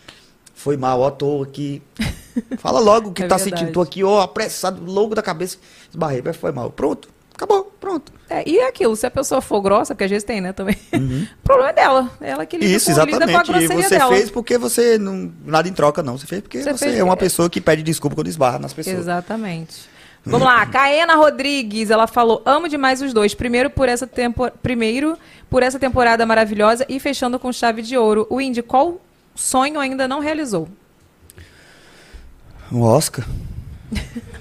foi 0.55 0.77
mal, 0.77 1.01
ó, 1.01 1.11
tô 1.11 1.43
aqui. 1.43 1.82
Fala 2.59 2.78
logo 2.81 3.09
o 3.11 3.12
que 3.12 3.23
É 3.24 3.27
tá 3.27 3.36
verdade. 3.36 3.59
sentindo, 3.61 3.73
tô 3.74 3.81
aqui, 3.81 4.05
ó, 4.05 4.20
apressado, 4.20 4.82
louco 4.85 5.15
da 5.15 5.23
cabeça, 5.23 5.59
esbarrei, 5.90 6.23
mas 6.24 6.36
foi 6.36 6.52
mal. 6.52 6.70
Pronto, 6.70 7.09
acabou, 7.45 7.73
pronto. 7.81 8.12
É, 8.29 8.49
e 8.49 8.59
é 8.59 8.69
aquilo, 8.69 8.95
se 8.95 9.07
a 9.07 9.11
pessoa 9.11 9.41
for 9.41 9.61
grossa, 9.61 9.95
porque 9.95 10.05
às 10.05 10.11
vezes 10.11 10.25
tem, 10.25 10.41
né, 10.41 10.53
também. 10.53 10.77
O 10.93 11.43
problema 11.43 11.71
é 11.71 11.73
dela. 11.73 12.11
Ela 12.21 12.47
que 12.47 12.57
lida, 12.57 12.71
Uhum. 12.71 12.77
Isso, 12.77 12.95
com, 12.95 13.05
lida 13.05 13.19
com 13.19 13.25
a 13.25 13.31
exatamente. 13.31 13.49
E 13.49 13.53
grosseria 13.53 13.89
você 13.89 13.99
dela. 13.99 14.12
fez 14.15 14.31
porque 14.31 14.59
você 14.59 14.99
não. 14.99 15.33
Nada 15.45 15.69
em 15.69 15.73
troca, 15.73 16.03
não. 16.03 16.17
Você 16.17 16.27
fez 16.27 16.43
porque 16.43 16.62
Você 16.62 16.73
você, 16.73 16.85
fez 16.87 16.99
é 16.99 17.05
uma 17.05 17.17
pessoa 17.17 17.51
que 17.51 17.61
pede 17.61 17.83
desculpa 17.83 18.15
quando 18.15 18.29
esbarra 18.29 18.59
nas 18.59 18.73
pessoas. 18.73 18.99
Exatamente. 18.99 19.89
Vamos 20.25 20.47
lá, 20.47 20.67
Caena 20.67 21.15
Rodrigues, 21.15 21.91
ela 21.91 22.07
falou: 22.07 22.43
"Amo 22.45 22.69
demais 22.69 23.01
os 23.01 23.12
dois. 23.15 23.35
Primeiro 23.35 23.71
por 23.71 23.89
essa 23.89 24.07
tempo... 24.07 24.51
primeiro 24.62 25.19
por 25.49 25.62
essa 25.62 25.79
temporada 25.79 26.25
maravilhosa 26.27 26.85
e 26.89 27.01
fechando 27.01 27.39
com 27.39 27.51
chave 27.53 27.81
de 27.83 27.97
ouro. 27.97 28.27
O 28.29 28.41
Indy, 28.41 28.62
qual 28.62 29.01
sonho 29.35 29.81
ainda 29.81 30.07
não 30.07 30.21
realizou?" 30.21 30.69
Um 32.71 32.83
Oscar. 32.83 33.27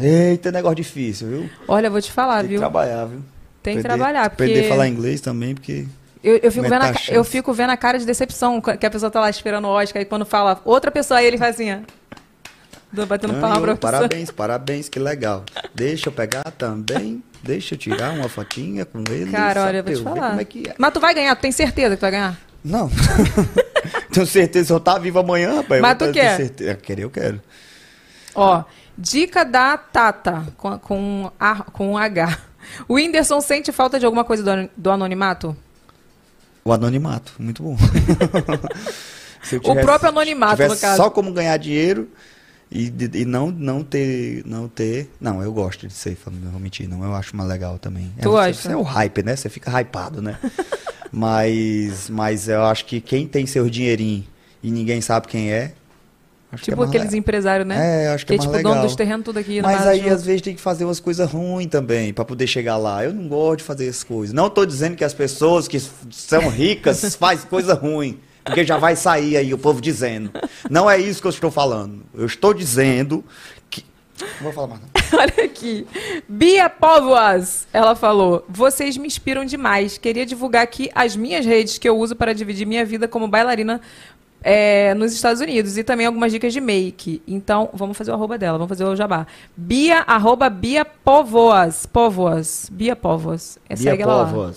Eita, 0.00 0.50
negócio 0.50 0.76
difícil, 0.76 1.28
viu? 1.28 1.50
Olha, 1.68 1.86
eu 1.86 1.90
vou 1.90 2.00
te 2.00 2.10
falar, 2.10 2.38
Tem 2.38 2.42
que 2.44 2.48
viu? 2.48 2.58
trabalhar, 2.60 3.04
viu? 3.06 3.20
Tem 3.62 3.74
que 3.74 3.80
Aprender- 3.80 3.82
trabalhar, 4.02 4.30
porque 4.30 4.42
Aprender 4.44 4.66
a 4.66 4.68
falar 4.68 4.88
inglês 4.88 5.20
também, 5.20 5.54
porque. 5.54 5.86
Eu, 6.22 6.36
eu, 6.42 6.52
fico 6.52 6.66
é 6.66 6.68
vendo 6.68 6.92
que 6.92 7.10
a, 7.10 7.14
eu 7.14 7.24
fico 7.24 7.52
vendo 7.52 7.70
a 7.70 7.76
cara 7.76 7.98
de 7.98 8.04
decepção 8.04 8.60
que 8.60 8.84
a 8.86 8.90
pessoa 8.90 9.10
tá 9.10 9.20
lá 9.20 9.30
esperando 9.30 9.66
o 9.66 9.68
Oscar 9.68 10.02
e 10.02 10.04
quando 10.04 10.26
fala 10.26 10.60
outra 10.64 10.90
pessoa 10.90 11.18
aí 11.20 11.26
ele 11.26 11.38
faz 11.38 11.54
assim, 11.54 11.72
ó. 11.72 11.78
Batendo 13.06 13.34
Ganhou, 13.34 13.40
palma 13.48 13.60
pra 13.60 13.76
parabéns, 13.76 14.30
parabéns, 14.30 14.88
que 14.88 14.98
legal. 14.98 15.44
Deixa 15.74 16.08
eu 16.08 16.12
pegar 16.12 16.42
também. 16.58 17.22
Deixa 17.42 17.74
eu 17.74 17.78
tirar 17.78 18.12
uma 18.12 18.28
fotinha 18.28 18.84
com 18.84 19.02
ele. 19.10 19.30
Cara, 19.30 19.64
olha, 19.64 19.76
eu 19.78 19.84
vou 19.84 19.94
te 19.94 20.02
falar. 20.02 20.30
Como 20.30 20.40
é 20.40 20.44
que 20.44 20.68
é. 20.68 20.74
Mas 20.76 20.92
tu 20.92 21.00
vai 21.00 21.14
ganhar, 21.14 21.34
tu 21.36 21.40
tem 21.40 21.52
certeza 21.52 21.90
que 21.90 21.96
tu 21.96 22.02
vai 22.02 22.10
ganhar? 22.10 22.38
Não. 22.64 22.90
Tenho 24.12 24.26
certeza 24.26 24.66
que 24.66 24.72
eu 24.72 24.80
tá 24.80 24.98
vivo 24.98 25.20
amanhã, 25.20 25.56
rapaz. 25.56 25.80
Mas 25.80 25.98
tu 25.98 26.12
quer? 26.12 26.36
certeza. 26.36 26.74
Querer, 26.74 27.04
eu 27.04 27.10
quero. 27.10 27.40
Ó, 28.34 28.62
dica 29.00 29.44
da 29.44 29.78
Tata, 29.78 30.46
com, 30.56 30.78
com, 30.78 31.32
A- 31.40 31.64
com 31.64 31.92
um 31.92 31.98
H. 31.98 32.38
O 32.86 32.94
Whindersson 32.94 33.40
sente 33.40 33.72
falta 33.72 33.98
de 33.98 34.04
alguma 34.04 34.24
coisa 34.24 34.42
do, 34.42 34.70
do 34.76 34.90
anonimato? 34.90 35.56
O 36.64 36.72
anonimato, 36.72 37.32
muito 37.38 37.62
bom. 37.62 37.76
Se 39.42 39.56
eu 39.56 39.60
O 39.64 39.80
próprio 39.80 40.10
anonimato, 40.10 40.56
tivesse 40.56 40.74
no 40.74 40.80
caso. 40.80 41.02
Só 41.02 41.10
como 41.10 41.32
ganhar 41.32 41.56
dinheiro 41.56 42.08
e, 42.70 42.92
e 43.14 43.24
não, 43.24 43.50
não 43.50 43.82
ter. 43.82 44.42
Não 44.44 44.68
ter. 44.68 45.10
Não, 45.18 45.42
eu 45.42 45.52
gosto 45.52 45.88
de 45.88 45.94
ser, 45.94 46.16
não 46.30 46.50
vou 46.50 46.60
mentir, 46.60 46.86
não. 46.86 47.02
Eu 47.02 47.14
acho 47.14 47.34
mais 47.34 47.48
legal 47.48 47.78
também. 47.78 48.12
Tu 48.20 48.28
é, 48.28 48.30
gosta? 48.30 48.62
Você 48.62 48.72
é 48.72 48.76
o 48.76 48.82
hype, 48.82 49.22
né? 49.22 49.34
Você 49.34 49.48
fica 49.48 49.70
hypado, 49.80 50.20
né? 50.20 50.38
mas, 51.10 52.10
mas 52.10 52.48
eu 52.48 52.62
acho 52.64 52.84
que 52.84 53.00
quem 53.00 53.26
tem 53.26 53.46
seu 53.46 53.68
dinheirinho 53.70 54.26
e 54.62 54.70
ninguém 54.70 55.00
sabe 55.00 55.26
quem 55.26 55.50
é. 55.50 55.72
Acho 56.52 56.62
é 56.62 56.64
tipo 56.64 56.78
mais 56.78 56.90
aqueles 56.90 57.14
empresários, 57.14 57.66
né? 57.66 58.04
É, 58.04 58.08
acho 58.08 58.26
que, 58.26 58.34
é 58.34 58.38
que 58.38 58.44
é 58.44 58.46
mais 58.46 58.56
tipo 58.56 58.62
dono 58.62 58.74
legal. 58.74 58.86
dos 58.86 58.96
terrenos 58.96 59.24
tudo 59.24 59.38
aqui. 59.38 59.62
Mas 59.62 59.86
aí, 59.86 60.08
às 60.08 60.24
vezes, 60.24 60.42
tem 60.42 60.54
que 60.54 60.60
fazer 60.60 60.84
umas 60.84 60.98
coisas 60.98 61.30
ruins 61.30 61.68
também 61.68 62.12
pra 62.12 62.24
poder 62.24 62.46
chegar 62.46 62.76
lá. 62.76 63.04
Eu 63.04 63.12
não 63.12 63.28
gosto 63.28 63.58
de 63.58 63.64
fazer 63.64 63.86
essas 63.86 64.02
coisas. 64.02 64.34
Não 64.34 64.50
tô 64.50 64.66
dizendo 64.66 64.96
que 64.96 65.04
as 65.04 65.14
pessoas 65.14 65.68
que 65.68 65.80
são 66.10 66.48
ricas 66.48 67.14
fazem 67.14 67.46
coisa 67.46 67.74
ruim. 67.74 68.18
Porque 68.44 68.64
já 68.64 68.78
vai 68.78 68.96
sair 68.96 69.36
aí 69.36 69.54
o 69.54 69.58
povo 69.58 69.80
dizendo. 69.80 70.30
Não 70.68 70.90
é 70.90 70.98
isso 70.98 71.20
que 71.20 71.26
eu 71.26 71.30
estou 71.30 71.50
falando. 71.50 72.02
Eu 72.14 72.26
estou 72.26 72.52
dizendo 72.52 73.24
que. 73.68 73.84
Não 74.20 74.44
vou 74.44 74.52
falar 74.52 74.66
mais. 74.66 74.80
Não. 74.80 74.90
Olha 75.20 75.44
aqui. 75.44 75.86
Bia 76.28 76.68
Póvoas, 76.68 77.68
ela 77.72 77.94
falou: 77.94 78.44
Vocês 78.48 78.96
me 78.96 79.06
inspiram 79.06 79.44
demais. 79.44 79.98
Queria 79.98 80.26
divulgar 80.26 80.62
aqui 80.62 80.90
as 80.94 81.14
minhas 81.14 81.46
redes 81.46 81.78
que 81.78 81.88
eu 81.88 81.96
uso 81.96 82.16
para 82.16 82.32
dividir 82.32 82.66
minha 82.66 82.84
vida 82.84 83.06
como 83.06 83.28
bailarina 83.28 83.80
é, 84.42 84.94
nos 84.94 85.12
Estados 85.12 85.40
Unidos 85.40 85.76
e 85.78 85.84
também 85.84 86.06
algumas 86.06 86.32
dicas 86.32 86.52
de 86.52 86.60
make. 86.60 87.22
Então, 87.26 87.68
vamos 87.72 87.96
fazer 87.96 88.10
o 88.10 88.14
arroba 88.14 88.36
dela, 88.38 88.58
vamos 88.58 88.68
fazer 88.68 88.84
o 88.84 88.94
jabá. 88.96 89.26
Bia, 89.56 90.04
arroba 90.06 90.48
Bia 90.48 90.84
Póvoas. 90.84 91.86
Póvoas. 91.86 92.68
Bia 92.72 92.94
Póvoas. 92.96 93.58
É, 93.68 93.74
Bia 93.76 93.90
segue 93.90 94.02
ela 94.02 94.22
lá. 94.22 94.52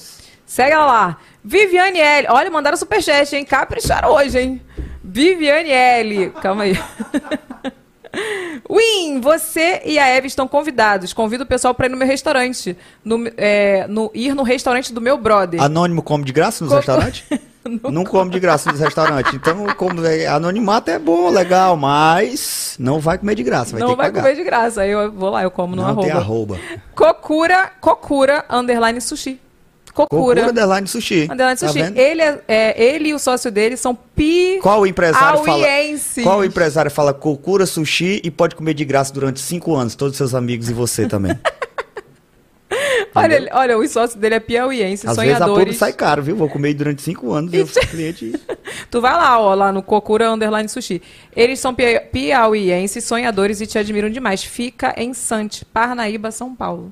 Segue 0.46 0.72
ela 0.72 0.86
lá. 0.86 1.18
Viviane 1.44 2.00
L. 2.00 2.28
Olha, 2.30 2.50
mandaram 2.52 2.78
superchat, 2.78 3.36
hein? 3.36 3.44
Capricharam 3.44 4.10
hoje, 4.12 4.40
hein? 4.40 4.62
Viviane 5.04 5.70
L. 5.72 6.30
Calma 6.42 6.64
aí. 6.64 6.78
Win, 8.70 9.20
você 9.20 9.82
e 9.86 9.98
a 9.98 10.08
Eve 10.08 10.28
estão 10.28 10.48
convidados. 10.48 11.12
Convido 11.14 11.44
o 11.44 11.48
pessoal 11.48 11.74
para 11.74 11.88
ir 11.88 11.90
no 11.90 11.98
meu 11.98 12.08
restaurante. 12.08 12.78
No, 13.04 13.24
é, 13.36 13.88
no- 13.88 14.12
ir 14.14 14.36
no 14.36 14.44
restaurante 14.44 14.94
do 14.94 15.02
meu 15.02 15.18
brother. 15.18 15.62
Anônimo 15.62 16.02
come 16.04 16.24
de 16.24 16.32
graça 16.32 16.64
nos 16.64 16.72
Co- 16.72 16.78
restaurantes? 16.78 17.24
Não 17.92 18.04
come 18.04 18.32
de 18.32 18.40
graça 18.40 18.72
nos 18.72 18.80
restaurantes. 18.80 19.34
Então, 19.34 19.66
como 19.78 20.06
é, 20.06 20.28
anonimato 20.28 20.92
é 20.92 21.00
bom, 21.00 21.30
legal, 21.30 21.78
mas 21.78 22.76
não 22.80 23.00
vai 23.00 23.18
comer 23.18 23.36
de 23.36 23.44
graça. 23.44 23.72
Vai 23.72 23.82
Não 23.82 23.96
vai 23.96 24.08
pagar. 24.08 24.22
comer 24.22 24.36
de 24.36 24.44
graça. 24.44 24.82
Aí 24.82 24.92
eu 24.92 25.12
vou 25.12 25.30
lá, 25.30 25.44
eu 25.44 25.52
como 25.52 25.76
no 25.76 25.82
Não 25.82 25.90
arroba. 25.90 26.02
tem 26.08 26.12
arroba. 26.12 26.60
Kokura, 26.96 27.72
Kokura, 27.80 28.46
underline 28.50 29.00
sushi. 29.00 29.40
Kokura. 29.94 30.42
Kokura 30.42 30.50
underline 30.50 30.88
sushi. 30.88 31.28
Underline 31.32 31.58
Tá 31.60 31.68
sushi. 31.68 31.84
vendo? 31.84 31.98
ele, 31.98 32.22
é, 32.22 32.42
é, 32.48 32.84
ele 32.84 33.10
e 33.10 33.14
o 33.14 33.20
sócio 33.20 33.52
dele 33.52 33.78
são 33.78 33.94
pi... 33.96 34.58
Qual 34.62 34.88
empresário 34.88 35.44
fala? 35.44 35.66
Qual 36.24 36.44
empresário 36.44 36.90
fala 36.90 37.14
Kokura 37.14 37.66
sushi 37.68 38.20
e 38.24 38.32
pode 38.32 38.56
comer 38.56 38.74
de 38.74 38.84
graça 38.86 39.14
durante 39.14 39.40
cinco 39.40 39.76
anos, 39.76 39.94
todos 39.96 40.14
os 40.14 40.18
seus 40.18 40.34
amigos 40.34 40.68
e 40.70 40.74
você 40.74 41.08
também? 41.08 41.38
Olha, 43.16 43.36
ele- 43.36 43.50
olha, 43.52 43.78
o 43.78 43.88
sócio 43.88 44.20
dele 44.20 44.36
é 44.36 44.40
piauiense, 44.40 45.08
Às 45.08 45.16
vezes 45.18 45.34
a 45.34 45.38
sonhadores. 45.38 45.60
publi 45.66 45.74
sai 45.78 45.94
caro, 45.94 46.24
viu? 46.24 46.36
Vou 46.36 46.50
comer 46.50 46.74
durante 46.74 47.02
cinco 47.02 47.32
anos 47.34 47.54
e 47.54 47.58
eu 47.58 47.68
cliente. 47.68 48.34
Tu 48.90 49.02
vai 49.02 49.14
lá, 49.14 49.40
ó, 49.40 49.54
lá 49.54 49.72
no 49.72 49.82
Kokura 49.84 50.32
Underline 50.32 50.68
Sushi. 50.70 51.02
Eles 51.36 51.60
são 51.60 51.74
pia- 51.74 52.02
piauienses, 52.02 53.04
sonhadores 53.04 53.62
e 53.62 53.68
te 53.68 53.78
admiram 53.78 54.10
demais. 54.10 54.44
Fica 54.44 54.94
em 54.98 55.14
Sante, 55.14 55.64
Parnaíba, 55.66 56.32
São 56.32 56.56
Paulo. 56.56 56.92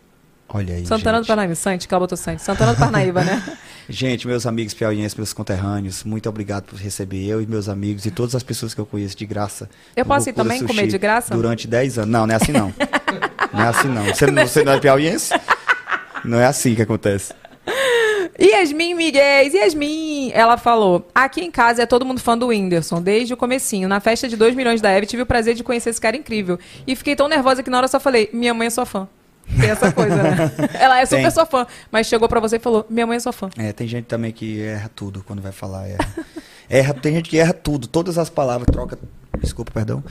Olha 0.53 0.75
aí. 0.75 0.85
Santana 0.85 1.21
do 1.21 1.25
Parnaíba, 1.27 1.55
Sante, 1.55 1.87
que 1.87 1.93
ela 1.93 1.99
botou 2.01 2.17
Sante. 2.17 2.41
Santana 2.41 2.73
do 2.73 2.79
Parnaíba, 2.79 3.23
né? 3.23 3.41
Gente, 3.89 4.27
meus 4.27 4.45
amigos 4.45 4.73
piauienses, 4.73 5.15
meus 5.17 5.33
conterrâneos, 5.33 6.03
muito 6.03 6.27
obrigado 6.29 6.63
por 6.65 6.77
receber 6.77 7.25
eu 7.25 7.41
e 7.41 7.47
meus 7.47 7.67
amigos 7.67 8.05
e 8.05 8.11
todas 8.11 8.35
as 8.35 8.43
pessoas 8.43 8.73
que 8.73 8.79
eu 8.79 8.85
conheço 8.85 9.17
de 9.17 9.25
graça. 9.25 9.69
Eu 9.95 10.05
posso 10.05 10.29
ir 10.29 10.33
também 10.33 10.63
comer 10.65 10.87
de 10.87 10.97
graça? 10.97 11.33
Durante 11.33 11.67
10 11.67 11.97
anos. 11.99 12.09
Não, 12.11 12.27
não 12.27 12.33
é 12.33 12.37
assim 12.37 12.51
não. 12.51 12.73
não 13.53 13.61
é 13.61 13.67
assim 13.67 13.87
não. 13.87 14.05
Você, 14.05 14.27
não- 14.31 14.47
você 14.47 14.63
não 14.63 14.73
é 14.73 14.79
piauiense? 14.79 15.33
Não 16.23 16.39
é 16.39 16.45
assim 16.45 16.75
que 16.75 16.81
acontece. 16.81 17.33
Yasmin 18.39 18.95
Miguel, 18.95 19.47
Yasmin, 19.53 20.31
ela 20.33 20.57
falou: 20.57 21.07
aqui 21.13 21.41
em 21.41 21.51
casa 21.51 21.83
é 21.83 21.85
todo 21.85 22.05
mundo 22.05 22.19
fã 22.19 22.37
do 22.37 22.47
Whindersson, 22.47 23.01
desde 23.01 23.33
o 23.33 23.37
comecinho. 23.37 23.87
Na 23.87 23.99
festa 23.99 24.27
de 24.27 24.35
2 24.35 24.55
milhões 24.55 24.81
da 24.81 24.89
Eve, 24.89 25.05
tive 25.05 25.21
o 25.21 25.25
prazer 25.25 25.53
de 25.53 25.63
conhecer 25.63 25.91
esse 25.91 26.01
cara 26.01 26.17
incrível. 26.17 26.59
E 26.87 26.95
fiquei 26.95 27.15
tão 27.15 27.27
nervosa 27.27 27.61
que 27.61 27.69
na 27.69 27.77
hora 27.77 27.87
só 27.87 27.99
falei: 27.99 28.29
minha 28.33 28.53
mãe 28.53 28.67
é 28.67 28.69
sua 28.69 28.85
fã. 28.85 29.07
Tem 29.59 29.69
essa 29.69 29.91
coisa, 29.91 30.15
né? 30.15 30.51
Ela 30.79 31.01
é 31.01 31.05
super 31.05 31.21
Tem. 31.21 31.31
sua 31.31 31.45
fã, 31.45 31.67
mas 31.91 32.07
chegou 32.07 32.27
pra 32.27 32.39
você 32.39 32.55
e 32.55 32.59
falou: 32.59 32.85
minha 32.89 33.05
mãe 33.05 33.17
é 33.17 33.19
sua 33.19 33.33
fã. 33.33 33.49
É, 33.57 33.71
tem 33.73 33.87
gente 33.87 34.05
também 34.05 34.31
que 34.31 34.61
erra 34.61 34.89
tudo 34.95 35.23
quando 35.25 35.41
vai 35.41 35.51
falar. 35.51 35.87
Erra. 35.87 36.07
erra 36.69 36.93
tem 36.93 37.13
gente 37.13 37.29
que 37.29 37.37
erra 37.37 37.53
tudo, 37.53 37.87
todas 37.87 38.17
as 38.17 38.29
palavras, 38.29 38.67
troca. 38.71 38.97
Desculpa, 39.39 39.71
perdão. 39.71 40.03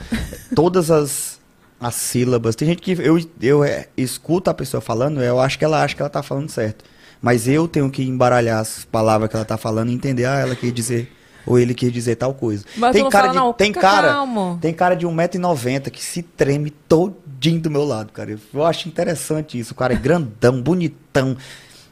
Todas 0.55 0.91
as, 0.91 1.39
as 1.81 1.95
sílabas. 1.95 2.55
Tem 2.55 2.67
gente 2.67 2.81
que 2.81 2.91
eu, 2.91 3.19
eu 3.41 3.63
é, 3.63 3.87
escuto 3.97 4.51
a 4.51 4.53
pessoa 4.53 4.79
falando, 4.79 5.21
eu 5.23 5.39
acho 5.39 5.57
que 5.57 5.65
ela 5.65 5.83
acha 5.83 5.95
que 5.95 6.01
ela 6.01 6.09
tá 6.09 6.21
falando 6.21 6.49
certo. 6.49 6.85
Mas 7.19 7.47
eu 7.47 7.67
tenho 7.67 7.89
que 7.89 8.03
embaralhar 8.03 8.59
as 8.59 8.85
palavras 8.85 9.29
que 9.29 9.35
ela 9.35 9.45
tá 9.45 9.57
falando 9.57 9.89
e 9.89 9.93
entender, 9.93 10.25
ah, 10.25 10.37
ela 10.39 10.55
quer 10.55 10.71
dizer. 10.71 11.11
Ou 11.45 11.57
ele 11.57 11.73
quer 11.73 11.89
dizer 11.89 12.15
tal 12.15 12.35
coisa. 12.35 12.63
Mas 12.77 12.93
tem 12.93 13.09
cara 13.09 13.27
fala, 13.27 13.33
de, 13.33 13.39
não, 13.39 13.53
tem 13.53 13.71
cara, 13.71 14.09
calmo. 14.09 14.59
tem 14.61 14.71
cara 14.71 14.95
de 14.95 15.07
1,90m 15.07 15.89
que 15.89 16.03
se 16.03 16.21
treme 16.21 16.69
todinho 16.69 17.59
do 17.59 17.71
meu 17.71 17.83
lado, 17.83 18.11
cara. 18.11 18.31
Eu, 18.31 18.39
eu 18.53 18.63
acho 18.63 18.87
interessante 18.87 19.57
isso. 19.57 19.73
O 19.73 19.75
cara 19.75 19.93
é 19.93 19.95
grandão, 19.95 20.61
bonitão. 20.61 21.35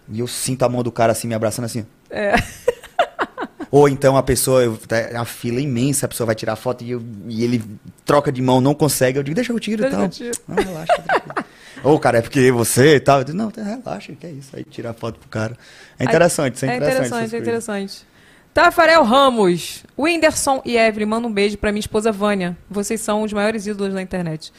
E 0.07 0.19
eu 0.19 0.27
sinto 0.27 0.63
a 0.63 0.69
mão 0.69 0.83
do 0.83 0.91
cara 0.91 1.13
assim 1.13 1.27
me 1.27 1.33
abraçando 1.33 1.65
assim. 1.65 1.83
É. 2.11 2.35
Ou 3.71 3.87
então 3.87 4.17
a 4.17 4.23
pessoa, 4.23 4.77
tá- 4.87 5.19
a 5.21 5.25
fila 5.25 5.59
é 5.59 5.61
imensa, 5.61 6.05
a 6.05 6.09
pessoa 6.09 6.25
vai 6.25 6.35
tirar 6.35 6.55
foto 6.55 6.83
e, 6.83 6.91
eu- 6.91 7.03
e 7.27 7.43
ele 7.43 7.63
troca 8.05 8.31
de 8.31 8.41
mão, 8.41 8.59
não 8.59 8.73
consegue. 8.73 9.19
Eu 9.19 9.23
digo, 9.23 9.35
deixa 9.35 9.51
eu 9.53 9.59
tiro 9.59 9.85
e 9.85 9.89
tal. 9.91 10.01
eu 10.03 10.09
tiro. 10.09 10.31
Não, 10.47 10.55
relaxa. 10.55 10.93
tá. 11.03 11.45
Ou, 11.83 11.99
cara, 11.99 12.17
é 12.17 12.21
porque 12.21 12.51
você 12.51 12.95
e 12.95 12.99
tal. 12.99 13.19
Eu 13.19 13.23
digo, 13.25 13.37
não, 13.37 13.51
tá, 13.51 13.61
relaxa, 13.63 14.11
que 14.13 14.25
é 14.25 14.31
isso. 14.31 14.49
Aí 14.55 14.63
tira 14.63 14.89
a 14.89 14.93
foto 14.93 15.19
pro 15.19 15.29
cara. 15.29 15.55
É 15.99 16.03
interessante, 16.03 16.55
isso 16.55 16.65
é 16.65 16.69
É 16.69 16.75
interessante. 16.77 16.97
interessante, 17.07 17.23
essas 17.25 17.33
é 17.33 17.37
interessante. 17.37 18.09
Tafarel 18.53 19.03
Ramos. 19.03 19.83
Whindersson 19.97 20.61
e 20.65 20.75
Evelyn, 20.75 21.05
manda 21.05 21.27
um 21.27 21.31
beijo 21.31 21.57
pra 21.57 21.71
minha 21.71 21.79
esposa 21.79 22.11
Vânia. 22.11 22.57
Vocês 22.69 22.99
são 22.99 23.21
os 23.21 23.31
maiores 23.31 23.67
ídolos 23.67 23.93
na 23.93 24.01
internet. 24.01 24.51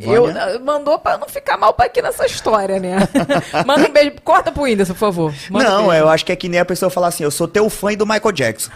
Eu, 0.00 0.26
Vânia? 0.26 0.58
mandou 0.60 0.98
pra 0.98 1.18
não 1.18 1.28
ficar 1.28 1.56
mal 1.56 1.72
pra 1.74 1.86
aqui 1.86 2.00
nessa 2.00 2.24
história, 2.26 2.78
né? 2.78 2.96
Manda 3.66 3.88
um 3.88 3.92
beijo. 3.92 4.12
Corta 4.24 4.52
pro 4.52 4.62
Whindersson, 4.62 4.92
por 4.94 4.98
favor. 5.00 5.34
Manda 5.50 5.68
um 5.68 5.70
não, 5.82 5.88
beijo. 5.88 6.02
eu 6.04 6.08
acho 6.08 6.24
que 6.24 6.32
é 6.32 6.36
que 6.36 6.48
nem 6.48 6.60
a 6.60 6.64
pessoa 6.64 6.88
falar 6.90 7.08
assim, 7.08 7.24
eu 7.24 7.30
sou 7.30 7.48
teu 7.48 7.68
fã 7.68 7.92
do 7.94 8.06
Michael 8.06 8.32
Jackson. 8.32 8.70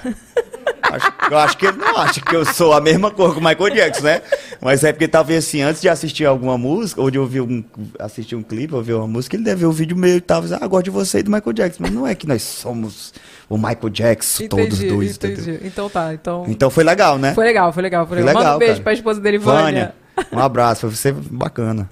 Acho- 0.82 1.12
eu 1.30 1.38
acho 1.38 1.56
que 1.56 1.66
ele 1.66 1.78
não 1.78 1.96
acha 1.96 2.20
que 2.20 2.34
eu 2.34 2.44
sou 2.44 2.72
a 2.72 2.80
mesma 2.80 3.10
cor 3.10 3.32
que 3.32 3.38
o 3.40 3.42
Michael 3.44 3.70
Jackson, 3.74 4.02
né? 4.02 4.20
Mas 4.60 4.82
é 4.84 4.92
porque 4.92 5.08
talvez 5.08 5.46
assim, 5.46 5.62
antes 5.62 5.80
de 5.80 5.88
assistir 5.88 6.26
alguma 6.26 6.58
música, 6.58 7.00
ou 7.00 7.10
de 7.10 7.18
ouvir 7.18 7.40
um, 7.40 7.64
assistir 7.98 8.34
um 8.36 8.42
clipe, 8.42 8.74
ouvir 8.74 8.92
uma 8.94 9.06
música, 9.06 9.36
ele 9.36 9.44
deve 9.44 9.60
ver 9.60 9.66
o 9.66 9.72
vídeo 9.72 9.96
meu 9.96 10.16
e 10.16 10.20
tal, 10.20 10.42
ah, 10.60 10.66
gosto 10.66 10.84
de 10.84 10.90
você 10.90 11.20
e 11.20 11.22
do 11.22 11.30
Michael 11.30 11.52
Jackson. 11.52 11.78
Mas 11.82 11.92
não 11.92 12.06
é 12.06 12.14
que 12.14 12.26
nós 12.26 12.42
somos 12.42 13.14
o 13.48 13.56
Michael 13.56 13.88
Jackson, 13.90 14.46
todos 14.48 14.66
Entendi, 14.80 14.88
dois, 14.88 15.10
entendi. 15.16 15.40
entendeu? 15.40 15.60
Então 15.64 15.88
tá, 15.88 16.12
então... 16.12 16.44
Então 16.48 16.68
foi 16.68 16.84
legal, 16.84 17.16
né? 17.16 17.32
Foi 17.32 17.44
legal, 17.44 17.72
foi 17.72 17.82
legal, 17.82 18.06
foi 18.06 18.16
Foi 18.18 18.24
legal. 18.26 18.34
Manda 18.34 18.44
legal, 18.44 18.56
um 18.56 18.58
beijo 18.58 18.72
cara. 18.74 18.82
pra 18.84 18.92
esposa 18.92 19.20
dele, 19.20 19.38
Vânia. 19.38 19.94
Um 20.32 20.38
abraço, 20.38 20.82
foi 20.82 20.90
você 20.90 21.12
bacana. 21.12 21.88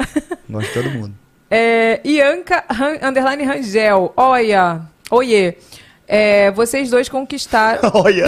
Gosto 0.48 0.68
de 0.68 0.74
todo 0.74 0.90
mundo. 0.90 1.14
É, 1.50 2.00
Ianca 2.04 2.64
Ran- 2.70 2.98
Underline 3.02 3.44
Rangel. 3.44 4.12
Olha, 4.16 4.80
oiê. 5.10 5.54
É, 6.06 6.50
vocês 6.50 6.90
dois 6.90 7.08
conquistaram. 7.08 7.80
Olha. 7.94 8.26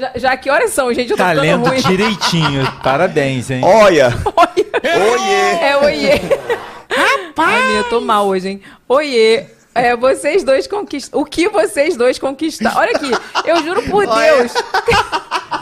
já, 0.00 0.12
já 0.16 0.36
que 0.36 0.50
horas 0.50 0.70
são, 0.72 0.92
gente? 0.92 1.10
Eu 1.10 1.16
tô 1.16 1.22
Tá 1.22 1.32
lendo 1.32 1.64
ruim. 1.68 1.80
direitinho. 1.80 2.70
Parabéns, 2.82 3.50
hein? 3.50 3.60
Olha. 3.64 4.12
Oiê. 4.84 5.60
É, 5.62 5.76
oiê. 5.76 6.10
Rapaz. 6.90 7.64
Ai, 7.64 7.78
eu 7.78 7.84
tô 7.84 8.00
mal 8.00 8.26
hoje, 8.26 8.48
hein? 8.48 8.62
Oiê. 8.88 9.46
É, 9.80 9.96
vocês 9.96 10.44
dois 10.44 10.66
conquistaram. 10.66 11.22
O 11.22 11.24
que 11.24 11.48
vocês 11.48 11.96
dois 11.96 12.18
conquistaram? 12.18 12.76
Olha 12.76 12.92
aqui, 12.92 13.10
eu 13.44 13.62
juro 13.62 13.82
por 13.84 14.06
Deus. 14.06 14.52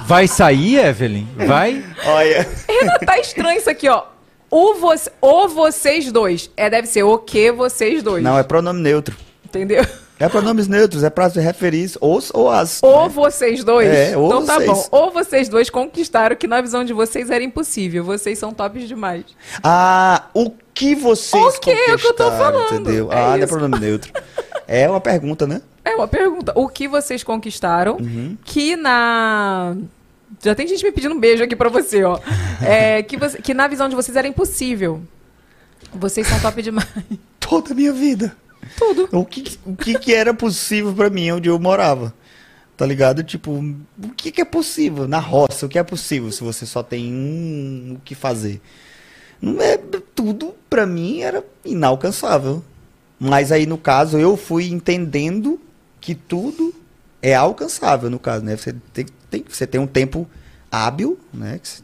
Vai 0.07 0.27
sair, 0.27 0.79
Evelyn? 0.79 1.27
Vai? 1.37 1.85
Olha. 2.05 2.49
Renan, 2.69 2.99
tá 3.05 3.19
estranho 3.19 3.59
isso 3.59 3.71
aqui, 3.71 3.89
ó. 3.89 4.05
O, 4.51 4.75
vo 4.75 4.95
o 5.21 5.49
vocês 5.49 6.11
dois. 6.13 6.51
É, 6.57 6.71
deve 6.71 6.87
ser 6.87 7.03
o 7.03 7.19
que 7.19 7.51
vocês 7.51 8.03
dois. 8.03 8.23
Não, 8.23 8.39
é 8.39 8.43
pronome 8.43 8.81
neutro. 8.81 9.17
Entendeu? 9.45 9.85
É 10.19 10.29
pronomes 10.31 10.67
neutros, 10.67 11.05
é 11.05 11.11
pra 11.11 11.29
se 11.29 11.39
referir 11.41 11.91
os 12.01 12.31
ou 12.33 12.51
as. 12.51 12.81
Ou 12.83 13.09
vocês 13.11 13.63
dois. 13.63 13.87
É, 13.89 14.17
ou 14.17 14.27
então 14.29 14.47
tá 14.47 14.55
vocês. 14.55 14.71
bom. 14.71 14.89
Ou 14.91 15.11
vocês 15.11 15.49
dois 15.49 15.69
conquistaram 15.69 16.35
o 16.35 16.39
que 16.39 16.47
na 16.47 16.61
visão 16.63 16.83
de 16.85 16.95
vocês 16.95 17.29
era 17.31 17.45
impossível. 17.45 18.03
Vocês 18.03 18.39
são 18.39 18.51
tops 18.53 18.89
demais. 18.89 19.25
Ah, 19.63 20.25
o 20.33 20.51
que 20.73 20.95
vocês 20.95 21.57
O 21.57 21.61
que 21.61 21.71
é 21.71 21.85
que 21.85 21.91
eu 21.91 21.99
tô 22.15 22.25
conquistaram, 22.25 22.39
falando? 22.39 22.75
Entendeu? 22.81 23.13
É 23.13 23.15
ah, 23.19 23.27
não 23.29 23.35
é 23.35 23.39
isso. 23.41 23.49
pronome 23.49 23.79
neutro. 23.79 24.13
É 24.67 24.89
uma 24.89 25.01
pergunta, 25.03 25.47
né? 25.47 25.61
É 25.85 25.95
uma 25.95 26.09
pergunta. 26.09 26.53
O 26.57 26.67
que 26.67 26.89
vocês 26.89 27.23
conquistaram 27.23 27.97
Uhum. 27.99 28.37
que 28.43 28.75
na. 28.75 29.77
Já 30.43 30.55
tem 30.55 30.67
gente 30.67 30.83
me 30.83 30.93
pedindo 30.93 31.15
um 31.15 31.21
beijo 31.21 31.45
aqui 31.45 31.55
pra 31.55 31.69
você, 31.69 32.03
ó. 32.05 32.19
É, 32.65 33.03
que, 33.03 33.19
você- 33.19 33.37
que 33.43 33.53
na 33.53 33.69
visão 33.69 33.87
de 33.87 33.95
vocês 33.95 34.17
era 34.17 34.27
impossível. 34.27 35.03
Vocês 35.93 36.27
são 36.27 36.41
top 36.41 36.63
demais. 36.63 36.89
Toda 37.39 37.73
a 37.73 37.75
minha 37.75 37.93
vida. 37.93 38.35
Tudo. 38.77 39.09
O 39.13 39.25
que, 39.25 39.59
o 39.65 39.77
que, 39.77 39.99
que 39.99 40.15
era 40.15 40.35
possível 40.35 40.93
pra 40.95 41.11
mim 41.11 41.31
onde 41.31 41.49
eu 41.49 41.59
morava? 41.59 42.13
Tá 42.77 42.85
ligado? 42.85 43.25
Tipo, 43.25 43.53
o 43.53 44.09
que, 44.17 44.31
que 44.31 44.41
é 44.41 44.45
possível? 44.45 45.09
Na 45.09 45.19
roça, 45.19 45.65
o 45.65 45.69
que 45.69 45.79
é 45.79 45.83
possível 45.83 46.31
se 46.31 46.45
você 46.45 46.67
só 46.67 46.83
tem 46.83 47.13
um 47.13 47.95
o 47.97 48.01
que 48.05 48.15
fazer? 48.15 48.61
Não 49.41 49.61
é 49.63 49.79
tudo 50.15 50.55
pra 50.69 50.87
mim 50.87 51.21
era 51.21 51.45
inalcançável. 51.65 52.63
Mas 53.19 53.51
aí 53.51 53.67
no 53.67 53.79
caso 53.79 54.19
eu 54.19 54.37
fui 54.37 54.69
entendendo 54.69 55.59
que 56.01 56.15
tudo 56.15 56.75
é 57.23 57.35
alcançável 57.35 58.11
no 58.11 58.19
caso, 58.19 58.45
né? 58.45 58.57
Você 58.57 58.75
tem, 58.93 59.07
tem 59.31 59.45
você 59.49 59.67
tem 59.67 59.81
um 59.81 59.87
tempo 59.87 60.29
hábil, 60.71 61.19
né? 61.33 61.59
que 61.63 61.83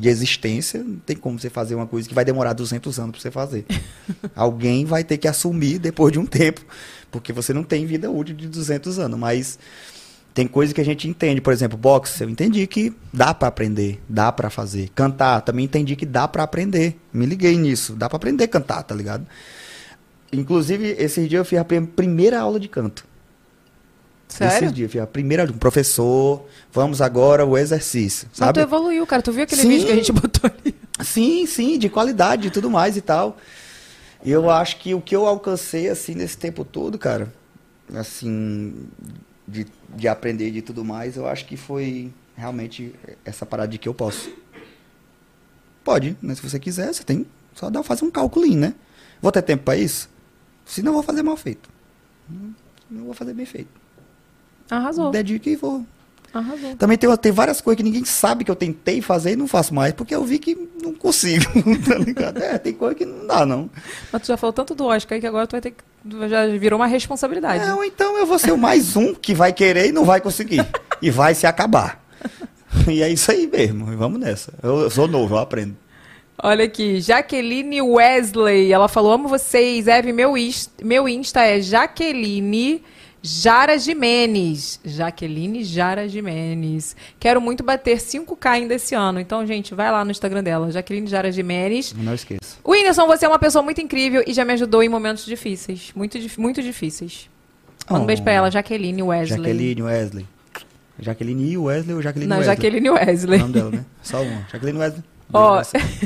De 0.00 0.08
existência, 0.08 0.82
não 0.82 0.96
tem 0.96 1.14
como 1.14 1.38
você 1.38 1.50
fazer 1.50 1.74
uma 1.74 1.86
coisa 1.86 2.08
que 2.08 2.14
vai 2.14 2.24
demorar 2.24 2.54
200 2.54 2.98
anos 2.98 3.10
pra 3.12 3.20
você 3.20 3.30
fazer. 3.30 3.66
Alguém 4.34 4.86
vai 4.86 5.04
ter 5.04 5.18
que 5.18 5.28
assumir 5.28 5.78
depois 5.78 6.10
de 6.10 6.18
um 6.18 6.24
tempo, 6.24 6.62
porque 7.10 7.34
você 7.34 7.52
não 7.52 7.62
tem 7.62 7.84
vida 7.84 8.10
útil 8.10 8.34
de 8.34 8.48
200 8.48 8.98
anos, 8.98 9.18
mas 9.18 9.58
tem 10.32 10.46
coisa 10.46 10.72
que 10.72 10.80
a 10.80 10.84
gente 10.84 11.06
entende, 11.06 11.42
por 11.42 11.52
exemplo, 11.52 11.76
boxe, 11.76 12.22
eu 12.22 12.30
entendi 12.30 12.66
que 12.66 12.94
dá 13.12 13.34
pra 13.34 13.48
aprender, 13.48 14.00
dá 14.08 14.32
pra 14.32 14.48
fazer. 14.48 14.88
Cantar, 14.94 15.42
também 15.42 15.66
entendi 15.66 15.94
que 15.94 16.06
dá 16.06 16.26
pra 16.26 16.44
aprender. 16.44 16.96
Me 17.12 17.26
liguei 17.26 17.58
nisso, 17.58 17.92
dá 17.94 18.08
pra 18.08 18.16
aprender 18.16 18.44
a 18.44 18.48
cantar, 18.48 18.82
tá 18.82 18.94
ligado? 18.94 19.26
Inclusive, 20.32 20.94
esses 20.98 21.28
dias 21.28 21.40
eu 21.40 21.44
fiz 21.44 21.58
a 21.58 21.64
prim- 21.64 21.84
primeira 21.84 22.40
aula 22.40 22.58
de 22.58 22.68
canto. 22.68 23.04
Sério? 24.30 24.72
Eu 24.84 24.88
fiz 24.88 25.00
a 25.00 25.06
primeira 25.06 25.44
um 25.44 25.58
professor, 25.58 26.46
vamos 26.72 27.02
agora 27.02 27.44
o 27.44 27.58
exercício, 27.58 28.28
Mas 28.30 28.38
sabe? 28.38 28.54
tu 28.54 28.60
evoluiu, 28.62 29.06
cara. 29.06 29.20
Tu 29.20 29.32
viu 29.32 29.42
aquele 29.42 29.60
Sim. 29.60 29.68
vídeo 29.68 29.86
que 29.86 29.92
a 29.92 29.96
gente 29.96 30.12
botou 30.12 30.50
ali? 30.50 30.74
Sim, 31.02 31.46
sim, 31.46 31.78
de 31.78 31.88
qualidade 31.88 32.48
e 32.48 32.50
tudo 32.50 32.70
mais 32.70 32.96
e 32.96 33.00
tal. 33.00 33.36
E 34.24 34.30
eu 34.30 34.48
acho 34.50 34.78
que 34.78 34.94
o 34.94 35.00
que 35.00 35.16
eu 35.16 35.26
alcancei, 35.26 35.88
assim, 35.88 36.14
nesse 36.14 36.36
tempo 36.36 36.64
todo, 36.64 36.98
cara, 36.98 37.32
assim, 37.94 38.86
de, 39.48 39.66
de 39.96 40.08
aprender 40.08 40.50
de 40.50 40.62
tudo 40.62 40.84
mais, 40.84 41.16
eu 41.16 41.26
acho 41.26 41.46
que 41.46 41.56
foi 41.56 42.12
realmente 42.36 42.94
essa 43.24 43.44
parada 43.44 43.68
de 43.68 43.78
que 43.78 43.88
eu 43.88 43.94
posso. 43.94 44.30
Pode, 45.82 46.16
né? 46.22 46.34
Se 46.34 46.42
você 46.42 46.58
quiser, 46.58 46.92
você 46.92 47.02
tem 47.02 47.26
só 47.54 47.68
dar 47.70 47.82
fazer 47.82 48.04
um 48.04 48.10
cálculo, 48.10 48.46
né? 48.54 48.74
Vou 49.20 49.32
ter 49.32 49.42
tempo 49.42 49.64
pra 49.64 49.76
isso? 49.76 50.08
Se 50.64 50.82
não, 50.82 50.92
vou 50.92 51.02
fazer 51.02 51.22
mal 51.22 51.36
feito. 51.36 51.68
Não 52.90 53.04
vou 53.06 53.14
fazer 53.14 53.34
bem 53.34 53.46
feito. 53.46 53.79
Arrasou. 54.70 55.10
Dedico 55.10 55.48
e 55.48 55.56
vou. 55.56 55.84
Arrasou. 56.32 56.76
Também 56.76 56.96
tem, 56.96 57.14
tem 57.16 57.32
várias 57.32 57.60
coisas 57.60 57.76
que 57.76 57.82
ninguém 57.82 58.04
sabe 58.04 58.44
que 58.44 58.50
eu 58.50 58.56
tentei 58.56 59.02
fazer 59.02 59.32
e 59.32 59.36
não 59.36 59.48
faço 59.48 59.74
mais, 59.74 59.92
porque 59.92 60.14
eu 60.14 60.24
vi 60.24 60.38
que 60.38 60.56
não 60.80 60.94
consigo, 60.94 61.44
tá 61.88 61.98
ligado? 61.98 62.42
É, 62.42 62.56
tem 62.56 62.72
coisa 62.72 62.94
que 62.94 63.04
não 63.04 63.26
dá, 63.26 63.44
não. 63.44 63.68
Mas 64.12 64.22
tu 64.22 64.28
já 64.28 64.36
falou 64.36 64.52
tanto 64.52 64.74
do 64.74 64.86
Oscar 64.86 65.16
aí 65.16 65.20
que 65.20 65.26
agora 65.26 65.46
tu 65.46 65.52
vai 65.52 65.60
ter 65.60 65.72
que. 65.72 65.82
Já 66.28 66.46
virou 66.46 66.78
uma 66.78 66.86
responsabilidade. 66.86 67.68
Ou 67.70 67.84
então 67.84 68.16
eu 68.16 68.24
vou 68.24 68.38
ser 68.38 68.52
o 68.52 68.58
mais 68.58 68.96
um 68.96 69.12
que 69.12 69.34
vai 69.34 69.52
querer 69.52 69.88
e 69.88 69.92
não 69.92 70.04
vai 70.04 70.20
conseguir. 70.20 70.66
e 71.02 71.10
vai 71.10 71.34
se 71.34 71.46
acabar. 71.46 72.00
E 72.88 73.02
é 73.02 73.08
isso 73.08 73.30
aí 73.32 73.48
mesmo, 73.48 73.84
vamos 73.96 74.20
nessa. 74.20 74.54
Eu, 74.62 74.80
eu 74.80 74.90
sou 74.90 75.08
novo, 75.08 75.34
eu 75.34 75.38
aprendo. 75.38 75.76
Olha 76.42 76.64
aqui, 76.64 77.00
Jaqueline 77.00 77.82
Wesley, 77.82 78.72
ela 78.72 78.88
falou, 78.88 79.12
amo 79.12 79.28
vocês, 79.28 79.86
Eve, 79.86 80.10
meu, 80.10 80.32
meu 80.82 81.06
Insta 81.06 81.42
é 81.42 81.60
Jaqueline 81.60 82.82
Jara 83.22 83.76
Jimenez. 83.78 84.80
Jaqueline 84.84 85.62
Jara 85.64 86.08
Jimenez. 86.08 86.96
Quero 87.18 87.40
muito 87.40 87.62
bater 87.62 87.98
5K 87.98 88.46
ainda 88.50 88.74
esse 88.74 88.94
ano, 88.94 89.20
então, 89.20 89.46
gente, 89.46 89.74
vai 89.74 89.90
lá 89.92 90.04
no 90.04 90.10
Instagram 90.10 90.42
dela, 90.42 90.70
Jaqueline 90.70 91.06
Jara 91.06 91.30
Jimenez. 91.30 91.92
Não 91.92 92.14
esqueça. 92.14 92.56
Whindersson, 92.66 93.06
você 93.06 93.26
é 93.26 93.28
uma 93.28 93.38
pessoa 93.38 93.62
muito 93.62 93.80
incrível 93.80 94.22
e 94.26 94.32
já 94.32 94.44
me 94.44 94.52
ajudou 94.54 94.82
em 94.82 94.88
momentos 94.88 95.24
difíceis, 95.26 95.92
muito, 95.94 96.18
muito 96.38 96.62
difíceis. 96.62 97.28
Manda 97.88 98.00
um 98.00 98.04
Oh. 98.04 98.06
beijo 98.06 98.22
pra 98.22 98.32
ela, 98.32 98.50
Jaqueline 98.50 99.02
Wesley. 99.02 99.36
Jaqueline 99.38 99.82
Wesley. 99.82 100.26
Jaqueline 100.98 101.50
e 101.52 101.58
Wesley 101.58 101.94
ou 101.94 102.02
Jaqueline 102.02 102.28
Não, 102.28 102.36
Wesley? 102.38 102.56
Jaqueline 102.56 102.90
Wesley. 102.90 103.38
O 103.38 103.40
nome 103.42 103.52
dela, 103.54 103.70
né? 103.70 103.84
Só 104.02 104.22
uma. 104.22 104.46
Jaqueline 104.52 104.78
Wesley. 104.78 105.02
Ó, 105.32 105.62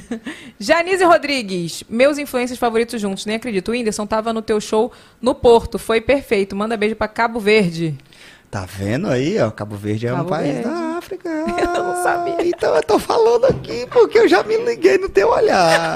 Janice 0.59 1.05
Rodrigues, 1.05 1.85
meus 1.89 2.19
influencers 2.19 2.59
favoritos 2.59 3.01
juntos, 3.01 3.27
nem 3.27 3.36
acredito. 3.36 3.69
O 3.69 3.73
Whindersson 3.73 4.07
tava 4.07 4.33
no 4.33 4.43
teu 4.43 4.61
show 4.61 4.93
no 5.20 5.35
Porto, 5.35 5.78
foi 5.78 6.01
perfeito. 6.01 6.55
Manda 6.57 6.77
beijo 6.77 6.97
pra 6.97 7.09
Cabo 7.09 7.41
Verde. 7.41 7.97
Tá 8.51 8.65
vendo 8.69 9.09
aí, 9.09 9.41
ó? 9.41 9.51
Cabo 9.51 9.75
Verde 9.77 10.07
é 10.07 10.12
um 10.12 10.19
Cabo 10.19 10.28
país 10.28 10.53
Verde. 10.55 10.62
da 10.69 10.99
África. 10.99 11.28
eu 11.59 11.83
não 11.83 12.03
sabia. 12.05 12.47
Então 12.47 12.75
eu 12.77 12.83
tô 12.85 12.99
falando 13.01 13.47
aqui 13.47 13.86
porque 13.91 14.19
eu 14.19 14.28
já 14.28 14.43
me 14.44 14.57
liguei 14.59 14.97
no 14.99 15.09
teu 15.09 15.28
olhar. 15.31 15.94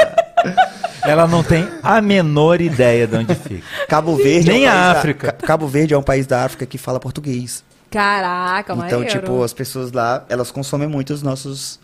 Ela 1.04 1.26
não 1.28 1.42
tem 1.44 1.66
a 1.82 2.00
menor 2.00 2.60
ideia 2.60 3.06
de 3.06 3.16
onde 3.16 3.34
fica. 3.34 3.64
Cabo 3.88 4.16
Verde 4.16 4.50
Nem 4.50 4.66
é 4.66 4.68
um 4.68 4.72
a 4.72 4.74
país 4.74 4.92
da- 4.92 4.98
África. 4.98 5.32
Ca- 5.32 5.46
Cabo 5.46 5.68
Verde 5.68 5.94
é 5.94 5.98
um 5.98 6.02
país 6.02 6.26
da 6.26 6.44
África 6.44 6.66
que 6.66 6.76
fala 6.76 6.98
português. 6.98 7.62
Caraca, 7.90 8.74
então, 8.74 8.76
maneiro. 9.00 9.06
tipo, 9.20 9.42
as 9.42 9.52
pessoas 9.54 9.92
lá, 9.92 10.24
elas 10.28 10.50
consomem 10.50 10.86
muito 10.88 11.14
os 11.14 11.22
nossos 11.22 11.78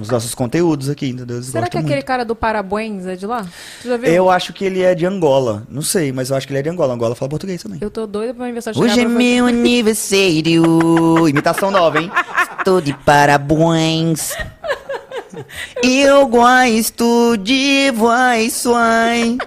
os 0.00 0.08
nossos 0.08 0.34
conteúdos 0.34 0.88
aqui, 0.88 1.08
entendeu? 1.08 1.36
Eles 1.36 1.46
Será 1.46 1.68
que 1.68 1.78
aquele 1.78 2.02
cara 2.02 2.24
do 2.24 2.34
Parabuens 2.34 3.06
é 3.06 3.16
de 3.16 3.26
lá? 3.26 3.46
Tu 3.82 3.88
já 3.88 3.96
viu? 3.96 4.10
Eu 4.10 4.30
acho 4.30 4.52
que 4.52 4.64
ele 4.64 4.82
é 4.82 4.94
de 4.94 5.06
Angola. 5.06 5.64
Não 5.68 5.82
sei, 5.82 6.12
mas 6.12 6.30
eu 6.30 6.36
acho 6.36 6.46
que 6.46 6.52
ele 6.52 6.60
é 6.60 6.62
de 6.62 6.68
Angola. 6.68 6.94
Angola 6.94 7.14
fala 7.14 7.28
português 7.28 7.62
também. 7.62 7.78
Eu 7.80 7.90
tô 7.90 8.06
doida 8.06 8.32
pro 8.32 8.38
meu 8.38 8.46
aniversário 8.46 8.80
Hoje 8.80 9.00
é 9.00 9.04
pra 9.04 9.12
meu 9.12 9.46
aniversário. 9.46 11.28
Imitação 11.28 11.70
nova, 11.70 12.00
hein? 12.00 12.10
Estou 12.58 12.80
de 12.80 12.92
parabéns. 12.92 14.34
Eu 15.82 16.26
gosto 16.26 17.36
de 17.36 17.90
voz 17.92 18.52
suai. 18.54 19.38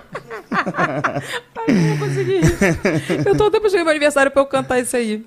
não 1.67 1.97
vou 1.97 2.07
conseguir. 2.07 2.41
Eu 3.25 3.35
tô 3.35 3.49
doida 3.49 3.61
pra 3.61 3.69
chegar 3.69 3.81
no 3.81 3.85
meu 3.85 3.91
aniversário 3.91 4.31
pra 4.31 4.41
eu 4.41 4.45
cantar 4.45 4.79
isso 4.79 4.95
aí. 4.95 5.25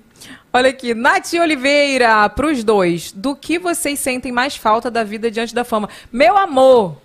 Olha 0.55 0.69
aqui, 0.69 0.93
Nath 0.93 1.33
Oliveira, 1.33 2.29
pros 2.29 2.63
dois. 2.63 3.11
Do 3.11 3.35
que 3.35 3.59
vocês 3.59 3.99
sentem 3.99 4.31
mais 4.31 4.55
falta 4.55 4.89
da 4.89 5.03
vida 5.03 5.29
diante 5.29 5.53
da 5.53 5.65
fama? 5.65 5.89
Meu 6.09 6.37
amor, 6.37 6.95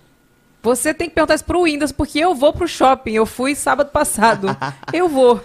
Você 0.63 0.93
tem 0.93 1.09
que 1.09 1.15
perguntar 1.15 1.35
isso 1.35 1.43
pro 1.43 1.63
Whindersson, 1.63 1.93
porque 1.93 2.17
eu 2.17 2.33
vou 2.33 2.53
pro 2.53 2.65
shopping. 2.65 3.11
Eu 3.11 3.25
fui 3.25 3.53
sábado 3.53 3.89
passado. 3.89 4.55
eu 4.93 5.09
vou. 5.09 5.43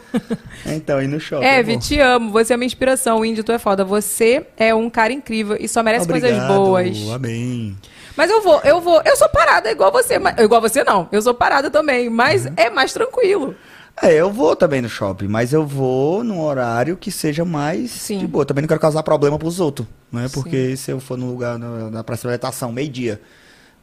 Então, 0.65 1.03
e 1.03 1.09
no 1.09 1.19
shopping. 1.19 1.45
É, 1.45 1.61
vou. 1.61 1.75
Vi, 1.75 1.81
te 1.81 1.99
amo. 1.99 2.31
Você 2.31 2.55
é 2.55 2.57
minha 2.57 2.67
inspiração. 2.67 3.25
Indy, 3.25 3.43
tu 3.43 3.51
é 3.51 3.59
foda. 3.59 3.85
Você 3.85 4.47
é 4.57 4.73
um 4.73 4.89
cara 4.89 5.13
incrível 5.13 5.57
e 5.59 5.67
só 5.67 5.83
merece 5.83 6.07
coisas 6.07 6.31
Obrigado, 6.31 6.55
boas. 6.55 6.97
Amém. 7.13 7.77
Mas 8.17 8.31
eu 8.31 8.41
vou, 8.41 8.61
eu 8.63 8.81
vou. 8.81 9.03
Eu 9.05 9.17
sou 9.17 9.29
parada 9.31 9.69
igual 9.69 9.91
você. 9.91 10.17
Mas, 10.17 10.39
igual 10.39 10.61
você 10.61 10.85
não. 10.85 11.09
Eu 11.11 11.21
sou 11.21 11.35
parada 11.35 11.71
também. 11.71 12.09
Mas 12.09 12.47
é 12.57 12.71
mais 12.71 12.93
tranquilo. 12.93 13.57
É, 14.03 14.13
eu 14.13 14.31
vou 14.31 14.55
também 14.55 14.83
no 14.83 14.89
shopping, 14.89 15.27
mas 15.27 15.53
eu 15.53 15.67
vou 15.67 16.23
num 16.23 16.41
horário 16.43 16.97
que 16.97 17.11
seja 17.11 17.45
mais 17.45 18.07
de 18.09 18.27
boa. 18.27 18.45
Também 18.45 18.63
não 18.63 18.69
quero 18.69 18.81
causar 18.81 19.03
problema 19.03 19.39
pros 19.39 19.59
outros, 19.59 19.89
né? 20.13 20.29
Porque 20.33 20.77
se 20.77 20.91
eu 20.91 21.01
for 21.01 21.17
no 21.17 21.27
lugar, 21.27 21.59
na, 21.59 21.91
na 21.91 22.05
praça 22.05 22.23
de 22.23 22.29
alimentação, 22.29 22.71
meio-dia, 22.71 23.21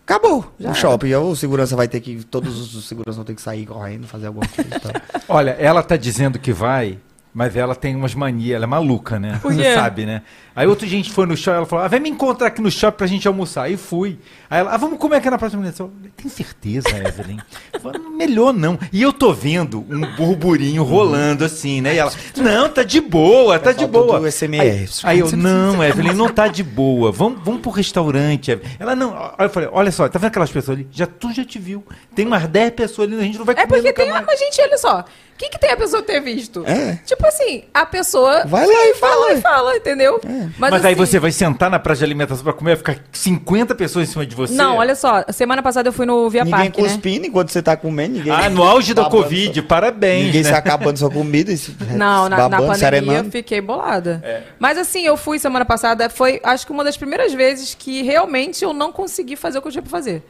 acabou 0.05 0.45
Já 0.59 0.69
era. 0.69 0.77
shopping. 0.77 1.13
O 1.15 1.35
segurança 1.35 1.75
vai 1.75 1.87
ter 1.87 1.99
que, 1.99 2.23
todos 2.23 2.75
os 2.75 2.87
seguranças 2.87 3.15
vão 3.15 3.25
ter 3.25 3.33
que 3.33 3.41
sair 3.41 3.65
correndo, 3.65 4.07
fazer 4.07 4.27
alguma 4.27 4.47
coisa. 4.47 5.01
Olha, 5.27 5.51
ela 5.51 5.81
tá 5.81 5.97
dizendo 5.97 6.37
que 6.37 6.53
vai, 6.53 6.99
mas 7.33 7.55
ela 7.55 7.75
tem 7.75 7.95
umas 7.95 8.13
manias, 8.13 8.55
ela 8.55 8.65
é 8.65 8.67
maluca, 8.67 9.19
né? 9.19 9.39
Você 9.41 9.63
quê? 9.63 9.73
sabe, 9.73 10.05
né? 10.05 10.21
Aí 10.55 10.67
outro 10.67 10.85
dia 10.85 10.99
a 10.99 11.01
gente 11.01 11.11
foi 11.11 11.25
no 11.25 11.35
shopping, 11.35 11.57
ela 11.57 11.65
falou, 11.65 11.83
ah, 11.83 11.87
vem 11.87 11.99
me 11.99 12.09
encontrar 12.09 12.47
aqui 12.47 12.61
no 12.61 12.69
shopping 12.69 12.97
pra 12.97 13.07
gente 13.07 13.27
almoçar. 13.27 13.63
Aí 13.63 13.75
fui. 13.75 14.19
Aí 14.47 14.59
ela, 14.59 14.71
ah, 14.71 14.77
vamos 14.77 14.99
comer 14.99 15.15
aqui 15.15 15.27
na 15.29 15.37
próxima. 15.39 15.65
Eu 15.65 15.73
falei, 15.73 15.91
Tem 16.15 16.29
certeza, 16.29 16.89
Evelyn? 16.89 17.39
Falei, 17.81 17.99
Melhor 18.15 18.53
não. 18.53 18.77
E 18.91 19.01
eu 19.01 19.11
tô 19.11 19.33
vendo 19.33 19.83
um 19.89 20.01
burburinho 20.15 20.83
rolando 20.83 21.43
assim, 21.43 21.81
né? 21.81 21.95
E 21.95 21.97
ela, 21.97 22.11
não, 22.37 22.69
tá 22.69 22.83
de 22.83 23.01
boa, 23.01 23.57
tá 23.57 23.71
de 23.71 23.87
boa. 23.87 24.19
do 24.19 24.31
SMR. 24.31 24.61
Aí, 24.61 24.87
aí 25.03 25.19
eu, 25.19 25.31
não, 25.31 25.83
Evelyn, 25.83 26.13
não 26.13 26.29
tá 26.29 26.47
de 26.47 26.61
boa. 26.61 27.11
Vamos, 27.11 27.41
vamos 27.43 27.61
pro 27.61 27.71
restaurante. 27.71 28.51
Evelyn." 28.51 28.69
Ela, 28.77 28.95
não. 28.95 29.11
Aí 29.35 29.47
eu 29.47 29.49
falei, 29.49 29.69
olha 29.71 29.91
só, 29.91 30.07
tá 30.07 30.19
vendo 30.19 30.27
aquelas 30.27 30.51
pessoas 30.51 30.77
ali? 30.77 30.87
Já, 30.91 31.07
tu 31.07 31.33
já 31.33 31.43
te 31.43 31.57
viu. 31.57 31.83
Tem 32.15 32.27
umas 32.27 32.47
10 32.47 32.73
pessoas 32.73 33.07
ali, 33.07 33.19
a 33.19 33.23
gente 33.23 33.39
não 33.39 33.45
vai 33.45 33.55
É 33.55 33.65
comer 33.65 33.67
porque 33.67 33.87
nunca 33.87 34.01
tem. 34.03 34.11
mais. 34.11 34.25
Mas, 34.27 34.39
gente, 34.39 34.61
olha 34.61 34.77
só. 34.77 35.03
O 35.33 35.37
que, 35.37 35.49
que 35.49 35.59
tem 35.59 35.71
a 35.71 35.77
pessoa 35.77 36.01
ter 36.03 36.19
visto? 36.21 36.63
É. 36.65 36.99
Tipo 37.05 37.25
assim, 37.27 37.63
a 37.73 37.85
pessoa. 37.85 38.45
Vai 38.45 38.65
lá 38.67 38.73
e 38.87 38.93
fala. 38.93 39.13
fala. 39.15 39.33
e 39.33 39.41
fala, 39.41 39.75
entendeu? 39.77 40.21
Mas, 40.57 40.73
aí 40.85 40.93
assim, 40.93 40.95
você 41.05 41.19
vai 41.19 41.31
sentar 41.31 41.69
na 41.71 41.79
praça 41.79 41.99
de 41.99 42.05
alimentação 42.05 42.43
pra 42.43 42.53
comer, 42.53 42.75
vai 42.75 42.93
ficar 42.95 43.03
50 43.11 43.73
pessoas 43.75 44.07
em 44.07 44.11
cima 44.11 44.25
de 44.25 44.35
você? 44.35 44.53
Não, 44.53 44.77
olha 44.77 44.95
só. 44.95 45.23
Semana 45.33 45.61
passada 45.63 45.89
eu 45.89 45.93
fui 45.93 46.05
no 46.05 46.29
Via 46.29 46.43
Ninguém 46.45 46.59
Parque, 46.59 46.81
né? 46.81 46.87
cuspindo 46.87 47.25
enquanto 47.25 47.49
você 47.49 47.61
tá 47.61 47.75
comendo, 47.75 48.17
ninguém. 48.17 48.31
Ah, 48.31 48.49
no 48.49 48.63
auge 48.63 48.93
da 48.93 49.05
Covid, 49.05 49.61
parabéns, 49.63 50.25
Ninguém 50.27 50.43
né? 50.43 50.49
se 50.49 50.55
acabando 50.55 50.99
sua 50.99 51.09
comida. 51.09 51.51
e 51.51 51.57
se- 51.57 51.75
Não, 51.97 52.29
na, 52.29 52.37
na 52.37 52.37
babando, 52.49 52.67
pandemia 52.71 52.77
serenando. 52.77 53.27
eu 53.27 53.31
fiquei 53.31 53.59
bolada. 53.59 54.21
É. 54.23 54.43
Mas 54.59 54.77
assim, 54.77 55.03
eu 55.05 55.17
fui 55.17 55.39
semana 55.39 55.65
passada, 55.65 56.09
foi 56.09 56.39
acho 56.43 56.65
que 56.65 56.71
uma 56.71 56.83
das 56.83 56.95
primeiras 56.95 57.33
vezes 57.33 57.75
que 57.77 58.03
realmente 58.03 58.63
eu 58.63 58.71
não 58.71 58.91
consegui 58.91 59.35
fazer 59.35 59.57
o 59.57 59.61
que 59.61 59.67
eu 59.67 59.71
tinha 59.71 59.81
pra 59.81 59.91
fazer. 59.91 60.23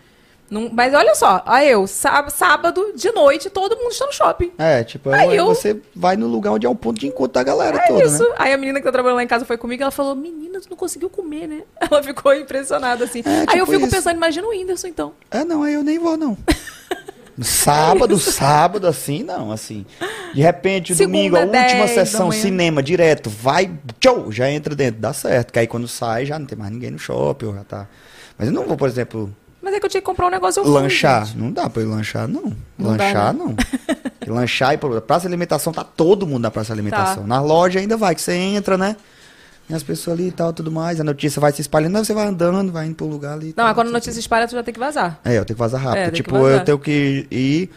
Não- 0.50 0.70
mas 0.72 0.94
olha 0.94 1.16
só, 1.16 1.42
aí 1.48 1.70
eu, 1.72 1.88
sá- 1.88 2.30
sábado, 2.30 2.94
de 2.96 3.12
noite, 3.12 3.50
todo 3.50 3.76
mundo 3.76 3.92
está 3.92 4.06
no 4.06 4.14
shopping. 4.14 4.52
É, 4.58 4.84
tipo, 4.84 5.10
Aí 5.10 5.30
aí 5.30 5.36
eu- 5.38 5.46
você 5.48 5.82
vai 5.96 6.16
no 6.16 6.28
lugar 6.28 6.52
onde 6.52 6.66
é 6.66 6.70
o 6.70 6.76
ponto 6.76 7.00
de 7.00 7.08
encontro 7.08 7.34
da 7.34 7.44
galera 7.44 7.78
É 7.78 7.88
toda, 7.88 8.04
isso. 8.04 8.22
né? 8.24 8.36
Aí 8.38 8.54
a 8.54 8.58
menina 8.58 8.80
que 8.80 8.86
tá 8.86 8.92
trabalhando 8.92 9.18
lá 9.18 9.24
em 9.24 9.28
casa 9.28 9.46
foi 9.46 9.58
comigo, 9.58 9.82
ela 9.82 9.90
falou, 9.92 10.14
menina, 10.16 10.60
tu 10.62 10.70
não 10.70 10.78
conseguiu 10.78 11.10
comer, 11.10 11.48
né? 11.48 11.64
Ela 11.92 12.04
ficou 12.04 12.34
impressionada, 12.36 13.04
assim. 13.06 13.24
aí 13.26 13.58
eu 13.58 13.66
tipo 13.66 13.72
fico 13.72 13.86
isso. 13.88 13.96
pensando, 13.96 14.16
imagina 14.18 14.46
o 14.46 14.52
Whindersson, 14.52 14.88
então. 14.88 15.14
É, 15.32 15.44
não, 15.44 15.64
aí 15.64 15.74
eu 15.74 15.84
nem 15.84 15.98
vou, 15.98 16.16
não. 16.18 16.38
Sábado, 17.42 18.20
sábado, 18.20 18.86
assim, 18.86 19.24
não, 19.24 19.52
assim. 19.52 19.86
De 20.36 20.42
repente, 20.42 20.94
Segunda, 20.96 21.18
domingo, 21.18 21.36
a 21.36 21.40
última 21.40 21.62
10 21.64 21.80
da 21.80 21.88
sessão, 21.88 22.32
cinema, 22.32 22.84
direto, 22.84 23.28
vai, 23.28 23.72
tchau, 24.00 24.32
já 24.32 24.50
entra 24.52 24.76
dentro, 24.76 25.02
dá 25.02 25.14
certo. 25.14 25.52
Que 25.52 25.58
aí 25.60 25.66
quando 25.68 25.88
sai, 25.88 26.28
já 26.28 26.38
não 26.38 26.46
tem 26.46 26.56
mais 26.58 26.72
ninguém 26.72 26.92
no 26.92 27.00
shopping, 27.00 27.52
já 27.56 27.64
tá. 27.64 27.88
Mas 28.38 28.48
eu 28.50 28.54
não 28.54 28.66
vou, 28.68 28.78
por 28.78 28.88
exemplo, 28.88 29.36
Mas 29.64 29.74
é 29.74 29.80
que 29.80 29.86
eu 29.86 29.90
tinha 29.90 30.02
que 30.02 30.06
comprar 30.06 30.28
um 30.28 30.30
negócio, 30.30 30.62
eu 30.62 30.70
lanchar. 30.70 31.26
Não 31.38 31.50
dá 31.50 31.70
pra 31.70 31.82
ir 31.82 31.86
lanchar, 31.86 32.28
não. 32.28 32.54
Não 32.78 32.98
dá, 32.98 33.06
lanchar, 33.06 33.34
né? 33.34 33.40
não. 33.40 33.56
Porque 33.56 34.30
lanchar 34.30 34.74
e 34.74 34.78
pra 34.78 35.00
praça 35.00 35.22
de 35.22 35.28
alimentação, 35.28 35.72
tá 35.72 35.86
todo 35.86 36.28
mundo 36.28 36.42
na 36.42 36.52
praça 36.52 36.68
de 36.68 36.74
alimentação. 36.74 37.24
Tá. 37.24 37.28
Na 37.28 37.40
loja 37.40 37.80
ainda 37.80 37.96
vai, 37.96 38.14
que 38.14 38.22
você 38.22 38.34
entra, 38.34 38.78
né? 38.78 38.98
E 39.70 39.74
as 39.74 39.82
pessoas 39.82 40.20
ali 40.20 40.28
e 40.28 40.32
tal, 40.34 40.52
tudo 40.52 40.70
mais. 40.70 41.00
A 41.00 41.04
notícia 41.06 41.40
vai 41.40 41.54
se 41.54 41.62
espalhando, 41.62 41.98
aí 41.98 42.04
você 42.04 42.14
vai 42.14 42.28
andando, 42.28 42.74
vai 42.74 42.88
indo 42.88 42.96
pro 42.96 43.06
lugar 43.06 43.36
ali. 43.36 43.48
Não, 43.48 43.54
tal, 43.54 43.66
mas 43.68 43.74
quando 43.76 43.88
a 43.88 43.92
notícia 43.92 44.20
espalha, 44.20 44.50
tu 44.50 44.52
já 44.52 44.64
tem 44.64 44.74
que 44.74 44.80
vazar. 44.82 45.22
é, 45.24 45.38
eu 45.38 45.46
tenho 45.46 45.56
que 45.56 45.62
vazar 45.62 45.82
rápido. 45.82 46.08
É, 46.08 46.12
tipo, 46.12 46.34
vazar. 46.34 46.60
eu 46.60 46.66
tenho 46.66 46.80
que 46.80 47.26
ir. 47.32 47.70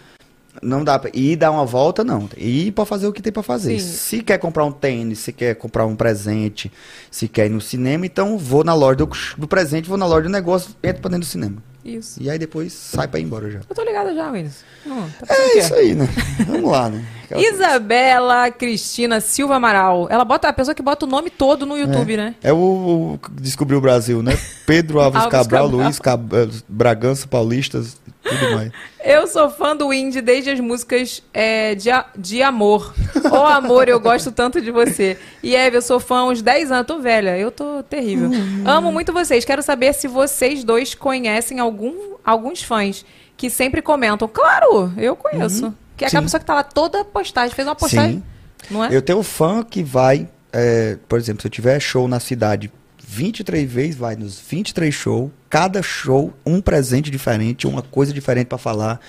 Não 0.61 0.83
dá 0.83 0.99
pra 0.99 1.11
ir 1.15 1.37
dar 1.37 1.53
uma 1.53 1.65
volta, 1.65 2.03
não. 2.03 2.29
Ir 2.37 2.73
pra 2.73 2.85
fazer 2.85 3.07
o 3.07 3.13
que 3.13 3.23
tem 3.23 3.33
pra 3.33 3.45
fazer. 3.45 3.79
Sim. 3.79 3.87
Se 3.87 4.23
quer 4.23 4.39
comprar 4.39 4.65
um 4.65 4.73
tênis, 4.73 5.21
se 5.21 5.33
quer 5.33 5.55
comprar 5.55 5.87
um 5.87 5.95
presente, 5.95 6.73
se 7.13 7.29
quer 7.29 7.47
ir 7.47 7.51
no 7.51 7.61
cinema, 7.61 8.07
então 8.07 8.37
vou 8.39 8.65
na 8.65 8.75
loja 8.75 8.97
do, 8.97 9.09
do 9.39 9.47
presente, 9.47 9.89
vou 9.89 9.99
na 9.99 10.07
loja 10.07 10.23
do 10.23 10.31
negócio, 10.31 10.75
entro 10.83 11.03
pra 11.03 11.11
dentro 11.11 11.29
do 11.29 11.31
cinema. 11.31 11.63
Isso. 11.87 12.21
E 12.21 12.29
aí 12.29 12.39
depois 12.39 12.73
sai 12.73 13.07
pra 13.07 13.21
ir 13.21 13.23
embora 13.23 13.49
já. 13.49 13.61
Eu 13.69 13.75
tô 13.75 13.83
ligada 13.85 14.13
já, 14.13 14.29
Whindersson. 14.31 14.65
Hum, 14.85 15.09
tá 15.21 15.33
o 15.33 15.37
É 15.37 15.59
isso 15.59 15.75
aí, 15.75 15.95
né? 15.95 16.09
Vamos 16.47 16.71
lá, 16.71 16.89
né? 16.91 17.05
Aquela 17.25 17.41
Isabela 17.43 18.51
Cristina 18.51 19.21
Silva 19.21 19.57
Amaral. 19.57 20.09
Ela 20.11 20.25
bota 20.25 20.49
a 20.49 20.53
pessoa 20.53 20.75
que 20.75 20.83
bota 20.83 21.07
o 21.07 21.09
nome 21.09 21.31
todo 21.31 21.65
no 21.65 21.77
YouTube, 21.77 22.15
é. 22.15 22.17
né? 22.17 22.35
É 22.43 22.53
o, 22.53 22.57
o 22.57 23.21
descobriu 23.33 23.79
o 23.79 23.81
Brasil, 23.81 24.23
né? 24.23 24.37
Pedro 24.67 25.01
Alves, 25.01 25.23
Alves 25.23 25.39
Cabral, 25.39 25.65
Cabral. 25.65 25.85
Luiz 25.85 25.99
Cab... 26.01 26.33
eh, 26.35 26.49
Bragança, 26.69 27.27
Paulistas, 27.29 27.97
tudo 28.29 28.55
mais. 28.55 28.73
Eu 29.05 29.27
sou 29.27 29.49
fã 29.51 29.77
do 29.77 29.93
Indy 29.93 30.21
desde 30.21 30.51
as 30.51 30.61
músicas 30.61 31.23
é, 31.33 31.75
de, 31.75 31.91
a- 31.91 32.07
de 32.17 32.43
amor. 32.43 32.93
Ô 33.31 33.37
amor, 33.45 33.89
eu 33.89 34.01
gosto 34.01 34.33
tanto 34.33 34.61
de 34.61 34.71
você. 34.71 35.17
E 35.43 35.55
Eve, 35.55 35.77
eu 35.79 35.83
sou 35.83 36.01
fã 36.01 36.19
há 36.19 36.25
uns 36.27 36.43
10 36.43 36.71
anos. 36.73 36.87
Tô 36.87 36.99
velha, 36.99 37.39
eu 37.39 37.51
tô 37.51 37.83
terrível. 37.83 38.31
Amo 38.65 38.91
muito 38.93 39.13
vocês. 39.13 39.45
Quero 39.45 39.63
saber 39.63 39.93
se 39.95 40.09
vocês 40.09 40.65
dois 40.65 40.95
conhecem 40.95 41.61
algum, 41.61 42.17
alguns 42.25 42.63
fãs 42.63 43.05
que 43.37 43.49
sempre 43.51 43.81
comentam. 43.83 44.27
Claro, 44.29 44.93
eu 44.97 45.15
conheço. 45.15 45.75
Que 45.97 46.05
é 46.05 46.09
aquela 46.09 46.23
Sim. 46.23 46.27
pessoa 46.27 46.41
que 46.41 46.47
tá 46.47 46.55
lá 46.55 46.63
toda 46.63 47.05
postagem. 47.05 47.55
Fez 47.55 47.67
uma 47.69 47.75
postagem. 47.75 48.17
Sim. 48.17 48.75
Não 48.75 48.85
é? 48.85 48.89
Eu 48.95 49.01
tenho 49.03 49.19
um 49.19 49.23
fã 49.23 49.63
que 49.63 49.83
vai, 49.83 50.29
é, 50.53 50.99
por 51.09 51.19
exemplo, 51.19 51.41
se 51.43 51.47
eu 51.47 51.51
tiver 51.51 51.79
show 51.81 52.09
na 52.09 52.19
cidade 52.21 52.71
23 53.07 53.71
vezes, 53.71 53.97
vai 53.97 54.17
nos 54.17 54.39
23 54.41 54.93
shows, 54.93 55.31
cada 55.49 55.81
show 55.83 56.33
um 56.45 56.61
presente 56.61 57.11
diferente, 57.11 57.67
uma 57.67 57.83
coisa 57.83 58.13
diferente 58.13 58.49
pra 58.49 58.59
falar. 58.59 59.01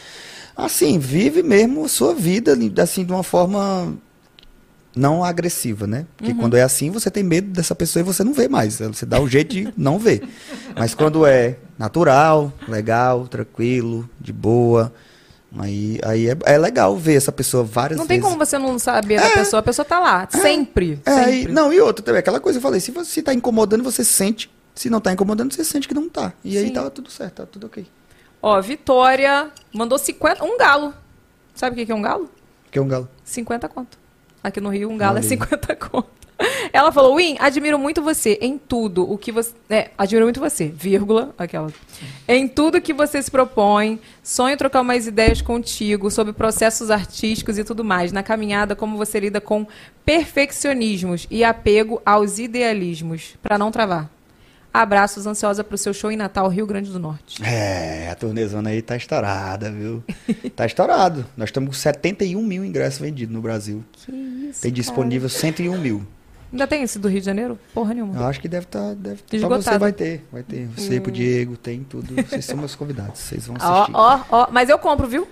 Assim, 0.56 0.98
vive 1.00 1.42
mesmo 1.44 1.86
a 1.86 1.88
sua 1.90 2.14
vida 2.16 2.58
assim 2.82 3.04
de 3.06 3.12
uma 3.12 3.24
forma 3.24 3.94
não 4.96 5.24
agressiva, 5.24 5.86
né? 5.86 6.06
Porque 6.18 6.32
Uhum. 6.32 6.38
quando 6.40 6.58
é 6.58 6.64
assim, 6.64 6.90
você 6.90 7.12
tem 7.12 7.24
medo 7.24 7.50
dessa 7.50 7.76
pessoa 7.76 8.02
e 8.02 8.04
você 8.04 8.24
não 8.24 8.34
vê 8.34 8.48
mais. 8.48 8.80
Você 8.80 9.06
dá 9.06 9.20
o 9.22 9.28
jeito 9.28 9.54
de 9.54 9.68
não 9.78 10.00
ver. 10.00 10.28
Mas 10.76 10.96
quando 10.96 11.26
é 11.26 11.58
natural, 11.78 12.52
legal, 12.68 13.28
tranquilo, 13.28 14.10
de 14.20 14.34
boa, 14.34 14.92
aí, 15.60 16.00
aí 16.04 16.30
é, 16.30 16.38
é 16.46 16.58
legal 16.58 16.96
ver 16.98 17.16
essa 17.16 17.32
pessoa 17.32 17.64
várias 17.64 17.98
Não 18.00 18.06
tem 18.08 18.18
vezes. 18.20 18.32
como 18.32 18.46
você 18.46 18.58
não 18.58 18.78
saber 18.80 19.20
da 19.20 19.30
pessoa. 19.30 19.60
A 19.60 19.64
pessoa 19.64 19.86
tá 19.86 20.00
lá. 20.00 20.28
Sempre. 20.30 21.00
É, 21.06 21.12
sempre. 21.12 21.42
e- 21.44 21.48
não, 21.48 21.72
e 21.74 21.80
outra 21.80 22.04
também, 22.04 22.20
aquela 22.20 22.40
coisa 22.40 22.60
que 22.60 22.66
eu 22.66 22.68
falei, 22.68 22.80
se 22.80 22.92
você 22.92 23.22
tá 23.22 23.34
incomodando, 23.34 23.84
você 23.84 24.04
sente. 24.04 24.50
Se 24.76 24.90
não 24.90 25.00
tá 25.02 25.12
incomodando, 25.12 25.54
você 25.54 25.64
sente 25.64 25.88
que 25.88 25.94
não 25.94 26.08
tá. 26.08 26.34
E 26.44 26.58
aí 26.58 26.68
Sim. 26.68 26.74
tá 26.74 26.90
tudo 26.90 27.10
certo, 27.10 27.34
tá 27.36 27.46
tudo 27.46 27.66
ok. 27.68 27.86
Ó, 28.42 28.62
Vitória 28.62 29.50
mandou 29.74 29.98
50. 29.98 30.44
Um 30.46 30.58
galo. 30.58 30.94
Sabe 31.56 31.82
o 31.82 31.86
que 31.86 31.92
é 31.92 31.96
um 31.96 32.02
galo? 32.02 32.30
Que 32.70 32.78
é 32.78 32.82
um 32.82 32.88
galo. 32.88 33.10
50 33.24 33.68
conto. 33.68 33.98
Aqui 34.44 34.62
no 34.62 34.70
Rio, 34.70 34.90
um 34.90 34.98
galo 34.98 35.18
é 35.18 35.22
Olha 35.22 35.26
aí. 35.26 35.30
50 35.30 35.76
conto. 35.76 36.08
Ela 36.72 36.92
falou, 36.92 37.16
Win, 37.18 37.36
admiro 37.40 37.80
muito 37.80 38.02
você 38.02 38.38
em 38.42 38.58
tudo 38.58 39.10
o 39.10 39.18
que 39.18 39.32
você. 39.32 39.52
É, 39.70 39.90
admiro 39.98 40.26
muito 40.26 40.40
você, 40.40 40.68
vírgula, 40.68 41.34
aquela. 41.38 41.72
Em 42.28 42.48
tudo 42.48 42.82
que 42.82 42.94
você 42.94 43.22
se 43.22 43.32
propõe. 43.32 44.00
Sonho 44.22 44.58
trocar 44.58 44.82
umas 44.82 45.08
ideias 45.08 45.42
contigo 45.42 46.12
sobre 46.12 46.34
processos 46.34 46.92
artísticos 46.92 47.58
e 47.58 47.64
tudo 47.64 47.84
mais. 47.84 48.12
Na 48.12 48.22
caminhada, 48.22 48.76
como 48.76 48.98
você 48.98 49.20
lida 49.20 49.42
com 49.42 49.66
perfeccionismos 50.06 51.28
e 51.32 51.44
apego 51.44 52.02
aos 52.06 52.38
idealismos. 52.38 53.36
Pra 53.42 53.58
não 53.58 53.72
travar. 53.72 54.10
Abraços, 54.74 55.26
ansiosa 55.26 55.64
pro 55.64 55.78
seu 55.78 55.92
show 55.92 56.12
em 56.12 56.16
Natal, 56.16 56.48
Rio 56.50 56.68
Grande 56.68 56.92
do 56.92 57.00
Norte. 57.00 57.44
É, 57.44 58.10
a 58.12 58.16
turnezona 58.16 58.70
aí 58.70 58.82
tá 58.82 58.96
estourada, 58.96 59.72
viu? 59.72 60.04
tá 60.56 60.68
estourado. 60.68 61.26
Nós 61.36 61.50
estamos 61.50 61.70
com 61.70 61.74
71 61.74 62.44
mil 62.44 62.64
ingressos 62.64 63.00
vendidos 63.00 63.34
no 63.34 63.42
Brasil. 63.42 63.84
Que 63.92 64.12
isso, 64.12 64.62
Tem 64.62 64.72
disponível 64.72 65.30
101 65.30 65.76
mil. 65.80 66.06
Ainda 66.52 66.66
tem 66.68 66.82
esse 66.84 66.98
do 66.98 67.08
Rio 67.10 67.20
de 67.20 67.26
Janeiro? 67.26 67.60
Porra 67.74 67.94
nenhuma. 67.94 68.20
Eu 68.20 68.26
acho 68.28 68.40
que 68.40 68.48
deve 68.48 68.66
estar. 68.66 68.94
deve, 68.96 69.22
pra 69.24 69.36
Esgotado. 69.38 69.64
você 69.64 69.78
vai 69.78 69.92
ter, 69.92 70.26
vai 70.32 70.44
ter. 70.44 70.68
Você 70.78 70.98
Hum. 70.98 71.02
pro 71.02 71.12
Diego, 71.12 71.58
tem 71.58 71.84
tudo. 71.84 72.14
Vocês 72.28 72.46
são 72.46 72.56
meus 72.58 72.74
convidados, 72.76 73.20
vocês 73.20 73.46
vão 73.48 73.58
Ó, 73.60 73.74
assistir. 73.82 73.92
ó, 73.96 74.20
ó. 74.32 74.48
Mas 74.52 74.70
eu 74.70 74.80
compro, 74.80 75.08
viu? 75.08 75.28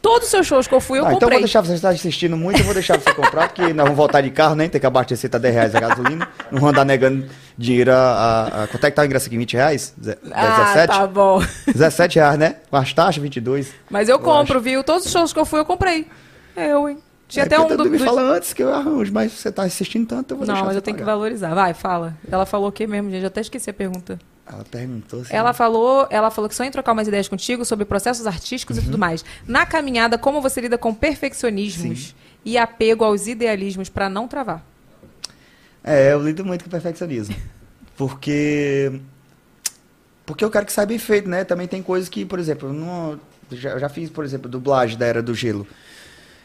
Todos 0.00 0.24
os 0.24 0.30
seus 0.30 0.46
shows 0.48 0.66
que 0.66 0.74
eu 0.74 0.80
fui, 0.80 0.98
eu 0.98 1.04
Ah, 1.04 1.06
então 1.08 1.14
eu 1.14 1.20
comprei. 1.20 1.38
vou 1.38 1.44
deixar 1.44 1.60
você 1.60 1.74
estar 1.74 1.90
assistindo 1.90 2.36
muito, 2.36 2.58
eu 2.58 2.64
vou 2.64 2.74
deixar 2.74 2.98
você 2.98 3.14
comprar, 3.14 3.46
porque 3.48 3.72
nós 3.72 3.84
vamos 3.84 3.96
voltar 3.96 4.20
de 4.20 4.30
carro, 4.30 4.56
nem 4.56 4.68
ter 4.68 4.80
que 4.80 4.86
abastecer, 4.86 5.30
tá 5.30 5.38
10 5.38 5.54
reais 5.54 5.74
a 5.76 5.80
gasolina. 5.80 6.28
Não 6.50 6.58
vamos 6.58 6.70
andar 6.70 6.84
negando 6.84 7.24
dinheiro 7.56 7.92
a, 7.92 7.94
a, 7.96 8.62
a- 8.64 8.66
Quanto 8.66 8.84
é 8.84 8.90
que 8.90 8.96
tá 8.96 9.02
o 9.02 9.04
ingresso 9.04 9.28
aqui? 9.28 9.38
20 9.38 9.52
reais? 9.54 9.94
Ze- 10.02 10.18
Ah, 10.32 10.64
17? 10.74 10.88
tá 10.98 11.06
bom. 11.06 11.40
17 11.68 12.16
reais, 12.18 12.36
né? 12.36 12.56
Com 12.68 12.76
as 12.76 12.92
taxas, 12.92 13.22
22. 13.22 13.72
Mas 13.88 14.08
eu 14.08 14.18
compro, 14.18 14.60
viu? 14.60 14.82
Todos 14.82 15.06
os 15.06 15.12
shows 15.12 15.32
que 15.32 15.38
eu 15.38 15.44
fui, 15.44 15.60
eu 15.60 15.64
comprei. 15.64 16.08
Eu, 16.56 16.88
hein? 16.88 16.98
Tinha 17.32 17.44
É, 17.44 17.46
até 17.46 17.58
um 17.58 17.66
porque 17.66 17.76
do... 17.82 17.90
me 17.90 17.98
fala 17.98 18.20
antes 18.20 18.52
que 18.52 18.62
eu 18.62 18.72
arranjo, 18.74 19.10
mas 19.12 19.32
você 19.32 19.50
tá 19.50 19.62
assistindo 19.62 20.06
tanto, 20.06 20.32
eu 20.34 20.38
vou 20.38 20.46
Não, 20.46 20.64
mas 20.66 20.76
eu 20.76 20.82
tenho 20.82 20.96
que 20.96 21.02
valorizar. 21.02 21.54
Vai, 21.54 21.72
fala. 21.72 22.14
Ela 22.30 22.44
falou 22.44 22.68
o 22.68 22.72
que 22.72 22.86
mesmo, 22.86 23.10
gente? 23.10 23.22
Eu 23.22 23.28
até 23.28 23.40
esqueci 23.40 23.70
a 23.70 23.72
pergunta. 23.72 24.18
Ela 24.46 24.64
perguntou 24.70 25.22
assim. 25.22 25.34
Ela 25.34 25.54
falou, 25.54 26.06
ela 26.10 26.30
falou 26.30 26.46
que 26.48 26.54
só 26.54 26.62
em 26.62 26.70
trocar 26.70 26.92
umas 26.92 27.08
ideias 27.08 27.28
contigo 27.28 27.64
sobre 27.64 27.86
processos 27.86 28.26
artísticos 28.26 28.76
Uhum. 28.76 28.82
e 28.82 28.86
tudo 28.86 28.98
mais. 28.98 29.24
Na 29.46 29.64
caminhada, 29.64 30.18
como 30.18 30.42
você 30.42 30.60
lida 30.60 30.76
com 30.76 30.92
perfeccionismos 30.92 32.14
e 32.44 32.58
apego 32.58 33.02
aos 33.04 33.26
idealismos 33.26 33.88
pra 33.88 34.10
não 34.10 34.28
travar? 34.28 34.62
É, 35.82 36.12
eu 36.12 36.22
lido 36.22 36.44
muito 36.44 36.64
com 36.64 36.70
perfeccionismo. 36.70 37.34
Porque. 37.96 39.00
Porque 40.26 40.44
eu 40.44 40.50
quero 40.50 40.66
que 40.66 40.72
saia 40.72 40.86
bem 40.86 40.98
feito, 40.98 41.28
né? 41.28 41.44
Também 41.44 41.66
tem 41.66 41.82
coisas 41.82 42.08
que, 42.08 42.24
por 42.24 42.38
exemplo, 42.38 42.68
eu 42.68 42.72
não. 42.72 43.18
Já, 43.50 43.70
eu 43.70 43.78
já 43.78 43.88
fiz, 43.88 44.08
por 44.10 44.24
exemplo, 44.24 44.50
dublagem 44.50 44.96
da 44.98 45.06
Era 45.06 45.22
do 45.22 45.34
Gelo. 45.34 45.66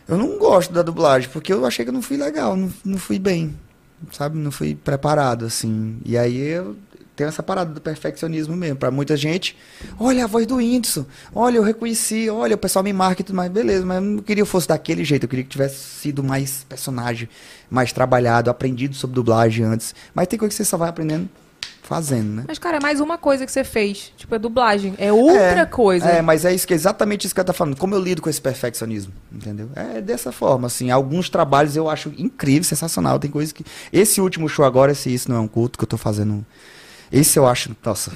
Eu 0.08 0.18
não 0.18 0.38
gosto 0.38 0.72
da 0.74 0.82
dublagem, 0.82 1.30
porque 1.30 1.52
eu 1.52 1.66
achei 1.66 1.84
que 1.84 1.90
eu 1.90 1.94
não 1.94 2.02
fui 2.02 2.18
legal, 2.18 2.56
não, 2.56 2.72
não 2.84 2.98
fui 2.98 3.20
bem. 3.20 3.56
Sabe? 4.12 4.38
Não 4.38 4.52
fui 4.52 4.76
preparado, 4.76 5.46
assim. 5.46 6.00
E 6.06 6.18
aí 6.18 6.38
eu 6.38 6.78
tenho 7.18 7.28
essa 7.28 7.42
parada 7.42 7.74
do 7.74 7.82
perfeccionismo 7.82 8.56
mesmo. 8.56 8.78
Pra 8.78 8.92
muita 8.92 9.18
gente, 9.18 9.58
olha 10.00 10.24
a 10.24 10.28
voz 10.28 10.46
do 10.46 10.58
Whindersson, 10.58 11.06
olha, 11.34 11.58
eu 11.58 11.64
reconheci, 11.64 12.30
olha, 12.30 12.56
o 12.56 12.58
pessoal 12.60 12.84
me 12.84 12.94
marca 12.94 13.22
e 13.22 13.26
tudo 13.26 13.36
mais, 13.36 13.52
beleza, 13.52 13.86
mas 13.86 13.98
eu 13.98 14.02
não 14.04 14.22
queria 14.22 14.44
que 14.44 14.50
fosse 14.50 14.68
daquele 14.68 15.04
jeito, 15.04 15.24
eu 15.24 15.30
queria 15.30 15.44
que 15.44 15.50
tivesse 15.50 15.78
sido 15.78 16.24
mais 16.24 16.64
personagem, 16.70 17.28
mais 17.70 17.92
trabalhado, 17.92 18.52
aprendido 18.52 18.96
sobre 18.96 19.16
dublagem 19.16 19.66
antes. 19.66 19.96
Mas 20.14 20.28
tem 20.28 20.38
coisa 20.38 20.50
que 20.50 20.56
você 20.56 20.64
só 20.64 20.78
vai 20.78 20.90
aprendendo 20.90 21.28
fazendo, 21.88 22.36
né? 22.36 22.44
Mas, 22.48 22.60
cara, 22.60 22.78
é 22.78 22.80
mais 22.80 23.00
uma 23.00 23.18
coisa 23.18 23.46
que 23.46 23.52
você 23.52 23.64
fez. 23.64 24.12
Tipo, 24.18 24.36
é 24.36 24.40
dublagem. 24.40 24.94
É 24.98 25.12
outra 25.12 25.62
É, 25.62 25.66
coisa. 25.66 26.06
É, 26.06 26.22
mas 26.22 26.44
é 26.44 26.54
isso 26.54 26.68
que, 26.68 26.74
exatamente 26.74 27.26
isso 27.26 27.34
que 27.34 27.40
eu 27.40 27.46
tô 27.46 27.54
falando. 27.54 27.78
Como 27.78 27.96
eu 27.96 28.00
lido 28.00 28.22
com 28.22 28.30
esse 28.30 28.42
perfeccionismo, 28.42 29.14
entendeu? 29.32 29.70
É 29.76 30.02
dessa 30.02 30.32
forma, 30.32 30.68
assim. 30.68 30.92
Alguns 30.92 31.30
trabalhos 31.30 31.76
eu 31.76 31.90
acho 31.90 32.12
incrível, 32.18 32.64
sensacional. 32.64 33.18
Tem 33.20 33.32
coisas 33.32 33.52
que... 33.54 33.64
Esse 33.92 34.20
último 34.20 34.50
show 34.50 34.66
agora, 34.66 34.92
esse 34.92 35.14
Isso 35.14 35.30
Não 35.32 35.38
É 35.38 35.40
Um 35.40 35.48
Culto, 35.48 35.78
que 35.78 35.84
eu 35.84 35.88
tô 35.88 35.98
fazendo... 35.98 36.46
Esse 37.12 37.40
eu 37.40 37.48
acho, 37.48 37.76
nossa, 37.84 38.12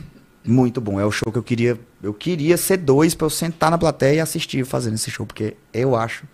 muito 0.46 0.82
bom. 0.82 1.00
É 1.00 1.06
o 1.06 1.12
show 1.12 1.32
que 1.32 1.38
eu 1.38 1.44
queria... 1.44 1.80
Eu 2.04 2.14
queria 2.14 2.58
ser 2.58 2.78
dois 2.78 3.16
pra 3.16 3.26
eu 3.26 3.30
sentar 3.30 3.72
na 3.72 3.78
plateia 3.78 4.16
e 4.16 4.20
assistir 4.20 4.66
fazendo 4.66 4.96
esse 4.96 5.10
show, 5.10 5.26
porque 5.26 5.56
eu 5.74 5.96
acho 5.96 6.26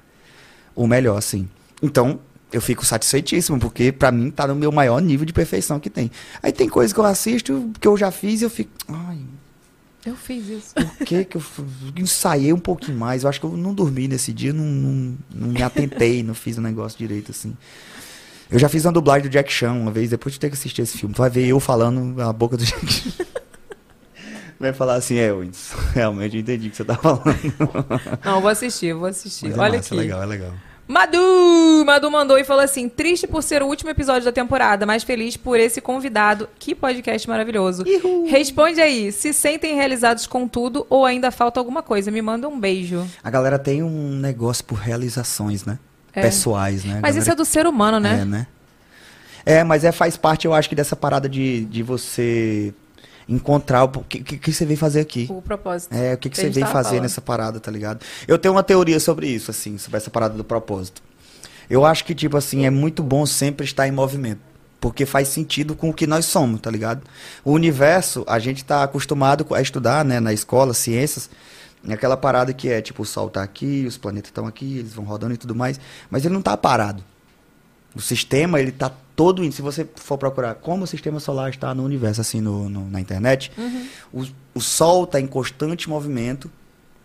o 0.76 0.88
melhor, 0.88 1.18
assim. 1.18 1.48
Então, 1.82 2.20
eu 2.52 2.62
fico 2.62 2.86
satisfeitíssimo, 2.86 3.60
porque 3.60 3.92
pra 3.92 4.12
mim 4.12 4.32
tá 4.32 4.48
no 4.48 4.56
meu 4.56 4.72
maior 4.72 5.02
nível 5.02 5.26
de 5.26 5.34
perfeição 5.34 5.80
que 5.80 5.90
tem. 5.90 6.10
Aí 6.42 6.52
tem 6.52 6.70
coisas 6.70 6.94
que 6.94 7.00
eu 7.00 7.06
assisto, 7.06 7.72
que 7.80 7.88
eu 7.88 7.98
já 7.98 8.10
fiz 8.12 8.42
e 8.42 8.46
eu 8.46 8.50
fico... 8.50 8.72
Ai, 8.88 9.18
Eu 10.06 10.16
fiz 10.16 10.48
isso. 10.48 10.74
por 10.74 11.06
que 11.06 11.26
que 11.26 11.36
eu 11.38 11.44
ensaiei 11.98 12.54
um 12.54 12.60
pouquinho 12.60 12.98
mais? 12.98 13.24
Eu 13.24 13.30
acho 13.30 13.40
que 13.40 13.46
eu 13.46 13.58
não 13.58 13.74
dormi 13.74 14.08
nesse 14.08 14.32
dia, 14.32 14.54
não, 14.54 14.64
não, 14.64 15.18
não 15.34 15.48
me 15.50 15.62
atentei, 15.62 16.24
não 16.24 16.34
fiz 16.34 16.58
o 16.58 16.62
negócio 16.62 16.98
direito, 16.98 17.32
assim. 17.32 17.56
Eu 18.50 18.58
já 18.58 18.70
fiz 18.70 18.86
uma 18.86 18.94
dublagem 18.94 19.24
do 19.24 19.30
Jack 19.30 19.52
Chan 19.52 19.74
uma 19.74 19.92
vez, 19.92 20.10
depois 20.10 20.32
de 20.34 20.40
ter 20.40 20.48
que 20.50 20.54
assistir 20.56 20.82
esse 20.82 20.98
filme. 20.98 21.14
Tu 21.14 21.18
vai 21.18 21.30
ver 21.30 21.46
eu 21.46 21.60
falando 21.60 22.22
a 22.22 22.32
boca 22.32 22.56
do 22.56 22.64
Jack 22.64 22.88
Chan. 22.94 23.12
Vai 24.60 24.74
falar 24.74 24.96
assim, 24.96 25.18
é, 25.18 25.32
Wins, 25.32 25.70
realmente 25.94 26.36
eu 26.36 26.42
entendi 26.42 26.68
o 26.68 26.72
que 26.72 26.78
você 26.78 26.84
tá 26.84 26.96
falando. 26.96 27.24
Não, 28.26 28.36
eu 28.38 28.42
vou 28.42 28.50
assistir, 28.50 28.88
eu 28.88 28.98
vou 28.98 29.08
assistir. 29.08 29.50
Mas 29.50 29.56
é 29.58 29.60
Olha 29.62 29.78
massa, 29.78 29.94
aqui. 29.94 29.94
é 29.94 29.98
legal, 30.04 30.24
é 30.24 30.26
legal. 30.26 30.54
Madu! 30.88 31.84
Madu 31.86 32.10
mandou 32.10 32.38
e 32.38 32.44
falou 32.44 32.64
assim: 32.64 32.88
triste 32.88 33.28
por 33.28 33.44
ser 33.44 33.62
o 33.62 33.68
último 33.68 33.90
episódio 33.90 34.24
da 34.24 34.32
temporada, 34.32 34.86
mas 34.86 35.04
feliz 35.04 35.36
por 35.36 35.60
esse 35.60 35.82
convidado. 35.82 36.48
Que 36.58 36.74
podcast 36.74 37.28
maravilhoso. 37.28 37.84
Responde 38.28 38.80
aí: 38.80 39.12
se 39.12 39.34
sentem 39.34 39.76
realizados 39.76 40.26
com 40.26 40.48
tudo 40.48 40.88
ou 40.90 41.06
ainda 41.06 41.30
falta 41.30 41.60
alguma 41.60 41.84
coisa? 41.84 42.10
Me 42.10 42.22
manda 42.22 42.48
um 42.48 42.58
beijo. 42.58 43.06
A 43.24 43.30
galera 43.30 43.60
tem 43.60 43.84
um 43.84 44.12
negócio 44.12 44.64
por 44.64 44.76
realizações, 44.76 45.66
né? 45.66 45.78
É. 46.14 46.22
Pessoais, 46.22 46.86
né? 46.86 47.00
A 47.00 47.02
Mas 47.02 47.16
isso 47.16 47.30
é 47.30 47.36
do 47.36 47.46
ser 47.46 47.68
humano, 47.68 48.00
né? 48.00 48.22
É, 48.22 48.26
né? 48.26 48.48
É, 49.46 49.64
mas 49.64 49.84
é, 49.84 49.92
faz 49.92 50.18
parte, 50.18 50.46
eu 50.46 50.54
acho 50.54 50.68
que 50.68 50.76
dessa 50.76 50.96
parada 50.96 51.30
de, 51.30 51.64
de 51.66 51.84
você 51.84 52.74
encontrar 53.28 53.84
o 53.84 53.90
que, 54.04 54.22
que, 54.22 54.38
que 54.38 54.54
você 54.54 54.66
veio 54.66 54.80
fazer 54.80 55.02
aqui. 55.02 55.28
O 55.30 55.42
propósito. 55.42 55.94
É, 55.94 56.14
o 56.14 56.18
que, 56.18 56.30
que 56.30 56.38
você 56.38 56.50
veio 56.50 56.66
fazer 56.68 56.90
falando. 56.90 57.04
nessa 57.04 57.22
parada, 57.22 57.60
tá 57.60 57.70
ligado? 57.70 58.04
Eu 58.28 58.38
tenho 58.38 58.54
uma 58.54 58.64
teoria 58.64 59.00
sobre 59.00 59.28
isso, 59.28 59.52
assim, 59.52 59.78
sobre 59.78 59.98
essa 59.98 60.10
parada 60.10 60.36
do 60.36 60.44
propósito. 60.44 61.02
Eu 61.70 61.86
acho 61.86 62.06
que, 62.06 62.16
tipo 62.16 62.38
assim, 62.38 62.66
é 62.66 62.70
muito 62.70 63.04
bom 63.04 63.26
sempre 63.26 63.66
estar 63.66 63.88
em 63.88 63.92
movimento. 63.92 64.40
Porque 64.80 65.06
faz 65.06 65.28
sentido 65.28 65.76
com 65.76 65.90
o 65.90 65.94
que 65.94 66.08
nós 66.08 66.26
somos, 66.26 66.62
tá 66.62 66.70
ligado? 66.70 67.02
O 67.44 67.52
universo, 67.52 68.24
a 68.28 68.40
gente 68.40 68.64
tá 68.64 68.84
acostumado 68.84 69.46
a 69.54 69.62
estudar, 69.62 70.06
né, 70.06 70.20
na 70.20 70.32
escola, 70.32 70.74
ciências, 70.74 71.30
aquela 71.90 72.16
parada 72.16 72.54
que 72.54 72.70
é, 72.70 72.82
tipo, 72.82 73.02
o 73.02 73.06
Sol 73.06 73.30
tá 73.30 73.42
aqui, 73.42 73.86
os 73.88 73.98
planetas 73.98 74.30
estão 74.30 74.46
aqui, 74.46 74.78
eles 74.78 74.94
vão 74.94 75.04
rodando 75.04 75.34
e 75.34 75.38
tudo 75.38 75.56
mais, 75.56 75.80
mas 76.10 76.24
ele 76.24 76.34
não 76.34 76.42
tá 76.42 76.56
parado. 76.56 77.04
O 77.96 78.02
sistema, 78.02 78.60
ele 78.60 78.72
tá 78.72 78.92
todo 79.16 79.44
indo. 79.44 79.54
Se 79.54 79.62
você 79.62 79.88
for 79.96 80.18
procurar 80.18 80.56
como 80.56 80.84
o 80.84 80.88
sistema 80.88 81.20
solar 81.20 81.50
está 81.50 81.74
no 81.74 81.84
universo, 81.84 82.22
assim, 82.22 82.40
no, 82.42 82.70
no- 82.70 82.90
na 82.90 83.02
internet, 83.02 83.52
o, 84.14 84.26
o 84.54 84.62
Sol 84.62 85.06
está 85.06 85.20
em 85.20 85.26
constante 85.28 85.90
movimento 85.90 86.52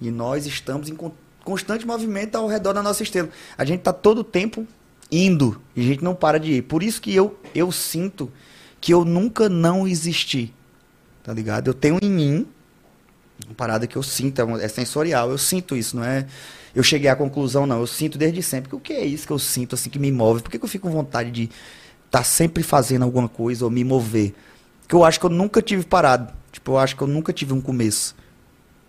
e 0.00 0.10
nós 0.10 0.46
estamos 0.46 0.88
em 0.90 0.94
con- 0.94 1.12
constante 1.44 1.86
movimento 1.86 2.36
ao 2.36 2.46
redor 2.46 2.72
da 2.74 2.82
nossa 2.82 3.02
estrela. 3.02 3.28
A 3.56 3.64
gente 3.64 3.78
está 3.80 3.92
todo 3.92 4.18
o 4.18 4.24
tempo 4.24 4.66
indo 5.10 5.60
e 5.74 5.80
a 5.80 5.84
gente 5.84 6.04
não 6.04 6.14
para 6.14 6.38
de 6.38 6.52
ir. 6.52 6.62
Por 6.62 6.82
isso 6.82 7.00
que 7.00 7.14
eu, 7.14 7.38
eu 7.54 7.72
sinto 7.72 8.30
que 8.80 8.92
eu 8.92 9.04
nunca 9.04 9.48
não 9.48 9.86
existi. 9.88 10.52
Tá 11.22 11.32
ligado? 11.32 11.68
Eu 11.68 11.74
tenho 11.74 11.98
em 12.02 12.10
mim 12.10 12.46
uma 13.46 13.54
parada 13.54 13.86
que 13.86 13.96
eu 13.96 14.02
sinto, 14.02 14.40
é, 14.40 14.64
é 14.64 14.68
sensorial, 14.68 15.30
eu 15.30 15.38
sinto 15.38 15.74
isso, 15.76 15.96
não 15.96 16.04
é? 16.04 16.26
Eu 16.74 16.82
cheguei 16.82 17.08
à 17.10 17.16
conclusão, 17.16 17.66
não, 17.66 17.80
eu 17.80 17.86
sinto 17.86 18.16
desde 18.16 18.42
sempre. 18.42 18.70
que 18.70 18.76
O 18.76 18.80
que 18.80 18.92
é 18.92 19.04
isso 19.04 19.26
que 19.26 19.32
eu 19.32 19.38
sinto, 19.38 19.74
assim, 19.74 19.90
que 19.90 19.98
me 19.98 20.10
move? 20.10 20.42
Por 20.42 20.50
que, 20.50 20.58
que 20.58 20.64
eu 20.64 20.68
fico 20.68 20.88
com 20.88 20.94
vontade 20.94 21.30
de 21.30 21.50
estar 22.06 22.24
sempre 22.24 22.62
fazendo 22.62 23.02
alguma 23.02 23.28
coisa 23.28 23.64
ou 23.64 23.70
me 23.70 23.84
mover? 23.84 24.34
Que 24.88 24.94
eu 24.94 25.04
acho 25.04 25.20
que 25.20 25.26
eu 25.26 25.30
nunca 25.30 25.60
tive 25.60 25.84
parado. 25.84 26.32
Tipo, 26.50 26.72
eu 26.72 26.78
acho 26.78 26.96
que 26.96 27.02
eu 27.02 27.06
nunca 27.06 27.32
tive 27.32 27.52
um 27.52 27.60
começo. 27.60 28.14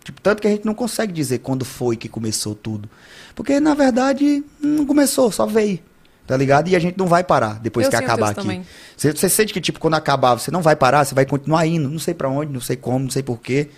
Tipo, 0.03 0.19
tanto 0.21 0.41
que 0.41 0.47
a 0.47 0.51
gente 0.51 0.65
não 0.65 0.73
consegue 0.73 1.13
dizer 1.13 1.39
quando 1.39 1.63
foi 1.63 1.95
que 1.95 2.09
começou 2.09 2.55
tudo. 2.55 2.89
Porque, 3.35 3.59
na 3.59 3.73
verdade, 3.73 4.43
não 4.61 4.85
começou, 4.85 5.31
só 5.31 5.45
veio. 5.45 5.79
Tá 6.25 6.37
ligado? 6.37 6.69
E 6.69 6.75
a 6.75 6.79
gente 6.79 6.97
não 6.97 7.07
vai 7.07 7.21
parar 7.21 7.59
depois 7.59 7.85
Eu 7.85 7.89
que 7.89 7.95
acabar 7.97 8.31
aqui. 8.31 8.41
também. 8.41 8.65
Você, 8.95 9.11
você 9.11 9.27
sente 9.27 9.53
que, 9.53 9.59
tipo, 9.59 9.79
quando 9.79 9.95
acabar, 9.95 10.35
você 10.35 10.51
não 10.51 10.61
vai 10.61 10.75
parar, 10.75 11.03
você 11.03 11.13
vai 11.13 11.25
continuar 11.25 11.65
indo. 11.65 11.89
Não 11.89 11.99
sei 11.99 12.13
pra 12.13 12.29
onde, 12.29 12.51
não 12.51 12.61
sei 12.61 12.77
como, 12.77 12.99
não 12.99 13.09
sei 13.11 13.23
porquê. 13.23 13.69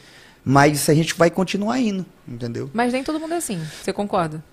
Mas 0.46 0.88
a 0.88 0.94
gente 0.94 1.16
vai 1.16 1.32
continuar 1.32 1.80
indo, 1.80 2.06
entendeu? 2.28 2.70
Mas 2.72 2.94
nem 2.94 3.04
todo 3.04 3.20
mundo 3.20 3.34
é 3.34 3.38
assim. 3.38 3.60
Você 3.84 3.92
concorda? 3.92 4.44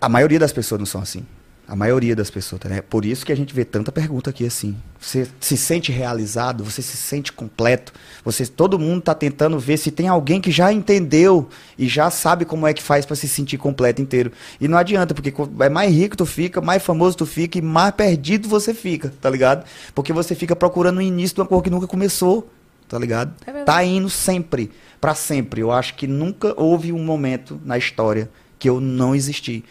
A 0.00 0.08
maioria 0.08 0.38
das 0.38 0.52
pessoas 0.52 0.80
não 0.80 0.86
são 0.86 1.00
assim. 1.00 1.24
A 1.68 1.76
maioria 1.76 2.16
das 2.16 2.30
pessoas, 2.30 2.62
tá, 2.62 2.68
né? 2.70 2.80
Por 2.80 3.04
isso 3.04 3.26
que 3.26 3.30
a 3.30 3.36
gente 3.36 3.54
vê 3.54 3.62
tanta 3.62 3.92
pergunta 3.92 4.30
aqui 4.30 4.46
assim. 4.46 4.74
Você 4.98 5.28
se 5.38 5.54
sente 5.54 5.92
realizado? 5.92 6.64
Você 6.64 6.80
se 6.80 6.96
sente 6.96 7.30
completo? 7.30 7.92
Você, 8.24 8.46
todo 8.46 8.78
mundo 8.78 9.02
tá 9.02 9.14
tentando 9.14 9.58
ver 9.58 9.76
se 9.76 9.90
tem 9.90 10.08
alguém 10.08 10.40
que 10.40 10.50
já 10.50 10.72
entendeu 10.72 11.46
e 11.76 11.86
já 11.86 12.10
sabe 12.10 12.46
como 12.46 12.66
é 12.66 12.72
que 12.72 12.82
faz 12.82 13.04
para 13.04 13.14
se 13.14 13.28
sentir 13.28 13.58
completo 13.58 14.00
inteiro. 14.00 14.32
E 14.58 14.66
não 14.66 14.78
adianta, 14.78 15.14
porque 15.14 15.30
é 15.60 15.68
mais 15.68 15.92
rico 15.92 16.16
tu 16.16 16.24
fica, 16.24 16.58
mais 16.62 16.82
famoso 16.82 17.18
tu 17.18 17.26
fica 17.26 17.58
e 17.58 17.62
mais 17.62 17.94
perdido 17.94 18.48
você 18.48 18.72
fica, 18.72 19.12
tá 19.20 19.28
ligado? 19.28 19.66
Porque 19.94 20.10
você 20.10 20.34
fica 20.34 20.56
procurando 20.56 20.96
o 20.96 21.02
início 21.02 21.34
de 21.34 21.42
uma 21.42 21.46
coisa 21.46 21.64
que 21.64 21.70
nunca 21.70 21.86
começou, 21.86 22.48
tá 22.88 22.98
ligado? 22.98 23.34
É 23.42 23.52
verdade. 23.52 23.66
tá 23.66 23.84
indo 23.84 24.08
sempre, 24.08 24.70
para 25.00 25.14
sempre. 25.14 25.60
Eu 25.60 25.70
acho 25.70 25.94
que 25.94 26.06
nunca 26.06 26.54
houve 26.56 26.92
um 26.92 27.02
momento 27.02 27.60
na 27.64 27.78
história 27.78 28.30
que 28.58 28.68
eu 28.68 28.80
não 28.80 29.14
existi. 29.14 29.64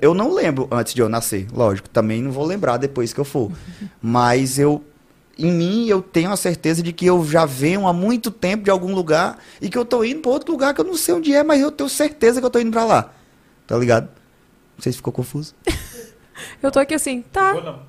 Eu 0.00 0.14
não 0.14 0.32
lembro 0.32 0.68
antes 0.70 0.94
de 0.94 1.02
eu 1.02 1.08
nascer, 1.08 1.46
lógico. 1.52 1.88
Também 1.88 2.22
não 2.22 2.32
vou 2.32 2.44
lembrar 2.44 2.76
depois 2.76 3.12
que 3.12 3.20
eu 3.20 3.24
for. 3.24 3.50
Mas 4.00 4.58
eu, 4.58 4.82
em 5.38 5.52
mim, 5.52 5.86
eu 5.86 6.00
tenho 6.00 6.30
a 6.30 6.36
certeza 6.36 6.82
de 6.82 6.92
que 6.92 7.06
eu 7.06 7.24
já 7.24 7.44
venho 7.44 7.86
há 7.86 7.92
muito 7.92 8.30
tempo 8.30 8.64
de 8.64 8.70
algum 8.70 8.94
lugar 8.94 9.38
e 9.60 9.68
que 9.68 9.76
eu 9.76 9.84
tô 9.84 10.04
indo 10.04 10.20
para 10.20 10.30
outro 10.30 10.52
lugar 10.52 10.74
que 10.74 10.80
eu 10.80 10.84
não 10.84 10.96
sei 10.96 11.14
onde 11.14 11.34
é, 11.34 11.42
mas 11.42 11.60
eu 11.60 11.70
tenho 11.70 11.88
certeza 11.88 12.40
que 12.40 12.46
eu 12.46 12.50
tô 12.50 12.58
indo 12.58 12.70
para 12.70 12.84
lá. 12.84 13.12
Tá 13.66 13.76
ligado? 13.76 14.08
Não 14.76 14.82
sei 14.82 14.92
se 14.92 14.98
ficou 14.98 15.12
confuso. 15.12 15.54
Eu 16.60 16.70
tô 16.70 16.80
aqui 16.80 16.94
assim, 16.94 17.22
tá. 17.22 17.54
Não, 17.54 17.82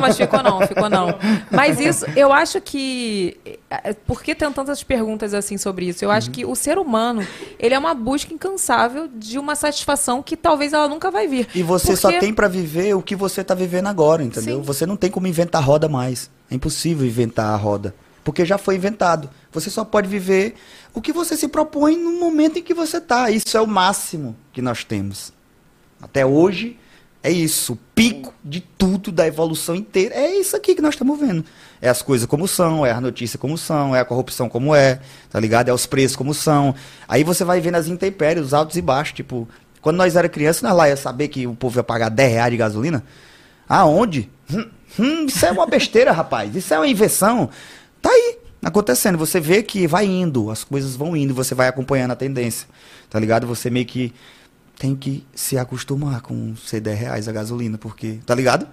mas 0.00 0.16
ficou 0.16 0.42
não, 0.42 0.60
ficou 0.66 0.88
não. 0.90 1.08
Mas 1.50 1.78
isso, 1.78 2.04
eu 2.16 2.32
acho 2.32 2.60
que. 2.60 3.36
é, 3.70 3.92
Por 3.92 4.22
que 4.22 4.34
tem 4.34 4.50
tantas 4.52 4.82
perguntas 4.82 5.32
assim 5.34 5.56
sobre 5.56 5.86
isso? 5.88 6.04
Eu 6.04 6.10
acho 6.10 6.28
Uhum. 6.28 6.32
que 6.32 6.44
o 6.44 6.54
ser 6.56 6.78
humano, 6.78 7.26
ele 7.58 7.74
é 7.74 7.78
uma 7.78 7.94
busca 7.94 8.32
incansável 8.34 9.08
de 9.14 9.38
uma 9.38 9.54
satisfação 9.54 10.22
que 10.22 10.36
talvez 10.36 10.72
ela 10.72 10.88
nunca 10.88 11.10
vai 11.10 11.26
vir. 11.28 11.48
E 11.54 11.62
você 11.62 11.94
só 11.96 12.08
Porque- 12.08 12.20
tem 12.26 12.34
pra 12.34 12.48
viver 12.48 12.94
o 12.94 13.02
que 13.02 13.14
você 13.14 13.42
tá 13.44 13.54
vivendo 13.54 13.86
agora, 13.86 14.22
entendeu? 14.22 14.56
Sim. 14.58 14.62
Você 14.62 14.84
não 14.86 14.96
tem 14.96 15.10
como 15.10 15.26
inventar 15.26 15.62
roda 15.62 15.88
mais. 15.88 16.30
É 16.50 16.54
impossível 16.54 17.06
inventar 17.06 17.46
a 17.46 17.56
roda. 17.56 17.94
Porque 18.24 18.44
já 18.44 18.58
foi 18.58 18.76
inventado. 18.76 19.30
Você 19.52 19.70
só 19.70 19.84
pode 19.84 20.06
viver 20.08 20.54
o 20.92 21.00
que 21.00 21.12
você 21.12 21.36
se 21.36 21.48
propõe 21.48 21.96
no 21.96 22.18
momento 22.20 22.58
em 22.58 22.62
que 22.62 22.74
você 22.74 23.00
tá. 23.00 23.30
Isso 23.30 23.56
é 23.56 23.60
o 23.60 23.66
máximo 23.66 24.36
que 24.52 24.60
nós 24.60 24.84
temos. 24.84 25.32
Até 26.02 26.24
hoje, 26.26 26.76
é 27.22 27.30
isso. 27.30 27.74
O 27.74 27.78
pico 27.94 28.32
de 28.42 28.60
tudo 28.60 29.12
da 29.12 29.26
evolução 29.26 29.74
inteira. 29.74 30.14
É 30.14 30.34
isso 30.36 30.56
aqui 30.56 30.74
que 30.74 30.80
nós 30.80 30.94
estamos 30.94 31.18
vendo. 31.18 31.44
É 31.80 31.88
as 31.88 32.00
coisas 32.00 32.26
como 32.26 32.48
são, 32.48 32.84
é 32.84 32.90
as 32.90 33.00
notícias 33.00 33.40
como 33.40 33.58
são, 33.58 33.94
é 33.94 34.00
a 34.00 34.04
corrupção 34.04 34.48
como 34.48 34.74
é, 34.74 35.00
tá 35.28 35.38
ligado? 35.38 35.68
É 35.68 35.72
os 35.72 35.86
preços 35.86 36.16
como 36.16 36.32
são. 36.32 36.74
Aí 37.06 37.22
você 37.22 37.44
vai 37.44 37.60
vendo 37.60 37.76
as 37.76 37.88
intempéries, 37.88 38.44
os 38.44 38.54
altos 38.54 38.76
e 38.76 38.82
baixos. 38.82 39.14
Tipo, 39.14 39.48
quando 39.82 39.96
nós 39.96 40.16
era 40.16 40.28
criança, 40.28 40.66
nós 40.66 40.76
lá 40.76 40.88
ia 40.88 40.96
saber 40.96 41.28
que 41.28 41.46
o 41.46 41.54
povo 41.54 41.78
ia 41.78 41.84
pagar 41.84 42.08
10 42.08 42.32
reais 42.32 42.50
de 42.50 42.56
gasolina. 42.56 43.04
Aonde? 43.68 44.30
Hum, 44.52 44.66
hum, 44.98 45.26
isso 45.26 45.44
é 45.44 45.50
uma 45.50 45.66
besteira, 45.66 46.12
rapaz. 46.12 46.56
Isso 46.56 46.72
é 46.72 46.78
uma 46.78 46.88
invenção. 46.88 47.50
Tá 48.00 48.10
aí. 48.10 48.38
acontecendo. 48.62 49.18
Você 49.18 49.40
vê 49.40 49.62
que 49.62 49.86
vai 49.86 50.06
indo, 50.06 50.50
as 50.50 50.64
coisas 50.64 50.96
vão 50.96 51.14
indo, 51.14 51.34
você 51.34 51.54
vai 51.54 51.68
acompanhando 51.68 52.12
a 52.12 52.16
tendência, 52.16 52.66
tá 53.10 53.20
ligado? 53.20 53.46
Você 53.46 53.68
meio 53.68 53.86
que 53.86 54.12
tem 54.80 54.96
que 54.96 55.22
se 55.34 55.58
acostumar 55.58 56.22
com 56.22 56.56
ser 56.56 56.80
10 56.80 56.98
reais 56.98 57.28
a 57.28 57.32
gasolina, 57.32 57.76
porque, 57.76 58.18
tá 58.24 58.34
ligado? 58.34 58.66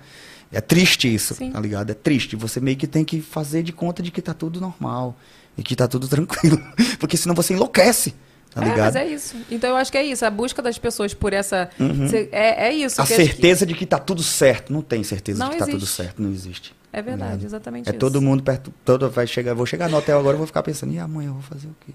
É 0.50 0.62
triste 0.62 1.14
isso, 1.14 1.36
Sim. 1.36 1.52
tá 1.52 1.60
ligado? 1.60 1.90
É 1.90 1.94
triste. 1.94 2.38
Você 2.38 2.62
meio 2.62 2.78
que 2.78 2.88
tem 2.88 3.04
que 3.04 3.20
fazer 3.20 3.62
de 3.62 3.74
conta 3.74 4.02
de 4.02 4.10
que 4.10 4.22
tá 4.22 4.34
tudo 4.34 4.62
normal 4.62 5.14
e 5.58 5.62
que 5.62 5.76
tá 5.76 5.86
tudo 5.86 6.08
tranquilo, 6.10 6.58
porque 6.98 7.18
senão 7.18 7.36
você 7.36 7.54
enlouquece, 7.54 8.16
tá 8.56 8.62
é, 8.62 8.70
ligado? 8.70 8.86
mas 8.86 8.96
é 8.96 9.06
isso. 9.06 9.36
Então 9.52 9.72
eu 9.72 9.76
acho 9.76 9.92
que 9.92 9.98
é 9.98 10.06
isso. 10.06 10.24
A 10.26 10.30
busca 10.30 10.62
das 10.62 10.78
pessoas 10.78 11.14
por 11.14 11.34
essa. 11.34 11.70
Uhum. 11.78 12.08
É, 12.32 12.70
é 12.70 12.74
isso. 12.74 13.02
A 13.02 13.06
que 13.06 13.14
acho 13.14 13.22
que- 13.22 13.28
certeza 13.28 13.66
de 13.66 13.74
que 13.76 13.86
tá 13.86 14.00
tudo 14.00 14.24
certo. 14.24 14.72
Não 14.72 14.82
tem 14.82 15.04
certeza 15.04 15.40
Não 15.40 15.48
de 15.50 15.56
que 15.56 15.60
tá 15.60 15.66
tudo 15.66 15.76
existe. 15.78 15.96
certo, 15.98 16.22
não 16.22 16.32
existe. 16.32 16.74
É 16.94 17.02
verdade, 17.02 17.32
Ligado? 17.34 17.46
exatamente 17.46 17.90
É 17.90 17.92
isso. 17.92 18.00
todo 18.00 18.22
mundo 18.22 18.42
perto, 18.42 18.74
todo 18.86 19.10
vai 19.10 19.28
chegar, 19.28 19.54
vou 19.54 19.66
chegar 19.66 19.90
no 19.90 19.98
hotel 19.98 20.18
agora, 20.18 20.36
eu 20.36 20.38
vou 20.40 20.48
ficar 20.48 20.64
pensando, 20.64 20.94
e 20.94 20.98
amanhã 20.98 21.28
eu 21.28 21.34
vou 21.34 21.44
fazer 21.44 21.68
o 21.68 21.76
quê? 21.86 21.92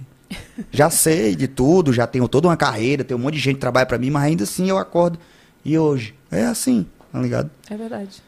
Já 0.70 0.91
sei 0.91 1.35
de 1.35 1.49
tudo, 1.49 1.93
já 1.93 2.07
tenho 2.07 2.28
toda 2.28 2.49
uma 2.49 2.57
carreira, 2.57 3.05
tem 3.05 3.17
um 3.17 3.20
monte 3.20 3.35
de 3.35 3.41
gente 3.41 3.55
que 3.55 3.61
trabalha 3.61 3.86
pra 3.86 3.99
mim, 3.99 4.11
mas 4.11 4.25
ainda 4.25 4.44
assim 4.44 4.69
eu 4.69 4.78
acordo. 4.78 5.19
E 5.65 5.78
hoje? 5.78 6.15
É 6.31 6.44
assim, 6.44 6.86
tá 7.12 7.20
ligado? 7.20 7.51
É 7.70 7.77
verdade. 7.77 8.23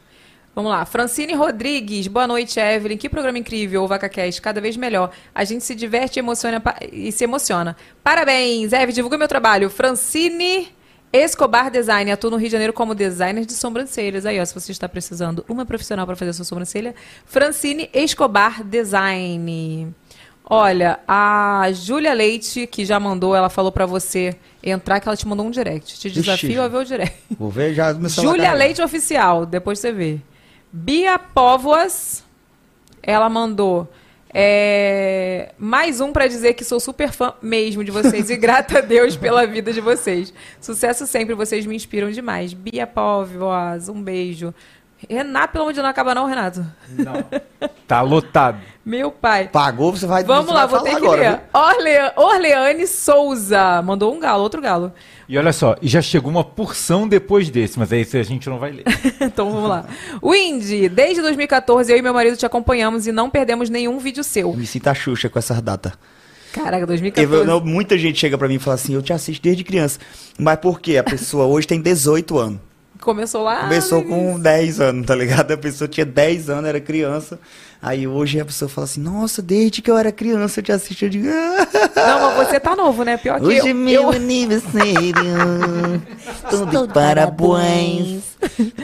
Vamos 0.55 0.71
lá. 0.71 0.85
Francine 0.85 1.33
Rodrigues, 1.33 2.07
boa 2.07 2.25
noite, 2.25 2.59
Evelyn. 2.61 2.97
Que 2.97 3.09
programa 3.09 3.37
incrível, 3.37 3.83
o 3.83 3.87
VacaCast, 3.87 4.41
cada 4.41 4.61
vez 4.61 4.77
melhor. 4.77 5.11
A 5.33 5.43
gente 5.43 5.65
se 5.65 5.75
diverte 5.75 6.17
emociona 6.17 6.63
e 6.93 7.11
se 7.11 7.25
emociona. 7.25 7.75
Parabéns, 8.01 8.71
Evelyn, 8.71 8.93
divulga 8.93 9.17
meu 9.17 9.27
trabalho. 9.27 9.69
Francine 9.69 10.69
Escobar 11.11 11.69
Design, 11.69 12.09
atuo 12.09 12.29
no 12.29 12.37
Rio 12.37 12.47
de 12.47 12.53
Janeiro 12.53 12.71
como 12.71 12.95
designer 12.95 13.45
de 13.45 13.51
sobrancelhas. 13.51 14.25
Aí, 14.25 14.39
ó, 14.39 14.45
se 14.45 14.53
você 14.53 14.71
está 14.71 14.87
precisando 14.87 15.43
uma 15.49 15.65
profissional 15.65 16.05
para 16.05 16.15
fazer 16.15 16.31
sua 16.31 16.45
sobrancelha, 16.45 16.95
Francine 17.25 17.89
Escobar 17.93 18.63
Design. 18.63 19.93
Olha, 20.47 20.99
a 21.07 21.67
Júlia 21.73 22.13
Leite, 22.13 22.67
que 22.67 22.85
já 22.85 22.99
mandou, 22.99 23.35
ela 23.35 23.49
falou 23.49 23.71
pra 23.71 23.85
você 23.85 24.35
entrar, 24.63 24.99
que 24.99 25.07
ela 25.07 25.17
te 25.17 25.27
mandou 25.27 25.45
um 25.45 25.49
direct. 25.49 25.99
Te 25.99 26.11
desafio 26.11 26.49
Ixi. 26.51 26.59
a 26.59 26.67
ver 26.67 26.77
o 26.77 26.83
direct. 26.83 27.17
Vou 27.37 27.49
ver 27.49 27.73
já. 27.73 27.93
Júlia. 28.07 28.53
Leite 28.53 28.81
Oficial, 28.81 29.45
depois 29.45 29.79
você 29.79 29.91
vê. 29.91 30.19
Bia 30.71 31.17
Póvoas, 31.17 32.23
ela 33.01 33.27
mandou 33.27 33.89
é, 34.37 35.53
mais 35.57 36.01
um 36.01 36.11
pra 36.11 36.27
dizer 36.27 36.55
que 36.55 36.65
sou 36.65 36.77
super 36.77 37.09
fã 37.13 37.33
mesmo 37.41 37.85
de 37.85 37.89
vocês 37.89 38.29
e 38.29 38.35
grata 38.35 38.79
a 38.79 38.81
Deus 38.81 39.15
pela 39.17 39.47
vida 39.47 39.71
de 39.71 39.79
vocês. 39.79 40.33
Sucesso 40.59 41.07
sempre, 41.07 41.33
vocês 41.33 41.65
me 41.65 41.73
inspiram 41.73 42.11
demais. 42.11 42.53
Bia 42.53 42.85
Póvoas, 42.85 43.87
um 43.87 44.01
beijo. 44.01 44.53
Renato, 45.09 45.53
pelo 45.53 45.63
amor 45.63 45.71
de 45.71 45.75
Deus, 45.75 45.83
não 45.83 45.89
acaba 45.89 46.13
não, 46.13 46.25
Renato? 46.25 46.65
Tá 47.87 48.01
lotado. 48.01 48.59
Meu 48.85 49.09
pai. 49.11 49.49
Pagou, 49.51 49.91
você 49.91 50.05
vai 50.05 50.23
Vamos 50.23 50.45
você 50.45 50.53
lá, 50.53 50.67
vai 50.67 50.67
vou 50.67 50.77
falar 50.79 50.91
ter 50.91 50.99
que 50.99 51.05
agora, 51.05 51.21
ler. 51.21 51.41
Orle... 51.51 52.13
Orleane 52.15 52.85
Souza 52.85 53.81
mandou 53.81 54.13
um 54.13 54.19
galo, 54.19 54.43
outro 54.43 54.61
galo. 54.61 54.93
E 55.27 55.35
olha 55.39 55.51
só, 55.51 55.75
e 55.81 55.87
já 55.87 56.03
chegou 56.03 56.29
uma 56.29 56.43
porção 56.43 57.07
depois 57.07 57.49
desse, 57.49 57.79
mas 57.79 57.91
aí 57.91 58.01
esse 58.01 58.15
a 58.15 58.21
gente 58.21 58.47
não 58.47 58.59
vai 58.59 58.71
ler. 58.71 58.83
então 59.19 59.51
vamos 59.51 59.67
lá. 59.67 59.85
Windy, 60.23 60.87
desde 60.87 61.19
2014 61.23 61.91
eu 61.91 61.97
e 61.97 62.01
meu 62.03 62.13
marido 62.13 62.37
te 62.37 62.45
acompanhamos 62.45 63.07
e 63.07 63.11
não 63.11 63.27
perdemos 63.27 63.71
nenhum 63.71 63.97
vídeo 63.97 64.23
seu. 64.23 64.51
Eu 64.51 64.55
me 64.55 64.67
sinto 64.67 64.87
a 64.87 64.93
Xuxa 64.93 65.29
com 65.29 65.39
essas 65.39 65.59
datas. 65.61 65.93
Caraca, 66.53 66.85
Teve- 66.85 66.85
2014. 66.85 67.43
não, 67.47 67.59
muita 67.59 67.97
gente 67.97 68.19
chega 68.19 68.37
pra 68.37 68.47
mim 68.47 68.55
e 68.55 68.59
fala 68.59 68.75
assim, 68.75 68.93
eu 68.93 69.01
te 69.01 69.11
assisto 69.11 69.41
desde 69.43 69.63
criança. 69.63 69.99
Mas 70.37 70.59
por 70.59 70.79
quê? 70.79 70.97
A 70.97 71.03
pessoa 71.03 71.45
hoje 71.47 71.65
tem 71.65 71.81
18 71.81 72.37
anos. 72.37 72.59
Começou 73.01 73.43
lá. 73.43 73.61
Começou 73.61 74.01
no 74.01 74.07
com 74.07 74.39
10 74.39 74.79
anos, 74.79 75.05
tá 75.05 75.13
ligado? 75.13 75.51
A 75.51 75.57
pessoa 75.57 75.87
tinha 75.87 76.05
10 76.05 76.49
anos, 76.49 76.65
era 76.69 76.79
criança. 76.79 77.39
Aí 77.85 78.07
hoje 78.07 78.39
a 78.39 78.45
pessoa 78.45 78.67
fala 78.67 78.85
assim, 78.85 78.99
nossa, 78.99 79.43
desde 79.43 79.79
que 79.79 79.91
eu 79.91 79.95
era 79.95 80.11
criança 80.11 80.59
eu 80.59 80.63
te 80.63 80.71
assisti. 80.71 81.05
Eu 81.05 81.09
digo, 81.11 81.27
"Ah, 81.29 82.19
Não, 82.19 82.35
mas 82.35 82.47
você 82.47 82.59
tá 82.59 82.75
novo, 82.75 83.03
né? 83.03 83.15
Pior 83.15 83.39
que 83.39 83.45
Hoje 83.45 83.59
eu. 83.59 83.67
é 83.67 83.73
meu 83.73 84.01
eu... 84.01 84.09
aniversário. 84.11 84.81
Tudo 86.49 86.87
parabéns. 86.91 88.23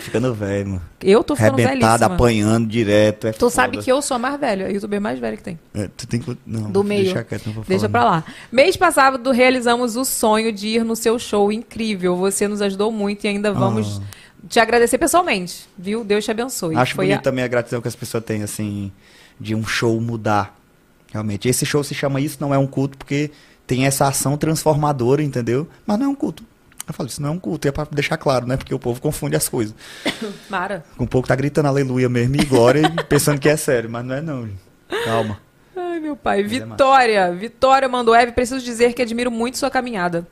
Ficando 0.01 0.33
velho, 0.35 0.67
mano. 0.67 0.81
Eu 1.01 1.23
tô 1.23 1.35
ficando 1.35 1.59
Arrebentado, 1.59 2.05
apanhando 2.05 2.67
direto. 2.67 3.25
É 3.27 3.31
Tu 3.31 3.49
sabe 3.49 3.73
foda. 3.77 3.83
que 3.83 3.91
eu 3.91 4.01
sou 4.03 4.15
a 4.15 4.19
mais 4.19 4.39
velha, 4.39 4.67
a 4.67 4.69
youtuber 4.69 5.01
mais 5.01 5.17
velha 5.17 5.35
que 5.35 5.43
tem. 5.43 5.59
É, 5.73 5.89
tu 5.97 6.05
tem 6.05 6.19
que... 6.19 6.37
Não, 6.45 6.69
Do 6.69 6.83
meio. 6.83 7.05
Deixa 7.05 7.23
quieto, 7.23 7.47
não 7.47 7.53
vou 7.53 7.63
Deixa 7.67 7.89
pra 7.89 8.03
lá. 8.03 8.23
Mês 8.51 8.77
passado 8.77 9.31
realizamos 9.31 9.95
o 9.95 10.05
sonho 10.05 10.51
de 10.51 10.67
ir 10.67 10.85
no 10.85 10.95
seu 10.95 11.17
show 11.17 11.51
incrível. 11.51 12.15
Você 12.17 12.47
nos 12.47 12.61
ajudou 12.61 12.91
muito 12.91 13.23
e 13.25 13.27
ainda 13.29 13.51
vamos 13.51 13.99
te 14.51 14.59
agradecer 14.59 14.97
pessoalmente, 14.97 15.67
viu? 15.77 16.03
Deus 16.03 16.23
te 16.25 16.29
abençoe. 16.31 16.75
Acho 16.75 16.93
Foi 16.95 17.05
bonito 17.05 17.19
a- 17.19 17.23
também 17.23 17.43
a 17.43 17.47
gratidão 17.47 17.81
que 17.81 17.87
as 17.87 17.95
pessoas 17.95 18.23
têm, 18.23 18.43
assim, 18.43 18.91
de 19.39 19.55
um 19.55 19.65
show 19.65 19.99
mudar. 19.99 20.55
Realmente. 21.11 21.47
Esse 21.49 21.65
show 21.65 21.83
se 21.83 21.93
chama 21.93 22.21
Isso 22.21 22.37
Não 22.39 22.53
É 22.53 22.57
Um 22.57 22.67
Culto, 22.67 22.97
porque 22.97 23.31
tem 23.67 23.85
essa 23.85 24.07
ação 24.07 24.37
transformadora, 24.37 25.21
entendeu? 25.23 25.67
Mas 25.85 25.97
não 25.99 26.05
é 26.05 26.09
um 26.09 26.15
culto. 26.15 26.43
Eu 26.87 26.93
falo, 26.93 27.07
isso 27.07 27.21
não 27.21 27.29
é 27.29 27.31
um 27.31 27.39
culto, 27.39 27.67
e 27.67 27.69
é 27.69 27.71
pra 27.71 27.85
deixar 27.89 28.17
claro, 28.17 28.45
né? 28.45 28.57
Porque 28.57 28.73
o 28.73 28.79
povo 28.79 28.99
confunde 29.01 29.35
as 29.35 29.47
coisas. 29.47 29.73
Mara. 30.49 30.83
Um 30.99 31.05
pouco 31.05 31.27
tá 31.27 31.35
gritando 31.35 31.67
aleluia 31.67 32.09
mesmo 32.09 32.35
e 32.35 32.43
glória, 32.45 32.81
e 32.81 33.03
pensando 33.05 33.39
que 33.39 33.47
é 33.47 33.55
sério, 33.55 33.89
mas 33.89 34.03
não 34.05 34.15
é 34.15 34.21
não. 34.21 34.49
Calma. 35.05 35.39
Ai, 35.75 35.99
meu 35.99 36.15
pai. 36.17 36.41
é 36.41 36.43
Vitória. 36.43 37.31
Vitória 37.33 37.87
mandou, 37.87 38.13
Eve, 38.15 38.31
preciso 38.33 38.63
dizer 38.63 38.93
que 38.93 39.01
admiro 39.01 39.31
muito 39.31 39.57
sua 39.57 39.69
caminhada. 39.69 40.27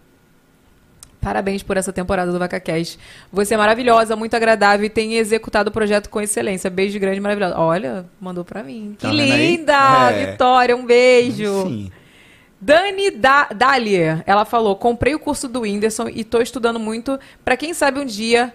Parabéns 1.21 1.61
por 1.61 1.75
essa 1.75 1.91
temporada 1.91 2.31
do 2.31 2.39
VacaCast. 2.39 2.97
Você 3.31 3.53
é 3.53 3.57
maravilhosa, 3.57 4.15
muito 4.15 4.33
agradável 4.35 4.85
e 4.85 4.89
tem 4.89 5.15
executado 5.17 5.69
o 5.69 5.71
projeto 5.73 6.09
com 6.09 6.21
excelência. 6.21 6.69
Beijo 6.69 6.97
grande, 6.97 7.19
maravilhosa. 7.19 7.57
Olha, 7.59 8.05
mandou 8.21 8.45
pra 8.45 8.63
mim. 8.63 8.95
Que 8.97 9.05
Tá 9.05 9.09
aí? 9.11 9.47
linda! 9.57 10.11
É. 10.11 10.31
Vitória, 10.31 10.75
um 10.77 10.85
beijo. 10.85 11.67
Sim. 11.67 11.91
Dani 12.61 13.11
da 13.11 13.49
Dalier, 13.53 14.23
ela 14.25 14.45
falou: 14.45 14.75
comprei 14.77 15.13
o 15.13 15.19
curso 15.19 15.47
do 15.49 15.61
Whindersson 15.61 16.07
e 16.09 16.23
tô 16.23 16.41
estudando 16.41 16.79
muito 16.79 17.19
pra 17.43 17.57
quem 17.57 17.73
sabe 17.73 17.99
um 17.99 18.05
dia 18.05 18.53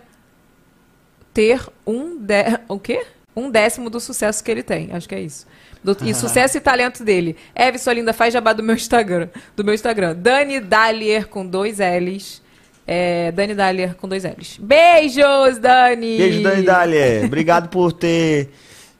ter 1.33 1.61
um 1.87 2.17
dé- 2.19 2.61
o 2.69 2.79
quê? 2.79 3.05
Um 3.37 3.51
décimo 3.51 3.91
do 3.91 3.99
sucesso 4.01 4.43
que 4.45 4.51
ele 4.51 4.63
tem. 4.63 4.91
Acho 4.93 5.09
que 5.09 5.15
é 5.15 5.21
isso. 5.21 5.47
Do- 5.83 5.97
e 6.03 6.15
sucesso 6.15 6.57
e 6.57 6.61
talento 6.61 7.05
dele. 7.05 7.37
Eve, 7.55 7.79
sua 7.79 7.93
linda, 7.93 8.13
faz 8.13 8.33
jabá 8.33 8.53
do 8.53 8.63
meu 8.63 8.75
Instagram. 8.77 9.29
Do 9.57 9.65
meu 9.65 9.75
Instagram. 9.75 10.15
Dani 10.17 10.61
Dalier 10.61 11.27
com 11.29 11.45
dois 11.45 11.79
L's. 11.79 12.43
É, 12.87 13.33
Dani 13.33 13.55
Dalier 13.55 13.95
com 13.95 14.07
dois 14.07 14.25
L's. 14.25 14.59
Beijos, 14.59 15.59
Dani! 15.59 16.19
Beijo, 16.19 16.43
Dani 16.43 16.63
Dália. 16.63 17.23
Obrigado 17.25 17.69
por 17.69 17.93
ter 17.93 18.51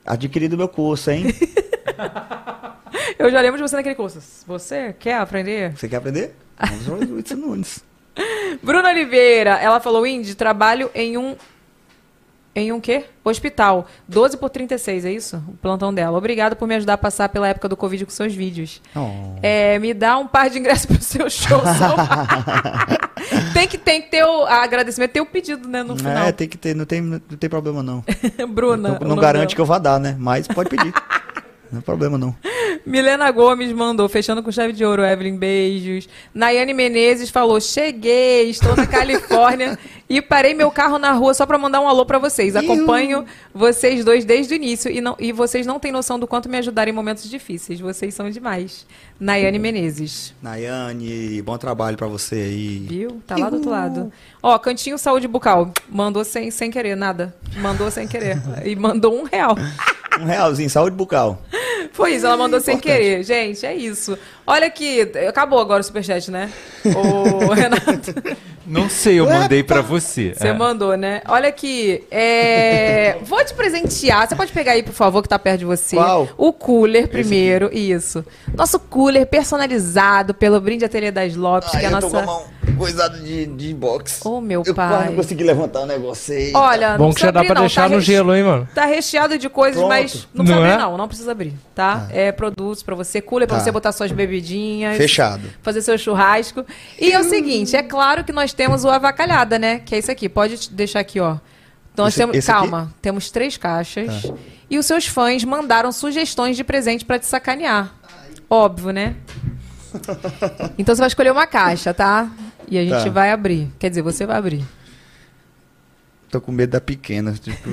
adquirido 0.05 0.57
meu 0.57 0.67
curso, 0.67 1.11
hein? 1.11 1.25
Eu 3.17 3.29
já 3.31 3.41
lembro 3.41 3.57
de 3.57 3.63
você 3.63 3.75
naquele 3.75 3.95
curso. 3.95 4.19
Você 4.47 4.95
quer 4.99 5.17
aprender? 5.17 5.71
Você 5.75 5.87
quer 5.87 5.97
aprender? 5.97 6.35
Vamos 6.59 7.31
ao 7.31 7.37
Nunes. 7.37 7.83
Bruna 8.63 8.89
Oliveira, 8.89 9.51
ela 9.61 9.79
falou, 9.79 10.05
Indy, 10.05 10.35
trabalho 10.35 10.89
em 10.93 11.17
um. 11.17 11.35
Em 12.55 12.71
um 12.71 12.79
quê? 12.79 13.03
Hospital. 13.21 13.85
12 14.07 14.37
por 14.37 14.49
36, 14.49 15.03
é 15.03 15.11
isso? 15.11 15.43
O 15.45 15.57
plantão 15.57 15.93
dela. 15.93 16.17
Obrigada 16.17 16.55
por 16.55 16.65
me 16.65 16.75
ajudar 16.75 16.93
a 16.93 16.97
passar 16.97 17.27
pela 17.27 17.49
época 17.49 17.67
do 17.67 17.75
Covid 17.75 18.05
com 18.05 18.11
seus 18.11 18.33
vídeos. 18.33 18.81
Oh. 18.95 19.37
É, 19.43 19.77
me 19.77 19.93
dá 19.93 20.17
um 20.17 20.25
par 20.25 20.49
de 20.49 20.57
ingressos 20.57 20.85
pro 20.85 21.01
seu 21.01 21.29
show. 21.29 21.61
tem, 23.53 23.67
que, 23.67 23.77
tem 23.77 24.01
que 24.01 24.09
ter 24.09 24.23
o 24.23 24.45
agradecimento, 24.45 25.11
ter 25.11 25.19
o 25.19 25.25
pedido, 25.25 25.67
né, 25.67 25.83
no 25.83 25.97
final. 25.97 26.27
É, 26.27 26.31
tem 26.31 26.47
que 26.47 26.57
ter, 26.57 26.73
não 26.73 26.85
tem, 26.85 27.01
não 27.01 27.19
tem 27.19 27.49
problema 27.49 27.83
não. 27.83 28.05
Bruna. 28.47 28.97
Não, 29.01 29.09
não 29.09 29.15
garante 29.17 29.47
dela. 29.47 29.55
que 29.55 29.61
eu 29.61 29.65
vá 29.65 29.77
dar, 29.77 29.99
né? 29.99 30.15
Mas 30.17 30.47
pode 30.47 30.69
pedir. 30.69 30.93
não 31.69 31.79
é 31.79 31.81
problema 31.81 32.17
não. 32.17 32.33
Milena 32.85 33.29
Gomes 33.31 33.71
mandou, 33.73 34.07
fechando 34.07 34.43
com 34.43 34.51
chave 34.51 34.71
de 34.71 34.85
ouro, 34.85 35.03
Evelyn, 35.03 35.35
beijos. 35.35 36.07
Nayane 36.33 36.73
Menezes 36.73 37.29
falou, 37.29 37.59
cheguei, 37.59 38.49
estou 38.49 38.75
na 38.75 38.85
Califórnia 38.85 39.77
e 40.07 40.21
parei 40.21 40.53
meu 40.53 40.69
carro 40.69 40.99
na 40.99 41.11
rua 41.11 41.33
só 41.33 41.45
para 41.45 41.57
mandar 41.57 41.81
um 41.81 41.87
alô 41.87 42.05
para 42.05 42.19
vocês. 42.19 42.55
Acompanho 42.55 43.25
vocês 43.53 44.05
dois 44.05 44.23
desde 44.23 44.53
o 44.53 44.55
início 44.55 44.91
e, 44.91 45.01
não, 45.01 45.15
e 45.19 45.31
vocês 45.31 45.65
não 45.65 45.79
têm 45.79 45.91
noção 45.91 46.19
do 46.19 46.27
quanto 46.27 46.47
me 46.47 46.57
ajudaram 46.57 46.91
em 46.91 46.93
momentos 46.95 47.29
difíceis. 47.29 47.79
Vocês 47.79 48.13
são 48.13 48.29
demais. 48.29 48.85
Nayane 49.19 49.57
Menezes. 49.57 50.33
Nayane, 50.41 51.41
bom 51.41 51.57
trabalho 51.57 51.97
pra 51.97 52.07
você 52.07 52.35
aí. 52.35 52.85
Viu? 52.87 53.21
Tá 53.25 53.35
lá 53.35 53.49
do 53.49 53.55
outro 53.55 53.71
lado. 53.71 54.13
Ó, 54.43 54.57
Cantinho 54.59 54.97
Saúde 54.97 55.27
Bucal. 55.27 55.71
Mandou 55.89 56.23
sem, 56.23 56.51
sem 56.51 56.69
querer, 56.69 56.95
nada. 56.95 57.35
Mandou 57.57 57.89
sem 57.89 58.07
querer. 58.07 58.39
E 58.63 58.75
mandou 58.75 59.19
um 59.19 59.23
real. 59.23 59.55
Um 60.19 60.25
realzinho, 60.25 60.69
saúde 60.69 60.95
bucal. 60.95 61.41
Foi 61.91 62.15
isso, 62.15 62.25
ela 62.25 62.37
mandou 62.37 62.59
sem 62.59 62.75
Importante. 62.75 62.97
querer. 62.97 63.23
Gente, 63.23 63.65
é 63.65 63.75
isso. 63.75 64.17
Olha 64.47 64.67
aqui, 64.67 65.01
acabou 65.27 65.59
agora 65.59 65.81
o 65.81 65.83
superchat, 65.83 66.29
né? 66.29 66.51
Ô, 66.85 67.49
Renato. 67.53 68.13
Não 68.67 68.89
sei, 68.89 69.19
eu 69.19 69.27
mandei 69.27 69.63
pra 69.63 69.81
você. 69.81 70.33
Você 70.35 70.47
É. 70.47 70.53
mandou, 70.53 70.95
né? 70.97 71.21
Olha 71.27 71.49
aqui, 71.49 72.03
é... 72.11 73.17
vou 73.25 73.43
te 73.45 73.53
presentear. 73.53 74.27
Você 74.27 74.35
pode 74.35 74.51
pegar 74.51 74.71
aí, 74.73 74.81
por 74.83 74.93
favor, 74.93 75.21
que 75.21 75.29
tá 75.29 75.37
perto 75.37 75.59
de 75.59 75.65
você. 75.65 75.95
Qual? 75.95 76.27
O 76.37 76.51
cooler 76.53 77.07
primeiro, 77.07 77.69
isso. 77.71 78.25
Nosso 78.55 78.79
cooler 78.79 79.25
personalizado 79.27 80.33
pelo 80.33 80.59
Brinde 80.59 80.85
Ateliê 80.85 81.11
das 81.11 81.35
Lopes, 81.35 81.69
que 81.71 81.77
é 81.77 81.87
a 81.87 81.91
eu 81.91 81.99
tô 81.99 82.09
com 82.09 82.17
a 82.17 82.21
nossa... 82.21 82.25
mão 82.25 82.55
coisada 82.77 83.17
de, 83.19 83.45
de 83.45 83.73
box. 83.73 84.19
Ô, 84.25 84.41
meu 84.41 84.61
eu 84.65 84.75
pai. 84.75 84.89
quase 84.89 85.07
não 85.09 85.15
consegui 85.15 85.43
levantar 85.45 85.81
o 85.81 85.85
negócio 85.85 86.33
aí. 86.35 86.51
Olha, 86.53 86.97
Bom 86.97 87.05
não 87.05 87.13
que 87.13 87.21
já 87.21 87.31
dá 87.31 87.43
pra 87.45 87.53
não, 87.55 87.61
deixar 87.61 87.83
tá 87.83 87.89
no 87.89 87.95
reche- 87.95 88.11
gelo, 88.11 88.35
hein, 88.35 88.43
mano? 88.43 88.67
Tá 88.75 88.85
recheado 88.85 89.37
de 89.37 89.47
coisas, 89.47 89.77
Pronto. 89.77 89.87
mas 89.89 90.27
não 90.33 90.43
precisa 90.43 90.59
Não 90.59 90.65
abrir, 90.65 90.73
é? 90.73 90.77
não. 90.85 90.97
Não 90.97 91.07
precisa 91.07 91.31
abrir, 91.31 91.53
tá? 91.73 92.07
É 92.11 92.31
produtos 92.33 92.83
pra 92.83 92.93
você, 92.95 93.21
cooler 93.21 93.47
pra 93.47 93.57
Tá. 93.59 93.63
você 93.63 93.71
botar 93.71 93.91
suas 93.93 94.11
bebidinhas. 94.35 94.97
Fechado. 94.97 95.41
Fazer 95.61 95.81
seu 95.81 95.97
churrasco. 95.97 96.65
E 96.99 97.11
é 97.11 97.19
o 97.19 97.23
seguinte, 97.23 97.75
é 97.75 97.83
claro 97.83 98.23
que 98.23 98.31
nós 98.31 98.53
temos 98.53 98.83
o 98.83 98.89
avacalhada, 98.89 99.57
né? 99.57 99.79
Que 99.79 99.95
é 99.95 99.99
isso 99.99 100.11
aqui. 100.11 100.27
Pode 100.29 100.69
deixar 100.71 100.99
aqui, 100.99 101.19
ó. 101.19 101.37
Nós 101.97 102.09
Esse- 102.09 102.17
temos, 102.19 102.35
esse 102.37 102.51
aqui? 102.51 102.59
calma, 102.59 102.93
temos 103.01 103.31
três 103.31 103.55
caixas. 103.57 104.23
Tá. 104.23 104.33
E 104.69 104.77
os 104.77 104.85
seus 104.85 105.05
fãs 105.07 105.43
mandaram 105.43 105.91
sugestões 105.91 106.57
de 106.57 106.63
presente 106.63 107.05
pra 107.05 107.17
te 107.17 107.25
sacanear. 107.25 107.93
Óbvio, 108.49 108.91
né? 108.91 109.15
Então 110.77 110.93
você 110.93 110.99
vai 110.99 111.07
escolher 111.07 111.31
uma 111.31 111.47
caixa, 111.47 111.93
tá? 111.93 112.29
E 112.67 112.77
a 112.77 112.83
gente 112.83 113.05
Tá. 113.05 113.09
vai 113.09 113.31
abrir. 113.31 113.71
Quer 113.79 113.87
dizer, 113.89 114.01
você 114.01 114.25
vai 114.25 114.35
abrir. 114.37 114.65
Tô 116.29 116.41
com 116.41 116.51
medo 116.51 116.71
da 116.71 116.81
pequena. 116.81 117.31
Tipo, 117.33 117.69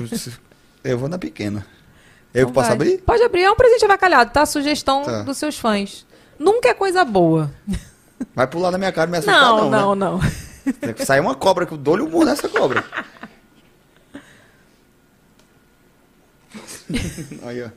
eu 0.83 0.97
vou 0.97 1.09
na 1.09 1.17
pequena. 1.17 1.65
Eu 2.33 2.43
Então 2.43 2.53
posso 2.53 2.67
vai. 2.67 2.75
abrir? 2.77 2.97
Pode 2.99 3.21
abrir. 3.23 3.43
É 3.43 3.51
um 3.51 3.55
presente 3.55 3.83
avacalhado, 3.83 4.31
tá? 4.31 4.45
Sugestão 4.45 5.03
Tá. 5.03 5.21
dos 5.23 5.37
seus 5.37 5.57
fãs. 5.57 6.05
Nunca 6.43 6.67
é 6.67 6.73
coisa 6.73 7.05
boa. 7.05 7.49
Vai 8.35 8.45
pular 8.47 8.69
na 8.69 8.77
minha 8.77 8.91
cara 8.91 9.07
e 9.07 9.11
me 9.11 9.17
assustar, 9.17 9.41
Não, 9.41 9.69
não, 9.69 9.95
não, 9.95 10.17
né? 10.17 10.31
não. 10.97 11.05
Sai 11.05 11.21
uma 11.21 11.35
cobra 11.35 11.65
que 11.65 11.73
eu 11.73 11.77
dou-lhe 11.77 12.03
o 12.03 12.09
murro 12.09 12.25
nessa 12.25 12.49
cobra. 12.49 12.83
Aí, 17.43 17.63
ó. 17.63 17.69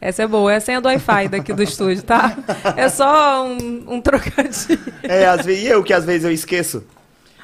Essa 0.00 0.22
é 0.22 0.26
boa. 0.26 0.50
Essa 0.52 0.72
é 0.72 0.76
a 0.76 0.80
do 0.80 0.88
Wi-Fi 0.88 1.28
daqui 1.28 1.52
do 1.52 1.62
estúdio, 1.62 2.02
tá? 2.02 2.34
É 2.76 2.88
só 2.88 3.46
um, 3.46 3.84
um 3.94 4.00
trocadilho. 4.00 4.80
É, 5.02 5.26
às 5.26 5.44
vezes, 5.44 5.62
e 5.62 5.66
eu 5.66 5.84
que 5.84 5.92
às 5.92 6.06
vezes 6.06 6.24
eu 6.24 6.32
esqueço. 6.32 6.84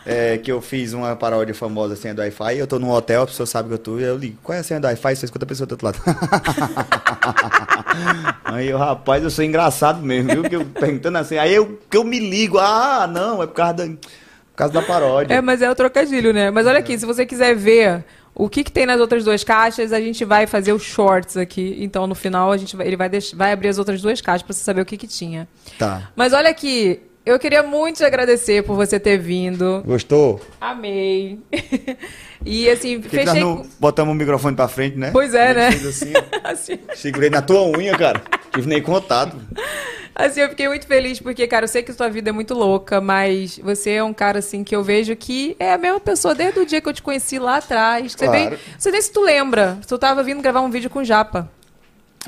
É, 0.06 0.38
que 0.38 0.50
eu 0.50 0.60
fiz 0.60 0.92
uma 0.92 1.14
paródia 1.14 1.54
famosa 1.54 1.94
senha 1.94 2.14
do 2.14 2.20
Wi-Fi, 2.20 2.56
eu 2.56 2.66
tô 2.66 2.78
num 2.78 2.90
hotel, 2.90 3.22
a 3.22 3.26
pessoa 3.26 3.46
sabe 3.46 3.68
que 3.68 3.74
eu 3.74 3.78
tô, 3.78 3.98
e 3.98 4.02
eu 4.02 4.16
ligo, 4.16 4.38
qual 4.42 4.56
é 4.56 4.60
a 4.60 4.62
senha 4.62 4.80
do 4.80 4.86
Wi-Fi? 4.86 5.16
Você 5.16 5.24
escuta 5.26 5.44
a 5.44 5.48
pessoa 5.48 5.66
do 5.66 5.72
outro 5.72 5.86
lado. 5.86 5.98
aí 8.44 8.68
eu, 8.68 8.78
rapaz, 8.78 9.22
eu 9.22 9.30
sou 9.30 9.44
engraçado 9.44 10.00
mesmo, 10.00 10.30
viu? 10.30 10.42
Que 10.44 10.56
eu 10.56 10.64
perguntando 10.64 11.18
assim, 11.18 11.36
aí 11.36 11.54
eu, 11.54 11.78
que 11.90 11.96
eu 11.96 12.04
me 12.04 12.18
ligo, 12.18 12.58
ah, 12.58 13.06
não, 13.06 13.42
é 13.42 13.46
por 13.46 13.54
causa 13.54 13.74
da, 13.74 13.86
por 13.86 14.56
causa 14.56 14.74
da 14.74 14.82
paródia. 14.82 15.34
É, 15.34 15.40
mas 15.40 15.62
é 15.62 15.70
o 15.70 15.74
trocadilho, 15.74 16.32
né? 16.32 16.50
Mas 16.50 16.66
olha 16.66 16.78
aqui, 16.78 16.98
se 16.98 17.04
você 17.04 17.26
quiser 17.26 17.54
ver 17.54 18.04
o 18.38 18.48
que, 18.48 18.62
que 18.62 18.70
tem 18.70 18.86
nas 18.86 19.00
outras 19.00 19.24
duas 19.24 19.42
caixas, 19.42 19.92
a 19.92 20.00
gente 20.00 20.24
vai 20.24 20.46
fazer 20.46 20.72
os 20.72 20.82
shorts 20.82 21.36
aqui. 21.36 21.76
Então, 21.80 22.06
no 22.06 22.14
final, 22.14 22.52
a 22.52 22.56
gente 22.56 22.76
vai, 22.76 22.86
ele 22.86 22.96
vai, 22.96 23.10
vai 23.34 23.52
abrir 23.52 23.68
as 23.68 23.78
outras 23.78 24.00
duas 24.00 24.20
caixas 24.20 24.44
pra 24.44 24.54
você 24.54 24.62
saber 24.62 24.80
o 24.80 24.86
que, 24.86 24.96
que 24.96 25.08
tinha. 25.08 25.48
Tá. 25.76 26.08
Mas 26.14 26.32
olha 26.32 26.48
aqui, 26.48 27.00
eu 27.30 27.38
queria 27.38 27.62
muito 27.62 27.96
te 27.98 28.04
agradecer 28.04 28.62
por 28.62 28.76
você 28.76 28.98
ter 28.98 29.18
vindo. 29.18 29.82
Gostou? 29.86 30.40
Amei. 30.60 31.38
e 32.44 32.68
assim, 32.70 33.00
que, 33.00 33.08
que 33.08 33.16
fechei. 33.24 33.42
com- 33.42 33.66
botamos 33.78 34.14
o 34.14 34.16
microfone 34.16 34.54
pra 34.56 34.68
frente, 34.68 34.96
né? 34.96 35.10
Pois 35.12 35.34
é, 35.34 35.54
né? 35.54 35.68
assim, 35.68 36.12
assim. 36.44 36.78
segurei 36.94 37.30
na 37.30 37.42
tua 37.42 37.62
unha, 37.66 37.96
cara. 37.96 38.22
Tive 38.52 38.68
nem 38.68 38.82
contato. 38.82 39.36
Assim, 40.14 40.40
eu 40.40 40.48
fiquei 40.48 40.66
muito 40.66 40.86
feliz 40.86 41.20
porque, 41.20 41.46
cara, 41.46 41.64
eu 41.64 41.68
sei 41.68 41.82
que 41.82 41.92
sua 41.92 42.08
vida 42.08 42.30
é 42.30 42.32
muito 42.32 42.52
louca, 42.54 43.00
mas 43.00 43.56
você 43.62 43.90
é 43.92 44.02
um 44.02 44.12
cara, 44.12 44.40
assim, 44.40 44.64
que 44.64 44.74
eu 44.74 44.82
vejo 44.82 45.14
que 45.14 45.54
é 45.60 45.72
a 45.72 45.78
mesma 45.78 46.00
pessoa 46.00 46.34
desde 46.34 46.58
o 46.58 46.66
dia 46.66 46.80
que 46.80 46.88
eu 46.88 46.92
te 46.92 47.02
conheci 47.02 47.38
lá 47.38 47.58
atrás. 47.58 48.12
Você 48.12 48.24
Claro. 48.26 48.32
vem, 48.32 48.50
não 48.50 48.58
sei 48.80 48.90
nem 48.92 49.00
se 49.02 49.12
tu 49.12 49.20
lembra. 49.22 49.78
Tu 49.86 49.96
tava 49.96 50.22
vindo 50.24 50.42
gravar 50.42 50.60
um 50.60 50.70
vídeo 50.70 50.90
com 50.90 50.98
o 51.00 51.04
Japa. 51.04 51.48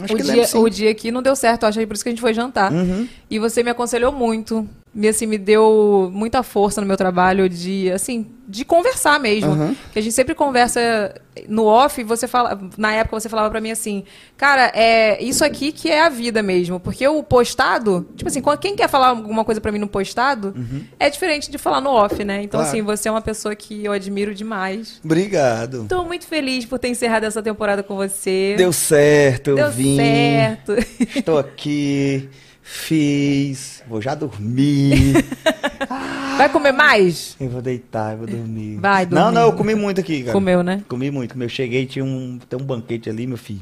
Acho 0.01 0.15
o, 0.15 0.17
que 0.17 0.23
dia, 0.23 0.43
lembro, 0.45 0.61
o 0.63 0.71
dia 0.71 0.95
que 0.95 1.11
não 1.11 1.21
deu 1.21 1.35
certo, 1.35 1.65
acho 1.67 1.79
que 1.81 1.87
por 1.87 1.95
isso 1.95 2.05
que 2.05 2.09
a 2.11 2.13
gente 2.13 2.21
foi 2.21 2.33
jantar. 2.33 2.73
Uhum. 2.73 3.09
E 3.29 3.39
você 3.41 3.61
me 3.63 3.71
aconselhou 3.71 4.13
muito. 4.13 4.67
Me, 4.93 5.07
assim, 5.07 5.25
me 5.25 5.39
deu 5.39 6.11
muita 6.13 6.43
força 6.43 6.81
no 6.81 6.87
meu 6.87 6.97
trabalho 6.97 7.49
de, 7.49 7.91
assim, 7.93 8.27
de 8.49 8.65
conversar 8.65 9.21
mesmo. 9.21 9.53
Uhum. 9.53 9.77
Que 9.93 10.01
a 10.01 10.03
gente 10.03 10.13
sempre 10.13 10.35
conversa 10.35 11.15
no 11.49 11.65
off, 11.67 12.03
você 12.03 12.27
fala, 12.27 12.59
na 12.77 12.93
época 12.93 13.21
você 13.21 13.29
falava 13.29 13.49
pra 13.51 13.61
mim 13.61 13.71
assim, 13.71 14.03
cara, 14.37 14.73
é 14.75 15.23
isso 15.23 15.45
aqui 15.45 15.71
que 15.71 15.89
é 15.89 16.03
a 16.03 16.09
vida 16.09 16.43
mesmo, 16.43 16.81
porque 16.81 17.07
o 17.07 17.23
postado, 17.23 18.05
tipo 18.17 18.29
assim, 18.29 18.43
quem 18.61 18.75
quer 18.75 18.89
falar 18.89 19.09
alguma 19.11 19.45
coisa 19.45 19.61
pra 19.61 19.71
mim 19.71 19.79
no 19.79 19.87
postado, 19.87 20.53
é 20.99 21.09
diferente 21.09 21.49
de 21.51 21.57
falar 21.57 21.81
no 21.81 21.91
off, 21.91 22.25
né? 22.25 22.43
Então 22.43 22.59
Uhum. 22.61 22.65
Claro. 22.65 22.67
assim, 22.67 22.83
você 22.83 23.09
é 23.09 23.13
uma 23.13 23.23
pessoa 23.23 23.55
que 23.55 23.85
eu 23.85 23.93
admiro 23.93 24.35
demais. 24.35 25.01
Obrigado. 25.05 25.87
Tô 25.89 26.05
muito 26.05 26.27
feliz 26.27 26.65
por 26.65 26.81
ter 26.81 26.89
encerrado 26.89 27.23
essa 27.25 27.41
temporada 27.41 27.83
com 27.85 27.95
você. 27.95 28.55
Deu 28.59 28.73
certo, 28.73 29.51
eu 29.51 29.57
Deu 29.57 29.71
vim. 29.71 29.97
certo. 29.97 30.75
Estou 31.15 31.39
aqui, 31.39 32.29
fiz, 32.71 33.83
vou 33.89 34.01
já 34.01 34.15
dormir. 34.15 35.25
Vai 36.37 36.49
comer 36.49 36.73
mais? 36.73 37.37
eu 37.39 37.51
vou 37.51 37.61
deitar, 37.61 38.13
eu 38.13 38.19
vou 38.19 38.27
dormir. 38.27 38.79
Vai 38.79 39.05
Não, 39.05 39.11
dormir. 39.25 39.35
não, 39.35 39.43
eu 39.43 39.53
comi 39.53 39.75
muito 39.75 40.01
aqui, 40.01 40.21
cara. 40.21 40.33
Comeu, 40.33 40.63
né? 40.63 40.83
Comi 40.89 41.11
muito. 41.11 41.39
Eu 41.39 41.49
cheguei, 41.51 41.85
tinha 41.85 42.03
um, 42.05 42.39
tem 42.49 42.59
um 42.59 42.63
banquete 42.63 43.11
ali, 43.11 43.27
meu 43.27 43.37
filho. 43.37 43.61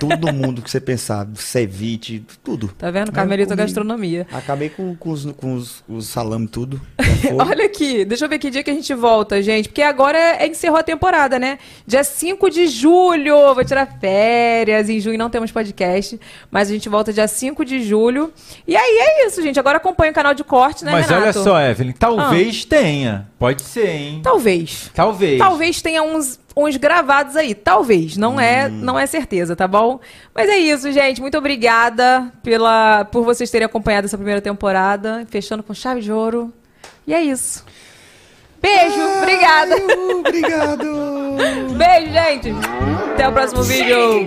Todo 0.00 0.32
mundo 0.32 0.62
que 0.62 0.70
você 0.70 0.80
pensar, 0.80 1.26
ceviche, 1.34 2.24
tudo. 2.42 2.68
Tá 2.78 2.90
vendo? 2.90 3.12
Carmelita. 3.12 3.54
Gastronomia. 3.54 4.26
Acabei 4.32 4.70
com, 4.70 4.94
com 4.96 5.10
os, 5.10 5.24
com 5.32 5.54
os, 5.54 5.84
os 5.86 6.06
salame 6.06 6.46
tudo. 6.48 6.80
Olha 7.38 7.66
aqui, 7.66 8.04
deixa 8.06 8.24
eu 8.24 8.28
ver 8.28 8.38
que 8.38 8.50
dia 8.50 8.62
que 8.62 8.70
a 8.70 8.74
gente 8.74 8.94
volta, 8.94 9.42
gente. 9.42 9.68
Porque 9.68 9.82
agora 9.82 10.16
é, 10.18 10.46
encerrou 10.46 10.78
a 10.78 10.82
temporada, 10.82 11.38
né? 11.38 11.58
Dia 11.86 12.04
5 12.04 12.48
de 12.48 12.68
julho, 12.68 13.54
vou 13.54 13.64
tirar 13.64 13.98
férias. 14.00 14.88
Em 14.88 14.98
junho 15.00 15.18
não 15.18 15.28
temos 15.28 15.50
podcast, 15.52 16.18
mas 16.50 16.70
a 16.70 16.72
gente 16.72 16.88
volta 16.88 17.12
dia 17.12 17.28
5 17.28 17.64
de 17.66 17.82
julho. 17.82 18.27
E 18.66 18.76
aí 18.76 18.98
é 19.00 19.26
isso, 19.26 19.42
gente. 19.42 19.58
Agora 19.58 19.76
acompanha 19.78 20.10
o 20.10 20.14
canal 20.14 20.34
de 20.34 20.44
corte, 20.44 20.84
né, 20.84 20.92
Mas 20.92 21.06
Renato? 21.06 21.22
olha 21.24 21.32
só, 21.32 21.60
Evelyn, 21.60 21.92
talvez 21.92 22.64
tenha. 22.64 23.26
Pode 23.38 23.62
ser, 23.62 23.88
hein? 23.88 24.20
Talvez. 24.22 24.90
Talvez. 24.94 25.38
Talvez 25.38 25.82
tenha 25.82 26.02
uns, 26.02 26.38
uns 26.56 26.76
gravados 26.76 27.36
aí. 27.36 27.54
Talvez. 27.54 28.16
Não, 28.16 28.34
Hum. 28.36 28.40
é, 28.40 28.68
não 28.68 28.98
é 28.98 29.06
certeza, 29.06 29.54
tá 29.56 29.66
bom? 29.68 30.00
Mas 30.34 30.48
é 30.48 30.56
isso, 30.58 30.90
gente. 30.92 31.20
Muito 31.20 31.38
obrigada 31.38 32.32
pela, 32.42 33.04
por 33.06 33.24
vocês 33.24 33.50
terem 33.50 33.66
acompanhado 33.66 34.06
essa 34.06 34.16
primeira 34.16 34.40
temporada. 34.40 35.26
Fechando 35.30 35.62
com 35.62 35.72
chave 35.74 36.00
de 36.00 36.12
ouro. 36.12 36.52
E 37.06 37.14
é 37.14 37.22
isso. 37.22 37.64
Beijo. 38.60 39.00
obrigada. 39.22 39.76
Obrigado. 40.18 40.84
Beijo, 41.76 42.12
gente. 42.12 42.52
Até 43.14 43.28
o 43.28 43.32
próximo 43.32 43.62
vídeo. 43.62 44.26